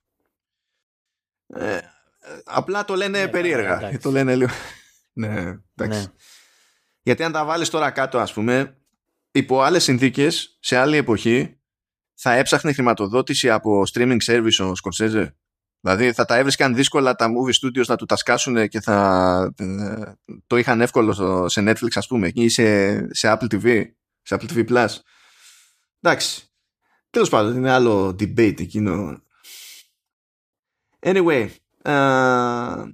Ε, 1.48 1.80
απλά 2.44 2.85
το 2.85 2.95
λένε 2.95 3.19
ναι, 3.19 3.27
περίεργα. 3.27 3.77
Εντάξει. 3.77 3.98
Το 3.98 4.11
λένε 4.11 4.35
λίγο. 4.35 4.52
ναι, 5.14 5.60
εντάξει. 5.76 5.99
Ναι. 5.99 6.14
Γιατί 7.02 7.23
αν 7.23 7.31
τα 7.31 7.45
βάλεις 7.45 7.69
τώρα 7.69 7.91
κάτω, 7.91 8.19
ας 8.19 8.34
πούμε, 8.34 8.77
υπό 9.31 9.61
άλλες 9.61 9.84
συνθήκες, 9.84 10.57
σε 10.60 10.77
άλλη 10.77 10.98
εποχή, 10.98 11.57
θα 12.14 12.31
έψαχνε 12.34 12.73
χρηματοδότηση 12.73 13.49
από 13.49 13.84
streaming 13.94 14.18
service 14.26 14.69
ο 14.69 14.76
Σκορσέζε; 14.76 15.35
Δηλαδή 15.86 16.14
θα 16.14 16.26
τα 16.26 16.36
έβρισκαν 16.36 16.76
δύσκολα 16.76 17.16
τα 17.16 17.28
movie 17.28 17.66
studios 17.66 17.86
να 17.86 17.96
του 17.96 18.06
τα 18.06 18.16
σκάσουν 18.16 18.68
και 18.68 18.82
θα 18.82 19.54
ε, 19.58 20.12
το 20.48 20.58
είχαν 20.58 20.82
εύκολο 20.82 21.14
σε 21.50 21.62
Netflix 21.62 21.90
ας 21.94 22.08
πούμε 22.08 22.32
ή 22.34 22.50
σε, 22.50 22.98
σε 23.14 23.38
Apple 23.38 23.54
TV, 23.54 23.84
σε 24.22 24.38
Apple 24.40 24.52
TV 24.52 24.70
Plus. 24.70 24.88
Εντάξει. 26.02 26.48
Τέλος 27.10 27.30
πάντων, 27.30 27.56
είναι 27.56 27.72
άλλο 27.72 28.08
debate 28.08 28.60
εκείνο. 28.60 29.22
Anyway, 31.00 31.50
uh, 31.84 32.92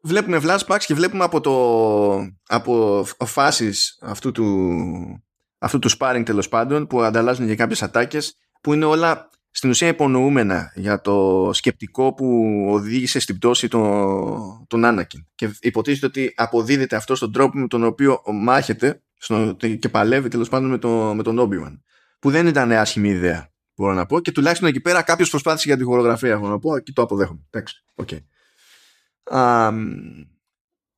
βλέπουμε 0.00 0.40
flashbacks 0.42 0.84
και 0.86 0.94
βλέπουμε 0.94 1.24
από, 1.24 1.40
το, 1.40 2.36
από 2.46 3.04
φάσεις 3.24 3.98
αυτού 4.00 4.32
του, 4.32 5.24
αυτού 5.58 5.78
του 5.78 5.90
sparring 5.98 6.22
τέλος 6.24 6.48
πάντων 6.48 6.86
που 6.86 7.02
ανταλλάζουν 7.02 7.46
για 7.46 7.54
κάποιες 7.54 7.82
ατάκες 7.82 8.38
που 8.60 8.72
είναι 8.72 8.84
όλα 8.84 9.30
στην 9.56 9.70
ουσία 9.70 9.88
υπονοούμενα 9.88 10.72
για 10.74 11.00
το 11.00 11.50
σκεπτικό 11.52 12.14
που 12.14 12.46
οδήγησε 12.68 13.18
στην 13.18 13.36
πτώση 13.36 13.68
των, 13.68 14.66
τον 14.66 14.84
Άνακιν. 14.84 15.26
Και 15.34 15.50
υποτίθεται 15.60 16.06
ότι 16.06 16.32
αποδίδεται 16.36 16.96
αυτό 16.96 17.14
στον 17.14 17.32
τρόπο 17.32 17.58
με 17.58 17.66
τον 17.66 17.84
οποίο 17.84 18.22
μάχεται 18.32 19.02
στο, 19.18 19.56
και 19.78 19.88
παλεύει 19.88 20.28
τέλος 20.28 20.48
πάντων 20.48 20.70
με, 20.70 20.78
το, 20.78 21.14
με 21.14 21.22
τον 21.22 21.38
Όμπιουαν. 21.38 21.82
Που 22.18 22.30
δεν 22.30 22.46
ήταν 22.46 22.72
άσχημη 22.72 23.08
ιδέα, 23.08 23.52
μπορώ 23.76 23.94
να 23.94 24.06
πω. 24.06 24.20
Και 24.20 24.32
τουλάχιστον 24.32 24.68
εκεί 24.68 24.80
πέρα 24.80 25.02
κάποιος 25.02 25.30
προσπάθησε 25.30 25.68
για 25.68 25.76
τη 25.76 25.84
χορογραφία, 25.84 26.38
μπορώ 26.38 26.50
να 26.52 26.58
πω, 26.58 26.78
και 26.78 26.92
το 26.92 27.02
αποδέχομαι. 27.02 27.40
Εντάξει, 27.50 27.84
okay. 27.94 28.18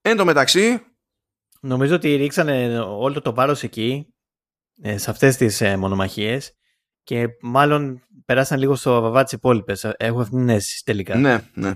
εν 0.03 0.17
τω 0.17 0.25
μεταξύ. 0.25 0.83
Νομίζω 1.61 1.95
ότι 1.95 2.17
ρίξανε 2.17 2.81
όλο 2.81 3.21
το 3.21 3.35
βάρος 3.35 3.63
εκεί, 3.63 4.15
ε, 4.83 4.99
σε 4.99 5.11
αυτές 5.11 5.37
τις 5.37 5.61
ε, 5.61 5.77
μονομαχίες 5.77 6.53
και 7.09 7.29
μάλλον 7.41 8.03
περάσαν 8.29 8.59
λίγο 8.59 8.75
στο 8.75 9.01
βαβά 9.01 9.23
τις 9.23 9.33
υπόλοιπες. 9.33 9.85
Έχω 9.97 10.21
αυτήν 10.21 10.39
την 10.39 10.49
αίσθηση 10.49 10.85
τελικά. 10.85 11.17
Ναι, 11.17 11.45
ναι. 11.55 11.75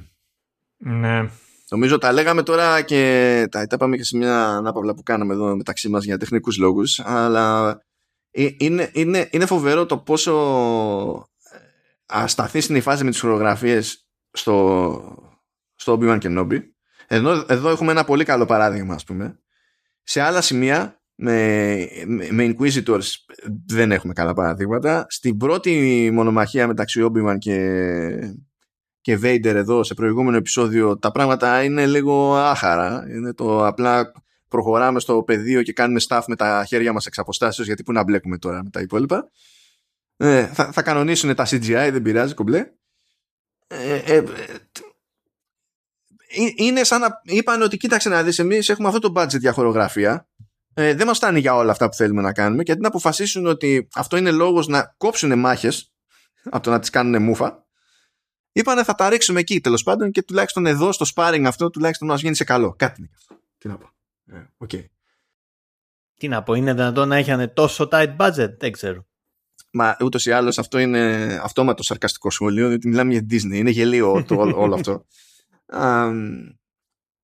Ναι. 0.76 1.28
Νομίζω 1.68 1.98
τα 1.98 2.12
λέγαμε 2.12 2.42
τώρα 2.42 2.82
και 2.82 3.46
τα, 3.50 3.66
τα 3.66 3.74
είπαμε 3.74 3.96
και 3.96 4.04
σε 4.04 4.16
μια 4.16 4.46
ανάπαυλα 4.46 4.94
που 4.94 5.02
κάναμε 5.02 5.32
εδώ 5.32 5.56
μεταξύ 5.56 5.88
μας 5.88 6.04
για 6.04 6.18
τεχνικούς 6.18 6.56
λόγους 6.56 7.00
αλλά 7.04 7.78
ε, 8.30 8.48
είναι, 8.58 8.90
είναι, 8.92 9.28
είναι 9.30 9.46
φοβερό 9.46 9.86
το 9.86 9.98
πόσο 9.98 10.32
ε, 11.52 11.58
ασταθής 12.06 12.68
είναι 12.68 12.78
η 12.78 12.80
φάση 12.80 13.04
με 13.04 13.10
τις 13.10 13.20
χορογραφίες 13.20 14.06
στο, 14.30 15.32
στο 15.74 15.98
Obi-Wan 16.00 16.20
Kenobi. 16.22 16.58
Εδώ, 17.06 17.44
εδώ 17.48 17.70
έχουμε 17.70 17.92
ένα 17.92 18.04
πολύ 18.04 18.24
καλό 18.24 18.46
παράδειγμα 18.46 18.94
ας 18.94 19.04
πούμε. 19.04 19.38
Σε 20.02 20.20
άλλα 20.20 20.40
σημεία 20.40 21.01
με, 21.24 21.88
με 22.30 22.54
Inquisitors 22.54 23.04
δεν 23.66 23.92
έχουμε 23.92 24.12
καλά 24.12 24.32
παραδείγματα. 24.32 25.06
Στην 25.08 25.36
πρώτη 25.36 26.10
μονομαχία 26.12 26.66
μεταξύ 26.66 27.10
Obi-Wan 27.10 27.36
και, 27.38 28.34
και 29.00 29.18
Vader 29.22 29.44
εδώ 29.44 29.82
σε 29.82 29.94
προηγούμενο 29.94 30.36
επεισόδιο 30.36 30.98
τα 30.98 31.10
πράγματα 31.10 31.62
είναι 31.62 31.86
λίγο 31.86 32.36
άχαρα. 32.36 33.04
Είναι 33.08 33.34
το 33.34 33.66
απλά 33.66 34.12
προχωράμε 34.48 35.00
στο 35.00 35.22
πεδίο 35.22 35.62
και 35.62 35.72
κάνουμε 35.72 36.00
staff 36.08 36.22
με 36.26 36.36
τα 36.36 36.64
χέρια 36.68 36.92
μας 36.92 37.06
εξ 37.06 37.18
αποστάσεως 37.18 37.66
γιατί 37.66 37.82
πού 37.82 37.92
να 37.92 38.02
μπλέκουμε 38.04 38.38
τώρα 38.38 38.62
με 38.64 38.70
τα 38.70 38.80
υπόλοιπα. 38.80 39.30
Ε, 40.16 40.46
θα, 40.46 40.72
θα 40.72 40.82
κανονίσουν 40.82 41.34
τα 41.34 41.46
CGI, 41.48 41.88
δεν 41.92 42.02
πειράζει, 42.02 42.34
κομπλέ. 42.34 42.66
Ε, 43.66 43.94
ε, 43.94 44.16
ε 44.16 44.24
είναι 46.56 46.84
σαν 46.84 47.00
να 47.00 47.08
είπαν 47.22 47.62
ότι 47.62 47.76
κοίταξε 47.76 48.08
να 48.08 48.22
δεις 48.22 48.38
εμείς 48.38 48.68
έχουμε 48.68 48.88
αυτό 48.88 49.12
το 49.12 49.20
budget 49.20 49.38
για 49.38 49.52
χορογραφία 49.52 50.26
ε, 50.74 50.94
δεν 50.94 51.06
μας 51.06 51.16
φτάνει 51.16 51.40
για 51.40 51.54
όλα 51.54 51.70
αυτά 51.70 51.88
που 51.88 51.94
θέλουμε 51.94 52.22
να 52.22 52.32
κάνουμε 52.32 52.62
και 52.62 52.72
αντί 52.72 52.80
να 52.80 52.88
αποφασίσουν 52.88 53.46
ότι 53.46 53.88
αυτό 53.94 54.16
είναι 54.16 54.30
λόγος 54.30 54.66
να 54.66 54.94
κόψουν 54.96 55.38
μάχες 55.38 55.92
από 56.44 56.62
το 56.62 56.70
να 56.70 56.78
τις 56.78 56.90
κάνουν 56.90 57.22
μούφα 57.22 57.66
είπανε 58.52 58.84
θα 58.84 58.94
τα 58.94 59.08
ρίξουμε 59.08 59.40
εκεί 59.40 59.60
τέλος 59.60 59.82
πάντων 59.82 60.10
και 60.10 60.22
τουλάχιστον 60.22 60.66
εδώ 60.66 60.92
στο 60.92 61.06
sparring 61.14 61.44
αυτό 61.46 61.70
τουλάχιστον 61.70 62.08
μας 62.08 62.20
γίνει 62.20 62.34
σε 62.34 62.44
καλό. 62.44 62.74
Κάτι 62.78 63.00
είναι 63.00 63.10
αυτό. 63.14 63.34
Τι 63.58 63.68
να 63.68 63.78
πω. 63.78 63.90
Ε, 64.26 64.50
okay. 64.66 64.84
Τι 66.16 66.28
να 66.28 66.42
πω, 66.42 66.54
είναι 66.54 66.72
δυνατόν 66.72 67.08
να 67.08 67.16
έχει 67.16 67.48
τόσο 67.48 67.88
tight 67.90 68.16
budget, 68.16 68.58
δεν 68.58 68.72
ξέρω. 68.72 69.06
Μα 69.70 69.96
ούτως 70.00 70.26
ή 70.26 70.32
άλλως 70.32 70.58
αυτό 70.58 70.78
είναι 70.78 71.38
αυτόματο 71.42 71.82
σαρκαστικό 71.82 72.30
σχόλιο, 72.30 72.68
διότι 72.68 72.88
μιλάμε 72.88 73.12
για 73.12 73.26
Disney. 73.30 73.54
Είναι 73.54 73.70
γελίο 73.70 74.24
το, 74.24 74.34
όλο 74.34 74.74
αυτό. 74.74 75.04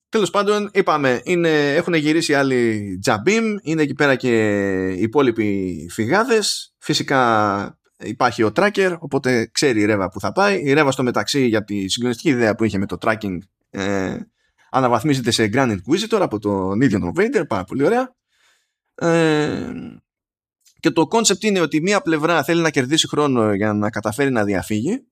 Τέλος 0.09 0.31
πάντων, 0.31 0.71
είπαμε, 0.73 1.21
είναι, 1.25 1.75
έχουν 1.75 1.95
γυρίσει 1.95 2.35
άλλοι 2.35 2.99
τζαμπίμ, 3.01 3.45
είναι 3.63 3.83
εκεί 3.83 3.95
πέρα 3.95 4.15
και 4.15 4.29
οι 4.89 5.03
υπόλοιποι 5.03 5.77
φυγάδες. 5.91 6.75
Φυσικά 6.79 7.79
υπάρχει 7.99 8.43
ο 8.43 8.53
tracker, 8.57 8.97
οπότε 8.99 9.51
ξέρει 9.53 9.81
η 9.81 9.85
Ρεύα 9.85 10.09
που 10.09 10.21
θα 10.21 10.33
πάει. 10.33 10.61
Η 10.63 10.73
Ρεύα 10.73 10.91
στο 10.91 11.03
μεταξύ 11.03 11.47
για 11.47 11.65
τη 11.65 11.89
συγκλονιστική 11.89 12.29
ιδέα 12.29 12.55
που 12.55 12.65
είχε 12.65 12.79
με 12.79 12.87
το 12.87 12.97
tracking 13.01 13.39
ε, 13.71 14.17
αναβαθμίζεται 14.71 15.31
σε 15.31 15.51
Grand 15.53 15.71
Inquisitor 15.71 16.19
από 16.21 16.39
τον 16.39 16.81
ίδιο 16.81 16.99
τον 16.99 17.13
Vader, 17.17 17.43
πάρα 17.49 17.65
πολύ 17.65 17.85
ωραία. 17.85 18.15
Ε, 18.95 19.71
και 20.81 20.91
το 20.91 21.09
concept 21.11 21.41
είναι 21.41 21.61
ότι 21.61 21.81
μία 21.81 22.01
πλευρά 22.01 22.45
θέλει 22.45 22.61
να 22.61 22.71
κερδίσει 22.71 23.09
χρόνο 23.09 23.55
για 23.55 23.73
να 23.73 23.91
καταφέρει 23.91 24.31
να 24.31 24.45
διαφύγει 24.45 25.07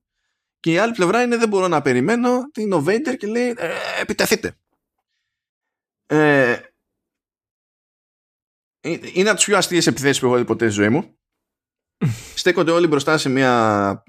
και 0.59 0.71
η 0.71 0.77
άλλη 0.77 0.93
πλευρά 0.93 1.21
είναι 1.21 1.37
δεν 1.37 1.49
μπορώ 1.49 1.67
να 1.67 1.81
περιμένω, 1.81 2.29
είναι 2.57 2.75
ο 2.75 2.83
Vader 2.87 3.15
και 3.17 3.27
λέει 3.27 3.53
ε, 3.57 3.69
επιτεθείτε. 4.01 4.57
Ε, 6.07 6.57
είναι 9.13 9.29
από 9.29 9.37
τις 9.37 9.45
πιο 9.45 9.57
αστείες 9.57 9.87
επιθέσεις 9.87 10.19
που 10.19 10.25
έχω 10.25 10.37
δει 10.37 10.45
ποτέ 10.45 10.65
στη 10.65 10.73
ζωή 10.73 10.89
μου. 10.89 11.17
Στέκονται 12.35 12.71
όλοι 12.71 12.87
μπροστά 12.87 13.17
σε 13.17 13.29
μια 13.29 14.03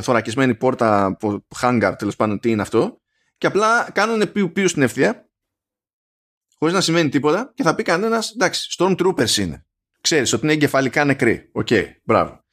θωρακισμένη 0.00 0.54
πόρτα 0.54 1.04
από 1.04 1.46
hangar, 1.60 1.94
τέλος 1.98 2.16
πάντων, 2.16 2.40
τι 2.40 2.50
είναι 2.50 2.62
αυτό. 2.62 3.00
Και 3.38 3.46
απλά 3.46 3.90
κάνουν 3.90 4.32
πιου 4.32 4.52
πιους 4.52 4.70
στην 4.70 4.82
ευθεία, 4.82 5.30
χωρίς 6.58 6.74
να 6.74 6.80
σημαίνει 6.80 7.08
τίποτα, 7.08 7.52
και 7.54 7.62
θα 7.62 7.74
πει 7.74 7.82
κανένας, 7.82 8.30
εντάξει, 8.30 8.74
Stormtroopers 8.78 9.36
είναι. 9.36 9.66
Ξέρεις 10.00 10.32
ότι 10.32 10.44
είναι 10.44 10.52
εγκεφαλικά 10.52 11.04
νεκροί. 11.04 11.50
Okay, 11.52 11.86
μπράβο. 12.04 12.44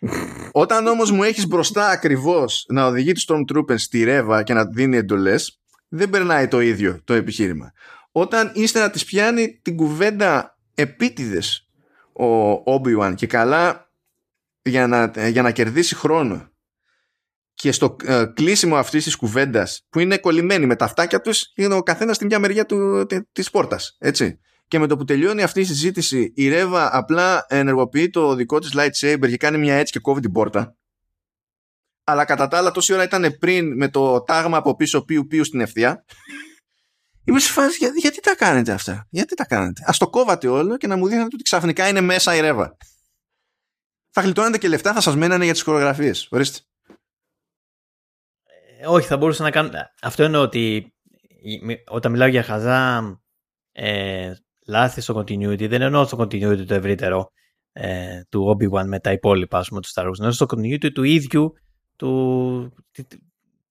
Όταν 0.52 0.86
όμως 0.86 1.10
μου 1.10 1.22
έχεις 1.22 1.46
μπροστά 1.46 1.88
ακριβώς 1.88 2.64
να 2.68 2.86
οδηγεί 2.86 3.12
τους 3.12 3.26
Stormtroopers 3.28 3.78
τη 3.78 4.04
Ρέβα 4.04 4.42
και 4.42 4.54
να 4.54 4.66
δίνει 4.66 4.96
εντολές, 4.96 5.60
δεν 5.88 6.10
περνάει 6.10 6.48
το 6.48 6.60
ίδιο 6.60 7.00
το 7.04 7.14
επιχείρημα 7.14 7.72
όταν 8.20 8.50
ύστερα 8.54 8.90
της 8.90 9.04
πιάνει 9.04 9.60
την 9.62 9.76
κουβέντα 9.76 10.58
επίτηδες 10.74 11.68
ο 12.12 12.54
Obi-Wan 12.64 13.12
και 13.16 13.26
καλά 13.26 13.92
για 14.62 14.86
να, 14.86 15.28
για 15.28 15.42
να 15.42 15.50
κερδίσει 15.50 15.94
χρόνο. 15.94 16.48
Και 17.54 17.72
στο 17.72 17.96
ε, 18.04 18.24
κλείσιμο 18.34 18.76
αυτής 18.76 19.04
της 19.04 19.16
κουβέντας 19.16 19.86
που 19.90 19.98
είναι 19.98 20.18
κολλημένοι 20.18 20.66
με 20.66 20.76
τα 20.76 20.84
αυτάκια 20.84 21.20
τους 21.20 21.52
είναι 21.54 21.74
ο 21.74 21.82
καθένας 21.82 22.16
στην 22.16 22.26
μια 22.28 22.38
μεριά 22.38 22.66
του, 22.66 23.06
της 23.32 23.50
πόρτας 23.50 23.96
έτσι. 23.98 24.40
Και 24.68 24.78
με 24.78 24.86
το 24.86 24.96
που 24.96 25.04
τελειώνει 25.04 25.42
αυτή 25.42 25.60
η 25.60 25.64
συζήτηση 25.64 26.32
η 26.34 26.48
Ρέβα 26.48 26.96
απλά 26.96 27.46
ενεργοποιεί 27.48 28.10
το 28.10 28.34
δικό 28.34 28.58
της 28.58 28.74
lightsaber 28.74 29.28
και 29.28 29.36
κάνει 29.36 29.58
μια 29.58 29.74
έτσι 29.74 29.92
και 29.92 29.98
κόβει 29.98 30.20
την 30.20 30.32
πόρτα. 30.32 30.76
Αλλά 32.04 32.24
κατά 32.24 32.48
τα 32.48 32.56
άλλα 32.56 32.70
τόση 32.70 32.92
ώρα 32.92 33.02
ήταν 33.02 33.36
πριν 33.38 33.76
με 33.76 33.88
το 33.88 34.22
τάγμα 34.22 34.56
από 34.56 34.76
πίσω 34.76 35.04
πιου 35.04 35.26
πιου 35.26 35.44
στην 35.44 35.60
ευθεία 35.60 36.04
Είμαι 37.28 37.40
σε 37.40 37.52
φάση, 37.52 37.76
για, 37.78 37.92
γιατί 37.94 38.20
τα 38.20 38.34
κάνετε 38.34 38.72
αυτά, 38.72 39.06
γιατί 39.10 39.34
τα 39.34 39.44
κάνετε; 39.44 39.82
Α 39.82 39.90
το 39.98 40.10
κόβατε 40.10 40.48
όλο 40.48 40.76
και 40.76 40.86
να 40.86 40.96
μου 40.96 41.06
δείχνετε 41.06 41.28
ότι 41.32 41.42
ξαφνικά 41.42 41.88
είναι 41.88 42.00
μέσα 42.00 42.36
η 42.36 42.40
ρεύα. 42.40 42.76
Θα 44.10 44.20
γλιτώνετε 44.20 44.58
και 44.58 44.68
λεφτά, 44.68 44.92
θα 44.92 45.00
σας 45.00 45.16
μένανε 45.16 45.44
για 45.44 45.52
τις 45.52 45.62
χορογραφίες. 45.62 46.28
Ορίστε. 46.30 46.58
Ε, 48.80 48.86
όχι, 48.86 49.06
θα 49.06 49.16
μπορούσα 49.16 49.42
να 49.42 49.50
κάνω. 49.50 49.70
Αυτό 50.02 50.22
εννοώ 50.22 50.42
ότι 50.42 50.94
όταν 51.88 52.12
μιλάω 52.12 52.28
για 52.28 52.42
χαζά 52.42 53.02
ε, 53.72 54.34
λάθη 54.66 55.00
στο 55.00 55.18
continuity, 55.18 55.68
δεν 55.68 55.82
εννοώ 55.82 56.06
στο 56.06 56.18
continuity 56.20 56.66
το 56.66 56.74
ευρύτερο 56.74 57.30
ε, 57.72 58.20
του 58.28 58.56
Obi-Wan 58.56 58.84
με 58.86 59.00
τα 59.00 59.12
υπόλοιπα, 59.12 59.58
ας 59.58 59.68
πούμε, 59.68 59.80
του 59.80 59.88
Star 59.94 60.06
Wars. 60.06 60.18
Εννοώ 60.18 60.32
στο 60.32 60.46
continuity 60.50 60.92
του 60.92 61.02
ίδιου 61.02 61.52
του, 61.96 62.72
τη, 62.90 63.04
τη, 63.04 63.16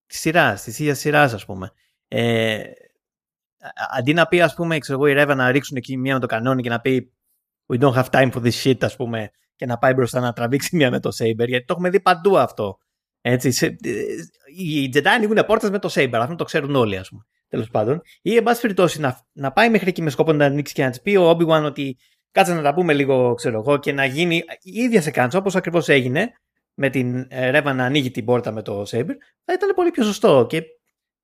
τη 0.06 0.16
σειράς, 0.16 0.62
τη 0.62 0.70
ίδια 0.70 0.94
σειράς, 0.94 1.32
ας 1.32 1.44
πούμε. 1.44 1.72
Ε, 2.08 2.62
αντί 3.96 4.12
να 4.12 4.26
πει, 4.26 4.40
ας 4.40 4.54
πούμε, 4.54 4.78
ξέρω 4.78 4.98
εγώ, 4.98 5.08
η 5.08 5.12
Ρέβα 5.12 5.34
να 5.34 5.50
ρίξουν 5.50 5.76
εκεί 5.76 5.96
μία 5.96 6.14
με 6.14 6.20
το 6.20 6.26
κανόνι 6.26 6.62
και 6.62 6.68
να 6.68 6.80
πει 6.80 7.12
We 7.72 7.80
don't 7.80 7.94
have 7.94 8.10
time 8.10 8.30
for 8.32 8.42
this 8.42 8.62
shit, 8.62 8.76
ας 8.80 8.96
πούμε, 8.96 9.30
και 9.56 9.66
να 9.66 9.78
πάει 9.78 9.92
μπροστά 9.94 10.20
να 10.20 10.32
τραβήξει 10.32 10.76
μία 10.76 10.90
με 10.90 11.00
το 11.00 11.08
Saber, 11.08 11.46
γιατί 11.46 11.64
το 11.64 11.72
έχουμε 11.72 11.90
δει 11.90 12.00
παντού 12.00 12.38
αυτό. 12.38 12.78
Έτσι, 13.20 13.50
σε, 13.50 13.66
οι 14.56 14.90
Jedi 14.94 15.06
ανοίγουν 15.06 15.44
πόρτες 15.46 15.70
με 15.70 15.78
το 15.78 15.88
Saber, 15.92 16.14
αυτό 16.14 16.34
το 16.34 16.44
ξέρουν 16.44 16.74
όλοι, 16.74 16.96
ας 16.96 17.08
πούμε. 17.08 17.22
Τέλος 17.48 17.68
πάντων. 17.68 18.00
Ή, 18.22 18.36
εν 18.36 18.42
πάση 18.42 18.60
περιπτώσει, 18.60 19.00
να, 19.00 19.20
να 19.32 19.52
πάει 19.52 19.70
μέχρι 19.70 19.88
εκεί 19.88 20.02
με 20.02 20.10
σκοπό 20.10 20.32
να 20.32 20.44
ανοίξει 20.44 20.74
και 20.74 20.82
να 20.84 20.90
της 20.90 21.00
πει 21.00 21.16
ο 21.16 21.30
Obi-Wan 21.30 21.62
ότι 21.64 21.96
κάτσε 22.30 22.54
να 22.54 22.62
τα 22.62 22.74
πούμε 22.74 22.92
λίγο, 22.92 23.34
ξέρω 23.34 23.58
εγώ, 23.58 23.78
και 23.78 23.92
να 23.92 24.04
γίνει 24.04 24.36
η 24.62 24.80
ίδια 24.80 25.02
σε 25.02 25.10
κάντσα, 25.10 25.38
όπως 25.38 25.56
ακριβώς 25.56 25.88
έγινε, 25.88 26.30
με 26.74 26.90
την 26.90 27.26
Ρέβα 27.30 27.72
να 27.72 27.84
ανοίγει 27.84 28.10
την 28.10 28.24
πόρτα 28.24 28.52
με 28.52 28.62
το 28.62 28.80
Saber, 28.80 29.14
θα 29.44 29.52
ήταν 29.52 29.74
πολύ 29.74 29.90
πιο 29.90 30.04
σωστό. 30.04 30.46
Και 30.48 30.62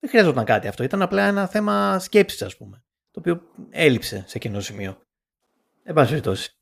δεν 0.04 0.12
χρειαζόταν 0.12 0.44
κάτι 0.44 0.68
αυτό. 0.68 0.82
Ήταν 0.82 1.02
απλά 1.02 1.22
ένα 1.22 1.46
θέμα 1.46 1.98
σκέψης, 1.98 2.42
ας 2.42 2.56
πούμε. 2.56 2.82
Το 3.10 3.20
οποίο 3.20 3.42
έλειψε 3.70 4.24
σε 4.26 4.36
εκείνο 4.36 4.54
το 4.54 4.60
σημείο. 4.60 4.98
Εν 5.82 5.94
πάση 5.94 6.08
περιπτώσει. 6.08 6.58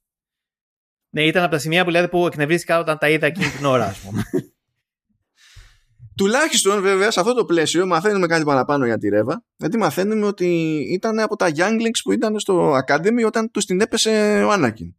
Ναι, 1.11 1.25
ήταν 1.25 1.43
από 1.43 1.53
τα 1.53 1.59
σημεία 1.59 1.85
που 1.85 1.91
λέτε 1.91 2.09
που 2.09 2.27
εκνευρίστηκα 2.27 2.79
όταν 2.79 2.99
τα 2.99 3.09
είδα 3.09 3.27
εκείνη 3.27 3.49
την 3.49 3.65
ώρα, 3.65 3.85
ας 3.85 3.99
πούμε. 3.99 4.23
Τουλάχιστον 6.17 6.83
βέβαια 6.83 7.11
σε 7.11 7.21
αυτό 7.21 7.35
το 7.35 7.45
πλαίσιο 7.45 7.87
μαθαίνουμε 7.87 8.27
κάτι 8.27 8.45
παραπάνω 8.45 8.85
για 8.85 8.99
τη 8.99 9.09
Ρέβα. 9.09 9.45
Γιατί 9.57 9.79
μαθαίνουμε 9.79 10.27
ότι 10.27 10.79
ήταν 10.93 11.19
από 11.21 11.37
τα 11.37 11.51
Younglings 11.57 12.01
που 12.03 12.13
ήταν 12.13 12.41
στο 12.41 12.77
Academy 12.87 13.27
όταν 13.27 13.51
τους 13.51 13.65
την 13.65 13.81
έπεσε 13.81 14.43
ο 14.47 14.51
Άννακιν. 14.51 14.95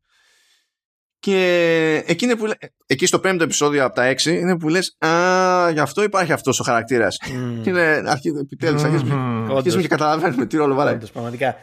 Και 1.23 2.03
εκεί, 2.07 2.35
που, 2.35 2.51
εκεί 2.85 3.05
στο 3.05 3.19
πέμπτο 3.19 3.43
επεισόδιο 3.43 3.85
από 3.85 3.95
τα 3.95 4.03
έξι 4.03 4.37
είναι 4.37 4.57
που 4.57 4.69
λες 4.69 4.95
Α, 5.05 5.69
γι' 5.71 5.79
αυτό 5.79 6.03
υπάρχει 6.03 6.31
αυτός 6.31 6.59
ο 6.59 6.63
χαρακτήρας. 6.63 7.17
Mm. 7.21 7.59
Και 7.63 7.69
είναι 7.69 8.03
αρχι, 8.05 8.29
επιτέλους 8.29 8.81
mm. 8.81 8.85
αρχίζουμε, 8.85 9.15
αρχίζουμε 9.55 9.81
και 9.81 9.87
καταλαβαίνουμε 9.87 10.45
τι 10.45 10.57
ρόλο 10.57 10.75
βάράει. 10.75 10.97
πραγματικά. 11.13 11.55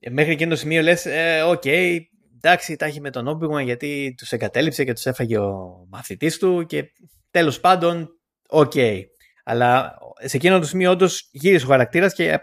Ε, 0.00 0.10
μέχρι 0.10 0.32
εκείνο 0.32 0.50
το 0.50 0.56
σημείο 0.56 0.82
λες 0.82 1.06
ε, 1.06 1.42
OK, 1.42 1.62
okay, 1.64 1.98
εντάξει, 2.36 2.76
τα 2.76 2.86
έχει 2.86 3.00
με 3.00 3.10
τον 3.10 3.26
Obi-Wan 3.26 3.64
γιατί 3.64 4.14
τους 4.16 4.32
εγκατέλειψε 4.32 4.84
και 4.84 4.92
τους 4.92 5.06
έφαγε 5.06 5.38
ο 5.38 5.86
μαθητής 5.90 6.38
του 6.38 6.66
και 6.66 6.84
τέλος 7.30 7.60
πάντων, 7.60 8.08
OK. 8.48 8.72
Okay. 8.74 9.00
Αλλά 9.44 9.98
σε 10.24 10.36
εκείνο 10.36 10.58
το 10.58 10.66
σημείο 10.66 10.90
όντως 10.90 11.28
γύρισε 11.32 11.64
ο 11.64 11.68
χαρακτήρας 11.68 12.14
και 12.14 12.40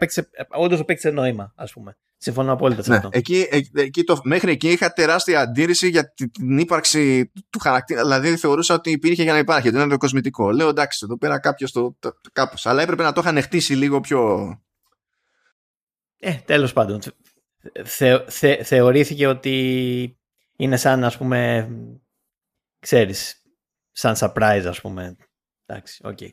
όντως 0.49 0.79
έπαιξε 0.79 1.09
νόημα, 1.09 1.53
ας 1.55 1.71
πούμε. 1.71 1.97
Συμφωνώ 2.23 2.51
απόλυτα 2.51 2.83
σε 2.83 2.89
ναι, 2.89 2.95
αυτό. 2.95 3.09
Εκεί, 3.11 3.47
εκεί 3.73 4.03
το, 4.03 4.21
μέχρι 4.23 4.51
εκεί 4.51 4.69
είχα 4.71 4.93
τεράστια 4.93 5.39
αντίρρηση 5.39 5.89
για 5.89 6.13
την 6.13 6.57
ύπαρξη 6.57 7.31
του 7.49 7.59
χαρακτήρα. 7.59 8.01
Δηλαδή 8.01 8.37
θεωρούσα 8.37 8.73
ότι 8.73 8.91
υπήρχε 8.91 9.23
για 9.23 9.31
να 9.31 9.37
υπάρχει, 9.37 9.67
ότι 9.67 9.77
ήταν 9.77 9.89
διακοσμητικό. 9.89 10.51
Λέω 10.51 10.69
εντάξει, 10.69 10.99
εδώ 11.03 11.17
πέρα 11.17 11.39
κάποιος 11.39 11.71
το, 11.71 11.95
το, 11.99 12.13
κάπως. 12.31 12.65
Αλλά 12.65 12.81
έπρεπε 12.81 13.03
να 13.03 13.11
το 13.11 13.21
είχαν 13.21 13.41
χτίσει 13.41 13.75
λίγο 13.75 13.99
πιο. 13.99 14.49
Ε, 16.19 16.33
τέλος 16.33 16.73
πάντων. 16.73 16.99
Θε, 17.83 18.19
θε, 18.27 18.63
θεωρήθηκε 18.63 19.27
ότι 19.27 20.17
είναι 20.55 20.77
σαν, 20.77 21.03
ας 21.03 21.17
πούμε, 21.17 21.69
ξέρεις, 22.79 23.41
σαν 23.91 24.15
surprise, 24.19 24.63
ας 24.67 24.81
πούμε. 24.81 25.15
Εντάξει, 25.65 26.01
OK. 26.03 26.17
Okay. 26.21 26.29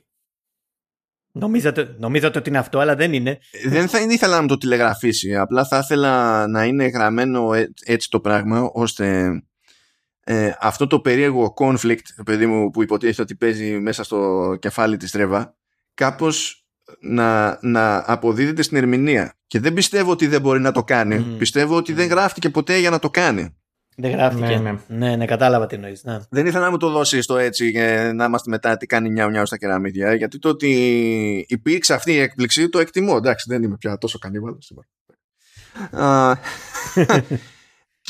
Νομίζατε, 1.32 1.94
νομίζατε 1.98 2.38
ότι 2.38 2.48
είναι 2.48 2.58
αυτό, 2.58 2.78
αλλά 2.78 2.94
δεν 2.94 3.12
είναι. 3.12 3.38
Δεν 3.66 3.88
θα 3.88 4.00
ήθελα 4.00 4.34
να 4.34 4.42
μου 4.42 4.48
το 4.48 4.58
τηλεγραφήσει. 4.58 5.36
Απλά 5.36 5.64
θα 5.64 5.78
ήθελα 5.78 6.46
να 6.46 6.64
είναι 6.64 6.86
γραμμένο 6.86 7.50
έτσι 7.84 8.10
το 8.10 8.20
πράγμα, 8.20 8.70
ώστε 8.72 9.30
ε, 10.24 10.52
αυτό 10.60 10.86
το 10.86 11.00
περίεργο 11.00 11.54
conflict, 11.56 12.02
παιδί 12.24 12.46
μου, 12.46 12.70
που 12.70 12.82
υποτίθεται 12.82 13.22
ότι 13.22 13.34
παίζει 13.34 13.78
μέσα 13.78 14.04
στο 14.04 14.56
κεφάλι 14.60 14.96
της 14.96 15.10
Reva, 15.10 15.56
κάπως 15.94 16.66
να, 17.00 17.58
να 17.62 18.04
αποδίδεται 18.06 18.62
στην 18.62 18.76
ερμηνεία. 18.76 19.34
Και 19.46 19.60
δεν 19.60 19.72
πιστεύω 19.72 20.10
ότι 20.10 20.26
δεν 20.26 20.40
μπορεί 20.40 20.60
να 20.60 20.72
το 20.72 20.84
κάνει. 20.84 21.20
Πιστεύω 21.38 21.76
ότι 21.76 21.92
δεν 21.92 22.08
γράφτηκε 22.08 22.50
ποτέ 22.50 22.78
για 22.78 22.90
να 22.90 22.98
το 22.98 23.10
κάνει. 23.10 23.57
Δεν 24.00 24.10
γράφτηκε. 24.10 24.46
Ναι, 24.46 24.56
ναι, 24.56 24.78
ναι, 24.88 25.16
ναι 25.16 25.24
κατάλαβα 25.24 25.66
τι 25.66 25.74
εννοείς. 25.74 26.04
Ναι. 26.04 26.18
Δεν 26.30 26.46
ήθελα 26.46 26.64
να 26.64 26.70
μου 26.70 26.76
το 26.76 26.90
δώσεις 26.90 27.26
το 27.26 27.36
έτσι 27.36 27.72
και 27.72 28.10
να 28.14 28.24
είμαστε 28.24 28.50
μετά 28.50 28.76
τι 28.76 28.86
κάνει 28.86 29.10
νιάου 29.10 29.30
νιάου 29.30 29.46
στα 29.46 29.56
κεραμίδια. 29.56 30.14
Γιατί 30.14 30.38
το 30.38 30.48
ότι 30.48 31.46
υπήρξε 31.48 31.94
αυτή 31.94 32.12
η 32.12 32.18
έκπληξη 32.18 32.68
το 32.68 32.78
εκτιμώ. 32.78 33.14
Εντάξει, 33.16 33.46
δεν 33.48 33.62
είμαι 33.62 33.76
πια 33.76 33.98
τόσο 33.98 34.18
κανίβαλο. 34.18 34.58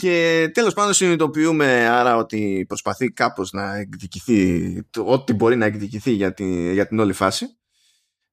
και 0.00 0.50
τέλος 0.54 0.74
πάντων 0.74 0.92
συνειδητοποιούμε 0.92 1.88
άρα 1.88 2.16
ότι 2.16 2.64
προσπαθεί 2.68 3.10
κάπως 3.10 3.52
να 3.52 3.76
εκδικηθεί 3.76 4.82
ό,τι 5.04 5.32
μπορεί 5.32 5.56
να 5.56 5.66
εκδικηθεί 5.66 6.10
για, 6.10 6.34
για 6.72 6.86
την 6.86 6.98
όλη 6.98 7.12
φάση 7.12 7.46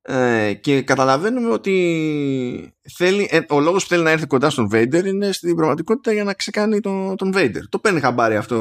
ε, 0.08 0.54
και 0.54 0.82
καταλαβαίνουμε 0.82 1.50
ότι 1.50 2.76
θέλει, 2.96 3.28
ε, 3.32 3.40
ο 3.50 3.60
λόγος 3.60 3.84
που 3.84 3.90
θέλει 3.90 4.04
να 4.04 4.10
έρθει 4.10 4.28
κοντά 4.28 4.50
στον 4.50 4.70
Vader 4.72 5.06
είναι 5.06 5.32
στην 5.32 5.56
πραγματικότητα 5.56 6.14
για 6.14 6.24
να 6.24 6.34
ξεκάνει 6.34 6.80
τον, 6.80 7.16
τον 7.16 7.32
Vader. 7.36 7.62
Το 7.70 7.80
παίρνει 7.80 8.00
χαμπάρι 8.00 8.36
αυτό 8.36 8.56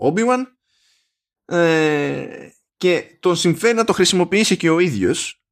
ο 0.00 0.12
Obi-Wan 0.12 0.44
ε, 1.44 2.26
και 2.76 3.16
τον 3.20 3.36
συμφέρει 3.36 3.74
να 3.74 3.84
το 3.84 3.92
χρησιμοποιήσει 3.92 4.56
και 4.56 4.70
ο 4.70 4.78
ίδιος 4.78 5.42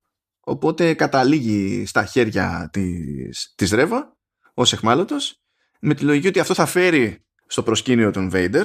οπότε 0.40 0.94
καταλήγει 0.94 1.86
στα 1.86 2.04
χέρια 2.04 2.68
της, 2.72 3.52
της 3.56 3.70
Ρέβα 3.70 4.16
ως 4.54 4.72
εχμάλωτος 4.72 5.42
με 5.80 5.94
τη 5.94 6.04
λογική 6.04 6.26
ότι 6.26 6.40
αυτό 6.40 6.54
θα 6.54 6.66
φέρει 6.66 7.24
στο 7.46 7.62
προσκήνιο 7.62 8.10
τον 8.10 8.30
Vader 8.32 8.64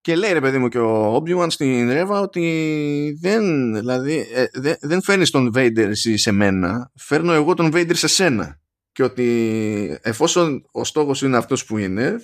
και 0.00 0.16
λέει 0.16 0.32
ρε 0.32 0.40
παιδί 0.40 0.58
μου 0.58 0.68
και 0.68 0.78
ο 0.78 1.16
Obi-Wan 1.16 1.46
στην 1.50 1.90
Ρέβα 1.90 2.20
ότι 2.20 3.18
δεν, 3.20 3.74
δηλαδή, 3.74 4.28
ε, 4.32 4.46
δεν, 4.52 4.76
δεν 4.80 5.02
φέρνεις 5.02 5.30
τον 5.30 5.52
Vader 5.54 5.76
εσύ 5.76 6.16
σε 6.16 6.30
μένα, 6.30 6.90
φέρνω 6.94 7.32
εγώ 7.32 7.54
τον 7.54 7.70
Vader 7.72 7.94
σε 7.96 8.06
σένα. 8.06 8.60
Και 8.92 9.02
ότι 9.02 9.98
εφόσον 10.02 10.68
ο 10.72 10.84
στόχος 10.84 11.22
είναι 11.22 11.36
αυτός 11.36 11.64
που 11.64 11.78
είναι, 11.78 12.20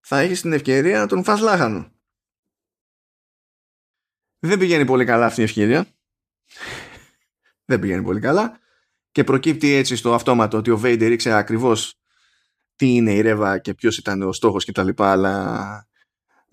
θα 0.00 0.18
έχεις 0.18 0.40
την 0.40 0.52
ευκαιρία 0.52 0.98
να 0.98 1.06
τον 1.06 1.24
φας 1.24 1.40
λάχανο. 1.40 1.92
Δεν 4.38 4.58
πηγαίνει 4.58 4.84
πολύ 4.84 5.04
καλά 5.04 5.26
αυτή 5.26 5.40
η 5.40 5.44
ευκαιρία. 5.44 5.86
δεν 7.68 7.80
πηγαίνει 7.80 8.02
πολύ 8.02 8.20
καλά. 8.20 8.58
Και 9.10 9.24
προκύπτει 9.24 9.72
έτσι 9.72 9.96
στο 9.96 10.14
αυτόματο 10.14 10.56
ότι 10.56 10.70
ο 10.70 10.80
Vader 10.84 11.08
ήξερε 11.10 11.36
ακριβώς 11.36 11.94
τι 12.76 12.86
είναι 12.86 13.12
η 13.12 13.20
Ρέβα 13.20 13.58
και 13.58 13.74
ποιος 13.74 13.98
ήταν 13.98 14.22
ο 14.22 14.32
στόχος 14.32 14.64
κτλ. 14.64 14.88
Αλλά 14.96 15.86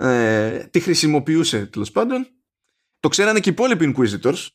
ε, 0.02 0.68
τη 0.72 0.80
χρησιμοποιούσε 0.80 1.66
τέλος 1.66 1.92
πάντων. 1.92 2.28
Το 3.00 3.08
ξέρανε 3.08 3.40
και 3.40 3.50
οι 3.50 3.52
υπόλοιποι 3.52 3.94
Inquisitors, 3.96 4.48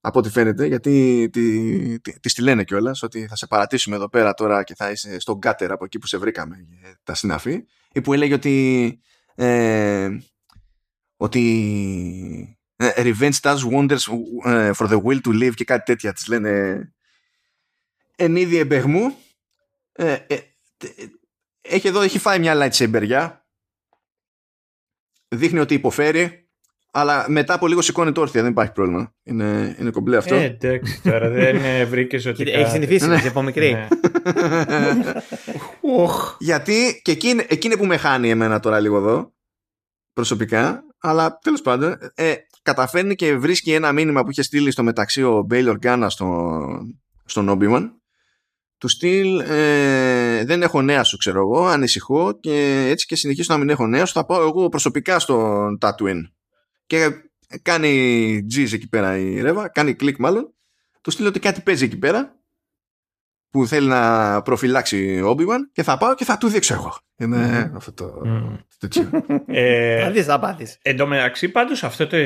από 0.00 0.18
ό,τι 0.18 0.30
φαίνεται, 0.30 0.66
γιατί 0.66 1.28
τη, 1.32 2.00
τη, 2.00 2.20
της, 2.20 2.32
τη 2.32 2.42
λένε 2.42 2.64
κιόλας 2.64 3.02
ότι 3.02 3.26
θα 3.26 3.36
σε 3.36 3.46
παρατήσουμε 3.46 3.96
εδώ 3.96 4.08
πέρα 4.08 4.34
τώρα 4.34 4.62
και 4.62 4.74
θα 4.74 4.90
είσαι 4.90 5.20
στον 5.20 5.40
κάτερ 5.40 5.72
από 5.72 5.84
εκεί 5.84 5.98
που 5.98 6.06
σε 6.06 6.18
βρήκαμε, 6.18 6.56
τα 7.02 7.14
συναφή, 7.14 7.64
ή 7.92 8.00
που 8.00 8.12
έλεγε 8.12 8.34
ότι. 8.34 9.00
Ε, 9.34 10.08
ότι 11.20 12.58
ε, 12.76 12.90
revenge 12.96 13.40
does 13.40 13.58
wonders 13.72 14.04
ε, 14.44 14.70
for 14.74 14.88
the 14.88 15.02
will 15.02 15.20
to 15.24 15.42
live 15.42 15.54
και 15.54 15.64
κάτι 15.64 15.84
τέτοια 15.84 16.12
τις 16.12 16.28
λένε 16.28 16.82
εν 18.16 18.36
είδη 18.36 18.56
εμπεγμού 18.56 19.16
ε, 19.92 20.12
ε, 20.12 20.38
έχει 21.60 21.88
εδώ 21.88 22.00
έχει 22.00 22.18
φάει 22.18 22.38
μια 22.38 22.54
lightsaber 22.56 23.30
δείχνει 25.28 25.58
ότι 25.58 25.74
υποφέρει, 25.74 26.48
αλλά 26.90 27.24
μετά 27.28 27.54
από 27.54 27.66
λίγο 27.66 27.82
σηκώνει 27.82 28.12
το 28.12 28.20
όρθια. 28.20 28.42
Δεν 28.42 28.50
υπάρχει 28.50 28.72
πρόβλημα. 28.72 29.14
Είναι, 29.22 29.76
είναι 29.80 29.90
κομπλέ 29.90 30.16
αυτό. 30.16 30.34
Ε, 30.34 30.44
εντάξει, 30.44 31.02
τώρα 31.02 31.28
δεν 31.28 31.88
βρήκες 31.88 32.26
ότι. 32.26 32.50
Έχει 32.50 32.70
συνηθίσει, 32.70 33.08
ναι. 33.08 33.22
από 33.26 33.42
μικρή. 33.42 33.72
Ναι. 33.72 33.88
Γιατί 36.38 37.00
και 37.04 37.10
εκείνη, 37.10 37.46
εκείνη 37.48 37.76
που 37.76 37.86
με 37.86 37.96
χάνει 37.96 38.30
εμένα 38.30 38.60
τώρα 38.60 38.80
λίγο 38.80 38.96
εδώ, 38.96 39.32
προσωπικά, 40.12 40.84
αλλά 40.98 41.38
τέλος 41.42 41.62
πάντων, 41.62 41.96
ε, 42.14 42.34
καταφέρνει 42.62 43.14
και 43.14 43.36
βρίσκει 43.36 43.72
ένα 43.72 43.92
μήνυμα 43.92 44.24
που 44.24 44.30
είχε 44.30 44.42
στείλει 44.42 44.70
στο 44.70 44.82
μεταξύ 44.82 45.22
ο 45.22 45.42
Μπέιλ 45.42 45.76
Γκάνα 45.76 46.10
στον, 46.10 47.00
στον 47.24 47.58
Obi-Wan 47.58 47.90
του 48.78 48.88
στυλ 48.88 49.38
ε, 49.40 50.44
δεν 50.44 50.62
έχω 50.62 50.82
νέα 50.82 51.04
σου 51.04 51.16
ξέρω 51.16 51.40
εγώ, 51.40 51.66
ανησυχώ 51.66 52.38
και 52.40 52.86
έτσι 52.88 53.06
και 53.06 53.16
συνεχίσω 53.16 53.52
να 53.52 53.58
μην 53.58 53.68
έχω 53.68 53.86
νέα 53.86 54.06
σου 54.06 54.12
θα 54.12 54.24
πάω 54.26 54.42
εγώ 54.42 54.68
προσωπικά 54.68 55.18
στον 55.18 55.78
Tatooine 55.80 56.22
και 56.86 57.10
κάνει 57.62 58.46
G's 58.54 58.72
εκεί 58.72 58.88
πέρα 58.88 59.18
η 59.18 59.40
Ρέβα, 59.40 59.68
κάνει 59.68 59.94
κλικ 59.94 60.18
μάλλον 60.18 60.54
του 61.00 61.10
στείλω 61.10 61.28
ότι 61.28 61.40
κάτι 61.40 61.60
παίζει 61.60 61.84
εκεί 61.84 61.98
πέρα 61.98 62.38
που 63.50 63.66
θέλει 63.66 63.86
να 63.86 64.42
προφυλάξει 64.42 65.20
ο 65.20 65.34
Obi-Wan 65.36 65.58
και 65.72 65.82
θα 65.82 65.98
πάω 65.98 66.14
και 66.14 66.24
θα 66.24 66.38
του 66.38 66.48
δείξω 66.48 66.74
εγώ. 66.74 66.96
Είναι 67.16 67.72
αυτό 67.74 67.92
το 67.92 68.22
τέτοιο. 68.78 69.10
Ε, 69.46 70.22
θα 70.22 70.38
πάθεις. 70.38 70.78
Εν 70.82 70.96
τω 70.96 71.06
μεταξύ 71.06 71.48
πάντως 71.48 71.84
αυτό 71.84 72.06
το, 72.06 72.16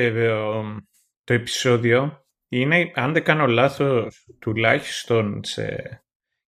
το 1.24 1.32
επεισόδιο 1.32 2.26
είναι, 2.48 2.90
αν 2.94 3.12
δεν 3.12 3.24
κάνω 3.24 3.46
λάθος, 3.46 4.26
τουλάχιστον 4.38 5.40
σε 5.44 6.01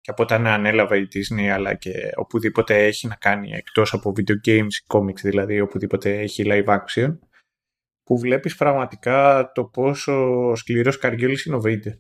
και 0.03 0.11
από 0.11 0.23
όταν 0.23 0.47
ανέλαβε 0.47 0.99
η 0.99 1.09
Disney 1.13 1.47
αλλά 1.47 1.75
και 1.75 2.13
οπουδήποτε 2.15 2.87
έχει 2.87 3.07
να 3.07 3.15
κάνει 3.15 3.53
εκτός 3.53 3.93
από 3.93 4.13
video 4.17 4.49
games, 4.49 4.97
comics 4.97 5.21
δηλαδή 5.23 5.61
οπουδήποτε 5.61 6.19
έχει 6.19 6.43
live 6.47 6.79
action 6.79 7.19
που 8.03 8.19
βλέπεις 8.19 8.57
πραγματικά 8.57 9.51
το 9.55 9.65
πόσο 9.65 10.55
σκληρός 10.55 10.99
καριόλης 10.99 11.45
είναι 11.45 11.57
ο 11.57 11.61
Vader. 11.65 11.99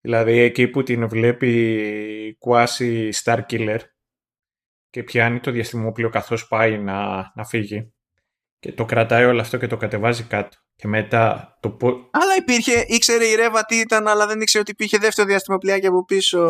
Δηλαδή 0.00 0.38
εκεί 0.38 0.68
που 0.68 0.82
την 0.82 1.08
βλέπει 1.08 2.38
Quasi 2.46 3.10
Starkiller 3.22 3.78
και 4.90 5.02
πιάνει 5.02 5.40
το 5.40 5.50
διαστημόπλαιο 5.50 6.08
καθώς 6.08 6.48
πάει 6.48 6.78
να, 6.78 7.32
να 7.34 7.44
φύγει 7.44 7.92
και 8.58 8.72
το 8.72 8.84
κρατάει 8.84 9.24
όλο 9.24 9.40
αυτό 9.40 9.56
και 9.56 9.66
το 9.66 9.76
κατεβάζει 9.76 10.24
κάτω. 10.24 10.56
Και 10.76 10.88
μετά 10.88 11.56
το 11.60 11.70
πώ. 11.70 11.88
Αλλά 11.88 12.36
υπήρχε, 12.38 12.84
ήξερε 12.86 13.24
η 13.24 13.34
Ρεύα 13.34 13.64
τι 13.64 13.76
ήταν, 13.76 14.08
αλλά 14.08 14.26
δεν 14.26 14.40
ήξερε 14.40 14.62
ότι 14.62 14.70
υπήρχε 14.70 14.98
δεύτερο 14.98 15.28
διαστημοπλιάκι 15.28 15.86
από 15.86 16.04
πίσω 16.04 16.40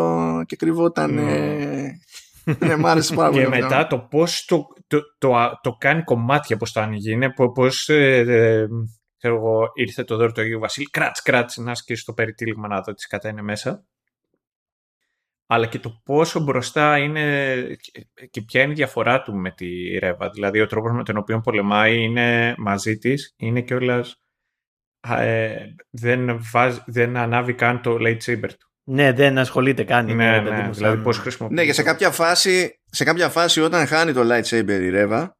και 0.47 0.57
κρυβόταν. 0.57 1.19
Ε... 1.19 1.99
ναι, 2.59 2.77
μ' 2.77 2.87
άρεσε 2.87 3.15
πάρα 3.15 3.31
πολύ. 3.31 3.43
Και 3.43 3.49
μετά 3.49 3.87
το 3.87 3.99
πώς 3.99 4.45
το, 4.45 4.67
το, 4.87 5.01
το, 5.19 5.59
το, 5.63 5.77
κάνει 5.79 6.03
κομμάτια, 6.03 6.57
πώς 6.57 6.73
το 6.73 6.81
ανοίγει. 6.81 7.13
Είναι 7.13 7.33
πώς. 7.55 7.89
Ε, 7.89 8.19
ε, 8.19 8.67
ξέρω 9.17 9.35
εγώ, 9.35 9.71
ήρθε 9.75 10.05
το 10.05 10.17
δώρο 10.17 10.33
του 10.33 10.41
Αγίου 10.41 10.59
Βασίλη, 10.59 10.87
κράτς, 10.91 11.23
κράτς, 11.23 11.57
να 11.57 11.75
σκίσει 11.75 12.05
το 12.05 12.13
περιτύλιγμα 12.13 12.69
να 12.69 12.81
δω 12.81 12.93
τις 12.93 13.07
κατά 13.07 13.29
είναι 13.29 13.43
μέσα. 13.43 13.85
Αλλά 15.47 15.67
και 15.67 15.79
το 15.79 16.01
πόσο 16.05 16.41
μπροστά 16.41 16.99
είναι 16.99 17.67
και 18.31 18.43
ποια 18.43 18.63
είναι 18.63 18.73
η 18.73 18.75
διαφορά 18.75 19.23
του 19.23 19.35
με 19.35 19.51
τη 19.51 19.99
Ρέβα. 19.99 20.31
Δηλαδή, 20.31 20.61
ο 20.61 20.67
τρόπος 20.67 20.93
με 20.93 21.03
τον 21.03 21.17
οποίο 21.17 21.41
πολεμάει 21.41 22.03
είναι 22.03 22.55
μαζί 22.59 22.99
της, 22.99 23.35
είναι 23.37 23.61
κιόλας. 23.61 24.17
Ε, 25.09 25.57
δεν, 25.91 26.41
δεν 26.87 27.17
ανάβει 27.17 27.55
καν 27.55 27.83
το 27.83 27.95
lightsaber 28.01 28.49
του. 28.59 28.69
Ναι, 28.87 29.13
δεν 29.13 29.39
ασχολείται 29.39 29.85
καν. 29.85 30.07
Ναι, 30.07 30.41
ναι, 30.41 30.41
ναι, 30.41 30.69
δηλαδή 30.73 31.03
πώς 31.03 31.19
χρησιμοποιεί. 31.19 31.55
Ναι, 31.55 31.65
και 31.65 31.73
σε 31.73 31.83
κάποια, 31.83 32.11
φάση, 32.11 32.81
σε 32.85 33.05
κάποια 33.05 33.29
φάση 33.29 33.61
όταν 33.61 33.87
χάνει 33.87 34.13
το 34.13 34.21
lightsaber 34.21 34.81
η 34.81 34.89
Ρέβα, 34.89 35.37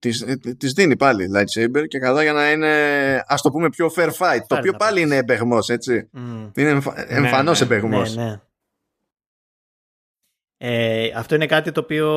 της, 0.00 0.24
της 0.58 0.72
δίνει 0.72 0.96
πάλι 0.96 1.26
lightsaber 1.36 1.84
και 1.88 1.98
καλά 1.98 2.22
για 2.22 2.32
να 2.32 2.50
είναι 2.50 2.72
ας 3.26 3.42
το 3.42 3.50
πούμε 3.50 3.68
πιο 3.68 3.92
fair 3.96 4.08
fight 4.08 4.40
το 4.46 4.56
οποίο 4.56 4.72
πάλι 4.72 5.00
είναι 5.00 5.16
εμπεγμός 5.16 5.68
έτσι 5.68 6.10
mm. 6.14 6.50
είναι 6.54 6.68
εμφ, 6.68 6.86
ναι, 6.86 7.04
εμφανώς 7.08 7.60
ναι, 7.60 7.66
εμπεγμός 7.66 8.16
ναι, 8.16 8.24
ναι. 8.24 8.40
Ε, 10.62 11.10
αυτό 11.14 11.34
είναι 11.34 11.46
κάτι 11.46 11.72
το 11.72 11.80
οποίο 11.80 12.08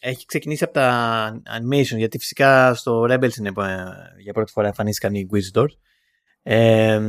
έχει 0.00 0.26
ξεκινήσει 0.26 0.64
από 0.64 0.72
τα 0.72 1.42
animation 1.44 1.96
γιατί 1.96 2.18
φυσικά 2.18 2.74
στο 2.74 3.02
Rebels 3.02 3.36
είναι 3.36 3.48
ε, 3.48 4.22
για 4.22 4.32
πρώτη 4.32 4.52
φορά 4.52 4.66
εμφανίστηκαν 4.66 5.14
οι 5.14 5.28
Inquisitors. 5.30 5.68
Ε, 6.42 7.00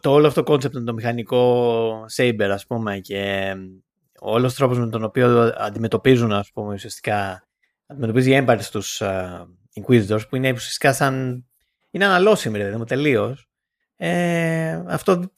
το 0.00 0.12
όλο 0.12 0.26
αυτό 0.26 0.42
το 0.42 0.52
concept 0.52 0.72
με 0.72 0.80
το 0.80 0.92
μηχανικό 0.92 2.04
saber 2.16 2.48
ας 2.52 2.66
πούμε 2.66 2.98
και 2.98 3.52
ο 4.20 4.32
όλος 4.32 4.54
τρόπος 4.54 4.78
με 4.78 4.88
τον 4.88 5.04
οποίο 5.04 5.52
αντιμετωπίζουν 5.56 6.32
ας 6.32 6.50
πούμε 6.52 6.74
ουσιαστικά 6.74 7.48
αντιμετωπίζει 7.86 8.30
η 8.30 8.34
έμπαρη 8.34 8.62
στους 8.62 9.00
uh, 9.04 9.46
Inquisitors 9.80 10.28
που 10.28 10.36
είναι 10.36 10.52
ουσιαστικά 10.52 10.92
σαν 10.92 11.44
είναι 11.90 12.04
αναλώσιμη 12.04 12.58
ρε 12.58 12.76
μου 12.76 12.84
τελείως. 12.84 13.48
Ε, 13.96 14.82
αυτό 14.86 15.32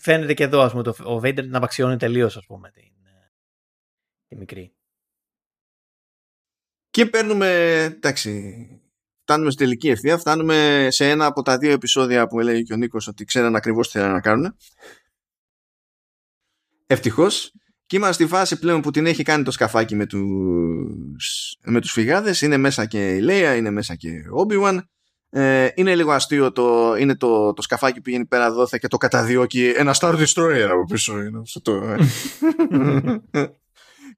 φαίνεται 0.00 0.34
και 0.34 0.44
εδώ 0.44 0.60
ας 0.60 0.70
πούμε 0.70 0.82
το, 0.82 0.90
ο 0.90 1.20
Vader 1.22 1.46
να 1.46 1.56
απαξιώνει 1.56 1.96
τελείως 1.96 2.36
ας 2.36 2.46
πούμε 2.46 2.70
την, 2.70 2.82
ε, 2.82 3.32
τη 4.28 4.36
μικρή 4.36 4.74
και 6.90 7.06
παίρνουμε 7.06 7.82
εντάξει 7.82 8.66
φτάνουμε 9.22 9.50
στη 9.50 9.62
τελική 9.62 9.88
ευθεία 9.88 10.18
φτάνουμε 10.18 10.88
σε 10.90 11.08
ένα 11.08 11.26
από 11.26 11.42
τα 11.42 11.58
δύο 11.58 11.72
επεισόδια 11.72 12.26
που 12.26 12.40
έλεγε 12.40 12.62
και 12.62 12.72
ο 12.72 12.76
Νίκος 12.76 13.06
ότι 13.06 13.24
ξέραν 13.24 13.56
ακριβώς 13.56 13.90
τι 13.90 13.98
θέλουν 13.98 14.12
να 14.12 14.20
κάνουν 14.20 14.56
ευτυχώς 16.86 17.52
και 17.86 17.96
είμαστε 17.96 18.22
στη 18.24 18.26
φάση 18.32 18.58
πλέον 18.58 18.80
που 18.80 18.90
την 18.90 19.06
έχει 19.06 19.22
κάνει 19.22 19.44
το 19.44 19.50
σκαφάκι 19.50 19.94
με 19.94 20.06
τους, 20.06 21.56
με 21.64 21.80
τους 21.80 21.92
φυγάδες. 21.92 22.40
Είναι 22.40 22.56
μέσα 22.56 22.86
και 22.86 23.14
η 23.14 23.20
Λέια, 23.20 23.56
είναι 23.56 23.70
μέσα 23.70 23.94
και 23.94 24.08
ο 24.08 24.46
Obi-Wan. 24.46 24.78
Ε, 25.38 25.68
είναι 25.74 25.94
λίγο 25.94 26.12
αστείο 26.12 26.52
το, 26.52 26.96
είναι 26.98 27.16
το, 27.16 27.52
το 27.52 27.62
σκαφάκι 27.62 27.94
που 27.94 28.00
πηγαίνει 28.00 28.24
πέρα 28.24 28.52
δόθε 28.52 28.78
και 28.80 28.88
το 28.88 28.96
καταδιώκει 28.96 29.72
ένα 29.76 29.94
Star 30.00 30.14
Destroyer 30.14 30.68
από 30.70 30.84
πίσω. 30.84 31.20
Είναι 31.20 31.40
αυτό 31.40 31.60
το... 31.60 31.74
Ε. 31.74 31.96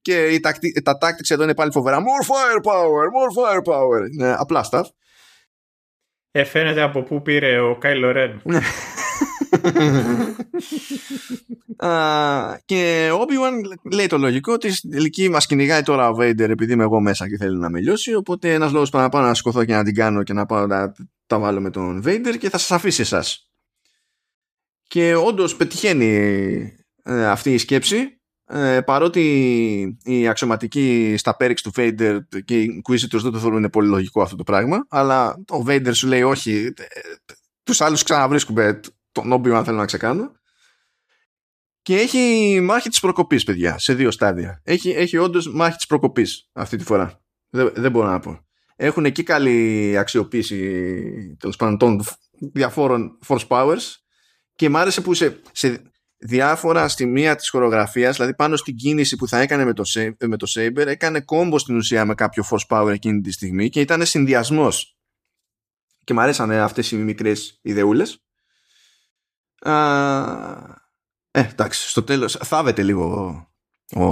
και 0.03 0.27
η 0.27 0.41
τακτι, 0.41 0.83
τα 0.83 0.99
tactics 1.01 1.29
εδώ 1.29 1.43
είναι 1.43 1.55
πάλι 1.55 1.73
φοβερά. 1.73 1.99
More 1.99 2.27
firepower, 2.27 3.05
more 3.17 3.33
firepower. 3.39 4.13
Είναι 4.13 4.35
απλά 4.39 4.69
stuff. 4.71 4.85
Ε, 6.31 6.45
φαίνεται 6.45 6.83
από 6.83 7.03
πού 7.03 7.23
πήρε 7.23 7.61
ο 7.61 7.77
Κάιλο 7.79 8.13
Ρεν. 8.13 8.43
και 12.65 13.11
ο 13.13 13.19
Obi-Wan 13.21 13.79
λέει 13.93 14.07
το 14.07 14.19
λογικό 14.19 14.53
ότι 14.53 14.73
στην 14.73 14.91
τελική 14.91 15.29
μας 15.29 15.47
κυνηγάει 15.47 15.83
τώρα 15.83 16.11
ο 16.11 16.17
Vader 16.21 16.49
επειδή 16.49 16.73
είμαι 16.73 16.83
εγώ 16.83 17.01
μέσα 17.01 17.29
και 17.29 17.37
θέλει 17.37 17.59
να 17.59 17.71
με 17.71 17.81
λιώσει 17.81 18.15
οπότε 18.15 18.55
ένας 18.55 18.73
λόγος 18.73 18.91
παραπάνω 18.91 19.27
να 19.27 19.35
σηκωθώ 19.35 19.65
και 19.65 19.75
να 19.75 19.85
την 19.85 19.95
κάνω 19.95 20.23
και 20.23 20.33
να 20.33 20.47
πάω 20.47 20.67
να 20.67 20.93
τα 21.27 21.39
βάλω 21.39 21.61
με 21.61 21.71
τον 21.71 22.03
Vader 22.05 22.37
και 22.39 22.51
θα 22.51 22.59
σας 22.59 22.71
αφήσει 22.71 23.01
εσάς. 23.01 23.51
Και 24.83 25.15
όντως 25.15 25.57
πετυχαίνει 25.57 26.07
ε, 27.03 27.27
αυτή 27.27 27.55
η 27.55 27.59
σκέψη 27.59 28.21
ε, 28.51 28.81
παρότι 28.81 29.99
οι 30.05 30.29
αξιωματικοί 30.29 31.15
στα 31.19 31.37
πέριξ 31.37 31.63
του 31.63 31.73
Vader 31.77 32.19
και 32.45 32.61
οι 32.61 32.83
Inquisitors 32.83 33.21
δεν 33.23 33.33
το 33.33 33.39
θεωρούν 33.39 33.71
πολύ 33.71 33.89
λογικό 33.89 34.23
αυτό 34.23 34.37
το 34.37 34.43
πράγμα 34.43 34.87
αλλά 34.89 35.31
ο 35.31 35.63
Vader 35.67 35.91
σου 35.93 36.07
λέει 36.07 36.23
όχι 36.23 36.73
ε, 36.77 36.85
τους 37.63 37.81
άλλους 37.81 38.03
ξαναβρίσκουμε 38.03 38.81
τον 39.23 39.33
Obi-Wan 39.33 39.63
θέλω 39.65 39.77
να 39.77 39.85
ξεκάνω. 39.85 40.33
Και 41.83 41.97
έχει 41.97 42.61
μάχη 42.63 42.89
της 42.89 43.01
προκοπής 43.01 43.45
παιδιά 43.45 43.79
σε 43.79 43.95
δύο 43.95 44.11
στάδια. 44.11 44.61
Έχει, 44.65 44.91
έχει 44.91 45.17
όντως 45.17 45.53
μάχη 45.53 45.77
της 45.77 45.87
προκοπής 45.87 46.49
αυτή 46.53 46.77
τη 46.77 46.85
φορά. 46.85 47.23
Δεν, 47.49 47.73
δεν 47.75 47.91
μπορώ 47.91 48.09
να 48.09 48.21
πω. 48.21 48.47
Έχουν 48.77 49.05
εκεί 49.05 49.23
καλή 49.23 49.95
αξιοποίηση 49.99 50.57
τέλος 51.39 51.57
πάντων 51.57 51.79
των 51.79 52.05
διαφόρων 52.53 53.19
force 53.27 53.47
powers. 53.49 53.83
Και 54.55 54.69
μ' 54.69 54.77
άρεσε 54.77 55.01
που 55.01 55.15
σε, 55.15 55.41
σε 55.53 55.83
διάφορα 56.19 56.89
στιγμία 56.89 57.37
της 57.37 57.49
χορογραφίας 57.49 58.15
δηλαδή 58.15 58.35
πάνω 58.35 58.57
στην 58.57 58.77
κίνηση 58.77 59.17
που 59.17 59.29
θα 59.29 59.39
έκανε 59.41 59.65
με 59.65 59.73
το, 59.73 59.83
με 60.27 60.37
το 60.37 60.47
Saber 60.55 60.87
έκανε 60.87 61.21
κόμπο 61.21 61.59
στην 61.59 61.77
ουσία 61.77 62.05
με 62.05 62.15
κάποιο 62.15 62.45
force 62.51 62.67
power 62.69 62.91
εκείνη 62.93 63.21
τη 63.21 63.33
στιγμή 63.33 63.69
και 63.69 63.81
ήταν 63.81 64.07
συνδυασμός. 64.07 64.97
και 66.05 66.15
μ' 66.15 66.21
αρέσανε 66.21 66.59
αυτές 66.61 66.91
οι 66.91 66.97
μικρές 66.97 67.59
ιδεούλες 67.63 68.23
ε, 69.65 71.41
εντάξει, 71.41 71.89
στο 71.89 72.03
τέλος 72.03 72.39
θάβεται 72.43 72.83
λίγο 72.83 73.37
ο, 73.97 74.05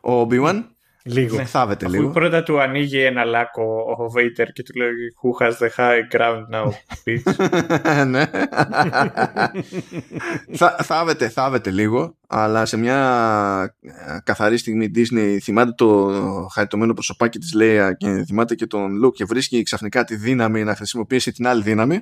ο 0.00 0.26
Obi-Wan. 0.28 0.64
Λίγο. 1.06 1.36
Ναι, 1.36 1.44
θάβεται 1.44 1.88
λίγο. 1.88 2.10
Πρώτα 2.10 2.42
του 2.42 2.60
ανοίγει 2.60 3.00
ένα 3.00 3.24
λάκκο 3.24 3.62
ο 3.98 4.12
Vader 4.16 4.46
και 4.52 4.62
του 4.62 4.72
λέει 4.76 4.90
Who 5.22 5.46
has 5.46 5.52
the 5.52 5.68
high 5.76 6.00
ground 6.16 6.44
now, 6.54 6.70
bitch; 7.04 8.04
ναι. 8.06 8.30
θάβεται, 10.82 11.28
θάβεται 11.28 11.70
λίγο, 11.70 12.18
αλλά 12.26 12.66
σε 12.66 12.76
μια 12.76 13.76
ε, 13.80 14.18
καθαρή 14.24 14.56
στιγμή 14.56 14.90
Disney 14.94 15.38
θυμάται 15.42 15.72
το 15.76 16.12
χαριτωμένο 16.52 16.92
προσωπάκι 16.92 17.38
της 17.38 17.54
Leia 17.60 17.90
και 17.96 18.24
θυμάται 18.26 18.54
και 18.54 18.66
τον 18.66 19.04
Luke 19.04 19.14
και 19.14 19.24
βρίσκει 19.24 19.62
ξαφνικά 19.62 20.04
τη 20.04 20.16
δύναμη 20.16 20.64
να 20.64 20.76
χρησιμοποιήσει 20.76 21.32
την 21.32 21.46
άλλη 21.46 21.62
δύναμη 21.62 22.00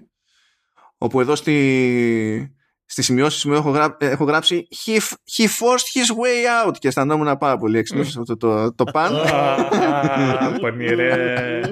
όπου 1.03 1.21
εδώ 1.21 1.37
στη, 1.37 2.57
στις 2.85 3.05
σημειώσεις 3.05 3.45
μου 3.45 3.55
έχω, 3.55 3.71
γρά, 3.71 3.97
έχω 4.01 4.25
γράψει 4.25 4.69
he, 4.85 4.99
he 5.37 5.45
forced 5.45 5.89
his 5.95 6.09
way 6.23 6.67
out 6.67 6.73
και 6.79 6.89
αισθανόμουν 6.89 7.39
πάρα 7.39 7.57
πολύ 7.57 7.79
έξυπνος 7.79 8.11
σε 8.11 8.21
αυτό 8.21 8.37
το, 8.37 8.75
το 8.75 8.85
παν. 8.93 9.15
Πονηρέ. 10.61 11.61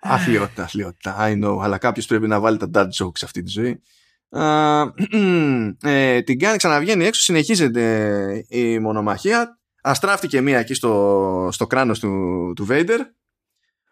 Αθλιότητα, 0.00 0.62
αθλιότητα, 0.62 1.16
I 1.20 1.44
know, 1.44 1.58
αλλά 1.62 1.78
κάποιος 1.78 2.06
πρέπει 2.06 2.28
να 2.28 2.40
βάλει 2.40 2.56
τα 2.56 2.70
dad 2.74 2.86
jokes 2.86 3.18
σε 3.18 3.24
αυτή 3.24 3.42
τη 3.42 3.50
ζωή. 3.50 3.82
ε, 5.82 6.22
την 6.22 6.38
κάνει 6.38 6.56
ξαναβγαίνει 6.56 7.04
έξω, 7.04 7.20
συνεχίζεται 7.20 8.44
η 8.48 8.78
μονομαχία. 8.78 9.58
Αστράφτηκε 9.82 10.40
μία 10.40 10.58
εκεί 10.58 10.74
στο, 10.74 11.48
στο 11.52 11.66
κράνος 11.66 11.98
του, 11.98 12.52
του 12.56 12.66
Vader. 12.70 12.98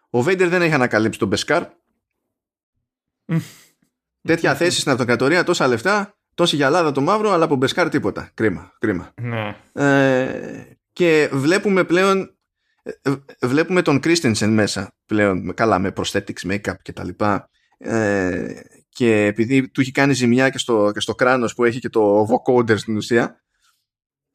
Ο 0.09 0.19
Vader 0.19 0.47
δεν 0.47 0.61
έχει 0.61 0.73
ανακαλύψει 0.73 1.19
τον 1.19 1.27
Μπεσκάρ 1.27 1.63
Τέτοια 4.21 4.55
θέση 4.55 4.79
στην 4.79 4.91
αυτοκρατορία, 4.91 5.43
τόσα 5.43 5.67
λεφτά, 5.67 6.17
τόση 6.33 6.55
γυαλάδα 6.55 6.91
το 6.91 7.01
μαύρο, 7.01 7.31
αλλά 7.31 7.43
από 7.43 7.55
beskar 7.55 7.89
τίποτα. 7.89 8.31
Κρίμα, 8.33 8.73
κρίμα. 8.79 9.13
Ναι. 9.21 9.55
Ε, 9.73 10.63
και 10.93 11.29
βλέπουμε 11.31 11.83
πλέον 11.83 12.35
ε, 12.83 13.11
βλέπουμε 13.41 13.81
τον 13.81 13.99
Κρίστενσεν 13.99 14.53
μέσα 14.53 14.95
πλέον 15.05 15.53
καλά 15.53 15.79
με 15.79 15.93
prosthetics, 15.95 16.51
make-up 16.51 16.75
και 16.81 16.93
τα 16.93 17.03
λοιπά 17.03 17.49
ε, 17.77 18.61
και 18.89 19.25
επειδή 19.25 19.69
του 19.69 19.81
έχει 19.81 19.91
κάνει 19.91 20.13
ζημιά 20.13 20.49
και 20.49 20.57
στο, 20.57 20.91
και 20.93 20.99
στο 20.99 21.15
κράνος 21.15 21.53
που 21.53 21.63
έχει 21.63 21.79
και 21.79 21.89
το 21.89 22.27
vocoder 22.29 22.77
στην 22.77 22.95
ουσία 22.95 23.41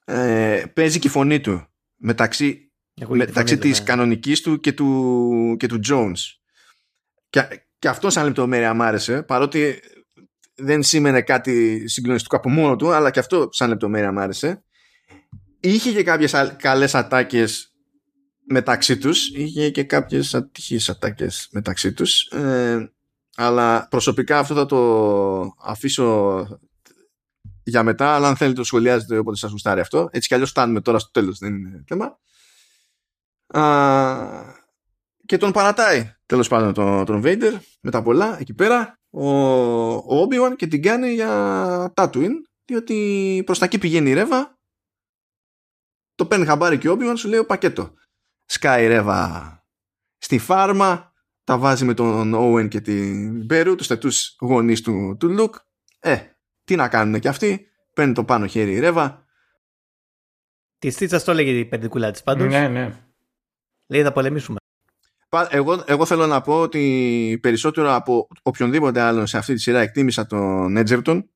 ε, 0.05 0.63
παίζει 0.75 0.99
και 0.99 1.07
η 1.07 1.11
φωνή 1.11 1.41
του 1.41 1.67
μεταξύ, 1.97 2.73
μεταξύ 3.09 3.59
της 3.59 3.79
ναι. 3.79 3.85
κανονικής 3.85 4.41
του 4.41 4.61
και 4.61 4.73
του, 4.73 5.57
και 5.59 5.67
του 5.67 5.81
Jones 5.89 6.19
και, 7.29 7.66
και 7.87 7.93
αυτό 7.93 8.11
σαν 8.11 8.25
λεπτομέρεια 8.25 8.75
μ' 8.75 8.83
άρεσε, 8.83 9.23
παρότι 9.23 9.81
δεν 10.55 10.83
σήμαινε 10.83 11.23
κάτι 11.23 11.89
συγκλονιστικό 11.89 12.37
από 12.37 12.49
μόνο 12.49 12.77
του, 12.77 12.93
αλλά 12.93 13.11
και 13.11 13.19
αυτό 13.19 13.49
σαν 13.51 13.69
λεπτομέρεια 13.69 14.13
μ' 14.13 14.19
άρεσε. 14.19 14.65
Είχε 15.61 15.93
και 15.93 16.03
κάποιες 16.03 16.55
καλές 16.57 16.95
ατάκες 16.95 17.75
μεταξύ 18.47 18.99
τους, 18.99 19.29
είχε 19.29 19.71
και 19.71 19.85
κάποιες 19.85 20.35
ατυχείς 20.35 20.89
ατάκες 20.89 21.49
μεταξύ 21.53 21.93
τους. 21.93 22.23
Ε, 22.23 22.93
αλλά 23.37 23.89
προσωπικά 23.91 24.39
αυτό 24.39 24.55
θα 24.55 24.67
το 24.67 25.55
αφήσω 25.63 26.61
για 27.63 27.83
μετά, 27.83 28.15
αλλά 28.15 28.29
αν 28.29 28.37
θέλετε 28.37 28.57
το 28.59 28.65
σχολιάζετε 28.65 29.19
όποτε 29.19 29.37
σας 29.37 29.51
γουστάρει 29.51 29.81
αυτό. 29.81 30.09
Έτσι 30.11 30.29
κι 30.29 30.35
αλλιώς 30.35 30.51
φτάνουμε 30.51 30.81
τώρα 30.81 30.99
στο 30.99 31.11
τέλος, 31.11 31.39
δεν 31.39 31.55
είναι 31.55 31.85
θέμα. 31.87 32.19
Α, 33.47 34.56
και 35.27 35.37
τον 35.37 35.53
παρατάει 35.53 36.15
τέλος 36.27 36.49
πάντων 36.49 36.75
τον, 36.75 37.05
τον 37.05 37.23
Vader 37.25 37.53
με 37.81 37.91
τα 37.91 38.03
πολλά 38.03 38.41
εκεί 38.41 38.55
πέρα 38.55 38.99
ο, 39.11 39.29
ο 39.95 40.27
Obi-Wan 40.29 40.57
και 40.57 40.67
την 40.67 40.83
κάνει 40.83 41.13
για 41.13 41.93
Tatooine 41.97 42.41
διότι 42.65 43.43
προς 43.47 43.59
τα 43.59 43.65
εκεί 43.65 43.79
πηγαίνει 43.79 44.11
η 44.11 44.13
Ρέβα 44.13 44.59
το 46.15 46.27
παίρνει 46.27 46.47
χαμπάρι 46.47 46.79
και 46.79 46.89
ο 46.89 46.97
Obi-Wan 46.99 47.15
σου 47.17 47.29
λέει 47.29 47.39
ο 47.39 47.47
πακέτο 47.47 47.95
σκάει 48.45 48.85
η 48.85 48.89
Ρέβα 48.89 49.65
στη 50.19 50.39
φάρμα 50.39 51.13
τα 51.45 51.59
βάζει 51.59 51.85
με 51.85 51.95
τον 51.95 52.35
Owen 52.35 52.69
και 52.69 52.81
την 52.81 53.45
Μπέρου 53.45 53.75
τους 53.75 53.87
τετούς 53.87 54.37
γονείς 54.41 54.81
του, 54.81 55.17
του 55.21 55.37
Luke 55.39 55.57
ε, 55.99 56.17
τι 56.65 56.77
να 56.77 56.89
κάνουν 56.89 57.21
και 57.21 57.29
αυτοί 57.29 57.67
παίρνει 57.93 58.13
το 58.13 58.25
πάνω 58.25 58.47
χέρι 58.47 58.73
η 58.73 58.79
Ρέβα 58.79 59.27
Τη 60.79 60.91
στίτσα 60.91 61.23
το 61.23 61.31
έλεγε 61.31 61.51
η 61.51 61.65
παιδικούλα 61.65 62.11
της 62.11 62.23
πάντως. 62.23 62.49
Ναι, 62.49 62.69
ναι. 62.69 63.01
Λέει 63.87 64.03
θα 64.03 64.13
πολεμήσουμε. 64.13 64.59
Εγώ, 65.51 65.85
εγώ 65.87 66.05
θέλω 66.07 66.27
να 66.27 66.41
πω 66.41 66.61
ότι 66.61 67.39
περισσότερο 67.43 67.95
από 67.95 68.29
οποιονδήποτε 68.43 69.01
άλλον 69.01 69.27
σε 69.27 69.39
αυτή 69.39 69.55
τη 69.55 69.61
σειρά 69.61 69.81
εκτίμησα 69.81 70.27
τον 70.27 70.77
Έτζερτον 70.77 71.31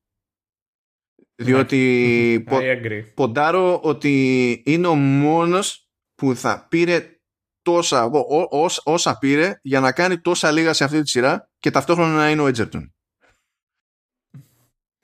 διότι 1.43 2.45
I 2.49 2.53
agree. 2.53 3.05
ποντάρω 3.15 3.81
ότι 3.83 4.53
είναι 4.67 4.87
ο 4.87 4.95
μόνος 4.95 5.89
που 6.15 6.35
θα 6.37 6.67
πήρε 6.71 7.15
τόσα, 7.63 8.05
ό, 8.05 8.19
ό, 8.19 8.47
ως- 8.51 8.81
όσα 8.85 9.19
πήρε 9.19 9.59
για 9.63 9.81
να 9.81 9.93
κάνει 9.93 10.19
τόσα 10.21 10.51
λίγα 10.51 10.73
σε 10.73 10.85
αυτή 10.85 11.03
τη 11.03 11.09
σειρά 11.09 11.51
και 11.59 11.71
ταυτόχρονα 11.71 12.15
να 12.15 12.31
είναι 12.31 12.41
ο 12.43 12.47
Έτζερτον. 12.47 12.95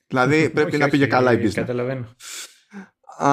Δηλαδή 0.06 0.50
πρέπει 0.54 0.68
Όχι, 0.68 0.76
να 0.78 0.84
όχι, 0.84 0.90
πήγε 0.92 1.06
καλά 1.06 1.32
η 1.32 1.36
business. 1.46 1.52
Καταλαβαίνω. 1.54 2.14
Α, 3.16 3.28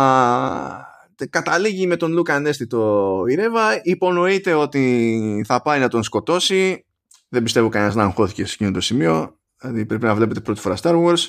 τε- 0.78 0.93
καταλήγει 1.30 1.88
με 1.88 1.96
τον 1.98 2.12
Λούκα 2.12 2.36
ανέστητο 2.36 3.24
η 3.28 3.36
Ρέβα. 3.36 3.80
Υπονοείται 3.84 4.54
ότι 4.54 5.44
θα 5.48 5.62
πάει 5.62 5.80
να 5.80 5.88
τον 5.88 6.04
σκοτώσει. 6.04 6.86
Δεν 7.30 7.44
πιστεύω 7.44 7.70
κανένας 7.70 7.96
να 7.96 8.04
αγχώθηκε 8.04 8.46
σε 8.46 8.54
εκείνο 8.54 8.72
το 8.72 8.82
σημείο. 8.82 9.40
Δηλαδή 9.62 9.86
πρέπει 9.86 10.04
να 10.06 10.16
βλέπετε 10.16 10.40
πρώτη 10.40 10.60
φορά 10.60 10.78
Star 10.82 11.04
Wars. 11.06 11.20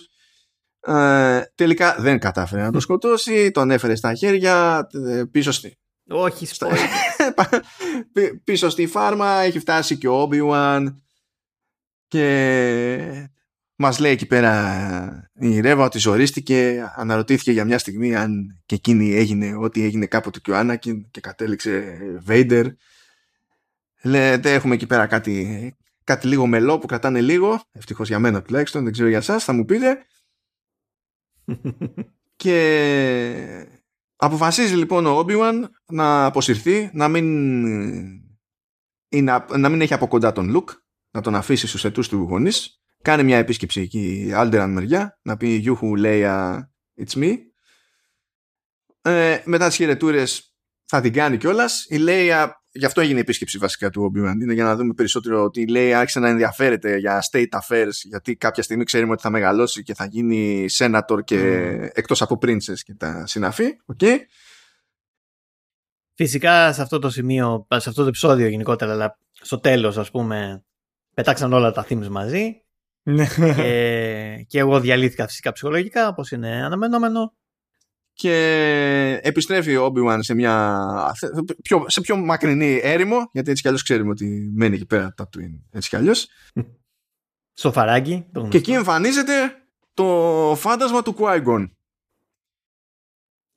Ε, 0.95 1.43
τελικά 1.55 1.97
δεν 1.99 2.19
κατάφερε 2.19 2.63
να 2.63 2.71
τον 2.73 2.81
σκοτώσει. 2.81 3.51
Τον 3.51 3.71
έφερε 3.71 3.95
στα 3.95 4.15
χέρια 4.15 4.87
ε, 5.07 5.23
πίσω 5.31 5.53
στη, 5.53 5.79
Όχι, 6.09 6.47
spoiler. 6.59 6.77
πι- 8.13 8.41
πίσω 8.45 8.69
στη 8.69 8.87
φάρμα. 8.87 9.41
Έχει 9.41 9.59
φτάσει 9.59 9.99
και 9.99 10.09
ο 10.09 10.29
Obi-Wan. 10.31 10.87
Και 12.09 13.31
μας 13.77 13.99
λέει 13.99 14.13
εκεί 14.13 14.27
πέρα 14.27 15.31
η 15.33 15.61
Ρέβα 15.61 15.85
ότι 15.85 15.99
ζορίστηκε 15.99 16.91
αναρωτήθηκε 16.97 17.53
για 17.53 17.65
μια 17.65 17.79
στιγμή 17.79 18.15
αν 18.15 18.61
και 18.67 18.75
εκείνη 18.75 19.15
έγινε 19.15 19.55
ό,τι 19.57 19.83
έγινε 19.83 20.07
κάποτε 20.07 20.41
και 20.41 20.51
ο 20.51 20.57
Άνακιν 20.57 21.11
και 21.11 21.21
κατέληξε 21.21 21.99
Vader. 22.27 22.67
Λέτε 24.03 24.53
έχουμε 24.53 24.75
εκεί 24.75 24.87
πέρα 24.87 25.07
κάτι, 25.07 25.77
κάτι 26.05 26.27
λίγο 26.27 26.47
μελό 26.47 26.79
που 26.79 26.87
κρατάνε 26.87 27.21
λίγο 27.21 27.63
ευτυχώς 27.73 28.09
για 28.09 28.19
μένα 28.19 28.43
τουλάχιστον 28.43 28.85
δεν 28.85 28.93
ξέρω 28.93 29.09
για 29.09 29.21
σας 29.21 29.45
θα 29.45 29.53
μου 29.53 29.65
πείτε. 29.65 30.07
Και 32.37 33.67
αποφασίζει 34.17 34.75
λοιπόν 34.75 35.07
ο 35.07 35.19
Obi-Wan 35.19 35.65
να 35.87 36.25
αποσυρθεί 36.25 36.91
να 36.93 37.09
μην 37.09 37.25
ή 39.09 39.23
να, 39.23 39.47
να 39.59 39.69
μην 39.69 39.81
έχει 39.81 39.95
από 39.95 40.09
κοντά 40.09 40.33
τον 40.33 40.57
Luke 40.57 40.73
να 41.11 41.21
τον 41.21 41.35
αφήσει 41.35 41.67
στους 41.67 41.85
ετούς 41.85 42.09
του 42.09 42.17
γονείς 42.17 42.84
κάνει 43.05 43.23
μια 43.23 43.39
επίσκεψη 43.39 43.81
εκεί 43.81 44.33
Alderan 44.35 44.69
μεριά 44.69 45.19
να 45.23 45.37
πει 45.37 45.49
Γιούχου 45.49 45.93
Leia 45.97 46.59
it's 47.05 47.19
me 47.19 47.37
ε, 49.03 49.43
μετά 49.45 49.67
τις 49.67 49.77
χαιρετούρες 49.77 50.55
θα 50.85 51.01
την 51.01 51.13
κάνει 51.13 51.37
κιόλας. 51.37 51.87
η 51.89 51.97
Leia 52.07 52.49
γι' 52.71 52.85
αυτό 52.85 53.01
έγινε 53.01 53.17
η 53.17 53.21
επίσκεψη 53.21 53.59
βασικά 53.59 53.91
του 53.91 54.13
Obi-Wan 54.13 54.35
είναι 54.43 54.53
για 54.53 54.65
να 54.65 54.77
δούμε 54.77 54.93
περισσότερο 54.95 55.43
ότι 55.43 55.61
η 55.61 55.67
Leia 55.69 55.91
άρχισε 55.91 56.21
να 56.21 56.29
ενδιαφέρεται 56.29 56.97
για 56.97 57.23
state 57.33 57.49
affairs 57.61 57.93
γιατί 58.03 58.37
κάποια 58.37 58.63
στιγμή 58.63 58.85
ξέρουμε 58.85 59.13
ότι 59.13 59.23
θα 59.23 59.31
μεγαλώσει 59.31 59.83
και 59.83 59.95
θα 59.95 60.05
γίνει 60.05 60.67
senator 60.79 61.19
και 61.25 61.39
εκτός 61.93 62.23
από 62.23 62.39
princess 62.43 62.79
και 62.85 62.95
τα 62.95 63.27
συναφή 63.27 63.77
okay. 63.97 64.17
Φυσικά 66.17 66.73
σε 66.73 66.83
αυτό 66.83 66.99
το 66.99 67.11
σημείο, 67.11 67.67
σε 67.71 67.89
αυτό 67.89 68.03
το 68.03 68.09
επεισόδιο 68.09 68.47
γενικότερα, 68.49 68.93
αλλά 68.93 69.19
στο 69.31 69.59
τέλος 69.59 69.99
ας 69.99 70.11
πούμε, 70.11 70.65
πετάξαν 71.15 71.53
όλα 71.53 71.73
τα 71.73 71.87
themes 71.89 72.09
μαζί 72.09 72.41
Ναι. 72.41 72.64
Και, 73.37 74.45
και 74.49 74.59
εγώ 74.59 74.81
διαλύθηκα 74.81 75.27
φυσικά 75.27 75.53
ψυχολογικά, 75.53 76.09
όπως 76.09 76.31
είναι 76.31 76.65
αναμενόμενο. 76.65 77.35
και 78.13 79.21
επιστρέφει 79.23 79.77
ο 79.77 79.93
Obi-Wan 79.95 80.19
σε 80.21 80.35
μια 80.35 80.87
πιο, 81.63 81.85
σε 81.87 82.01
πιο 82.01 82.17
μακρινή 82.17 82.81
έρημο 82.83 83.29
γιατί 83.33 83.51
έτσι 83.51 83.63
κι 83.63 83.69
αλλιώς 83.69 83.83
ξέρουμε 83.83 84.11
ότι 84.11 84.51
μένει 84.55 84.75
εκεί 84.75 84.87
πέρα 84.87 85.13
τα 85.17 85.29
Twin 85.37 85.61
έτσι 85.71 85.89
κι 85.89 85.97
αλλιώς 85.97 86.29
Στο 87.61 87.73
φαράγγι. 87.73 88.17
το 88.21 88.27
και 88.33 88.39
γνωστό. 88.39 88.57
εκεί 88.57 88.73
εμφανίζεται 88.73 89.33
το 89.95 90.05
φάντασμα 90.57 91.03
του 91.03 91.17
Qui-Gon 91.19 91.67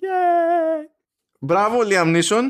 Yay! 0.01 0.85
μπράβο 1.39 1.77
Liam 1.83 2.21
Neeson 2.21 2.47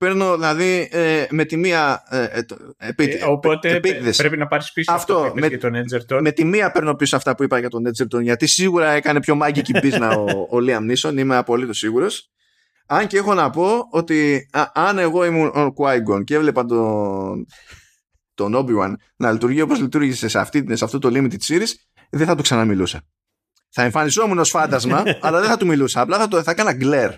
παίρνω 0.00 0.34
δηλαδή 0.36 0.88
ε, 0.92 1.26
με 1.30 1.44
τη 1.44 1.56
μία 1.56 2.02
ε, 2.08 2.24
ε, 2.30 2.42
το- 2.42 2.56
επί- 2.76 3.14
Ε, 3.22 3.24
Οπότε 3.24 3.70
επίτηδες. 3.74 4.16
πρέπει 4.16 4.36
να 4.36 4.46
πάρεις 4.46 4.72
πίσω 4.72 4.92
Αυτό, 4.92 5.14
αυτό, 5.16 5.30
που 5.30 5.38
είπες 5.38 5.50
με- 5.50 5.56
για 5.56 5.70
τον 5.70 5.72
Edgerton. 6.16 6.20
με 6.22 6.30
τη 6.32 6.44
μία 6.44 6.70
παίρνω 6.70 6.94
πίσω 6.94 7.16
αυτά 7.16 7.34
που 7.34 7.42
είπα 7.42 7.58
για 7.58 7.68
τον 7.70 7.82
Edgerton 7.88 8.22
γιατί 8.22 8.46
σίγουρα 8.46 8.90
έκανε 8.90 9.20
πιο 9.20 9.34
μάγκικη 9.34 9.72
πίσνα 9.80 10.16
ο, 10.16 10.24
ο 10.30 10.58
Liam 10.68 10.90
Neeson 10.90 11.16
είμαι 11.18 11.36
απολύτως 11.36 11.78
σίγουρος 11.78 12.30
αν 12.86 13.06
και 13.06 13.16
έχω 13.16 13.34
να 13.34 13.50
πω 13.50 13.86
ότι 13.90 14.48
α, 14.52 14.64
αν 14.74 14.98
εγώ 14.98 15.24
ήμουν 15.24 15.46
ο 15.48 15.72
Qui-Gon 15.76 16.24
και 16.24 16.34
έβλεπα 16.34 16.64
τον, 16.64 17.46
τον 18.34 18.54
Obi-Wan 18.56 18.92
να 19.16 19.32
λειτουργεί 19.32 19.60
όπως 19.60 19.80
λειτουργήσε 19.80 20.28
σε, 20.28 20.38
αυτή, 20.38 20.76
σε 20.76 20.84
αυτό 20.84 20.98
το 20.98 21.08
limited 21.12 21.38
series 21.48 21.68
δεν 22.10 22.26
θα 22.26 22.34
του 22.34 22.42
ξαναμιλούσα 22.42 23.00
θα 23.68 23.82
εμφανιζόμουν 23.82 24.38
ως 24.38 24.50
φάντασμα 24.50 25.02
αλλά 25.22 25.40
δεν 25.40 25.48
θα 25.48 25.56
του 25.56 25.66
μιλούσα 25.66 26.00
απλά 26.00 26.18
θα, 26.18 26.28
το, 26.28 26.42
θα 26.42 26.50
έκανα 26.50 26.72
γκλέρ 26.72 27.10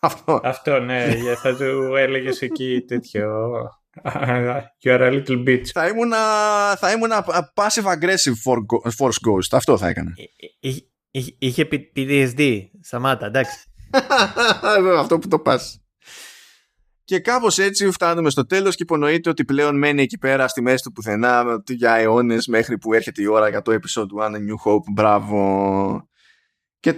αυτό 0.00 0.40
Αυτό, 0.44 0.78
ναι, 0.80 1.14
για- 1.22 1.36
θα 1.36 1.56
του 1.56 1.94
έλεγες 1.96 2.40
εκεί 2.42 2.84
τέτοιο. 2.86 3.50
You 4.84 4.90
are 4.98 5.00
a 5.00 5.10
little 5.12 5.44
bitch. 5.48 5.66
θα 5.72 5.88
ήμουν, 5.88 6.12
θα 6.78 6.92
ήμουν 6.92 7.10
passive 7.54 7.84
aggressive 7.84 8.34
for- 8.44 8.90
force 8.98 9.28
ghost 9.28 9.48
αυτό 9.52 9.78
θα 9.78 9.88
έκανα 9.88 10.12
Εί- 10.16 10.68
εί- 10.68 10.88
εί- 11.10 11.36
Είχε 11.38 11.64
πι- 11.64 11.92
PTSD. 11.96 12.60
Σταμάτα, 12.82 13.26
εντάξει. 13.26 13.64
Βέβαια, 14.76 14.98
αυτό 14.98 15.18
που 15.18 15.28
το 15.28 15.38
πας. 15.38 15.80
Και 17.04 17.18
κάπως 17.20 17.58
έτσι 17.58 17.90
φτάνουμε 17.90 18.30
στο 18.30 18.46
τέλος 18.46 18.74
και 18.76 18.82
υπονοείται 18.82 19.28
ότι 19.30 19.44
πλέον 19.44 19.78
μένει 19.78 20.02
εκεί 20.02 20.18
πέρα 20.18 20.48
στη 20.48 20.62
μέση 20.62 20.82
του 20.82 20.92
πουθενά 20.92 21.44
ότι 21.44 21.74
για 21.74 21.94
αιώνες 21.94 22.46
μέχρι 22.46 22.78
που 22.78 22.92
έρχεται 22.94 23.22
η 23.22 23.26
ώρα 23.26 23.48
για 23.48 23.62
το 23.62 23.72
episode 23.72 24.24
1 24.24 24.26
A 24.26 24.38
New 24.38 24.72
Hope. 24.72 24.84
Μπράβο. 24.92 26.08
Και, 26.80 26.94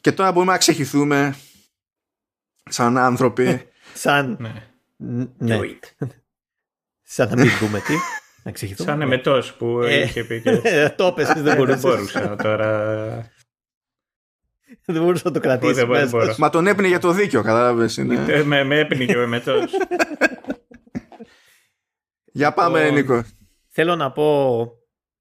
και 0.00 0.12
τώρα 0.12 0.32
μπορούμε 0.32 0.52
να 0.52 0.58
ξεχυθούμε 0.58 1.34
σαν 2.68 2.98
άνθρωποι. 2.98 3.62
Σαν. 3.94 4.36
Ναι. 4.40 4.52
Ν- 4.96 5.30
Ναι. 5.38 5.58
Σαν 7.02 7.28
να 7.28 7.36
μην 7.36 7.50
πούμε 7.60 7.78
τι. 7.80 7.94
Να 8.44 8.52
ξεχυθούμε. 8.52 8.90
Σαν 8.90 9.00
εμετός 9.02 9.54
που 9.54 9.80
Ε, 9.82 10.02
είχε 10.02 10.24
πει 10.24 10.40
και... 10.42 10.60
Το 10.96 11.06
έπες, 11.06 11.26
δεν 11.32 11.42
Δεν 11.42 11.56
μπορούσα. 11.56 11.78
μπορούσα 11.78 12.36
τώρα. 12.36 13.30
Δεν 14.84 15.02
μπορούσα 15.02 15.22
να 15.24 15.32
το 15.32 15.40
κρατήσεις. 15.40 15.76
Δεν 15.76 15.86
μπορώ, 15.86 15.98
μέσα. 16.00 16.16
μπορώ. 16.16 16.34
Μα 16.38 16.50
τον 16.50 16.66
έπνιγε 16.66 16.88
για 16.88 16.98
το 16.98 17.10
δίκιο, 17.12 17.42
κατάλαβες. 17.42 17.96
Είναι... 17.96 18.24
Ε, 18.28 18.42
Με, 18.42 18.64
με 18.64 18.78
έπνιγε 18.78 19.16
ο 19.16 19.20
εμετός. 19.22 19.70
για 22.24 22.52
πάμε, 22.52 22.78
Λοιπόν, 22.90 22.94
Νίκο. 22.94 23.24
Θέλω 23.68 23.96
να 23.96 24.12
πω, 24.12 24.68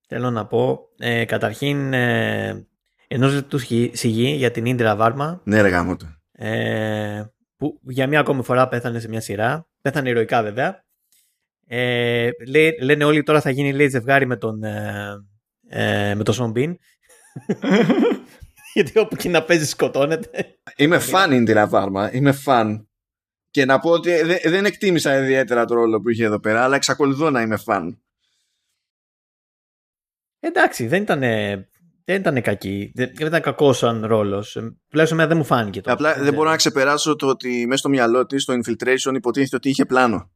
θέλω 0.07 0.29
να 0.29 0.45
πω 0.45 0.79
ε, 0.97 1.25
καταρχήν 1.25 1.93
ε, 1.93 2.67
ενός 3.07 3.33
λεπτού 3.33 3.57
σιγή- 3.57 3.95
σιγή 3.95 4.27
για 4.29 4.51
την 4.51 4.65
Ίντρα 4.65 4.95
Βάρμα 4.95 5.41
Ναι, 5.43 5.61
ρε 5.61 5.67
γάμο 5.69 5.95
του. 5.95 6.15
ε, 6.31 7.25
που 7.57 7.79
για 7.83 8.07
μία 8.07 8.19
ακόμη 8.19 8.43
φορά 8.43 8.67
πέθανε 8.67 8.99
σε 8.99 9.07
μια 9.07 9.21
σειρά. 9.21 9.67
Πέθανε 9.81 10.09
ηρωικά 10.09 10.43
βέβαια. 10.43 10.85
Ε, 11.67 12.29
λέ- 12.47 12.81
λένε 12.81 13.03
όλοι 13.03 13.23
τώρα 13.23 13.41
θα 13.41 13.49
γίνει 13.49 13.73
λέει 13.73 13.87
ζευγάρι 13.89 14.25
με 14.25 14.37
τον, 14.37 14.63
ε, 14.63 15.25
ε, 15.67 16.15
με 16.15 16.23
τον 16.23 16.33
Σον 16.33 16.51
Μπιν. 16.51 16.77
Γιατί 18.73 18.99
όπου 18.99 19.15
και 19.15 19.29
να 19.29 19.43
παίζει 19.43 19.65
σκοτώνεται. 19.65 20.57
Είμαι 20.75 20.99
φαν 20.99 21.31
Ίντιρα 21.31 21.67
Βάρμα. 21.67 22.13
Είμαι 22.13 22.31
φαν. 22.31 22.87
Και 23.51 23.65
να 23.65 23.79
πω 23.79 23.89
ότι 23.89 24.21
δε- 24.21 24.49
δεν 24.49 24.65
εκτίμησα 24.65 25.17
ιδιαίτερα 25.23 25.65
το 25.65 25.73
ρόλο 25.75 26.01
που 26.01 26.09
είχε 26.09 26.23
εδώ 26.23 26.39
πέρα, 26.39 26.63
αλλά 26.63 26.75
εξακολουθώ 26.75 27.29
να 27.29 27.41
είμαι 27.41 27.57
φαν. 27.57 28.01
Εντάξει, 30.39 30.87
δεν 30.87 31.01
ήταν, 31.01 31.21
δεν 32.09 32.19
ήταν 32.19 32.41
κακή. 32.41 32.91
Δεν, 32.95 33.11
δεν 33.13 33.27
ήταν 33.27 33.41
κακός 33.41 33.77
σαν 33.77 34.05
ρόλος. 34.05 34.51
Τουλάχιστον 34.89 35.19
εμένα 35.19 35.27
δεν 35.27 35.37
μου 35.37 35.43
φάνηκε 35.43 35.81
το. 35.81 35.91
Απλά 35.91 36.13
δεν 36.13 36.33
μπορώ 36.33 36.49
να 36.49 36.55
ξεπεράσω 36.55 37.15
το 37.15 37.27
ότι 37.27 37.65
μέσα 37.65 37.77
στο 37.77 37.89
μυαλό 37.89 38.25
της 38.25 38.45
το 38.45 38.53
infiltration 38.53 39.13
υποτίθεται 39.15 39.55
ότι 39.55 39.69
είχε 39.69 39.85
πλάνο. 39.85 40.31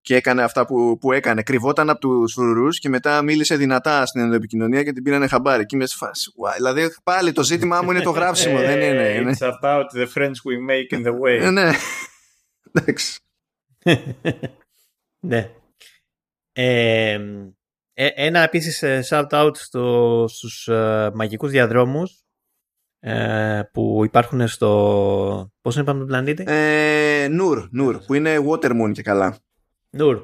και 0.00 0.16
έκανε 0.16 0.42
αυτά 0.42 0.66
που, 0.66 0.98
που 1.00 1.12
έκανε. 1.12 1.42
Κρυβόταν 1.42 1.90
από 1.90 2.00
τους 2.00 2.32
φρουρούς 2.32 2.78
και 2.78 2.88
μετά 2.88 3.22
μίλησε 3.22 3.56
δυνατά 3.56 4.06
στην 4.06 4.32
επικοινωνία 4.32 4.82
και 4.82 4.92
την 4.92 5.02
πήρανε 5.02 5.26
χαμπάρι. 5.26 5.66
Και 5.66 5.76
είμαι 5.76 5.86
σε 5.86 5.96
φάση. 5.96 6.32
Δηλαδή 6.56 6.94
πάλι 7.02 7.32
το 7.32 7.42
ζήτημά 7.42 7.82
μου 7.82 7.90
είναι 7.90 8.02
το 8.02 8.10
γράψιμο. 8.10 8.58
δεν 8.58 8.80
είναι. 8.80 9.08
είναι. 9.08 9.36
It's 9.38 9.46
about 9.46 9.86
the 9.94 10.06
friends 10.14 10.36
we 10.44 10.56
make 10.70 10.98
in 10.98 11.06
the 11.06 11.12
way. 11.12 11.40
Ε, 11.40 11.50
ναι. 11.50 11.70
Εντάξει. 12.72 13.20
ναι. 15.30 15.50
Ε, 16.52 17.12
ε, 17.12 17.20
ένα 17.94 18.40
επίσης 18.40 18.82
ε, 18.82 19.04
shout 19.08 19.28
out 19.28 19.50
στο, 19.56 20.24
στους 20.28 20.68
ε, 20.68 21.10
μαγικούς 21.14 21.50
διαδρόμους 21.50 22.24
ε, 23.00 23.62
που 23.72 24.00
υπάρχουν 24.04 24.48
στο... 24.48 25.52
Πώς 25.60 25.74
είναι 25.74 25.84
πάμε 25.84 25.98
τον 25.98 26.08
πλανήτη; 26.08 26.44
Ε, 26.46 27.28
Νουρ, 27.30 27.68
Νουρ, 27.70 27.98
που 27.98 28.14
είναι 28.14 28.36
Watermoon 28.48 28.92
και 28.92 29.02
καλά. 29.02 29.38
Νουρ. 29.90 30.22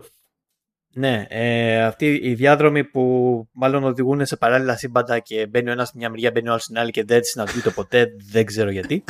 Ναι, 0.93 1.27
ε, 1.29 1.83
αυτοί 1.83 2.21
οι 2.23 2.35
διάδρομοι 2.35 2.85
που 2.85 3.49
μάλλον 3.53 3.85
οδηγούν 3.85 4.27
σε 4.27 4.37
παράλληλα 4.37 4.77
σύμπαντα 4.77 5.19
και 5.19 5.47
μπαίνει 5.47 5.69
ο 5.69 5.73
ένας 5.73 5.89
στην 5.89 6.01
μια 6.01 6.11
μεριά, 6.11 6.31
μπαίνει 6.31 6.49
ο 6.49 6.51
άλλος 6.51 6.63
στην 6.63 6.79
άλλη 6.79 6.91
και 6.91 7.05
δεν 7.05 7.23
συναντιούνται 7.23 7.71
ποτέ, 7.71 8.07
δεν 8.31 8.47
ξέρω 8.47 8.71
γιατί. 8.71 9.05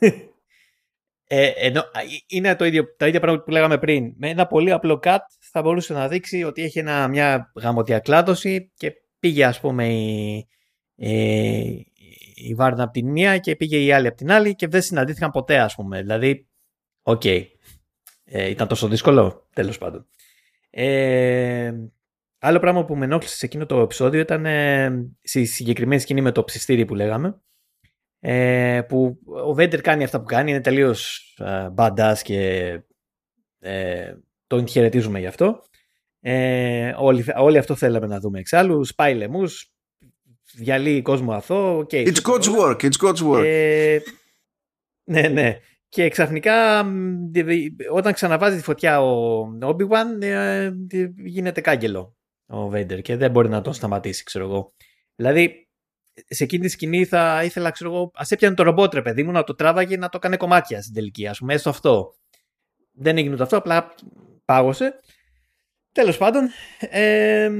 Ε, 1.26 1.52
ενώ, 1.56 1.82
είναι 2.26 2.56
το 2.56 2.64
ίδιο, 2.64 2.84
τα 2.96 3.06
ίδια 3.06 3.20
πράγματα 3.20 3.44
που 3.44 3.50
λέγαμε 3.50 3.78
πριν. 3.78 4.12
Με 4.16 4.28
ένα 4.28 4.46
πολύ 4.46 4.72
απλό 4.72 5.00
cut 5.02 5.18
θα 5.56 5.62
μπορούσε 5.62 5.92
να 5.92 6.08
δείξει 6.08 6.42
ότι 6.42 6.62
έχει 6.62 6.78
ένα, 6.78 7.08
μια 7.08 7.52
γαμοδιακλάδωση 7.54 8.72
και 8.76 8.92
πήγε 9.18 9.44
ας 9.44 9.60
πούμε 9.60 9.88
η, 9.88 10.36
η, 10.94 11.12
η 12.34 12.54
Βάρνα 12.54 12.82
από 12.82 12.92
την 12.92 13.10
μία 13.10 13.38
και 13.38 13.56
πήγε 13.56 13.76
η 13.76 13.92
άλλη 13.92 14.06
από 14.06 14.16
την 14.16 14.30
άλλη 14.30 14.54
και 14.54 14.68
δεν 14.68 14.82
συναντήθηκαν 14.82 15.30
ποτέ 15.30 15.58
ας 15.58 15.74
πούμε. 15.74 16.00
Δηλαδή, 16.00 16.48
OK. 17.02 17.20
Okay. 17.24 17.44
Ε, 18.24 18.50
ήταν 18.50 18.68
τόσο 18.68 18.88
δύσκολο, 18.88 19.48
τέλος 19.52 19.78
πάντων. 19.78 20.06
Ε, 20.70 21.72
άλλο 22.38 22.58
πράγμα 22.58 22.84
που 22.84 22.96
με 22.96 23.04
ενόχλησε 23.04 23.36
σε 23.36 23.46
εκείνο 23.46 23.66
το 23.66 23.80
επεισόδιο 23.80 24.20
ήταν 24.20 24.46
ε, 24.46 24.90
στη 25.22 25.44
συγκεκριμένη 25.44 26.00
σκηνή 26.00 26.20
με 26.20 26.32
το 26.32 26.44
ψηστήρι 26.44 26.84
που 26.84 26.94
λέγαμε 26.94 27.40
ε, 28.20 28.82
που 28.88 29.18
ο 29.44 29.54
Βέντερ 29.54 29.80
κάνει 29.80 30.04
αυτά 30.04 30.18
που 30.18 30.26
κάνει, 30.26 30.50
είναι 30.50 30.60
τελείως 30.60 31.34
ε, 31.38 31.68
badass 31.76 32.16
και 32.22 32.72
ε, 33.58 34.14
τον 34.46 34.68
χαιρετίζουμε 34.68 35.18
γι' 35.18 35.26
αυτό. 35.26 35.62
Ε, 36.20 36.94
όλοι, 36.96 37.24
όλοι 37.36 37.58
αυτό 37.58 37.74
θέλαμε 37.74 38.06
να 38.06 38.20
δούμε 38.20 38.38
εξάλλου. 38.38 38.84
Σπάει 38.84 39.14
λαιμούς, 39.14 39.72
διαλύει 40.54 41.02
κόσμο 41.02 41.32
αθώο. 41.32 41.78
Okay, 41.78 42.06
it's 42.06 42.22
God's 42.22 42.58
work, 42.58 42.76
it's 42.76 43.06
God's 43.06 43.30
work. 43.30 43.44
Ε, 43.44 43.98
ναι, 45.04 45.28
ναι. 45.28 45.58
Και 45.88 46.08
ξαφνικά 46.08 46.86
όταν 47.90 48.12
ξαναβάζει 48.12 48.56
τη 48.56 48.62
φωτιά 48.62 49.02
ο 49.02 49.42
Obi-Wan 49.60 50.22
ε, 50.22 50.70
γίνεται 51.24 51.60
κάγκελο 51.60 52.16
ο 52.46 52.68
Βέντερ 52.68 53.00
και 53.00 53.16
δεν 53.16 53.30
μπορεί 53.30 53.48
να 53.48 53.60
τον 53.60 53.72
σταματήσει, 53.72 54.24
ξέρω 54.24 54.44
εγώ. 54.44 54.74
Δηλαδή 55.14 55.68
σε 56.28 56.44
εκείνη 56.44 56.62
τη 56.62 56.68
σκηνή 56.68 57.04
θα 57.04 57.44
ήθελα, 57.44 57.70
ξέρω 57.70 57.90
εγώ, 57.90 58.10
ας 58.14 58.30
έπιανε 58.30 58.54
το 58.54 58.62
ρομπότ, 58.62 58.94
ρε 58.94 59.02
παιδί 59.02 59.22
μου, 59.22 59.30
να 59.30 59.44
το 59.44 59.54
τράβαγε 59.54 59.96
να 59.96 60.08
το 60.08 60.18
κάνει 60.18 60.36
κομμάτια 60.36 60.82
στην 60.82 60.94
τελική, 60.94 61.26
ας 61.26 61.38
πούμε, 61.38 61.54
έστω 61.54 61.70
αυτό. 61.70 62.14
Δεν 62.92 63.18
έγινε 63.18 63.36
το 63.36 63.42
αυτό, 63.42 63.56
απλά 63.56 63.94
πάγωσε. 64.44 65.00
Τέλος 65.92 66.16
πάντων, 66.16 66.48
ε, 66.78 67.50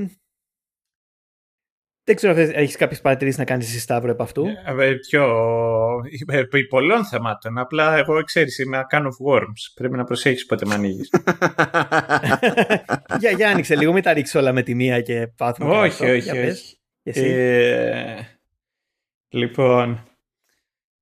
δεν 2.04 2.16
ξέρω 2.16 2.32
αν 2.32 2.38
έχεις 2.38 2.76
κάποιες 2.76 3.00
παρατηρήσεις 3.00 3.38
να 3.38 3.44
κάνεις 3.44 3.66
εσύ 3.66 3.78
Σταύρο 3.78 4.10
επ' 4.10 4.20
αυτού; 4.20 4.46
Ε, 4.46 4.88
ε 4.88 4.94
πιο. 4.94 5.24
Ε, 6.26 6.42
πολλών 6.68 7.04
θεμάτων. 7.04 7.58
Απλά 7.58 7.96
εγώ 7.96 8.22
ξέρεις, 8.22 8.58
είμαι 8.58 8.86
a 8.90 8.94
can 8.94 9.02
of 9.02 9.32
worms. 9.32 9.72
Πρέπει 9.74 9.96
να 9.96 10.04
προσέχεις 10.04 10.46
πότε 10.46 10.66
με 10.66 10.74
ανοίγεις. 10.74 11.10
για, 13.20 13.30
για 13.30 13.50
άνοιξε 13.50 13.76
λίγο, 13.76 13.92
μην 13.92 14.02
τα 14.02 14.12
ρίξεις 14.12 14.34
όλα 14.34 14.52
με 14.52 14.62
τη 14.62 14.74
μία 14.74 15.00
και 15.00 15.26
πάθουμε. 15.36 15.78
Όχι, 15.78 16.10
όχι. 16.10 16.38
όχι. 16.38 16.78
Ε, 17.02 18.22
Λοιπόν, 19.34 20.08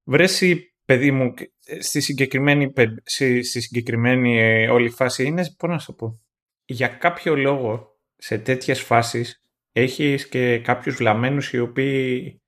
βρέσει 0.04 0.74
παιδί 0.84 1.10
μου 1.10 1.34
στη 1.78 2.00
συγκεκριμένη, 2.00 2.72
στη, 3.02 3.42
συγκεκριμένη 3.42 4.38
ε, 4.38 4.70
όλη 4.70 4.88
φάση 4.88 5.24
είναι, 5.24 5.44
πώς 5.58 5.70
να 5.70 5.78
σου 5.78 5.94
πω, 5.94 6.20
για 6.64 6.88
κάποιο 6.88 7.36
λόγο 7.36 7.96
σε 8.16 8.38
τέτοιες 8.38 8.80
φάσεις 8.80 9.40
έχεις 9.72 10.28
και 10.28 10.58
κάποιους 10.58 10.96
βλαμμένους 10.96 11.52
οι 11.52 11.58
οποίοι 11.58 12.40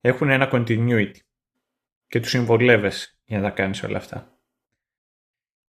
έχουν 0.00 0.30
ένα 0.30 0.50
continuity 0.52 1.16
και 2.06 2.20
τους 2.20 2.30
συμβολεύεσαι 2.30 3.18
για 3.24 3.38
να 3.38 3.42
τα 3.42 3.50
κάνεις 3.50 3.82
όλα 3.82 3.96
αυτά. 3.96 4.36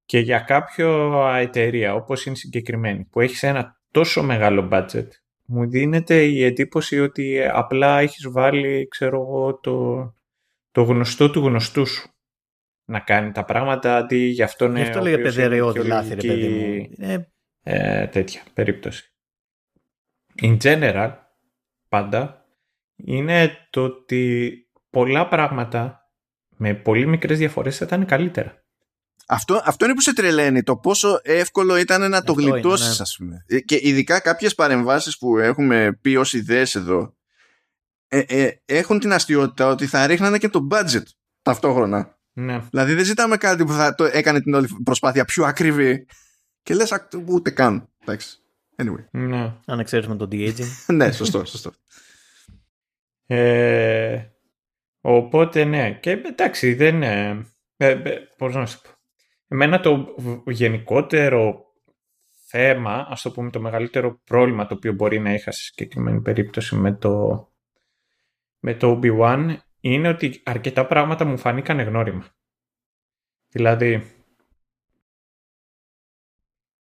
Και 0.05 0.19
για 0.19 0.39
κάποιο 0.39 1.21
εταιρεία 1.37 1.95
όπως 1.95 2.27
είναι 2.27 2.37
συγκεκριμένη 2.37 3.05
που 3.05 3.21
έχεις 3.21 3.43
ένα 3.43 3.81
τόσο 3.91 4.23
μεγάλο 4.23 4.69
budget 4.73 5.09
μου 5.45 5.69
δίνεται 5.69 6.23
η 6.23 6.45
εντύπωση 6.45 7.01
ότι 7.01 7.43
απλά 7.53 8.01
έχεις 8.01 8.31
βάλει, 8.31 8.89
ξέρω 8.91 9.21
εγώ, 9.21 9.59
το, 9.59 10.15
το 10.71 10.83
γνωστό 10.83 11.31
του 11.31 11.41
γνωστού 11.41 11.87
σου 11.87 12.11
να 12.85 13.01
κάνει 13.01 13.33
τα 13.33 13.45
πράγματα 13.45 13.97
αντί 13.97 14.17
γι' 14.17 14.43
αυτό 14.43 14.67
Γι' 14.67 14.81
αυτό 14.81 15.01
λέγε 15.01 15.19
παιδεραιόδη 15.19 15.83
λάθη, 15.83 16.15
ρε 16.15 16.27
παιδί 16.29 16.49
μου. 16.49 17.07
Ε... 17.07 17.27
Ε, 17.65 18.07
τέτοια 18.07 18.43
περίπτωση. 18.55 19.13
In 20.43 20.57
general, 20.63 21.13
πάντα, 21.89 22.47
είναι 22.97 23.51
το 23.71 23.85
ότι 23.85 24.53
πολλά 24.91 25.29
πράγματα 25.29 26.01
με 26.57 26.75
πολύ 26.75 27.07
μικρές 27.07 27.39
διαφορές 27.39 27.77
θα 27.77 27.85
ήταν 27.85 28.07
καλύτερα. 28.07 28.63
Αυτό, 29.27 29.61
αυτό 29.65 29.85
είναι 29.85 29.95
που 29.95 30.01
σε 30.01 30.15
τρελαίνει, 30.15 30.63
το 30.63 30.77
πόσο 30.77 31.21
εύκολο 31.23 31.77
ήταν 31.77 32.11
να 32.11 32.23
το 32.23 32.33
γλιτώσει, 32.33 32.89
ναι. 32.89 32.97
ας 32.99 33.17
πούμε. 33.19 33.45
Ε, 33.47 33.61
και 33.61 33.79
ειδικά 33.83 34.21
κάποιες 34.21 34.55
παρεμβάσεις 34.55 35.19
που 35.19 35.39
έχουμε 35.39 35.99
πει 36.01 36.17
ως 36.17 36.33
ιδέες 36.33 36.75
εδώ, 36.75 37.17
ε, 38.09 38.19
ε, 38.19 38.51
έχουν 38.65 38.99
την 38.99 39.13
αστείωτητα 39.13 39.67
ότι 39.67 39.87
θα 39.87 40.07
ρίχνανε 40.07 40.39
και 40.39 40.49
το 40.49 40.67
budget 40.71 41.03
ταυτόχρονα. 41.43 42.19
Ναι. 42.33 42.59
Δηλαδή 42.71 42.95
δεν 42.95 43.05
ζητάμε 43.05 43.37
κάτι 43.37 43.65
που 43.65 43.73
θα 43.73 43.95
το 43.95 44.05
έκανε 44.05 44.41
την 44.41 44.55
όλη 44.55 44.69
προσπάθεια 44.85 45.25
πιο 45.25 45.45
ακριβή. 45.45 46.07
Και 46.63 46.75
λες, 46.75 47.09
ούτε 47.27 47.51
καν. 47.51 47.89
Εντάξει. 48.03 48.39
Anyway. 48.77 49.05
Ναι. 49.11 49.55
Αν 49.67 49.79
εξαίρεσουμε 49.79 50.17
το 50.17 50.29
de-aging. 50.31 50.85
ναι, 50.95 51.13
σωστό, 51.13 51.45
σωστό. 51.45 51.73
Ε, 53.27 54.25
οπότε 55.01 55.65
ναι. 55.65 55.93
Και 55.93 56.11
εντάξει, 56.11 56.75
δεν. 56.75 57.03
Ε, 57.03 57.47
ε, 57.77 57.95
Πώς 58.37 58.55
να 58.55 58.67
σου 58.67 58.81
πω. 58.81 58.89
Εμένα 59.49 59.81
το 59.81 60.15
γενικότερο 60.47 61.65
θέμα, 62.47 63.07
ας 63.11 63.23
το 63.23 63.31
πούμε 63.31 63.51
το 63.51 63.61
μεγαλύτερο 63.61 64.21
πρόβλημα 64.25 64.67
το 64.67 64.75
οποίο 64.75 64.93
μπορεί 64.93 65.21
να 65.21 65.33
είχα 65.33 65.51
σε 65.51 65.63
συγκεκριμένη 65.63 66.21
περίπτωση 66.21 66.77
με 66.77 66.93
το, 66.93 67.47
με 68.59 68.75
το 68.75 69.01
Obi-Wan 69.01 69.57
είναι 69.85 70.09
ότι 70.09 70.43
αρκετά 70.45 70.87
πράγματα 70.87 71.25
μου 71.25 71.39
φανήκαν 71.39 71.81
γνώριμα. 71.81 72.25
Δηλαδή, 73.49 74.03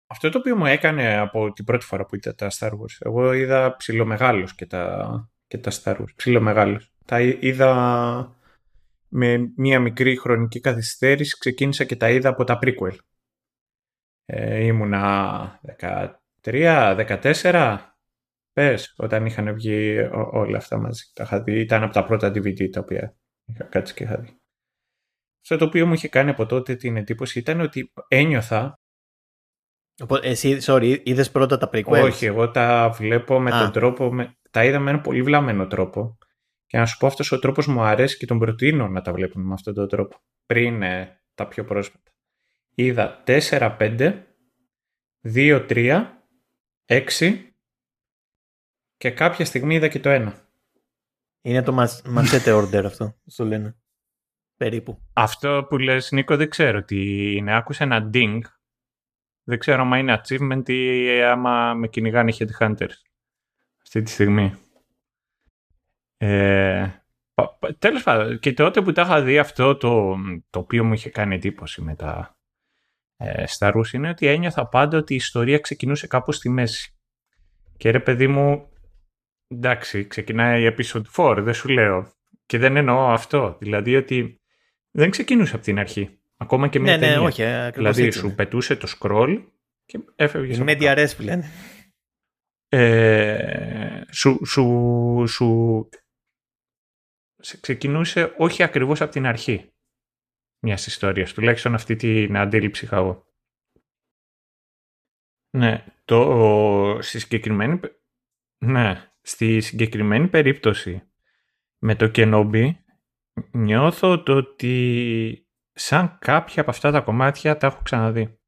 αυτό 0.07 0.29
το 0.29 0.37
οποίο 0.37 0.55
μου 0.55 0.65
έκανε 0.65 1.17
από 1.17 1.51
την 1.51 1.65
πρώτη 1.65 1.85
φορά 1.85 2.05
που 2.05 2.15
είδα 2.15 2.35
τα 2.35 2.51
Star 2.51 2.71
Wars, 2.71 2.95
εγώ 2.99 3.33
είδα 3.33 3.75
ψιλομεγάλος 3.75 4.55
και 4.55 4.65
τα, 4.65 5.29
και 5.47 5.57
τα 5.57 5.71
Star 5.71 5.97
Wars, 5.97 6.15
ψιλομεγάλος. 6.15 6.91
Τα 7.05 7.21
είδα 7.21 8.35
με 9.07 9.51
μία 9.55 9.79
μικρή 9.79 10.17
χρονική 10.17 10.59
καθυστέρηση 10.59 11.37
ξεκίνησα 11.37 11.83
και 11.83 11.95
τα 11.95 12.09
είδα 12.09 12.29
από 12.29 12.43
τα 12.43 12.59
prequel. 12.61 12.95
Ε, 14.25 14.63
ήμουνα 14.63 15.59
13, 16.41 16.95
14, 17.21 17.77
πες, 18.53 18.93
όταν 18.97 19.25
είχαν 19.25 19.53
βγει 19.53 19.97
όλα 20.11 20.57
αυτά 20.57 20.77
μαζί. 20.77 21.03
Τα 21.13 21.23
είχα 21.23 21.41
δει, 21.43 21.59
ήταν 21.59 21.83
από 21.83 21.93
τα 21.93 22.03
πρώτα 22.03 22.27
DVD 22.27 22.69
τα 22.69 22.79
οποία 22.79 23.15
είχα 23.45 23.63
κάτσει 23.63 23.93
και 23.93 24.03
είχα 24.03 24.17
δει. 24.17 24.39
Αυτό 25.41 25.57
το 25.57 25.65
οποίο 25.65 25.87
μου 25.87 25.93
είχε 25.93 26.07
κάνει 26.07 26.29
από 26.29 26.45
τότε 26.45 26.75
την 26.75 26.97
εντύπωση 26.97 27.39
ήταν 27.39 27.59
ότι 27.59 27.91
ένιωθα 28.07 28.79
εσύ, 30.21 30.57
sorry, 30.61 30.99
είδες 31.03 31.31
πρώτα 31.31 31.57
τα 31.57 31.69
prequels; 31.73 32.03
Όχι, 32.03 32.25
εγώ 32.25 32.51
τα 32.51 32.89
βλέπω 32.89 33.39
με 33.39 33.49
τον 33.49 33.71
τρόπο, 33.71 34.13
με, 34.13 34.37
τα 34.51 34.65
είδα 34.65 34.79
με 34.79 34.89
έναν 34.89 35.01
πολύ 35.01 35.21
βλαμμένο 35.21 35.67
τρόπο 35.67 36.17
και 36.65 36.77
να 36.77 36.85
σου 36.85 36.97
πω 36.97 37.07
αυτός 37.07 37.31
ο 37.31 37.39
τρόπος 37.39 37.67
μου 37.67 37.81
αρέσει 37.81 38.17
και 38.17 38.25
τον 38.25 38.39
προτείνω 38.39 38.87
να 38.87 39.01
τα 39.01 39.13
βλέπουμε 39.13 39.45
με 39.45 39.53
αυτόν 39.53 39.73
τον 39.73 39.87
τρόπο. 39.87 40.17
Πριν 40.45 40.81
ε, 40.81 41.21
τα 41.33 41.47
πιο 41.47 41.65
πρόσφατα. 41.65 42.11
Είδα 42.75 43.23
4-5, 43.27 44.13
2-3, 45.33 46.05
6 46.85 47.50
και 49.01 49.11
κάποια 49.11 49.45
στιγμή 49.45 49.75
είδα 49.75 49.87
και 49.87 49.99
το 49.99 50.09
1. 50.13 50.33
Είναι 51.41 51.61
το 51.61 51.73
ματσέτε 52.05 52.53
order 52.53 52.83
αυτό, 52.85 53.15
στο 53.25 53.45
λένε. 53.45 53.75
Περίπου. 54.57 55.01
Αυτό 55.13 55.65
που 55.69 55.77
λες 55.77 56.11
Νίκο 56.11 56.35
δεν 56.35 56.49
ξέρω 56.49 56.83
τι 56.83 57.31
είναι. 57.35 57.55
Άκουσα 57.55 57.83
ένα 57.83 58.09
ding. 58.13 58.39
Δεν 59.43 59.59
ξέρω 59.59 59.81
αν 59.81 59.99
είναι 59.99 60.21
achievement 60.21 60.69
ή 60.69 61.21
άμα 61.21 61.73
με 61.73 61.87
κυνηγάνε 61.87 62.33
headhunters. 62.37 62.95
Αυτή 63.81 64.01
τη 64.01 64.09
στιγμή. 64.11 64.53
Ε, 66.17 66.89
τέλος 67.79 68.03
πάντων, 68.03 68.39
και 68.39 68.53
τότε 68.53 68.81
που 68.81 68.91
τα 68.91 69.01
είχα 69.01 69.21
δει 69.21 69.39
αυτό 69.39 69.77
το, 69.77 70.17
το 70.49 70.59
οποίο 70.59 70.83
μου 70.83 70.93
είχε 70.93 71.09
κάνει 71.09 71.35
εντύπωση 71.35 71.81
με 71.81 71.95
τα, 71.95 72.37
ε, 73.17 73.43
Star 73.57 73.73
Wars 73.73 73.93
είναι 73.93 74.09
ότι 74.09 74.27
ένιωθα 74.27 74.67
πάντα 74.67 74.97
ότι 74.97 75.13
η 75.13 75.15
ιστορία 75.15 75.59
ξεκινούσε 75.59 76.07
κάπου 76.07 76.31
στη 76.31 76.49
μέση. 76.49 76.95
Και 77.77 77.91
ρε 77.91 77.99
παιδί 77.99 78.27
μου, 78.27 78.71
εντάξει, 79.51 80.07
ξεκινάει 80.07 80.63
η 80.63 80.75
episode 80.77 81.01
4, 81.15 81.37
δεν 81.43 81.53
σου 81.53 81.69
λέω. 81.69 82.11
Και 82.45 82.57
δεν 82.57 82.75
εννοώ 82.75 83.11
αυτό. 83.11 83.57
Δηλαδή 83.59 83.95
ότι 83.95 84.41
δεν 84.91 85.09
ξεκινούσε 85.09 85.55
από 85.55 85.63
την 85.63 85.79
αρχή. 85.79 86.19
Ακόμα 86.37 86.67
και 86.67 86.79
μια 86.79 86.97
ναι, 86.97 87.05
ναι, 87.05 87.11
ταινία. 87.13 87.27
όχι, 87.27 87.43
ακριβώς 87.43 87.73
δηλαδή 87.77 88.03
έτσι 88.03 88.19
σου 88.19 88.25
είναι. 88.25 88.35
πετούσε 88.35 88.75
το 88.75 88.87
scroll 88.99 89.45
και 89.85 89.99
έφευγες 90.15 90.57
Η 90.57 90.61
από 90.61 90.71
media 90.71 90.95
res 90.97 91.15
που 91.17 91.21
λένε. 91.23 91.49
ε, 92.67 94.01
σου, 94.11 94.45
σου, 94.45 95.23
σου 95.27 95.89
σε 97.35 97.59
ξεκινούσε 97.59 98.33
όχι 98.37 98.63
ακριβώς 98.63 99.01
από 99.01 99.11
την 99.11 99.25
αρχή 99.25 99.73
μιας 100.63 100.87
ιστορίας, 100.87 101.33
τουλάχιστον 101.33 101.73
αυτή 101.73 101.95
την 101.95 102.37
αντίληψη 102.37 102.85
είχα 102.85 102.97
εγώ. 102.97 103.25
Ναι, 105.57 105.85
το, 106.05 106.97
στη 107.01 107.19
συγκεκριμένη, 107.19 107.77
πε- 107.77 107.95
ναι, 108.65 109.10
στη 109.21 109.61
συγκεκριμένη 109.61 110.27
περίπτωση 110.27 111.01
με 111.77 111.95
το 111.95 112.11
Kenobi 112.15 112.71
νιώθω 113.51 114.23
το 114.23 114.35
ότι 114.35 115.47
σαν 115.71 116.17
κάποια 116.19 116.61
από 116.61 116.71
αυτά 116.71 116.91
τα 116.91 117.01
κομμάτια 117.01 117.57
τα 117.57 117.67
έχω 117.67 117.81
ξαναδεί. 117.83 118.39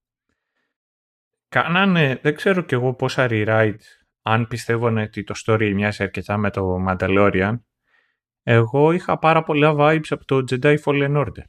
Κάνανε, 1.48 2.20
δεν 2.22 2.36
ξέρω 2.36 2.62
κι 2.62 2.74
εγώ 2.74 2.94
πόσα 2.94 3.28
rewrite, 3.30 3.76
αν 4.22 4.48
πιστεύω 4.48 4.88
ότι 4.88 5.24
το 5.24 5.34
story 5.46 5.72
μοιάζει 5.74 6.04
αρκετά 6.04 6.38
με 6.38 6.50
το 6.50 6.86
Mandalorian. 6.88 7.60
Εγώ 8.44 8.92
είχα 8.92 9.20
πάρα 9.20 9.44
πολλά 9.44 9.76
vibes 9.78 10.08
από 10.10 10.26
το 10.26 10.44
Jedi 10.50 10.78
Fallen 10.84 11.26
Order. 11.26 11.44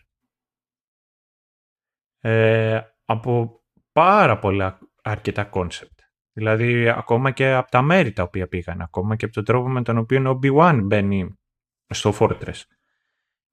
Ε, 2.20 2.80
από 3.04 3.62
πάρα 3.92 4.38
πολλά 4.38 4.78
αρκετά 5.02 5.50
concept. 5.52 5.93
Δηλαδή 6.36 6.88
ακόμα 6.88 7.30
και 7.30 7.52
από 7.52 7.70
τα 7.70 7.82
μέρη 7.82 8.12
τα 8.12 8.22
οποία 8.22 8.48
πήγαν, 8.48 8.80
ακόμα 8.80 9.16
και 9.16 9.24
από 9.24 9.34
τον 9.34 9.44
τρόπο 9.44 9.68
με 9.68 9.82
τον 9.82 9.98
οποίο 9.98 10.30
ο 10.30 10.38
Obi-Wan 10.42 10.80
μπαίνει 10.84 11.38
στο 11.86 12.14
Fortress. 12.18 12.62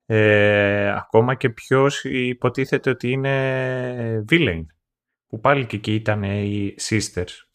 Ε, 0.06 0.92
ακόμα 0.92 1.36
και 1.36 1.50
ποιος 1.50 2.04
υποτίθεται 2.04 2.90
ότι 2.90 3.12
είναι 3.12 4.26
villain, 4.30 4.66
που 5.28 5.40
πάλι 5.40 5.66
και 5.66 5.76
εκεί 5.76 5.94
ήταν 5.94 6.24
οι 6.24 6.76
sisters. 6.80 7.46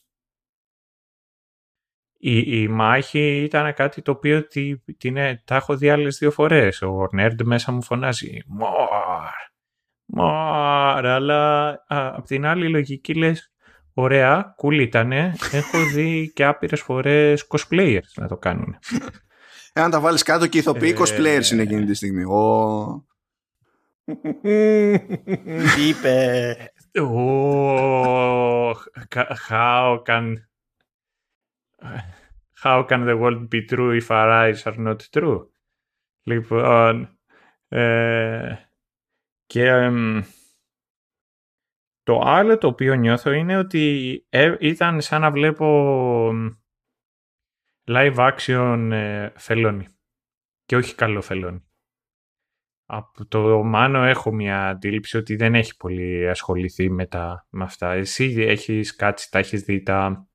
Η, 2.19 2.63
η 2.63 2.69
μάχη 2.69 3.43
ήταν 3.43 3.75
κάτι 3.75 4.03
το 4.03 4.11
οποίο 4.11 4.47
τη, 4.47 4.79
την, 4.79 5.15
τα 5.45 5.55
έχω 5.55 5.77
δει 5.77 5.91
άλλες 5.91 6.19
δύο 6.19 6.31
φορές. 6.31 6.83
Ο 6.83 7.09
Nerd 7.19 7.43
μέσα 7.45 7.73
μου 7.73 7.83
φωνάζει 7.83 8.39
«More! 8.61 9.51
More!» 10.19 11.03
Αλλά 11.05 11.69
α, 11.69 12.15
απ' 12.17 12.27
την 12.27 12.47
άλλη 12.47 12.69
λογική 12.69 13.15
λες 13.15 13.51
«Ωραία, 13.99 14.55
cool 14.63 14.81
ήτανε, 14.81 15.35
έχω 15.53 15.79
δει 15.95 16.33
και 16.35 16.45
άπειρες 16.45 16.81
φορές 16.81 17.47
cosplayers 17.49 18.13
να 18.17 18.29
το 18.29 18.37
κάνουν». 18.37 18.79
Εάν 19.73 19.91
τα 19.91 20.01
βάλεις 20.01 20.23
κάτω 20.23 20.47
και 20.47 20.57
οι 20.57 20.61
ηθοποιοί 20.61 20.95
Ε, 20.97 21.01
cosplayers 21.01 21.51
είναι 21.53 21.63
εκείνη 21.63 21.85
τη 21.85 21.95
στιγμή. 21.95 22.25
Ο... 22.25 23.07
Τι 25.75 25.89
είπε; 25.89 26.57
Oh, 26.99 28.75
how 29.49 30.03
can 30.07 30.37
how 32.63 32.83
can 32.89 33.05
the 33.07 33.17
world 33.17 33.51
be 33.51 33.61
true 33.71 33.93
if 34.01 34.11
our 34.11 34.31
eyes 34.31 34.63
are 34.65 34.79
not 34.79 35.01
true; 35.11 35.47
Λοιπόν, 36.23 37.19
ε, 37.69 38.55
και 39.47 39.67
εμ, 39.67 40.23
το 42.07 42.21
άλλο 42.25 42.59
το 42.59 42.67
οποίο 42.67 42.95
νιώθω 42.95 43.33
είναι 43.33 43.57
ότι 43.59 44.27
ε, 44.29 44.57
ήταν 44.61 45.01
σαν 45.01 45.21
να 45.21 45.31
βλέπω 45.31 45.67
εμ, 46.33 46.49
live 47.87 48.33
action 48.37 48.89
ε, 48.93 49.31
φελόνι 49.37 49.87
και 50.65 50.77
όχι 50.77 50.95
καλό 50.95 51.23
φελόνι. 51.23 51.61
Από 52.89 53.27
το 53.27 53.63
Μάνο 53.63 54.03
έχω 54.05 54.33
μια 54.33 54.69
αντίληψη 54.69 55.17
ότι 55.17 55.37
δεν 55.37 55.55
έχει 55.55 55.77
πολύ 55.77 56.29
ασχοληθεί 56.29 56.91
με, 56.91 57.07
τα, 57.07 57.47
με 57.51 57.65
αυτά. 57.65 57.93
Εσύ 57.93 58.35
έχεις 58.39 58.97
κάτσει, 58.97 59.31
τα 59.31 59.39
έχεις 59.39 59.63
δει 59.63 59.83
τα... 59.83 60.29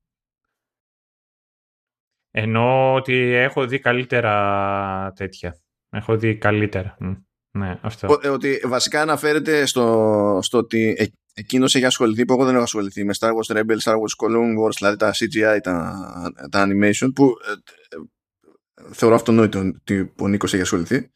Ενώ 2.30 2.94
ότι 2.94 3.14
έχω 3.32 3.66
δει 3.66 3.78
καλύτερα 3.78 5.12
τέτοια. 5.14 5.60
Έχω 5.90 6.16
δει 6.16 6.36
καλύτερα. 6.38 6.96
Μ, 7.00 7.12
Ναι, 7.58 7.78
αυτό. 7.82 8.08
Ο- 8.08 8.18
ε, 8.22 8.28
Ότι 8.28 8.60
βασικά 8.66 9.00
αναφέρεται 9.00 9.66
στο, 9.66 10.38
στο 10.42 10.58
ότι 10.58 10.94
ε, 10.98 11.06
εκείνος 11.34 11.74
έχει 11.74 11.84
ασχοληθεί 11.84 12.24
που 12.24 12.32
εγώ 12.32 12.44
δεν 12.44 12.54
έχω 12.54 12.62
ασχοληθεί 12.62 13.04
με 13.04 13.14
Star 13.18 13.28
Wars 13.28 13.56
Rebels, 13.56 13.78
Star 13.82 13.94
Wars 13.94 14.26
Clone 14.26 14.64
Wars, 14.64 14.76
δηλαδή 14.78 14.96
τα 14.96 15.12
CGI, 15.14 15.58
τα, 15.62 16.02
τα 16.50 16.66
animation 16.66 17.08
που 17.14 17.32
ε, 17.48 17.52
ε, 17.52 18.92
θεωρώ 18.92 19.14
αυτονόητο 19.14 19.58
ότι 19.58 20.12
ο 20.18 20.28
Νίκος 20.28 20.52
έχει 20.52 20.62
ασχοληθεί 20.62 21.10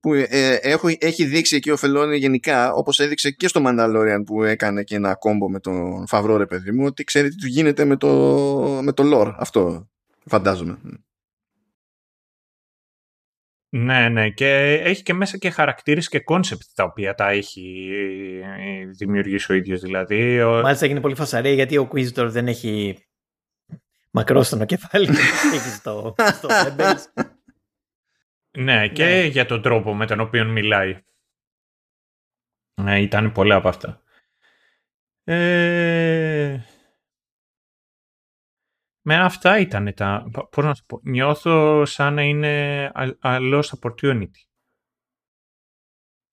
που 0.00 0.12
ε, 0.14 0.54
έχω, 0.54 0.88
έχει 0.98 1.24
δείξει 1.24 1.56
εκεί 1.56 1.70
ο 1.70 1.76
Filoni 1.76 2.16
γενικά 2.16 2.72
όπως 2.72 3.00
έδειξε 3.00 3.30
και 3.30 3.48
στο 3.48 3.62
Mandalorian 3.66 4.22
που 4.26 4.42
έκανε 4.42 4.82
και 4.82 4.94
ένα 4.94 5.14
combo 5.14 5.50
με 5.50 5.60
τον 5.60 6.06
Φαβρό 6.06 6.36
ρε 6.36 6.46
παιδί 6.46 6.72
μου 6.72 6.84
ότι 6.84 7.04
ξέρει 7.04 7.28
τι 7.28 7.36
του 7.36 7.46
γίνεται 7.46 7.84
με 7.84 7.96
το, 7.96 8.08
με 8.82 8.92
το 8.92 9.02
lore 9.12 9.34
αυτό 9.36 9.90
φαντάζομαι 10.26 10.78
Ναι, 13.74 14.08
ναι. 14.08 14.30
Και 14.30 14.72
έχει 14.72 15.02
και 15.02 15.14
μέσα 15.14 15.38
και 15.38 15.50
χαρακτήρες 15.50 16.08
και 16.08 16.20
concept 16.20 16.62
τα 16.74 16.84
οποία 16.84 17.14
τα 17.14 17.28
έχει 17.28 17.90
ε, 18.58 18.86
δημιουργήσει 18.86 19.52
ο 19.52 19.54
ίδιος. 19.54 19.80
Δηλαδή, 19.80 20.42
ο... 20.42 20.60
Μάλιστα 20.60 20.84
έγινε 20.84 21.00
πολύ 21.00 21.14
φασαρία 21.14 21.52
γιατί 21.52 21.78
ο 21.78 21.88
Inquisitor 21.92 22.26
δεν 22.28 22.48
έχει 22.48 22.98
μακρόστονο 24.10 24.64
κεφάλι. 24.64 25.08
έχει 25.54 25.68
στο, 25.68 26.14
στο 26.32 26.48
Rebels. 26.48 27.24
Ναι, 28.58 28.88
και 28.88 29.04
Ναι. 29.04 29.24
για 29.24 29.46
τον 29.46 29.62
τρόπο 29.62 29.94
με 29.94 30.06
τον 30.06 30.20
οποίο 30.20 30.44
μιλάει. 30.44 31.02
Ναι, 32.82 33.00
ήταν 33.00 33.32
πολλά 33.32 33.54
από 33.54 33.68
αυτά. 33.68 34.02
Ε... 35.24 36.60
Με 39.04 39.16
αυτά 39.16 39.58
ήταν 39.58 39.94
τα... 39.94 40.24
Πώς 40.50 40.64
να 40.64 40.74
σου 40.74 40.84
πω. 40.86 41.00
Νιώθω 41.02 41.84
σαν 41.84 42.14
να 42.14 42.22
είναι 42.22 42.90
a, 42.94 43.12
a 43.22 43.38
lost 43.54 43.70
opportunity. 43.80 44.46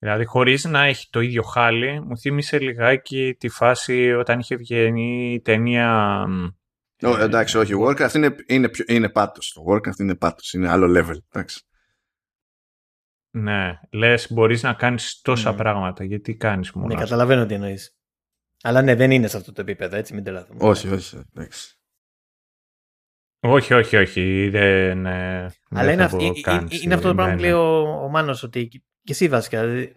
Δηλαδή, 0.01 0.25
χωρίς 0.25 0.63
να 0.63 0.83
έχει 0.83 1.09
το 1.09 1.19
ίδιο 1.19 1.41
χάλι, 1.41 2.01
μου 2.01 2.17
θύμισε 2.17 2.59
λιγάκι 2.59 3.35
τη 3.39 3.49
φάση 3.49 4.11
όταν 4.11 4.39
είχε 4.39 4.55
βγαίνει 4.55 5.33
η 5.33 5.41
ταινία... 5.41 6.25
Ω, 7.01 7.17
ε, 7.17 7.23
εντάξει, 7.23 7.57
όχι. 7.57 7.73
Warcraft 7.81 8.13
είναι, 8.13 8.35
είναι, 8.47 8.69
πιο, 8.69 8.85
είναι 8.87 9.09
πάτος. 9.09 9.51
Το 9.53 9.63
Warcraft 9.67 9.99
είναι 9.99 10.15
πάτος. 10.15 10.53
Είναι 10.53 10.69
άλλο 10.69 10.99
level. 10.99 11.17
Εντάξει. 11.29 11.63
Ναι, 13.31 13.79
λες 13.91 14.31
μπορείς 14.31 14.63
να 14.63 14.73
κάνεις 14.73 15.21
τόσα 15.21 15.49
Μμμ. 15.51 15.57
πράγματα. 15.57 16.03
Γιατί 16.03 16.35
κάνεις 16.35 16.71
μόνος 16.71 16.89
ναι, 16.89 16.95
αυτό. 16.95 17.05
καταλαβαίνω 17.09 17.45
τι 17.45 17.53
εννοείς. 17.53 17.97
Αλλά 18.63 18.81
ναι, 18.81 18.95
δεν 18.95 19.11
είναι 19.11 19.27
σε 19.27 19.37
αυτό 19.37 19.51
το 19.51 19.61
επίπεδο, 19.61 19.95
έτσι, 19.95 20.13
μην 20.13 20.23
τρελαθούμε. 20.23 20.59
Όχι, 20.61 20.87
όχι. 20.87 21.21
Εντάξει. 21.33 21.78
Όχι, 23.41 23.73
όχι, 23.73 23.95
όχι. 23.97 24.49
Δεν, 24.49 25.05
ε, 25.05 25.39
Αλλά 25.69 25.83
δεν 25.83 25.93
είναι, 25.93 25.95
θα 25.95 26.03
αυ- 26.03 26.17
πω 26.17 26.23
ε- 26.25 26.31
ε- 26.35 26.41
καν 26.41 26.59
είναι, 26.59 26.75
στη- 26.75 26.93
αυτό 26.93 27.07
το 27.07 27.15
πράγμα 27.15 27.33
ναι, 27.33 27.35
που 27.35 27.41
ναι. 27.41 27.47
λέει 27.49 27.57
ο, 27.59 28.03
ο 28.03 28.09
Μάνος, 28.09 28.43
ότι 28.43 28.67
και 28.67 28.81
και 29.03 29.11
εσύ 29.11 29.27
βασικά. 29.27 29.61
δηλαδή, 29.65 29.95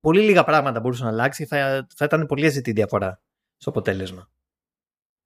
πολύ 0.00 0.20
λίγα 0.20 0.44
πράγματα 0.44 0.80
μπορούσαν 0.80 1.06
να 1.06 1.12
αλλάξει, 1.12 1.46
θα, 1.46 1.86
θα 1.96 2.04
ήταν 2.04 2.26
πολύ 2.26 2.46
αισθητή 2.46 2.70
η 2.70 2.72
διαφορά 2.72 3.22
στο 3.56 3.70
αποτέλεσμα. 3.70 4.30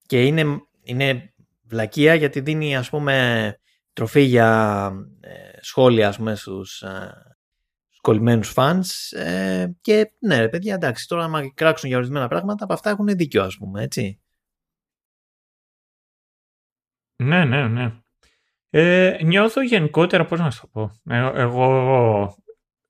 Και 0.07 0.27
είναι, 0.27 0.45
είναι 0.83 1.35
βλακεία 1.63 2.15
γιατί 2.15 2.41
δίνει 2.41 2.77
ας 2.77 2.91
πούμε 2.91 3.57
τροφή 3.93 4.21
για 4.21 4.91
ε, 5.21 5.31
σχόλια 5.61 6.09
ας 6.09 6.17
πούμε 6.17 6.35
στους 6.35 6.83
ε, 6.83 7.13
στους 7.87 8.01
κολλημένους 8.01 8.49
φανς 8.51 9.13
ε, 9.13 9.77
και 9.81 10.13
ναι 10.19 10.39
ρε 10.39 10.49
παιδιά 10.49 10.75
εντάξει 10.75 11.09
τώρα 11.09 11.25
άμα 11.25 11.53
κράξουν 11.55 11.89
για 11.89 11.99
ορισμένα 11.99 12.29
πράγματα 12.29 12.65
από 12.65 12.73
αυτά 12.73 12.91
έχουν 12.91 13.07
δίκιο 13.07 13.43
ας 13.43 13.57
πούμε 13.57 13.83
έτσι. 13.83 14.21
Ναι, 17.17 17.45
ναι, 17.45 17.69
ναι. 17.69 17.93
Ε, 18.71 19.19
νιώθω 19.23 19.63
γενικότερα, 19.63 20.25
πώς 20.25 20.39
να 20.39 20.51
σου 20.51 20.61
το 20.61 20.67
πω. 20.67 21.15
Ε, 21.15 21.31
εγώ 21.41 22.37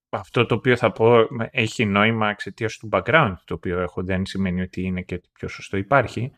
αυτό 0.09 0.47
το 0.47 0.55
οποίο 0.55 0.77
θα 0.77 0.93
πω 0.93 1.27
έχει 1.51 1.85
νόημα 1.85 2.29
εξαιτίας 2.31 2.77
του 2.77 2.89
background 2.93 3.35
το 3.45 3.55
οποίο 3.55 3.81
έχω 3.81 4.03
δεν 4.05 4.27
σημαίνει 4.27 4.61
ότι 4.61 4.83
είναι 4.83 5.03
και 5.03 5.15
ότι 5.15 5.29
πιο 5.33 5.49
σωστό 5.49 5.77
υπάρχει. 5.77 6.33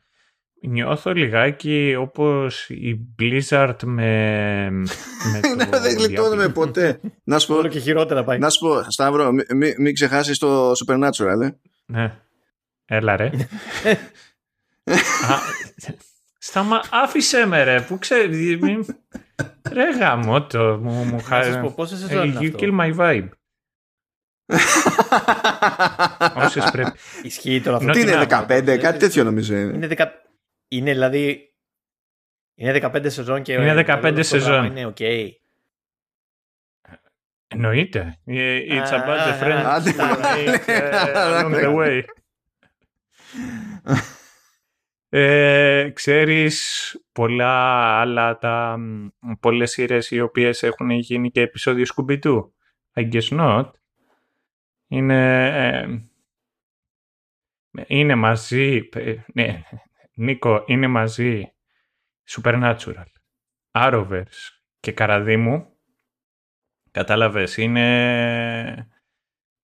Νιώθω 0.63 1.13
λιγάκι 1.13 1.95
όπως 1.99 2.69
η 2.71 3.15
Blizzard 3.19 3.77
με, 3.85 4.71
με 4.71 5.41
το 5.43 5.55
Ναι, 5.55 5.79
δεν 5.79 5.97
γλιτώνουμε 5.97 6.45
Diablo. 6.47 6.55
ποτέ. 6.55 7.01
να 7.25 7.39
σου 7.39 7.47
πω, 7.47 7.55
Όλο 7.55 7.69
και 7.69 7.79
χειρότερα 7.79 8.25
πάει. 8.25 8.39
να 8.39 8.51
σου 8.51 8.61
πω 8.61 8.83
Σταύρο, 8.91 9.33
μην 9.33 9.45
μη, 9.57 9.75
μην 9.79 9.95
ξεχάσεις 9.95 10.39
το 10.39 10.71
Supernatural, 10.73 11.41
ε. 11.43 11.51
Ναι. 11.87 12.19
Έλα 12.85 13.17
ρε. 13.17 13.31
Α, 15.31 15.39
Σταμα, 16.49 16.81
άφησέ 16.91 17.47
με 17.47 17.63
ρε, 17.63 17.81
που 17.81 17.99
ξέρεις. 17.99 18.59
μην- 18.59 18.87
Ρε 19.73 19.91
γαμώτο, 19.91 20.79
μου, 20.83 20.93
μου 21.05 21.13
Να 21.13 21.19
σας 21.19 21.49
πω 21.49 21.55
χάρη. 21.59 21.73
πόσα 21.75 21.97
σεζόν 21.97 22.29
είναι 22.29 22.39
You 22.41 22.45
αυτό; 22.47 22.59
kill 22.61 22.79
my 22.81 22.97
vibe. 22.97 23.29
Όσες 26.45 26.71
πρέπει. 26.71 26.99
Ισχύει 27.23 27.61
τώρα 27.61 27.77
αυτό. 27.77 27.91
Τι 27.93 28.01
είναι, 28.01 28.15
Νότια. 28.15 28.47
15, 28.49 28.77
κάτι 28.79 28.99
τέτοιο 28.99 29.25
νομίζω 29.25 29.55
είναι. 29.57 29.75
Είναι, 29.77 29.87
δεκα... 29.87 30.13
είναι 30.69 30.93
δηλαδή. 30.93 31.55
Είναι 32.55 32.79
15 32.83 33.07
σεζόν 33.11 33.43
και. 33.43 33.53
Είναι 33.53 33.73
15 33.87 33.89
όλο 33.89 33.93
αυτό 33.95 34.13
το 34.13 34.23
σεζόν. 34.23 34.51
πράγμα 34.51 34.67
Είναι 34.81 34.87
οκ. 34.87 35.01
Εννοείται. 37.49 38.19
Ε, 38.25 38.59
It's 38.69 38.93
Α, 38.93 39.05
about 39.05 39.27
the 39.29 39.45
friends 39.45 39.65
άντε. 39.65 39.95
we 39.97 40.57
make, 40.57 40.63
ε, 40.67 40.91
along 41.15 41.55
the 41.65 41.75
way. 41.77 42.03
Ε, 45.11 45.91
ξέρεις 45.95 46.97
πολλά 47.13 47.55
άλλα 48.01 48.39
τα 48.39 48.77
μ, 48.79 49.09
πολλές 49.41 49.71
σειρές 49.71 50.11
οι 50.11 50.21
οποίες 50.21 50.63
έχουν 50.63 50.91
γίνει 50.91 51.31
και 51.31 51.41
επεισόδιο 51.41 51.85
Scooby-Doo. 51.95 52.41
I 52.95 53.13
guess 53.13 53.29
not. 53.39 53.71
Είναι 54.89 55.47
ε, 55.47 56.09
είναι 57.87 58.15
μαζί 58.15 58.89
ε, 58.93 59.15
ναι, 59.35 59.63
Νίκο 60.15 60.65
είναι 60.67 60.87
μαζί 60.87 61.53
Supernatural 62.31 63.05
Arrowverse 63.73 64.51
και 64.81 64.93
Καραδίμου 64.93 65.77
κατάλαβες 66.91 67.57
είναι 67.57 68.98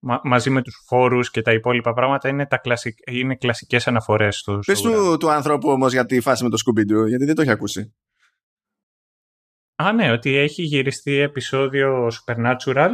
μα- 0.04 0.20
μαζί 0.24 0.50
με 0.50 0.62
τους 0.62 0.82
φόρους 0.86 1.30
και 1.30 1.42
τα 1.42 1.52
υπόλοιπα 1.52 1.92
πράγματα 1.92 2.28
είναι, 2.28 2.46
τα 2.46 2.56
κλασικ, 2.58 2.98
είναι 3.10 3.36
κλασικές 3.36 3.86
αναφορές 3.86 4.36
στο, 4.38 4.60
Πες 4.66 4.78
στο 4.78 4.88
ουρανό. 4.90 5.10
του, 5.10 5.16
του 5.16 5.30
ανθρώπου 5.30 5.68
όμως 5.70 5.92
για 5.92 6.06
τη 6.06 6.20
φάση 6.20 6.42
με 6.44 6.50
το 6.50 6.56
Scooby-Doo, 6.66 7.08
γιατί 7.08 7.24
δεν 7.24 7.34
το 7.34 7.42
έχει 7.42 7.50
ακούσει. 7.50 7.94
Α, 9.82 9.92
ναι, 9.92 10.10
ότι 10.10 10.34
έχει 10.36 10.62
γυριστεί 10.62 11.12
επεισόδιο 11.14 12.06
Supernatural 12.08 12.90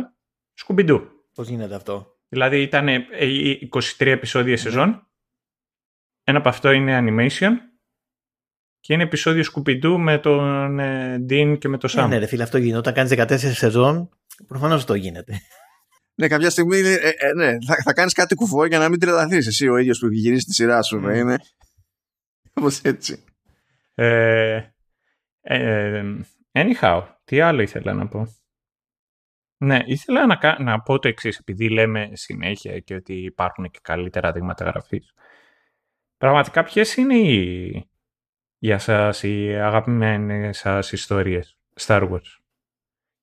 Scooby-Doo. 0.66 1.02
Πώς 1.34 1.48
γίνεται 1.48 1.74
αυτό; 1.74 2.06
Δηλαδή 2.28 2.62
ήταν 2.62 2.88
ε, 2.88 3.06
23 3.72 4.06
επεισόδια 4.06 4.56
σεζόν. 4.56 5.06
Ένα 6.24 6.38
από 6.38 6.48
αυτό 6.48 6.70
είναι 6.70 6.98
animation. 7.02 7.50
Και 8.80 8.92
είναι 8.92 9.02
επεισόδιο 9.02 9.44
Scooby-Doo 9.54 9.96
με 9.98 10.18
τον 10.18 10.78
ε, 10.78 11.24
Dean 11.28 11.56
και 11.58 11.68
με 11.68 11.78
τον 11.78 11.90
Ναι, 11.94 12.02
Sam. 12.04 12.08
ναι, 12.08 12.18
ρε 12.18 12.26
φίλε, 12.26 12.42
αυτό 12.42 12.58
γίνεται. 12.58 12.78
Όταν 12.78 12.94
κάνεις 12.94 13.12
14 13.12 13.52
σεζόν, 13.54 14.08
προφανώς 14.46 14.76
αυτό 14.80 14.94
γίνεται. 14.94 15.40
Ναι, 16.20 16.28
κάποια 16.28 16.50
στιγμή 16.50 16.78
είναι, 16.78 16.92
ε, 16.92 17.08
ε, 17.16 17.32
ναι, 17.32 17.56
θα, 17.66 17.74
θα 17.84 17.92
κάνεις 17.92 18.12
κάτι 18.12 18.34
κουφό 18.34 18.64
για 18.64 18.78
να 18.78 18.88
μην 18.88 19.00
τρελαθείς 19.00 19.46
εσύ 19.46 19.68
ο 19.68 19.76
ίδιος 19.76 19.98
που 19.98 20.06
έχει 20.06 20.14
γυρίσει 20.14 20.44
τη 20.44 20.54
σειρά 20.54 20.82
σου. 20.82 21.00
Mm. 21.04 21.10
mm. 21.10 21.16
Είναι 21.16 21.38
όπως 22.54 22.80
έτσι. 22.80 23.24
Ε, 23.94 24.62
ε, 25.40 26.16
anyhow, 26.52 27.06
τι 27.24 27.40
άλλο 27.40 27.62
ήθελα 27.62 27.92
να 27.92 28.08
πω; 28.08 28.26
Ναι, 29.56 29.78
ήθελα 29.86 30.26
να, 30.26 30.36
κα- 30.36 30.62
να 30.62 30.80
πω 30.80 30.98
το 30.98 31.08
εξής, 31.08 31.38
επειδή 31.38 31.68
λέμε 31.70 32.10
συνέχεια 32.12 32.78
και 32.78 32.94
ότι 32.94 33.14
υπάρχουν 33.14 33.70
και 33.70 33.78
καλύτερα 33.82 34.32
δείγματα 34.32 34.64
γραφής. 34.64 35.12
Πραγματικά 36.16 36.64
ποιες 36.64 36.96
είναι 36.96 37.16
οι, 37.18 37.90
για 38.58 38.78
σας 38.78 39.22
οι 39.22 39.54
αγαπημένες 39.54 40.58
σας 40.58 40.92
ιστορίες 40.92 41.58
Star 41.80 42.10
Wars; 42.10 42.38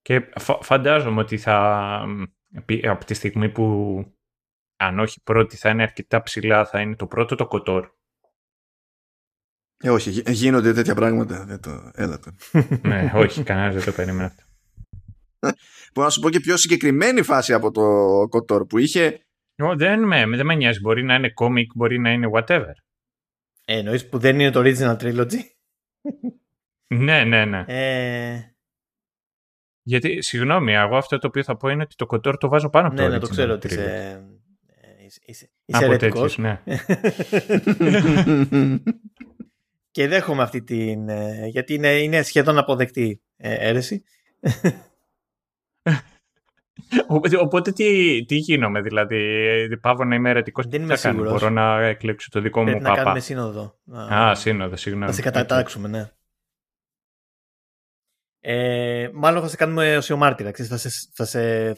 Και 0.01 0.29
φα- 0.39 0.61
φαντάζομαι 0.63 1.19
ότι 1.21 1.37
θα, 1.37 2.03
επί- 2.09 2.36
από 2.83 3.05
τη 3.05 3.13
στιγμή 3.13 3.49
που 3.49 3.65
αν 4.77 4.99
όχι 4.99 5.21
πρώτη 5.21 5.57
θα 5.57 5.69
είναι 5.69 5.83
αρκετά 5.83 6.23
ψηλά, 6.23 6.65
θα 6.65 6.81
είναι 6.81 6.95
το 6.95 7.07
πρώτο 7.07 7.35
το 7.35 7.47
Κοτόρ. 7.47 7.89
Ε, 9.83 9.89
όχι, 9.89 10.09
γι- 10.09 10.31
γίνονται 10.31 10.73
τέτοια 10.73 10.95
πράγματα. 10.95 11.45
Δεν 11.45 11.59
το, 11.59 11.91
έλα 11.93 12.19
το. 12.19 12.31
ναι, 12.87 13.11
όχι, 13.15 13.43
κανένας 13.43 13.73
δεν 13.73 13.83
το 13.83 13.91
περίμενε 13.91 14.25
αυτό. 14.25 14.43
Μπορώ 15.93 16.07
να 16.07 16.09
σου 16.09 16.19
πω 16.19 16.29
και 16.29 16.39
πιο 16.39 16.57
συγκεκριμένη 16.57 17.21
φάση 17.21 17.53
από 17.53 17.71
το 17.71 17.83
Κοτόρ 18.29 18.65
που 18.65 18.77
είχε 18.77 19.21
Ω, 19.63 19.75
δεν, 19.75 20.03
με, 20.03 20.25
δεν 20.25 20.45
με 20.45 20.55
νοιάζει. 20.55 20.79
Μπορεί 20.79 21.03
να 21.03 21.15
είναι 21.15 21.33
comic, 21.35 21.65
μπορεί 21.75 21.99
να 21.99 22.11
είναι 22.11 22.29
whatever. 22.33 22.73
Ε, 23.65 23.77
εννοείς 23.77 24.09
που 24.09 24.17
δεν 24.17 24.39
είναι 24.39 24.51
το 24.51 24.59
original 24.63 24.97
trilogy; 24.97 25.39
Ναι, 26.93 27.23
ναι, 27.23 27.45
ναι. 27.45 27.65
Ε, 27.67 28.56
Γιατί, 29.87 30.21
συγγνώμη, 30.21 30.73
εγώ 30.73 30.97
αυτό 30.97 31.17
το 31.17 31.27
οποίο 31.27 31.43
θα 31.43 31.57
πω 31.57 31.69
είναι 31.69 31.81
ότι 31.81 31.95
το 31.95 32.05
κοντόρ 32.05 32.37
το 32.37 32.47
βάζω 32.47 32.69
πάνω 32.69 32.87
από 32.87 32.95
ναι, 32.95 33.01
το 33.01 33.07
ναι, 33.09 33.19
το 33.19 33.25
original 33.25 33.29
ξέρω 33.29 33.53
ότι 33.53 33.67
trilogy. 33.67 33.71
είσαι, 33.71 34.23
ε, 34.65 35.05
είσαι, 35.05 35.19
είσαι, 35.25 35.49
είσαι 35.65 35.83
Από 35.83 35.85
αιρετικός. 35.85 36.35
τέτοιους, 36.35 36.37
ναι. 36.37 36.61
και 39.91 40.07
δέχομαι 40.07 40.41
αυτή 40.41 40.63
την... 40.63 41.09
ε, 41.09 41.47
γιατί 41.47 41.73
είναι, 41.73 41.87
είναι 41.87 42.21
σχεδόν 42.21 42.57
αποδεκτή 42.57 43.21
ε, 43.37 43.53
αίρεση. 43.53 44.03
Οπότε, 47.07 47.37
οπότε 47.37 47.71
τι, 47.71 48.25
τι 48.25 48.35
γίνομαι, 48.35 48.81
δηλαδή, 48.81 49.15
ε, 49.71 49.75
πάω 49.81 50.03
να 50.03 50.15
είμαι 50.15 50.29
αιρετικός. 50.29 50.67
Δεν 50.67 50.79
τι 50.79 50.85
είμαι 50.85 50.95
θα 50.95 51.01
κάνω, 51.01 51.19
σίγουρος. 51.19 51.41
Μπορώ 51.41 51.53
να 51.53 51.81
εκλέξω 51.85 52.29
το 52.31 52.41
δικό 52.41 52.59
μου 52.59 52.65
Πρέπει 52.65 52.83
να 52.83 52.89
παπά. 52.89 53.01
κάνουμε 53.01 53.19
σύνοδο. 53.19 53.79
Α, 54.13 54.35
σύνοδο, 54.35 54.75
συγγνώμη. 54.75 55.07
Θα 55.07 55.13
σε 55.15 55.21
κατατάξουμε, 55.21 55.87
ναι. 55.87 56.11
Ε, 58.49 59.09
μάλλον 59.13 59.41
θα 59.41 59.47
σε 59.47 59.55
κάνουμε 59.55 59.97
ως 59.97 60.09
μάρτυρα. 60.09 60.51
Ξέρεις, 60.51 60.71
θα, 60.71 60.77
σε, 60.77 60.89
θα, 61.13 61.25
σε, 61.25 61.73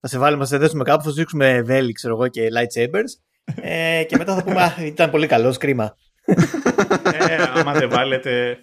θα 0.00 0.08
σε 0.08 0.18
βάλουμε, 0.18 0.42
θα 0.42 0.48
σε 0.48 0.58
δέσουμε 0.58 0.84
κάπου, 0.84 1.02
θα 1.02 1.08
σου 1.08 1.14
δείξουμε 1.14 1.62
βέλη, 1.62 1.92
ξέρω 1.92 2.14
εγώ, 2.14 2.28
και 2.28 2.48
lightsabers. 2.52 3.22
Ε, 3.62 4.04
και 4.04 4.16
μετά 4.16 4.34
θα 4.34 4.44
πούμε, 4.44 4.62
«Α, 4.62 4.74
ήταν 4.84 5.10
πολύ 5.10 5.26
καλός, 5.26 5.56
κρίμα. 5.58 5.96
ε, 7.28 7.42
άμα 7.54 7.72
δεν 7.72 7.88
βάλετε... 7.88 8.58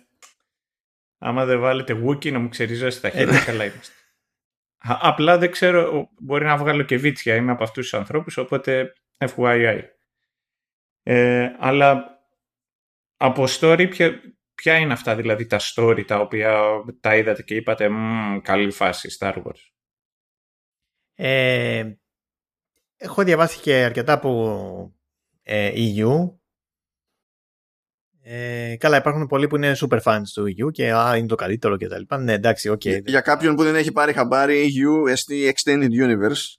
Άμα 1.18 1.45
δεν 1.45 1.60
βάλετε 1.60 2.02
Wookie 2.06 2.32
να 2.32 2.40
μου 2.40 2.49
ξερίζώσει 2.49 3.02
τα 3.02 3.10
χέρια, 3.10 3.40
καλά 3.45 3.65
είμαστε. 3.65 3.94
Α, 4.77 4.98
απλά 5.02 5.38
δεν 5.38 5.52
ξέρω, 5.52 6.10
μπορεί 6.19 6.45
να 6.45 6.57
βγάλω 6.57 6.84
και 6.84 6.98
βίτσια, 6.98 7.36
είμαι 7.36 7.52
από 7.52 7.64
αυτούς 7.64 7.90
τους 7.90 7.99
ανθρώπους, 7.99 8.38
οπότε 8.38 8.94
FYI. 9.18 9.82
Ε, 11.03 11.49
αλλά 11.60 12.19
από 13.18 13.44
story, 13.48 13.88
ποια, 13.90 14.22
ποια 14.56 14.77
είναι 14.77 14.94
αυτά 14.94 15.15
δηλαδή 15.15 15.45
τα 15.45 15.60
story 15.61 16.03
τα 16.07 16.19
οποία 16.19 16.61
τα 16.99 17.15
είδατε 17.15 17.41
και 17.44 17.56
είπατε 17.56 17.90
«Μμμ, 17.90 18.40
καλή 18.41 18.72
φάση 18.72 19.18
Star 19.19 19.34
Wars. 19.44 19.72
Ε, 21.15 21.94
έχω 22.98 23.23
διαβάσει 23.23 23.60
και 23.60 23.73
αρκετά 23.84 24.14
από 24.14 24.94
ε, 25.44 25.72
EU. 25.76 26.30
Ε, 28.27 28.76
καλά, 28.80 28.98
υπάρχουν 28.98 29.27
πολλοί 29.27 29.48
που 29.48 29.56
είναι 29.56 29.76
super 29.77 30.02
fans 30.02 30.22
του 30.34 30.44
EU 30.57 30.72
και 30.72 30.91
α, 30.91 31.15
είναι 31.18 31.27
το 31.27 31.36
καλύτερο 31.36 31.77
και 31.77 31.88
τα 31.88 31.98
λοιπά. 31.99 32.18
Ναι, 32.18 32.34
εντάξει, 32.34 32.69
οκ. 32.69 32.86
Για- 32.86 33.02
Για 33.06 33.22
κάποιον 33.22 33.56
που 33.56 33.64
δεν 33.64 33.76
έχει 33.76 33.91
πάρει 33.91 34.14
χαμπάρι, 34.14 34.73
EU, 34.76 35.14
ST 35.15 35.52
Extended 35.53 35.90
Universe. 35.90 36.53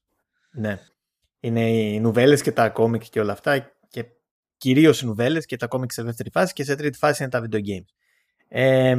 Ναι. 0.51 0.79
Είναι 1.41 1.71
οι 1.71 2.01
νουβέλες 2.01 2.43
και 2.43 2.53
τα 2.53 2.69
κόμικ 2.69 3.03
και 3.11 3.21
όλα 3.21 3.33
αυτά 3.33 3.76
και 4.57 4.69
κυρίως 4.69 5.01
οι 5.01 5.07
νουβέλες 5.07 5.47
και 5.47 5.57
τα 5.57 5.67
κόμικ 5.67 5.93
σε 5.93 6.03
δεύτερη 6.03 6.31
φάση 6.31 6.53
και 6.53 6.65
σε 6.65 6.77
τρίτη 6.77 6.99
φάση 6.99 7.23
είναι 7.23 7.33
τα 7.33 7.47
video 7.51 7.61
games. 7.61 7.89
Ε, 8.49 8.97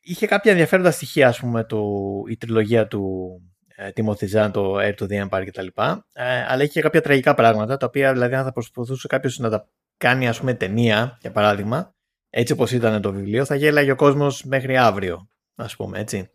είχε 0.00 0.26
κάποια 0.26 0.50
ενδιαφέροντα 0.50 0.90
στοιχεία, 0.90 1.28
ας 1.28 1.38
πούμε, 1.38 1.64
το, 1.64 1.82
η 2.28 2.36
τριλογία 2.36 2.86
του 2.86 3.32
ε, 3.66 3.90
Timothy 3.96 4.30
Zahn, 4.32 4.50
το 4.52 4.76
Air 4.78 4.94
to 4.94 5.06
the 5.08 5.28
Empire 5.28 5.44
κτλ. 5.46 5.66
Ε, 6.12 6.44
αλλά 6.48 6.62
είχε 6.62 6.72
και 6.72 6.80
κάποια 6.80 7.00
τραγικά 7.00 7.34
πράγματα, 7.34 7.76
τα 7.76 7.86
οποία 7.86 8.12
δηλαδή 8.12 8.34
αν 8.34 8.44
θα 8.44 8.52
προσπαθούσε 8.52 9.06
κάποιος 9.08 9.38
να 9.38 9.50
τα 9.50 9.68
κάνει, 9.96 10.28
ας 10.28 10.38
πούμε, 10.38 10.54
ταινία, 10.54 11.18
για 11.20 11.30
παράδειγμα, 11.30 11.94
έτσι 12.30 12.52
όπως 12.52 12.72
ήταν 12.72 13.02
το 13.02 13.12
βιβλίο, 13.12 13.44
θα 13.44 13.54
γέλαγε 13.54 13.90
ο 13.90 13.96
κόσμος 13.96 14.44
μέχρι 14.44 14.76
αύριο, 14.76 15.28
ας 15.54 15.76
πούμε, 15.76 15.98
έτσι. 15.98 16.30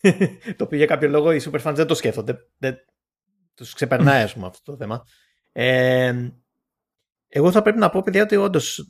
το 0.56 0.64
οποίο 0.64 0.78
για 0.78 0.86
κάποιο 0.86 1.08
λόγο 1.08 1.32
οι 1.32 1.40
super 1.44 1.60
fans 1.62 1.74
δεν 1.74 1.86
το 1.86 1.94
σκέφτονται. 1.94 2.38
Δεν, 2.58 2.76
τους 3.54 3.74
ξεπερνάει, 3.74 4.22
ας 4.22 4.34
πούμε, 4.34 4.46
αυτό 4.46 4.72
το 4.72 4.76
θέμα. 4.76 5.04
Ε, 5.58 6.30
εγώ 7.28 7.50
θα 7.50 7.62
πρέπει 7.62 7.78
να 7.78 7.90
πω, 7.90 8.02
παιδιά, 8.02 8.22
ότι 8.22 8.36
όντως 8.36 8.86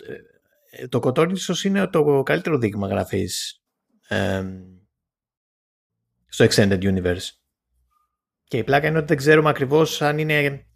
το 0.88 1.00
κοτόρι 1.00 1.32
ίσως 1.32 1.64
είναι 1.64 1.86
το 1.86 2.22
καλύτερο 2.22 2.58
δείγμα 2.58 2.88
γραφής 2.88 3.62
ε, 4.08 4.44
στο 6.26 6.46
Extended 6.50 6.82
Universe. 6.82 7.28
Και 8.44 8.56
η 8.56 8.64
πλάκα 8.64 8.86
είναι 8.86 8.98
ότι 8.98 9.06
δεν 9.06 9.16
ξέρουμε 9.16 9.48
ακριβώς 9.48 10.02
αν 10.02 10.18
είναι 10.18 10.66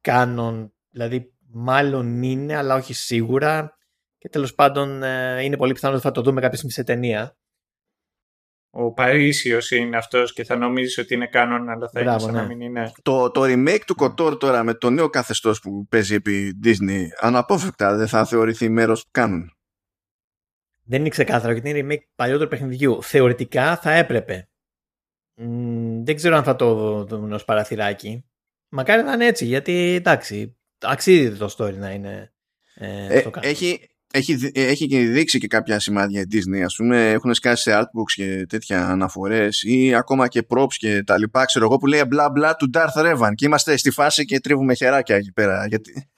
κάνον, 0.00 0.72
δηλαδή 0.90 1.34
μάλλον 1.48 2.22
είναι, 2.22 2.56
αλλά 2.56 2.74
όχι 2.74 2.94
σίγουρα. 2.94 3.78
Και 4.18 4.28
τέλος 4.28 4.54
πάντων 4.54 5.02
ε, 5.02 5.42
είναι 5.42 5.56
πολύ 5.56 5.72
πιθανό 5.72 5.94
ότι 5.94 6.02
θα 6.02 6.10
το 6.10 6.22
δούμε 6.22 6.40
κάποια 6.40 6.56
στιγμή 6.56 6.72
σε 6.72 6.84
ταινία. 6.84 7.36
Ο 8.74 8.92
Παρίσιος 8.92 9.70
είναι 9.70 9.96
αυτός 9.96 10.32
και 10.32 10.44
θα 10.44 10.56
νομίζεις 10.56 10.98
ότι 10.98 11.14
είναι 11.14 11.26
κάνον, 11.26 11.68
αλλά 11.68 11.88
θα 11.88 12.00
Μπράβο, 12.02 12.10
είναι 12.10 12.20
σαν 12.20 12.32
ναι. 12.32 12.40
να 12.40 12.46
μην 12.46 12.60
είναι. 12.60 12.92
Το, 13.02 13.30
το 13.30 13.42
remake 13.44 13.80
του 13.86 13.94
Κοτόρ 13.94 14.36
τώρα 14.36 14.62
με 14.62 14.74
το 14.74 14.90
νέο 14.90 15.08
καθεστώς 15.08 15.60
που 15.60 15.86
παίζει 15.86 16.14
επί 16.14 16.58
Disney 16.64 17.02
αναπόφευκτα 17.20 17.96
δεν 17.96 18.06
θα 18.08 18.24
θεωρηθεί 18.24 18.68
μέρος 18.68 19.02
που 19.02 19.08
κάνουν. 19.10 19.52
Δεν 20.84 21.00
είναι 21.00 21.08
ξεκάθαρο 21.08 21.52
γιατί 21.52 21.68
είναι 21.70 21.94
remake 21.94 22.06
παλιότερου 22.14 22.48
παιχνιδιού. 22.48 23.02
Θεωρητικά 23.02 23.76
θα 23.76 23.92
έπρεπε. 23.92 24.48
Μ, 25.34 26.02
δεν 26.02 26.16
ξέρω 26.16 26.36
αν 26.36 26.44
θα 26.44 26.56
το 26.56 27.04
δούμε 27.04 27.34
ως 27.34 27.44
παραθυράκι. 27.44 28.24
Μακάρι 28.68 29.02
να 29.02 29.12
είναι 29.12 29.26
έτσι 29.26 29.44
γιατί 29.44 29.94
εντάξει, 29.94 30.56
αξίζει 30.78 31.36
το 31.36 31.54
story 31.58 31.74
να 31.74 31.90
είναι 31.90 32.32
ε, 32.74 33.16
Ε, 33.16 33.20
στο 33.20 33.30
κάτω. 33.30 33.48
έχει, 33.48 33.91
έχει, 34.12 34.34
δει- 34.34 34.56
έχει 34.58 34.86
και 34.86 34.98
δείξει 34.98 35.38
και 35.38 35.46
κάποια 35.46 35.78
σημάδια 35.80 36.20
η 36.20 36.24
Disney 36.32 36.60
ας 36.64 36.74
πούμε 36.76 37.10
έχουν 37.10 37.34
σκάσει 37.34 37.62
σε 37.62 37.78
artbooks 37.80 38.12
και 38.14 38.46
τέτοια 38.48 38.88
αναφορές 38.88 39.62
ή 39.62 39.94
ακόμα 39.94 40.28
και 40.28 40.46
props 40.48 40.74
και 40.76 41.02
τα 41.02 41.18
λοιπά 41.18 41.44
ξέρω 41.44 41.64
εγώ 41.64 41.76
που 41.76 41.86
λέει 41.86 42.02
μπλα 42.06 42.30
μπλα 42.30 42.56
του 42.56 42.70
Darth 42.74 43.02
Revan 43.04 43.30
και 43.34 43.46
είμαστε 43.46 43.76
στη 43.76 43.90
φάση 43.90 44.24
και 44.24 44.40
τρίβουμε 44.40 44.74
χεράκια 44.74 45.16
εκεί 45.16 45.32
πέρα 45.32 45.66
γιατί, 45.66 46.10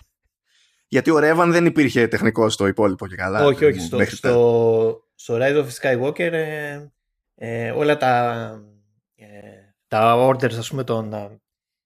γιατί 0.88 1.10
ο 1.10 1.18
Revan 1.18 1.48
δεν 1.50 1.66
υπήρχε 1.66 2.06
τεχνικός 2.06 2.52
στο 2.52 2.66
υπόλοιπο 2.66 3.06
και 3.06 3.16
καλά 3.16 3.44
όχι, 3.44 3.64
όχι. 3.64 3.80
Στο, 3.80 3.96
μέχρι 3.96 4.18
τώρα. 4.18 4.34
στο, 4.34 5.00
στο 5.14 5.38
Rise 5.40 5.64
of 5.64 5.66
Skywalker 5.80 6.32
ε, 6.32 6.86
ε, 7.34 7.70
όλα 7.70 7.96
τα, 7.96 8.34
ε, 9.14 9.26
τα 9.88 10.28
orders, 10.28 10.54
ας 10.54 10.68
πούμε, 10.68 10.84
των 10.84 11.12
ε, 11.12 11.40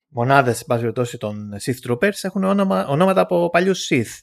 μονάδες, 0.09 0.61
εν 0.61 0.67
πάση 0.67 0.81
περιπτώσει, 0.81 1.19
των 1.19 1.55
Sith 1.65 1.89
Troopers 1.89 2.19
έχουν 2.21 2.45
όνομα, 2.45 2.87
ονόματα 2.87 3.21
από 3.21 3.51
παλιούς 3.51 3.89
Sith. 3.91 4.19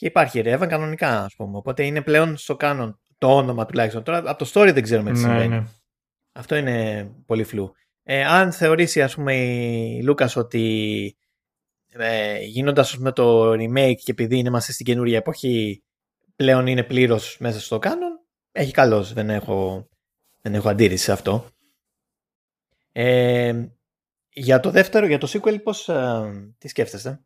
Και 0.00 0.06
υπάρχει 0.06 0.42
Revan 0.44 0.66
κανονικά, 0.68 1.24
ας 1.24 1.34
πούμε. 1.36 1.56
Οπότε 1.56 1.86
είναι 1.86 2.02
πλέον 2.02 2.36
στο 2.36 2.56
canon 2.60 2.94
το 3.18 3.36
όνομα 3.36 3.66
τουλάχιστον. 3.66 4.02
Τώρα 4.02 4.18
από 4.18 4.44
το 4.44 4.50
story 4.54 4.70
δεν 4.72 4.82
ξέρουμε 4.82 5.12
τι 5.12 5.18
Ναι, 5.20 5.26
συμβαίνει. 5.26 5.48
ναι. 5.48 5.64
Αυτό 6.32 6.56
είναι 6.56 7.04
πολύ 7.26 7.44
φλού. 7.44 7.72
Ε, 8.02 8.24
αν 8.24 8.52
θεωρήσει 8.52 9.02
ας 9.02 9.14
πούμε 9.14 9.34
η 9.36 10.02
Λούκας 10.02 10.36
ότι 10.36 11.16
ε, 11.92 12.38
γίνοντας 12.40 12.90
ας 12.90 12.96
πούμε, 12.96 13.12
το 13.12 13.52
remake 13.52 13.94
και 14.04 14.10
επειδή 14.10 14.38
είμαστε 14.38 14.72
στην 14.72 14.86
καινούργια 14.86 15.16
εποχή 15.16 15.82
πλέον 16.36 16.66
είναι 16.66 16.82
πλήρως 16.82 17.36
μέσα 17.40 17.60
στο 17.60 17.78
canon 17.82 18.24
έχει 18.52 18.72
καλώς, 18.72 19.12
δεν 19.12 19.30
έχω, 19.30 19.88
δεν 20.40 20.54
έχω 20.54 20.68
αντίρρηση 20.68 21.04
σε 21.04 21.12
αυτό. 21.12 21.46
Ε, 22.92 23.64
για 24.28 24.60
το 24.60 24.70
δεύτερο, 24.70 25.06
για 25.06 25.18
το 25.18 25.28
sequel 25.32 25.62
πώς, 25.62 25.88
ε, 25.88 26.54
τι 26.58 26.68
σκέφτεστε; 26.68 27.20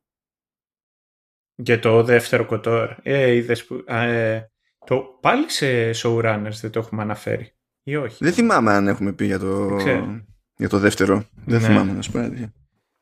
Για 1.56 1.78
το 1.78 2.02
δεύτερο 2.02 2.46
κοτόρ. 2.46 2.94
Ε, 3.02 3.30
είδες 3.30 3.64
που, 3.64 3.84
α, 3.86 4.02
ε, 4.02 4.50
το, 4.86 5.18
πάλι 5.20 5.50
σε 5.50 5.90
showrunners 5.90 6.58
δεν 6.60 6.70
το 6.70 6.78
έχουμε 6.78 7.02
αναφέρει. 7.02 7.52
Ή 7.82 7.96
όχι; 7.96 8.24
δεν 8.24 8.32
θυμάμαι 8.32 8.72
αν 8.72 8.88
έχουμε 8.88 9.12
πει 9.12 9.24
για 9.24 9.38
το, 9.38 9.66
Δεν 9.66 9.76
ξέρω. 9.76 10.24
για 10.56 10.68
το 10.68 10.78
δεύτερο 10.78 11.24
δεν 11.44 11.60
Ναι. 11.60 11.66
θυμάμαι 11.66 11.92
να 11.92 12.02
σου 12.02 12.10
πω 12.12 12.18
την 12.18 12.26
αλήθεια. 12.26 12.52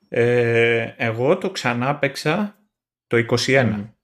Ε, 0.08 0.94
εγώ 0.96 1.38
το 1.38 1.50
ξανά 1.50 1.98
παίξα 1.98 2.56
το 3.06 3.16
21. 3.16 3.94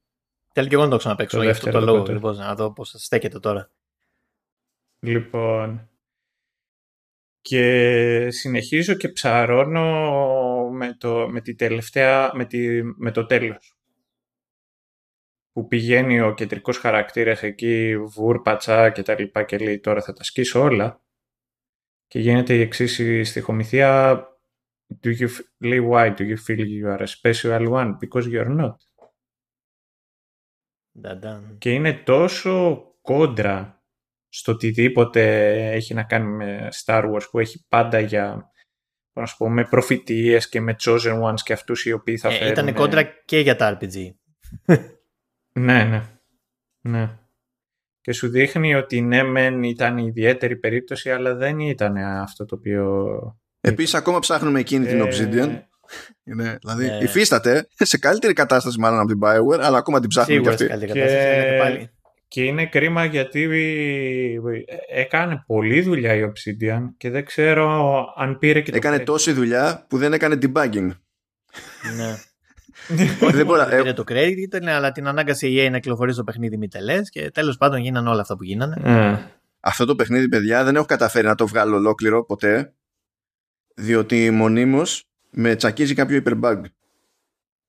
Θέλω 0.53 0.69
και 0.69 0.75
εγώ 0.75 0.85
να 0.85 0.91
το 0.91 0.97
ξαναπαίξω 0.97 1.37
Το 1.37 1.43
για 1.43 1.53
αυτό 1.53 1.65
το 1.65 1.73
δεύτερο, 1.73 1.93
λόγο 1.93 2.05
το 2.05 2.13
λοιπόν, 2.13 2.37
να 2.37 2.55
δω 2.55 2.73
πώς 2.73 2.91
θα 2.91 2.99
στέκεται 2.99 3.39
τώρα. 3.39 3.71
Λοιπόν, 5.01 5.89
και 7.41 8.31
συνεχίζω 8.31 8.95
και 8.95 9.09
ψαρώνω 9.09 9.89
με 10.71 10.97
το, 10.99 11.29
με 11.31 11.41
τη 11.41 11.55
τελευταία, 11.55 12.31
με, 12.35 12.45
τη, 12.45 12.83
με 12.83 13.11
το 13.11 13.27
τέλος. 13.27 13.78
Που 15.59 15.67
πηγαίνει 15.67 16.21
ο 16.21 16.35
κεντρικός 16.35 16.79
χαρακτήρας 16.79 17.43
εκεί, 17.43 17.97
βούρπατσα 17.99 18.91
και 18.91 19.03
τα 19.03 19.19
λοιπά 19.21 19.43
και 19.43 19.59
λέει 19.59 19.81
τώρα 19.81 20.03
θα 20.03 20.13
τα 20.13 20.23
σκίσω 20.25 20.61
όλα. 20.61 21.03
Και 22.07 22.19
γίνεται 22.19 22.55
η 22.55 22.61
εξής 22.61 22.99
η 22.99 23.23
στοιχομηθεία 23.25 24.19
do 25.03 25.09
you, 25.09 25.23
f- 25.29 25.45
λέει 25.59 25.89
why 25.93 26.15
do 26.17 26.21
you 26.21 26.37
feel 26.47 26.59
you 26.59 26.97
are 26.99 27.03
a 27.03 27.07
special 27.07 27.69
one; 27.69 27.97
Because 28.01 28.25
you're 28.33 28.57
not. 28.61 28.75
Νταντάν. 31.01 31.57
και 31.59 31.73
είναι 31.73 31.93
τόσο 31.95 32.83
κόντρα 33.01 33.83
στο 34.29 34.53
οτιδήποτε 34.53 35.23
έχει 35.73 35.95
να 35.95 36.03
κάνει 36.03 36.27
με 36.27 36.69
Star 36.85 37.05
Wars 37.13 37.23
που 37.31 37.39
έχει 37.39 37.67
πάντα 37.69 38.01
για 38.01 38.51
πώς 39.13 39.23
να 39.23 39.27
σου 39.27 39.37
πω, 39.37 39.49
με 39.51 39.65
προφητείες 39.65 40.49
και 40.49 40.61
με 40.61 40.77
chosen 40.85 41.23
ones 41.23 41.41
και 41.45 41.53
αυτούς 41.53 41.85
οι 41.85 41.93
οποίοι 41.93 42.17
θα 42.17 42.29
Ε, 42.29 42.33
φέρουν... 42.33 42.53
ήταν 42.53 42.75
κόντρα 42.75 43.03
και 43.03 43.39
για 43.39 43.57
τα 43.57 43.79
RPG. 43.81 43.95
Ναι, 45.53 45.85
ναι. 45.85 46.03
ναι. 46.81 47.11
Και 48.01 48.13
σου 48.13 48.29
δείχνει 48.29 48.75
ότι 48.75 49.01
ναι 49.01 49.23
μεν 49.23 49.63
ήταν 49.63 49.99
ιδιαίτερη 49.99 50.57
περίπτωση 50.57 51.11
αλλά 51.11 51.35
δεν 51.35 51.61
ήταν 51.61 51.97
αυτό 51.97 52.45
το 52.45 52.55
οποίο... 52.55 53.07
Επίσης 53.61 53.95
ακόμα 53.95 54.19
ψάχνουμε 54.19 54.61
εκείνη 54.61 54.87
την 54.87 55.01
Ε, 55.01 55.05
Obsidian 55.05 55.59
Είναι, 56.25 56.59
δηλαδή 56.61 56.87
Ναι. 56.87 56.99
υφίσταται 57.03 57.69
σε 57.75 57.99
καλύτερη 57.99 58.33
κατάσταση 58.33 58.79
μάλλον 58.79 58.99
από 58.99 59.09
την 59.09 59.19
Bioware, 59.23 59.61
αλλά 59.61 59.79
ακόμα 59.79 60.01
την 60.01 60.09
ψάχνουμε 60.09 60.41
Σίγουρα 60.41 60.55
κι 60.57 60.65
σε 60.65 60.73
αυτή. 60.73 60.87
καλή 60.87 60.93
Και- 60.93 61.01
κατάσταση. 61.01 61.29
αλλά 61.41 61.51
και 61.51 61.59
πάλι. 61.59 61.91
Και 62.29 62.43
είναι 62.45 62.67
κρίμα 62.67 63.05
γιατί 63.05 63.49
έκανε 64.89 65.43
πολλή 65.47 65.81
δουλειά 65.83 66.15
η 66.15 66.23
Obsidian 66.33 66.81
και 66.97 67.11
δεν 67.11 67.25
ξέρω 67.25 68.05
αν 68.17 68.39
πήρε 68.39 68.61
και 68.61 68.71
το 68.71 68.77
Έκανε 68.77 68.97
credit. 68.97 69.05
τόση 69.05 69.33
δουλειά 69.33 69.87
που 69.89 69.99
δεν 69.99 70.13
έκανε 70.13 70.39
debugging. 70.43 70.91
Ναι. 71.97 72.17
Δεν 72.89 73.47
μπορώ, 73.47 73.65
Δεν 73.65 73.79
ε, 73.79 73.83
πήρε 73.83 73.93
το 73.93 74.05
credit, 74.09 74.37
ήταν, 74.37 74.69
αλλά 74.69 74.93
την 74.93 75.07
ανάγκασε 75.07 75.47
η 75.49 75.67
EA 75.67 75.71
να 75.71 75.79
κυκλοφορήσει 75.79 76.17
το 76.17 76.25
παιχνίδι 76.25 76.57
μη 76.57 76.69
τελές 76.69 77.11
και 77.11 77.31
τέλος 77.31 77.57
πάντων 77.57 77.81
γίνανε 77.81 78.09
όλα 78.09 78.21
αυτά 78.21 78.37
που 78.37 78.45
γίνανε. 78.45 78.77
Ε, 78.85 79.19
αυτό 79.61 79.85
το 79.85 79.95
παιχνίδι, 79.95 80.29
παιδιά, 80.29 80.65
δεν 80.65 80.77
έχω 80.77 80.85
καταφέρει 80.85 81.27
να 81.27 81.35
το 81.35 81.47
βγάλω 81.47 81.77
ολόκληρο 81.77 82.25
ποτέ, 82.25 82.73
διότι 83.75 84.31
μονίμως 84.31 85.05
με 85.31 85.55
τσακίζει 85.55 85.95
κάποιο 85.95 86.23
hyperbug. 86.25 86.61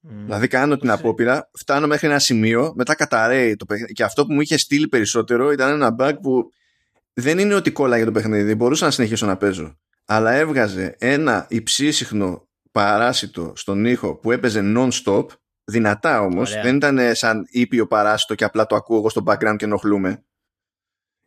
Μμ. 0.01 0.23
Δηλαδή 0.23 0.47
κάνω 0.47 0.77
την 0.77 0.91
απόπειρα, 0.91 1.49
φτάνω 1.53 1.87
μέχρι 1.87 2.07
ένα 2.07 2.19
σημείο, 2.19 2.73
μετά 2.75 2.95
καταραίει 2.95 3.55
το 3.55 3.65
παιχνίδι. 3.65 3.93
Και 3.93 4.03
αυτό 4.03 4.25
που 4.25 4.33
μου 4.33 4.41
είχε 4.41 4.57
στείλει 4.57 4.87
περισσότερο 4.87 5.51
ήταν 5.51 5.71
ένα 5.71 5.95
bug 5.99 6.13
που 6.21 6.51
δεν 7.13 7.39
είναι 7.39 7.53
ότι 7.53 7.71
κόλλαγε 7.71 8.05
το 8.05 8.11
παιχνίδι, 8.11 8.55
μπορούσα 8.55 8.85
να 8.85 8.91
συνεχίσω 8.91 9.25
να 9.25 9.37
παίζω. 9.37 9.77
Αλλά 10.05 10.31
έβγαζε 10.31 10.95
ένα 10.99 11.45
υψίσυχνο 11.49 12.48
παράσιτο 12.79 13.53
στον 13.55 13.85
ήχο 13.85 14.15
που 14.15 14.31
έπαιζε 14.31 14.61
non-stop, 14.75 15.25
δυνατά 15.63 16.21
όμως, 16.21 16.51
Ωραία. 16.51 16.63
δεν 16.63 16.75
ήταν 16.75 17.15
σαν 17.15 17.45
ήπιο 17.49 17.87
παράσιτο 17.87 18.35
και 18.35 18.43
απλά 18.43 18.65
το 18.65 18.75
ακούω 18.75 18.97
εγώ 18.97 19.09
στο 19.09 19.23
background 19.25 19.55
και 19.57 19.65
ενοχλούμε. 19.65 20.25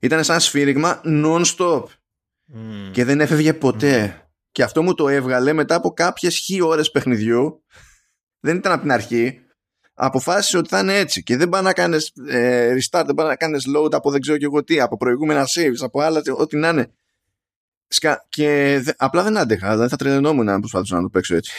Ήταν 0.01 0.25
σαν 0.25 0.41
σφύριγμα 0.41 1.01
non-stop 1.05 1.85
Μμ. 2.45 2.91
και 2.91 3.05
δεν 3.05 3.21
έφευγε 3.21 3.55
ποτέ. 3.55 4.27
Και 4.51 4.63
αυτό 4.63 4.83
μου 4.83 4.95
το 4.95 5.09
έβγαλε 5.09 5.53
μετά 5.53 5.75
από 5.75 5.91
κάποιες 5.91 6.37
χι 6.37 6.63
ώρες 6.63 6.91
παιχνιδιού. 6.91 7.65
Δεν 8.41 8.57
ήταν 8.57 8.73
από 8.73 8.81
την 8.81 8.93
αρχή. 8.93 9.41
Αποφάσισε 9.95 10.59
ότι 10.59 10.69
θα 10.69 10.79
είναι 10.79 10.99
έτσι 10.99 11.23
και 11.23 11.37
δεν 11.37 11.49
πάει 11.49 11.63
να 11.63 11.73
κάνεις 11.73 12.13
ε, 12.29 12.75
restart, 12.75 13.03
δεν 13.07 13.15
πάει 13.15 13.27
να 13.27 13.37
κάνεις 13.37 13.65
load 13.77 13.93
από 13.95 14.11
δεν 14.11 14.21
ξέρω 14.21 14.39
και 14.39 14.45
εγώ 14.45 14.65
τι, 14.65 14.81
από 14.81 14.97
προηγούμενα 14.97 15.45
saves, 15.45 15.81
από 15.81 16.01
άλλα, 16.01 16.23
ό,τι 16.37 16.57
να 16.57 16.69
είναι. 16.69 16.93
Σκα... 17.93 18.27
Και 18.29 18.79
δε- 18.83 18.93
απλά 18.97 19.23
δεν 19.23 19.39
άντεχα, 19.39 19.71
δηλαδή 19.71 19.89
θα 19.89 19.97
τρελαινόμουν 19.97 20.45
να 20.45 20.59
προσπαθούσα 20.59 20.97
να 20.97 21.03
το 21.03 21.09
παίξω 21.09 21.35
έτσι. 21.37 21.53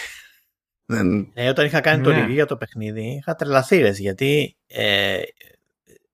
Δεν... 0.85 1.31
Ε, 1.33 1.49
όταν 1.49 1.65
είχα 1.65 1.79
κάνει 1.81 2.03
το 2.03 2.09
Ναι. 2.11 2.25
review 2.25 2.29
για 2.31 2.45
το 2.45 2.57
παιχνίδι, 2.57 3.01
είχα 3.01 3.35
τρελαθεί 3.35 3.77
ρε, 3.77 3.89
γιατί 3.89 4.57
ε, 4.67 5.21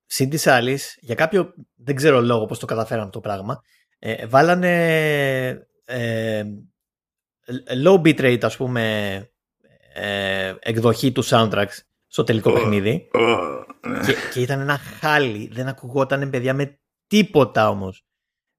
συν 0.06 0.30
της 0.30 0.46
άλλης, 0.46 0.98
για 1.00 1.14
κάποιο 1.14 1.54
δεν 1.74 1.94
ξέρω 1.94 2.20
λόγο 2.20 2.46
πώς 2.46 2.58
το 2.58 2.66
καταφέραν 2.66 3.10
το 3.10 3.20
πράγμα, 3.20 3.62
ε, 3.98 4.26
βάλανε 4.26 5.66
ε, 5.84 6.42
low 7.84 7.94
bitrate 8.00 8.42
ας 8.44 8.56
πούμε 8.56 9.14
ε, 9.94 10.54
εκδοχή 10.60 11.12
του 11.12 11.24
soundtracks 11.24 11.76
στο 12.06 12.24
τελικό 12.24 12.52
παιχνίδι 12.52 13.08
και, 14.06 14.14
και 14.32 14.40
ήταν 14.40 14.60
ένα 14.60 14.78
χάλι, 14.78 15.50
δεν 15.52 15.68
ακουγόταν 15.68 16.30
παιδιά 16.30 16.54
με 16.54 16.78
τίποτα 17.06 17.68
όμως. 17.68 18.04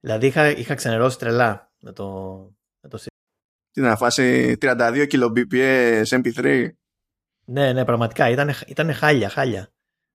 Δηλαδή 0.01 0.27
είχα, 0.27 0.49
είχα 0.49 0.75
ξενερώσει 0.75 1.17
τρελά 1.17 1.71
με 1.79 1.91
το, 1.91 2.37
με 2.81 2.89
το 2.89 3.03
Τι 3.71 3.81
να 3.81 3.95
φάσει 3.95 4.57
32 4.61 5.07
kbps 5.11 6.03
MP3. 6.03 6.67
Ναι, 7.45 7.73
ναι, 7.73 7.85
πραγματικά 7.85 8.29
ήταν, 8.29 8.51
ήταν 8.67 8.93
χάλια, 8.93 9.29
χάλια. 9.29 9.73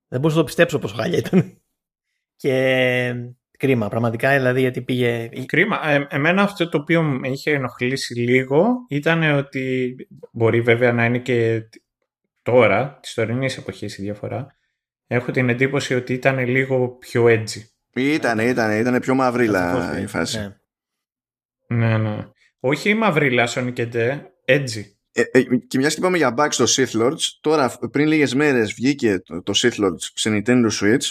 Δεν 0.08 0.20
μπορούσα 0.20 0.36
να 0.36 0.42
το 0.42 0.46
πιστέψω 0.46 0.78
πόσο 0.78 0.94
χάλια 0.94 1.18
ήταν. 1.18 1.60
Και 2.42 3.14
κρίμα, 3.58 3.88
πραγματικά, 3.88 4.36
δηλαδή, 4.36 4.60
γιατί 4.60 4.82
πήγε. 4.82 5.28
Κρίμα. 5.46 5.88
Ε, 5.88 6.06
εμένα 6.10 6.42
αυτό 6.42 6.68
το 6.68 6.78
οποίο 6.78 7.02
με 7.02 7.28
είχε 7.28 7.50
ενοχλήσει 7.50 8.14
λίγο 8.14 8.66
ήταν 8.88 9.22
ότι 9.22 9.94
μπορεί 10.32 10.60
βέβαια 10.60 10.92
να 10.92 11.04
είναι 11.04 11.18
και 11.18 11.68
τώρα, 12.42 12.98
της 13.02 13.14
τωρινής 13.14 13.56
εποχής 13.56 13.98
η 13.98 14.02
διαφορά. 14.02 14.56
Έχω 15.06 15.30
την 15.30 15.48
εντύπωση 15.48 15.94
ότι 15.94 16.12
ήταν 16.12 16.38
λίγο 16.46 16.88
πιο 16.88 17.24
edgy. 17.24 17.75
Ήτανε, 18.02 18.44
ήτανε, 18.44 18.78
ήτανε 18.78 19.01
πιο 19.01 19.14
μαυρίλα 19.14 19.77
Ευτυχώς, 19.77 20.02
η 20.02 20.06
φάση. 20.06 20.39
ναι. 20.39 20.56
Ναι, 21.68 21.98
ναι. 21.98 22.28
Όχι 22.60 22.89
η 22.89 22.94
μαυρίλα 22.94 23.48
Sonic 23.48 23.73
και 23.73 23.89
Nte, 23.93 24.20
edgy. 24.44 24.82
Ε, 25.12 25.23
ε, 25.32 25.43
και 25.56 25.78
μιας 25.78 25.94
και 25.94 26.01
είπαμε 26.01 26.16
για 26.16 26.35
bugs 26.39 26.48
στο 26.51 26.64
Sith 26.68 27.02
Lords, 27.02 27.20
τώρα 27.40 27.78
πριν 27.90 28.06
λίγες 28.06 28.35
μέρες 28.35 28.73
βγήκε 28.73 29.18
το, 29.18 29.43
το 29.43 29.52
Sith 29.56 29.85
Lords 29.85 30.01
σε 30.14 30.31
Nintendo 30.32 30.68
Switch 30.81 31.10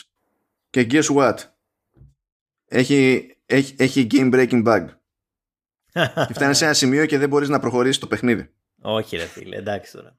και 0.70 0.88
guess 0.90 1.16
what? 1.16 1.36
Έχει, 2.68 3.28
έχει, 3.45 3.76
έχει 3.78 4.07
game 4.12 4.34
breaking 4.34 4.66
bug. 4.66 4.86
Και 6.28 6.34
φτάνει 6.34 6.53
σε 6.53 6.66
ένα 6.66 6.74
σημείο 6.74 7.06
και 7.06 7.18
δεν 7.18 7.30
μπορείς 7.30 7.49
να 7.49 7.60
προχωρήσεις 7.60 7.98
το 7.98 8.07
παιχνίδι. 8.07 8.49
Όχι, 8.82 9.18
ρε 9.18 9.26
φίλε, 9.26 9.56
εντάξει 9.56 9.91
τώρα. 9.91 10.18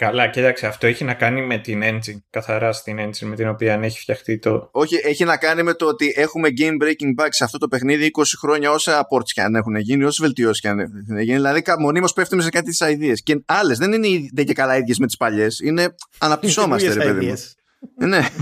Καλά, 0.00 0.28
κοίταξε, 0.28 0.66
αυτό 0.66 0.86
έχει 0.86 1.04
να 1.04 1.14
κάνει 1.14 1.46
με 1.46 1.58
την 1.58 1.82
engine, 1.84 2.20
καθαρά 2.30 2.72
στην 2.72 2.98
engine 3.00 3.26
με 3.26 3.36
την 3.36 3.48
οποία 3.48 3.80
έχει 3.82 4.00
φτιαχτεί 4.00 4.38
το... 4.38 4.68
Όχι, 4.72 5.00
έχει 5.04 5.24
να 5.24 5.36
κάνει 5.36 5.62
με 5.62 5.74
το 5.74 5.86
ότι 5.86 6.12
έχουμε 6.16 6.48
game 6.58 6.82
breaking 6.82 7.22
bugs 7.22 7.28
σε 7.28 7.44
αυτό 7.44 7.58
το 7.58 7.68
παιχνίδι 7.68 8.10
20 8.18 8.22
χρόνια 8.38 8.70
όσα 8.70 9.06
ports 9.10 9.28
και 9.32 9.40
αν 9.40 9.54
έχουν 9.54 9.76
γίνει, 9.76 10.04
όσε 10.04 10.22
βελτιώσεις 10.22 10.60
και 10.60 10.68
αν 10.68 10.78
έχουν 10.78 11.20
γίνει. 11.20 11.36
Δηλαδή, 11.36 11.62
μονίμως 11.78 12.12
πέφτουμε 12.12 12.42
σε 12.42 12.48
κάτι 12.48 12.70
τι 12.70 12.76
ideas. 12.80 13.18
Και 13.22 13.42
άλλες 13.46 13.78
δεν 13.78 13.92
είναι 13.92 14.08
ίδιες 14.08 14.46
και 14.46 14.52
καλά 14.52 14.76
ίδιε 14.76 14.94
με 14.98 15.06
τις 15.06 15.16
παλιές. 15.16 15.60
Είναι 15.60 15.94
αναπτυσσόμαστε, 16.18 16.92
ρε 16.92 17.04
παιδί 17.04 17.26
μου. 17.26 17.34
Ideas. 17.34 17.52
Ε, 17.98 18.06
ναι. 18.06 18.28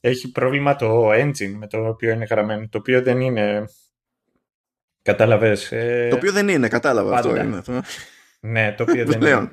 Έχει 0.00 0.30
πρόβλημα 0.30 0.76
το 0.76 1.10
engine 1.10 1.54
με 1.56 1.66
το 1.66 1.86
οποίο 1.86 2.10
είναι 2.10 2.26
γραμμένο, 2.30 2.68
το 2.70 2.78
οποίο 2.78 3.02
δεν 3.02 3.20
είναι... 3.20 3.64
Κατάλαβες. 5.02 5.72
Ε... 5.72 6.06
Το 6.10 6.16
οποίο 6.16 6.32
δεν 6.32 6.48
είναι, 6.48 6.68
κατάλαβα 6.68 7.16
αυτό. 7.16 7.36
Είναι. 7.36 7.62
Ναι, 8.46 8.72
το 8.72 8.82
οποίο 8.82 9.06
δεν 9.10 9.20
είναι. 9.20 9.50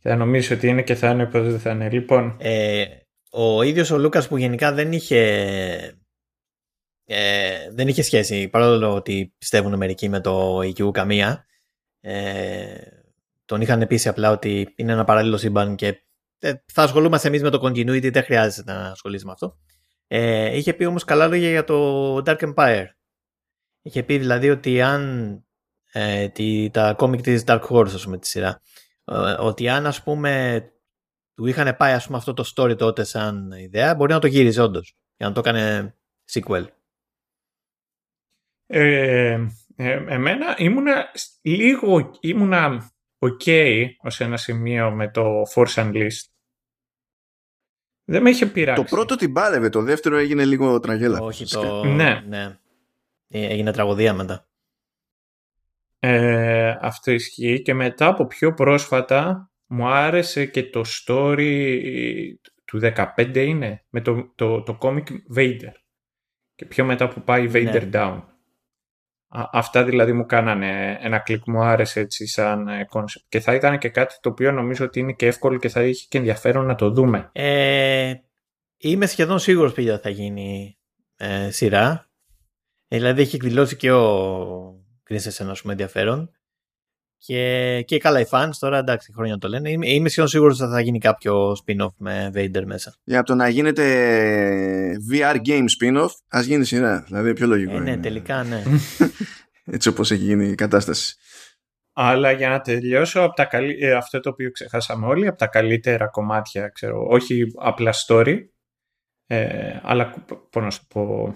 Θα 0.00 0.16
νομίζω 0.16 0.54
ότι 0.54 0.68
είναι 0.68 0.82
και 0.82 0.94
θα 0.94 1.10
είναι 1.10 1.26
πως 1.26 1.50
δεν 1.50 1.60
θα 1.60 1.70
είναι. 1.70 1.90
Λοιπόν. 1.90 2.36
Ε, 2.40 2.84
ο 3.30 3.62
ίδιος 3.62 3.90
ο 3.90 3.98
Λούκας 3.98 4.28
που 4.28 4.36
γενικά 4.36 4.72
δεν 4.72 4.92
είχε 4.92 5.98
ε, 7.08 7.70
δεν 7.72 7.88
είχε 7.88 8.02
σχέση, 8.02 8.48
παρόλο 8.48 8.94
ότι 8.94 9.34
πιστεύουν 9.38 9.76
μερικοί 9.76 10.08
με 10.08 10.20
το 10.20 10.58
IQ 10.58 10.90
καμία. 10.92 11.46
Ε, 12.00 12.74
τον 13.44 13.60
είχαν 13.60 13.86
πει 13.86 14.08
απλά 14.08 14.30
ότι 14.30 14.72
είναι 14.76 14.92
ένα 14.92 15.04
παράλληλο 15.04 15.36
σύμπαν 15.36 15.76
και 15.76 16.02
ε, 16.38 16.52
θα 16.72 16.82
ασχολούμαστε 16.82 17.28
εμείς 17.28 17.42
με 17.42 17.50
το 17.50 17.66
continuity, 17.66 18.12
δεν 18.12 18.24
χρειάζεται 18.24 18.72
να 18.72 18.90
ασχολείσαι 18.90 19.24
με 19.24 19.32
αυτό. 19.32 19.58
Ε, 20.06 20.56
είχε 20.56 20.74
πει 20.74 20.84
όμως 20.84 21.04
καλά 21.04 21.26
λόγια 21.26 21.50
για 21.50 21.64
το 21.64 22.16
Dark 22.16 22.54
Empire. 22.54 22.86
Είχε 23.82 24.02
πει 24.02 24.18
δηλαδή 24.18 24.50
ότι 24.50 24.82
αν 24.82 25.40
ε, 25.98 26.28
τη, 26.28 26.70
τα 26.70 26.94
κόμικ 26.94 27.20
της 27.20 27.44
Dark 27.46 27.60
Horse, 27.60 27.94
ας 27.94 28.04
πούμε, 28.04 28.18
τη 28.18 28.26
σειρά, 28.26 28.60
ε, 29.04 29.14
ότι 29.38 29.68
αν 29.68 29.86
ας 29.86 30.02
πούμε 30.02 30.62
του 31.34 31.46
είχαν 31.46 31.76
πάει 31.76 31.92
ας 31.92 32.06
πούμε, 32.06 32.18
αυτό 32.18 32.34
το 32.34 32.52
story 32.54 32.78
τότε 32.78 33.04
σαν 33.04 33.50
ιδέα, 33.50 33.94
μπορεί 33.94 34.12
να 34.12 34.18
το 34.18 34.26
γύριζε 34.26 34.62
όντως 34.62 34.96
για 35.16 35.28
να 35.28 35.34
το 35.34 35.40
έκανε 35.40 35.94
sequel. 36.30 36.66
Ε, 38.66 39.46
ε, 39.76 40.04
εμένα 40.08 40.54
ήμουνα 40.58 41.10
λίγο 41.42 42.10
ήμουνα 42.20 42.92
ok 43.18 43.84
ως 43.98 44.20
ένα 44.20 44.36
σημείο 44.36 44.90
με 44.90 45.10
το 45.10 45.42
Force 45.54 45.74
Unleashed. 45.74 46.26
Δεν 48.04 48.22
με 48.22 48.30
είχε 48.30 48.46
πειράξει. 48.46 48.82
Το 48.82 48.88
πρώτο 48.96 49.16
την 49.16 49.32
πάλευε, 49.32 49.68
το 49.68 49.82
δεύτερο 49.82 50.16
έγινε 50.16 50.44
λίγο 50.44 50.80
τραγέλα. 50.80 51.20
Όχι, 51.20 51.44
το... 51.46 51.84
Ναι. 51.84 52.24
ναι. 52.28 52.58
Ε, 53.28 53.46
έγινε 53.46 53.72
τραγωδία 53.72 54.14
μετά. 54.14 54.46
Ε, 55.98 56.76
αυτό 56.80 57.10
ισχύει 57.10 57.62
και 57.62 57.74
μετά 57.74 58.06
από 58.06 58.26
πιο 58.26 58.54
πρόσφατα 58.54 59.50
μου 59.66 59.88
άρεσε 59.88 60.46
και 60.46 60.62
το 60.62 60.82
story 60.86 61.90
του 62.64 62.80
15 63.16 63.36
είναι 63.36 63.84
με 63.88 64.00
το, 64.00 64.32
το, 64.34 64.62
το 64.62 64.78
comic 64.80 65.36
Vader 65.36 65.72
και 66.54 66.64
πιο 66.64 66.84
μετά 66.84 67.08
που 67.08 67.22
πάει 67.22 67.50
Vader 67.52 67.82
ναι. 67.82 67.90
Down 67.92 68.22
αυτά 69.28 69.84
δηλαδή 69.84 70.12
μου 70.12 70.26
κάνανε 70.26 70.98
ένα 71.00 71.18
κλικ, 71.18 71.46
μου 71.46 71.62
άρεσε 71.62 72.00
έτσι 72.00 72.26
σαν 72.26 72.68
concept. 72.88 73.24
Και 73.28 73.40
θα 73.40 73.54
ήταν 73.54 73.78
και 73.78 73.88
κάτι 73.88 74.16
το 74.20 74.28
οποίο 74.28 74.52
νομίζω 74.52 74.84
ότι 74.84 75.00
είναι 75.00 75.12
και 75.12 75.26
εύκολο 75.26 75.58
και 75.58 75.68
θα 75.68 75.82
είχε 75.82 76.06
και 76.08 76.18
ενδιαφέρον 76.18 76.66
να 76.66 76.74
το 76.74 76.90
δούμε. 76.90 77.30
Ε, 77.32 78.14
είμαι 78.76 79.06
σχεδόν 79.06 79.38
σίγουρος 79.38 79.70
ότι 79.70 79.98
θα 80.02 80.10
γίνει 80.10 80.78
ε, 81.16 81.50
σειρά. 81.50 82.10
Ε, 82.88 82.96
δηλαδή 82.96 83.22
έχει 83.22 83.36
εκδηλώσει 83.36 83.76
και 83.76 83.92
ο 83.92 84.75
Κρίσες 85.06 85.40
ένα 85.40 85.56
πούμε 85.60 85.72
ενδιαφέρον. 85.72 86.30
Και, 87.18 87.82
και 87.86 87.98
καλά 87.98 88.20
οι 88.20 88.24
fans 88.30 88.50
τώρα, 88.58 88.78
εντάξει, 88.78 89.12
χρόνια 89.12 89.38
το 89.38 89.48
λένε. 89.48 89.70
Είμαι, 89.70 89.88
είμαι 89.88 90.08
σχεδόν 90.08 90.30
σίγουρος 90.30 90.60
ότι 90.60 90.72
θα 90.72 90.80
γίνει 90.80 90.98
κάποιο 90.98 91.52
spin-off 91.52 91.92
με 91.96 92.30
Vader 92.34 92.62
μέσα. 92.64 92.94
Για 93.04 93.22
το 93.22 93.34
να 93.34 93.48
γίνεται 93.48 93.84
VR 95.12 95.36
game 95.46 95.64
spin-off, 95.80 96.08
ας 96.28 96.44
γίνει 96.44 96.64
σειρά. 96.64 97.02
Δηλαδή, 97.06 97.32
πιο 97.32 97.46
λογικό. 97.46 97.76
Ε, 97.76 97.78
ναι, 97.78 97.90
είναι. 97.90 98.00
τελικά, 98.00 98.42
ναι. 98.42 98.62
Έτσι 99.74 99.88
όπως 99.88 100.10
έχει 100.10 100.22
γίνει 100.22 100.46
η 100.48 100.54
κατάσταση. 100.54 101.16
Αλλά 101.92 102.30
για 102.30 102.48
να 102.48 102.60
τελειώσω, 102.60 103.20
από 103.20 103.34
τα 103.34 103.44
καλύ... 103.44 103.76
ε, 103.80 103.92
αυτό 103.92 104.20
το 104.20 104.30
οποίο 104.30 104.50
ξεχάσαμε 104.50 105.06
όλοι, 105.06 105.26
από 105.26 105.38
τα 105.38 105.46
καλύτερα 105.46 106.06
κομμάτια, 106.06 106.68
ξέρω, 106.68 107.06
όχι 107.08 107.44
απλά 107.54 107.94
story, 108.06 108.38
ε, 109.26 109.78
αλλά 109.82 110.24
πώς 110.50 110.62
να 110.62 110.70
σου 110.70 110.86
πω, 110.86 111.34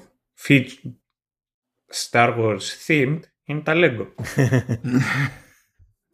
Star 1.93 2.37
Wars 2.39 2.87
themed, 2.87 3.21
είναι 3.51 3.61
τα 3.61 3.73
Lego. 3.77 4.07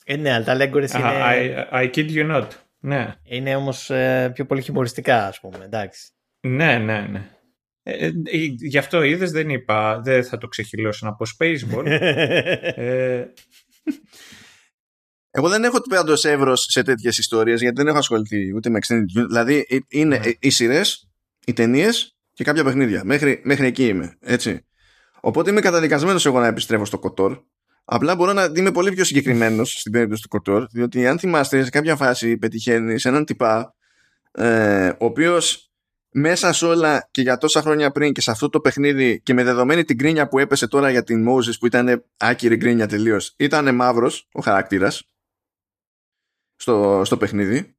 Ε, 0.08 0.16
ναι, 0.16 0.32
αλλά 0.32 0.44
τα 0.44 0.54
Λέγκορες 0.54 0.92
είναι... 0.92 1.04
I, 1.04 1.72
I 1.72 1.94
kid 1.94 2.10
you 2.10 2.36
not. 2.36 2.48
Ναι. 2.78 3.14
Είναι 3.22 3.56
όμως 3.56 3.90
ε, 3.90 4.30
πιο 4.34 4.46
πολύ 4.46 4.62
χιουμοριστικά, 4.62 5.26
ας 5.26 5.40
πούμε, 5.40 5.64
εντάξει. 5.64 6.08
Ναι, 6.40 6.78
ναι, 6.78 7.00
ναι. 7.00 7.30
Ε, 7.82 8.06
ε, 8.06 8.12
γι' 8.58 8.78
αυτό 8.78 9.02
είδες 9.02 9.30
δεν 9.30 9.50
είπα, 9.50 10.00
δεν 10.00 10.24
θα 10.24 10.38
το 10.38 10.48
ξεχυλώσω 10.48 11.06
να 11.06 11.14
πω 11.14 11.26
Spaceball. 11.38 11.86
ε, 12.76 13.24
εγώ 15.30 15.48
δεν 15.48 15.64
έχω 15.64 15.80
πάντως 15.88 16.24
εύρος 16.24 16.66
σε 16.68 16.82
τέτοιες 16.82 17.18
ιστορίες 17.18 17.60
γιατί 17.60 17.76
δεν 17.76 17.86
έχω 17.86 17.98
ασχοληθεί 17.98 18.54
ούτε 18.54 18.70
με 18.70 18.78
extended 18.82 19.26
Δηλαδή 19.26 19.66
ε, 19.68 19.76
είναι 19.88 20.18
ναι. 20.18 20.30
οι 20.38 20.50
σειρές, 20.50 21.08
οι 21.46 21.52
ταινίες 21.52 22.16
και 22.32 22.44
κάποια 22.44 22.64
παιχνίδια. 22.64 23.02
Μέχρι, 23.04 23.40
μέχρι 23.44 23.66
εκεί 23.66 23.86
είμαι. 23.86 24.16
Έτσι. 24.20 24.66
Οπότε 25.20 25.50
είμαι 25.50 25.60
καταδικασμένος 25.60 26.26
εγώ 26.26 26.40
να 26.40 26.46
επιστρέφω 26.46 26.84
στο 26.84 26.98
κοτόρ. 26.98 27.38
Απλά 27.88 28.14
μπορώ 28.14 28.32
να 28.32 28.50
είμαι 28.54 28.72
πολύ 28.72 28.92
πιο 28.92 29.04
συγκεκριμένος 29.04 29.80
στην 29.80 29.92
περίπτωση 29.92 30.22
του 30.22 30.28
Κοτόρ, 30.28 30.66
διότι 30.70 31.06
αν 31.06 31.18
θυμάστε, 31.18 31.64
σε 31.64 31.70
κάποια 31.70 31.96
φάση 31.96 32.36
πετυχαίνει 32.36 32.94
έναν 33.02 33.24
τυπά, 33.24 33.74
ε, 34.32 34.88
ο 34.88 35.04
οποίος 35.04 35.70
μέσα 36.10 36.52
σε 36.52 36.66
όλα 36.66 37.08
και 37.10 37.22
για 37.22 37.38
τόσα 37.38 37.62
χρόνια 37.62 37.90
πριν 37.90 38.12
και 38.12 38.20
σε 38.20 38.30
αυτό 38.30 38.48
το 38.48 38.60
παιχνίδι 38.60 39.20
και 39.20 39.34
με 39.34 39.44
δεδομένη 39.44 39.84
την 39.84 39.98
κρίνια 39.98 40.28
που 40.28 40.38
έπεσε 40.38 40.68
τώρα 40.68 40.90
για 40.90 41.02
την 41.02 41.28
Moses 41.28 41.58
που 41.58 41.66
ήταν 41.66 42.04
άκυρη 42.16 42.56
κρίνια 42.56 42.86
τελείως, 42.86 43.34
ήταν 43.36 43.74
μαύρος 43.74 44.28
ο 44.32 44.40
χαρακτήρας 44.40 45.08
στο, 46.56 47.02
στο 47.04 47.16
παιχνίδι 47.16 47.75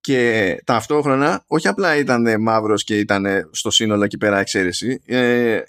και 0.00 0.56
ταυτόχρονα 0.64 1.44
όχι 1.46 1.68
απλά 1.68 1.96
ήταν 1.96 2.40
μαύρος 2.40 2.84
και 2.84 2.98
ήταν 2.98 3.26
στο 3.50 3.70
σύνολο 3.70 4.04
εκεί 4.04 4.16
πέρα 4.16 4.38
εξαίρεση 4.38 5.02
ε, 5.06 5.60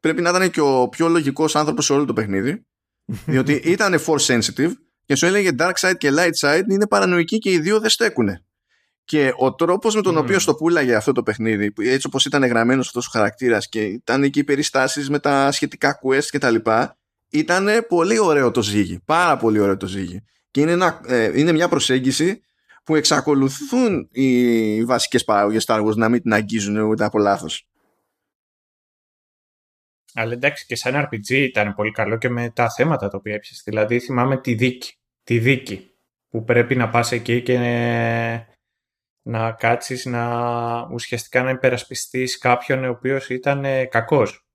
πρέπει 0.00 0.22
να 0.22 0.30
ήταν 0.30 0.50
και 0.50 0.60
ο 0.60 0.88
πιο 0.88 1.08
λογικός 1.08 1.56
άνθρωπος 1.56 1.84
σε 1.84 1.92
όλο 1.92 2.04
το 2.04 2.12
παιχνίδι 2.12 2.66
διότι 3.26 3.52
ήταν 3.52 4.00
force 4.06 4.26
sensitive 4.26 4.72
και 5.06 5.14
σου 5.14 5.26
έλεγε 5.26 5.50
dark 5.58 5.72
side 5.80 5.96
και 5.98 6.10
light 6.18 6.48
side 6.48 6.62
είναι 6.70 6.86
παρανοϊκοί 6.86 7.38
και 7.38 7.50
οι 7.50 7.58
δύο 7.58 7.80
δεν 7.80 7.90
στέκουν. 7.90 8.28
Και 9.04 9.32
ο 9.36 9.54
τρόπος 9.54 9.94
με 9.94 10.02
τον 10.02 10.16
οποίο 10.16 10.38
στο 10.38 10.54
πουλάγε 10.54 10.94
αυτό 10.94 11.12
το 11.12 11.22
παιχνίδι, 11.22 11.72
έτσι 11.78 12.06
όπως 12.06 12.24
ήταν 12.24 12.44
γραμμένος 12.44 12.86
αυτός 12.86 13.06
ο 13.06 13.10
χαρακτήρας 13.12 13.68
και 13.68 13.80
ήταν 13.80 14.22
εκεί 14.22 14.38
οι 14.38 14.44
περιστάσεις 14.44 15.10
με 15.10 15.18
τα 15.18 15.52
σχετικά 15.52 15.98
quest 16.02 16.24
κτλ., 16.30 16.56
ήταν 17.30 17.68
πολύ 17.88 18.18
ωραίο 18.18 18.50
το 18.50 18.62
ζύγι. 18.62 19.00
Πάρα 19.04 19.36
πολύ 19.36 19.58
ωραίο 19.58 19.76
το 19.76 19.86
ζύγι. 19.86 20.22
Και 20.50 20.60
είναι, 20.60 20.70
ένα, 20.70 21.00
ε, 21.06 21.40
είναι 21.40 21.52
μια 21.52 21.68
προσέγγιση 21.68 22.40
που 22.84 22.94
εξακολουθούν 22.94 24.08
οι 24.12 24.84
βασικές 24.84 25.24
παράγωγε 25.24 25.58
Star 25.66 25.86
Wars 25.86 25.96
να 25.96 26.08
μην 26.08 26.22
την 26.22 26.32
αγγίζουν 26.32 26.76
ούτε 26.76 27.04
από 27.04 27.18
λάθος. 27.18 27.68
Αλλά 30.14 30.32
εντάξει 30.32 30.66
και 30.66 30.76
σαν 30.76 30.94
RPG 31.08 31.30
ήταν 31.30 31.74
πολύ 31.74 31.90
καλό 31.90 32.18
και 32.18 32.28
με 32.28 32.50
τα 32.50 32.70
θέματα 32.70 33.08
τα 33.08 33.16
οποία 33.16 33.34
έπιασες. 33.34 33.62
Δηλαδή 33.64 34.00
θυμάμαι 34.00 34.40
τη 34.40 34.54
δίκη. 34.54 34.94
Τη 35.22 35.38
δίκη 35.38 35.90
που 36.28 36.44
πρέπει 36.44 36.76
να 36.76 36.90
πας 36.90 37.12
εκεί 37.12 37.42
και 37.42 37.58
να 39.22 39.52
κάτσεις 39.52 40.04
να 40.04 40.88
ουσιαστικά 40.92 41.42
να 41.42 41.50
υπερασπιστείς 41.50 42.38
κάποιον 42.38 42.84
ο 42.84 42.90
οποίος 42.90 43.28
ήταν 43.28 43.64
κακός. 43.88 44.46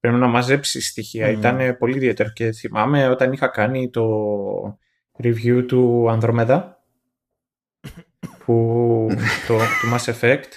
Πρέπει 0.00 0.16
να 0.16 0.26
μαζέψεις 0.26 0.88
στοιχεία. 0.88 1.28
Mm. 1.28 1.32
Ήταν 1.32 1.76
πολύ 1.78 1.96
ιδιαίτερο 1.96 2.30
και 2.30 2.52
θυμάμαι 2.52 3.08
όταν 3.08 3.32
είχα 3.32 3.48
κάνει 3.48 3.90
το 3.90 4.78
review 5.22 5.64
του 5.66 6.10
Ανδρομέδα 6.10 6.77
που, 8.48 9.06
το, 9.46 9.58
του 9.58 9.92
Mass 9.92 10.12
Effect 10.12 10.50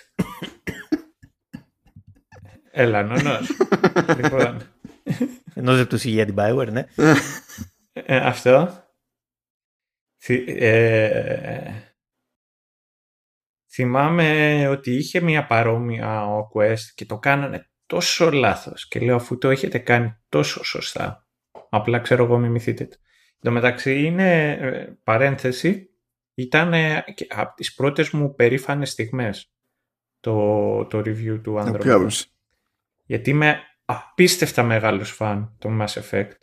Έλα, 2.72 3.03
νονός. 3.03 3.49
λοιπόν. 4.18 4.61
Ενώ 5.53 5.76
δεν 5.76 5.88
τους 5.88 6.03
για 6.03 6.26
την 6.26 6.35
Bioware, 6.38 6.72
ναι. 6.72 6.85
Ε, 7.93 8.15
αυτό. 8.15 8.85
Ε, 10.45 11.72
θυμάμαι 13.72 14.68
ότι 14.68 14.91
είχε 14.95 15.19
μια 15.19 15.45
παρόμοια 15.45 16.26
ο 16.26 16.47
Quest 16.53 16.84
και 16.95 17.05
το 17.05 17.19
κάνανε 17.19 17.69
τόσο 17.85 18.31
λάθος 18.31 18.88
και 18.88 18.99
λέω 18.99 19.15
αφού 19.15 19.38
το 19.38 19.49
έχετε 19.49 19.77
κάνει 19.77 20.18
τόσο 20.30 20.63
σωστά 20.63 21.27
απλά 21.69 21.99
ξέρω 21.99 22.23
εγώ 22.23 22.38
μιμηθείτε 22.38 22.85
το. 22.85 22.97
Εν 23.30 23.39
τω 23.39 23.51
μεταξύ 23.51 24.03
είναι 24.03 24.51
ε, 24.51 24.97
παρένθεση 25.03 25.90
ήταν 26.41 26.73
από 27.27 27.55
τις 27.55 27.73
πρώτες 27.73 28.09
μου 28.09 28.35
περήφανες 28.35 28.89
στιγμές 28.89 29.53
το, 30.19 30.85
το 30.85 30.97
review 30.97 31.39
του 31.43 31.55
Android 31.59 32.09
γιατί 33.05 33.30
είμαι 33.30 33.59
απίστευτα 33.85 34.63
μεγάλος 34.63 35.11
φαν 35.11 35.55
του 35.59 35.77
Mass 35.81 36.01
Effect. 36.01 36.38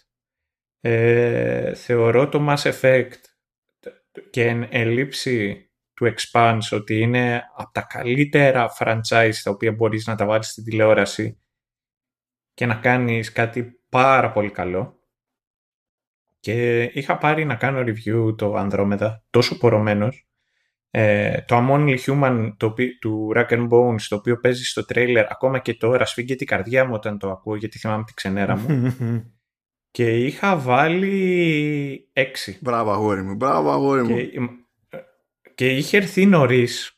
Ε, 0.80 1.74
θεωρώ 1.74 2.28
το 2.28 2.46
Mass 2.48 2.72
Effect 2.72 3.12
και 4.30 4.46
εν 4.46 4.68
ελήψη 4.70 5.70
του 5.94 6.14
Expanse 6.14 6.58
ότι 6.70 7.00
είναι 7.00 7.42
από 7.56 7.72
τα 7.72 7.80
καλύτερα 7.80 8.72
franchise 8.78 9.34
τα 9.42 9.50
οποία 9.50 9.72
μπορείς 9.72 10.06
να 10.06 10.14
τα 10.14 10.26
βάλεις 10.26 10.48
στην 10.48 10.64
τηλεόραση 10.64 11.40
και 12.54 12.66
να 12.66 12.74
κάνεις 12.74 13.32
κάτι 13.32 13.82
πάρα 13.88 14.32
πολύ 14.32 14.50
καλό. 14.50 14.97
Και 16.40 16.82
είχα 16.82 17.18
πάρει 17.18 17.44
να 17.44 17.54
κάνω 17.54 17.80
review 17.80 18.36
το 18.36 18.54
Andromeda 18.56 19.16
τόσο 19.30 19.58
πορωμένος 19.58 20.28
Ε, 20.90 21.40
το 21.46 21.56
I'm 21.56 21.70
Only 21.70 21.98
Human 21.98 22.52
το, 22.56 22.74
του 23.00 23.32
Rack 23.36 23.48
and 23.48 23.68
Bones, 23.68 24.00
το 24.08 24.16
οποίο 24.16 24.40
παίζει 24.40 24.64
στο 24.64 24.84
τρέιλερ, 24.84 25.30
ακόμα 25.32 25.58
και 25.58 25.74
τώρα 25.74 26.04
σφίγγεται 26.04 26.44
η 26.44 26.46
καρδιά 26.46 26.84
μου 26.84 26.94
όταν 26.94 27.18
το 27.18 27.30
ακούω, 27.30 27.56
γιατί 27.56 27.78
θυμάμαι 27.78 28.04
τη 28.04 28.14
ξενέρα 28.14 28.56
μου. 28.56 28.96
και 29.90 30.24
είχα 30.24 30.56
βάλει 30.56 32.10
6. 32.12 32.22
Μπράβο 32.60 32.90
αγόρι 32.90 33.22
μου, 33.22 33.34
μπράβο 33.34 33.70
αγόρι 33.70 34.02
μου. 34.02 34.16
Και, 34.16 34.30
και 35.54 35.76
είχε 35.76 35.96
έρθει 35.96 36.26
νωρίς. 36.26 36.92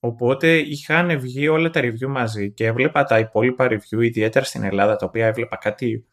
Οπότε 0.00 0.56
είχαν 0.56 1.20
βγει 1.20 1.48
όλα 1.48 1.70
τα 1.70 1.80
review 1.80 2.06
μαζί 2.08 2.52
και 2.52 2.66
έβλεπα 2.66 3.04
τα 3.04 3.18
υπόλοιπα 3.18 3.66
review, 3.70 4.02
ιδιαίτερα 4.02 4.44
στην 4.44 4.64
Ελλάδα, 4.64 4.96
τα 4.96 5.06
οποία 5.06 5.26
έβλεπα 5.26 5.56
κάτι 5.56 6.06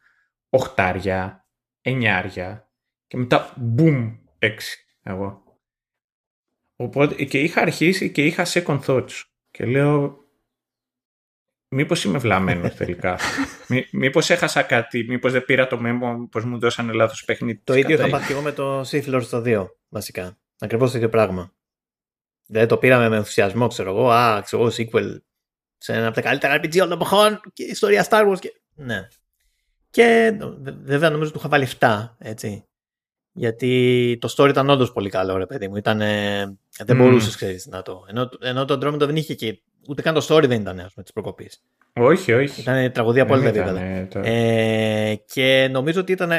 οχτάρια, 0.49 1.47
εννιάρια 1.81 2.68
και 3.09 3.17
μετά 3.17 3.55
boom, 3.77 4.17
έξι 4.39 4.85
εγώ. 5.03 5.43
Οπότε 6.75 7.23
και 7.23 7.39
είχα 7.39 7.61
αρχίσει 7.61 8.11
και 8.11 8.25
είχα 8.25 8.45
second 8.45 8.79
thoughts 8.79 9.23
και 9.51 9.65
λέω 9.65 10.17
μήπως 11.67 12.03
είμαι 12.03 12.17
βλαμμένος 12.17 12.75
τελικά. 12.75 13.19
Μή, 13.69 13.87
μήπως 13.91 14.29
έχασα 14.29 14.63
κάτι, 14.63 15.05
μήπως 15.07 15.31
δεν 15.31 15.45
πήρα 15.45 15.67
το 15.67 15.79
μέμο, 15.79 16.17
μήπως 16.17 16.45
μου 16.45 16.59
δώσανε 16.59 16.93
λάθος 16.93 17.25
παιχνίδι. 17.25 17.61
Το 17.63 17.73
ίδιο 17.73 17.97
θα 17.97 18.09
πάθει 18.09 18.31
εγώ 18.31 18.41
με 18.41 18.51
το 18.51 18.81
Sith 18.81 19.15
Lord 19.15 19.23
στο 19.23 19.43
2, 19.45 19.67
βασικά. 19.89 20.37
Ακριβώς 20.59 20.91
το 20.91 20.97
ίδιο 20.97 21.09
πράγμα. 21.09 21.53
Δεν 22.45 22.67
το 22.67 22.77
πήραμε 22.77 23.09
με 23.09 23.15
ενθουσιασμό, 23.15 23.67
ξέρω 23.67 23.89
εγώ. 23.89 24.09
Α, 24.09 24.41
ξέρω 24.41 24.63
εγώ, 24.63 24.71
sequel 24.77 25.17
σε 25.77 25.93
ένα 25.93 26.05
από 26.05 26.15
τα 26.15 26.21
καλύτερα 26.21 26.55
RPG 26.55 26.75
όλων 26.75 26.89
των 26.89 26.97
εποχών 26.97 27.41
και 27.53 27.63
ιστορία 27.63 28.07
Star 28.09 28.31
Wars. 28.31 28.39
Και... 28.39 28.61
Ναι. 28.75 29.07
Και 29.89 30.37
βέβαια 30.83 31.09
νομίζω 31.09 31.29
ότι 31.29 31.39
του 31.39 31.39
είχα 31.39 31.49
βάλει 31.49 31.67
7, 31.79 32.15
έτσι. 32.17 32.68
Γιατί 33.39 34.17
το 34.21 34.33
story 34.37 34.49
ήταν 34.49 34.69
όντως 34.69 34.91
πολύ 34.91 35.09
καλό, 35.09 35.37
ρε 35.37 35.45
παιδί 35.45 35.67
μου. 35.67 35.75
Ήτανε... 35.75 36.07
Δεν 36.77 36.95
mm. 36.95 36.99
μπορούσες, 36.99 37.35
ξέρεις, 37.35 37.67
να 37.67 37.81
το. 37.81 38.05
Ενώ, 38.09 38.29
ενώ 38.41 38.65
το 38.65 38.73
Andromeda 38.73 38.99
δεν 38.99 39.15
είχε 39.15 39.33
και. 39.33 39.61
Ούτε 39.87 40.01
καν 40.01 40.13
το 40.13 40.25
story 40.29 40.47
δεν 40.47 40.61
ήταν, 40.61 40.79
ας 40.79 40.93
πούμε, 40.93 41.03
της 41.03 41.13
προκοπής. 41.13 41.63
Όχι, 41.93 42.33
όχι. 42.33 42.61
Ήταν 42.61 42.91
τραγωδία 42.91 43.23
απόλυτα 43.23 43.47
επίπεδα. 43.47 44.07
Το... 44.07 44.19
Ε, 44.23 45.15
και 45.33 45.67
νομίζω 45.71 45.99
ότι 45.99 46.11
ήταν. 46.11 46.31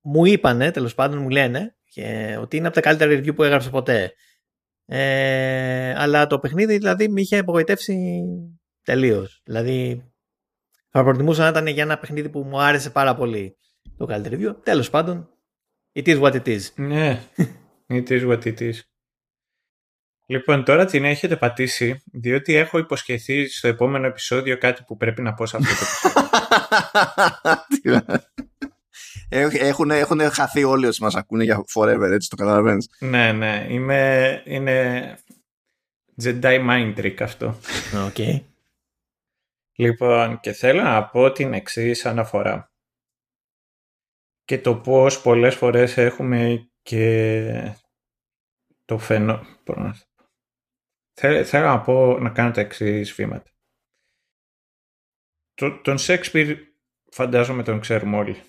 Μου 0.00 0.24
είπανε, 0.24 0.70
τέλος 0.70 0.94
πάντων, 0.94 1.18
μου 1.18 1.28
λένε, 1.28 1.74
και, 1.84 2.36
ότι 2.40 2.56
είναι 2.56 2.66
από 2.66 2.74
τα 2.74 2.80
καλύτερα 2.80 3.12
review 3.12 3.34
που 3.34 3.42
έγραψε 3.42 3.70
ποτέ. 3.70 4.12
Ε, 4.86 5.94
αλλά 5.96 6.26
το 6.26 6.38
παιχνίδι 6.38 6.76
δηλαδή 6.76 7.08
με 7.08 7.20
είχε 7.20 7.38
απογοητεύσει 7.38 8.22
τελείως. 8.82 9.40
Δηλαδή 9.44 10.04
θα 10.90 11.02
προτιμούσα 11.02 11.42
να 11.42 11.48
ήταν 11.48 11.66
για 11.66 11.82
ένα 11.82 11.98
παιχνίδι 11.98 12.28
που 12.28 12.40
μου 12.40 12.60
άρεσε 12.60 12.90
πάρα 12.90 13.14
πολύ 13.14 13.56
το 13.96 14.06
καλύτερο 14.06 14.36
review. 14.38 14.56
Τέλος 14.62 14.90
πάντων, 14.90 15.28
it 15.92 16.06
is 16.06 16.20
what 16.20 16.32
it 16.32 16.46
is. 16.46 16.60
Ναι, 16.74 17.22
it 17.86 18.08
is 18.08 18.28
what 18.28 18.42
it 18.44 18.60
is. 18.60 18.80
Λοιπόν, 20.26 20.64
τώρα 20.64 20.84
την 20.84 21.04
έχετε 21.04 21.36
πατήσει, 21.36 22.02
διότι 22.12 22.54
έχω 22.54 22.78
υποσχεθεί 22.78 23.48
στο 23.48 23.68
επόμενο 23.68 24.06
επεισόδιο 24.06 24.58
κάτι 24.58 24.82
που 24.86 24.96
πρέπει 24.96 25.22
να 25.22 25.34
πω 25.34 25.46
σε 25.46 25.56
αυτό 25.56 25.74
το 25.74 25.84
επεισόδιο. 27.80 28.04
Έχουν, 29.32 29.90
έχουν 29.90 30.20
χαθεί 30.20 30.64
όλοι 30.64 30.86
όσοι 30.86 31.02
μας 31.02 31.14
ακούνε 31.14 31.44
για 31.44 31.64
forever, 31.74 32.10
έτσι 32.12 32.28
το 32.28 32.36
καταλαβαίνεις. 32.36 32.90
Ναι, 32.98 33.32
ναι. 33.32 33.66
Είμαι, 33.68 34.42
είναι 34.44 35.18
Jedi 36.22 36.68
Mind 36.68 36.94
Trick 36.96 37.16
αυτό. 37.20 37.58
Okay. 38.08 38.40
Λοιπόν, 39.76 40.40
και 40.40 40.52
θέλω 40.52 40.82
να 40.82 41.04
πω 41.04 41.32
την 41.32 41.52
εξής 41.52 42.06
αναφορά. 42.06 42.69
Και 44.50 44.58
το 44.58 44.76
πώς 44.76 45.22
πολλές 45.22 45.54
φορές 45.54 45.96
έχουμε 45.96 46.70
και 46.82 47.74
το 48.84 48.98
φαινό... 48.98 49.46
Θέλω 51.44 51.66
να 51.66 51.80
πω 51.80 52.18
να 52.18 52.30
κάνω 52.30 52.50
τα 52.50 52.60
εξής 52.60 53.12
βήματα. 53.12 53.50
Τον 55.82 55.98
Σέξπιρ 55.98 56.58
φαντάζομαι 57.10 57.62
τον 57.62 57.80
ξέρουμε 57.80 58.16
όλοι. 58.16 58.42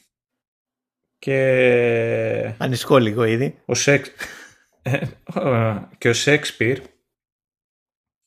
Και... 1.17 2.55
Ανησυχώ 2.57 2.97
λίγο 2.97 3.23
ήδη. 3.23 3.61
Ο 3.65 3.73
Σεξ... 3.73 4.11
και 5.97 6.09
ο 6.09 6.13
Σέξπιρ 6.13 6.81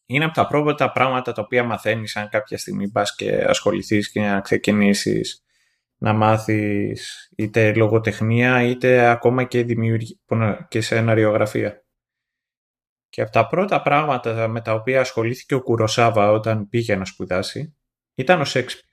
είναι 0.06 0.24
από 0.24 0.34
τα 0.34 0.46
πρώτα 0.46 0.92
πράγματα 0.92 1.32
τα 1.32 1.42
οποία 1.42 1.64
μαθαίνεις 1.64 2.16
αν 2.16 2.28
κάποια 2.28 2.58
στιγμή 2.58 2.90
πας 2.90 3.14
και 3.14 3.44
ασχοληθείς 3.44 4.10
και 4.10 4.20
να 4.20 4.40
ξεκινήσεις 4.40 5.43
να 6.04 6.12
μάθεις 6.12 7.30
είτε 7.36 7.74
λογοτεχνία 7.74 8.62
είτε 8.62 9.06
ακόμα 9.06 9.44
και, 9.44 9.64
δημιουργία, 9.64 10.16
και 10.68 10.80
σεναριογραφία. 10.80 11.84
Και 13.08 13.22
από 13.22 13.30
τα 13.30 13.46
πρώτα 13.46 13.82
πράγματα 13.82 14.48
με 14.48 14.60
τα 14.60 14.74
οποία 14.74 15.00
ασχολήθηκε 15.00 15.54
ο 15.54 15.62
Κουροσάβα 15.62 16.30
όταν 16.30 16.68
πήγε 16.68 16.96
να 16.96 17.04
σπουδάσει 17.04 17.76
ήταν 18.14 18.40
ο 18.40 18.44
Σέξπιρ. 18.44 18.84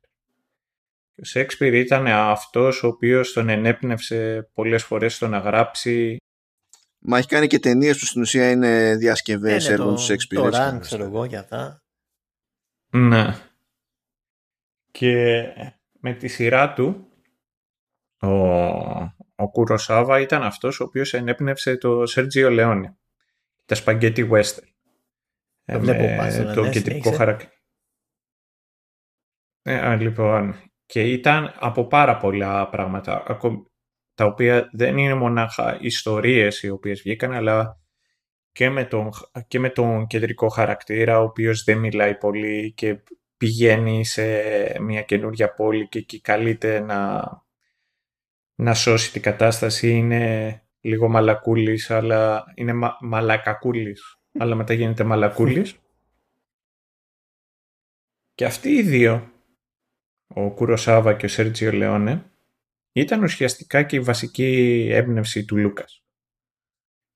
Ο 1.21 1.23
Σέξπιρ 1.23 1.73
ήταν 1.73 2.07
αυτός 2.07 2.83
ο 2.83 2.87
οποίος 2.87 3.33
τον 3.33 3.49
ενέπνευσε 3.49 4.49
πολλές 4.53 4.83
φορές 4.83 5.15
στο 5.15 5.27
να 5.27 5.37
γράψει. 5.37 6.17
Μα 6.99 7.17
έχει 7.17 7.27
κάνει 7.27 7.47
και 7.47 7.59
ταινίες 7.59 7.99
που 7.99 8.05
στην 8.05 8.21
ουσία 8.21 8.51
είναι 8.51 8.95
διασκευές 8.95 9.67
ναι, 9.67 9.73
έργων 9.73 9.95
του 9.95 10.01
Σέξπιρ. 10.01 10.39
Το 10.39 10.49
Ραν, 10.49 10.79
ξέρω 10.79 11.03
εγώ, 11.03 11.25
για 11.25 11.39
αυτά. 11.39 11.83
Ναι. 12.89 13.35
Και 14.91 15.43
με 16.01 16.13
τη 16.13 16.27
σειρά 16.27 16.73
του, 16.73 17.07
ο, 18.19 18.27
ο 19.35 19.49
Κουροσάβα 19.51 20.19
ήταν 20.19 20.43
αυτός 20.43 20.79
ο 20.79 20.83
οποίος 20.83 21.13
ενέπνευσε 21.13 21.77
το 21.77 22.05
Σέρτζιο 22.05 22.49
Λεόνι. 22.49 22.97
Τα 23.65 23.75
σπαγκέτι 23.75 24.29
western. 24.31 24.67
Το 25.65 25.79
βλέπω 25.79 26.53
Το 26.53 26.69
κεντρικό 26.69 27.11
χαρακτήρα. 27.11 27.51
Ε, 29.61 29.95
λοιπόν, 29.95 30.55
και 30.85 31.11
ήταν 31.11 31.53
από 31.59 31.87
πάρα 31.87 32.17
πολλά 32.17 32.69
πράγματα, 32.69 33.39
τα 34.13 34.25
οποία 34.25 34.69
δεν 34.71 34.97
είναι 34.97 35.13
μονάχα 35.13 35.77
ιστορίες 35.81 36.61
οι 36.61 36.69
οποίες 36.69 37.01
βγήκαν, 37.01 37.31
αλλά 37.31 37.79
και 38.51 38.69
με 38.69 38.85
τον, 38.85 39.09
και 39.47 39.59
με 39.59 39.69
τον 39.69 40.07
κεντρικό 40.07 40.47
χαρακτήρα, 40.47 41.19
ο 41.19 41.23
οποίος 41.23 41.63
δεν 41.63 41.77
μιλάει 41.77 42.17
πολύ 42.17 42.73
και 42.73 43.03
πηγαίνει 43.41 44.05
σε 44.05 44.23
μια 44.79 45.01
καινούργια 45.01 45.53
πόλη 45.53 45.87
και 45.87 45.99
εκεί 45.99 46.21
καλείται 46.21 46.79
να, 46.79 47.21
να 48.55 48.73
σώσει 48.73 49.11
την 49.11 49.21
κατάσταση. 49.21 49.89
Είναι 49.89 50.63
λίγο 50.81 51.09
μαλακούλης, 51.09 51.91
αλλά 51.91 52.43
είναι 52.55 52.73
μα, 52.73 52.97
μαλακακούλης, 53.01 54.19
αλλά 54.39 54.55
μετά 54.55 54.73
γίνεται 54.73 55.03
μαλακούλης. 55.03 55.75
Και 58.33 58.45
αυτοί 58.45 58.69
οι 58.69 58.83
δύο 58.83 59.31
ο 60.27 60.51
Κουροσάβα 60.51 61.13
και 61.13 61.25
ο 61.25 61.29
Σέρτζιο 61.29 61.71
Λεόνε, 61.71 62.31
ήταν 62.91 63.23
ουσιαστικά 63.23 63.83
και 63.83 63.95
η 63.95 63.99
βασική 63.99 64.87
έμπνευση 64.91 65.45
του 65.45 65.57
Λούκας 65.57 66.03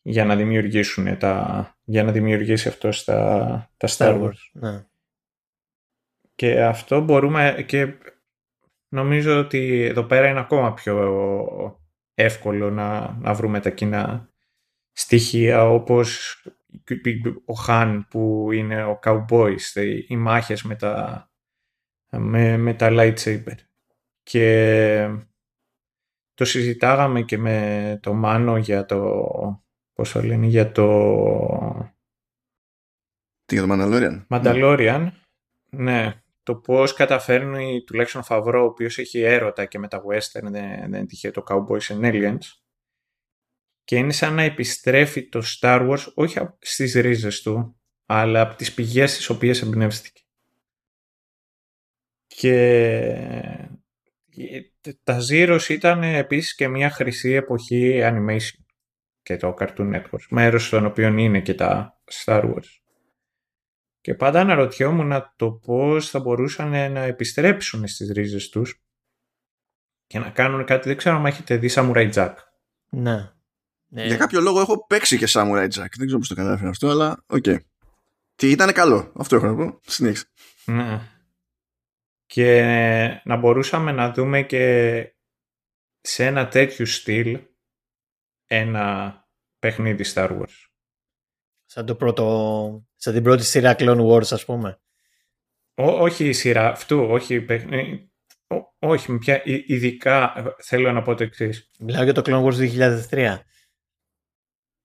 για 0.02 0.26
να 0.26 0.36
δημιουργήσουν 0.36 1.18
τα, 1.18 1.76
για 1.84 2.04
να 2.04 2.12
δημιουργήσει 2.12 2.68
αυτός 2.68 3.04
τα, 3.04 3.70
τα 3.78 3.88
Star 3.88 4.22
Wars. 4.22 4.50
Ναι. 4.52 4.86
Και 6.36 6.64
αυτό 6.64 7.02
μπορούμε 7.02 7.64
και 7.68 7.94
νομίζω 8.88 9.40
ότι 9.40 9.82
εδώ 9.82 10.04
πέρα 10.04 10.28
είναι 10.28 10.40
ακόμα 10.40 10.74
πιο 10.74 11.80
εύκολο 12.14 12.72
να, 12.72 13.18
να 13.20 13.34
βρούμε 13.34 13.60
τα 13.60 13.70
κοινά 13.70 14.30
στοιχεία 14.92 15.70
όπως 15.70 16.36
ο 17.46 17.54
Χάν 17.54 18.08
που 18.10 18.52
είναι 18.52 18.84
ο 18.84 19.00
Cowboys, 19.04 19.84
οι 20.08 20.18
μάχες 20.18 20.64
με 20.64 20.76
τα, 20.76 21.30
με, 22.10 22.58
με 22.58 22.74
τα 22.74 22.90
lightsaber. 22.92 23.56
Και 24.24 25.10
το 26.34 26.46
συζητάγαμε 26.46 27.22
και 27.22 27.38
με 27.38 28.00
το 28.02 28.14
Μάνο 28.14 28.58
για 28.58 28.86
το... 28.86 29.30
Πώς 29.94 30.12
το 30.12 30.22
λένε, 30.22 30.46
για 30.46 30.72
το... 30.72 31.94
Τι 33.46 33.56
για 33.56 33.68
το 33.68 33.74
Mandalorian; 33.74 34.26
Mandalorian, 34.28 35.08
ναι. 35.70 36.24
Το 36.46 36.56
πώς 36.56 36.94
καταφέρνει 36.94 37.84
τουλάχιστον 37.84 38.22
ο 38.22 38.24
Φαβρό, 38.24 38.62
ο 38.62 38.66
οποίος 38.66 38.98
έχει 38.98 39.20
έρωτα 39.20 39.66
και 39.66 39.80
με 39.80 39.88
τα 39.88 40.04
western, 40.10 40.42
δεν, 40.42 40.52
δεν 40.52 40.94
είναι 40.94 41.06
τυχαίο 41.06 41.32
το 41.32 41.44
Cowboys 41.48 41.96
and 41.96 42.02
Aliens. 42.02 42.46
Και 43.84 43.96
είναι 43.96 44.12
σαν 44.12 44.34
να 44.34 44.42
επιστρέφει 44.42 45.30
το 45.30 45.42
Star 45.60 45.90
Wars, 45.90 46.14
όχι 46.14 46.40
στις 46.60 46.94
ρίζες 46.94 47.42
του, 47.42 47.80
αλλά 48.06 48.42
από 48.42 48.56
τις 48.56 48.74
πηγές 48.74 49.14
στις 49.14 49.30
οποίες 49.30 49.62
εμπνεύστηκε. 49.62 50.22
Και 52.28 53.70
τα 55.04 55.20
Zeros 55.30 55.70
ήταν 55.70 56.04
επίσης 56.04 56.56
και 56.56 56.68
μια 56.68 56.90
χρυσή 56.90 57.32
εποχή 57.32 58.00
animation 58.04 58.64
και 59.22 59.38
το 59.38 59.56
Cartoon 59.60 59.96
Network, 59.96 60.26
μέρος 60.30 60.70
των 60.70 60.86
οποίων 60.86 61.18
είναι 61.18 61.42
και 61.42 61.54
τα 61.54 62.02
Star 62.12 62.44
Wars. 62.44 62.85
Και 64.06 64.14
πάντα 64.14 64.40
αναρωτιόμουν 64.40 65.34
το 65.36 65.52
πώς 65.52 66.10
θα 66.10 66.20
μπορούσαν 66.20 66.92
να 66.92 67.00
επιστρέψουν 67.00 67.88
στις 67.88 68.10
ρίζες 68.10 68.50
τους 68.50 68.82
και 70.08 70.20
να 70.20 70.30
κάνουν 70.30 70.66
κάτι, 70.66 70.88
δεν 70.88 70.98
ξέρω 70.98 71.16
αν 71.16 71.26
έχετε 71.26 71.58
δει 71.58 71.70
Samurai 71.74 72.14
Jack. 72.14 72.34
Ναι. 72.90 73.32
Ε, 73.92 74.06
Για 74.06 74.18
κάποιο 74.18 74.42
λόγο 74.42 74.60
έχω 74.60 74.86
παίξει 74.86 75.18
και 75.18 75.26
Samurai 75.30 75.64
Jack. 75.64 75.90
Δεν 75.98 76.06
ξέρω 76.06 76.18
πώς 76.18 76.28
το 76.28 76.36
κατάφερα 76.36 76.70
αυτό, 76.70 76.90
αλλά 76.90 77.24
OK. 77.28 77.44
Okay. 77.46 77.58
Τι 78.36 78.50
ήταν 78.50 78.74
καλό. 78.74 79.12
Αυτό 79.16 79.36
έχω 79.36 79.46
να 79.46 79.56
πω. 79.56 79.80
Συνέχισε. 79.82 80.26
Ναι. 80.66 81.00
Και 82.26 82.62
να 83.24 83.36
μπορούσαμε 83.36 83.92
να 83.92 84.12
δούμε 84.12 84.44
και 84.44 85.16
σε 86.02 86.26
ένα 86.26 86.48
τέτοιο 86.48 86.86
στυλ 86.86 87.40
ένα 88.46 89.16
παιχνίδι 89.60 90.04
Star 90.14 90.30
Wars. 90.30 90.66
Σαν, 91.66 91.86
το 91.86 91.96
πρώτο, 91.96 92.85
σαν 92.96 93.14
την 93.14 93.24
πρώτη 93.24 93.44
σειρά 93.44 93.76
Clone 93.78 94.06
Wars, 94.08 94.28
ας 94.30 94.46
πούμε. 94.46 94.80
Ό, 95.76 95.86
όχι 95.86 96.28
η 96.28 96.34
σειρά 96.34 96.70
αυτού, 96.70 97.08
όχι 97.10 97.42
παιχνίδι. 97.42 98.12
όχι, 98.80 99.18
πια, 99.18 99.42
ειδικά 99.46 100.34
θέλω 100.64 100.92
να 100.92 101.02
πω 101.02 101.16
το 101.16 101.24
εξής. 101.24 101.72
Μιλάω 101.80 102.04
για 102.04 102.14
το 102.14 102.22
Clone 102.26 102.44
Wars 102.44 102.58
2003. 103.10 103.38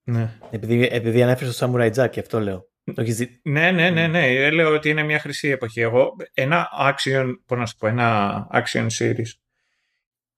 Ναι. 0.03 0.39
Επειδή, 0.51 0.89
επειδή 0.91 1.23
ανέφερε 1.23 1.51
στο 1.51 1.71
Samurai 1.73 1.93
Jack, 1.93 2.19
αυτό 2.19 2.39
λέω. 2.39 2.69
Ναι, 3.43 3.71
ναι, 3.71 3.89
ναι, 3.89 4.07
ναι. 4.07 4.27
Ε, 4.27 4.51
λέω 4.51 4.73
ότι 4.73 4.89
είναι 4.89 5.03
μια 5.03 5.19
χρυσή 5.19 5.47
εποχή. 5.47 5.81
Εγώ, 5.81 6.15
ένα 6.33 6.69
action, 6.81 7.33
πώς 7.45 7.57
να 7.57 7.65
σου 7.65 7.75
πω, 7.77 7.87
ένα 7.87 8.47
action 8.53 8.87
series 8.97 9.31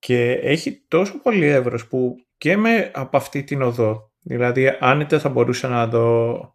και 0.04 0.30
έχει 0.32 0.84
τόσο 0.88 1.20
πολύ 1.20 1.46
εύρος 1.46 1.86
που 1.86 2.14
και 2.36 2.56
με 2.56 2.90
από 2.94 3.16
αυτή 3.16 3.44
την 3.44 3.62
οδό, 3.62 4.12
δηλαδή 4.22 4.76
άνετα 4.80 5.18
θα 5.18 5.28
μπορούσα 5.28 5.68
να 5.68 5.86
δω 5.86 6.53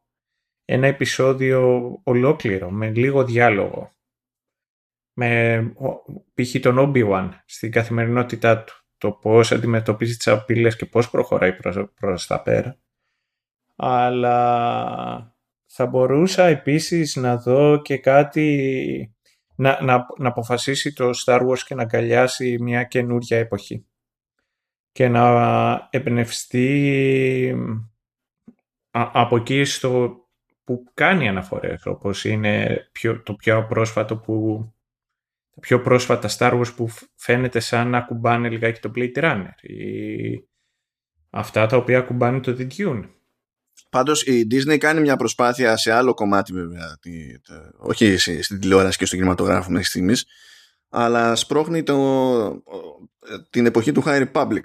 ένα 0.71 0.87
επεισόδιο 0.87 1.91
ολόκληρο, 2.03 2.69
με 2.69 2.89
λίγο 2.89 3.25
διάλογο, 3.25 3.91
με 5.13 5.61
π.χ. 6.33 6.59
τον 6.59 6.75
Obi-Wan 6.79 7.29
στην 7.45 7.71
καθημερινότητά 7.71 8.63
του, 8.63 8.73
το 8.97 9.11
πώς 9.11 9.51
αντιμετωπίζει 9.51 10.17
τις 10.17 10.27
απειλές 10.27 10.75
και 10.75 10.85
πώς 10.85 11.09
προχωράει 11.09 11.53
προς, 11.53 11.91
προς 11.99 12.27
τα 12.27 12.41
πέρα. 12.41 12.77
Αλλά 13.75 15.35
θα 15.65 15.85
μπορούσα 15.85 16.45
επίσης 16.45 17.15
να 17.15 17.37
δω 17.37 17.81
και 17.81 17.97
κάτι 17.97 19.15
να, 19.55 19.83
να, 19.83 20.05
να 20.17 20.27
αποφασίσει 20.27 20.93
το 20.93 21.09
Star 21.25 21.47
Wars 21.47 21.59
και 21.59 21.75
να 21.75 21.81
αγκαλιάσει 21.81 22.57
μια 22.61 22.83
καινούρια 22.83 23.37
εποχή 23.37 23.85
και 24.91 25.07
να 25.07 25.87
εμπνευστεί 25.89 27.55
από 28.91 29.35
εκεί 29.35 29.63
στο 29.63 30.23
που 30.69 30.83
κάνει 30.93 31.27
αναφορές 31.27 31.85
όπως 31.85 32.25
είναι 32.25 32.77
πιο, 32.91 33.21
το 33.21 33.33
πιο 33.33 33.65
πρόσφατο 33.65 34.17
που 34.17 34.65
τα 35.53 35.59
πιο 35.59 35.81
πρόσφατα 35.81 36.29
Star 36.37 36.59
Wars 36.59 36.73
που 36.75 36.89
φαίνεται 37.15 37.59
σαν 37.59 37.89
να 37.89 38.01
κουμπάνε 38.01 38.49
λιγάκι 38.49 38.79
το 38.79 38.91
Blade 38.95 39.17
Runner 39.17 39.53
ή 39.61 40.47
αυτά 41.29 41.65
τα 41.65 41.77
οποία 41.77 42.01
κουμπάνε 42.01 42.39
το 42.39 42.55
The 42.59 42.67
Dune 42.77 43.09
Πάντως 43.89 44.23
η 44.23 44.47
Disney 44.51 44.77
κάνει 44.77 45.01
μια 45.01 45.15
προσπάθεια 45.15 45.77
σε 45.77 45.91
άλλο 45.91 46.13
κομμάτι 46.13 46.53
βέβαια, 46.53 46.97
τη, 47.01 47.39
το, 47.39 47.53
όχι 47.77 48.17
στην 48.17 48.59
τηλεόραση 48.59 48.97
και 48.97 49.05
στο 49.05 49.15
κινηματογράφο 49.15 49.69
μέχρι 49.69 49.87
στιγμής, 49.87 50.25
αλλά 50.89 51.35
σπρώχνει 51.35 51.83
το, 51.83 52.63
την 53.49 53.65
εποχή 53.65 53.91
του 53.91 54.03
High 54.05 54.31
Republic. 54.31 54.63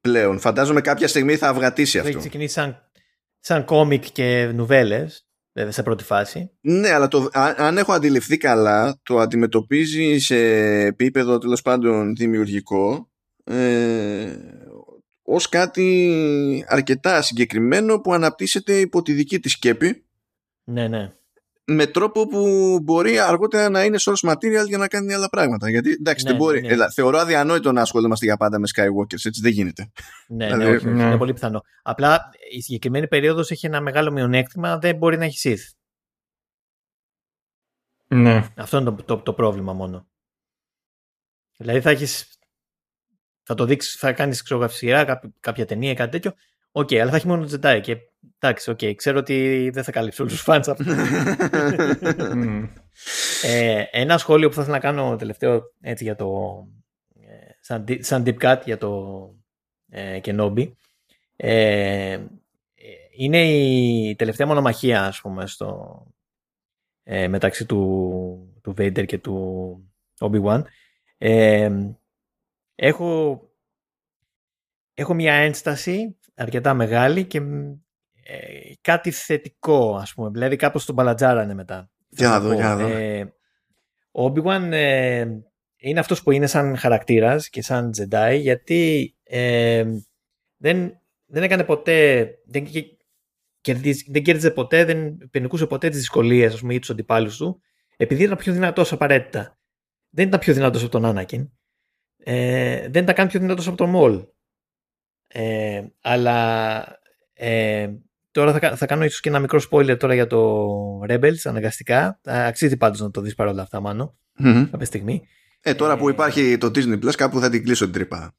Πλέον. 0.00 0.38
Φαντάζομαι 0.38 0.80
κάποια 0.80 1.08
στιγμή 1.08 1.36
θα 1.36 1.48
αυγατήσει 1.48 1.98
αυτό. 1.98 2.10
Έχει 2.10 2.18
ξεκινήσει 2.18 2.52
σαν, 2.52 2.87
σαν 3.48 3.64
κόμικ 3.64 4.04
και 4.12 4.50
νουβέλες, 4.54 5.26
βέβαια 5.52 5.72
σε 5.72 5.82
πρώτη 5.82 6.04
φάση. 6.04 6.50
Ναι, 6.60 6.90
αλλά 6.90 7.08
το, 7.08 7.28
αν 7.56 7.78
έχω 7.78 7.92
αντιληφθεί 7.92 8.36
καλά, 8.36 9.00
το 9.02 9.18
αντιμετωπίζει 9.18 10.18
σε 10.18 10.36
επίπεδο 10.84 11.38
τέλος 11.38 11.62
πάντων 11.62 12.14
δημιουργικό 12.14 13.10
ε, 13.44 14.36
ως 15.22 15.48
κάτι 15.48 16.64
αρκετά 16.68 17.22
συγκεκριμένο 17.22 18.00
που 18.00 18.12
αναπτύσσεται 18.12 18.80
υπό 18.80 19.02
τη 19.02 19.12
δική 19.12 19.40
της 19.40 19.52
σκέπη 19.52 20.04
ναι, 20.64 20.88
ναι. 20.88 21.12
Με 21.70 21.86
τρόπο 21.86 22.26
που 22.26 22.78
μπορεί 22.82 23.18
αργότερα 23.18 23.68
να 23.68 23.84
είναι 23.84 23.98
source 24.00 24.30
material 24.30 24.66
για 24.66 24.78
να 24.78 24.88
κάνει 24.88 25.14
άλλα 25.14 25.28
πράγματα. 25.28 25.70
Γιατί 25.70 25.90
εντάξει, 25.90 26.24
ναι, 26.24 26.30
δεν 26.30 26.38
μπορεί. 26.38 26.60
Ναι. 26.60 26.68
Ελά, 26.68 26.90
θεωρώ 26.90 27.18
αδιανόητο 27.18 27.72
να 27.72 27.80
ασχολούμαστε 27.80 28.24
για 28.24 28.36
πάντα 28.36 28.58
με 28.58 28.68
Skywalkers, 28.74 29.24
έτσι 29.24 29.40
δεν 29.40 29.52
γίνεται. 29.52 29.90
Ναι, 30.28 30.46
ναι, 30.46 30.56
δηλαδή, 30.56 30.76
όχι, 30.76 30.86
ναι. 30.86 31.02
είναι 31.02 31.16
πολύ 31.16 31.32
πιθανό. 31.32 31.62
Απλά 31.82 32.30
η 32.50 32.60
συγκεκριμένη 32.60 33.08
περίοδος 33.08 33.50
έχει 33.50 33.66
ένα 33.66 33.80
μεγάλο 33.80 34.10
μειονέκτημα, 34.10 34.78
δεν 34.78 34.96
μπορεί 34.96 35.16
να 35.18 35.24
έχεις 35.24 35.42
Sith. 35.46 35.76
Ναι. 38.16 38.48
Αυτό 38.56 38.78
είναι 38.78 38.90
το, 38.90 39.02
το, 39.02 39.16
το 39.16 39.32
πρόβλημα 39.32 39.72
μόνο. 39.72 40.08
Δηλαδή 41.56 41.80
θα 41.80 41.90
έχεις 41.90 42.38
θα 43.42 43.54
το 43.54 43.64
δείξεις, 43.64 43.94
θα 43.94 44.12
κάνεις 44.12 44.42
ξέρω 44.42 44.63
'γω 44.63 44.78
σειρά 44.78 45.04
κάποια, 45.04 45.32
κάποια 45.40 45.66
ταινία 45.66 45.90
ή 45.90 45.94
κάτι 45.94 46.10
τέτοιο. 46.10 46.34
OK, 46.72 46.88
okay, 46.88 46.96
αλλά 46.96 47.10
θα 47.10 47.16
έχει 47.16 47.26
μόνο 47.26 47.48
Jedi. 47.50 47.80
Και 47.82 47.96
εντάξει, 48.38 48.72
okay, 48.72 48.94
ξέρω 48.94 49.18
ότι 49.18 49.70
δεν 49.72 49.84
θα 49.84 49.92
καλύψει 49.92 50.20
όλους 50.20 50.32
τους 50.32 50.42
fans 50.42 50.68
αυτό. 50.68 50.84
ε, 53.42 53.84
ένα 53.90 54.18
σχόλιο 54.18 54.48
που 54.48 54.54
θα 54.54 54.60
ήθελα 54.60 54.76
να 54.76 54.82
κάνω 54.82 55.16
τελευταίο 55.16 55.62
έτσι 55.80 56.04
για 56.04 56.16
το. 56.16 56.58
Ε, 57.14 57.50
σαν, 57.60 57.84
σαν 57.98 58.22
deep 58.26 58.38
cut 58.38 58.60
για 58.64 58.78
το 58.78 59.18
ε, 59.88 60.20
Kenobi. 60.24 60.72
Ε, 61.36 62.18
είναι 63.16 63.52
η 63.52 64.14
τελευταία 64.16 64.46
μονομαχία, 64.46 65.04
ας 65.04 65.20
πούμε, 65.20 65.46
στο, 65.46 66.02
ε, 67.02 67.28
μεταξύ 67.28 67.66
του, 67.66 68.60
του 68.62 68.74
Vader 68.78 69.06
και 69.06 69.18
του 69.18 69.92
Obi-Wan. 70.18 70.62
Ε, 71.18 71.70
έχω, 72.74 73.40
έχω 74.94 75.14
μια 75.14 75.34
ένσταση 75.34 76.18
αρκετά 76.38 76.74
μεγάλη 76.74 77.24
και 77.24 77.38
ε, 78.22 78.72
κάτι 78.80 79.10
θετικό 79.10 79.96
ας 79.96 80.14
πούμε. 80.14 80.30
Δηλαδή 80.30 80.56
κάπως 80.56 80.84
τον 80.84 80.94
παλατζάρανε 80.94 81.54
μετά. 81.54 81.90
Για 82.08 82.28
να 82.28 82.40
δω, 82.40 82.52
για 82.52 82.64
να 82.64 82.76
δω. 82.76 82.86
Ε, 82.86 83.32
ο 84.10 84.24
Obi-Wan 84.24 84.68
ε, 84.72 85.26
είναι 85.76 86.00
αυτός 86.00 86.22
που 86.22 86.30
είναι 86.30 86.46
σαν 86.46 86.76
χαρακτήρας 86.76 87.48
και 87.48 87.62
σαν 87.62 87.90
Jedi 87.98 88.38
γιατί 88.40 89.14
ε, 89.22 89.84
δεν, 90.56 91.00
δεν 91.26 91.42
έκανε 91.42 91.64
ποτέ, 91.64 92.28
δεν, 92.46 92.66
δεν 94.06 94.22
κέρδιζε 94.22 94.50
ποτέ, 94.50 94.84
δεν 94.84 95.16
πενικούσε 95.30 95.66
ποτέ 95.66 95.88
τις 95.88 95.98
δυσκολίες 95.98 96.54
ας 96.54 96.60
πούμε, 96.60 96.74
ή 96.74 96.78
τους 96.78 96.90
αντιπάλους 96.90 97.36
του 97.36 97.60
επειδή 97.96 98.22
ήταν 98.22 98.36
πιο 98.36 98.52
δυνατός 98.52 98.92
απαραίτητα. 98.92 99.58
Δεν 100.10 100.26
ήταν 100.26 100.40
πιο 100.40 100.54
δυνατός 100.54 100.82
από 100.82 100.90
τον 100.90 101.04
Άνακιν 101.04 101.50
ε, 102.30 102.88
δεν 102.88 103.04
τα 103.04 103.12
κάνει 103.12 103.28
πιο 103.28 103.40
δυνατός 103.40 103.66
από 103.68 103.76
το 103.76 103.86
Μολ. 103.86 104.24
Ε, 105.28 105.82
αλλά 106.00 106.82
ε, 107.32 107.88
τώρα 108.30 108.58
θα, 108.58 108.76
θα 108.76 108.86
κάνω 108.86 109.04
ίσως 109.04 109.20
και 109.20 109.28
ένα 109.28 109.38
μικρό 109.38 109.60
spoiler 109.70 109.98
τώρα 109.98 110.14
για 110.14 110.26
το 110.26 111.00
Rebels 111.08 111.40
αναγκαστικά. 111.44 112.20
Αξίζει 112.24 112.76
πάντως 112.76 113.00
να 113.00 113.10
το 113.10 113.20
δεις 113.20 113.34
παρόλα 113.34 113.62
αυτά 113.62 113.80
μάνο 113.80 114.18
mm-hmm. 114.44 114.68
κάποια 114.70 114.86
στιγμή. 114.86 115.22
Ε, 115.60 115.74
τώρα 115.74 115.96
που 115.96 116.08
ε, 116.08 116.12
υπάρχει 116.12 116.58
το 116.58 116.66
Disney 116.66 117.04
Plus 117.04 117.14
κάπου 117.16 117.40
θα 117.40 117.50
την 117.50 117.62
κλείσω 117.64 117.84
την 117.84 117.94
τρύπα. 117.94 118.34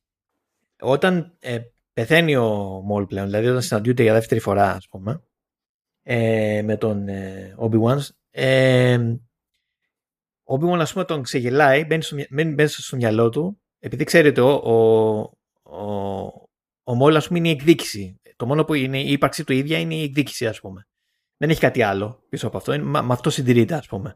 Όταν 0.79 1.35
ε, 1.39 1.59
πεθαίνει 1.93 2.35
ο 2.35 2.81
Μολ 2.85 3.05
πλέον, 3.05 3.25
δηλαδή 3.25 3.47
όταν 3.47 3.61
συναντιούνται 3.61 4.03
για 4.03 4.13
δεύτερη 4.13 4.39
φορά 4.39 4.71
ας 4.71 4.87
πούμε 4.89 5.23
ε, 6.03 6.61
με 6.65 6.77
τον 6.77 7.07
ε, 7.07 7.55
Obi-Wan 7.59 7.97
ε, 8.31 8.97
ο 10.43 10.55
Obi-Wan 10.55 10.79
ας 10.79 10.93
πούμε 10.93 11.05
τον 11.05 11.21
ξεγελάει, 11.21 11.85
μπαίνει 11.85 12.03
στο, 12.03 12.17
μπαίνει 12.29 12.67
στο 12.67 12.95
μυαλό 12.95 13.29
του 13.29 13.61
επειδή 13.79 14.03
ξέρετε, 14.03 14.41
ο, 14.41 14.49
ο, 14.49 14.73
ο, 15.77 16.48
ο 16.89 16.95
Μόλ, 16.95 17.15
ας 17.15 17.27
πούμε, 17.27 17.39
είναι 17.39 17.47
η 17.47 17.51
εκδίκηση. 17.51 18.21
Το 18.35 18.45
μόνο 18.45 18.63
που 18.63 18.73
είναι 18.73 19.01
η 19.01 19.11
ύπαρξη 19.11 19.43
του 19.43 19.53
ίδια 19.53 19.79
είναι 19.79 19.95
η 19.95 20.03
εκδίκηση, 20.03 20.47
ας 20.47 20.59
πούμε. 20.59 20.87
Δεν 21.37 21.49
έχει 21.49 21.59
κάτι 21.59 21.81
άλλο 21.81 22.25
πίσω 22.29 22.47
από 22.47 22.57
αυτό. 22.57 22.79
Με 22.79 23.07
αυτό 23.09 23.29
συντηρείται, 23.29 23.73
ας 23.73 23.87
πούμε. 23.87 24.13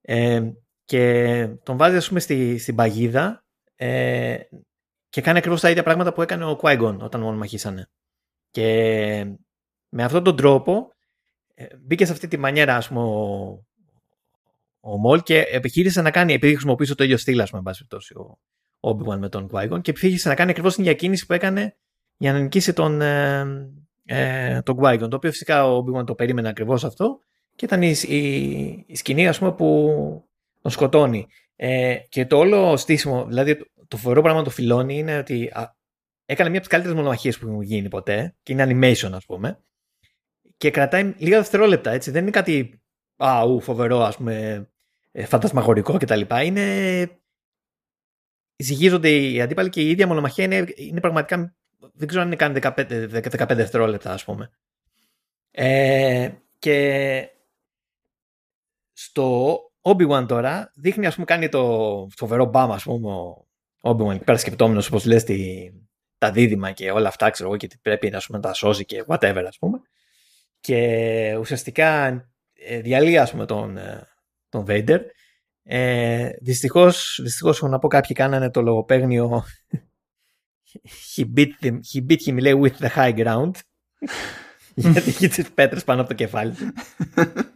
Ε, 0.00 0.40
και 0.84 1.46
τον 1.62 1.76
βάζει, 1.76 1.96
ας 1.96 2.08
πούμε, 2.08 2.20
στη, 2.20 2.58
στην 2.58 2.74
παγίδα 2.74 3.44
ε, 3.76 4.38
και 5.08 5.20
κάνει 5.20 5.38
ακριβώς 5.38 5.60
τα 5.60 5.70
ίδια 5.70 5.82
πράγματα 5.82 6.12
που 6.12 6.22
έκανε 6.22 6.44
ο 6.44 6.58
qui 6.62 6.98
όταν 7.00 7.20
μόνο 7.20 7.36
μαχήσανε. 7.36 7.90
Και 8.50 8.66
με 9.88 10.04
αυτόν 10.04 10.24
τον 10.24 10.36
τρόπο 10.36 10.88
ε, 11.54 11.66
μπήκε 11.80 12.04
σε 12.04 12.12
αυτή 12.12 12.28
τη 12.28 12.36
μανιέρα, 12.36 12.76
ας 12.76 12.88
πούμε, 12.88 13.00
ο, 13.00 13.66
ο 14.80 14.98
Μολ 14.98 15.22
και 15.22 15.38
επιχείρησε 15.40 16.02
να 16.02 16.10
κάνει, 16.10 16.32
επειδή 16.32 16.52
χρησιμοποιούσε 16.52 16.94
το 16.94 17.04
ίδιο 17.04 17.16
στυλ, 17.16 17.40
ας 17.40 17.50
πούμε, 17.50 17.70
ο, 18.14 18.38
Obi-Wan 18.80 19.18
με 19.18 19.28
τον 19.28 19.48
qui 19.52 19.80
και 19.82 19.92
πήγε 19.92 20.28
να 20.28 20.34
κάνει 20.34 20.50
ακριβώς 20.50 20.74
την 20.74 20.84
διακίνηση 20.84 21.26
που 21.26 21.32
έκανε 21.32 21.76
για 22.16 22.32
να 22.32 22.38
νικήσει 22.38 22.72
τον, 22.72 23.00
ε, 23.00 23.44
ε, 24.04 24.62
τον 24.62 24.78
qui 24.80 24.98
Το 24.98 25.16
οποίο 25.16 25.30
φυσικά 25.30 25.72
ο 25.72 25.84
Obi-Wan 25.84 26.06
το 26.06 26.14
περίμενε 26.14 26.48
ακριβώς 26.48 26.84
αυτό 26.84 27.18
και 27.56 27.64
ήταν 27.64 27.82
η, 27.82 27.94
η, 28.08 28.84
η, 28.86 28.96
σκηνή 28.96 29.28
ας 29.28 29.38
πούμε, 29.38 29.52
που 29.52 29.88
τον 30.62 30.70
σκοτώνει. 30.70 31.26
Ε, 31.56 31.96
και 32.08 32.26
το 32.26 32.38
όλο 32.38 32.76
στήσιμο, 32.76 33.24
δηλαδή 33.24 33.72
το 33.88 33.96
φοβερό 33.96 34.22
πράγμα 34.22 34.42
το 34.42 34.50
φιλώνει 34.50 34.98
είναι 34.98 35.18
ότι 35.18 35.50
α, 35.52 35.76
έκανε 36.24 36.48
μια 36.48 36.58
από 36.58 36.68
τις 36.68 36.76
καλύτερες 36.76 36.96
μονομαχίες 36.96 37.38
που 37.38 37.48
έχουν 37.48 37.62
γίνει 37.62 37.88
ποτέ 37.88 38.36
και 38.42 38.52
είναι 38.52 38.64
animation, 38.68 39.10
ας 39.12 39.24
πούμε. 39.24 39.58
Και 40.56 40.70
κρατάει 40.70 41.14
λίγα 41.18 41.36
δευτερόλεπτα, 41.36 41.90
έτσι. 41.90 42.10
Δεν 42.10 42.22
είναι 42.22 42.30
κάτι 42.30 42.82
α, 43.16 43.42
ου, 43.46 43.60
φοβερό, 43.60 44.00
ας 44.00 44.16
πούμε, 44.16 44.66
ε, 45.12 45.24
φαντασμαγορικό 45.24 45.96
κτλ. 45.98 46.20
Είναι 46.44 47.08
ζυγίζονται 48.56 49.10
οι 49.10 49.40
αντίπαλοι 49.40 49.68
και 49.68 49.80
η 49.80 49.90
ίδια 49.90 50.06
μονομαχία 50.06 50.44
είναι, 50.44 50.64
είναι 50.76 51.00
πραγματικά 51.00 51.56
δεν 51.92 52.08
ξέρω 52.08 52.22
αν 52.22 52.28
είναι 52.28 52.36
καν 52.36 52.74
15, 52.76 53.08
15 53.30 53.54
δευτερόλεπτα, 53.54 54.12
ας 54.12 54.24
πούμε. 54.24 54.50
Ε, 55.50 56.30
και 56.58 57.28
στο 58.92 59.58
Obi-Wan 59.82 60.24
τώρα 60.28 60.72
δείχνει, 60.74 61.06
ας 61.06 61.14
πούμε, 61.14 61.26
κάνει 61.26 61.48
το 61.48 62.08
φοβερό 62.16 62.44
μπαμ, 62.44 62.72
ας 62.72 62.82
πούμε, 62.82 63.12
ο 63.12 63.46
Obi-Wan 63.80 64.14
εκεί 64.14 64.24
πέρα 64.24 64.38
σκεπτόμενος, 64.38 64.86
όπως 64.86 65.04
λες, 65.04 65.24
τη, 65.24 65.68
τα 66.18 66.30
δίδυμα 66.30 66.72
και 66.72 66.90
όλα 66.90 67.08
αυτά, 67.08 67.30
ξέρω 67.30 67.48
εγώ, 67.48 67.58
και 67.58 67.68
πρέπει 67.82 68.14
ας 68.14 68.26
πούμε, 68.26 68.38
να 68.38 68.44
τα 68.44 68.54
σώζει 68.54 68.84
και 68.84 69.04
whatever, 69.06 69.44
ας 69.46 69.58
πούμε. 69.58 69.80
Και 70.60 71.36
ουσιαστικά 71.38 72.06
ε, 72.52 72.80
διαλύει, 72.80 73.18
ας 73.18 73.30
πούμε, 73.30 73.46
τον, 73.46 73.76
ε, 73.76 74.08
τον 74.48 74.64
Vader. 74.68 75.00
Ε, 75.62 76.30
δυστυχώς, 76.40 77.20
δυστυχώς, 77.22 77.56
έχω 77.56 77.68
να 77.68 77.78
πω, 77.78 77.88
κάποιοι 77.88 78.14
κάνανε 78.14 78.50
το 78.50 78.62
λογοπαίγνιο 78.62 79.44
he 81.16 81.24
beat, 81.34 81.54
him, 81.60 81.80
he 81.92 82.00
beat 82.06 82.26
him, 82.26 82.38
λέει, 82.38 82.60
with 82.62 82.78
the 82.78 82.88
high 82.88 83.14
ground. 83.14 83.50
γιατί 84.74 85.08
έχει 85.08 85.28
τις 85.28 85.50
πέτρες 85.52 85.84
πάνω 85.84 86.00
από 86.00 86.08
το 86.08 86.14
κεφάλι 86.14 86.52
του. 86.52 86.72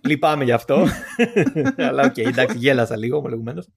Λυπάμαι 0.05 0.45
γι' 0.45 0.53
αυτό. 0.53 0.87
Αλλά 1.89 2.05
OK, 2.05 2.15
okay, 2.15 2.27
εντάξει, 2.27 2.59
γέλασα 2.59 2.97
λίγο 2.97 3.17
ομολογουμένως. 3.17 3.69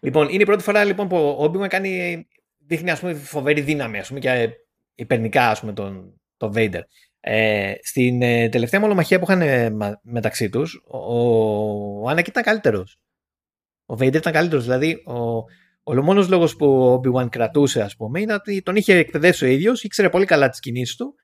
Λοιπόν, 0.00 0.28
είναι 0.28 0.42
η 0.42 0.46
πρώτη 0.46 0.62
φορά 0.62 0.84
λοιπόν, 0.84 1.08
που 1.08 1.16
ο 1.16 1.44
Όμπιμα 1.44 1.68
κάνει, 1.68 2.26
δείχνει 2.58 2.90
ας 2.90 3.00
πούμε, 3.00 3.14
φοβερή 3.14 3.60
δύναμη 3.60 3.98
ας 3.98 4.08
πούμε, 4.08 4.20
και 4.20 4.50
υπερνικά 4.94 5.48
ας 5.48 5.60
πούμε, 5.60 5.72
τον, 5.72 6.20
τον 6.36 6.52
Vader. 6.54 6.80
Ε, 7.20 7.72
στην 7.82 8.22
ε, 8.22 8.48
τελευταία 8.48 8.80
μονομαχία 8.80 9.18
που 9.18 9.24
είχαν 9.28 9.42
ε, 9.42 9.70
μεταξύ 10.02 10.48
τους, 10.48 10.82
ο, 10.86 10.98
ο 12.02 12.08
Άνακ 12.08 12.26
ήταν 12.26 12.42
καλύτερος. 12.42 12.98
Ο 13.86 13.94
Vader 13.94 14.14
ήταν 14.14 14.32
καλύτερος. 14.32 14.64
Δηλαδή, 14.64 14.92
ο, 15.06 15.44
ο 15.88 16.02
μόνο 16.02 16.26
λόγος 16.28 16.56
που 16.56 16.66
ο 16.66 17.00
Obi-Wan 17.00 17.30
κρατούσε, 17.30 17.82
ας 17.82 17.96
πούμε, 17.96 18.20
είναι 18.20 18.34
ότι 18.34 18.62
τον 18.62 18.76
είχε 18.76 18.96
εκπαιδεύσει 18.96 19.44
ο 19.44 19.48
ίδιος, 19.48 19.82
ήξερε 19.82 20.10
πολύ 20.10 20.24
καλά 20.24 20.48
τις 20.48 20.60
κινήσεις 20.60 20.96
του 20.96 21.14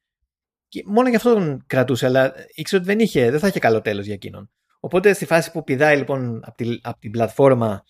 και 0.68 0.82
μόνο 0.86 1.08
γι' 1.08 1.16
αυτό 1.16 1.34
τον 1.34 1.64
κρατούσε, 1.66 2.06
αλλά 2.06 2.32
ήξερε 2.54 2.82
ότι 2.82 2.92
δεν, 2.92 3.00
είχε, 3.00 3.30
δεν 3.30 3.40
θα 3.40 3.46
είχε 3.46 3.58
καλό 3.58 3.80
τέλος 3.80 4.04
για 4.04 4.14
εκείνον. 4.14 4.50
Οπότε 4.80 5.12
στη 5.12 5.24
φάση 5.24 5.50
που 5.50 5.64
πηδάει 5.64 5.96
λοιπόν 5.96 6.40
από, 6.44 6.56
τη, 6.56 6.78
από 6.82 6.98
την 6.98 7.10
πλατφόρμα 7.10 7.84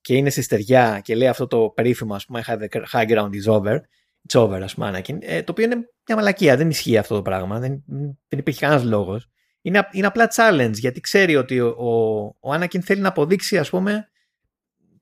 και 0.00 0.14
είναι 0.16 0.30
στη 0.30 0.42
στεριά 0.42 1.00
και 1.04 1.14
λέει 1.14 1.28
αυτό 1.28 1.46
το 1.46 1.72
περίφημο, 1.74 2.14
ας 2.14 2.24
πούμε, 2.24 2.42
the 2.46 2.82
high 2.92 3.08
ground 3.08 3.30
is 3.30 3.52
over, 3.52 3.76
it's 4.28 4.40
over, 4.40 4.60
ας 4.62 4.74
πούμε, 4.74 4.90
Anakin, 4.94 5.16
ε, 5.20 5.42
το 5.42 5.52
οποίο 5.52 5.64
είναι 5.64 5.76
μια 6.06 6.16
μαλακία, 6.16 6.56
δεν 6.56 6.68
ισχύει 6.70 6.98
αυτό 6.98 7.14
το 7.14 7.22
πράγμα, 7.22 7.58
δεν, 7.58 7.84
δεν 8.28 8.38
υπήρχε 8.38 8.60
κανένας 8.60 8.84
λόγος. 8.84 9.28
Είναι, 9.60 9.88
είναι 9.92 10.06
απλά 10.06 10.28
challenge, 10.36 10.74
γιατί 10.74 11.00
ξέρει 11.00 11.36
ότι 11.36 11.60
ο, 11.60 11.68
ο, 11.68 12.20
ο 12.50 12.54
Anakin 12.54 12.80
θέλει 12.80 13.00
να 13.00 13.08
αποδείξει, 13.08 13.58
ας 13.58 13.70
πούμε, 13.70 14.08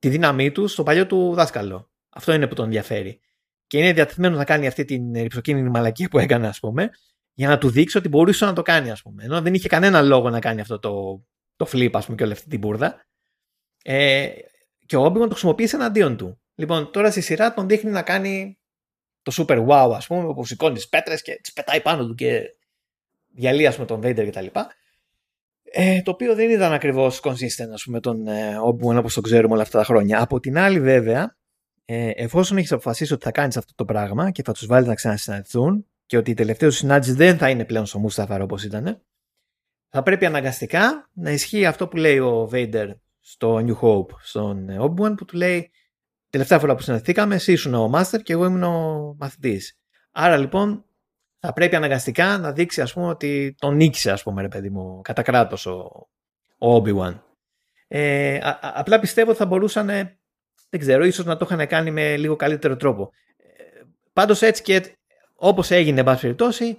τη 0.04 0.10
δύναμή 0.10 0.50
του 0.50 0.68
στο 0.68 0.82
παλιό 0.82 1.06
του 1.06 1.34
δάσκαλο. 1.34 1.90
Αυτό 2.08 2.32
είναι 2.32 2.46
που 2.46 2.54
τον 2.54 2.64
ενδιαφέρει 2.64 3.20
και 3.66 3.78
είναι 3.78 3.92
διατεθειμένος 3.92 4.38
να 4.38 4.44
κάνει 4.44 4.66
αυτή 4.66 4.84
την 4.84 5.12
ρηψοκίνητη 5.12 5.68
μαλακία 5.70 6.08
που 6.08 6.18
έκανε, 6.18 6.46
ας 6.46 6.58
πούμε, 6.60 6.90
για 7.32 7.48
να 7.48 7.58
του 7.58 7.70
δείξει 7.70 7.98
ότι 7.98 8.08
μπορούσε 8.08 8.44
να 8.44 8.52
το 8.52 8.62
κάνει, 8.62 8.90
ας 8.90 9.02
πούμε. 9.02 9.24
Ενώ 9.24 9.40
δεν 9.40 9.54
είχε 9.54 9.68
κανένα 9.68 10.02
λόγο 10.02 10.30
να 10.30 10.40
κάνει 10.40 10.60
αυτό 10.60 10.78
το, 10.78 11.24
το 11.56 11.66
flip, 11.72 11.90
ας 11.92 12.04
πούμε, 12.04 12.16
και 12.16 12.22
όλη 12.22 12.32
αυτή 12.32 12.48
την 12.48 12.58
μπουρδα. 12.58 13.04
Ε, 13.82 14.28
και 14.86 14.96
ο 14.96 15.04
Όμπιγον 15.04 15.28
το 15.28 15.32
χρησιμοποίησε 15.32 15.76
εναντίον 15.76 16.16
του. 16.16 16.40
Λοιπόν, 16.54 16.90
τώρα 16.90 17.10
στη 17.10 17.20
σειρά 17.20 17.54
τον 17.54 17.68
δείχνει 17.68 17.90
να 17.90 18.02
κάνει 18.02 18.58
το 19.22 19.32
super 19.36 19.66
wow, 19.66 19.92
ας 19.94 20.06
πούμε, 20.06 20.26
όπου 20.26 20.44
σηκώνει 20.44 20.74
τις 20.74 20.88
πέτρες 20.88 21.22
και 21.22 21.38
τις 21.42 21.52
πετάει 21.52 21.80
πάνω 21.80 22.06
του 22.06 22.14
και 22.14 22.54
διαλύει, 23.32 23.66
ας 23.66 23.74
πούμε, 23.74 23.86
τον 23.86 24.00
Vader 24.00 24.26
κτλ. 24.30 24.46
Ε, 25.76 26.02
το 26.02 26.10
οποίο 26.10 26.34
δεν 26.34 26.50
ήταν 26.50 26.72
ακριβώς 26.72 27.20
consistent, 27.22 27.70
ας 27.72 27.82
πούμε, 27.84 28.00
τον 28.00 28.26
ε, 28.26 28.56
Obi-Wan 28.68 28.96
όπως 28.98 29.14
το 29.14 29.20
ξέρουμε 29.20 29.52
όλα 29.52 29.62
αυτά 29.62 29.78
τα 29.78 29.84
χρόνια. 29.84 30.22
Από 30.22 30.40
την 30.40 30.58
άλλη, 30.58 30.80
βέβαια, 30.80 31.36
ε, 31.84 32.10
εφόσον 32.14 32.56
έχεις 32.56 32.72
αποφασίσει 32.72 33.12
ότι 33.12 33.24
θα 33.24 33.30
κάνεις 33.30 33.56
αυτό 33.56 33.72
το 33.74 33.84
πράγμα 33.84 34.30
και 34.30 34.42
θα 34.42 34.52
τους 34.52 34.66
βάλεις 34.66 34.88
να 34.88 34.94
ξανασυναντηθούν 34.94 35.86
και 36.06 36.16
ότι 36.16 36.30
η 36.30 36.34
τελευταία 36.34 36.68
του 36.68 36.74
συνάντηση 36.74 37.12
δεν 37.12 37.38
θα 37.38 37.50
είναι 37.50 37.64
πλέον 37.64 37.86
στο 37.86 37.98
Μούσταφαρ 37.98 38.42
όπως 38.42 38.64
ήταν, 38.64 39.02
θα 39.88 40.02
πρέπει 40.02 40.26
αναγκαστικά 40.26 41.10
να 41.12 41.30
ισχύει 41.30 41.66
αυτό 41.66 41.88
που 41.88 41.96
λέει 41.96 42.18
ο 42.18 42.46
Βέιντερ 42.46 42.88
στο 43.20 43.56
New 43.56 43.78
Hope, 43.80 44.10
στον 44.22 44.66
obi 44.80 45.16
που 45.16 45.24
του 45.24 45.36
λέει 45.36 45.70
τελευταία 46.30 46.58
φορά 46.58 46.74
που 46.74 46.82
συναντηθήκαμε, 46.82 47.34
εσύ 47.34 47.52
ήσουν 47.52 47.74
ο 47.74 47.90
Master 47.94 48.22
και 48.22 48.32
εγώ 48.32 48.44
ήμουν 48.44 48.62
ο 48.62 49.14
μαθητής. 49.18 49.78
Άρα 50.12 50.36
λοιπόν 50.36 50.84
θα 51.46 51.52
πρέπει 51.52 51.76
αναγκαστικά 51.76 52.38
να 52.38 52.52
δείξει 52.52 52.80
ας 52.80 52.92
πούμε 52.92 53.06
ότι 53.06 53.54
τον 53.58 53.76
νίκησε 53.76 54.10
ας 54.10 54.22
πούμε 54.22 54.42
ρε 54.42 54.48
παιδί 54.48 54.70
μου 54.70 55.00
κατά 55.02 55.22
κράτος 55.22 55.66
ο, 55.66 56.08
ο 56.58 56.76
Obi-Wan. 56.76 57.20
Ε, 57.88 58.38
απλά 58.60 59.00
πιστεύω 59.00 59.30
ότι 59.30 59.38
θα 59.38 59.46
μπορούσαν 59.46 59.86
δεν 60.70 60.80
ξέρω, 60.80 61.04
ίσως 61.04 61.24
να 61.24 61.36
το 61.36 61.48
είχαν 61.50 61.66
κάνει 61.66 61.90
με 61.90 62.16
λίγο 62.16 62.36
καλύτερο 62.36 62.76
τρόπο. 62.76 63.10
Πάντως 64.12 64.42
έτσι 64.42 64.62
και 64.62 64.96
όπως 65.34 65.70
έγινε, 65.70 65.98
εν 65.98 66.04
πάση 66.04 66.20
περιπτώσει, 66.20 66.76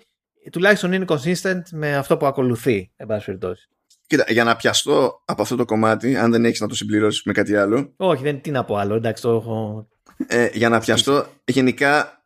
τουλάχιστον 0.51 0.93
είναι 0.93 1.05
consistent 1.07 1.61
με 1.71 1.95
αυτό 1.95 2.17
που 2.17 2.25
ακολουθεί, 2.25 2.91
εν 2.95 3.07
πάση 3.07 3.25
περιπτώσει. 3.25 3.69
Κοίτα, 4.07 4.25
για 4.27 4.43
να 4.43 4.55
πιαστώ 4.55 5.21
από 5.25 5.41
αυτό 5.41 5.55
το 5.55 5.65
κομμάτι, 5.65 6.15
αν 6.15 6.31
δεν 6.31 6.45
έχεις 6.45 6.59
να 6.59 6.67
το 6.67 6.75
συμπληρώσεις 6.75 7.23
με 7.23 7.33
κάτι 7.33 7.55
άλλο. 7.55 7.93
Όχι, 7.97 8.23
δεν 8.23 8.41
τι 8.41 8.51
να 8.51 8.63
πω 8.63 8.75
άλλο, 8.75 8.95
εντάξει, 8.95 9.21
το 9.21 9.35
έχω... 9.35 9.87
Ε, 10.27 10.49
για 10.53 10.69
να 10.69 10.79
πιαστώ, 10.79 11.27
γενικά, 11.45 12.23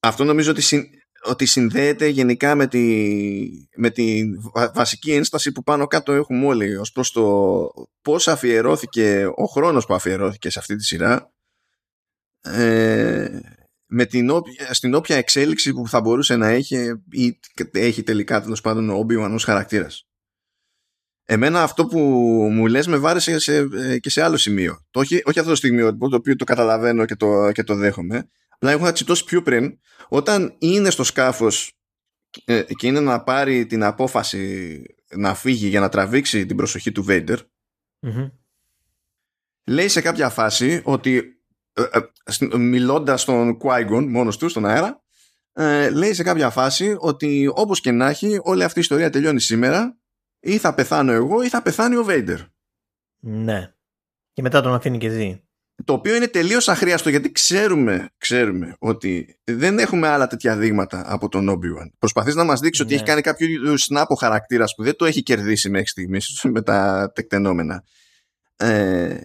αυτό 0.00 0.24
νομίζω 0.24 0.50
ότι 0.50 0.62
ότι 1.24 1.46
συνδέεται 1.46 2.06
γενικά 2.06 2.54
με 2.54 2.66
τη, 2.66 3.48
με 3.76 3.90
τη 3.90 4.22
βασική 4.74 5.12
ένσταση 5.12 5.52
που 5.52 5.62
πάνω 5.62 5.86
κάτω 5.86 6.12
έχουμε 6.12 6.46
όλοι 6.46 6.76
ως 6.76 6.92
προς 6.92 7.12
το 7.12 7.68
πώς 8.02 8.28
αφιερώθηκε 8.28 9.30
ο 9.34 9.44
χρόνος 9.44 9.86
που 9.86 9.94
αφιερώθηκε 9.94 10.50
σε 10.50 10.58
αυτή 10.58 10.76
τη 10.76 10.84
σειρά 10.84 11.32
ε, 12.40 13.40
με 13.86 14.06
την 14.06 14.30
όποια, 14.30 14.74
στην 14.74 14.94
όποια 14.94 15.16
εξέλιξη 15.16 15.72
που 15.72 15.88
θα 15.88 16.00
μπορούσε 16.00 16.36
να 16.36 16.48
έχει 16.48 17.02
ή 17.10 17.38
έχει 17.72 18.02
τελικά 18.02 18.42
τέλος 18.42 18.60
πάντων 18.60 18.90
ο 18.90 19.06
Obi-Wan 19.06 19.30
ως 19.32 19.44
χαρακτήρας. 19.44 20.06
Εμένα 21.24 21.62
αυτό 21.62 21.86
που 21.86 21.98
μου 22.52 22.66
λες 22.66 22.86
με 22.86 22.96
βάρεσε 22.96 23.38
σε, 23.38 23.56
ε, 23.56 23.98
και 23.98 24.10
σε 24.10 24.22
άλλο 24.22 24.36
σημείο. 24.36 24.86
Το, 24.90 25.00
όχι, 25.00 25.22
όχι 25.24 25.38
αυτό 25.38 25.50
το 25.50 25.56
στιγμίο 25.56 25.96
το 25.96 26.16
οποίο 26.16 26.36
το 26.36 26.44
καταλαβαίνω 26.44 27.04
και 27.04 27.16
το, 27.16 27.52
και 27.52 27.62
το 27.62 27.74
δέχομαι 27.74 28.28
Απλά 28.62 28.74
έχω 28.74 28.92
τσιτώσει 28.92 29.24
πιο 29.24 29.42
πριν, 29.42 29.78
όταν 30.08 30.54
είναι 30.58 30.90
στο 30.90 31.04
σκάφος 31.04 31.78
ε, 32.44 32.62
και 32.62 32.86
είναι 32.86 33.00
να 33.00 33.22
πάρει 33.22 33.66
την 33.66 33.82
απόφαση 33.82 34.82
να 35.16 35.34
φύγει 35.34 35.68
για 35.68 35.80
να 35.80 35.88
τραβήξει 35.88 36.46
την 36.46 36.56
προσοχή 36.56 36.92
του 36.92 37.02
βεντερ 37.02 37.38
λέει 39.66 39.88
σε 39.88 40.00
κάποια 40.00 40.28
φάση 40.28 40.80
ότι 40.84 41.42
ε, 41.72 41.82
ε, 42.52 42.56
μιλώντας 42.56 43.20
στον 43.20 43.58
qui 43.62 44.06
μόνος 44.08 44.36
του 44.36 44.48
στον 44.48 44.66
αέρα 44.66 45.02
λέει 45.92 46.12
σε 46.14 46.22
κάποια 46.22 46.50
φάση 46.50 46.96
ότι 46.98 47.50
όπως 47.54 47.80
και 47.80 47.90
να 47.90 48.08
έχει 48.08 48.40
όλη 48.42 48.64
αυτή 48.64 48.78
η 48.78 48.82
ιστορία 48.82 49.10
τελειώνει 49.10 49.40
σήμερα 49.40 49.98
ή 50.40 50.58
θα 50.58 50.74
πεθάνω 50.74 51.12
εγώ 51.12 51.42
ή 51.42 51.48
θα 51.48 51.62
πεθάνει 51.62 51.96
ο 51.96 52.04
Βέιντερ. 52.04 52.40
Ναι. 53.18 53.74
Και 54.32 54.42
μετά 54.42 54.60
τον 54.60 54.74
αφήνει 54.74 54.98
και 54.98 55.08
ζει 55.08 55.42
το 55.84 55.92
οποίο 55.92 56.14
είναι 56.14 56.28
τελείως 56.28 56.68
αχρίαστο 56.68 57.08
γιατί 57.08 57.32
ξέρουμε, 57.32 58.10
ξέρουμε 58.18 58.76
ότι 58.78 59.38
δεν 59.44 59.78
έχουμε 59.78 60.08
άλλα 60.08 60.26
τέτοια 60.26 60.56
δείγματα 60.56 61.02
από 61.06 61.28
τον 61.28 61.50
Obi-Wan. 61.50 61.90
Προσπαθείς 61.98 62.34
να 62.34 62.44
μας 62.44 62.60
δείξεις 62.60 62.84
ότι 62.84 62.90
ναι. 62.90 62.96
έχει 62.96 63.08
κάνει 63.08 63.20
κάποιο 63.20 63.74
snap 63.88 64.04
ο 64.08 64.14
χαρακτήρας 64.14 64.74
που 64.74 64.82
δεν 64.82 64.96
το 64.96 65.04
έχει 65.04 65.22
κερδίσει 65.22 65.70
μέχρι 65.70 65.86
στιγμής 65.86 66.40
με 66.54 66.62
τα 66.62 67.10
τεκτενόμενα. 67.14 67.84
Ε, 68.56 69.16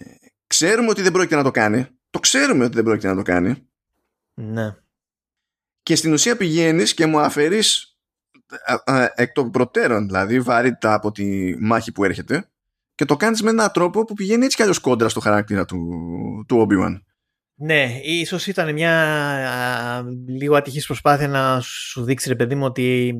ξέρουμε 0.46 0.88
ότι 0.88 1.02
δεν 1.02 1.12
πρόκειται 1.12 1.36
να 1.36 1.42
το 1.42 1.50
κάνει. 1.50 1.86
Το 2.10 2.18
ξέρουμε 2.18 2.64
ότι 2.64 2.74
δεν 2.74 2.84
πρόκειται 2.84 3.08
να 3.08 3.14
το 3.14 3.22
κάνει. 3.22 3.68
Ναι. 4.34 4.74
Και 5.82 5.96
στην 5.96 6.12
ουσία 6.12 6.36
πηγαίνεις 6.36 6.94
και 6.94 7.06
μου 7.06 7.20
αφαιρείς 7.20 7.96
εκ 9.14 9.32
των 9.32 9.50
προτέρων 9.50 10.06
δηλαδή 10.06 10.40
βαρύτητα 10.40 10.94
από 10.94 11.10
τη 11.10 11.54
μάχη 11.58 11.92
που 11.92 12.04
έρχεται 12.04 12.48
και 12.98 13.04
το 13.04 13.16
κάνεις 13.16 13.42
με 13.42 13.50
έναν 13.50 13.70
τρόπο 13.72 14.04
που 14.04 14.14
πηγαίνει 14.14 14.44
έτσι 14.44 14.56
κι 14.56 14.62
αλλιώς 14.62 14.78
κόντρα 14.78 15.08
στο 15.08 15.20
χαρακτήρα 15.20 15.64
του, 15.64 15.78
του 16.48 16.66
Obi-Wan. 16.66 17.00
Ναι, 17.54 18.00
ίσως 18.02 18.46
ήταν 18.46 18.72
μια 18.72 18.92
α, 19.48 20.02
λίγο 20.26 20.56
ατυχής 20.56 20.86
προσπάθεια 20.86 21.28
να 21.28 21.60
σου 21.60 22.04
δείξει 22.04 22.28
ρε 22.28 22.34
παιδί 22.34 22.54
μου 22.54 22.64
ότι 22.64 23.14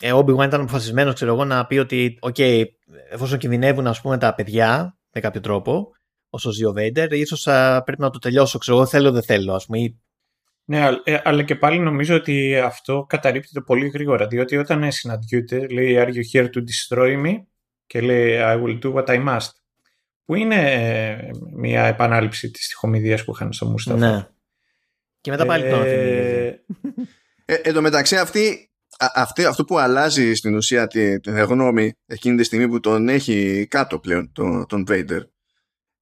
ε, 0.00 0.12
ο 0.12 0.18
Obi-Wan 0.18 0.44
ήταν 0.44 0.60
αποφασισμένος 0.60 1.14
ξέρω 1.14 1.32
εγώ 1.32 1.44
να 1.44 1.66
πει 1.66 1.78
ότι 1.78 2.18
okay, 2.20 2.62
εφόσον 3.10 3.38
κινδυνεύουν 3.38 3.86
ας 3.86 4.00
πούμε 4.00 4.18
τα 4.18 4.34
παιδιά 4.34 4.98
με 5.12 5.20
κάποιο 5.20 5.40
τρόπο 5.40 5.90
όσο 6.30 6.50
ζει 6.50 6.64
ο 6.64 6.74
Vader 6.76 7.08
ίσως 7.10 7.46
α, 7.46 7.82
πρέπει 7.82 8.00
να 8.00 8.10
το 8.10 8.18
τελειώσω 8.18 8.58
ξέρω 8.58 8.76
εγώ 8.76 8.86
θέλω 8.86 9.10
δεν 9.12 9.22
θέλω 9.22 9.54
ας 9.54 9.66
πούμε 9.66 9.78
ναι, 10.64 10.88
ε, 11.04 11.18
αλλά 11.24 11.42
και 11.42 11.56
πάλι 11.56 11.78
νομίζω 11.78 12.14
ότι 12.14 12.56
αυτό 12.58 13.04
καταρρύπτεται 13.08 13.60
πολύ 13.60 13.88
γρήγορα 13.88 14.26
διότι 14.26 14.56
όταν 14.56 14.92
συναντιούνται 14.92 15.66
λέει 15.66 15.96
Are 15.98 16.08
you 16.08 16.22
here 16.32 16.44
to 16.44 16.60
destroy 16.60 17.24
me; 17.24 17.34
Και 17.92 18.00
λέει 18.00 18.38
I 18.40 18.62
will 18.62 18.78
do 18.82 18.94
what 18.94 19.04
I 19.04 19.28
must 19.28 19.50
που 20.24 20.34
είναι 20.34 20.72
ε, 20.72 21.30
μια 21.56 21.84
επανάληψη 21.84 22.50
της 22.50 22.68
τυχομηδίας 22.68 23.24
που 23.24 23.32
είχαν 23.34 23.52
στο 23.52 23.66
Μούσταφα. 23.66 23.98
Ναι. 23.98 24.26
Και 25.20 25.30
μετά 25.30 25.46
πάλι 25.46 25.70
τον 25.70 25.82
ε, 25.84 26.46
ε, 27.44 27.54
Εν 27.54 27.74
τω 27.74 27.80
μεταξύ 27.80 28.16
αυτή, 28.16 28.70
αυτή, 29.14 29.44
αυτό 29.44 29.64
που 29.64 29.78
αλλάζει 29.78 30.34
στην 30.34 30.54
ουσία 30.54 30.86
τη, 30.86 31.20
τη 31.20 31.30
γνώμη 31.30 31.92
εκείνη 32.06 32.36
τη 32.36 32.44
στιγμή 32.44 32.68
που 32.68 32.80
τον 32.80 33.08
έχει 33.08 33.66
κάτω 33.70 33.98
πλέον 33.98 34.32
τον, 34.32 34.66
τον 34.66 34.84
Vader 34.88 35.20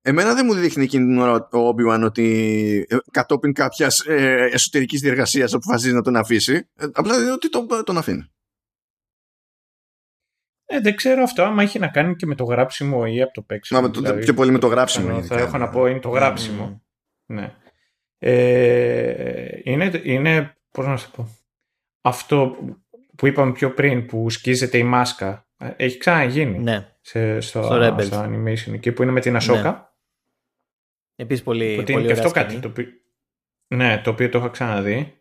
εμένα 0.02 0.34
δεν 0.34 0.46
μου 0.46 0.54
δείχνει 0.54 0.84
εκείνη 0.84 1.04
την 1.04 1.18
ώρα 1.18 1.48
ο 1.52 1.68
Obi-Wan 1.68 2.02
ότι 2.04 2.86
ε, 2.88 2.96
κατόπιν 3.10 3.52
κάποιας 3.52 3.98
ε, 4.06 4.48
εσωτερικής 4.52 5.00
διεργασίας 5.00 5.54
αποφασίζει 5.54 5.94
να 5.94 6.02
τον 6.02 6.16
αφήσει. 6.16 6.54
Ε, 6.54 6.86
απλά 6.92 7.18
δίνει 7.18 7.30
ότι 7.30 7.48
τον, 7.50 7.66
τον 7.84 7.98
αφήνει. 7.98 8.29
Ε, 10.72 10.80
δεν 10.80 10.96
ξέρω 10.96 11.22
αυτό, 11.22 11.42
άμα 11.42 11.62
έχει 11.62 11.78
να 11.78 11.88
κάνει 11.88 12.16
και 12.16 12.26
με 12.26 12.34
το 12.34 12.44
γράψιμο 12.44 13.02
ή 13.06 13.22
από 13.22 13.32
το 13.32 13.42
παίξιμο. 13.42 13.80
Μα, 13.80 13.88
δηλαδή, 13.88 14.20
πιο 14.20 14.34
πολύ 14.34 14.50
με 14.50 14.58
το 14.58 14.66
γράψιμο. 14.66 15.22
Θα 15.22 15.36
έχω 15.36 15.58
να 15.58 15.68
πω, 15.68 15.86
είναι 15.86 15.98
το 15.98 16.08
γράψιμο. 16.08 16.82
Ναι. 17.26 17.54
Ε, 18.18 19.60
είναι, 19.62 20.00
είναι, 20.04 20.56
πώς 20.70 20.86
να 20.86 20.96
σου 20.96 21.10
πω, 21.10 21.28
αυτό 22.00 22.56
που 23.16 23.26
είπαμε 23.26 23.52
πιο 23.52 23.74
πριν, 23.74 24.06
που 24.06 24.30
σκίζεται 24.30 24.78
η 24.78 24.82
μάσκα, 24.82 25.46
ε, 25.56 25.70
έχει 25.76 25.98
ξαναγίνει 25.98 26.58
ναι. 26.58 26.88
σε, 27.00 27.40
στο, 27.40 27.62
στο, 27.62 27.96
στο, 28.00 28.24
animation 28.24 28.72
εκεί 28.72 28.92
που 28.92 29.02
είναι 29.02 29.12
με 29.12 29.20
την 29.20 29.36
Ασόκα. 29.36 29.70
Ναι. 29.70 31.24
Επίσης 31.24 31.44
πολύ, 31.44 31.76
που 31.76 31.82
πολύ 31.82 31.98
είναι 31.98 32.06
και 32.06 32.12
αυτό 32.12 32.30
κάτι 32.30 32.58
το 32.58 32.68
οποίο, 32.68 32.86
ναι, 33.66 34.00
το 34.04 34.10
οποίο 34.10 34.28
το 34.28 34.38
έχω 34.38 34.50
ξαναδεί. 34.50 35.14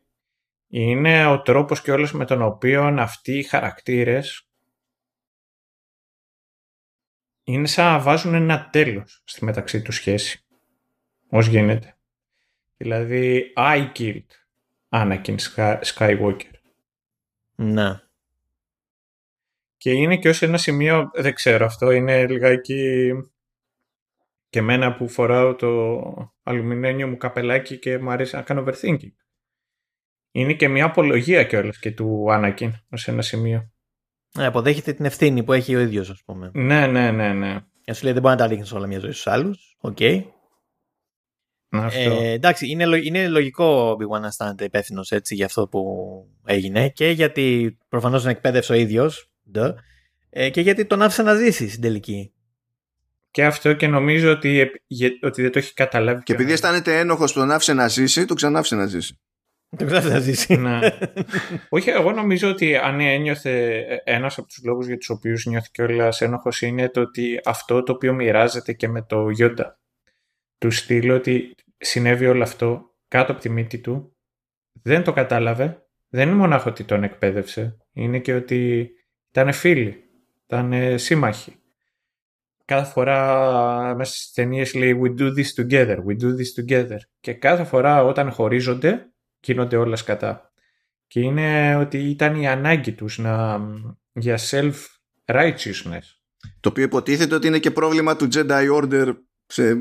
Είναι 0.71 1.25
ο 1.25 1.41
τρόπος 1.41 1.81
και 1.81 1.91
όλος 1.91 2.13
με 2.13 2.25
τον 2.25 2.41
οποίο 2.41 2.83
αυτοί 2.83 3.37
οι 3.37 3.43
χαρακτήρες 3.43 4.48
είναι 7.51 7.67
σαν 7.67 7.85
να 7.85 7.99
βάζουν 7.99 8.33
ένα 8.33 8.69
τέλος 8.69 9.21
στη 9.25 9.45
μεταξύ 9.45 9.81
του 9.81 9.91
σχέση. 9.91 10.45
Ως 11.29 11.47
γίνεται. 11.47 11.97
Δηλαδή, 12.77 13.53
I 13.55 13.91
killed 13.95 14.25
Anakin 14.89 15.35
Skywalker. 15.83 16.51
Ναι. 17.55 17.99
Και 19.77 19.91
είναι 19.91 20.17
και 20.17 20.29
ως 20.29 20.41
ένα 20.41 20.57
σημείο, 20.57 21.09
δεν 21.13 21.33
ξέρω 21.33 21.65
αυτό, 21.65 21.91
είναι 21.91 22.27
λιγάκι 22.27 23.11
και 24.49 24.61
μένα 24.61 24.95
που 24.95 25.07
φοράω 25.07 25.55
το 25.55 26.01
αλουμινένιο 26.43 27.07
μου 27.07 27.17
καπελάκι 27.17 27.79
και 27.79 27.97
μου 27.97 28.11
αρέσει 28.11 28.35
να 28.35 28.41
κάνω 28.41 28.63
overthinking. 28.67 29.13
Είναι 30.31 30.53
και 30.53 30.67
μια 30.67 30.85
απολογία 30.85 31.43
κιόλας 31.43 31.79
και 31.79 31.91
του 31.91 32.25
Anakin 32.29 32.71
ως 32.91 33.07
ένα 33.07 33.21
σημείο. 33.21 33.71
Ναι, 34.37 34.45
αποδέχεται 34.45 34.93
την 34.93 35.05
ευθύνη 35.05 35.43
που 35.43 35.53
έχει 35.53 35.75
ο 35.75 35.79
ίδιος, 35.79 36.09
ας 36.09 36.21
πούμε. 36.25 36.51
Ναι, 36.53 36.87
ναι, 36.87 37.11
ναι, 37.11 37.33
ναι. 37.33 37.59
Και 37.81 37.93
σου 37.93 38.03
λέει 38.03 38.13
δεν 38.13 38.21
μπορεί 38.21 38.35
να 38.35 38.41
τα 38.41 38.47
ρίχνεις 38.47 38.71
όλα 38.71 38.87
μια 38.87 38.99
ζωή 38.99 39.11
στους 39.11 39.27
άλλους. 39.27 39.77
OK. 39.79 39.97
Okay. 39.99 40.23
Ε, 41.91 42.31
εντάξει, 42.31 42.69
είναι, 42.69 42.97
είναι 43.03 43.27
λογικό 43.27 43.65
ο 43.65 43.91
Obi-Wan 43.91 44.19
να 44.19 44.27
αισθάνεται 44.27 44.63
υπεύθυνος 44.63 45.03
έτσι 45.09 45.35
για 45.35 45.45
αυτό 45.45 45.67
που 45.67 45.81
έγινε 46.45 46.89
και 46.89 47.09
γιατί 47.09 47.77
προφανώς 47.89 48.21
τον 48.21 48.31
εκπαίδευσε 48.31 48.71
ο 48.71 48.75
ίδιος 48.75 49.29
ε, 50.29 50.49
και 50.49 50.61
γιατί 50.61 50.85
τον 50.85 51.01
άφησε 51.01 51.23
να 51.23 51.35
ζήσει 51.35 51.69
στην 51.69 51.81
τελική. 51.81 52.33
Και 53.31 53.45
αυτό 53.45 53.73
και 53.73 53.87
νομίζω 53.87 54.31
ότι, 54.31 54.71
ότι 55.21 55.41
δεν 55.41 55.51
το 55.51 55.59
έχει 55.59 55.73
καταλάβει. 55.73 56.23
Και 56.23 56.33
επειδή 56.33 56.51
αισθάνεται 56.51 56.99
ένοχος 56.99 57.33
που 57.33 57.39
τον 57.39 57.51
άφησε 57.51 57.73
να 57.73 57.87
ζήσει, 57.87 58.25
τον 58.25 58.35
ξανάφησε 58.35 58.75
να 58.75 58.85
ζήσει. 58.85 59.19
Τον 59.77 59.87
ξανάφησε 59.87 60.13
να 60.13 60.19
ζήσει. 60.19 60.55
ναι. 60.55 60.79
Όχι, 61.69 61.89
εγώ 61.89 62.11
νομίζω 62.11 62.49
ότι 62.49 62.75
αν 62.75 62.99
ένιωθε 62.99 63.83
ένας 64.03 64.37
από 64.37 64.47
τους 64.47 64.63
λόγους 64.63 64.87
για 64.87 64.97
τους 64.97 65.09
οποίους 65.09 65.45
νιώθει 65.45 65.71
κιόλα 65.71 66.13
ένοχο 66.19 66.49
είναι 66.61 66.89
το 66.89 67.01
ότι 67.01 67.41
αυτό 67.45 67.83
το 67.83 67.91
οποίο 67.91 68.13
μοιράζεται 68.13 68.73
και 68.73 68.87
με 68.87 69.01
το 69.01 69.29
Γιόντα 69.29 69.79
του 70.57 70.71
στείλω 70.71 71.15
ότι 71.15 71.55
συνέβη 71.77 72.25
όλο 72.25 72.43
αυτό 72.43 72.93
κάτω 73.07 73.31
από 73.31 73.41
τη 73.41 73.49
μύτη 73.49 73.79
του, 73.79 74.15
δεν 74.81 75.03
το 75.03 75.13
κατάλαβε, 75.13 75.83
δεν 76.09 76.27
είναι 76.27 76.37
μονάχο 76.37 76.69
ότι 76.69 76.83
τον 76.83 77.03
εκπαίδευσε, 77.03 77.77
είναι 77.93 78.19
και 78.19 78.33
ότι 78.33 78.89
ήταν 79.29 79.53
φίλοι, 79.53 80.03
ήταν 80.45 80.99
σύμμαχοι. 80.99 81.53
Κάθε 82.65 82.91
φορά 82.91 83.95
μέσα 83.95 84.13
στις 84.13 84.31
ταινίες 84.31 84.73
λέει 84.73 84.99
«We 85.03 85.19
do 85.19 85.33
this 85.33 85.63
together, 85.63 85.95
we 85.95 86.21
do 86.21 86.27
this 86.27 86.63
together» 86.63 86.97
και 87.19 87.33
κάθε 87.33 87.63
φορά 87.63 88.03
όταν 88.03 88.31
χωρίζονται 88.31 89.08
γίνονται 89.41 89.77
όλας 89.77 89.99
σκατά. 89.99 90.51
Και 91.07 91.19
είναι 91.19 91.75
ότι 91.75 91.97
ήταν 91.97 92.35
η 92.35 92.47
ανάγκη 92.47 92.91
τους 92.91 93.17
να, 93.17 93.59
για 94.13 94.39
self-righteousness. 94.49 96.03
Το 96.59 96.69
οποίο 96.69 96.83
υποτίθεται 96.83 97.35
ότι 97.35 97.47
είναι 97.47 97.59
και 97.59 97.71
πρόβλημα 97.71 98.15
του 98.15 98.27
Jedi 98.33 98.81
Order 98.81 99.13
σε... 99.45 99.73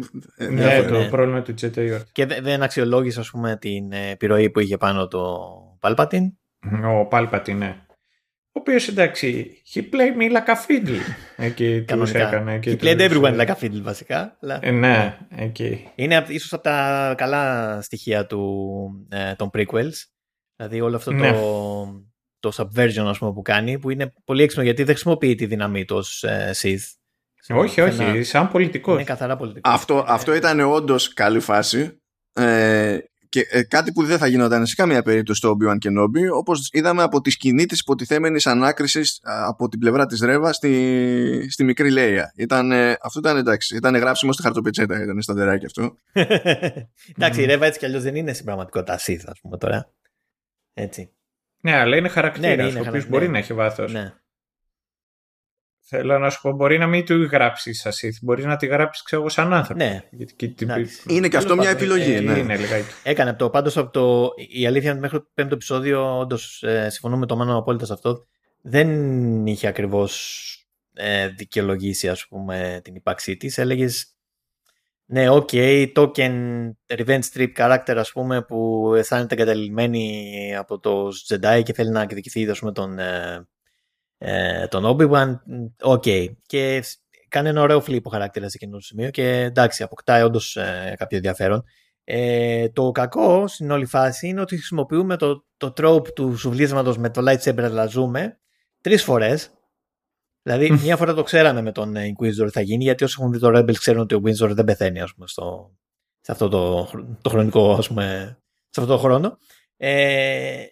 Ναι, 0.50 0.82
το 0.82 0.98
ναι. 0.98 1.08
πρόβλημα 1.08 1.42
του 1.42 1.54
Jedi 1.60 2.00
Και 2.12 2.26
δεν 2.26 2.62
αξιολόγησε 2.62 3.20
ας 3.20 3.30
πούμε 3.30 3.56
την 3.56 3.92
επιρροή 3.92 4.50
που 4.50 4.60
είχε 4.60 4.76
πάνω 4.76 5.08
το 5.08 5.38
Palpatine; 5.80 6.32
Ο 6.72 7.08
Palpatine, 7.10 7.54
ναι. 7.56 7.86
Ο 8.58 8.60
οποίος 8.60 8.88
εντάξει, 8.88 9.62
he 9.74 9.78
played 9.78 10.20
me 10.20 10.36
like 10.36 10.48
a 10.48 10.56
fiddle. 10.66 11.00
Εκεί 11.36 11.84
τους 11.88 12.12
έκανε. 12.12 12.60
He 12.62 12.76
played 12.76 12.98
everyone 12.98 13.40
like 13.40 13.48
a 13.48 13.54
fiddle 13.60 13.82
βασικά. 13.82 14.36
Αλλά... 14.40 14.58
Ε, 14.62 14.70
ναι, 14.70 15.18
εκεί. 15.36 15.88
Είναι 15.94 16.24
ίσως 16.28 16.52
από 16.52 16.62
τα 16.62 17.14
καλά 17.16 17.78
στοιχεία 17.82 18.26
του, 18.26 19.06
ε, 19.08 19.34
των 19.34 19.50
prequels. 19.52 19.94
Δηλαδή 20.56 20.80
όλο 20.80 20.96
αυτό 20.96 21.12
ναι. 21.12 21.32
το, 21.32 22.04
το 22.38 22.52
subversion 22.56 23.04
ας 23.06 23.18
πούμε, 23.18 23.32
που 23.32 23.42
κάνει 23.42 23.78
που 23.78 23.90
είναι 23.90 24.12
πολύ 24.24 24.42
έξυπνο 24.42 24.64
γιατί 24.64 24.82
δεν 24.82 24.94
χρησιμοποιεί 24.94 25.34
τη 25.34 25.46
δύναμή 25.46 25.84
του 25.84 25.96
ως 25.96 26.22
ε, 26.22 26.50
Sith 26.62 26.98
όχι, 27.54 27.80
όχι, 27.80 28.22
σαν 28.22 28.50
πολιτικός. 28.50 28.94
Είναι 28.94 29.04
καθαρά 29.04 29.36
πολιτικός. 29.36 29.74
Αυτό, 29.74 30.04
αυτό 30.06 30.34
ήταν 30.34 30.60
όντως 30.60 31.12
καλή 31.12 31.40
φάση. 31.40 32.00
Ε, 32.32 32.98
και 33.28 33.46
ε, 33.50 33.62
κάτι 33.62 33.92
που 33.92 34.04
δεν 34.04 34.18
θα 34.18 34.26
γινόταν 34.26 34.66
σε 34.66 34.74
καμία 34.74 35.02
περίπτωση 35.02 35.38
στο 35.38 35.56
Obi-Wan 35.56 35.76
Kenobi, 35.88 36.32
όπως 36.34 36.68
είδαμε 36.72 37.02
από 37.02 37.20
τη 37.20 37.30
σκηνή 37.30 37.66
της 37.66 37.80
υποτιθέμενης 37.80 38.46
ανάκρισης 38.46 39.20
από 39.22 39.68
την 39.68 39.78
πλευρά 39.78 40.06
της 40.06 40.20
Ρεύα 40.20 40.52
στη, 40.52 41.46
στη 41.50 41.64
μικρή 41.64 41.90
Λέια. 41.90 42.32
Ήταν, 42.36 42.72
αυτό 43.02 43.18
ήταν 43.18 43.36
εντάξει. 43.36 43.76
Ήταν 43.76 43.96
γράψιμο 43.96 44.32
στη 44.32 44.42
χαρτοπετσέτα, 44.42 45.02
ήταν 45.02 45.22
στα 45.22 45.34
δεράκι 45.34 45.66
αυτό. 45.66 45.96
εντάξει, 47.16 47.42
η 47.42 47.44
Ρεύα 47.44 47.66
έτσι 47.66 47.78
κι 47.78 47.84
αλλιώς 47.84 48.02
δεν 48.02 48.16
είναι 48.16 48.32
στην 48.32 48.44
πραγματικότητα 48.44 48.98
Sith, 48.98 49.22
ας 49.26 49.40
πούμε 49.40 49.58
τώρα. 49.58 49.90
Έτσι. 50.74 51.12
Ναι, 51.60 51.76
αλλά 51.76 51.96
είναι 51.96 52.08
χαρακτήρα, 52.08 52.56
ναι, 52.56 52.70
ναι, 52.70 52.80
ο 52.80 52.84
οποίος 52.88 53.08
μπορεί 53.08 53.24
ναι. 53.26 53.32
να 53.32 53.38
έχει 53.38 53.54
βάθος. 53.54 53.92
Ναι. 53.92 54.12
Θέλω 55.90 56.18
να 56.18 56.30
σου 56.30 56.40
πω, 56.40 56.52
μπορεί 56.52 56.78
να 56.78 56.86
μην 56.86 57.04
του 57.04 57.22
γράψεις 57.22 57.80
σαν 57.80 57.92
Sith, 57.92 58.18
μπορείς 58.22 58.44
να 58.44 58.56
τη 58.56 58.66
γράψεις 58.66 59.02
ξέρω 59.02 59.28
σαν 59.28 59.52
άνθρωπο. 59.52 59.84
Ναι. 59.84 60.02
Γιατί, 60.10 60.54
είναι 61.06 61.28
και 61.28 61.36
αυτό 61.36 61.56
μια 61.56 61.70
επιλογή. 61.70 62.14
Ε, 62.14 62.20
ναι. 62.20 62.38
είναι, 62.38 62.58
Έκανε 63.02 63.30
αυτό. 63.30 63.50
Πάντως 63.50 63.76
από 63.76 63.90
το. 63.90 64.32
Η 64.48 64.66
αλήθεια 64.66 64.90
είναι 64.90 65.00
μέχρι 65.00 65.18
το 65.18 65.28
πέμπτο 65.34 65.54
επεισόδιο, 65.54 66.18
όντως 66.18 66.62
ε, 66.62 66.90
συμφωνούμε 66.90 67.20
με 67.20 67.26
το 67.26 67.36
Μάνο 67.36 67.58
απόλυτα 67.58 67.86
σε 67.86 67.92
αυτό. 67.92 68.26
Δεν 68.62 69.46
είχε 69.46 69.66
ακριβώς 69.66 70.42
ε, 70.94 71.28
δικαιολογήσει, 71.28 72.08
ας 72.08 72.26
πούμε, 72.28 72.80
την 72.84 72.94
ύπαρξή 72.94 73.36
της. 73.36 73.58
Έλεγες. 73.58 74.12
Ναι, 75.04 75.28
ok, 75.28 75.48
okay, 75.52 75.92
token 75.94 76.32
revenge 76.86 77.22
trip 77.32 77.52
character, 77.56 77.94
ας 77.96 78.12
πούμε, 78.12 78.42
που 78.42 78.92
αισθάνεται 78.96 79.34
εγκαταλειμμένη 79.34 80.54
από 80.56 80.78
το 80.78 81.08
Jedi 81.28 81.62
και 81.64 81.72
θέλει 81.72 81.90
να 81.90 82.02
εκδικηθεί, 82.02 82.50
ας 82.50 82.58
πούμε, 82.58 82.72
τον, 82.72 82.98
ε, 82.98 83.46
ε, 84.18 84.66
τον 84.66 84.84
Obi-Wan, 84.86 85.38
ok. 85.82 86.02
Okay. 86.06 86.26
Και 86.46 86.82
κάνει 87.28 87.48
ένα 87.48 87.62
ωραίο 87.62 87.80
flip 87.80 88.06
ο 88.06 88.10
χαρακτήρας 88.10 88.50
σε 88.50 88.56
εκείνο 88.60 88.76
το 88.76 88.82
σημείο 88.82 89.10
και 89.10 89.40
εντάξει, 89.40 89.82
αποκτάει 89.82 90.22
όντως 90.22 90.56
ε, 90.56 90.94
κάποιο 90.98 91.16
ενδιαφέρον. 91.16 91.64
Ε, 92.04 92.68
το 92.68 92.90
κακό 92.90 93.46
στην 93.48 93.70
όλη 93.70 93.86
φάση 93.86 94.28
είναι 94.28 94.40
ότι 94.40 94.56
χρησιμοποιούμε 94.56 95.16
το, 95.16 95.44
το 95.56 95.72
trope 95.76 96.12
του 96.14 96.36
σουβλίσματος 96.36 96.98
με 96.98 97.10
το 97.10 97.22
lightsaber 97.30 97.62
ας 97.62 97.84
πούμε 97.84 98.38
τρεις 98.80 99.02
φορές. 99.02 99.50
Δηλαδή, 100.42 100.70
μία 100.70 100.96
φορά 100.96 101.14
το 101.14 101.22
ξέραμε 101.22 101.62
με 101.62 101.72
τον 101.72 101.94
Inquisitor 101.96 102.48
θα 102.52 102.60
γίνει, 102.60 102.84
γιατί 102.84 103.04
όσοι 103.04 103.16
έχουν 103.18 103.32
δει 103.32 103.38
το 103.38 103.58
Rebels 103.58 103.76
ξέρουν 103.76 104.00
ότι 104.00 104.14
ο 104.14 104.20
Inquisitor 104.24 104.50
δεν 104.50 104.64
πεθαίνει, 104.64 105.00
ας 105.00 105.14
πούμε, 105.14 105.26
στο, 105.26 105.76
σε 106.20 106.32
αυτό 106.32 106.48
το, 106.48 106.88
το 107.22 107.30
χρονικό, 107.30 107.72
ας 107.72 107.88
πούμε, 107.88 108.38
σε 108.70 108.80
αυτό 108.80 108.92
το 108.92 108.98
χρόνο. 108.98 109.38
Ε, 109.76 110.64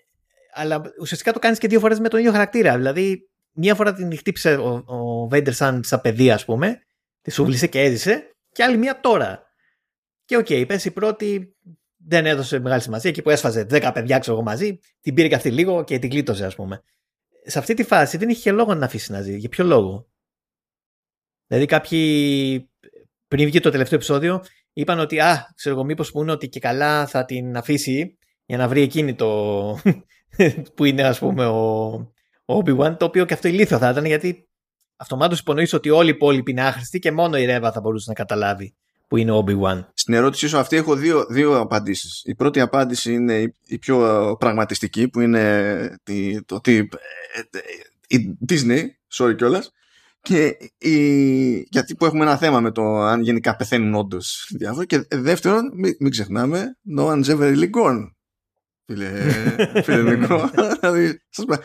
αλλά 0.52 0.82
ουσιαστικά 1.00 1.32
το 1.32 1.38
κάνεις 1.38 1.58
και 1.58 1.68
δύο 1.68 1.80
φορές 1.80 2.00
με 2.00 2.08
τον 2.08 2.18
ίδιο 2.18 2.32
χαρακτήρα. 2.32 2.76
Δηλαδή, 2.76 3.30
μία 3.56 3.74
φορά 3.74 3.92
την 3.92 4.16
χτύπησε 4.16 4.54
ο, 4.54 4.68
ο 4.74 5.28
Vader 5.30 5.52
σαν, 5.52 5.84
σαν 5.84 6.00
παιδί, 6.00 6.30
ας 6.30 6.44
πούμε, 6.44 6.82
τη 7.22 7.30
σούβλησε 7.30 7.66
και 7.66 7.80
έζησε, 7.80 8.36
και 8.52 8.62
άλλη 8.62 8.76
μία 8.76 9.00
τώρα. 9.00 9.42
Και 10.24 10.36
ok, 10.36 10.46
okay, 10.48 10.78
η 10.84 10.90
πρώτη 10.90 11.56
δεν 11.96 12.26
έδωσε 12.26 12.58
μεγάλη 12.58 12.82
σημασία. 12.82 13.10
Εκεί 13.10 13.22
που 13.22 13.30
έσφαζε 13.30 13.66
10 13.70 13.90
παιδιά, 13.94 14.18
ξέρω 14.18 14.36
εγώ 14.36 14.44
μαζί, 14.44 14.78
την 15.00 15.14
πήρε 15.14 15.28
και 15.28 15.34
αυτή 15.34 15.50
λίγο 15.50 15.84
και 15.84 15.98
την 15.98 16.10
γλίτωσε, 16.10 16.44
ας 16.44 16.54
πούμε. 16.54 16.82
Σε 17.44 17.58
αυτή 17.58 17.74
τη 17.74 17.84
φάση 17.84 18.16
δεν 18.16 18.28
είχε 18.28 18.40
και 18.40 18.52
λόγο 18.52 18.74
να 18.74 18.86
αφήσει 18.86 19.12
να 19.12 19.20
ζει. 19.20 19.36
Για 19.36 19.48
ποιο 19.48 19.64
λόγο; 19.64 20.08
Δηλαδή, 21.46 21.66
κάποιοι 21.66 22.70
πριν 23.28 23.46
βγει 23.46 23.60
το 23.60 23.70
τελευταίο 23.70 23.98
επεισόδιο, 23.98 24.44
είπαν 24.72 24.98
ότι, 24.98 25.20
α, 25.20 25.52
ξέρω 25.54 25.74
εγώ, 25.74 25.84
μήπως 25.84 26.10
πούνε 26.12 26.32
ότι 26.32 26.48
και 26.48 26.60
καλά 26.60 27.06
θα 27.06 27.24
την 27.24 27.56
αφήσει 27.56 28.18
για 28.46 28.56
να 28.56 28.68
βρει 28.68 28.80
εκείνη 28.80 29.14
το. 29.14 29.80
που 30.74 30.84
είναι, 30.84 31.02
ας 31.02 31.18
πούμε, 31.18 31.46
ο, 31.46 31.92
ο 31.92 32.14
Obi-Wan, 32.46 32.96
το 32.98 33.04
οποίο 33.04 33.24
και 33.24 33.34
αυτό 33.34 33.48
ηλίθιο 33.48 33.78
θα 33.78 33.90
ήταν 33.90 34.04
γιατί 34.04 34.48
αυτομάτως 34.96 35.40
υπονοείς 35.40 35.72
ότι 35.72 35.90
όλοι 35.90 36.08
οι 36.08 36.14
υπόλοιποι 36.14 36.50
είναι 36.50 36.66
άχρηστοι 36.66 36.98
και 36.98 37.12
μόνο 37.12 37.36
η 37.36 37.44
Ρέβα 37.44 37.72
θα 37.72 37.80
μπορούσε 37.80 38.04
να 38.08 38.14
καταλάβει 38.14 38.74
που 39.08 39.16
είναι 39.16 39.30
ο 39.30 39.44
Obi-Wan. 39.46 39.84
Στην 39.94 40.14
ερώτησή 40.14 40.48
σου 40.48 40.58
αυτή 40.58 40.76
έχω 40.76 40.94
δύο, 40.94 41.26
δύο 41.28 41.60
απαντήσεις. 41.60 42.22
Η 42.24 42.34
πρώτη 42.34 42.60
απάντηση 42.60 43.12
είναι 43.12 43.54
η 43.66 43.78
πιο 43.78 44.36
πραγματιστική 44.38 45.08
που 45.08 45.20
είναι 45.20 45.96
το 46.46 46.54
ότι 46.54 46.88
ε, 47.34 47.58
ε, 47.58 47.60
η 48.08 48.38
Disney, 48.48 48.82
sorry 49.14 49.36
κιόλας. 49.36 49.72
και 50.22 50.56
η... 50.78 50.98
γιατί 51.70 51.94
που 51.94 52.04
έχουμε 52.04 52.22
ένα 52.22 52.36
θέμα 52.36 52.60
με 52.60 52.70
το 52.70 52.82
αν 52.82 53.22
γενικά 53.22 53.56
πεθαίνουν 53.56 53.94
όντως 53.94 54.50
και 54.86 55.06
δεύτερον 55.10 55.72
μην, 55.74 55.96
μην 55.98 56.10
ξεχνάμε 56.10 56.76
no 56.98 57.06
one's 57.06 57.24
ever 57.24 57.54
really 57.54 57.70
gone 57.70 58.10
φίλε, 58.86 59.08
φίλε 59.82 60.14
δηλαδή, 60.80 61.20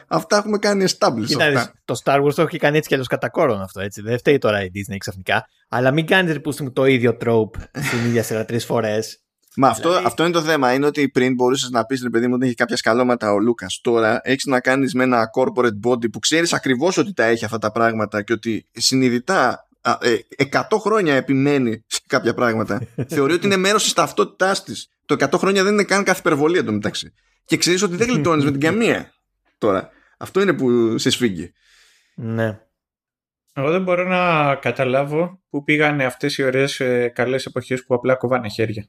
αυτά 0.08 0.38
έχουμε 0.38 0.58
κάνει 0.58 0.86
established 0.88 1.26
Κοίτα, 1.26 1.74
το 1.86 2.02
Star 2.04 2.24
Wars 2.24 2.34
το 2.34 2.42
έχει 2.42 2.58
κάνει 2.58 2.78
έτσι 2.78 2.88
κι 2.88 2.94
αλλιώς 2.94 3.10
κατά 3.10 3.30
κόρον 3.30 3.62
αυτό 3.62 3.82
έτσι. 3.82 4.02
Δεν 4.02 4.18
φταίει 4.18 4.38
τώρα 4.38 4.64
η 4.64 4.68
Disney 4.74 4.96
ξαφνικά. 4.98 5.46
Αλλά 5.70 5.92
μην 5.92 6.06
κάνεις 6.06 6.40
μου 6.60 6.72
το 6.72 6.86
ίδιο 6.86 7.18
trope 7.26 7.60
στην 7.82 8.06
ίδια 8.06 8.24
σειρά 8.24 8.46
τρεις 8.46 8.66
φορές. 8.66 9.24
Μα 9.56 9.68
αυτό, 9.68 9.88
δηλαδή- 9.88 10.06
αυτό 10.06 10.24
είναι 10.24 10.32
το 10.32 10.42
θέμα. 10.42 10.74
Είναι 10.74 10.86
ότι 10.86 11.10
πριν 11.10 11.34
μπορούσες 11.34 11.70
να 11.70 11.86
πεις, 11.86 12.02
ρε 12.02 12.10
παιδί 12.10 12.28
μου, 12.28 12.34
ότι 12.36 12.46
έχει 12.46 12.56
κάποια 12.56 12.76
σκαλώματα 12.76 13.32
ο 13.32 13.40
Λούκας. 13.40 13.80
Τώρα 13.84 14.20
έχεις 14.24 14.46
να 14.46 14.60
κάνεις 14.60 14.94
με 14.94 15.04
ένα 15.04 15.26
corporate 15.38 15.90
body 15.90 16.12
που 16.12 16.20
ξέρεις 16.20 16.54
ακριβώς 16.54 16.98
ότι 16.98 17.14
τα 17.14 17.24
έχει 17.24 17.46
αυτά 17.46 17.58
τα 17.58 17.72
πράγματα 17.72 18.22
και 18.22 18.34
ότι 18.34 18.68
συνειδητά 18.72 19.68
100 19.82 19.98
ε, 20.02 20.80
χρόνια 20.80 21.16
επιμένει 21.16 21.84
σε 21.88 22.02
κάποια 22.08 22.34
πράγματα. 22.34 22.82
Θεωρεί 23.14 23.34
ότι 23.34 23.46
είναι 23.46 23.58
μέρος 23.58 23.84
της 23.84 23.94
ταυτότητάς 23.94 24.64
της. 24.64 24.90
Το 25.06 25.16
100 25.20 25.38
χρόνια 25.38 25.64
δεν 25.64 25.74
είναι 25.74 25.84
καν 25.84 26.04
κάθε 26.04 26.20
υπερβολή 26.20 26.58
εντωμεταξύ. 26.58 27.14
Και 27.46 27.58
ξέρεις 27.58 27.82
ότι 27.82 27.96
δεν 27.96 28.08
γλιτώνεις 28.08 28.44
με 28.44 28.52
την 28.52 28.60
καμία 28.60 29.14
τώρα. 29.58 29.90
Αυτό 30.18 30.42
είναι 30.42 30.54
που 30.54 30.98
σε 30.98 31.10
σφίγγει. 31.10 31.54
Ναι. 32.16 32.60
Εγώ 33.54 33.72
δεν 33.72 33.84
μπορώ 33.84 34.08
να 34.08 34.56
καταλάβω 34.56 35.42
πού 35.50 35.64
πήγαν 35.64 36.02
αυτές 36.02 36.38
οι 36.38 36.44
ωραίες 36.44 36.80
ε, 36.80 37.08
καλές 37.08 37.46
εποχές 37.46 37.86
που 37.86 37.94
απλά 37.94 38.16
κοβάνε 38.16 38.50
χέρια. 38.50 38.88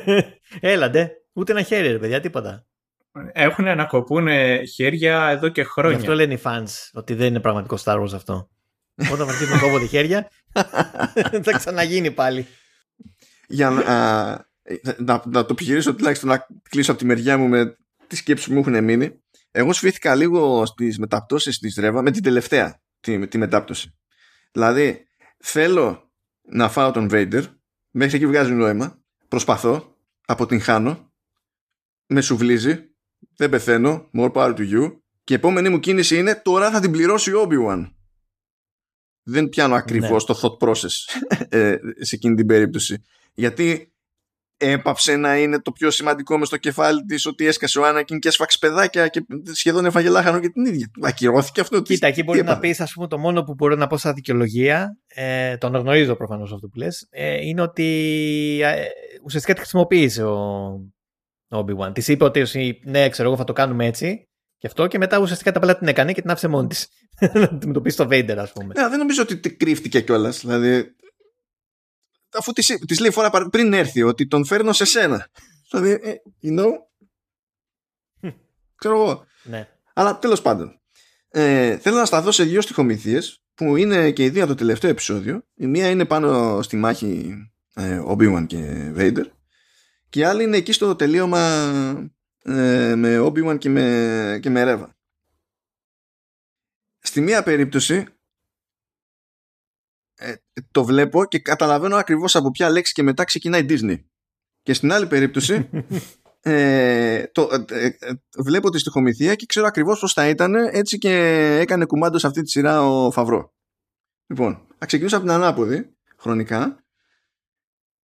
Έλαντε, 0.60 1.10
ούτε 1.32 1.52
ένα 1.52 1.62
χέρι 1.62 1.88
ρε 1.88 1.98
παιδιά, 1.98 2.20
τίποτα. 2.20 2.66
Έχουν 3.32 3.64
να 3.64 3.84
κοπούν 3.84 4.28
χέρια 4.74 5.28
εδώ 5.28 5.48
και 5.48 5.64
χρόνια. 5.64 5.96
Γι' 5.96 6.02
αυτό 6.02 6.14
λένε 6.14 6.34
οι 6.34 6.40
fans 6.44 6.68
ότι 6.92 7.14
δεν 7.14 7.26
είναι 7.26 7.40
πραγματικό 7.40 7.76
Star 7.84 8.00
Wars 8.00 8.12
αυτό. 8.14 8.48
Όταν 9.12 9.28
αρχίσουν 9.28 9.54
να 9.54 9.60
κόβονται 9.60 9.86
χέρια, 9.86 10.30
θα 11.44 11.52
ξαναγίνει 11.56 12.10
πάλι. 12.10 12.46
Για 13.48 13.70
να, 13.70 13.84
να, 14.96 15.22
να 15.26 15.44
το 15.44 15.48
επιχειρήσω 15.50 15.94
τουλάχιστον 15.94 16.28
να 16.28 16.46
κλείσω 16.70 16.90
από 16.90 17.00
τη 17.00 17.06
μεριά 17.06 17.38
μου 17.38 17.48
με 17.48 17.76
τι 18.06 18.16
σκέψει 18.16 18.48
που 18.48 18.52
μου 18.52 18.58
έχουν 18.58 18.84
μείνει. 18.84 19.20
Εγώ 19.50 19.72
σφίθηκα 19.72 20.14
λίγο 20.14 20.66
στις 20.66 20.98
μεταπτώσεις 20.98 21.58
της 21.58 21.76
Ρεύα 21.76 22.02
με 22.02 22.10
την 22.10 22.22
τελευταία 22.22 22.80
τη, 23.00 23.28
τη 23.28 23.38
μετάπτωση. 23.38 23.94
Δηλαδή, 24.52 25.06
θέλω 25.38 26.12
να 26.42 26.68
φάω 26.68 26.90
τον 26.90 27.08
Vader, 27.10 27.42
μέχρι 27.90 28.16
εκεί 28.16 28.26
βγάζει 28.26 28.52
νόημα, 28.52 29.02
προσπαθώ, 29.28 29.96
αποτυγχάνω, 30.26 31.12
με 32.06 32.20
σουβλίζει, 32.20 32.78
δεν 33.36 33.50
πεθαίνω, 33.50 34.10
more 34.14 34.32
power 34.32 34.54
to 34.54 34.72
you, 34.72 34.96
και 35.24 35.32
η 35.32 35.36
επόμενη 35.36 35.68
μου 35.68 35.80
κίνηση 35.80 36.16
είναι 36.18 36.34
τώρα 36.34 36.70
θα 36.70 36.80
την 36.80 36.90
πληρώσει 36.90 37.32
ο 37.32 37.48
Obi-Wan. 37.48 37.90
Δεν 39.30 39.48
πιάνω 39.48 39.74
ακριβώς 39.74 40.28
ναι. 40.28 40.34
το 40.34 40.40
thought 40.42 40.68
process 40.68 41.18
ε, 41.58 41.76
σε 41.98 42.14
εκείνη 42.14 42.34
την 42.34 42.46
περίπτωση. 42.46 43.02
Γιατί 43.34 43.92
έπαψε 44.56 45.16
να 45.16 45.38
είναι 45.38 45.60
το 45.60 45.72
πιο 45.72 45.90
σημαντικό 45.90 46.38
μες 46.38 46.46
στο 46.46 46.56
κεφάλι 46.56 47.04
της 47.04 47.26
ότι 47.26 47.46
έσκασε 47.46 47.78
ο 47.78 47.86
Άννακιν 47.86 48.18
και 48.18 48.28
έσφαξε 48.28 48.58
παιδάκια 48.60 49.08
και 49.08 49.26
σχεδόν 49.52 49.84
έφαγε 49.84 50.08
λάχανο 50.08 50.40
και 50.40 50.48
την 50.48 50.64
ίδια. 50.64 50.90
Ακυρώθηκε 51.02 51.60
αυτό. 51.60 51.82
Κοίτα, 51.82 52.06
εκεί 52.06 52.22
μπορεί 52.22 52.42
να 52.42 52.58
πεις, 52.58 52.80
ας 52.80 52.92
πούμε, 52.92 53.06
το 53.06 53.18
μόνο 53.18 53.42
που 53.42 53.54
μπορώ 53.54 53.74
να 53.74 53.86
πω 53.86 53.96
σαν 53.96 54.14
δικαιολογία, 54.14 54.98
ε, 55.06 55.56
το 55.56 55.66
αναγνωρίζω 55.66 56.16
προφανώς 56.16 56.52
αυτό 56.52 56.68
που 56.68 56.78
λες, 56.78 57.06
ε, 57.10 57.46
είναι 57.46 57.62
ότι 57.62 57.84
ε, 58.62 58.84
ουσιαστικά 59.24 59.54
τη 59.54 59.60
χρησιμοποίησε 59.60 60.24
ο, 60.24 60.36
ο 61.48 61.64
Obi-Wan. 61.64 61.94
Της 61.94 62.08
είπε 62.08 62.24
ότι 62.24 62.42
ναι, 62.84 63.08
ξέρω 63.08 63.28
εγώ, 63.28 63.36
θα 63.36 63.44
το 63.44 63.52
κάνουμε 63.52 63.86
έτσι. 63.86 64.27
Και 64.58 64.66
αυτό 64.66 64.86
και 64.86 64.98
μετά 64.98 65.18
ουσιαστικά 65.18 65.52
τα 65.52 65.60
παλά 65.60 65.78
την 65.78 65.88
έκανε 65.88 66.12
και 66.12 66.20
την 66.20 66.30
άφησε 66.30 66.48
μόνη 66.48 66.68
της. 66.68 66.88
να 67.34 67.42
αντιμετωπίσει 67.42 67.96
το 67.96 68.04
Vader, 68.10 68.36
ας 68.38 68.52
πούμε. 68.52 68.74
Ναι, 68.76 68.88
δεν 68.88 68.98
νομίζω 68.98 69.22
ότι 69.22 69.50
κρύφτηκε 69.50 70.00
κιόλας. 70.00 70.40
Δηλαδή, 70.40 70.94
αφού 72.32 72.52
της, 72.52 72.66
της 72.86 73.00
λέει 73.00 73.10
φορά 73.10 73.30
πριν 73.50 73.72
έρθει 73.72 74.02
ότι 74.02 74.26
τον 74.26 74.44
φέρνω 74.44 74.72
σε 74.72 74.84
σένα. 74.84 75.28
Δηλαδή, 75.70 75.90
ε, 75.90 76.14
you 76.42 76.58
know, 76.58 76.70
ξέρω 78.74 78.94
εγώ. 78.94 79.26
Ναι. 79.42 79.68
Αλλά 79.94 80.18
τέλος 80.18 80.42
πάντων. 80.42 80.80
Ε, 81.30 81.78
θέλω 81.78 81.96
να 81.96 82.04
σταθώ 82.04 82.30
σε 82.30 82.44
δύο 82.44 82.60
στοιχομηθίες 82.60 83.42
που 83.54 83.76
είναι 83.76 84.10
και 84.10 84.24
οι 84.24 84.28
δύο 84.28 84.42
από 84.42 84.52
το 84.52 84.58
τελευταίο 84.58 84.90
επεισόδιο. 84.90 85.42
Η 85.54 85.66
μία 85.66 85.90
είναι 85.90 86.04
πάνω 86.04 86.62
στη 86.62 86.76
μάχη 86.76 87.34
ε, 87.74 88.02
Obi-Wan 88.06 88.44
και 88.46 88.92
Vader 88.96 89.24
και 90.08 90.20
η 90.20 90.24
άλλη 90.24 90.42
είναι 90.42 90.56
εκεί 90.56 90.72
στο 90.72 90.96
τελείωμα 90.96 92.10
ε, 92.48 92.94
με 92.94 93.18
Obi-Wan 93.18 93.58
και 93.58 93.68
με, 93.68 94.38
και 94.42 94.50
με 94.50 94.62
Reva. 94.66 94.88
Στη 96.98 97.20
μία 97.20 97.42
περίπτωση 97.42 98.06
ε, 100.14 100.34
το 100.70 100.84
βλέπω 100.84 101.24
και 101.24 101.38
καταλαβαίνω 101.38 101.96
ακριβώς 101.96 102.36
από 102.36 102.50
ποια 102.50 102.70
λέξη 102.70 102.92
και 102.92 103.02
μετά 103.02 103.24
ξεκινάει 103.24 103.66
Disney. 103.68 104.04
Και 104.62 104.72
στην 104.72 104.92
άλλη 104.92 105.06
περίπτωση 105.06 105.68
ε, 106.40 107.26
το, 107.26 107.48
ε, 107.68 107.86
ε, 107.86 108.12
βλέπω 108.38 108.70
τη 108.70 108.78
στοιχομηθεία 108.78 109.34
και 109.34 109.46
ξέρω 109.46 109.66
ακριβώς 109.66 110.00
πώς 110.00 110.12
θα 110.12 110.28
ήταν 110.28 110.54
έτσι 110.54 110.98
και 110.98 111.14
έκανε 111.60 111.84
κουμάντο 111.84 112.18
σε 112.18 112.26
αυτή 112.26 112.42
τη 112.42 112.50
σειρά 112.50 112.82
ο 112.82 113.10
Φαβρό. 113.10 113.54
Λοιπόν, 114.26 114.66
θα 114.78 114.86
ξεκινήσω 114.86 115.16
από 115.16 115.24
την 115.24 115.34
ανάποδη 115.34 115.96
χρονικά. 116.16 116.84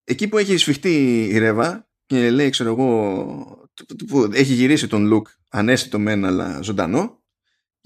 Εκεί 0.05 0.28
που 0.28 0.39
έχει 0.39 0.56
σφιχτεί 0.56 1.24
η 1.24 1.39
Ρέβα 1.39 1.89
και 2.06 2.31
λέει 2.31 2.50
ξέρω 2.50 2.70
εγώ 2.70 3.63
που 4.06 4.30
έχει 4.32 4.52
γυρίσει 4.52 4.88
τον 4.88 5.06
Λουκ 5.06 5.28
ανέστητο 5.48 5.98
μεν 5.98 6.24
αλλά 6.24 6.60
ζωντανό 6.62 7.24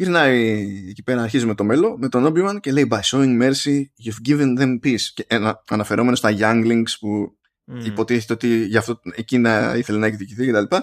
Γυρνάει 0.00 0.66
εκεί 0.88 1.02
πέρα, 1.02 1.22
αρχίζει 1.22 1.46
με 1.46 1.54
το 1.54 1.64
μέλο, 1.64 1.98
με 1.98 2.08
τον 2.08 2.24
Obi-Wan 2.26 2.60
και 2.60 2.72
λέει 2.72 2.88
By 2.90 3.00
showing 3.00 3.42
mercy, 3.42 3.82
you've 4.04 4.28
given 4.28 4.58
them 4.58 4.78
peace. 4.84 5.00
Και 5.14 5.24
ένα, 5.28 5.64
αναφερόμενος 5.68 6.18
στα 6.18 6.34
Younglings 6.38 6.98
που 7.00 7.38
mm. 7.72 7.84
υποτίθεται 7.84 8.32
ότι 8.32 8.64
γι' 8.64 8.76
αυτό 8.76 9.00
εκείνα 9.14 9.76
ήθελε 9.76 9.98
να 9.98 10.06
εκδικηθεί 10.06 10.46
κτλ. 10.46 10.62
Και, 10.64 10.82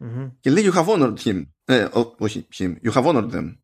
mm-hmm. 0.00 0.30
και 0.40 0.50
λέει 0.50 0.64
You 0.66 0.72
have 0.72 0.86
honored 0.86 1.16
him. 1.24 1.46
Ε, 1.64 1.82
ό, 1.82 2.14
όχι 2.18 2.46
him. 2.58 2.74
You 2.84 2.92
have 2.92 3.04
honored 3.04 3.30
them. 3.30 3.56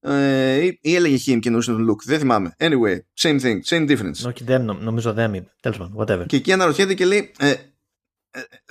Ε, 0.00 0.64
ή, 0.64 0.78
ή 0.82 0.94
έλεγε 0.94 1.16
him 1.16 1.38
και 1.40 1.48
εννοούσε 1.48 1.70
τον 1.72 1.90
Luke. 1.90 2.04
Δεν 2.04 2.18
θυμάμαι. 2.18 2.54
Anyway, 2.58 2.98
same 3.18 3.40
thing, 3.40 3.58
same 3.64 3.88
difference. 3.88 4.26
Όχι, 4.26 4.44
them, 4.46 4.60
νομίζω 4.80 5.10
them 5.10 5.30
είπε. 5.34 5.54
Τέλος 5.60 5.78
πάντων, 5.78 5.94
whatever. 5.96 6.26
Και 6.26 6.36
εκεί 6.36 6.52
αναρωτιέται 6.52 6.94
και 6.94 7.04
λέει 7.04 7.32
ε, 7.38 7.50
ε, 7.50 7.56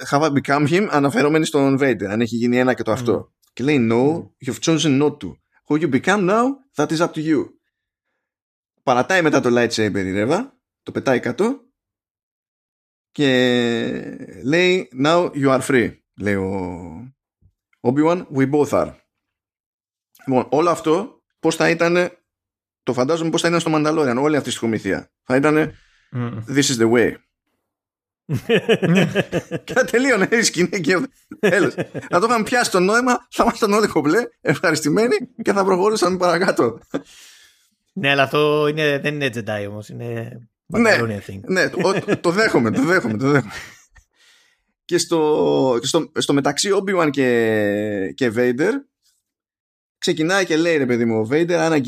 Have 0.09 0.21
I 0.21 0.29
become 0.41 0.67
him, 0.67 0.87
αναφερόμενοι 0.91 1.45
στον 1.45 1.77
Vader, 1.79 2.05
αν 2.05 2.21
έχει 2.21 2.35
γίνει 2.35 2.57
ένα 2.57 2.73
και 2.73 2.83
το 2.83 2.91
αυτό. 2.91 3.29
Mm. 3.29 3.51
Και 3.53 3.63
λέει 3.63 3.87
No, 3.91 4.29
you've 4.45 4.59
chosen 4.59 5.01
not 5.01 5.17
to. 5.17 5.31
Who 5.67 5.81
you 5.81 5.89
become 5.89 6.25
now, 6.25 6.45
that 6.75 6.91
is 6.91 6.99
up 6.99 7.13
to 7.13 7.25
you. 7.25 7.45
Παρατάει 8.83 9.21
μετά 9.21 9.39
το 9.41 9.49
lightsaber 9.51 10.05
η 10.05 10.11
Ρέβα, 10.11 10.59
το 10.83 10.91
πετάει 10.91 11.19
κάτω 11.19 11.59
και 13.11 13.29
λέει 14.43 14.89
Now 15.03 15.31
you 15.31 15.59
are 15.59 15.61
free, 15.61 15.97
λέει 16.17 16.35
ο 16.35 17.13
Obi-Wan, 17.79 18.25
we 18.35 18.51
both 18.51 18.69
are. 18.69 18.93
Λοιπόν, 20.25 20.47
όλο 20.49 20.69
αυτό 20.69 21.21
πώς 21.39 21.55
θα 21.55 21.69
ήταν, 21.69 22.09
το 22.83 22.93
φαντάζομαι 22.93 23.29
πώς 23.29 23.41
θα 23.41 23.47
ήταν 23.47 23.59
στο 23.59 23.71
Mandalorian, 23.73 24.17
όλη 24.19 24.35
αυτή 24.35 24.49
η 24.49 24.51
σκομιθία. 24.51 25.11
Θα 25.23 25.35
ήταν 25.35 25.71
mm. 26.15 26.43
This 26.47 26.63
is 26.63 26.77
the 26.77 26.91
way. 26.91 27.15
και 29.63 29.73
να 29.73 29.83
τελείωνε 29.83 30.27
η 30.31 30.41
σκηνή 30.41 30.79
και 30.81 31.07
τέλος. 31.39 31.75
Να 32.09 32.19
το 32.19 32.25
είχαμε 32.29 32.43
πιάσει 32.43 32.71
το 32.71 32.79
νόημα, 32.79 33.27
θα 33.29 33.43
ήμασταν 33.43 33.73
όλοι 33.73 33.87
κομπλέ, 33.87 34.19
ευχαριστημένοι 34.41 35.15
και 35.41 35.53
θα 35.53 35.63
προχωρούσαμε 35.63 36.17
παρακάτω. 36.17 36.79
Ναι, 37.93 38.09
αλλά 38.09 38.23
αυτό 38.23 38.67
είναι, 38.67 38.99
δεν 38.99 39.13
είναι 39.13 39.29
Jedi 39.33 39.69
όμως. 39.69 39.89
Είναι 39.89 40.39
ναι, 40.65 40.97
ναι 41.45 41.69
το, 41.69 41.93
το, 42.21 42.31
δέχομαι, 42.31 42.71
το 42.71 42.81
δέχομαι, 42.81 43.17
το 43.17 43.29
δέχομαι. 43.29 43.53
Και 44.85 44.97
στο, 44.97 45.79
στο, 45.81 46.11
στο 46.17 46.33
μεταξύ 46.33 46.69
Obi-Wan 46.73 47.09
και, 47.09 48.13
και 48.15 48.31
Vader 48.35 48.71
ξεκινάει 49.97 50.45
και 50.45 50.57
λέει 50.57 50.77
ρε 50.77 50.85
παιδί 50.85 51.05
μου 51.05 51.19
ο 51.19 51.27
Vader 51.31 51.79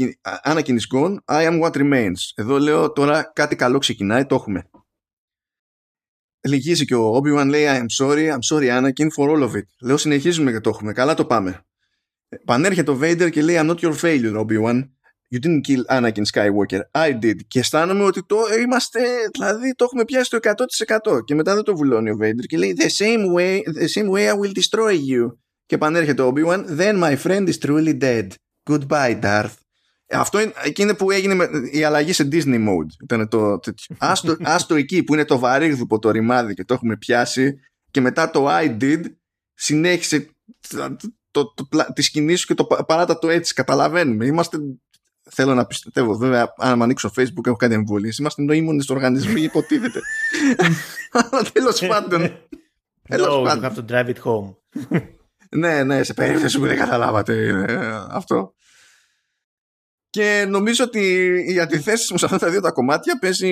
Anakin 0.44 0.68
is 0.68 0.96
gone, 0.96 1.16
I 1.26 1.50
am 1.50 1.62
what 1.62 1.72
remains. 1.72 2.32
Εδώ 2.36 2.60
λέω 2.60 2.92
τώρα 2.92 3.32
κάτι 3.36 3.56
καλό 3.56 3.78
ξεκινάει, 3.78 4.26
το 4.26 4.36
έχουμε 4.36 4.70
λυγίζει 6.42 6.86
και 6.86 6.96
ο 6.96 7.16
Obi-Wan 7.18 7.48
λέει 7.48 7.66
I'm 7.68 8.06
sorry, 8.06 8.32
I'm 8.32 8.56
sorry 8.56 8.70
Anakin 8.70 9.08
for 9.18 9.30
all 9.30 9.50
of 9.50 9.56
it. 9.56 9.64
Λέω 9.82 9.98
συνεχίζουμε 9.98 10.52
και 10.52 10.60
το 10.60 10.70
έχουμε, 10.70 10.94
καλά 10.94 11.14
το 11.14 11.26
πάμε. 11.26 11.66
Πανέρχεται 12.46 12.92
ο 12.92 13.00
Vader 13.02 13.30
και 13.32 13.42
λέει 13.42 13.56
I'm 13.60 13.70
not 13.70 13.80
your 13.80 13.96
failure 14.02 14.46
Obi-Wan. 14.46 14.84
You 15.32 15.40
didn't 15.40 15.64
kill 15.64 15.84
Anakin 15.90 16.26
Skywalker. 16.26 16.82
I 16.96 17.12
did. 17.24 17.36
Και 17.48 17.60
αισθάνομαι 17.60 18.04
ότι 18.04 18.26
το 18.26 18.38
είμαστε, 18.62 19.00
δηλαδή 19.32 19.74
το 19.76 19.84
έχουμε 19.84 20.06
πιάσει 20.06 20.30
το 20.30 20.40
100%. 21.10 21.24
Και 21.26 21.36
μετά 21.36 21.56
δεν 21.56 21.64
το 21.64 21.76
βουλώνει 21.76 22.10
ο 22.10 22.18
Vader 22.22 22.46
και 22.48 22.58
λέει 22.58 22.76
The 22.80 23.04
same 23.04 23.34
way, 23.36 23.60
the 23.80 23.88
same 23.88 24.10
way 24.10 24.28
I 24.28 24.34
will 24.34 24.54
destroy 24.54 24.94
you. 24.94 25.38
Και 25.66 25.78
πανέρχεται 25.78 26.22
ο 26.22 26.34
Obi-Wan 26.36 26.66
Then 26.78 27.00
my 27.00 27.16
friend 27.26 27.48
is 27.48 27.58
truly 27.66 27.98
dead. 28.02 28.28
Goodbye 28.70 29.20
Darth. 29.22 29.69
Αυτό 30.12 30.40
είναι, 30.40 30.54
εκείνη 30.64 30.96
που 30.96 31.12
έγινε 31.12 31.34
με, 31.34 31.50
η 31.72 31.84
αλλαγή 31.84 32.14
σε 32.14 32.28
Disney 32.32 32.68
mode. 32.68 33.04
Ήταν 33.04 33.28
το 33.28 33.60
τέτοιο. 33.60 33.96
Άστο, 34.12 34.36
άστο 34.42 34.76
εκεί 34.76 35.04
που 35.04 35.14
είναι 35.14 35.26
το 35.26 35.40
βαρύγδουπο 35.40 36.00
το 36.00 36.12
ρημάδι 36.12 36.54
και 36.54 36.66
το 36.66 36.74
έχουμε 36.74 36.98
πιάσει 36.98 37.60
και 37.92 38.02
μετά 38.02 38.30
το 38.30 38.48
I 38.50 38.78
did 38.82 39.02
συνέχισε 39.54 40.30
το, 40.70 40.96
το, 41.32 41.54
το, 41.54 41.68
τη 41.94 42.02
σκηνή 42.02 42.36
σου 42.36 42.48
και 42.48 42.54
το 42.54 42.66
παράτα 42.66 43.20
το 43.20 43.30
έτσι. 43.30 43.54
Καταλαβαίνουμε. 43.54 44.26
Είμαστε 44.26 44.58
θέλω 45.32 45.54
να 45.54 45.66
πιστεύω. 45.66 46.16
Βέβαια, 46.18 46.54
αν 46.58 46.82
ανοίξω 46.82 47.12
Facebook, 47.16 47.46
έχω 47.46 47.56
κάτι 47.56 47.74
εμβολίες. 47.74 48.18
Είμαστε 48.18 48.42
νοήμονες 48.42 48.90
οργανισμοί, 48.90 49.42
υποτίθεται. 49.42 50.00
Αλλά 51.12 51.44
τέλος 51.54 51.86
πάντων. 51.88 52.32
No, 53.12 53.44
you 53.44 53.62
have 53.62 53.76
to 53.76 53.82
drive 53.82 54.08
it 54.08 54.22
home. 54.24 54.56
ναι, 55.50 55.84
ναι, 55.84 56.04
σε 56.04 56.14
περίπτωση 56.14 56.60
που 56.60 56.66
δεν 56.66 56.78
καταλάβατε 56.78 57.48
ε, 57.68 57.76
αυτό. 58.10 58.54
Και 60.10 60.46
νομίζω 60.50 60.84
ότι 60.84 61.34
οι 61.48 61.60
αντιθέσεις 61.60 62.12
μου 62.12 62.18
σε 62.18 62.26
αυτά 62.26 62.38
τα 62.38 62.50
δύο 62.50 62.62
τα 62.62 62.72
κομμάτια 62.72 63.20
παίζει 63.20 63.52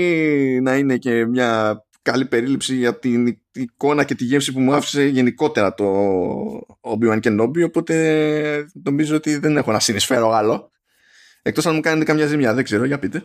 να 0.62 0.76
είναι 0.76 0.98
και 0.98 1.26
μια 1.26 1.82
καλή 2.02 2.26
περίληψη 2.26 2.76
για 2.76 3.00
την 3.00 3.40
εικόνα 3.52 4.04
και 4.04 4.16
τη 4.16 4.24
γεύση 4.24 4.54
που 4.54 4.60
μου 4.60 4.74
άφησε 4.74 5.04
γενικότερα 5.04 5.74
το 5.74 5.86
Obi-Wan 6.82 7.20
Kenobi 7.22 7.66
οπότε 7.66 8.66
νομίζω 8.84 9.16
ότι 9.16 9.38
δεν 9.38 9.58
έχω 9.58 9.72
να 9.72 9.80
συνεισφέρω 9.80 10.32
άλλο. 10.32 10.72
Εκτός 11.42 11.66
αν 11.66 11.76
μου 11.76 11.82
κάνετε 11.82 12.06
καμιά 12.06 12.26
ζημιά 12.26 12.54
δεν 12.54 12.64
ξέρω 12.64 12.86
για 12.86 13.00
πείτε. 13.00 13.24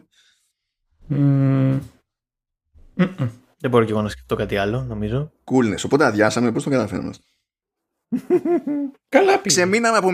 Δεν 3.58 3.70
μπορώ 3.70 3.84
και 3.84 3.90
εγώ 3.92 4.02
να 4.02 4.08
σκεφτώ 4.08 4.34
κάτι 4.34 4.56
άλλο 4.56 4.82
νομίζω. 4.82 5.32
Coolness 5.44 5.84
οπότε 5.84 6.04
αδειάσαμε 6.04 6.52
πώς 6.52 6.62
το 6.62 6.70
καταφέραμε 6.70 7.12
Καλά 9.08 9.32
πήγε. 9.32 9.46
Ξεμείναμε 9.46 9.96
από 9.96 10.08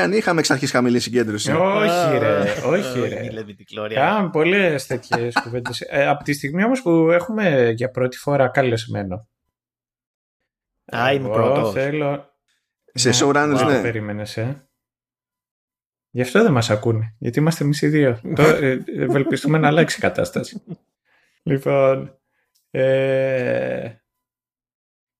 αν 0.00 0.12
είχαμε 0.12 0.40
εξ 0.40 0.50
αρχής 0.50 0.70
χαμηλή 0.70 1.00
συγκέντρωση. 1.00 1.52
όχι 1.52 2.18
ρε, 2.18 2.42
όχι 2.66 3.00
ρε. 3.08 3.94
Κάναμε 3.94 4.30
πολλές 4.30 4.86
τέτοιες 4.86 5.34
κουβέντες. 5.42 5.80
Ε, 5.80 6.06
από 6.06 6.24
τη 6.24 6.32
στιγμή 6.32 6.64
όμως 6.64 6.82
που 6.82 7.10
έχουμε 7.10 7.70
για 7.70 7.90
πρώτη 7.90 8.16
φορά 8.16 8.48
καλεσμένο. 8.48 9.28
Α, 10.96 11.12
είμαι 11.12 11.28
πρώτος. 11.28 11.72
θέλω... 11.72 12.32
Σε 12.96 13.08
ναι, 13.08 13.14
showrunners, 13.20 13.66
ναι. 13.66 13.82
περίμενες, 13.82 14.36
ε. 14.36 14.68
Γι' 16.10 16.22
αυτό 16.22 16.42
δεν 16.42 16.52
μας 16.52 16.70
ακούνε. 16.70 17.14
Γιατί 17.18 17.38
είμαστε 17.38 17.64
εμείς 17.64 17.82
οι 17.82 17.88
δύο. 17.88 18.20
Ε, 18.36 18.78
ευελπιστούμε 18.98 19.58
να 19.58 19.68
αλλάξει 19.68 19.96
η 19.98 20.00
κατάσταση. 20.00 20.62
λοιπόν, 21.42 22.18
ε, 22.70 24.03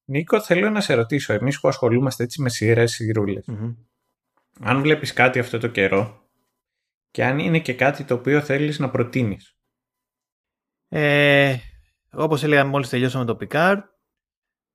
Νίκο, 0.05 0.41
θέλω 0.41 0.71
να 0.71 0.81
σε 0.81 0.95
ρωτήσω, 0.95 1.33
εμείς 1.33 1.61
που 1.61 1.69
ασχολούμαστε 1.69 2.23
έτσι 2.23 2.43
με 2.43 2.49
σειρές 2.49 2.93
σειρούλες, 2.93 3.49
αν 4.61 4.81
βλέπεις 4.81 5.13
κάτι 5.13 5.39
αυτό 5.39 5.59
το 5.59 5.69
καιρό 5.69 6.29
και 7.11 7.25
αν 7.25 7.39
είναι 7.39 7.61
και 7.61 7.75
κάτι 7.75 8.05
το 8.05 8.15
οποίο 8.15 8.41
θέλεις 8.41 8.79
να 8.79 8.91
προτείνεις. 8.91 9.57
Ε, 10.89 11.57
όπως 12.11 12.43
έλεγα 12.43 12.65
μόλις 12.65 12.89
τελειώσαμε 12.89 13.25
το 13.25 13.37
Picard, 13.41 13.83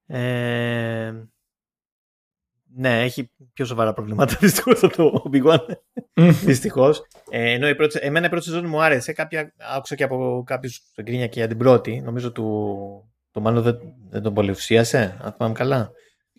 ε, 0.06 1.14
ναι, 2.74 3.04
έχει 3.04 3.32
πιο 3.54 3.66
σοβαρά 3.66 3.94
προβλήματα 3.94 4.38
δυστυχώς 4.42 4.84
από 4.84 4.96
το 4.96 5.30
Obi-Wan. 5.32 5.60
δυστυχώς. 6.44 7.08
Ε, 7.30 7.52
ενώ 7.52 7.68
η 7.68 7.76
πρώτη, 7.76 8.00
εμένα 8.02 8.26
η 8.26 8.30
πρώτη 8.30 8.46
σεζόν 8.46 8.66
μου 8.68 8.84
άρεσε. 8.84 9.14
Κάποια, 9.14 9.54
άκουσα 9.76 9.96
και 9.96 10.04
από 10.04 10.44
κάποιους 10.46 10.82
γκρίνια 11.02 11.28
και 11.28 11.40
για 11.40 11.48
την 11.48 11.58
πρώτη. 11.58 12.02
Νομίζω 12.02 12.32
του, 12.32 13.09
το 13.32 13.42
μάλλον 13.42 13.64
δεν, 13.64 13.78
δεν 14.10 14.22
τον 14.22 14.34
πολυουσίασε, 14.34 15.18
αν 15.22 15.34
θυμάμαι 15.38 15.54
καλά. 15.54 15.92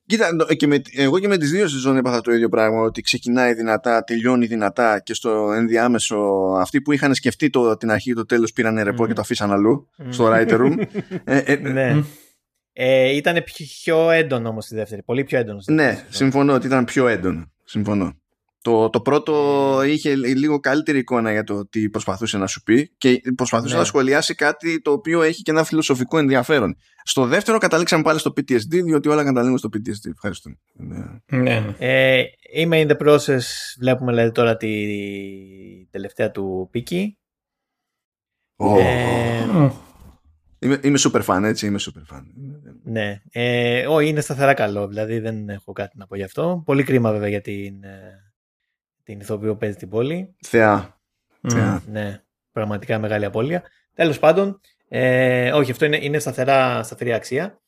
Κοίτα, 0.07 0.29
και 0.57 0.67
με, 0.67 0.83
εγώ 0.97 1.19
και 1.19 1.29
με 1.29 1.37
τις 1.37 1.51
δύο 1.51 1.69
σεζόν 1.69 1.97
έπαθα 1.97 2.21
το 2.21 2.33
ίδιο 2.33 2.49
πράγμα, 2.49 2.81
ότι 2.81 3.01
ξεκινάει 3.01 3.55
δυνατά, 3.55 4.05
τελειώνει 4.05 4.47
δυνατά 4.47 5.01
και 5.01 5.15
στο 5.15 5.53
ενδιάμεσο 5.53 6.19
αυτοί 6.59 6.83
που 6.83 6.93
είχαν 6.93 7.15
σκεφτεί 7.15 7.51
το, 7.51 7.77
την 7.77 7.91
αρχή 7.91 8.13
το 8.13 8.27
τέλος 8.27 8.53
πήραν 8.53 8.83
ρεπό 8.83 9.05
mm. 9.05 9.07
και 9.07 9.13
το 9.13 9.21
αφήσαν 9.21 9.53
αλλού, 9.53 9.89
mm. 9.99 10.07
στο 10.09 10.31
writer 10.33 10.61
room. 10.61 10.79
ε, 11.25 11.39
ε, 11.39 11.57
ναι. 11.73 12.03
Ε, 12.73 13.17
ήταν 13.17 13.45
πιο 13.45 14.11
έντονο 14.11 14.49
όμως 14.49 14.67
τη 14.67 14.75
δεύτερη, 14.75 15.03
πολύ 15.03 15.25
πιο 15.25 15.39
έντονο. 15.39 15.61
Ναι, 15.67 16.05
συμφωνώ 16.09 16.55
ότι 16.55 16.67
ήταν 16.67 16.85
πιο 16.85 17.09
έντονο. 17.09 17.53
Συμφωνώ. 17.65 18.20
Το, 18.63 18.91
το 18.91 19.01
πρώτο 19.01 19.35
είχε 19.87 20.15
λίγο 20.15 20.61
καλύτερη 20.61 20.99
εικόνα 20.99 21.33
για 21.33 21.45
το 21.45 21.69
τι 21.69 21.91
προσπαθούσε 21.91 22.39
να 22.39 22.47
σου 22.47 22.63
πει 22.63 22.95
και 22.99 23.21
προσπαθούσε 23.37 23.73
ναι. 23.73 23.81
να 23.81 23.87
σχολιάσει 23.87 24.35
κάτι 24.35 24.81
το 24.81 24.93
οποίο 24.93 25.23
έχει 25.23 25.43
και 25.43 25.51
ένα 25.51 25.65
φιλοσοφικό 25.65 26.19
ενδιαφέρον. 26.19 26.77
Στο 27.03 27.27
δεύτερο 27.27 27.59
καταλήξαμε 27.59 28.03
πάλι 28.03 28.19
στο 28.19 28.33
PTSD, 28.37 28.83
διότι 28.85 29.09
όλα 29.09 29.25
καταλήγουν 29.25 29.59
στο 29.59 29.69
PTSD. 29.73 30.11
Ευχαριστώ. 30.11 30.51
Ναι. 30.73 31.05
ναι. 31.43 31.75
Ε, 31.79 32.23
είμαι 32.55 32.83
in 32.83 32.91
the 32.91 33.07
process, 33.07 33.43
βλέπουμε 33.79 34.13
δηλαδή 34.13 34.33
τώρα 34.33 34.57
τη 34.57 34.69
τελευταία 35.91 36.31
του 36.31 36.69
Πίκη. 36.71 37.19
Oh. 38.57 38.79
Ε, 38.79 39.71
είμαι, 40.59 40.81
είμαι 40.83 40.99
super 41.01 41.23
fan, 41.25 41.43
έτσι, 41.45 41.67
είμαι 41.67 41.79
super 41.81 42.15
fan. 42.15 42.23
Ναι, 42.85 43.21
ε, 43.33 43.87
ό, 43.87 44.01
είναι 44.01 44.21
σταθερά 44.21 44.55
καλό, 44.55 44.89
δηλαδή 44.89 45.19
δεν 45.19 45.49
έχω 45.49 45.73
κάτι 45.73 45.99
να 45.99 46.07
πω 46.07 46.17
γι' 46.17 46.23
αυτό. 46.23 46.63
Πολύ 46.67 46.83
κρίμα 46.83 47.13
βέβαια 47.13 47.29
για 47.29 47.41
την 47.41 47.85
ε, 47.85 48.30
την 49.11 49.21
ηθοποιό 49.21 49.57
παίζει 49.57 49.77
την 49.77 49.89
πόλη. 49.89 50.35
Θεά. 50.47 51.01
Θεά. 51.49 51.83
Ναι, 51.87 52.23
πραγματικά 52.53 52.99
μεγάλη 52.99 53.25
απώλεια. 53.25 53.63
Τέλος 53.95 54.19
πάντων, 54.19 54.61
ε, 54.89 55.53
όχι, 55.53 55.71
αυτό 55.71 55.85
είναι, 55.85 55.99
είναι 56.03 56.19
σταθερά, 56.19 56.83
σταθερή 56.83 57.13
αξία. 57.13 57.61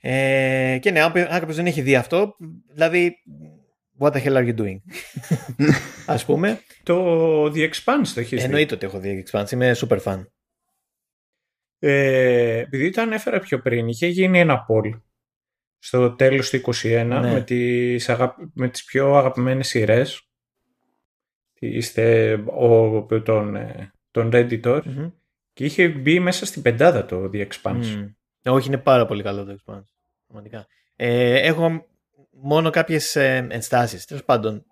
Ε, 0.00 0.78
και 0.80 0.90
ναι, 0.90 1.00
αν, 1.00 1.12
κάποιο 1.12 1.54
δεν 1.54 1.66
έχει 1.66 1.80
δει 1.80 1.96
αυτό, 1.96 2.36
δηλαδή, 2.72 3.14
what 3.98 4.10
the 4.12 4.22
hell 4.22 4.36
are 4.36 4.46
you 4.46 4.58
doing, 4.58 4.76
ας 6.06 6.24
πούμε. 6.24 6.60
το 6.82 7.44
The 7.44 7.70
Expanse 7.70 8.08
το 8.14 8.20
έχεις 8.20 8.44
Εννοείται 8.44 8.74
ότι 8.74 8.86
έχω 8.86 8.98
δει 8.98 9.24
The 9.26 9.30
Expanse, 9.30 9.50
είμαι 9.50 9.76
super 9.76 10.00
fan. 10.02 10.26
Ε, 11.78 12.58
επειδή 12.58 12.90
το 12.90 13.00
ανέφερα 13.00 13.38
πιο 13.38 13.60
πριν, 13.60 13.88
είχε 13.88 14.06
γίνει 14.06 14.38
ένα 14.38 14.66
poll 14.68 15.00
στο 15.78 16.14
τέλος 16.14 16.50
του 16.50 16.60
2021 16.74 17.06
ναι. 17.06 17.32
με, 17.32 17.40
τις 17.40 18.10
με 18.54 18.68
τις 18.68 18.84
πιο 18.84 19.14
αγαπημένες 19.14 19.68
σειρές 19.68 20.28
είστε 21.58 22.32
ο, 22.46 23.06
τον, 23.22 23.56
ε, 23.56 23.92
τον 24.10 24.30
Redditor 24.32 24.82
και 25.52 25.64
είχε 25.64 25.88
μπει 25.88 26.20
μέσα 26.20 26.46
στην 26.46 26.62
πεντάδα 26.62 27.04
το 27.04 27.30
The 27.32 27.46
Expanse. 27.46 28.10
Όχι, 28.44 28.68
είναι 28.68 28.78
πάρα 28.78 29.06
πολύ 29.06 29.22
καλό 29.22 29.44
το 29.44 29.52
Expanse. 29.52 29.84
Πραγματικά. 30.26 30.66
Ε, 30.96 31.40
έχω 31.40 31.86
μόνο 32.30 32.70
κάποιες 32.70 33.16
ε, 33.16 33.46
ενστάσεις. 33.50 34.04
Τέλος 34.04 34.24
πάντων, 34.24 34.64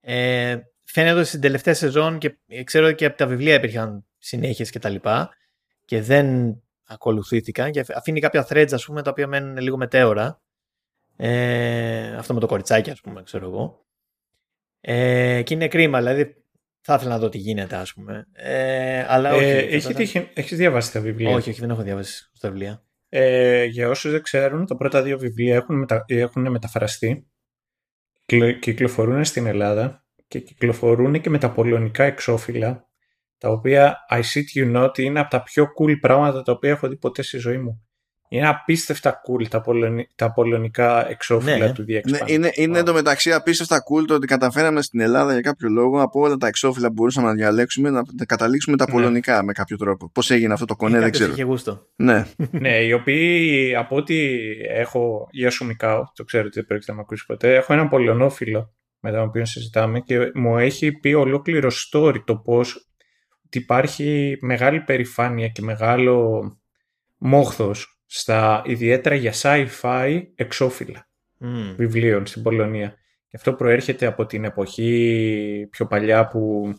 ε, 0.00 0.56
φαίνεται 0.84 1.18
ότι 1.18 1.28
στην 1.28 1.40
τελευταία 1.40 1.74
σεζόν 1.74 2.18
και 2.18 2.38
ξέρω 2.64 2.86
ότι 2.86 2.94
και 2.94 3.04
από 3.04 3.16
τα 3.16 3.26
βιβλία 3.26 3.54
υπήρχαν 3.54 4.06
συνέχειες 4.18 4.70
και 4.70 4.78
τα 4.78 4.88
λοιπά 4.88 5.30
και 5.84 6.02
δεν 6.02 6.56
ακολουθήθηκαν 6.90 7.70
και 7.70 7.84
αφήνει 7.94 8.20
κάποια 8.20 8.46
threads 8.48 8.72
ας 8.72 8.84
πούμε 8.84 9.02
τα 9.02 9.10
οποία 9.10 9.26
μένουν 9.26 9.56
λίγο 9.56 9.76
μετέωρα. 9.76 10.42
Ε, 11.16 12.16
αυτό 12.16 12.34
με 12.34 12.40
το 12.40 12.46
κοριτσάκι 12.46 12.90
ας 12.90 13.00
πούμε 13.00 13.22
ξέρω 13.22 13.46
εγώ. 13.46 13.86
Ε, 14.80 15.42
και 15.42 15.54
είναι 15.54 15.68
κρίμα 15.68 15.98
δηλαδή 15.98 16.44
θα 16.80 16.94
ήθελα 16.94 17.10
να 17.10 17.18
δω 17.18 17.28
τι 17.28 17.38
γίνεται 17.38 17.76
ας 17.76 17.94
πούμε. 17.94 18.26
Ε, 18.32 19.04
αλλά 19.08 19.34
όχι, 19.34 19.44
ε, 19.44 19.58
έχει, 19.96 20.30
έχεις 20.34 20.58
διαβάσει 20.58 20.92
τα 20.92 21.00
βιβλία; 21.00 21.34
Όχι, 21.34 21.50
όχι 21.50 21.60
δεν 21.60 21.70
έχω 21.70 21.82
διαβάσει 21.82 22.30
τα 22.40 22.50
βιβλία. 22.50 22.84
Ε, 23.08 23.64
για 23.64 23.88
όσους 23.88 24.10
δεν 24.10 24.22
ξέρουν 24.22 24.66
τα 24.66 24.76
πρώτα 24.76 25.02
δύο 25.02 25.18
βιβλία 25.18 25.54
έχουν, 25.54 25.78
μετα, 25.78 26.04
έχουν 26.08 26.50
μεταφραστεί. 26.50 27.30
Κυκλοφορούν 28.60 29.24
στην 29.24 29.46
Ελλάδα 29.46 30.04
και 30.28 30.40
κυκλοφορούν 30.40 31.20
και 31.20 31.30
με 31.30 31.38
τα 31.38 31.50
πολωνικά 31.50 32.04
εξώφυλλα 32.04 32.89
τα 33.40 33.48
οποία 33.48 33.96
I 34.10 34.16
sit 34.16 34.62
you 34.62 34.76
not 34.76 34.98
είναι 34.98 35.20
από 35.20 35.30
τα 35.30 35.42
πιο 35.42 35.66
cool 35.78 36.00
πράγματα 36.00 36.42
τα 36.42 36.52
οποία 36.52 36.70
έχω 36.70 36.88
δει 36.88 36.96
ποτέ 36.96 37.22
στη 37.22 37.38
ζωή 37.38 37.58
μου. 37.58 37.84
Είναι 38.28 38.48
απίστευτα 38.48 39.20
cool 39.26 39.48
τα, 39.48 39.60
πολωνι... 39.60 40.08
τα 40.14 40.32
πολωνικά 40.32 41.08
εξώφυλλα 41.08 41.56
ναι. 41.56 41.72
του 41.72 41.84
DX. 41.88 42.10
Ναι, 42.10 42.18
είναι, 42.26 42.50
είναι 42.54 42.82
το 42.82 42.92
μεταξύ 42.92 43.32
απίστευτα 43.32 43.76
cool 43.78 44.04
το 44.06 44.14
ότι 44.14 44.26
καταφέραμε 44.26 44.82
στην 44.82 45.00
Ελλάδα 45.00 45.32
για 45.32 45.40
κάποιο 45.40 45.68
λόγο 45.68 46.02
από 46.02 46.20
όλα 46.20 46.36
τα 46.36 46.46
εξώφυλλα 46.46 46.86
που 46.86 46.92
μπορούσαμε 46.92 47.26
να 47.26 47.34
διαλέξουμε 47.34 47.90
να 47.90 48.02
καταλήξουμε 48.26 48.76
τα 48.76 48.84
ναι. 48.88 48.92
πολωνικά 48.92 49.44
με 49.44 49.52
κάποιο 49.52 49.76
τρόπο. 49.76 50.10
Πώς 50.12 50.30
έγινε 50.30 50.52
αυτό 50.52 50.64
το 50.64 50.76
κονέ, 50.76 50.98
δεν 50.98 51.10
ξέρω. 51.10 51.32
Είχε 51.32 51.42
γούστο. 51.42 51.86
Ναι. 51.96 52.26
ναι, 52.50 52.76
οι 52.76 52.92
οποίοι 52.92 53.74
από 53.76 53.96
ό,τι 53.96 54.38
έχω 54.68 55.28
για 55.30 55.50
Σουμικάου, 55.50 56.04
το 56.14 56.24
ξέρω 56.24 56.44
ότι 56.44 56.54
δεν 56.54 56.66
πρέπει 56.66 56.84
να 56.86 56.94
με 56.94 57.00
ακούσεις 57.00 57.26
ποτέ, 57.26 57.54
έχω 57.54 57.72
έναν 57.72 57.88
πολωνόφιλο 57.88 58.74
με 59.00 59.10
τον 59.10 59.20
οποίο 59.20 59.44
συζητάμε 59.44 60.00
και 60.00 60.30
μου 60.34 60.58
έχει 60.58 60.92
πει 60.92 61.12
ολόκληρο 61.14 61.70
story 61.92 62.22
το 62.24 62.36
πώς 62.36 62.89
υπάρχει 63.58 64.38
μεγάλη 64.40 64.80
περηφάνεια 64.80 65.48
και 65.48 65.62
μεγάλο 65.62 66.42
μόχθος 67.18 68.00
στα 68.06 68.62
ιδιαίτερα 68.66 69.14
για 69.14 69.32
sci-fi 69.32 70.22
εξώφυλλα 70.34 71.08
mm. 71.40 71.74
βιβλίων 71.76 72.26
στην 72.26 72.42
Πολωνία. 72.42 72.94
Και 73.28 73.36
αυτό 73.36 73.52
προέρχεται 73.52 74.06
από 74.06 74.26
την 74.26 74.44
εποχή 74.44 75.68
πιο 75.70 75.86
παλιά 75.86 76.28
που 76.28 76.72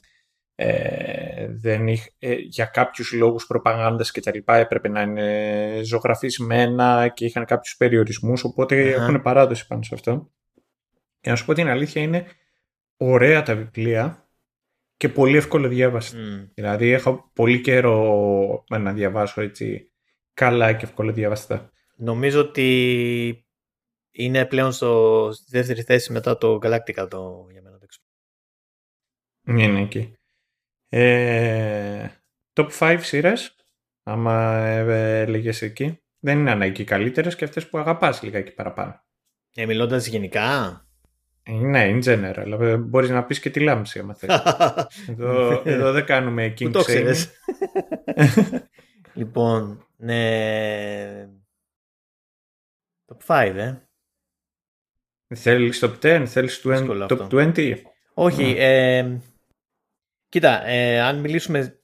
ε, 0.56 1.48
δεν 1.50 1.88
ε, 2.20 2.34
για 2.34 2.66
κάποιους 2.66 3.12
λόγους 3.12 3.46
προπαγάνδας 3.46 4.12
και 4.12 4.22
τα 4.22 4.32
λοιπά 4.34 4.56
έπρεπε 4.56 4.90
να 4.90 5.02
είναι 5.02 5.82
ζωγραφισμένα 5.84 7.08
και 7.08 7.26
είχαν 7.26 7.46
κάποιους 7.46 7.76
περιορισμούς, 7.78 8.44
οπότε 8.44 8.92
έχουν 8.92 9.22
παράδοση 9.22 9.68
πάνω 9.68 9.84
σε 9.84 9.96
αυτό. 9.96 10.32
Και 11.20 11.30
να 11.30 11.36
σου 11.36 11.46
πω 11.46 11.54
την 11.54 11.68
αλήθεια 11.68 12.02
είναι 12.02 12.26
ωραία 12.98 13.44
τα 13.44 13.56
βιβλία 13.56 14.30
και 15.02 15.10
πολύ 15.10 15.38
εύκολο 15.38 15.68
διάβαση. 15.68 16.18
Δηλαδή 16.54 16.90
έχω 16.90 17.32
πολύ 17.34 17.62
καιρό 17.62 18.64
να 18.80 18.94
διαβάσω 18.94 19.42
έτσι 19.42 19.92
καλά 20.34 20.74
και 20.74 20.86
εύκολα 20.86 21.12
διαβαστά. 21.12 21.72
Νομίζω 21.96 22.40
ότι 22.40 23.48
είναι 24.12 24.46
πλέον 24.46 24.72
στο, 24.72 25.30
στη 25.34 25.52
δεύτερη 25.52 25.82
θέση 25.82 26.12
μετά 26.12 26.38
το 26.38 26.60
Galactica 26.62 27.08
το, 27.10 27.48
για 27.52 27.62
μένα. 27.62 27.80
Ναι, 29.42 29.64
είναι 29.64 29.82
εκεί. 29.82 30.14
Ε, 30.90 32.08
top 32.54 32.70
5 32.80 33.00
σειρές, 33.02 33.56
άμα 34.04 34.66
ε, 34.66 35.20
έλεγες 35.22 35.62
εκεί. 35.62 36.00
Δεν 36.20 36.40
είναι 36.40 36.52
ανάγκη 36.52 36.84
καλύτερες 36.84 37.36
και 37.36 37.46
αυτές 37.46 37.70
που 37.70 37.78
αγαπάς 37.78 38.22
λιγάκι 38.22 38.52
παραπάνω. 38.52 39.04
Ε, 39.56 39.66
Μιλώντας 39.66 40.08
γενικά. 40.08 40.86
Ε, 41.44 41.52
ναι, 41.52 41.90
in 41.90 42.04
general. 42.04 42.60
Ε, 42.60 42.78
Μπορείς 42.78 43.10
να 43.10 43.26
πεις 43.26 43.40
και 43.40 43.50
τη 43.50 43.60
λάμψη, 43.60 44.00
άμα 44.00 44.14
θέλει. 44.14 44.34
εδώ, 45.10 45.62
εδώ 45.66 45.92
δεν 45.92 46.06
κάνουμε 46.06 46.54
king 46.58 46.72
το 46.72 46.84
λοιπόν, 49.14 49.88
ναι. 49.98 51.30
Top 53.06 53.26
5, 53.26 53.54
ε. 53.56 53.76
Θέλεις 55.36 55.84
top 55.84 56.00
10, 56.02 56.24
θέλεις 56.28 56.62
top 56.66 57.28
20. 57.30 57.76
Όχι, 58.14 58.56
ε, 58.58 59.18
κοίτα, 60.30 60.66
ε, 60.66 61.02
αν 61.02 61.20
μιλήσουμε 61.20 61.82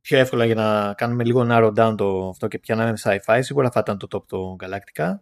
πιο 0.00 0.18
εύκολα 0.18 0.44
για 0.44 0.54
να 0.54 0.94
κάνουμε 0.94 1.24
λίγο 1.24 1.46
narrow 1.50 1.74
down 1.74 1.94
το, 1.96 2.28
αυτό 2.28 2.48
και 2.48 2.58
πιάναμε 2.58 2.92
sci-fi, 3.02 3.38
σίγουρα 3.42 3.70
θα 3.70 3.80
ήταν 3.80 3.98
το 3.98 4.06
top 4.10 4.26
το 4.26 4.56
Galactica. 4.60 5.14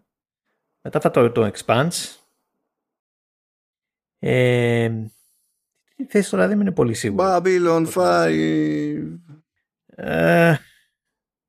Μετά 0.81 1.01
θα 1.01 1.11
το, 1.11 1.33
το 1.33 1.51
Expanse. 1.55 2.24
Ε, 4.27 4.91
τι 5.97 6.05
θέση 6.07 6.31
τώρα 6.31 6.49
δεν 6.49 6.61
είναι 6.61 6.73
πολύ 6.73 6.95
σίγουρος. 6.95 7.41
Babylon 7.45 7.87
5. 7.95 9.19
Ε, 9.87 10.57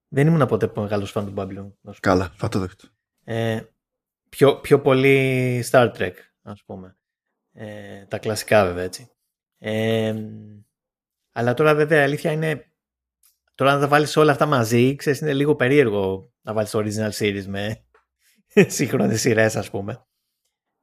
δεν 0.07 0.27
ήμουν 0.27 0.47
ποτέ 0.47 0.71
μεγάλος 0.75 1.11
φαν 1.11 1.25
του 1.25 1.33
Babylon. 1.37 1.93
Καλά, 1.99 2.33
θα 2.35 2.47
το 2.47 2.59
δεχτώ. 2.59 2.87
Ε, 3.23 3.61
πιο, 4.29 4.59
πιο 4.59 4.81
πολύ 4.81 5.63
Star 5.71 5.91
Trek, 5.97 6.13
ας 6.41 6.63
πούμε. 6.65 6.97
Ε, 7.51 8.05
τα 8.05 8.17
κλασικά 8.17 8.65
βέβαια 8.65 8.83
έτσι. 8.83 9.09
Ε, 9.57 10.15
αλλά 11.31 11.53
τώρα 11.53 11.75
βέβαια 11.75 11.99
η 11.99 12.03
αλήθεια 12.03 12.31
είναι 12.31 12.71
τώρα 13.55 13.73
να 13.73 13.79
τα 13.79 13.87
βάλεις 13.87 14.17
όλα 14.17 14.31
αυτά 14.31 14.45
μαζί, 14.45 14.95
ξέρεις 14.95 15.19
είναι 15.19 15.33
λίγο 15.33 15.55
περίεργο 15.55 16.33
να 16.41 16.53
βάλεις 16.53 16.69
το 16.69 16.79
original 16.79 17.11
series 17.11 17.45
με 17.45 17.85
σύγχρονες 18.77 19.21
σειρές 19.21 19.55
ας 19.55 19.69
πούμε. 19.69 20.05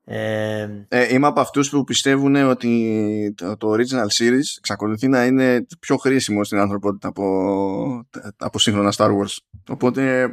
Ε, 0.04 0.86
ε, 0.88 1.14
είμαι 1.14 1.26
από 1.26 1.40
αυτούς 1.40 1.70
που 1.70 1.84
πιστεύουν 1.84 2.34
ότι 2.34 3.34
το, 3.36 3.56
το 3.56 3.72
original 3.72 4.06
series 4.18 4.56
εξακολουθεί 4.58 5.08
να 5.08 5.24
είναι 5.24 5.66
πιο 5.80 5.96
χρήσιμο 5.96 6.44
στην 6.44 6.58
ανθρωπότητα 6.58 7.08
από, 7.08 8.06
από 8.36 8.58
σύγχρονα 8.58 8.92
Star 8.96 9.08
Wars. 9.08 9.36
Οπότε 9.68 10.32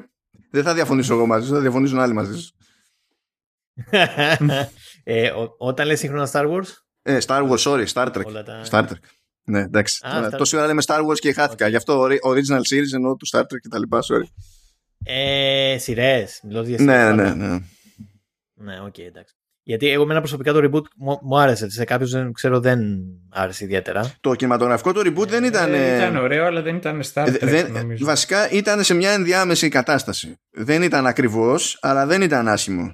δεν 0.51 0.63
θα 0.63 0.73
διαφωνήσω 0.73 1.13
εγώ 1.13 1.25
μαζί 1.25 1.47
σου, 1.47 1.53
θα 1.53 1.59
διαφωνήσουν 1.59 1.99
άλλοι 1.99 2.13
μαζί 2.13 2.39
σου. 2.39 2.53
ε, 5.03 5.31
όταν 5.57 5.87
λες 5.87 5.99
σύγχρονα 5.99 6.29
Star 6.31 6.45
Wars; 6.49 6.67
Ε, 7.01 7.17
Star 7.25 7.49
Wars, 7.49 7.57
sorry, 7.57 7.85
Star 7.85 8.07
Trek. 8.15 8.43
Τα... 8.45 8.63
Star 8.69 8.83
Trek. 8.87 9.01
Ναι, 9.43 9.59
εντάξει. 9.59 10.07
Α, 10.07 10.29
Τόση 10.29 10.57
ώρα 10.57 10.65
λέμε 10.65 10.81
Star 10.85 11.05
Wars 11.05 11.19
και 11.19 11.33
χάθηκα. 11.33 11.65
Okay. 11.65 11.69
Γι' 11.69 11.75
αυτό 11.75 12.03
original 12.03 12.61
series 12.73 12.93
εννοώ 12.93 13.15
του 13.15 13.27
Star 13.27 13.41
Trek 13.41 13.59
και 13.61 13.67
τα 13.69 13.79
λοιπά, 13.79 13.99
sorry. 13.99 14.27
Ε, 15.03 15.77
σειρές. 15.79 16.39
Μιλώ 16.43 16.61
για 16.61 16.77
ναι, 16.81 17.11
ναι, 17.11 17.33
ναι. 17.33 17.59
Ναι, 18.53 18.79
ok, 18.79 18.93
okay, 18.97 19.01
εντάξει. 19.01 19.38
Γιατί 19.69 19.89
εγώ 19.89 20.03
εμένα 20.03 20.19
προσωπικά 20.19 20.53
το 20.53 20.59
reboot 20.63 20.83
μου 21.21 21.39
άρεσε. 21.39 21.69
Σε 21.69 21.83
κάποιους 21.83 22.11
δεν 22.11 22.33
ξέρω 22.33 22.59
δεν 22.59 22.79
άρεσε 23.29 23.63
ιδιαίτερα. 23.63 24.11
Το 24.21 24.35
κινηματογραφικό 24.35 24.91
το 24.93 25.01
reboot 25.05 25.27
δεν 25.27 25.43
ήταν. 25.43 25.73
Ε, 25.73 25.95
ήταν 25.95 26.15
ωραίο, 26.15 26.45
αλλά 26.45 26.61
δεν 26.61 26.75
ήταν 26.75 27.01
Star 27.13 27.27
Trek. 27.27 27.37
Δεν, 27.41 27.71
νομίζω. 27.71 28.05
Βασικά 28.05 28.49
ήταν 28.51 28.83
σε 28.83 28.93
μια 28.93 29.11
ενδιάμεση 29.11 29.69
κατάσταση. 29.69 30.35
Δεν 30.51 30.81
ήταν 30.81 31.07
ακριβώς, 31.07 31.77
αλλά 31.81 32.05
δεν 32.05 32.21
ήταν 32.21 32.47
άσχημο. 32.47 32.93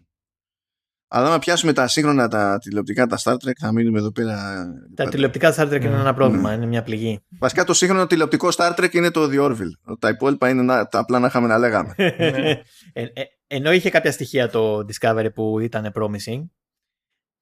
Αλλά 1.07 1.27
άμα 1.27 1.39
πιάσουμε 1.39 1.73
τα 1.73 1.87
σύγχρονα 1.87 2.27
τα 2.27 2.57
τηλεοπτικά, 2.57 3.07
τα 3.07 3.17
Star 3.23 3.33
Trek, 3.33 3.57
θα 3.59 3.71
μείνουμε 3.71 3.99
εδώ 3.99 4.11
πέρα. 4.11 4.65
Τα 4.95 5.09
τηλεοπτικά 5.09 5.55
Star 5.55 5.73
Trek 5.73 5.81
είναι 5.81 5.99
ένα 5.99 6.13
πρόβλημα, 6.13 6.53
είναι 6.53 6.65
μια 6.65 6.83
πληγή. 6.83 7.19
Βασικά 7.39 7.63
το 7.63 7.73
σύγχρονο 7.73 8.07
τηλεοπτικό 8.07 8.47
Star 8.55 8.73
Trek 8.75 8.93
είναι 8.93 9.11
το 9.11 9.29
The 9.31 9.39
Orville. 9.39 9.95
Τα 9.99 10.09
υπόλοιπα 10.09 10.49
είναι 10.49 10.61
να, 10.61 10.87
τα 10.87 10.99
απλά 10.99 11.19
να 11.19 11.27
είχαμε 11.27 11.47
να 11.47 11.57
λέγαμε. 11.57 11.93
ε, 11.97 12.51
ε, 12.93 13.23
ενώ 13.47 13.71
είχε 13.71 13.89
κάποια 13.89 14.11
στοιχεία 14.11 14.49
το 14.49 14.77
Discovery 14.79 15.33
που 15.33 15.59
ήταν 15.59 15.91
promising, 15.95 16.43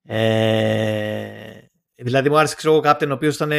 ε, 0.05 1.57
δηλαδή 1.95 2.29
μου 2.29 2.37
άρεσε 2.37 2.55
ξέρω, 2.55 2.75
ο 2.75 2.81
Captain 2.83 3.07
ο 3.09 3.13
οποίος 3.13 3.35
ήταν, 3.35 3.51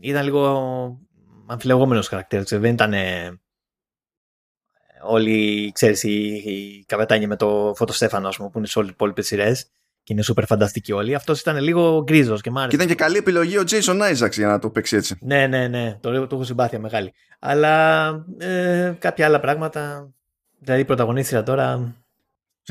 ήταν 0.00 0.24
λίγο 0.24 1.00
αμφιλεγόμενος 1.46 2.08
χαρακτήρας. 2.08 2.48
Δεν 2.48 2.72
ήταν 2.72 2.94
όλοι, 5.02 5.70
ξέρεις, 5.74 6.02
οι, 6.02 6.26
οι 6.26 6.84
καπετάνοι 6.86 7.26
με 7.26 7.36
το 7.36 7.72
φωτοστέφανο 7.76 8.28
ας 8.28 8.36
πούμε, 8.36 8.48
που 8.48 8.58
είναι 8.58 8.66
σε 8.66 8.78
όλες 8.78 8.90
τις 8.90 8.98
υπόλοιπες 8.98 9.26
σειρές 9.26 9.70
και 10.02 10.12
είναι 10.12 10.22
super 10.26 10.42
φανταστικοί 10.46 10.92
όλοι. 10.92 11.14
Αυτός 11.14 11.40
ήταν 11.40 11.58
λίγο 11.58 12.02
γκρίζος 12.02 12.40
και 12.40 12.50
μ' 12.50 12.58
άρεσε. 12.58 12.76
Και 12.76 12.82
ήταν 12.82 12.96
και 12.96 13.02
καλή 13.02 13.16
επιλογή 13.16 13.58
ο 13.58 13.62
Jason 13.70 14.14
Isaacs 14.14 14.32
για 14.32 14.46
να 14.46 14.58
το 14.58 14.70
παίξει 14.70 14.96
έτσι. 14.96 15.18
Ναι, 15.20 15.46
ναι, 15.46 15.68
ναι. 15.68 15.98
Το, 16.00 16.26
το 16.26 16.34
έχω 16.34 16.44
συμπάθεια 16.44 16.78
μεγάλη. 16.78 17.12
Αλλά 17.38 18.06
ε, 18.38 18.94
κάποια 18.98 19.26
άλλα 19.26 19.40
πράγματα. 19.40 20.12
Δηλαδή 20.58 20.82
η 20.82 20.84
πρωταγωνίστρια 20.84 21.42
τώρα 21.42 21.94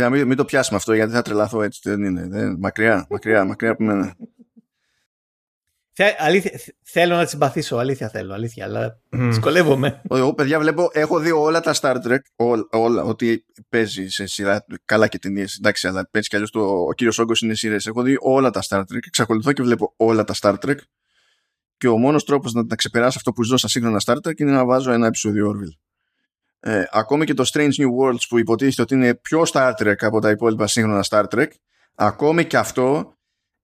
να 0.02 0.10
μην, 0.10 0.28
μην 0.28 0.38
το 0.38 0.46
πιάσουμε 0.46 0.78
αυτό 0.78 0.94
γιατί 0.94 1.12
θα 1.12 1.22
τρελαθώ 1.22 1.62
έτσι. 1.62 1.80
Δεν 1.84 2.04
είναι. 2.04 2.28
Δεν, 2.28 2.56
μακριά, 2.60 3.08
μακριά, 3.10 3.46
μακριά 3.46 3.72
από 3.72 3.84
μένα. 3.84 4.16
αλήθεια, 6.18 6.60
θέλω 6.84 7.16
να 7.16 7.24
τη 7.24 7.30
συμπαθήσω, 7.30 7.76
αλήθεια 7.76 8.10
θέλω, 8.10 8.34
αλήθεια, 8.34 8.66
αλλά 8.66 9.00
mm. 9.10 9.18
δυσκολεύομαι. 9.18 10.02
Εγώ, 10.10 10.34
παιδιά, 10.34 10.60
βλέπω, 10.60 10.90
έχω 10.92 11.20
δει 11.20 11.32
όλα 11.32 11.62
τα 11.62 11.74
Star 11.82 11.96
Trek, 12.06 12.20
όλα, 12.36 12.68
όλα 12.72 13.04
ότι 13.04 13.46
παίζει 13.70 14.08
σε 14.08 14.26
σειρά, 14.26 14.66
καλά 14.86 15.08
και 15.08 15.20
ταινίες, 15.20 15.56
εντάξει, 15.56 15.88
αλλά 15.88 16.10
παίζει 16.12 16.28
κι 16.28 16.36
αλλιώς 16.36 16.52
ο 16.54 16.94
κύριος 16.94 17.20
Όγκος 17.20 17.42
είναι 17.42 17.54
σειρές. 17.54 17.86
Έχω 17.86 18.02
δει 18.02 18.18
όλα 18.20 18.50
τα 18.50 18.62
Star 18.70 18.80
Trek, 18.80 19.06
εξακολουθώ 19.08 19.54
και 19.54 19.64
βλέπω 19.64 19.94
όλα 19.98 20.24
τα 20.24 20.34
Star 20.42 20.56
Trek 20.66 20.78
και 21.78 21.88
ο 21.88 21.98
μόνος 21.98 22.26
τρόπος 22.26 22.54
να 22.54 22.66
τα 22.66 22.76
ξεπεράσω 22.76 23.18
αυτό 23.18 23.32
που 23.32 23.44
ζω 23.44 23.58
στα 23.58 23.68
σύγχρονα 23.68 24.02
Star 24.06 24.16
Trek 24.16 24.40
είναι 24.40 24.52
να 24.52 24.66
βάζω 24.66 24.92
ένα 24.92 25.08
επεισόδιο 25.08 25.52
Orville 25.52 25.89
ε, 26.60 26.84
ακόμη 26.92 27.26
και 27.26 27.34
το 27.34 27.50
Strange 27.54 27.72
New 27.78 27.90
Worlds 28.02 28.28
που 28.30 28.40
υποτίθεται 28.40 28.82
ότι 28.82 28.94
είναι 28.94 29.16
πιο 29.16 29.44
Star 29.52 29.72
Trek 29.72 29.96
από 30.00 30.20
τα 30.20 30.30
υπόλοιπα 30.30 30.68
σύγχρονα 30.68 31.06
Star 31.10 31.24
Trek 31.36 31.48
ακόμη 31.96 32.46
και 32.46 32.58
αυτό 32.58 33.14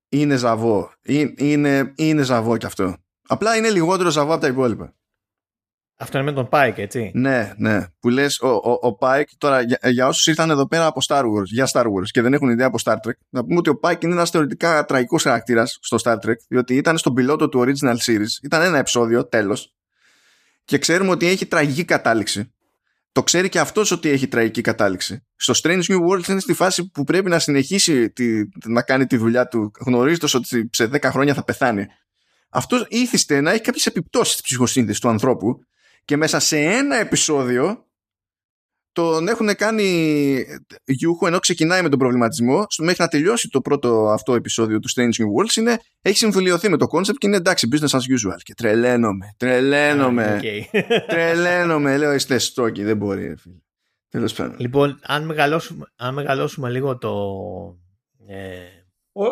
είναι 0.10 0.36
ζαβό. 0.36 0.92
Είναι, 1.36 1.94
είναι 1.96 2.22
ζαβό 2.22 2.58
και 2.58 2.66
αυτό. 2.66 2.96
Απλά 3.28 3.56
είναι 3.56 3.70
λιγότερο 3.70 4.10
ζαβό 4.10 4.32
από 4.32 4.42
τα 4.42 4.48
υπόλοιπα. 4.48 4.96
Αυτό 5.98 6.18
είναι 6.18 6.32
με 6.32 6.36
τον 6.36 6.50
Pike, 6.52 6.78
έτσι. 6.78 7.12
Ναι, 7.14 7.54
ναι. 7.58 7.86
Που 8.00 8.10
λες, 8.10 8.40
ο, 8.40 8.48
ο, 8.48 8.88
ο 8.88 8.98
Pike, 9.00 9.24
τώρα 9.38 9.62
για, 9.62 9.80
για 9.84 10.08
όσους 10.08 10.28
ήρθαν 10.28 10.50
εδώ 10.50 10.68
πέρα 10.68 10.86
από 10.86 11.00
Star 11.08 11.22
Wars, 11.22 11.46
για 11.46 11.70
Star 11.74 11.84
Wars 11.84 12.08
και 12.12 12.22
δεν 12.22 12.34
έχουν 12.34 12.50
ιδέα 12.50 12.68
από 12.68 12.78
Star 12.84 12.94
Trek, 12.94 13.14
να 13.30 13.44
πούμε 13.44 13.58
ότι 13.58 13.70
ο 13.70 13.80
Pike 13.82 14.04
είναι 14.04 14.14
ένας 14.14 14.30
θεωρητικά 14.30 14.86
τραγικός 14.86 15.24
χαρακτήρας 15.24 15.78
στο 15.82 15.98
Star 16.04 16.16
Trek, 16.16 16.36
διότι 16.48 16.76
ήταν 16.76 16.98
στον 16.98 17.14
πιλότο 17.14 17.50
του 17.50 17.60
original 17.60 17.98
series, 17.98 18.44
ήταν 18.44 18.62
ένα 18.62 18.78
επεισόδιο, 18.78 19.26
τέλος, 19.28 19.76
και 20.66 20.78
ξέρουμε 20.78 21.12
ότι 21.12 21.28
έχει 21.28 21.46
τραγική 21.46 21.86
κατάληξη 21.86 22.55
το 23.16 23.24
ξέρει 23.24 23.50
και 23.50 23.60
αυτός 23.60 23.92
ότι 23.92 24.10
έχει 24.10 24.28
τραγική 24.28 24.62
κατάληξη. 24.62 25.26
Στο 25.36 25.54
Strange 25.64 25.82
New 25.82 25.98
World 26.10 26.28
είναι 26.28 26.40
στη 26.40 26.54
φάση 26.54 26.92
που 26.92 27.04
πρέπει 27.04 27.30
να 27.30 27.40
συνεχίσει 27.40 28.10
τη, 28.10 28.26
να 28.66 28.82
κάνει 28.82 29.06
τη 29.06 29.18
δουλειά 29.18 29.48
του 29.48 29.72
γνωρίζοντας 29.80 30.34
ότι 30.34 30.70
σε 30.72 30.90
10 30.94 31.00
χρόνια 31.04 31.34
θα 31.34 31.44
πεθάνει. 31.44 31.86
Αυτός 32.50 32.86
ήθιστε 32.90 33.42
να 33.42 33.52
έχει 33.52 33.62
κάποιες 33.62 33.86
επιπτώσεις 33.86 34.34
στη 34.34 34.42
ψυχοσύνθεση 34.44 35.02
του 35.02 35.10
ανθρώπου 35.10 35.60
και 36.06 36.18
μέσα 36.18 36.40
σε 36.40 36.60
ένα 36.60 36.96
επεισόδιο 36.96 37.86
τον 38.96 39.28
έχουν 39.28 39.56
κάνει 39.56 40.46
γιούχο 40.86 41.28
ενώ 41.28 41.40
ξεκινάει 41.40 41.82
με 41.82 41.90
τον 41.90 42.00
προβληματισμό 42.00 42.66
στο 42.70 42.84
μέχρι 42.84 43.02
να 43.02 43.08
τελειώσει 43.08 43.50
το 43.50 43.62
πρώτο 43.62 44.10
αυτό 44.10 44.34
επεισόδιο 44.36 44.80
του 44.80 44.90
Strange 44.90 45.04
New 45.04 45.44
Worlds 45.44 45.56
είναι, 45.56 45.80
έχει 46.02 46.18
συμφιλειωθεί 46.18 46.70
με 46.70 46.78
το 46.78 46.86
concept 46.92 47.16
και 47.18 47.28
είναι 47.28 47.36
εντάξει 47.36 47.68
business 47.72 47.98
as 47.98 48.00
usual 48.00 48.40
και 48.44 48.54
τρελαίνομαι, 48.54 49.34
τρελαίνομαι 49.38 50.40
okay. 50.44 50.82
τρελαίνομαι 51.08 51.98
λέω 51.98 52.14
είστε 52.14 52.38
στόκι 52.38 52.84
δεν 52.84 52.98
μπορεί 52.98 53.36
φίλε. 53.38 53.56
Τέλος 54.10 54.34
πάντων. 54.34 54.56
Λοιπόν, 54.60 55.00
αν 55.04 55.26
μεγαλώσουμε, 55.26 55.86
αν 55.96 56.14
μεγαλώσουμε 56.14 56.70
λίγο 56.70 56.98
το... 56.98 57.14
Ε... 58.28 58.58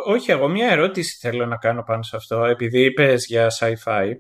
όχι, 0.06 0.32
εγώ 0.32 0.48
μια 0.48 0.70
ερώτηση 0.70 1.18
θέλω 1.20 1.46
να 1.46 1.58
κάνω 1.58 1.84
πάνω 1.84 2.04
σε 2.04 2.16
αυτό. 2.16 2.44
Επειδή 2.44 2.86
είπες 2.86 3.26
για 3.26 3.48
sci-fi, 3.60 4.12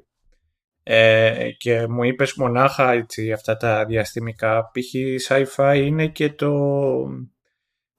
ε, 0.83 1.51
και 1.57 1.87
μου 1.87 2.03
είπες 2.03 2.33
μονάχα 2.33 2.91
έτσι, 2.91 3.31
αυτά 3.31 3.57
τα 3.57 3.85
διαστημικά 3.85 4.71
π.χ. 4.71 4.93
sci-fi 5.27 5.81
είναι 5.85 6.07
και 6.07 6.29
το 6.29 6.51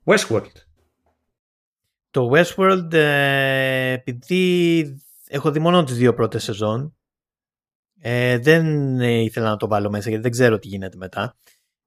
Westworld. 0.04 0.52
Το 2.10 2.30
Westworld 2.34 2.92
ε, 2.92 3.90
επειδή 3.92 4.84
έχω 5.28 5.50
δει 5.50 5.58
μόνο 5.58 5.84
τις 5.84 5.96
δύο 5.96 6.14
πρώτες 6.14 6.42
σεζόν 6.42 6.96
ε, 8.00 8.38
δεν 8.38 9.00
ήθελα 9.00 9.48
να 9.48 9.56
το 9.56 9.68
βάλω 9.68 9.90
μέσα 9.90 10.08
γιατί 10.08 10.22
δεν 10.22 10.32
ξέρω 10.32 10.58
τι 10.58 10.68
γίνεται 10.68 10.96
μετά. 10.96 11.36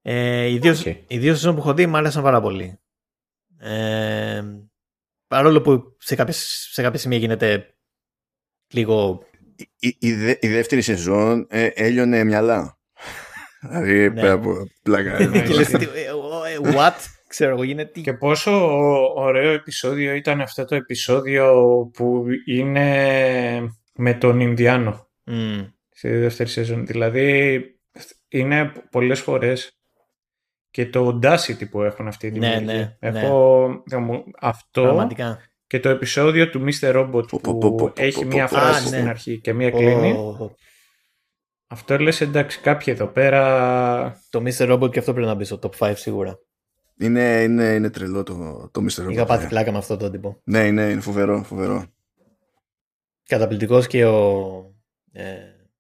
Ε, 0.01 0.45
οι, 0.45 0.58
δύο, 0.58 0.74
okay. 0.74 1.03
οι 1.08 1.17
δύο 1.17 1.34
σεζόν 1.34 1.53
που 1.56 1.59
έχω 1.59 1.74
δει 1.74 1.85
μου 1.85 1.98
άρεσαν 1.98 2.24
πάρα 2.24 2.42
πολύ. 2.42 2.80
Ε, 3.58 4.43
παρόλο 5.27 5.61
που 5.61 5.95
σε 6.00 6.16
κάποια, 6.16 6.34
σε 6.72 6.82
κάποια 6.82 7.00
σημεία 7.00 7.17
γίνεται 7.17 7.76
λίγο 8.67 9.27
η, 9.80 9.95
η, 10.00 10.10
η, 10.40 10.48
δεύτερη 10.48 10.82
σεζόν 10.82 11.48
ε, 11.50 11.68
έλειωνε 11.74 12.24
μυαλά. 12.24 12.77
δηλαδή 13.69 14.10
ναι. 14.10 14.22
πέρα 14.22 14.32
από 14.32 14.53
πλάκα. 14.84 15.18
Ε, 15.18 15.24
ε, 15.24 15.30
what? 16.61 16.95
Ξέρω 17.27 17.52
εγώ 17.52 17.64
γίνεται. 17.64 18.00
Και 18.00 18.14
πόσο 18.14 18.52
ωραίο 19.16 19.52
επεισόδιο 19.52 20.14
ήταν 20.14 20.42
αυτό 20.42 20.66
το 20.66 20.76
επεισόδιο 20.76 21.53
που 21.94 22.26
είναι 22.45 23.72
με 23.95 24.14
τον 24.14 24.40
Ινδιάνο. 24.40 25.08
Mm. 25.26 25.72
Στη 25.90 26.10
δεύτερη 26.10 26.50
σεζόν. 26.50 26.86
Δηλαδή, 26.86 27.61
είναι 28.27 28.72
πολλές 28.92 29.19
φορές 29.19 29.77
και 30.72 30.86
το 30.86 31.08
audacity 31.08 31.69
που 31.69 31.82
έχουν 31.82 32.08
αυτή 32.08 32.32
τη 32.32 32.40
Ναι, 32.40 32.50
δημιουργία. 32.50 32.98
ναι, 33.00 33.11
ναι. 33.11 33.19
Έχω 33.19 33.84
αυτό 34.40 34.82
Πραγματικά. 34.82 35.40
Και 35.68 35.80
το 35.80 35.90
επεισόδιο 35.90 36.50
του 36.50 36.66
Mr. 36.66 36.96
Robot 36.96 37.28
Πω, 37.28 37.40
πω, 37.42 37.58
που 37.58 37.58
πω, 37.58 37.76
πω, 37.76 37.94
έχει 37.96 38.22
πω, 38.22 38.28
μία 38.28 38.48
πω, 38.48 38.56
πω. 38.56 38.62
φράση 38.62 38.88
Α, 38.88 38.90
ναι. 38.90 38.98
στην 38.98 39.08
αρχή 39.08 39.40
και 39.40 39.54
μία 39.54 39.72
κλείνει. 39.72 40.12
Ω, 40.12 40.56
Αυτό 41.68 41.98
λες 41.98 42.22
εντάξει 42.22 42.60
κάποιοι 42.60 42.94
εδώ 42.98 43.08
πέρα 43.08 44.22
Το 44.30 44.44
Mr. 44.46 44.74
Robot 44.74 44.92
και 44.92 45.00
αυτό 45.00 45.14
πρέπει 45.14 45.28
να 45.28 45.34
μπει 45.34 45.44
στο 45.44 45.60
top 45.62 45.88
5 45.88 45.94
σίγουρα. 45.96 46.40
Είναι, 47.00 47.44
είναι, 47.44 47.64
είναι 47.64 47.90
τρελό 47.90 48.24
το, 48.24 48.70
το 48.72 48.82
Mr. 48.82 49.06
Robot. 49.06 49.12
Είχα 49.12 49.26
πάθει 49.26 49.46
ε. 49.46 49.48
πλάκα 49.48 49.72
με 49.72 49.78
αυτό 49.78 49.98
το 49.98 50.10
τύπο. 50.10 50.42
Ναι, 50.44 50.66
είναι, 50.66 50.90
είναι 50.90 51.02
φοβερό, 51.02 51.44
φοβερό. 51.44 51.86
Καταπληκτικός 53.24 53.88
και 53.88 54.06
ο, 54.06 54.48
ε, 55.12 55.34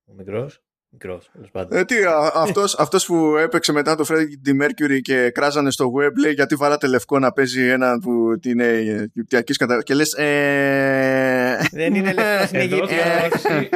ο 0.05 0.13
μικρός. 0.13 0.66
Μικρός, 0.89 1.29
τέλος 1.33 1.49
πάντων. 1.51 1.77
Ε, 1.77 1.85
τι, 1.85 1.95
α, 2.03 2.31
αυτός, 2.35 2.79
αυτός 2.79 3.05
που 3.05 3.35
έπαιξε 3.35 3.71
μετά 3.71 3.95
το 3.95 4.05
Freddie 4.07 4.63
Mercury 4.63 4.99
και 5.01 5.29
κράζανε 5.29 5.71
στο 5.71 5.91
web 5.97 6.11
λέει 6.23 6.31
γιατί 6.33 6.55
βαράτε 6.55 6.87
λευκό 6.87 7.19
να 7.19 7.31
παίζει 7.31 7.67
ένα 7.67 7.99
που 7.99 8.39
είναι 8.45 8.63
Αιγυπτιακής 8.65 9.57
κατα... 9.57 9.81
και 9.83 9.93
λες 9.93 10.13
ε... 10.13 11.57
Δεν 11.71 11.95
είναι 11.95 12.13
λευκός, 12.13 12.51
είναι 12.51 12.63
Εδώ 12.63 12.87
θα 12.87 12.93
Αιγύπτιος. 12.95 13.21
παίξει, 13.21 13.69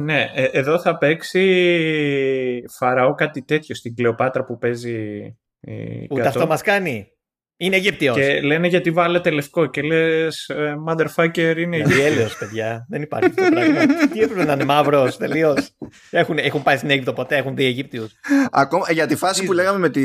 ναι, 0.00 0.26
ε, 0.34 0.44
εδώ 0.44 0.80
θα 0.80 0.98
παίξει 0.98 2.64
φαραώ 2.78 3.14
κάτι 3.14 3.42
τέτοιο 3.42 3.74
στην 3.74 3.94
Κλεοπάτρα 3.94 4.44
που 4.44 4.58
παίζει 4.58 4.94
η 5.60 6.06
Ούτε 6.10 6.20
Κατώ. 6.22 6.28
αυτό 6.28 6.46
μας 6.46 6.62
κάνει. 6.62 7.10
Είναι 7.58 7.76
Αιγύπτιος. 7.76 8.16
Και 8.16 8.40
λένε 8.40 8.66
γιατί 8.66 8.90
βάλετε 8.90 9.30
λευκό 9.30 9.66
και 9.66 9.82
λες 9.82 10.48
ε, 10.48 10.74
motherfucker 10.88 11.54
είναι 11.56 11.76
Είναι 11.76 11.94
γέλιος, 11.94 12.36
παιδιά. 12.38 12.86
Δεν 12.88 13.02
υπάρχει 13.02 13.28
αυτό 13.28 13.42
το 13.42 13.50
πράγμα. 13.50 13.86
Τι 14.12 14.20
έπρεπε 14.20 14.44
να 14.44 14.52
είναι 14.52 14.64
μαύρος, 14.64 15.16
τελείως. 15.16 15.70
Έχουν, 16.10 16.38
έχουν 16.38 16.62
πάει 16.62 16.76
στην 16.76 16.90
Αίγυπτο 16.90 17.12
ποτέ, 17.12 17.36
έχουν 17.36 17.54
δει 17.54 17.64
Αιγύπτιους. 17.64 18.12
Ακόμα, 18.50 18.84
ε, 18.88 18.92
για 18.92 19.06
τη 19.06 19.16
φάση 19.16 19.44
που 19.44 19.52
λέγαμε 19.52 19.78
με, 19.78 19.88
τη, 19.88 20.00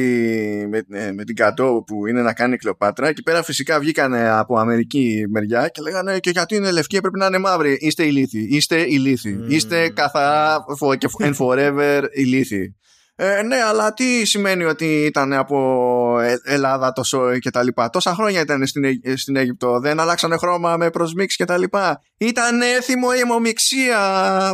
με, 0.68 0.84
ε, 0.92 1.12
με 1.12 1.24
την 1.24 1.36
Κατώ 1.36 1.84
που 1.88 2.08
είναι 2.08 2.22
να 2.22 2.34
κάνει 2.34 2.54
η 2.54 2.58
Κλεοπάτρα 2.58 3.08
εκεί 3.08 3.24
πέρα 3.24 3.44
φυσικά 3.44 3.80
βγήκανε 3.80 4.30
από 4.30 4.60
Αμερική 4.60 5.24
μεριά 5.30 5.68
και 5.68 5.82
λέγανε 5.82 6.20
και 6.20 6.30
γιατί 6.30 6.56
είναι 6.56 6.72
λευκή 6.72 7.00
πρέπει 7.00 7.20
να 7.20 7.26
είναι 7.26 7.38
μαύρη 7.38 7.78
είστε 7.80 8.04
ηλίθιοι, 8.04 8.48
είστε 8.52 8.76
ηλίθιοι 8.88 9.32
Mm. 9.32 9.52
είστε 9.52 9.90
καθαρά 9.90 10.66
for, 10.80 10.98
και 10.98 11.08
and 11.20 11.36
forever 11.36 12.04
ηλίθιοι 12.12 12.76
ε, 13.24 13.42
ναι, 13.42 13.56
αλλά 13.56 13.94
τι 13.94 14.26
σημαίνει 14.26 14.64
ότι 14.64 14.86
ήταν 15.06 15.34
από 15.34 16.20
Ε- 16.20 16.42
Ελλάδα 16.44 16.92
το 16.92 17.04
σόι 17.04 17.40
και 17.40 17.50
τα 17.50 17.64
λοιπά. 17.64 17.90
Τόσα 17.90 18.14
χρόνια 18.14 18.42
ήταν 18.42 18.68
στην, 18.68 18.84
Αίγυ- 18.84 19.18
στην 19.18 19.36
Αίγυπτο. 19.36 19.80
Δεν 19.80 20.00
αλλάξανε 20.00 20.38
χρώμα 20.38 20.78
με 20.78 20.90
προσμίξ 20.90 21.36
και 21.36 21.46
τα 21.46 21.58
λοιπά. 21.58 22.02
Ήταν 22.18 22.62
έθιμο 22.62 23.08
η 23.16 23.20
αιμομιξία 23.20 24.00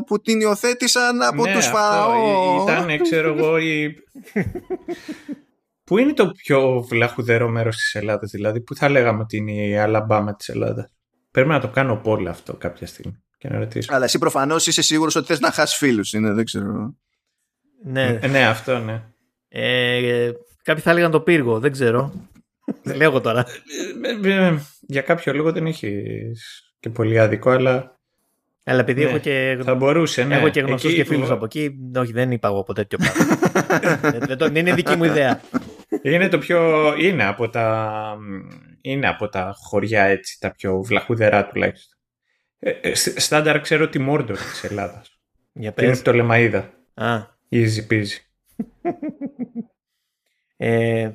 που 0.06 0.22
την 0.22 0.40
υιοθέτησαν 0.40 1.22
από 1.22 1.44
Ναι, 1.46 1.54
τους 1.54 1.66
αυτό, 1.66 1.78
φαραώ. 1.78 2.64
Ήταν, 2.64 3.02
ξέρω 3.02 3.34
εγώ, 3.34 3.58
η... 3.58 3.94
Πού 5.84 5.98
είναι 5.98 6.14
το 6.14 6.32
πιο 6.32 6.86
βλαχουδερό 6.90 7.50
μέρος 7.50 7.76
της 7.76 7.96
Ελλάδας, 7.96 8.32
δηλαδή, 8.32 8.62
πού 8.62 8.76
θα 8.76 8.90
λέγαμε 8.90 9.22
ότι 9.22 9.38
είναι 9.38 9.52
η 9.52 9.78
Αλαμπάμα 9.78 10.36
της 10.36 10.50
Ελλάδας; 10.50 10.92
Πρέπει 11.32 11.50
να 11.50 11.60
το 11.60 11.68
κάνω 11.68 11.96
πόλο 11.96 12.30
αυτό 12.30 12.54
κάποια 12.54 12.88
στιγμή 12.88 13.24
και 13.38 13.50
να 13.50 13.58
ρωτήσω. 13.60 13.94
Αλλά 13.96 14.06
εσύ 14.06 14.18
προφανώς 14.18 14.68
είσαι 14.68 14.82
σίγουρος 14.82 15.16
ότι 15.16 15.26
θες 15.28 15.40
να 15.40 15.52
χάσεις 15.52 15.78
φίλους. 15.78 16.14
Είναι, 16.14 16.32
δεν 16.34 16.46
ξέρω. 16.46 16.96
Ναι. 17.92 18.18
Ε, 18.22 18.28
ναι, 18.28 18.46
αυτό 18.46 18.78
ναι. 18.80 19.02
Ε, 19.50 20.32
κάποιοι 20.64 20.84
θα 20.84 20.92
έλεγαν 20.92 21.12
το 21.12 21.20
πύργο, 21.22 21.60
δεν 21.60 21.72
ξέρω. 21.72 22.14
Δεν 22.84 22.96
λέω 22.96 23.10
εγώ 23.10 23.22
τώρα. 23.22 23.46
Ε, 24.24 24.30
ε, 24.30 24.48
ε, 24.48 24.54
για 24.82 25.02
κάποιο 25.02 25.34
λόγο 25.34 25.52
δεν 25.52 25.66
έχει 25.66 26.04
και 26.80 26.90
πολύ 26.90 27.20
άδικο, 27.20 27.50
αλλά 27.50 28.00
Αλλά 28.64 28.80
επειδή 28.80 29.04
Ναι, 29.04 29.10
έχω 29.10 29.18
και, 29.18 29.60
θα 29.64 29.76
μπορούσε. 29.76 30.24
Ναι. 30.24 30.36
έχω 30.36 30.50
και 30.50 30.60
γνωστούς 30.62 30.90
Εκεί 30.92 31.00
και 31.02 31.08
φίλους 31.08 31.28
που- 31.28 31.34
από 31.34 31.46
εκεί, 31.46 31.76
όχι 31.96 32.12
δεν 32.12 32.32
είπα 32.32 32.48
εγώ 32.48 32.60
από 32.60 32.74
τέτοιο 32.74 32.98
πράγμα. 32.98 33.36
δεν, 34.12 34.20
δεν, 34.28 34.38
το- 34.38 34.46
δεν 34.50 34.56
είναι 34.56 34.74
δική 34.74 34.96
μου 34.96 35.04
ιδέα. 35.04 35.42
Είναι 36.02 36.28
το 36.30 36.38
πιο. 36.38 36.94
Είναι 36.98 37.24
από 37.26 37.50
τα. 37.50 37.94
Είναι 38.82 39.08
από 39.08 39.30
τα 39.30 39.54
χωριά 39.58 40.04
έτσι, 40.04 40.38
τα 40.40 40.52
πιο 40.52 40.82
βλαχουδερά 40.84 41.48
τουλάχιστον. 41.48 41.98
Ε, 42.60 42.70
ε, 42.82 42.96
σ- 42.96 43.20
στάνταρ 43.20 43.62
ξέρω 43.62 43.88
τη 43.90 44.00
Μόρντορ 44.00 44.38
της 44.38 44.64
Ελλάδας. 44.64 45.20
Για 45.54 45.72
Και 45.72 45.82
είναι 45.86 45.92
πες. 45.94 46.00
από 46.02 46.12
το 46.12 46.18
Λεμαΐδα. 46.26 46.64
Α, 46.94 47.37
Easy 47.52 47.88
peasy. 47.92 48.18
ε, 50.58 51.10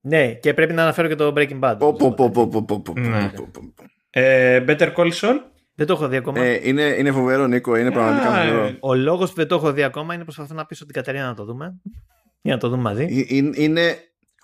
ναι, 0.00 0.32
και 0.34 0.54
πρέπει 0.54 0.72
να 0.72 0.82
αναφέρω 0.82 1.08
και 1.08 1.14
το 1.14 1.32
Breaking 1.36 1.60
Bad. 1.60 1.76
Πω, 1.78 1.92
πω, 1.92 2.12
πω, 2.14 2.30
πω, 2.30 2.48
πω, 2.48 2.62
πω, 2.64 2.80
πω, 2.82 2.92
Ναι. 3.00 3.28
πω, 3.36 3.48
πω, 3.52 3.72
πω. 3.74 3.84
Ε, 4.10 4.64
Better 4.68 4.94
Call 4.94 5.10
Saul; 5.12 5.34
Δεν 5.74 5.86
το 5.86 5.92
έχω 5.92 6.08
δει 6.08 6.16
ακόμα. 6.16 6.40
Ε, 6.40 6.68
είναι, 6.68 6.82
είναι 6.82 7.10
φοβερό, 7.12 7.46
Νίκο. 7.46 7.76
Είναι 7.76 7.90
πραγματικά 7.90 8.28
Α, 8.28 8.42
φοβερό. 8.44 8.64
ε, 8.64 8.76
Ο 8.80 8.94
λόγος 8.94 9.28
που 9.30 9.36
δεν 9.36 9.46
το 9.48 9.54
έχω 9.54 9.72
δει 9.72 9.82
ακόμα 9.82 10.14
είναι 10.14 10.22
προσπαθώ 10.22 10.54
να 10.54 10.66
πείσω 10.66 10.84
την 10.84 10.94
Κατερίνα 10.94 11.26
να 11.26 11.34
το 11.34 11.44
δούμε. 11.44 11.80
Για 12.42 12.52
να 12.54 12.58
το 12.60 12.68
δούμε 12.68 12.82
μαζί. 12.82 13.02
Ε, 13.02 13.34
Είναι, 13.36 13.50
είναι, 13.54 13.96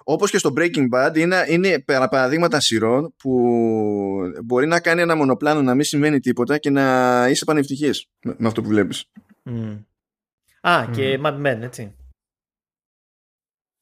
όπως 0.04 0.30
και 0.30 0.38
στο 0.38 0.52
Breaking 0.56 0.86
Bad, 0.94 1.16
είναι, 1.16 1.44
είναι 1.48 1.78
περα- 1.80 2.08
παραδείγματα 2.08 2.60
σειρών 2.60 3.14
που 3.16 3.40
μπορεί 4.44 4.66
να 4.66 4.80
κάνει 4.80 5.00
ένα 5.00 5.16
μονοπλάνο 5.16 5.62
να 5.62 5.74
μην 5.74 5.84
σημαίνει 5.84 6.20
τίποτα 6.20 6.58
και 6.58 6.70
να 6.70 7.26
είσαι 7.30 7.44
πανευτυχής 7.44 8.06
με, 8.22 8.34
με 8.38 8.46
αυτό 8.48 8.62
που 8.62 8.68
βλέπεις. 8.68 9.10
Μμ. 9.42 9.72
Α, 10.68 10.86
και 10.92 11.20
Mad 11.24 11.40
Men, 11.46 11.58
έτσι. 11.62 11.94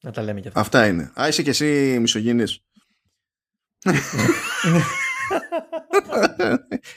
Να 0.00 0.10
τα 0.10 0.22
λέμε 0.22 0.40
κι 0.40 0.48
αυτά. 0.48 0.60
Αυτά 0.60 0.86
είναι. 0.86 1.12
Α, 1.20 1.28
είσαι 1.28 1.42
και 1.42 1.50
εσύ 1.50 1.98
μισογενής. 2.00 2.60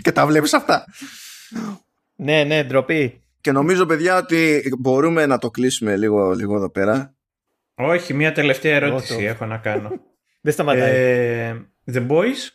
και 0.01 0.11
τα 0.11 0.25
βλέπεις 0.25 0.53
αυτά. 0.53 0.85
Ναι, 2.15 2.43
ναι, 2.43 2.63
ντροπή. 2.63 3.21
Και 3.41 3.51
νομίζω, 3.51 3.85
παιδιά, 3.85 4.17
ότι 4.17 4.61
μπορούμε 4.79 5.25
να 5.25 5.37
το 5.37 5.49
κλείσουμε 5.49 5.97
λίγο, 5.97 6.31
λίγο 6.31 6.55
εδώ 6.55 6.69
πέρα. 6.69 7.15
Όχι, 7.75 8.13
μια 8.13 8.31
τελευταία 8.31 8.75
ερώτηση 8.75 9.13
Εγώ 9.13 9.21
το- 9.21 9.27
έχω 9.27 9.45
να 9.45 9.57
κάνω. 9.57 9.89
Δεν 10.41 10.53
σταματάει. 10.53 10.91
ε, 10.95 11.55
The 11.91 12.07
Boys; 12.07 12.49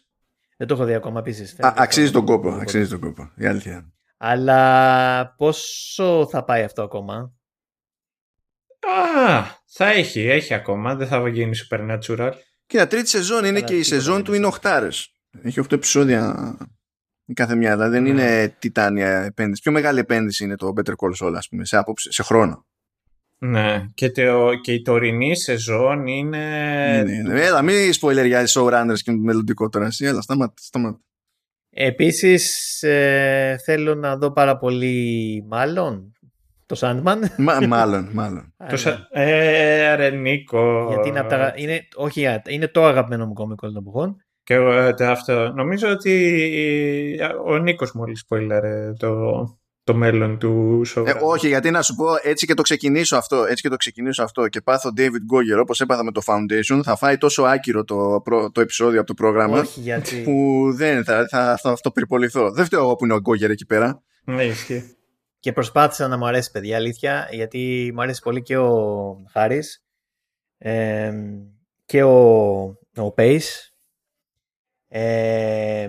Δεν 0.57 0.67
το 0.67 0.75
έχω 0.75 0.85
δει 0.85 0.95
ακόμα 0.95 1.19
επίσης. 1.19 1.57
Α, 1.61 1.75
αξίζει 1.77 2.11
τον 2.11 2.25
κόπο. 2.25 2.49
Αξίζει 2.51 2.89
τον 2.89 3.01
κόπο. 3.01 3.31
Η 3.37 3.47
αλήθεια. 3.47 3.93
Αλλά 4.25 5.35
πόσο 5.37 6.29
θα 6.31 6.45
πάει 6.45 6.63
αυτό 6.63 6.83
ακόμα; 6.83 7.15
Α, 8.81 9.43
θα 9.67 9.87
έχει, 9.91 10.21
έχει 10.21 10.55
ακόμα. 10.55 10.95
Δεν 10.95 11.07
θα 11.07 11.29
γίνει 11.29 11.57
Supernatural. 11.69 12.33
Κοίτα, 12.67 12.87
τρίτη 12.87 13.09
σεζόν 13.09 13.39
είναι 13.45 13.61
Καλά, 13.61 13.67
και 13.67 13.77
η 13.77 13.81
τίποτα 13.81 13.95
σεζόν 13.95 14.15
δεν 14.15 14.25
του 14.25 14.31
είναι 14.31 14.39
είναι 14.39 14.47
αυτό. 14.47 14.69
οχτάρες. 14.69 15.13
Έχει 15.43 15.61
8 15.61 15.73
επεισόδια 15.73 16.57
η 17.25 17.33
κάθε 17.33 17.55
μια. 17.55 17.73
Δηλαδή 17.73 17.91
δεν 17.91 18.03
Ναι. 18.03 18.09
είναι 18.09 18.57
τιτάνια 18.59 19.09
επένδυση. 19.23 19.63
Πιο 19.63 19.73
μεγάλη 19.73 19.99
επένδυση 19.99 20.45
είναι 20.45 20.57
το 20.57 20.73
Better 20.77 20.93
Call 20.93 21.27
Saul, 21.27 21.35
ας 21.37 21.49
πούμε, 21.49 21.65
σε, 21.65 21.77
άποψη, 21.77 22.13
σε 22.13 22.23
χρόνο. 22.23 22.67
Ναι, 23.39 23.87
και, 23.95 24.11
το, 24.11 24.55
και 24.63 24.73
η 24.73 24.83
τωρινή 24.83 25.37
σεζόν 25.37 26.07
είναι... 26.07 26.39
είναι, 27.01 27.13
είναι. 27.13 27.45
Έλα, 27.45 27.63
μην 27.63 27.93
σποιλεριάζεις 27.93 28.57
showrunners 28.59 28.99
και 29.03 29.13
μελλοντικό 29.13 29.69
τώρα. 29.69 29.87
Εσύ, 29.87 30.05
έλα, 30.05 30.21
σταμάτα. 30.21 30.55
σταμάτα. 30.57 31.01
Επίσης 31.75 32.83
ε, 32.83 33.57
θέλω 33.65 33.95
να 33.95 34.17
δω 34.17 34.33
πάρα 34.33 34.57
πολύ 34.57 35.45
μάλλον 35.49 36.13
το 36.67 36.77
Sandman. 36.81 37.17
Μα, 37.39 37.67
μάλλον, 37.67 38.09
μάλλον. 38.13 38.55
Το 38.71 38.77
σα- 38.77 39.09
Ε, 39.11 39.95
ρε 39.95 40.11
Νίκο. 40.11 40.87
Γιατί 40.89 41.09
είναι, 41.09 41.19
από 41.19 41.29
τα, 41.29 41.53
είναι, 41.57 41.81
όχι, 41.95 42.27
είναι 42.49 42.69
το 42.69 42.85
αγαπημένο 42.85 43.27
μου 43.27 43.33
κόμικο 43.33 43.67
όλων 43.67 43.75
των 43.75 43.85
εποχών. 43.93 44.17
Και 44.45 44.55
εγώ, 44.55 44.73
ε, 44.73 44.95
το 44.95 45.05
αυτό. 45.07 45.53
Νομίζω 45.53 45.89
ότι 45.91 47.19
ο 47.47 47.59
Νίκος 47.59 47.93
μόλις 47.93 48.25
spoilere 48.29 48.93
το, 48.99 49.43
το 49.85 49.95
μέλλον 49.95 50.39
του 50.39 50.83
show. 50.87 51.07
Ε, 51.07 51.13
όχι, 51.23 51.49
γιατί 51.49 51.71
να 51.71 51.83
σου 51.83 51.95
πω 51.95 52.07
έτσι 52.23 52.47
και 52.47 52.55
το 52.55 52.63
ξεκινήσω 52.63 53.17
αυτό, 53.17 53.45
έτσι 53.45 53.63
και 53.63 53.69
το 53.69 53.77
ξεκινήσω 53.77 54.23
αυτό 54.23 54.49
και 54.49 54.61
πάθω 54.61 54.93
David 54.97 55.01
Goyer 55.33 55.61
όπως 55.61 55.81
έπαθα 55.81 56.05
με 56.05 56.13
το 56.13 56.21
Foundation 56.27 56.81
θα 56.83 56.97
φάει 56.97 57.19
τόσο 57.19 57.43
άκυρο 57.43 57.85
το, 57.85 58.21
προ- 58.25 58.53
το 58.53 58.61
επεισόδιο 58.61 58.99
από 58.99 59.09
το 59.09 59.15
πρόγραμμα 59.15 59.59
όχι, 59.59 59.81
γιατί. 59.81 60.23
που 60.23 60.67
δεν 60.75 61.05
θα, 61.05 61.27
θα, 61.29 61.59
θα 61.63 61.71
αυτοπεριποληθώ. 61.71 62.51
Δεν 62.53 62.65
φταίω 62.65 62.81
εγώ 62.81 62.97
που 62.97 63.05
είναι 63.05 63.15
ο 63.15 63.19
Goyer 63.25 63.51
εκεί 63.51 63.67
πέρα. 63.67 64.03
Ναι, 64.25 64.45
ισχύει. 64.45 64.97
Και 65.39 65.53
προσπάθησα 65.53 66.09
να 66.09 66.17
μου 66.17 66.27
αρέσει, 66.27 66.51
παιδιά, 66.51 66.77
αλήθεια, 66.77 67.29
γιατί 67.31 67.91
μου 67.95 68.03
αρέσει 68.03 68.23
πολύ 68.23 68.43
και 68.43 68.57
ο 68.57 69.17
Χάρης 69.33 69.85
ε, 70.59 71.13
και 71.85 72.03
ο, 72.03 72.61
ο 72.97 73.15
Pace. 73.17 73.71
Ε, 74.89 75.89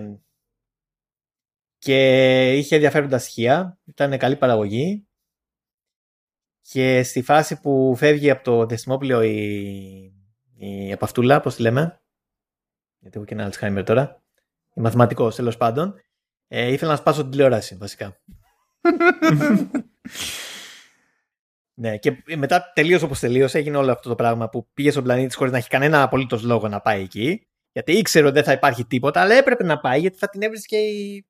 και 1.84 2.52
είχε 2.52 2.74
ενδιαφέροντα 2.74 3.18
στοιχεία. 3.18 3.78
Ήταν 3.84 4.18
καλή 4.18 4.36
παραγωγή. 4.36 5.06
Και 6.60 7.02
στη 7.02 7.22
φάση 7.22 7.60
που 7.60 7.94
φεύγει 7.96 8.30
από 8.30 8.44
το 8.44 8.66
διαστημόπλαιο 8.66 9.22
η, 9.22 10.12
η 10.56 10.90
επαυτούλα, 10.90 11.40
πώς 11.40 11.54
τη 11.54 11.62
λέμε, 11.62 12.02
γιατί 12.98 13.16
έχω 13.16 13.26
και 13.26 13.34
ένα 13.34 13.52
Alzheimer 13.52 13.82
τώρα, 13.84 14.22
η 14.74 14.80
μαθηματικός 14.80 15.34
τέλος 15.34 15.56
πάντων, 15.56 15.94
ε, 16.48 16.72
ήθελα 16.72 16.90
να 16.90 16.96
σπάσω 16.96 17.20
την 17.20 17.30
τηλεόραση 17.30 17.76
βασικά. 17.76 18.20
Ναι, 21.76 21.96
και 21.96 22.22
μετά 22.36 22.72
τελείωσε 22.74 23.04
όπως 23.04 23.18
τελείωσε. 23.18 23.58
Έγινε 23.58 23.76
όλο 23.76 23.92
αυτό 23.92 24.08
το 24.08 24.14
πράγμα 24.14 24.48
που 24.48 24.68
πήγε 24.74 24.90
στον 24.90 25.02
πλανήτη 25.02 25.28
τη 25.28 25.34
χωρίς 25.34 25.52
να 25.52 25.58
έχει 25.58 25.68
κανένα 25.68 26.02
απολύτως 26.02 26.42
λόγο 26.42 26.68
να 26.68 26.80
πάει 26.80 27.02
εκεί. 27.02 27.46
Γιατί 27.72 27.92
ήξερε 27.92 28.26
ότι 28.26 28.34
δεν 28.34 28.44
θα 28.44 28.52
υπάρχει 28.52 28.84
τίποτα, 28.84 29.20
αλλά 29.20 29.34
έπρεπε 29.34 29.64
να 29.64 29.80
πάει 29.80 30.00
γιατί 30.00 30.18
θα 30.18 30.28
την 30.28 30.42
έβρισκε 30.42 30.76
η, 30.76 31.26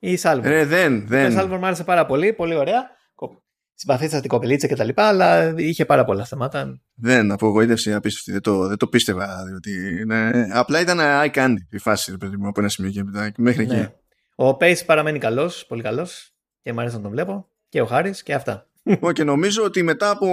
η 0.00 0.16
Σάλβορ. 0.16 0.50
Ρε, 0.50 0.64
δεν, 0.64 0.94
Η 0.94 1.04
δεν. 1.06 1.32
Σάλβορ 1.32 1.58
μου 1.58 1.66
άρεσε 1.66 1.84
πάρα 1.84 2.06
πολύ, 2.06 2.32
πολύ 2.32 2.54
ωραία. 2.54 2.82
Κο- 3.14 3.42
συμπαθήτησα 3.74 4.20
την 4.20 4.28
κοπελίτσα 4.28 4.66
και 4.66 4.76
τα 4.76 4.84
λοιπά, 4.84 5.08
αλλά 5.08 5.54
είχε 5.56 5.84
πάρα 5.84 6.04
πολλά 6.04 6.24
θέματα. 6.24 6.80
Δεν, 6.94 7.32
απογοήτευση 7.32 7.92
απίστευτη. 7.92 8.32
Δεν 8.32 8.40
το, 8.40 8.66
δεν 8.66 8.76
το 8.76 8.86
πίστευα. 8.86 9.44
Διότι 9.48 10.00
είναι... 10.00 10.48
Απλά 10.52 10.80
ήταν 10.80 10.98
eye 11.00 11.30
candy 11.34 11.54
η 11.70 11.78
φάση, 11.78 12.16
παιδί 12.18 12.36
μου, 12.36 12.48
από 12.48 12.60
ένα 12.60 12.68
σημείο 12.68 12.90
και 12.90 13.04
μετά. 13.04 13.32
Μέχρι 13.36 13.66
ναι. 13.66 13.74
εκεί. 13.74 13.92
Ο 14.34 14.48
Pace 14.48 14.84
παραμένει 14.86 15.18
καλός, 15.18 15.66
πολύ 15.66 15.82
καλός. 15.82 16.34
Και 16.62 16.72
μου 16.72 16.80
αρέσει 16.80 16.96
να 16.96 17.02
τον 17.02 17.10
βλέπω. 17.10 17.48
Και 17.68 17.80
ο 17.80 17.86
Χάρης 17.86 18.22
και 18.22 18.34
αυτά. 18.34 18.66
και 19.12 19.24
νομίζω 19.24 19.64
ότι 19.64 19.82
μετά 19.82 20.10
από 20.10 20.28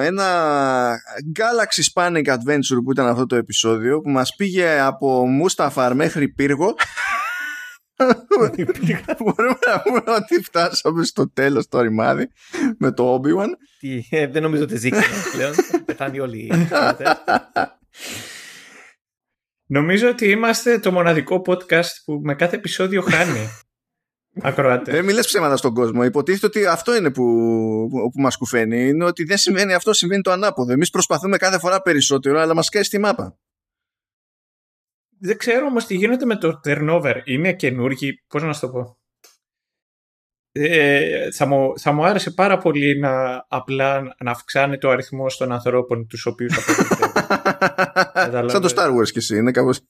ένα 0.00 0.24
Galaxy 1.38 1.92
Spanning 1.94 2.26
Adventure 2.26 2.80
που 2.84 2.90
ήταν 2.90 3.06
αυτό 3.06 3.26
το 3.26 3.36
επεισόδιο 3.36 4.00
που 4.00 4.10
μας 4.10 4.34
πήγε 4.36 4.80
από 4.80 5.26
Μούσταφαρ 5.26 5.94
μέχρι 5.94 6.28
Πύργο 6.28 6.74
Μπορούμε 9.18 9.58
να 9.66 9.82
πούμε 9.82 10.02
ότι 10.06 10.42
φτάσαμε 10.42 11.04
στο 11.04 11.30
τέλος 11.30 11.68
το 11.68 11.80
ρημάδι 11.80 12.30
με 12.78 12.92
το 12.92 13.14
Obi-Wan. 13.14 13.48
Ε, 14.10 14.26
δεν 14.26 14.42
νομίζω 14.42 14.62
ότι 14.62 14.76
ζήκαμε 14.76 15.04
πλέον. 15.32 15.54
Πεθάνει 15.84 16.20
όλοι 16.20 16.38
οι 16.38 16.50
Νομίζω 19.68 20.08
ότι 20.08 20.30
είμαστε 20.30 20.78
το 20.78 20.92
μοναδικό 20.92 21.42
podcast 21.46 21.90
που 22.04 22.20
με 22.22 22.34
κάθε 22.34 22.56
επεισόδιο 22.56 23.02
χάνει. 23.02 23.48
Ακροάτες. 24.42 24.94
Δεν 24.94 25.04
μιλές 25.04 25.26
ψέματα 25.26 25.56
στον 25.56 25.74
κόσμο. 25.74 26.04
Υποτίθεται 26.04 26.46
ότι 26.46 26.66
αυτό 26.66 26.96
είναι 26.96 27.10
που, 27.10 27.22
που, 27.90 28.10
που 28.10 28.20
μας 28.20 28.36
κουφαίνει. 28.36 28.88
Είναι 28.88 29.04
ότι 29.04 29.24
δεν 29.24 29.36
σημαίνει 29.36 29.74
αυτό, 29.74 29.92
συμβαίνει 29.92 30.22
το 30.22 30.30
ανάποδο. 30.30 30.72
Εμείς 30.72 30.90
προσπαθούμε 30.90 31.36
κάθε 31.36 31.58
φορά 31.58 31.82
περισσότερο, 31.82 32.40
αλλά 32.40 32.54
μας 32.54 32.68
κάνει 32.68 32.84
στη 32.84 32.98
μάπα. 32.98 33.38
Δεν 35.18 35.36
ξέρω 35.36 35.66
όμως 35.66 35.86
τι 35.86 35.94
γίνεται 35.94 36.24
με 36.24 36.36
το 36.36 36.60
turnover. 36.64 37.14
Είναι 37.24 37.52
καινούργοι, 37.52 38.22
πώς 38.28 38.42
να 38.42 38.52
σου 38.52 38.60
το 38.60 38.68
πω. 38.68 38.98
Ε, 40.58 41.30
θα, 41.30 41.46
μου, 41.46 41.78
θα 41.78 41.92
μου 41.92 42.04
άρεσε 42.04 42.30
πάρα 42.30 42.58
πολύ 42.58 42.98
να 42.98 43.44
απλά 43.48 44.14
να 44.18 44.30
αυξάνει 44.30 44.78
το 44.78 44.90
αριθμό 44.90 45.26
των 45.38 45.52
ανθρώπων 45.52 46.06
τους 46.06 46.26
οποίους 46.26 46.54
Σαν 48.46 48.60
το 48.60 48.72
Star 48.76 48.88
Wars 48.88 49.10
και 49.10 49.18
εσύ, 49.18 49.36
είναι 49.36 49.50
κάπως... 49.50 49.80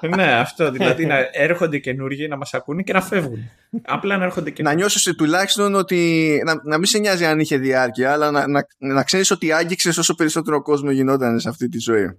ναι, 0.16 0.32
αυτό. 0.32 0.70
Δηλαδή 0.70 1.06
να 1.06 1.16
έρχονται 1.32 1.78
καινούργοι 1.78 2.28
να 2.28 2.36
μας 2.36 2.54
ακούνε 2.54 2.82
και 2.82 2.92
να 2.92 3.00
φεύγουν. 3.00 3.50
Απλά 3.84 4.16
να 4.16 4.24
έρχονται 4.24 4.50
καινούργοι. 4.50 4.76
Να 4.76 4.82
νιώσεις 4.82 5.14
τουλάχιστον 5.14 5.74
ότι. 5.74 6.40
Να, 6.44 6.60
να 6.64 6.76
μην 6.76 6.86
σε 6.86 6.98
νοιάζει 6.98 7.24
αν 7.24 7.40
είχε 7.40 7.56
διάρκεια, 7.56 8.12
αλλά 8.12 8.30
να, 8.30 8.48
να, 8.48 8.66
να 8.78 9.02
ξέρεις 9.02 9.30
ότι 9.30 9.52
άγγιξες 9.52 9.98
όσο 9.98 10.14
περισσότερο 10.14 10.62
κόσμο 10.62 10.90
γινόταν 10.90 11.40
σε 11.40 11.48
αυτή 11.48 11.68
τη 11.68 11.78
ζωή. 11.78 12.18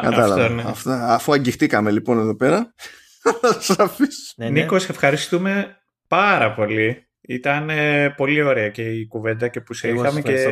Κατάλαβα. 0.00 0.42
Αυτό, 0.42 0.54
ναι. 0.54 0.62
Αυτά, 0.66 1.14
αφού 1.14 1.32
αγγιχτήκαμε 1.32 1.90
λοιπόν 1.90 2.18
εδώ 2.18 2.36
πέρα. 2.36 2.74
Θα 3.60 3.96
ναι, 4.36 4.48
ναι. 4.48 4.60
Νίκος, 4.60 4.88
ευχαριστούμε 4.88 5.76
πάρα 6.08 6.54
πολύ. 6.54 7.06
Ήταν 7.20 7.70
ε, 7.70 8.10
πολύ 8.16 8.42
ωραία 8.42 8.68
και 8.68 8.82
η 8.82 9.06
κουβέντα 9.06 9.48
και 9.48 9.60
που 9.60 9.74
σε 9.74 9.88
είχαμε 9.88 10.20
και, 10.20 10.46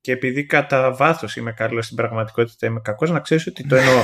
και 0.00 0.12
επειδή 0.12 0.46
κατά 0.46 0.94
βάθος 0.94 1.36
είμαι 1.36 1.52
καλός 1.52 1.84
στην 1.84 1.96
πραγματικότητα 1.96 2.66
είμαι 2.66 2.80
κακός, 2.84 3.10
να 3.10 3.20
ξέρεις 3.20 3.46
ότι 3.46 3.66
το 3.66 3.76
εννοώ. 3.76 4.02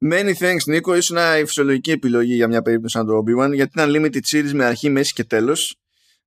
Many 0.12 0.32
thanks, 0.38 0.64
Νίκο. 0.66 0.94
Ήσουν 0.96 1.16
η 1.40 1.44
φυσιολογική 1.46 1.90
επιλογή 1.90 2.34
για 2.34 2.48
μια 2.48 2.62
περίπτωση 2.62 2.96
σαν 2.96 3.06
το 3.06 3.24
Obi-Wan, 3.24 3.54
γιατί 3.54 3.70
ήταν 3.74 3.90
limited 3.94 4.36
series 4.36 4.52
με 4.52 4.64
αρχή, 4.64 4.90
μέση 4.90 5.12
και 5.12 5.24
τέλος 5.24 5.78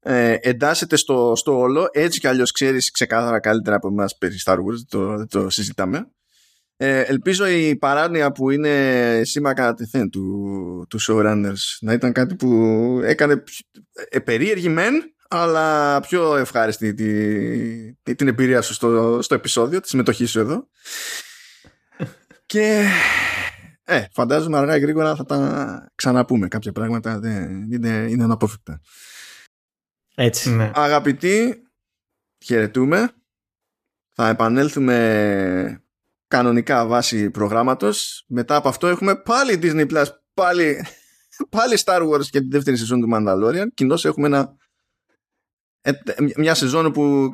ε, 0.03 0.35
εντάσσεται 0.41 0.95
στο, 0.95 1.33
στο 1.35 1.57
όλο. 1.57 1.89
Έτσι 1.91 2.19
κι 2.19 2.27
αλλιώς 2.27 2.51
ξέρεις 2.51 2.91
ξεκάθαρα 2.91 3.39
καλύτερα 3.39 3.75
από 3.75 3.87
εμάς 3.87 4.17
περί 4.17 4.35
Star 4.45 4.55
Wars 4.55 4.85
το, 4.87 5.27
το 5.27 5.49
συζητάμε. 5.49 6.11
Ε, 6.77 6.99
ελπίζω 6.99 7.47
η 7.47 7.75
παράνοια 7.75 8.31
που 8.31 8.49
είναι 8.49 9.21
σήμα 9.23 9.53
κατά 9.53 9.73
τεθέν 9.73 10.09
του, 10.09 10.85
του 10.89 10.99
showrunners 11.07 11.77
να 11.79 11.93
ήταν 11.93 12.11
κάτι 12.11 12.35
που 12.35 12.49
έκανε 13.03 13.43
ε, 14.09 14.19
περίεργη 14.19 14.69
μεν 14.69 14.93
αλλά 15.29 15.99
πιο 15.99 16.35
ευχάριστη 16.35 16.93
τη, 16.93 18.15
την 18.15 18.27
εμπειρία 18.27 18.61
σου 18.61 18.73
στο, 18.73 19.19
στο 19.21 19.35
επεισόδιο 19.35 19.79
τη 19.79 19.87
συμμετοχή 19.87 20.25
σου 20.25 20.39
εδώ. 20.39 20.67
Και 22.45 22.85
ε, 23.83 24.03
φαντάζομαι 24.13 24.57
αργά 24.57 24.75
ή 24.75 24.79
γρήγορα 24.79 25.15
θα 25.15 25.25
τα 25.25 25.91
ξαναπούμε. 25.95 26.47
Κάποια 26.47 26.71
πράγματα 26.71 27.19
δεν, 27.19 27.71
είναι, 27.71 28.05
είναι 28.09 28.23
αναπόφευκτα 28.23 28.81
έτσι. 30.23 30.49
Ναι. 30.49 30.71
Αγαπητοί, 30.73 31.63
χαιρετούμε. 32.43 33.11
Θα 34.13 34.29
επανέλθουμε 34.29 35.83
κανονικά 36.27 36.85
βάσει 36.85 37.29
προγράμματος. 37.29 38.25
Μετά 38.27 38.55
από 38.55 38.67
αυτό 38.67 38.87
έχουμε 38.87 39.15
πάλι 39.15 39.59
Disney 39.61 39.91
Plus, 39.91 40.05
πάλι, 40.33 40.85
πάλι 41.55 41.77
Star 41.85 42.09
Wars 42.09 42.25
και 42.25 42.39
τη 42.39 42.47
δεύτερη 42.47 42.77
σεζόν 42.77 43.01
του 43.01 43.09
Mandalorian. 43.13 43.67
Κοινώς 43.73 44.05
έχουμε 44.05 44.27
ένα, 44.27 44.55
ε, 45.81 45.91
μια 46.37 46.53
σεζόν 46.53 46.91
που 46.91 47.29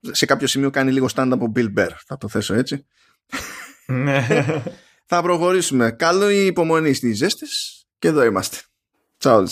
σε 0.00 0.26
κάποιο 0.26 0.46
σημείο 0.46 0.70
κάνει 0.70 0.92
λίγο 0.92 1.06
stand-up 1.14 1.38
ο 1.40 1.52
Bill 1.54 1.78
Bear. 1.78 1.90
Θα 2.06 2.16
το 2.16 2.28
θέσω 2.28 2.54
έτσι. 2.54 2.86
Ναι. 3.86 4.26
θα 5.10 5.22
προχωρήσουμε. 5.22 5.90
Καλό 5.90 6.30
η 6.30 6.46
υπομονή 6.46 6.92
στις 6.92 7.16
ζέστες 7.16 7.84
και 7.98 8.08
εδώ 8.08 8.24
είμαστε. 8.24 8.56
Ciao. 9.18 9.44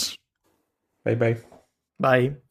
Bye 1.03 1.19
bye. 1.19 1.37
Bye. 1.99 2.48